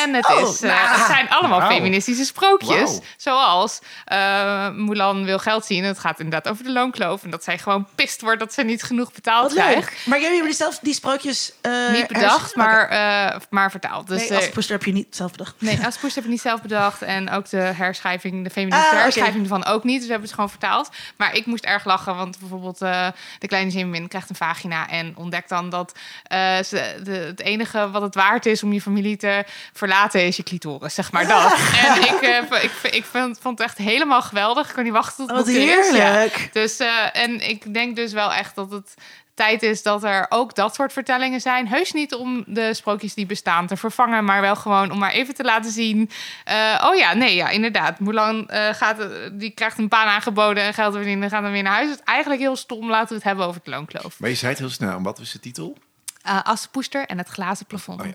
En 0.02 0.14
het, 0.14 0.26
Oh, 0.30 0.48
is, 0.48 0.62
eh, 0.62 0.70
nou. 0.70 0.98
het 0.98 1.06
zijn 1.06 1.28
allemaal 1.28 1.60
feministische 1.70 2.24
sprookjes. 2.24 2.98
Zoals 3.16 3.78
eh 4.04 4.70
Mulan 4.70 5.24
wil 5.24 5.38
geld 5.38 5.64
zien. 5.64 5.84
Het 5.84 5.98
gaat 5.98 6.20
inderdaad 6.20 6.52
over 6.52 6.64
de 6.64 6.72
loonkloof. 6.72 7.22
En 7.24 7.30
dat 7.30 7.44
zij 7.44 7.58
gewoon 7.58 7.88
pist 7.94 8.20
wordt 8.20 8.40
dat 8.48 8.56
ze 8.56 8.62
niet 8.72 8.82
genoeg 8.82 9.12
betaald 9.12 9.42
Wat 9.54 9.64
krijgt. 9.64 9.90
leuk. 9.90 10.02
Maar 10.06 10.20
jij 10.20 10.36
hebt 10.36 10.56
zelf 10.56 10.78
die 10.82 10.94
sprookjes... 10.94 11.52
eh, 11.60 11.90
Niet 11.92 12.06
bedacht, 12.06 12.56
maar, 12.56 12.88
eh, 12.88 13.40
maar 13.50 13.70
vertaald. 13.70 14.06
Dus 14.06 14.28
Nee, 14.28 14.36
als 14.38 14.48
poester 14.48 14.74
heb 14.74 14.84
je 14.84 14.92
niet 14.92 15.16
zelf 15.16 15.30
bedacht. 15.30 15.54
Nee, 15.58 15.78
Aspoes 15.86 16.14
heb 16.14 16.24
ik 16.24 16.30
niet 16.30 16.40
zelf 16.40 16.62
bedacht. 16.62 17.02
En 17.02 17.30
ook 17.30 17.48
de 17.50 17.56
herschrijving, 17.56 18.44
de 18.44 18.50
feministische 18.50 18.96
Ah, 18.96 19.02
herschrijving 19.02 19.42
ervan 19.42 19.64
ook 19.64 19.84
niet. 19.84 19.94
Dus 19.96 20.04
we 20.04 20.10
hebben 20.10 20.26
het 20.26 20.34
gewoon 20.34 20.50
vertaald. 20.50 20.88
Maar 21.16 21.34
ik 21.34 21.46
moest 21.46 21.64
erg 21.64 21.84
lachen, 21.84 22.16
want 22.16 22.38
bijvoorbeeld 22.38 22.82
eh, 22.82 23.06
de 23.38 23.46
kleine 23.48 23.70
Zimmin 23.70 24.08
krijgt 24.08 24.30
een 24.30 24.36
vagina... 24.36 24.88
en 24.88 25.12
ontdekt 25.16 25.48
dan 25.48 25.70
dat 25.70 25.92
ze, 26.66 27.00
de, 27.04 27.10
het 27.10 27.40
enige 27.40 27.90
wat 27.90 28.02
het 28.02 28.14
waard 28.14 28.46
is 28.46 28.62
om 28.62 28.72
je 28.72 28.80
familie 28.80 29.16
te 29.16 29.44
verlaten... 29.72 30.26
is 30.26 30.36
je 30.36 30.42
clitoris, 30.42 30.94
zeg 30.94 31.12
maar 31.12 31.26
dat. 31.26 31.56
En 31.84 32.02
ik, 32.02 32.20
ik, 32.62 32.92
ik 32.92 33.04
vond, 33.04 33.38
vond 33.40 33.58
het 33.58 33.68
echt 33.68 33.78
helemaal 33.78 34.22
geweldig. 34.22 34.68
Ik 34.68 34.74
kon 34.74 34.84
niet 34.84 34.92
wachten 34.92 35.26
tot 35.26 35.36
het 35.36 35.46
Wat 35.46 35.54
er 35.54 35.78
is. 35.78 35.86
Ja. 35.90 35.92
heerlijk. 35.92 36.48
Dus, 36.52 36.78
en 37.12 37.48
ik 37.48 37.74
denk 37.74 37.96
dus 37.96 38.12
wel 38.12 38.32
echt 38.38 38.54
dat 38.54 38.70
het 38.70 38.94
tijd 39.34 39.62
is 39.62 39.82
dat 39.82 40.04
er 40.04 40.26
ook 40.28 40.54
dat 40.54 40.74
soort 40.74 40.92
vertellingen 40.92 41.40
zijn. 41.40 41.68
Heus 41.68 41.92
niet 41.92 42.14
om 42.14 42.44
de 42.46 42.74
sprookjes 42.74 43.14
die 43.14 43.26
bestaan 43.26 43.66
te 43.66 43.76
vervangen, 43.76 44.24
maar 44.24 44.40
wel 44.40 44.56
gewoon 44.56 44.90
om 44.90 44.98
maar 44.98 45.10
even 45.12 45.34
te 45.34 45.44
laten 45.44 45.70
zien. 45.70 46.10
eh, 46.44 46.84
oh 46.86 46.94
ja, 46.96 47.14
nee, 47.14 47.34
ja, 47.34 47.48
inderdaad. 47.48 48.00
Mulan 48.00 48.48
eh, 48.48 48.74
gaat, 48.74 48.98
eh, 49.00 49.08
die 49.32 49.50
krijgt 49.50 49.78
een 49.78 49.88
baan 49.88 50.06
aangeboden 50.06 50.62
en 50.62 50.74
geld 50.74 50.94
verdienen 50.94 51.24
en 51.24 51.30
gaat 51.30 51.42
dan 51.42 51.52
weer 51.52 51.62
naar 51.62 51.72
huis. 51.72 51.88
Het 51.90 51.98
is 51.98 52.04
eigenlijk 52.04 52.40
heel 52.40 52.56
stom. 52.56 52.90
Laten 52.90 53.08
we 53.08 53.14
het 53.14 53.24
hebben 53.24 53.46
over 53.46 53.60
het 53.64 53.70
loonkloof. 53.70 54.20
Maar 54.20 54.30
je 54.30 54.36
zei 54.36 54.50
het 54.50 54.60
heel 54.60 54.70
snel. 54.70 55.02
Wat 55.02 55.18
was 55.18 55.32
de 55.32 55.40
titel? 55.40 55.76
Uh, 56.26 56.42
Assepoester 56.42 57.06
en 57.06 57.18
het 57.18 57.28
glazen 57.28 57.66
plafond. 57.66 58.00
Oh 58.00 58.06
ja. 58.06 58.12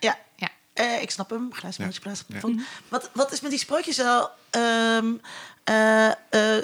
Ja. 0.00 0.16
Ja. 0.36 0.48
Eh, 0.74 1.02
ik 1.02 1.10
snap 1.10 1.30
hem. 1.30 1.48
Glazen 1.52 1.84
Ja. 1.84 1.90
Ja. 2.02 2.12
plafond. 2.28 2.62
Wat, 2.88 3.10
wat 3.12 3.32
is 3.32 3.40
met 3.40 3.50
die 3.50 3.60
sprookjes 3.60 3.96
wel? 3.96 4.30
Ehm, 4.50 5.06
eh, 5.64 6.06
eh, 6.06 6.14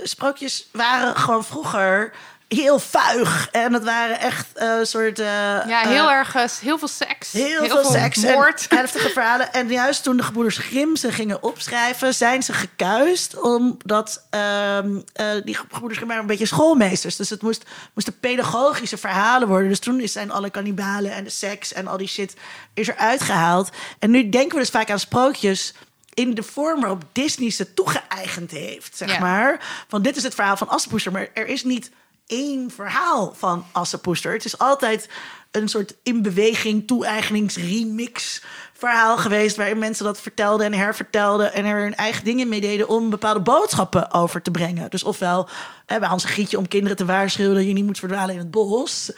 sprookjes 0.02 0.68
waren 0.72 1.16
gewoon 1.16 1.44
vroeger 1.44 2.12
heel 2.54 2.78
vuig. 2.78 3.48
En 3.50 3.72
het 3.72 3.84
waren 3.84 4.20
echt 4.20 4.46
een 4.54 4.86
soort... 4.86 5.18
eh, 5.18 5.26
Ja, 5.66 5.80
heel 5.86 6.08
eh, 6.08 6.14
erg, 6.14 6.34
eh, 6.34 6.44
heel 6.60 6.78
veel 6.78 6.88
seks. 6.88 7.32
Heel, 7.32 7.64
veel, 7.64 7.84
seks 7.84 8.16
moord. 8.16 8.66
en 8.68 8.76
heftige 8.84 9.08
verhalen. 9.08 9.52
En 9.52 9.68
juist 9.68 10.02
toen 10.02 10.16
de 10.16 10.22
gebroeders 10.22 10.56
Grimm 10.58 10.96
ze 10.96 11.12
gingen 11.12 11.42
opschrijven... 11.42 12.14
zijn 12.14 12.42
ze 12.42 12.52
gekuist 12.52 13.40
omdat 13.40 14.26
ehm, 14.30 14.98
eh, 15.12 15.26
die 15.44 15.54
gebroeders 15.54 15.94
Grimm 15.94 16.08
waren 16.08 16.22
een 16.22 16.26
beetje 16.28 16.46
schoolmeesters. 16.46 17.16
Dus 17.16 17.30
het 17.30 17.42
moest, 17.42 17.64
moesten 17.94 18.18
pedagogische 18.20 18.96
verhalen 18.98 19.48
worden. 19.48 19.68
Dus 19.68 19.78
toen 19.78 20.00
is- 20.00 20.12
zijn 20.12 20.30
alle 20.30 20.50
kannibalen 20.50 21.12
en 21.12 21.24
de 21.24 21.30
seks 21.30 21.72
en 21.72 21.86
al 21.86 21.96
die 21.96 22.08
shit 22.08 22.34
is 22.74 22.88
eruit 22.88 23.20
gehaald. 23.22 23.68
En 23.98 24.10
nu 24.10 24.28
denken 24.28 24.54
we 24.54 24.60
dus 24.62 24.70
vaak 24.70 24.90
aan 24.90 24.98
sprookjes 25.00 25.74
in 26.14 26.34
de 26.34 26.42
vorm 26.42 26.80
waarop 26.80 27.02
Disney 27.12 27.50
ze 27.50 27.74
toegeëigend 27.74 28.50
heeft, 28.50 28.96
zeg 28.96 29.12
Ja. 29.12 29.18
maar. 29.18 29.60
Van 29.88 30.02
dit 30.02 30.16
is 30.16 30.22
het 30.22 30.34
verhaal 30.34 30.56
van 30.56 30.68
Assepoester, 30.68 31.12
maar 31.12 31.28
er 31.34 31.46
is 31.46 31.64
niet 31.64 31.90
één 32.30 32.70
verhaal 32.70 33.34
van 33.36 33.64
Assepoester. 33.72 34.32
Het 34.32 34.44
is 34.44 34.58
altijd 34.58 35.08
een 35.50 35.68
soort 35.68 35.94
in 36.02 36.22
beweging 36.22 36.86
toe-eigenings-remix 36.86 38.42
verhaal 38.72 39.18
geweest... 39.18 39.56
waarin 39.56 39.78
mensen 39.78 40.04
dat 40.04 40.20
vertelden 40.20 40.66
en 40.66 40.72
hervertelden... 40.72 41.52
en 41.52 41.64
er 41.64 41.82
hun 41.82 41.94
eigen 41.94 42.24
dingen 42.24 42.48
mee 42.48 42.60
deden 42.60 42.88
om 42.88 43.10
bepaalde 43.10 43.40
boodschappen 43.40 44.12
over 44.12 44.42
te 44.42 44.50
brengen. 44.50 44.90
Dus 44.90 45.02
ofwel 45.02 45.48
hè, 45.86 45.98
bij 45.98 46.08
Hans 46.08 46.24
en 46.24 46.30
Grietje 46.30 46.58
om 46.58 46.68
kinderen 46.68 46.96
te 46.96 47.04
waarschuwen... 47.04 47.54
dat 47.54 47.64
je 47.64 47.72
niet 47.72 47.86
moet 47.86 47.98
verdwalen 47.98 48.34
in 48.34 48.40
het 48.40 48.50
bos... 48.50 49.12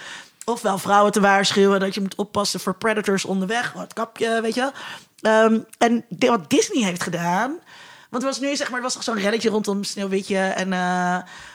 Ofwel 0.44 0.78
vrouwen 0.78 1.12
te 1.12 1.20
waarschuwen 1.20 1.80
dat 1.80 1.94
je 1.94 2.00
moet 2.00 2.14
oppassen 2.14 2.60
voor 2.60 2.74
predators 2.74 3.24
onderweg. 3.24 3.72
Wat 3.72 3.92
kapje, 3.92 4.40
weet 4.40 4.54
je. 4.54 4.72
Ehm, 5.20 5.58
en 5.78 6.04
wat 6.18 6.50
Disney 6.50 6.84
heeft 6.84 7.02
gedaan... 7.02 7.58
Want 8.12 8.24
er 8.24 8.30
was 8.30 8.40
nu, 8.40 8.56
zeg 8.56 8.68
maar, 8.68 8.76
er 8.76 8.82
was 8.82 8.92
toch 8.92 9.02
zo'n 9.02 9.18
reddetje 9.18 9.48
rondom 9.50 9.84
Sneeuwwitje 9.84 10.36
en, 10.38 10.72
eh, 10.72 10.78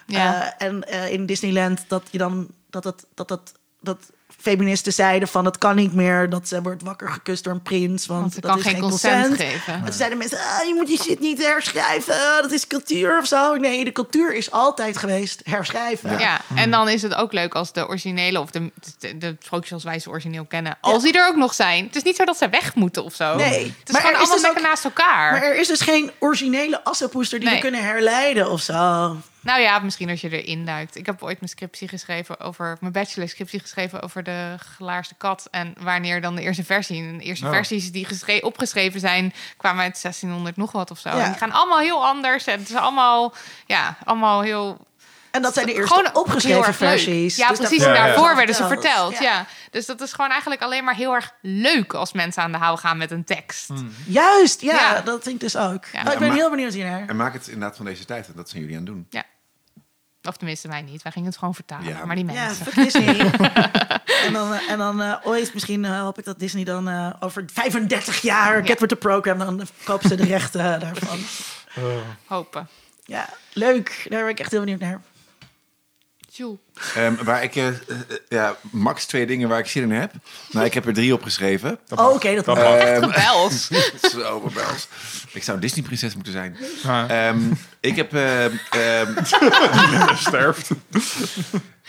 Ja. 0.06 0.58
eh, 0.58 0.68
en 0.68 0.84
eh, 0.88 1.12
in 1.12 1.26
Disneyland 1.26 1.84
dat 1.88 2.04
je 2.12 2.18
dan 2.18 2.48
dat 2.70 2.84
dat 2.84 3.06
dat 3.14 3.28
dat 3.28 3.54
dat 3.82 3.98
feministen 4.38 4.94
zeiden 4.94 5.28
van 5.28 5.46
het 5.46 5.58
kan 5.58 5.76
niet 5.76 5.94
meer 5.94 6.30
dat 6.30 6.48
ze 6.48 6.62
wordt 6.62 6.84
wakker 6.84 7.10
gekust 7.10 7.44
door 7.44 7.54
een 7.54 7.62
prins, 7.62 8.06
want, 8.06 8.22
Want 8.22 8.34
ze 8.34 8.42
dat 8.42 8.50
kan 8.52 8.60
is 8.60 8.66
geen 8.66 8.80
consent 8.80 9.28
consent. 9.28 9.50
geven. 9.52 9.74
En 9.74 9.84
toen 9.84 9.94
zeiden 9.94 10.18
mensen, 10.18 10.38
ah, 10.38 10.68
je 10.68 10.74
moet 10.76 10.90
je 10.90 10.98
shit 11.04 11.20
niet 11.20 11.44
herschrijven, 11.46 12.16
dat 12.42 12.52
is 12.52 12.68
cultuur 12.68 13.18
of 13.18 13.28
zo. 13.28 13.56
Nee, 13.56 13.84
de 13.84 13.92
cultuur 13.92 14.34
is 14.36 14.52
altijd 14.52 14.98
geweest 14.98 15.42
herschrijven. 15.44 16.20
Ja, 16.20 16.42
en 16.56 16.72
dan 16.72 16.90
is 16.90 17.02
het 17.02 17.16
ook 17.16 17.34
leuk 17.34 17.56
als 17.56 17.72
de 17.74 17.88
originele 17.88 18.40
of 18.42 18.52
de, 18.52 18.72
de, 19.00 19.18
de 19.18 19.36
sprookjes 19.40 19.68
zoals 19.70 19.84
wij 19.84 20.00
ze 20.00 20.10
origineel 20.10 20.46
kennen, 20.46 20.78
als 20.82 21.04
die 21.04 21.14
er 21.14 21.28
ook 21.28 21.36
nog 21.36 21.54
zijn. 21.54 21.86
Het 21.86 21.96
is 21.96 22.04
niet 22.04 22.16
zo 22.16 22.26
dat 22.26 22.38
ze 22.38 22.50
weg 22.50 22.76
moeten 22.76 23.04
of 23.04 23.16
zo. 23.16 23.36
Nee, 23.36 23.46
het 23.48 23.88
is 23.90 23.92
maar 23.92 24.02
gewoon 24.02 24.16
er 24.16 24.22
is 24.22 24.30
allemaal 24.30 24.34
dus 24.36 24.42
lekker 24.42 24.62
ook- 24.62 24.68
naast 24.68 24.84
elkaar. 24.84 25.32
Maar 25.32 25.44
er 25.44 25.60
is 25.60 25.68
dus 25.68 25.82
geen 25.82 26.12
originele 26.20 26.84
assenpoester 26.84 27.40
die 27.40 27.48
Nee. 27.48 27.58
we 27.58 27.62
kunnen 27.62 27.84
herleiden 27.84 28.52
of 28.52 28.62
zo. 28.62 29.18
Nou 29.48 29.62
ja, 29.62 29.80
misschien 29.80 30.10
als 30.10 30.22
je 30.22 30.44
erin 30.44 30.66
duikt. 30.66 30.96
Ik 30.96 31.06
heb 31.06 31.24
ooit 31.24 31.40
mijn 31.40 31.52
scriptie 31.52 31.88
geschreven 31.88 32.40
over 32.40 32.78
mijn 32.80 32.92
bachelor 32.94 33.30
scriptie 33.30 33.60
geschreven 33.60 34.02
over 34.02 34.24
de 34.24 34.56
gelaarste 34.76 35.16
kat 35.16 35.48
en 35.52 35.74
wanneer 35.80 36.22
dan 36.22 36.36
de 36.36 36.42
eerste 36.42 36.64
versie. 36.64 37.02
En 37.08 37.18
de 37.18 37.24
eerste 37.24 37.46
Oh. 37.46 37.52
versies 37.52 37.92
die 37.92 38.06
geschre- 38.06 38.40
opgeschreven 38.42 39.00
zijn 39.00 39.34
kwamen 39.58 39.84
uit 39.84 39.98
1600 40.02 40.58
nog 40.58 40.72
wat 40.72 40.92
of 40.92 41.00
zo. 41.00 41.10
Ja. 41.10 41.24
En 41.24 41.30
die 41.32 41.40
gaan 41.40 41.52
allemaal 41.52 41.80
heel 41.80 42.06
anders 42.06 42.46
en 42.46 42.60
het 42.60 42.70
is 42.70 42.76
allemaal 42.76 43.34
ja, 43.66 43.98
allemaal 44.04 44.42
heel 44.42 44.86
En 45.32 45.42
dat 45.42 45.54
zijn 45.54 45.66
de 45.66 45.74
eerste 45.74 45.94
Gewoon 45.94 46.10
heel 46.12 46.22
opgeschreven 46.22 46.74
versies. 46.74 47.36
Ja, 47.36 47.48
Dus 47.50 47.58
precies. 47.58 47.78
daarvoor 47.84 47.96
En 47.96 48.02
Ja, 48.02 48.06
ja. 48.08 48.08
daarvoor 48.14 48.30
ja. 48.30 48.36
werden 48.36 48.56
ze 48.56 48.68
verteld. 48.68 49.18
Ja. 49.20 49.46
Dus 49.72 49.86
dat 49.86 50.02
is 50.02 50.14
gewoon 50.14 50.32
eigenlijk 50.32 50.62
alleen 50.62 50.84
maar 50.84 50.96
heel 50.96 51.14
erg 51.14 51.34
leuk 51.42 51.94
als 51.94 52.14
mensen 52.14 52.44
aan 52.44 52.52
de 52.52 52.58
haal 52.58 52.78
gaan 52.78 52.98
met 52.98 53.12
een 53.12 53.24
tekst. 53.24 53.70
Juist, 54.06 54.62
ja, 54.62 54.74
Ja. 54.74 55.02
dat 55.02 55.24
vind 55.24 55.36
ik 55.36 55.42
dus 55.42 55.56
ook. 55.58 55.86
Ja. 55.86 56.02
Oh, 56.06 56.12
ik 56.14 56.20
ben 56.20 56.28
maar- 56.28 56.38
heel 56.38 56.50
benieuwd 56.50 56.74
hiernaar. 56.74 57.08
En 57.08 57.16
maak 57.16 57.34
het 57.34 57.48
inderdaad 57.48 57.76
van 57.76 57.86
deze 57.86 58.06
tijd. 58.06 58.28
En 58.28 58.34
dat 58.36 58.50
zijn 58.50 58.62
jullie 58.62 58.78
aan 58.78 58.84
het 58.86 58.94
doen. 58.94 59.08
Ja. 59.10 59.24
Of 60.28 60.38
tenminste, 60.38 60.68
wij 60.68 60.82
niet. 60.82 61.02
Wij 61.02 61.12
gingen 61.12 61.30
het 61.30 61.38
gewoon 61.38 61.56
vertalen. 61.56 61.88
Ja. 61.88 62.06
Maar 62.06 62.16
die 62.16 62.26
Ja, 62.26 62.46
mensen. 62.46 62.66
fuck 62.66 62.84
Disney. 62.84 63.20
en 64.28 64.34
dan, 64.34 64.54
eh, 64.54 64.70
en 64.70 64.78
dan 64.78 65.02
eh, 65.02 65.16
ooit, 65.24 65.54
misschien 65.54 65.86
eh, 65.86 66.00
hoop 66.02 66.18
ik 66.18 66.26
dat 66.26 66.40
Disney 66.40 66.64
dan 66.64 66.88
eh, 66.90 67.10
over 67.20 67.46
35 67.54 68.22
jaar, 68.22 68.66
Get 68.66 68.80
With 68.80 68.90
The 68.90 68.96
Program, 68.96 69.38
dan 69.38 69.68
kopen 69.84 70.10
ze 70.10 70.16
de 70.16 70.26
rechten 70.26 70.80
daarvan. 70.80 71.20
Hopen. 72.26 72.68
Ja, 73.06 73.30
leuk. 73.54 74.06
Daar 74.10 74.22
ben 74.22 74.30
ik 74.30 74.40
echt 74.40 74.52
heel 74.52 74.60
benieuwd 74.60 74.80
naar. 74.80 75.02
Ehm, 76.96 77.24
waar 77.24 77.44
ik, 77.44 77.56
eh, 77.56 77.68
eh, 77.68 77.76
ja, 78.30 78.56
max 78.72 79.06
twee 79.06 79.26
dingen 79.26 79.50
waar 79.50 79.60
ik 79.60 79.68
zin 79.68 79.84
in 79.84 79.92
heb. 79.92 80.12
Nou, 80.52 80.66
ik 80.66 80.74
heb 80.74 80.86
er 80.86 80.94
drie 80.94 81.14
opgeschreven. 81.14 81.80
Oh, 81.96 82.14
oké, 82.14 82.36
dat 82.36 82.46
mag. 82.46 82.58
Ehm, 82.58 83.04
Gebeld. 83.04 83.54
Zo. 84.12 84.52
Ik 85.34 85.44
zou 85.44 85.58
een 85.58 85.64
Disney-prinses 85.64 86.16
moeten 86.16 86.32
zijn. 86.34 86.58
Ehm, 87.08 87.40
ik, 87.80 87.96
heb, 87.96 88.14
ehm, 88.14 88.52
ehm, 88.70 89.24
sterft. 90.28 90.70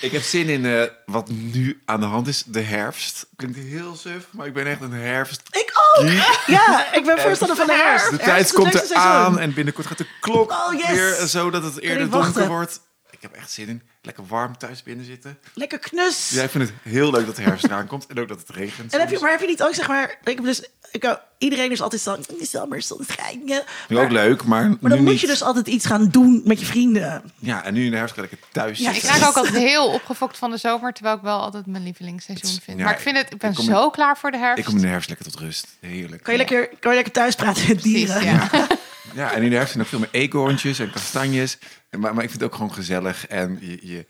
ik 0.00 0.12
heb 0.12 0.22
zin 0.22 0.48
in 0.48 0.66
eh, 0.66 0.82
wat 1.06 1.28
nu 1.28 1.80
aan 1.84 2.00
de 2.00 2.06
hand 2.06 2.28
is. 2.28 2.42
De 2.46 2.60
herfst. 2.60 3.26
Klinkt 3.36 3.58
heel 3.58 3.96
suf, 3.96 4.26
maar 4.30 4.46
ik 4.46 4.52
ben 4.52 4.66
echt 4.66 4.80
een 4.80 4.92
herfst. 4.92 5.42
Ik 5.50 5.72
ook. 5.98 6.08
Ja, 6.46 6.94
ik 6.94 7.04
ben 7.04 7.18
voorstander 7.18 7.56
van 7.56 7.66
de 7.66 7.72
herfst. 7.72 8.10
De 8.10 8.16
Herfst 8.16 8.28
tijd 8.30 8.52
komt 8.52 8.90
eraan 8.90 9.14
seizoen. 9.22 9.38
en 9.38 9.54
binnenkort 9.54 9.86
gaat 9.86 9.98
de 9.98 10.06
klok 10.20 10.50
Oh, 10.50 10.74
yes. 10.74 10.90
weer 10.90 11.26
zo 11.26 11.50
dat 11.50 11.62
het 11.62 11.80
eerder 11.80 12.10
donker 12.10 12.46
wordt. 12.46 12.80
Ik 13.10 13.18
heb 13.22 13.32
echt 13.32 13.50
zin 13.50 13.68
in. 13.68 13.82
Lekker 14.02 14.26
warm 14.26 14.56
thuis 14.58 14.82
binnen 14.82 15.04
zitten. 15.06 15.38
Lekker 15.54 15.78
knus. 15.78 16.30
Ja, 16.30 16.42
ik 16.42 16.50
vind 16.50 16.64
het 16.68 16.72
heel 16.82 17.10
leuk 17.10 17.26
dat 17.26 17.36
de 17.36 17.42
herfst 17.42 17.64
eraan 17.64 17.86
komt 17.86 18.06
en 18.06 18.18
ook 18.20 18.28
dat 18.28 18.38
het 18.38 18.50
regent. 18.50 18.92
En 18.92 19.00
heb 19.00 19.10
je, 19.10 19.18
maar 19.20 19.30
heb 19.30 19.40
je 19.40 19.46
niet 19.46 19.62
ook, 19.62 19.74
zeg 19.74 19.88
maar, 19.88 20.10
ik 20.24 20.36
heb 20.36 20.44
dus, 20.44 20.62
ik, 20.90 21.18
iedereen 21.38 21.70
is 21.70 21.80
altijd 21.80 22.02
zo, 22.02 22.16
"Mm, 22.16 22.44
zomer, 22.44 22.82
zonneschijn. 22.82 23.40
ja." 23.44 23.62
Ik 23.88 23.98
ook 23.98 24.10
leuk, 24.10 24.44
maar, 24.44 24.68
Maar 24.68 24.78
dan 24.80 24.90
nu 24.90 24.96
moet 25.00 25.10
niet. 25.12 25.20
je 25.20 25.26
dus 25.26 25.42
altijd 25.42 25.66
iets 25.66 25.86
gaan 25.86 26.08
doen 26.08 26.40
met 26.44 26.60
je 26.60 26.66
vrienden. 26.66 27.32
Ja, 27.38 27.64
en 27.64 27.74
nu 27.74 27.84
in 27.84 27.90
de 27.90 27.96
herfst 27.96 28.14
ga 28.14 28.22
ik 28.22 28.30
thuis 28.52 28.78
Ja, 28.78 28.90
Ik 28.92 29.02
raak 29.02 29.28
ook 29.28 29.36
altijd 29.36 29.56
heel 29.56 29.86
opgefokt 29.88 30.38
van 30.38 30.50
de 30.50 30.56
zomer, 30.56 30.92
terwijl 30.92 31.16
ik 31.16 31.22
wel 31.22 31.40
altijd 31.40 31.66
mijn 31.66 31.82
lievelingsseizoen 31.84 32.60
vind. 32.62 32.78
Ja, 32.78 32.84
maar 32.84 32.94
ik 32.94 33.00
vind 33.00 33.16
het, 33.16 33.32
ik 33.32 33.38
ben 33.38 33.50
ik 33.50 33.56
kom 33.56 33.64
in- 33.68 33.74
zo 33.74 33.90
klaar 33.90 34.18
voor 34.18 34.30
de 34.30 34.38
herfst. 34.38 34.58
Ik 34.58 34.64
kom 34.64 34.74
in 34.76 34.80
de 34.82 34.86
herfst 34.88 35.08
lekker 35.08 35.30
tot 35.30 35.40
rust. 35.40 35.66
Heerlijk. 35.80 36.22
Kan 36.22 36.32
je, 36.32 36.38
lekker, 36.38 36.68
kan 36.80 36.90
je 36.90 36.94
lekker 36.96 37.12
thuis 37.12 37.34
praten 37.34 37.68
met 37.68 37.80
Precies, 37.80 37.92
dieren. 38.06 38.24
ja. 38.24 38.48
Ja, 39.14 39.32
en 39.32 39.42
in 39.42 39.48
de 39.50 39.54
herfst 39.56 39.72
zijn 39.72 39.84
er 39.84 39.90
veel 39.90 39.98
meer 39.98 40.08
eekhoorntjes 40.12 40.78
en 40.78 40.90
kastanjes. 40.90 41.58
En, 41.90 42.00
maar, 42.00 42.14
maar 42.14 42.22
ik 42.24 42.30
vind 42.30 42.42
het 42.42 42.50
ook 42.50 42.56
gewoon 42.56 42.72
gezellig. 42.74 43.26
En 43.26 43.58
je, 43.60 43.78
je, 43.86 44.06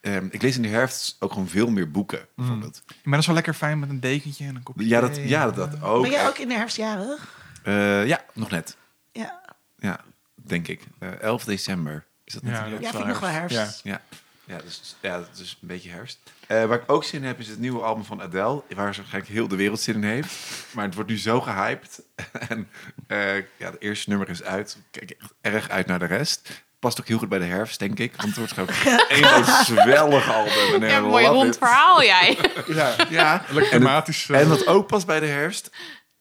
ehm, 0.00 0.26
ik 0.30 0.42
lees 0.42 0.56
in 0.56 0.62
de 0.62 0.68
herfst 0.68 1.16
ook 1.18 1.32
gewoon 1.32 1.48
veel 1.48 1.70
meer 1.70 1.90
boeken, 1.90 2.26
bijvoorbeeld. 2.36 2.82
Maar 2.86 3.10
dat 3.12 3.20
is 3.20 3.26
wel 3.26 3.34
lekker 3.34 3.54
fijn 3.54 3.78
met 3.78 3.88
een 3.88 4.00
dekentje 4.00 4.44
en 4.46 4.56
een 4.56 4.62
kopje 4.62 4.86
Ja, 4.88 5.00
dat, 5.00 5.14
thee. 5.14 5.28
ja, 5.28 5.44
dat, 5.50 5.54
dat 5.72 5.82
ook. 5.82 6.02
Ben 6.02 6.10
jij 6.10 6.28
ook 6.28 6.38
in 6.38 6.48
de 6.48 6.54
herfst 6.54 6.76
jarig? 6.76 7.36
Eh, 7.62 8.06
ja, 8.06 8.24
nog 8.34 8.50
net. 8.50 8.76
Ja, 9.12 9.40
Ja, 9.78 10.00
denk 10.34 10.68
ik. 10.68 10.80
Eh 10.98 11.20
11 11.20 11.44
december. 11.44 12.04
Is 12.24 12.32
dat 12.32 12.42
Ja, 12.42 12.48
natuurlijk? 12.50 12.82
dat 12.82 12.92
ja 12.92 12.98
is 12.98 13.04
vind 13.04 13.16
ik 13.16 13.20
nog 13.20 13.30
wel 13.30 13.40
herfst. 13.40 13.80
Ja. 13.84 13.90
Ja. 13.90 14.00
Ja, 14.48 14.58
dus, 14.64 14.96
ja, 15.00 15.24
is 15.40 15.58
een 15.62 15.68
beetje 15.68 15.90
herfst. 15.90 16.18
Eh, 16.46 16.64
waar 16.64 16.78
ik 16.82 16.90
ook 16.92 17.04
zin 17.04 17.20
in 17.20 17.26
heb, 17.26 17.38
is 17.38 17.48
het 17.48 17.58
nieuwe 17.58 17.80
album 17.82 18.04
van 18.04 18.22
Adele. 18.22 18.62
Waar 18.74 18.94
ze 18.94 19.00
waarschijnlijk 19.00 19.32
heel 19.34 19.48
de 19.48 19.56
wereld 19.56 19.80
zin 19.80 19.94
in 19.94 20.02
heeft. 20.02 20.34
Maar 20.72 20.84
het 20.84 20.94
wordt 20.94 21.10
nu 21.10 21.18
zo 21.18 21.40
gehyped. 21.40 22.02
en 22.48 22.68
eh, 23.06 23.36
ja, 23.36 23.70
het 23.70 23.76
eerste 23.80 24.08
nummer 24.08 24.28
is 24.28 24.42
uit. 24.42 24.78
Ik 24.90 25.06
kijk 25.06 25.10
echt 25.20 25.32
erg 25.40 25.68
uit 25.68 25.86
naar 25.86 25.98
de 25.98 26.04
rest. 26.04 26.64
Past 26.78 27.00
ook 27.00 27.08
heel 27.08 27.18
goed 27.18 27.28
bij 27.28 27.38
de 27.38 27.44
herfst, 27.44 27.78
denk 27.78 27.98
ik. 27.98 28.12
Want 28.16 28.28
het 28.28 28.36
wordt 28.36 28.52
gewoon 28.52 28.68
groot 29.08 29.66
zwellig 29.66 30.32
album. 30.32 30.82
En 30.82 30.88
Ja, 30.88 31.00
mooi 31.00 31.26
rond 31.26 31.48
it. 31.54 31.58
verhaal, 31.58 32.02
jij. 32.02 32.38
Ja, 32.66 32.96
Ja, 33.10 33.44
lekker 33.50 33.70
thematisch. 33.78 34.28
eh, 34.28 34.40
en 34.40 34.48
wat 34.48 34.66
ook 34.66 34.86
past 34.86 35.06
bij 35.06 35.20
de 35.20 35.26
herfst, 35.26 35.70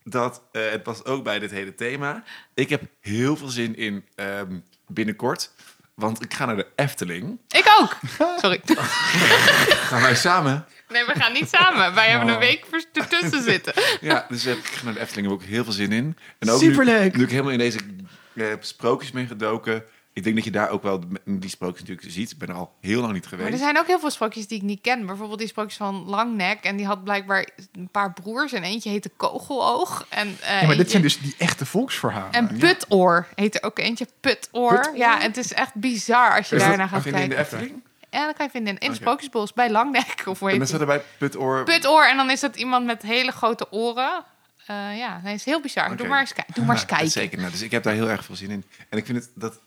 dat 0.04 0.41
eh, 0.52 0.70
het 0.70 0.84
past 0.84 1.06
ook 1.06 1.24
bij 1.24 1.40
dit 1.40 1.52
hele 1.52 1.76
thema. 1.76 2.24
Ik 2.54 2.70
heb 2.70 2.82
heel 3.02 3.38
veel 3.38 3.48
zin 3.49 3.76
in 3.76 4.06
ehm, 4.16 4.60
binnenkort, 4.88 5.52
want 5.99 6.24
ik 6.24 6.34
ga 6.34 6.45
naar 6.45 6.56
de 6.56 6.68
Efteling. 6.76 7.40
Ik 7.48 7.65
ook. 7.80 7.98
Sorry. 8.41 8.61
Gaan 8.64 10.02
wij 10.02 10.15
samen? 10.15 10.65
Nee, 10.90 11.06
we 11.06 11.14
gaan 11.14 11.34
niet 11.34 11.49
samen. 11.49 11.94
Wij 11.94 12.10
hebben 12.10 12.28
een 12.28 12.40
week 12.40 12.65
ertussen 12.94 13.44
zitten. 13.44 13.74
Ja, 14.02 14.26
dus 14.30 14.45
eh, 14.45 14.53
ik 14.53 14.65
ga 14.65 14.86
naar 14.86 14.94
de 14.94 14.99
Efteling, 14.99 15.28
heb 15.30 15.38
ik 15.38 15.44
ook 15.44 15.49
heel 15.49 15.64
veel 15.64 15.74
zin 15.74 15.91
in. 15.91 16.18
En 16.40 16.49
ook 16.49 16.60
Superleuk. 16.60 17.11
Nu, 17.11 17.18
nu 17.18 17.24
ik 17.24 17.30
helemaal 17.30 17.52
in 17.52 17.57
deze 17.57 17.80
eh, 18.34 18.45
sprookjes 18.60 19.11
ben 19.11 19.28
gedoken. 19.28 19.84
Ik 20.18 20.23
denk 20.23 20.35
dat 20.35 20.44
je 20.45 20.52
daar 20.52 20.69
ook 20.69 20.84
wel 20.84 21.03
die 21.26 21.49
sprookjes 21.49 21.80
natuurlijk 21.88 22.11
ziet. 22.14 22.31
Ik 22.31 22.38
ben 22.38 22.48
er 22.49 22.56
al 22.56 22.73
heel 22.81 23.02
lang 23.02 23.14
niet 23.14 23.22
Maar 23.22 23.30
geweest. 23.30 23.52
er 23.53 23.57
zijn 23.60 23.77
ook 23.77 23.88
heel 23.88 23.99
veel 23.99 24.10
sprookjes 24.10 24.48
die 24.48 24.57
ik 24.57 24.64
niet 24.64 24.81
ken. 24.81 25.06
Bijvoorbeeld 25.06 25.39
die 25.39 25.48
sprookjes 25.48 25.77
van 25.77 25.95
Langnek. 26.06 26.64
En 26.64 26.76
die 26.76 26.85
had 26.85 27.03
blijkbaar 27.03 27.48
een 27.72 27.89
paar 27.89 28.14
broers. 28.14 28.53
En 28.53 28.64
eentje 28.64 28.89
heette 28.89 29.10
Kogeloog. 29.18 30.06
En, 30.10 30.38
eh, 30.41 30.61
ja, 30.61 30.68
maar 30.68 30.76
dit 30.77 30.91
zijn 30.91 31.02
dus 31.02 31.19
die 31.19 31.35
echte 31.38 31.65
volksverhalen. 31.65 32.31
En 32.31 32.57
Putoor 32.57 33.27
heet 33.35 33.56
er 33.56 33.64
ook 33.64 33.80
eentje. 33.80 34.07
Putoor. 34.19 34.76
Putoor? 34.76 34.98
Ja, 34.98 35.19
het 35.19 35.38
is 35.38 35.53
echt 35.53 35.73
bizar 35.73 36.35
als 36.38 36.49
je 36.49 36.57
daarna 36.57 36.88
gaat 36.88 37.06
in 37.06 37.11
kijken. 37.11 37.30
de 37.30 37.38
Efteling? 37.38 37.84
Ja, 38.10 38.26
dat 38.26 38.35
kan 38.35 38.45
je 38.45 38.52
vinden 38.52 38.77
in 38.77 38.88
Oké. 38.88 38.95
Sprookjesbos 38.95 39.53
bij 39.53 39.69
Langnek. 39.72 40.23
Of 40.26 40.39
hoe 40.39 40.49
En 40.52 40.57
dan 40.60 40.68
heet 40.68 40.68
staat 40.68 40.80
het? 40.80 40.89
erbij 40.89 41.03
Putoor. 41.18 41.64
Putoor. 41.64 42.03
En 42.03 42.18
dan 42.18 42.30
is 42.30 42.39
dat 42.39 42.56
iemand 42.56 42.85
met 42.85 43.02
hele 43.02 43.31
grote 43.31 43.72
oren. 43.72 44.23
Eh, 44.65 44.98
ja, 44.98 45.22
dat 45.23 45.34
is 45.34 45.45
heel 45.45 45.61
bizar. 45.61 45.98
Doe 45.98 46.07
maar 46.07 46.19
eens, 46.19 46.34
doe 46.53 46.65
maar 46.65 46.76
eens 46.76 46.85
Ja, 46.89 46.95
kijken. 46.95 47.10
Zeker, 47.11 47.38
nou, 47.39 47.52
dus 47.52 47.61
ik 47.61 47.72
heb 47.72 47.84
daar 47.84 47.94
heel 47.94 48.10
erg 48.10 48.26
veel 48.26 48.35
zin 48.35 48.49
in. 48.52 48.64
En 48.89 48.98
ik 48.98 49.06
vind 49.06 49.18
het, 49.18 49.30
dat 49.35 49.60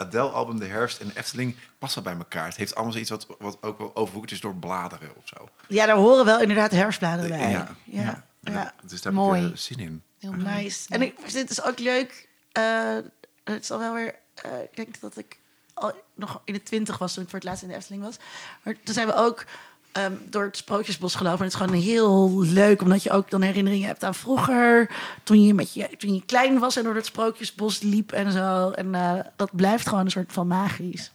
Adele-album 0.00 0.58
De 0.58 0.66
Herfst 0.66 1.00
en 1.00 1.08
de 1.08 1.18
Efteling 1.18 1.56
past 1.78 1.94
wel 1.94 2.04
bij 2.04 2.16
elkaar. 2.16 2.44
Het 2.46 2.56
heeft 2.56 2.74
allemaal 2.74 2.92
zoiets 2.92 3.10
wat, 3.10 3.26
wat 3.38 3.58
ook 3.60 3.78
wel 3.78 3.96
overwoekerd 3.96 4.32
is 4.32 4.40
door 4.40 4.54
bladeren 4.54 5.16
of 5.16 5.28
zo. 5.28 5.48
Ja, 5.68 5.86
daar 5.86 5.96
horen 5.96 6.24
wel 6.24 6.40
inderdaad 6.40 6.70
herfstbladeren 6.70 7.38
bij. 7.38 7.50
Ja. 7.50 7.74
Ja, 7.84 8.24
ja. 8.40 8.74
Dus 8.86 9.02
daar 9.02 9.12
Mooi. 9.12 9.40
heb 9.40 9.48
ik 9.50 9.54
eh, 9.56 9.60
zin 9.60 9.78
in. 9.78 10.02
Heel. 10.18 10.32
Nice. 10.32 10.86
En 10.88 11.02
ik 11.02 11.14
vind 11.18 11.32
het 11.32 11.48
dus 11.48 11.62
ook 11.62 11.78
leuk. 11.78 12.28
eh, 12.52 12.96
het 13.44 13.62
is 13.62 13.70
al 13.70 13.78
wel 13.78 13.94
weer. 13.94 14.14
eh, 14.34 14.62
ik 14.62 14.76
denk 14.76 15.00
dat 15.00 15.16
ik 15.16 15.38
al 15.74 15.92
nog 16.14 16.40
in 16.44 16.52
de 16.52 16.62
twintig 16.62 16.98
was 16.98 17.14
toen 17.14 17.22
ik 17.22 17.28
voor 17.30 17.38
het 17.38 17.48
laatst 17.48 17.62
in 17.62 17.68
de 17.68 17.74
Efteling 17.74 18.02
was. 18.02 18.16
Maar 18.62 18.74
toen 18.84 18.94
zijn 18.94 19.06
we 19.06 19.14
ook 19.14 19.44
ehm, 19.92 20.12
door 20.28 20.44
het 20.44 20.56
Sprookjesbos 20.56 21.14
gelopen. 21.14 21.38
En 21.38 21.44
het 21.44 21.54
is 21.54 21.60
gewoon 21.60 21.82
heel 21.82 22.42
leuk, 22.42 22.82
omdat 22.82 23.02
je 23.02 23.10
ook 23.10 23.30
dan 23.30 23.42
herinneringen 23.42 23.86
hebt 23.86 24.04
aan 24.04 24.14
vroeger. 24.14 24.90
Toen 25.22 25.44
je, 25.44 25.54
met 25.54 25.74
je, 25.74 25.88
toen 25.98 26.14
je 26.14 26.22
klein 26.26 26.58
was 26.58 26.76
en 26.76 26.84
door 26.84 26.94
het 26.94 27.06
Sprookjesbos 27.06 27.80
liep 27.80 28.12
en 28.12 28.32
zo. 28.32 28.70
En 28.70 28.94
eh, 28.94 29.18
dat 29.36 29.56
blijft 29.56 29.88
gewoon 29.88 30.04
een 30.04 30.10
soort 30.10 30.32
van 30.32 30.46
magisch. 30.46 31.12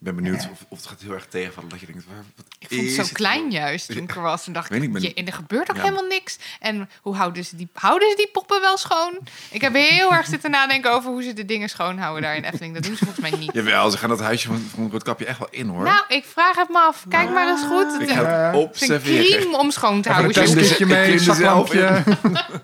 Ik 0.00 0.06
ben 0.06 0.14
benieuwd 0.14 0.48
of, 0.52 0.64
of 0.68 0.78
het 0.78 0.86
gaat 0.86 1.00
heel 1.00 1.12
erg 1.12 1.26
tegenvallen. 1.26 1.70
Dat 1.70 1.80
je 1.80 1.86
denkt, 1.86 2.04
waar, 2.06 2.24
wat 2.36 2.44
Ik 2.58 2.68
vond 2.68 2.80
het 2.80 2.90
zo 2.90 3.00
het 3.02 3.12
klein 3.12 3.50
juist 3.50 3.86
toen 3.92 4.02
ik 4.02 4.14
er 4.14 4.20
was. 4.22 4.44
Toen 4.44 4.52
dacht 4.52 4.68
Weet 4.68 4.78
ik, 4.82 4.84
niet, 4.84 4.92
ben- 4.92 5.02
je, 5.02 5.14
en 5.14 5.26
er 5.26 5.32
gebeurt 5.32 5.70
ook 5.70 5.76
Ja. 5.76 5.82
helemaal 5.82 6.04
niks. 6.06 6.38
En 6.60 6.88
hoe 7.02 7.14
houden 7.16 7.44
ze, 7.44 7.56
die, 7.56 7.68
houden 7.72 8.10
ze 8.10 8.16
die 8.16 8.28
poppen 8.32 8.60
wel 8.60 8.76
schoon? 8.76 9.18
Ik 9.50 9.60
heb 9.60 9.74
heel 9.74 10.12
erg 10.12 10.26
zitten 10.26 10.50
nadenken 10.50 10.92
over 10.92 11.10
hoe 11.10 11.22
ze 11.22 11.32
de 11.32 11.44
dingen 11.44 11.68
schoonhouden 11.68 12.22
daar 12.22 12.36
in 12.36 12.44
Efteling. 12.44 12.74
Dat 12.74 12.82
doen 12.82 12.96
ze 12.96 13.04
volgens 13.04 13.30
mij 13.30 13.38
niet. 13.40 13.50
Jawel, 13.52 13.90
ze 13.90 13.98
gaan 13.98 14.08
dat 14.08 14.20
huisje 14.20 14.46
van, 14.46 14.58
van 14.74 14.90
Roodkapje 14.90 15.24
echt 15.26 15.38
wel 15.38 15.48
in 15.50 15.68
hoor. 15.68 15.84
Nou, 15.84 16.04
ik 16.08 16.24
vraag 16.24 16.56
het 16.56 16.68
me 16.68 16.78
af. 16.78 17.04
Kijk 17.08 17.30
maar 17.30 17.48
eens 17.48 17.62
goed. 17.66 17.92
Het 17.92 18.00
ik 18.02 18.08
is 18.08 18.14
ga 18.14 18.24
het 18.24 19.44
een 19.44 19.54
om 19.54 19.70
schoon 19.70 20.02
te 20.02 20.08
Even 20.10 20.24
een 20.24 20.32
houden. 20.34 20.54
testkitje 20.54 20.84
Ik 20.84 20.90
mee, 20.90 21.12
er 21.12 21.18
zelf 21.20 21.36
zaklampje. 21.36 22.02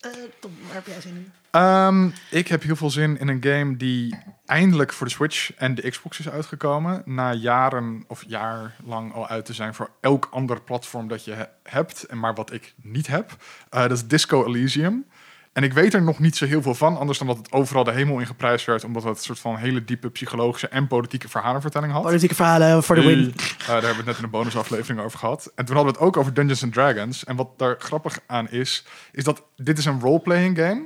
Eh, 0.00 0.10
Tom, 0.40 0.56
waar 0.66 0.74
heb 0.74 0.86
jij 0.86 1.00
zin 1.00 1.14
in? 1.16 1.32
Ehm, 1.50 2.08
ik 2.30 2.48
heb 2.48 2.62
heel 2.62 2.76
veel 2.76 2.90
zin 2.90 3.18
in 3.18 3.28
een 3.28 3.42
game 3.44 3.76
die 3.76 4.14
eindelijk 4.46 4.92
voor 4.92 5.06
de 5.06 5.12
Switch 5.12 5.54
en 5.54 5.74
de 5.74 5.90
Xbox 5.90 6.18
is 6.18 6.28
uitgekomen. 6.28 7.02
Na 7.04 7.32
jaren 7.32 8.04
of 8.08 8.24
jaar 8.26 8.74
lang 8.84 9.14
al 9.14 9.28
uit 9.28 9.44
te 9.44 9.52
zijn 9.54 9.74
voor 9.74 9.90
elk 10.00 10.28
ander 10.30 10.60
platform 10.62 11.08
dat 11.08 11.24
je 11.24 11.32
he- 11.32 11.48
hebt. 11.62 12.02
En 12.04 12.18
maar 12.18 12.34
wat 12.34 12.52
ik 12.52 12.74
niet 12.82 13.06
heb. 13.06 13.36
Eh, 13.70 13.80
dat 13.80 13.90
is 13.90 14.06
Disco 14.06 14.46
Elysium. 14.46 15.04
En 15.52 15.62
ik 15.62 15.72
weet 15.72 15.94
er 15.94 16.02
nog 16.02 16.18
niet 16.18 16.36
zo 16.36 16.46
heel 16.46 16.62
veel 16.62 16.74
van, 16.74 16.96
anders 16.98 17.18
dan 17.18 17.26
dat 17.26 17.36
het 17.36 17.52
overal 17.52 17.84
de 17.84 17.92
hemel 17.92 18.18
in 18.18 18.26
geprijsd 18.26 18.66
werd, 18.66 18.84
omdat 18.84 19.02
het 19.04 19.16
een 19.16 19.22
soort 19.22 19.38
van 19.38 19.56
hele 19.56 19.84
diepe 19.84 20.10
psychologische 20.10 20.68
en 20.68 20.86
politieke 20.86 21.28
verhalenvertelling 21.28 21.92
had. 21.92 22.02
Politieke 22.02 22.34
verhalen 22.34 22.82
voor 22.82 22.94
de 22.94 23.02
win. 23.02 23.34
Eh, 23.58 23.66
daar 23.66 23.74
hebben 23.74 23.90
we 23.90 23.96
het 23.96 24.04
net 24.06 24.18
in 24.18 24.24
een 24.24 24.30
bonusaflevering 24.30 25.00
over 25.00 25.18
gehad. 25.18 25.52
En 25.54 25.64
toen 25.64 25.74
hadden 25.76 25.92
we 25.94 25.98
het 25.98 26.08
ook 26.08 26.16
over 26.16 26.34
Dungeons 26.34 26.62
and 26.62 26.72
Dragons. 26.72 27.24
En 27.24 27.36
wat 27.36 27.58
daar 27.58 27.76
grappig 27.78 28.18
aan 28.26 28.50
is, 28.50 28.84
is 29.12 29.24
dat 29.24 29.42
dit 29.56 29.78
is 29.78 29.84
een 29.84 30.00
role-playing 30.00 30.58
game. 30.58 30.84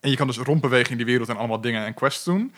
En 0.00 0.10
je 0.10 0.16
kan 0.16 0.26
dus 0.26 0.38
rondbewegen 0.38 0.90
in 0.90 0.96
die 0.96 1.06
wereld 1.06 1.28
en 1.28 1.36
allemaal 1.36 1.60
dingen 1.60 1.86
en 1.86 1.94
quests 1.94 2.24
doen. 2.24 2.52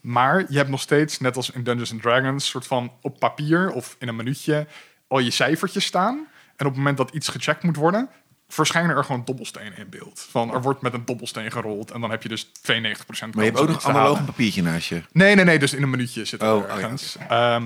Maar 0.00 0.44
je 0.48 0.56
hebt 0.56 0.68
nog 0.68 0.80
steeds, 0.80 1.18
net 1.18 1.36
als 1.36 1.50
in 1.50 1.62
Dungeons 1.62 1.92
and 1.92 2.02
Dragons, 2.02 2.48
soort 2.48 2.66
van 2.66 2.92
op 3.00 3.18
papier 3.18 3.72
of 3.72 3.96
in 3.98 4.08
een 4.08 4.16
minuutje 4.16 4.66
al 5.08 5.18
je 5.18 5.30
cijfertjes 5.30 5.84
staan. 5.84 6.26
En 6.56 6.66
op 6.66 6.72
het 6.72 6.76
moment 6.76 6.96
dat 6.96 7.10
iets 7.10 7.28
gecheckt 7.28 7.62
moet 7.62 7.76
worden, 7.76 8.08
verschijnen 8.48 8.96
er 8.96 9.04
gewoon 9.04 9.24
dobbelstenen 9.24 9.76
in 9.76 9.88
beeld. 9.88 10.26
Van 10.30 10.54
er 10.54 10.62
wordt 10.62 10.82
met 10.82 10.94
een 10.94 11.04
dobbelsteen 11.04 11.52
gerold 11.52 11.90
en 11.90 12.00
dan 12.00 12.10
heb 12.10 12.22
je 12.22 12.28
dus 12.28 12.46
92% 12.46 12.50
Maar 12.64 13.30
je 13.32 13.40
hebt 13.40 13.58
ook 13.58 13.68
nog 13.68 13.84
analoog 13.84 14.18
een 14.18 14.24
papiertje 14.24 14.62
naast 14.62 14.88
je. 14.88 15.02
Nee, 15.12 15.34
nee, 15.34 15.44
nee. 15.44 15.58
Dus 15.58 15.74
in 15.74 15.82
een 15.82 15.90
minuutje 15.90 16.24
zit 16.24 16.40
het 16.40 16.50
Oh, 16.50 16.56
oh 16.56 16.68
ja, 16.68 16.74
ergens. 16.74 17.16
Ehm, 17.28 17.62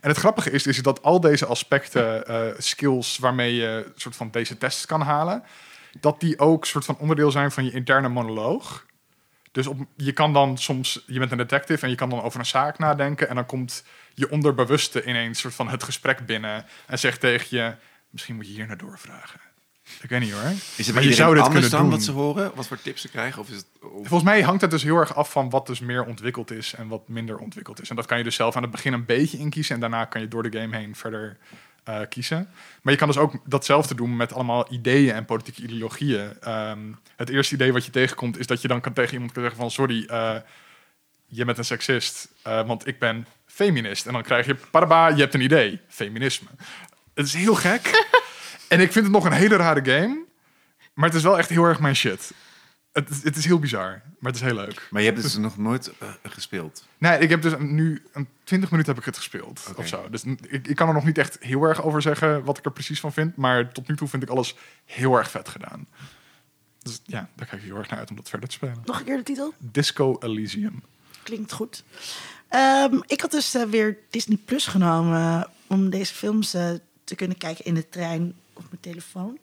en 0.00 0.08
het 0.08 0.16
grappige 0.16 0.50
is, 0.50 0.66
is 0.66 0.82
dat 0.82 1.02
al 1.02 1.20
deze 1.20 1.46
aspecten, 1.46 2.26
eh, 2.26 2.40
skills 2.58 3.18
waarmee 3.18 3.54
je 3.54 3.92
soort 3.94 4.16
van 4.16 4.28
deze 4.30 4.58
tests 4.58 4.86
kan 4.86 5.00
halen, 5.00 5.42
dat 6.00 6.20
die 6.20 6.38
ook 6.38 6.64
soort 6.66 6.84
van 6.84 6.96
onderdeel 6.98 7.30
zijn 7.30 7.50
van 7.52 7.64
je 7.64 7.70
interne 7.72 8.08
monoloog. 8.08 8.86
Dus 9.52 9.66
op, 9.66 9.78
je 9.96 10.12
kan 10.12 10.32
dan 10.32 10.58
soms, 10.58 11.02
je 11.06 11.18
bent 11.18 11.30
een 11.30 11.36
detective 11.36 11.84
en 11.84 11.90
je 11.90 11.96
kan 11.96 12.10
dan 12.10 12.22
over 12.22 12.38
een 12.40 12.46
zaak 12.46 12.78
nadenken 12.78 13.28
en 13.28 13.34
dan 13.34 13.46
komt 13.46 13.84
je 14.14 14.30
onderbewuste 14.30 15.04
ineens 15.04 15.40
soort 15.40 15.54
van 15.54 15.68
het 15.68 15.82
gesprek 15.82 16.26
binnen 16.26 16.64
en 16.86 16.98
zegt 16.98 17.20
tegen 17.20 17.56
je, 17.56 17.74
misschien 18.10 18.36
moet 18.36 18.46
je 18.46 18.52
hier 18.52 18.66
naar 18.66 18.76
doorvragen. 18.76 19.40
Ik 20.02 20.08
weet 20.10 20.20
niet 20.20 20.32
hoor. 20.32 20.50
Is 20.76 20.86
het 20.86 20.94
maar 20.94 21.04
je 21.04 21.14
zou 21.14 21.34
dit 21.34 21.44
anders 21.44 21.70
dan 21.70 21.80
doen. 21.80 21.90
wat 21.90 22.02
ze 22.02 22.10
horen? 22.12 22.52
Wat 22.54 22.66
voor 22.66 22.82
tips 22.82 23.00
ze 23.00 23.08
krijgen? 23.08 23.40
Of 23.42 23.48
is 23.48 23.56
het, 23.56 23.66
of- 23.80 23.90
Volgens 23.92 24.22
mij 24.22 24.42
hangt 24.42 24.60
het 24.60 24.70
dus 24.70 24.82
heel 24.82 24.96
erg 24.96 25.14
af 25.14 25.30
van 25.30 25.50
wat 25.50 25.66
dus 25.66 25.80
meer 25.80 26.04
ontwikkeld 26.04 26.50
is 26.50 26.74
en 26.74 26.88
wat 26.88 27.08
minder 27.08 27.38
ontwikkeld 27.38 27.80
is. 27.82 27.90
En 27.90 27.96
dat 27.96 28.06
kan 28.06 28.18
je 28.18 28.24
dus 28.24 28.34
zelf 28.34 28.56
aan 28.56 28.62
het 28.62 28.70
begin 28.70 28.92
een 28.92 29.04
beetje 29.04 29.38
inkiezen 29.38 29.74
en 29.74 29.80
daarna 29.80 30.04
kan 30.04 30.20
je 30.20 30.28
door 30.28 30.50
de 30.50 30.58
game 30.60 30.76
heen 30.76 30.96
verder 30.96 31.36
eh, 31.86 32.00
kiezen. 32.08 32.48
Maar 32.82 32.92
je 32.92 32.98
kan 32.98 33.08
dus 33.08 33.16
ook 33.16 33.34
datzelfde 33.44 33.94
doen 33.94 34.16
met 34.16 34.32
allemaal 34.32 34.72
ideeën 34.72 35.14
en 35.14 35.24
politieke 35.24 35.62
ideologieën. 35.62 36.40
Ehm, 36.40 36.78
het 37.16 37.28
eerste 37.28 37.54
idee 37.54 37.72
wat 37.72 37.84
je 37.84 37.90
tegenkomt 37.90 38.38
is 38.38 38.46
dat 38.46 38.62
je 38.62 38.68
dan 38.68 38.80
kan 38.80 38.92
tegen 38.92 39.12
iemand 39.12 39.32
kunnen 39.32 39.50
zeggen 39.50 39.68
van 39.68 39.86
sorry, 39.86 40.04
eh, 40.04 40.36
je 41.26 41.44
bent 41.44 41.58
een 41.58 41.64
seksist, 41.64 42.28
eh, 42.42 42.66
want 42.66 42.86
ik 42.86 42.98
ben 42.98 43.26
feminist. 43.46 44.06
En 44.06 44.12
dan 44.12 44.22
krijg 44.22 44.46
je, 44.46 44.54
paraba, 44.54 45.08
je 45.08 45.20
hebt 45.20 45.34
een 45.34 45.40
idee, 45.40 45.80
feminisme. 45.88 46.48
Het 47.14 47.26
is 47.26 47.34
heel 47.34 47.54
gek. 47.54 48.06
en 48.68 48.80
ik 48.80 48.92
vind 48.92 49.04
het 49.04 49.14
nog 49.14 49.24
een 49.24 49.32
hele 49.32 49.56
rare 49.56 49.84
game, 49.84 50.24
maar 50.94 51.08
het 51.08 51.18
is 51.18 51.22
wel 51.22 51.38
echt 51.38 51.48
heel 51.48 51.64
erg 51.64 51.80
mijn 51.80 51.96
shit. 51.96 52.32
Het, 52.96 53.10
is- 53.10 53.22
het 53.22 53.36
is 53.36 53.44
heel 53.44 53.58
bizar, 53.58 54.02
maar 54.18 54.32
het 54.32 54.34
is 54.34 54.46
heel 54.46 54.54
leuk. 54.54 54.88
Maar 54.90 55.02
je 55.02 55.08
hebt 55.10 55.22
dus 55.22 55.36
nog 55.36 55.56
nooit 55.58 55.92
eh, 55.98 56.08
gespeeld. 56.22 56.86
Nee, 56.98 57.18
ik 57.18 57.28
heb 57.28 57.42
dus 57.42 57.52
nu 57.58 58.02
een 58.12 58.28
20 58.44 58.70
minuten 58.70 58.92
heb 58.92 59.00
ik 59.00 59.06
het 59.08 59.16
gespeeld 59.16 59.64
Oké. 59.70 59.80
of 59.80 59.86
zo. 59.88 60.10
Dus 60.10 60.24
ik, 60.24 60.66
ik 60.68 60.76
kan 60.76 60.88
er 60.88 60.94
nog 60.94 61.04
niet 61.04 61.18
echt 61.18 61.36
heel 61.40 61.62
erg 61.62 61.82
over 61.82 62.02
zeggen 62.02 62.44
wat 62.44 62.58
ik 62.58 62.64
er 62.64 62.72
precies 62.72 63.00
van 63.00 63.12
vind, 63.12 63.36
maar 63.36 63.72
tot 63.72 63.88
nu 63.88 63.96
toe 63.96 64.08
vind 64.08 64.22
ik 64.22 64.28
alles 64.28 64.54
heel 64.84 65.16
erg 65.16 65.30
vet 65.30 65.48
gedaan. 65.48 65.86
Dus 66.82 67.00
ja, 67.04 67.28
daar 67.34 67.46
kijk 67.46 67.62
ik 67.62 67.68
heel 67.68 67.76
erg 67.78 67.88
naar 67.90 67.98
uit 67.98 68.10
om 68.10 68.16
dat 68.16 68.28
verder 68.28 68.48
te 68.48 68.54
spelen. 68.54 68.76
Nog 68.84 68.98
een 68.98 69.04
keer 69.04 69.16
de 69.16 69.22
titel? 69.22 69.54
Disco 69.58 70.16
Elysium. 70.20 70.82
Klinkt 71.22 71.52
goed. 71.52 71.84
Ehm, 72.48 73.00
ik 73.06 73.20
had 73.20 73.30
dus 73.30 73.54
eh, 73.54 73.62
weer 73.62 73.98
Disney 74.10 74.36
Plus 74.44 74.66
genomen 74.66 75.48
om 75.66 75.90
deze 75.90 76.14
films 76.14 76.54
eh, 76.54 76.70
te 77.04 77.14
kunnen 77.14 77.36
kijken 77.38 77.64
in 77.64 77.74
de 77.74 77.88
trein 77.88 78.34
op 78.52 78.64
mijn 78.70 78.80
telefoon. 78.80 79.38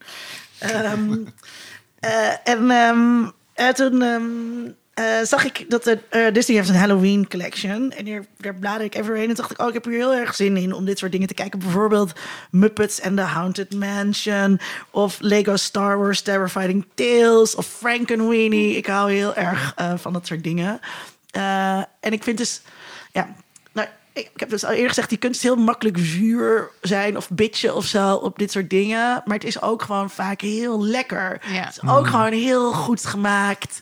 Ehm, 0.59 1.13
eh, 1.99 2.47
en 2.47 2.71
ehm, 2.71 3.29
eh, 3.53 3.67
toen 3.67 4.01
ehm, 4.01 4.71
eh, 4.93 5.25
zag 5.25 5.45
ik 5.45 5.65
dat 5.69 5.87
eh, 5.87 6.33
Disney 6.33 6.57
heeft 6.57 6.69
een 6.69 6.75
Halloween 6.75 7.27
collection. 7.27 7.91
En 7.91 8.05
hier, 8.05 8.25
daar 8.37 8.55
bladerde 8.55 8.85
ik 8.85 8.95
even 8.95 9.07
doorheen 9.07 9.29
en 9.29 9.35
dacht 9.35 9.51
ik, 9.51 9.61
oh, 9.61 9.67
ik 9.67 9.73
heb 9.73 9.85
hier 9.85 9.93
heel 9.93 10.13
erg 10.13 10.35
zin 10.35 10.57
in 10.57 10.73
om 10.73 10.85
dit 10.85 10.97
soort 10.97 11.11
dingen 11.11 11.27
te 11.27 11.33
kijken. 11.33 11.59
Bijvoorbeeld 11.59 12.11
Muppets 12.51 13.01
and 13.01 13.17
the 13.17 13.23
Haunted 13.23 13.73
Mansion 13.73 14.59
of 14.91 15.17
Lego 15.19 15.55
Star 15.55 15.97
Wars 15.97 16.21
Terrifying 16.21 16.85
Tales 16.93 17.55
of 17.55 17.65
Frankenweenie. 17.67 18.75
Ik 18.75 18.85
hou 18.85 19.11
heel 19.11 19.35
erg 19.35 19.73
van 19.95 20.13
dat 20.13 20.27
soort 20.27 20.43
dingen. 20.43 20.79
En 21.99 22.11
ik 22.11 22.23
vind 22.23 22.37
dus, 22.37 22.61
ja, 23.11 23.35
ik, 24.13 24.29
heb 24.35 24.49
dus 24.49 24.63
al 24.63 24.71
eerder 24.71 24.87
gezegd, 24.87 25.09
die 25.09 25.17
kunst 25.17 25.41
heel 25.41 25.55
makkelijk 25.55 25.97
zuur 25.97 26.69
zijn 26.81 27.17
of 27.17 27.29
bitchen 27.29 27.75
of 27.75 27.85
zo 27.85 28.15
op 28.15 28.39
dit 28.39 28.51
soort 28.51 28.69
dingen. 28.69 29.21
Maar 29.25 29.35
het 29.35 29.43
is 29.43 29.61
ook 29.61 29.81
gewoon 29.81 30.09
vaak 30.09 30.41
heel 30.41 30.85
lekker. 30.85 31.41
Ja. 31.51 31.63
Het 31.63 31.79
is 31.81 31.89
ook 31.89 32.07
gewoon 32.07 32.33
heel 32.33 32.73
goed 32.73 33.05
gemaakt. 33.05 33.81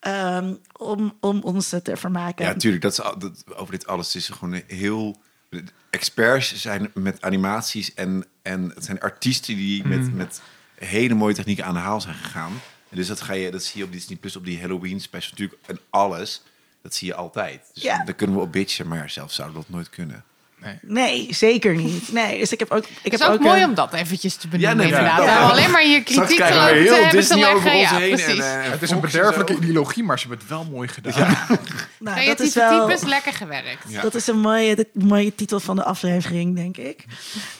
ehm, 0.00 0.54
om, 0.76 1.16
om 1.20 1.40
ons 1.40 1.68
te 1.68 1.96
vermaken. 1.96 2.44
Ja, 2.44 2.52
natuurlijk. 2.52 2.82
Dat 2.82 2.92
is, 2.92 2.98
dat, 3.18 3.44
over 3.56 3.72
dit 3.72 3.86
alles 3.86 4.16
is 4.16 4.28
er 4.28 4.34
gewoon 4.34 4.62
heel... 4.66 5.20
Experts 5.90 6.54
zijn 6.54 6.90
met 6.94 7.22
animaties 7.22 7.94
en, 7.94 8.24
en 8.42 8.72
het 8.74 8.84
zijn 8.84 9.00
artiesten 9.00 9.56
die 9.56 9.86
met, 9.86 10.14
met 10.14 10.42
hele 10.74 11.14
mooie 11.14 11.34
technieken 11.34 11.64
aan 11.64 11.74
de 11.74 11.80
haal 11.80 12.00
zijn 12.00 12.14
gegaan. 12.14 12.52
En 12.88 12.96
dus 12.96 13.06
dat, 13.06 13.20
ga 13.20 13.32
je, 13.32 13.50
dat 13.50 13.62
zie 13.62 13.78
je 13.78 13.84
op 13.84 13.92
Disney 13.92 14.16
Plus, 14.16 14.36
op 14.36 14.44
die 14.44 14.60
Halloween 14.60 15.00
special 15.00 15.30
natuurlijk. 15.30 15.60
En 15.66 15.78
alles, 15.90 16.42
dat 16.82 16.94
zie 16.94 17.06
je 17.08 17.14
altijd. 17.14 17.70
Dus 17.74 17.82
Ja. 17.82 18.04
daar 18.04 18.14
kunnen 18.14 18.36
we 18.36 18.42
op 18.42 18.52
bitchen, 18.52 18.88
maar 18.88 19.10
zelf 19.10 19.32
zouden 19.32 19.56
we 19.58 19.62
dat 19.64 19.74
nooit 19.74 19.90
kunnen. 19.90 20.24
Nee, 20.82 21.26
zeker 21.30 21.74
niet. 21.74 22.12
Nee, 22.12 22.38
dus 22.38 22.52
ik 22.52 22.58
heb 22.58 22.70
ook. 22.70 22.84
Ik 22.84 22.88
Het 23.02 23.12
heb 23.12 23.20
is 23.20 23.26
ook, 23.26 23.32
ook 23.34 23.40
mooi 23.40 23.62
een- 23.62 23.68
om 23.68 23.74
dat 23.74 23.92
eventjes 23.92 24.36
te 24.36 24.48
benoemen, 24.48 24.76
nee, 24.76 24.86
inderdaad. 24.86 25.24
ja. 25.24 25.38
Alleen 25.50 25.70
maar 25.70 25.86
je 25.86 26.02
kritiek 26.02 26.36
te 26.36 26.44
heel 26.44 26.60
hebben 26.94 27.26
te 27.26 27.34
over 27.34 27.38
leggen. 27.38 27.72
ons 27.72 27.90
Ja, 27.90 27.96
heen. 27.96 28.14
precies. 28.14 28.44
En, 28.44 28.62
eh, 28.64 28.70
Het 28.70 28.82
is 28.82 28.90
een 28.90 29.00
bederfelijke 29.00 29.54
ideologie, 29.56 30.04
maar 30.04 30.18
ze 30.18 30.26
hebben 30.28 30.46
het 30.46 30.56
wel 30.56 30.66
mooi 30.70 30.88
gedaan. 30.88 31.36
Nou, 31.98 32.26
dat 32.26 32.40
is 32.40 32.54
wel. 32.54 32.86
types, 32.86 33.02
lekker 33.08 33.32
gewerkt. 33.32 33.84
Ja. 33.88 34.00
Dat 34.02 34.14
is 34.14 34.26
een 34.26 34.38
mooie, 34.40 34.76
de 34.76 34.86
mooie 34.92 35.34
titel 35.34 35.60
van 35.60 35.76
de 35.76 35.84
aflevering, 35.84 36.56
denk 36.56 36.76
ik. 36.76 37.04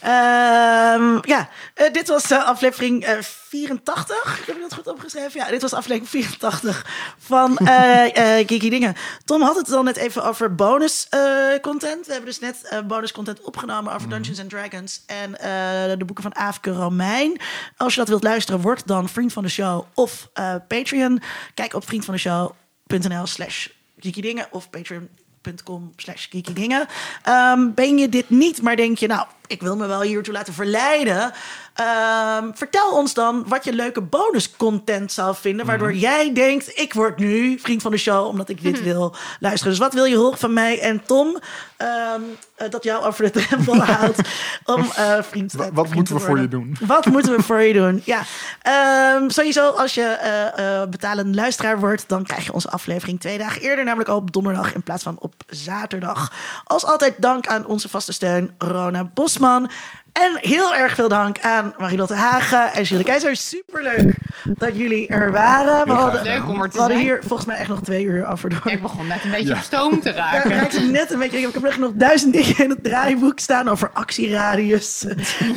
Ehm, 0.01 1.19
ja, 1.21 1.49
eh, 1.75 1.93
dit 1.93 2.09
was 2.09 2.31
eh, 2.31 2.45
aflevering 2.47 3.05
eh, 3.05 3.17
84. 3.49 4.39
Ik 4.41 4.47
heb 4.47 4.57
dat 4.61 4.75
goed 4.75 4.87
opgeschreven. 4.87 5.31
Ja, 5.41 5.47
dit 5.51 5.63
was 5.63 5.73
aflevering 5.73 6.09
84 6.11 6.87
van 7.19 7.57
eh 7.59 8.01
eh, 8.39 8.47
Geeky 8.49 8.71
Dingen. 8.71 8.95
Tom 9.25 9.43
had 9.43 9.57
het 9.57 9.73
al 9.73 9.83
net 9.83 9.97
even 9.97 10.25
over 10.25 10.55
bonus 10.55 11.07
eh, 11.11 11.21
content. 11.61 12.07
We 12.07 12.13
hebben 12.13 12.31
dus 12.31 12.39
net 12.41 12.57
eh, 12.69 12.79
bonus 12.93 13.13
content 13.13 13.41
opgenomen 13.41 13.95
over 13.95 14.09
Dungeons 14.09 14.41
and 14.41 14.51
Dragons 14.51 15.03
en 15.07 15.39
eh, 15.39 15.99
de 15.99 16.05
boeken 16.05 16.23
van 16.23 16.35
Aafke 16.35 16.71
Romein. 16.71 17.41
Als 17.77 17.93
je 17.95 17.99
dat 18.01 18.09
wilt 18.09 18.23
luisteren, 18.23 18.61
word 18.61 18.87
dan 18.87 19.09
vriend 19.09 19.33
van 19.33 19.43
de 19.43 19.49
show 19.49 19.85
of 19.95 20.31
eh, 20.33 20.55
Patreon. 20.69 21.23
Kijk 21.55 21.75
op 21.75 21.87
vriendvandeshow.nl 21.87 23.27
slash 23.27 23.69
dingen 23.97 24.47
of 24.51 24.71
patreon.com 24.71 25.93
slash 25.97 26.27
geeky 26.31 26.53
dingen. 26.53 26.87
Ehm, 27.23 27.73
ben 27.75 27.99
je 27.99 28.09
dit 28.09 28.31
niet, 28.31 28.63
maar 28.63 28.77
denk 28.77 28.99
je, 28.99 29.07
nou, 29.07 29.27
ik 29.53 29.61
wil 29.63 29.77
me 29.77 29.87
wel 29.87 30.01
hiertoe 30.01 30.33
laten 30.35 30.55
verleiden. 30.55 31.33
Ehm, 31.75 32.51
vertel 32.55 32.91
ons 32.93 33.15
dan 33.15 33.45
wat 33.49 33.65
je 33.65 33.73
leuke 33.73 34.01
bonus 34.01 34.57
content 34.57 35.13
zou 35.13 35.35
vinden, 35.37 35.67
waardoor 35.67 35.95
jij 35.95 36.33
denkt, 36.35 36.79
ik 36.79 36.93
word 36.95 37.19
nu 37.19 37.59
vriend 37.59 37.83
van 37.83 37.91
de 37.91 37.97
show, 37.97 38.27
omdat 38.27 38.49
ik 38.49 38.63
dit 38.63 38.83
wil 38.83 39.15
luisteren. 39.41 39.73
Dus 39.73 39.83
wat 39.83 39.95
wil 39.95 40.05
je 40.05 40.17
horen 40.17 40.39
van 40.39 40.53
mij 40.53 40.81
en 40.81 41.03
Tom, 41.07 41.39
ehm, 41.77 42.21
eh, 42.55 42.71
dat 42.71 42.85
jou 42.85 43.05
over 43.05 43.25
de 43.25 43.31
drempel 43.31 43.77
houdt 43.95 44.19
om 44.65 44.91
eh 44.95 45.23
vriend, 45.23 45.53
Wa- 45.53 45.65
eh, 45.65 45.71
wat 45.73 45.85
moeten 45.95 46.05
te 46.05 46.21
we 46.21 46.27
voor 46.27 46.39
je 46.41 46.49
worden? 46.49 46.77
doen? 46.79 46.89
Wat 46.89 47.07
moeten 47.07 47.37
we 47.37 47.43
voor 47.43 47.61
je 47.63 47.73
doen? 47.73 48.03
Ja, 48.05 48.23
Ehm, 48.63 49.29
sowieso 49.29 49.69
als 49.71 49.95
je 49.95 50.03
eh 50.03 50.81
eh 50.83 50.89
betalend 50.89 51.35
luisteraar 51.35 51.81
wordt, 51.81 52.05
dan 52.09 52.23
krijg 52.25 52.45
je 52.45 52.53
onze 52.53 52.71
aflevering 52.71 53.21
twee 53.21 53.39
dagen 53.39 53.63
eerder, 53.63 53.85
namelijk 53.85 54.09
op 54.11 54.33
donderdag 54.33 54.75
in 54.75 54.83
plaats 54.83 55.03
van 55.03 55.17
op 55.19 55.35
zaterdag. 55.47 56.33
Als 56.65 56.85
altijd 56.85 57.15
dank 57.19 57.47
aan 57.47 57.67
onze 57.67 57.89
vaste 57.89 58.13
steun, 58.13 58.55
Rona 58.59 59.05
Bosman. 59.43 59.71
En 60.13 60.39
heel 60.41 60.75
erg 60.75 60.95
veel 60.95 61.09
dank 61.09 61.41
aan 61.41 61.75
Marilotte 61.79 62.15
Hagen 62.15 62.73
en 62.73 62.83
Julie 62.83 63.05
Keizer. 63.05 63.37
Superleuk 63.37 64.15
dat 64.45 64.77
jullie 64.77 65.07
er 65.09 65.33
waren. 65.33 65.87
We 65.87 65.93
hadden, 65.93 66.23
Leuk 66.23 66.49
om 66.49 66.63
er 66.63 66.69
te 66.69 66.73
we 66.75 66.79
hadden 66.81 66.97
zijn. 66.99 67.09
hier 67.11 67.21
volgens 67.27 67.49
mij 67.49 67.57
echt 67.57 67.69
nog 67.69 67.81
twee 67.83 68.05
uur 68.05 68.27
over 68.27 68.49
door. 68.51 68.73
Ik 68.73 68.83
begon 68.83 69.07
net 69.07 69.25
een 69.25 69.31
beetje 69.31 69.53
op 69.55 69.61
stoom 69.63 70.01
te 70.01 70.09
Ja, 70.13 70.15
raken. 70.33 70.63
ik 70.83 70.91
net 70.91 71.11
een 71.13 71.19
beetje. 71.19 71.39
Ik 71.39 71.55
heb 71.55 71.65
echt 71.65 71.79
nog 71.79 71.93
duizend 71.95 72.33
dingen 72.33 72.59
in 72.59 72.71
het 72.71 72.83
draaiboek 72.85 73.39
staan 73.39 73.69
over 73.69 73.91
actieradius 73.93 75.05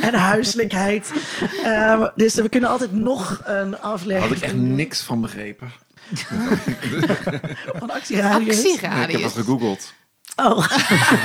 en 0.00 0.14
huiselijkheid. 0.14 1.12
Ehm, 1.64 2.06
dus 2.14 2.34
we 2.34 2.48
kunnen 2.48 2.70
altijd 2.70 2.92
nog 2.92 3.40
een 3.44 3.80
aflevering 3.80 4.28
Had 4.28 4.36
ik 4.36 4.42
echt 4.44 4.54
niks 4.54 5.02
van 5.02 5.20
begrepen. 5.20 5.72
van 7.78 7.90
actieradius. 7.90 8.64
Ik 8.64 8.80
heb 8.80 9.20
dat 9.22 9.32
gegoogeld. 9.32 9.92
Oh. 10.36 10.66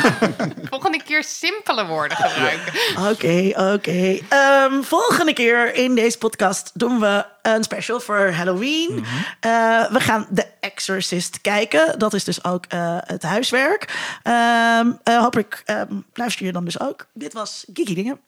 volgende 0.72 1.04
keer 1.04 1.24
simpele 1.24 1.86
woorden 1.86 2.18
gebruiken. 2.18 2.74
Oké, 3.10 3.52
oké. 3.74 4.20
Ehm, 4.30 4.82
volgende 4.82 5.34
keer 5.34 5.76
in 5.76 5.96
deze 5.96 6.18
podcast 6.18 6.72
doen 6.74 7.00
we 7.00 7.26
een 7.42 7.64
special 7.64 8.00
voor 8.00 8.32
Halloween. 8.32 8.94
Mhm. 8.94 9.04
Eh, 9.40 9.92
we 9.92 10.00
gaan 10.00 10.28
The 10.34 10.48
Exorcist 10.60 11.42
kijken. 11.42 12.00
Dat 12.00 12.14
is 12.14 12.24
dus 12.24 12.44
ook 12.44 12.66
eh, 12.66 12.98
het 13.00 13.24
huiswerk. 13.24 14.18
Ehm, 14.24 14.36
eh, 14.36 14.78
um, 14.80 15.00
uh, 15.04 15.22
hopelijk 15.22 15.62
ehm, 15.66 15.96
luister 16.14 16.46
je 16.46 16.52
dan 16.52 16.66
dus 16.66 16.80
ook. 16.80 17.08
Dit 17.14 17.34
was 17.34 17.66
Kiki 17.74 17.94
Dingen. 17.94 18.20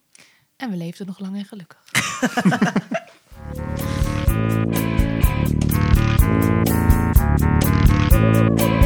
En 0.57 0.69
we 0.69 0.77
leefden 0.77 1.05
nog 1.05 1.19
lang 1.19 1.37
en 1.37 1.45
gelukkig. 1.45 1.79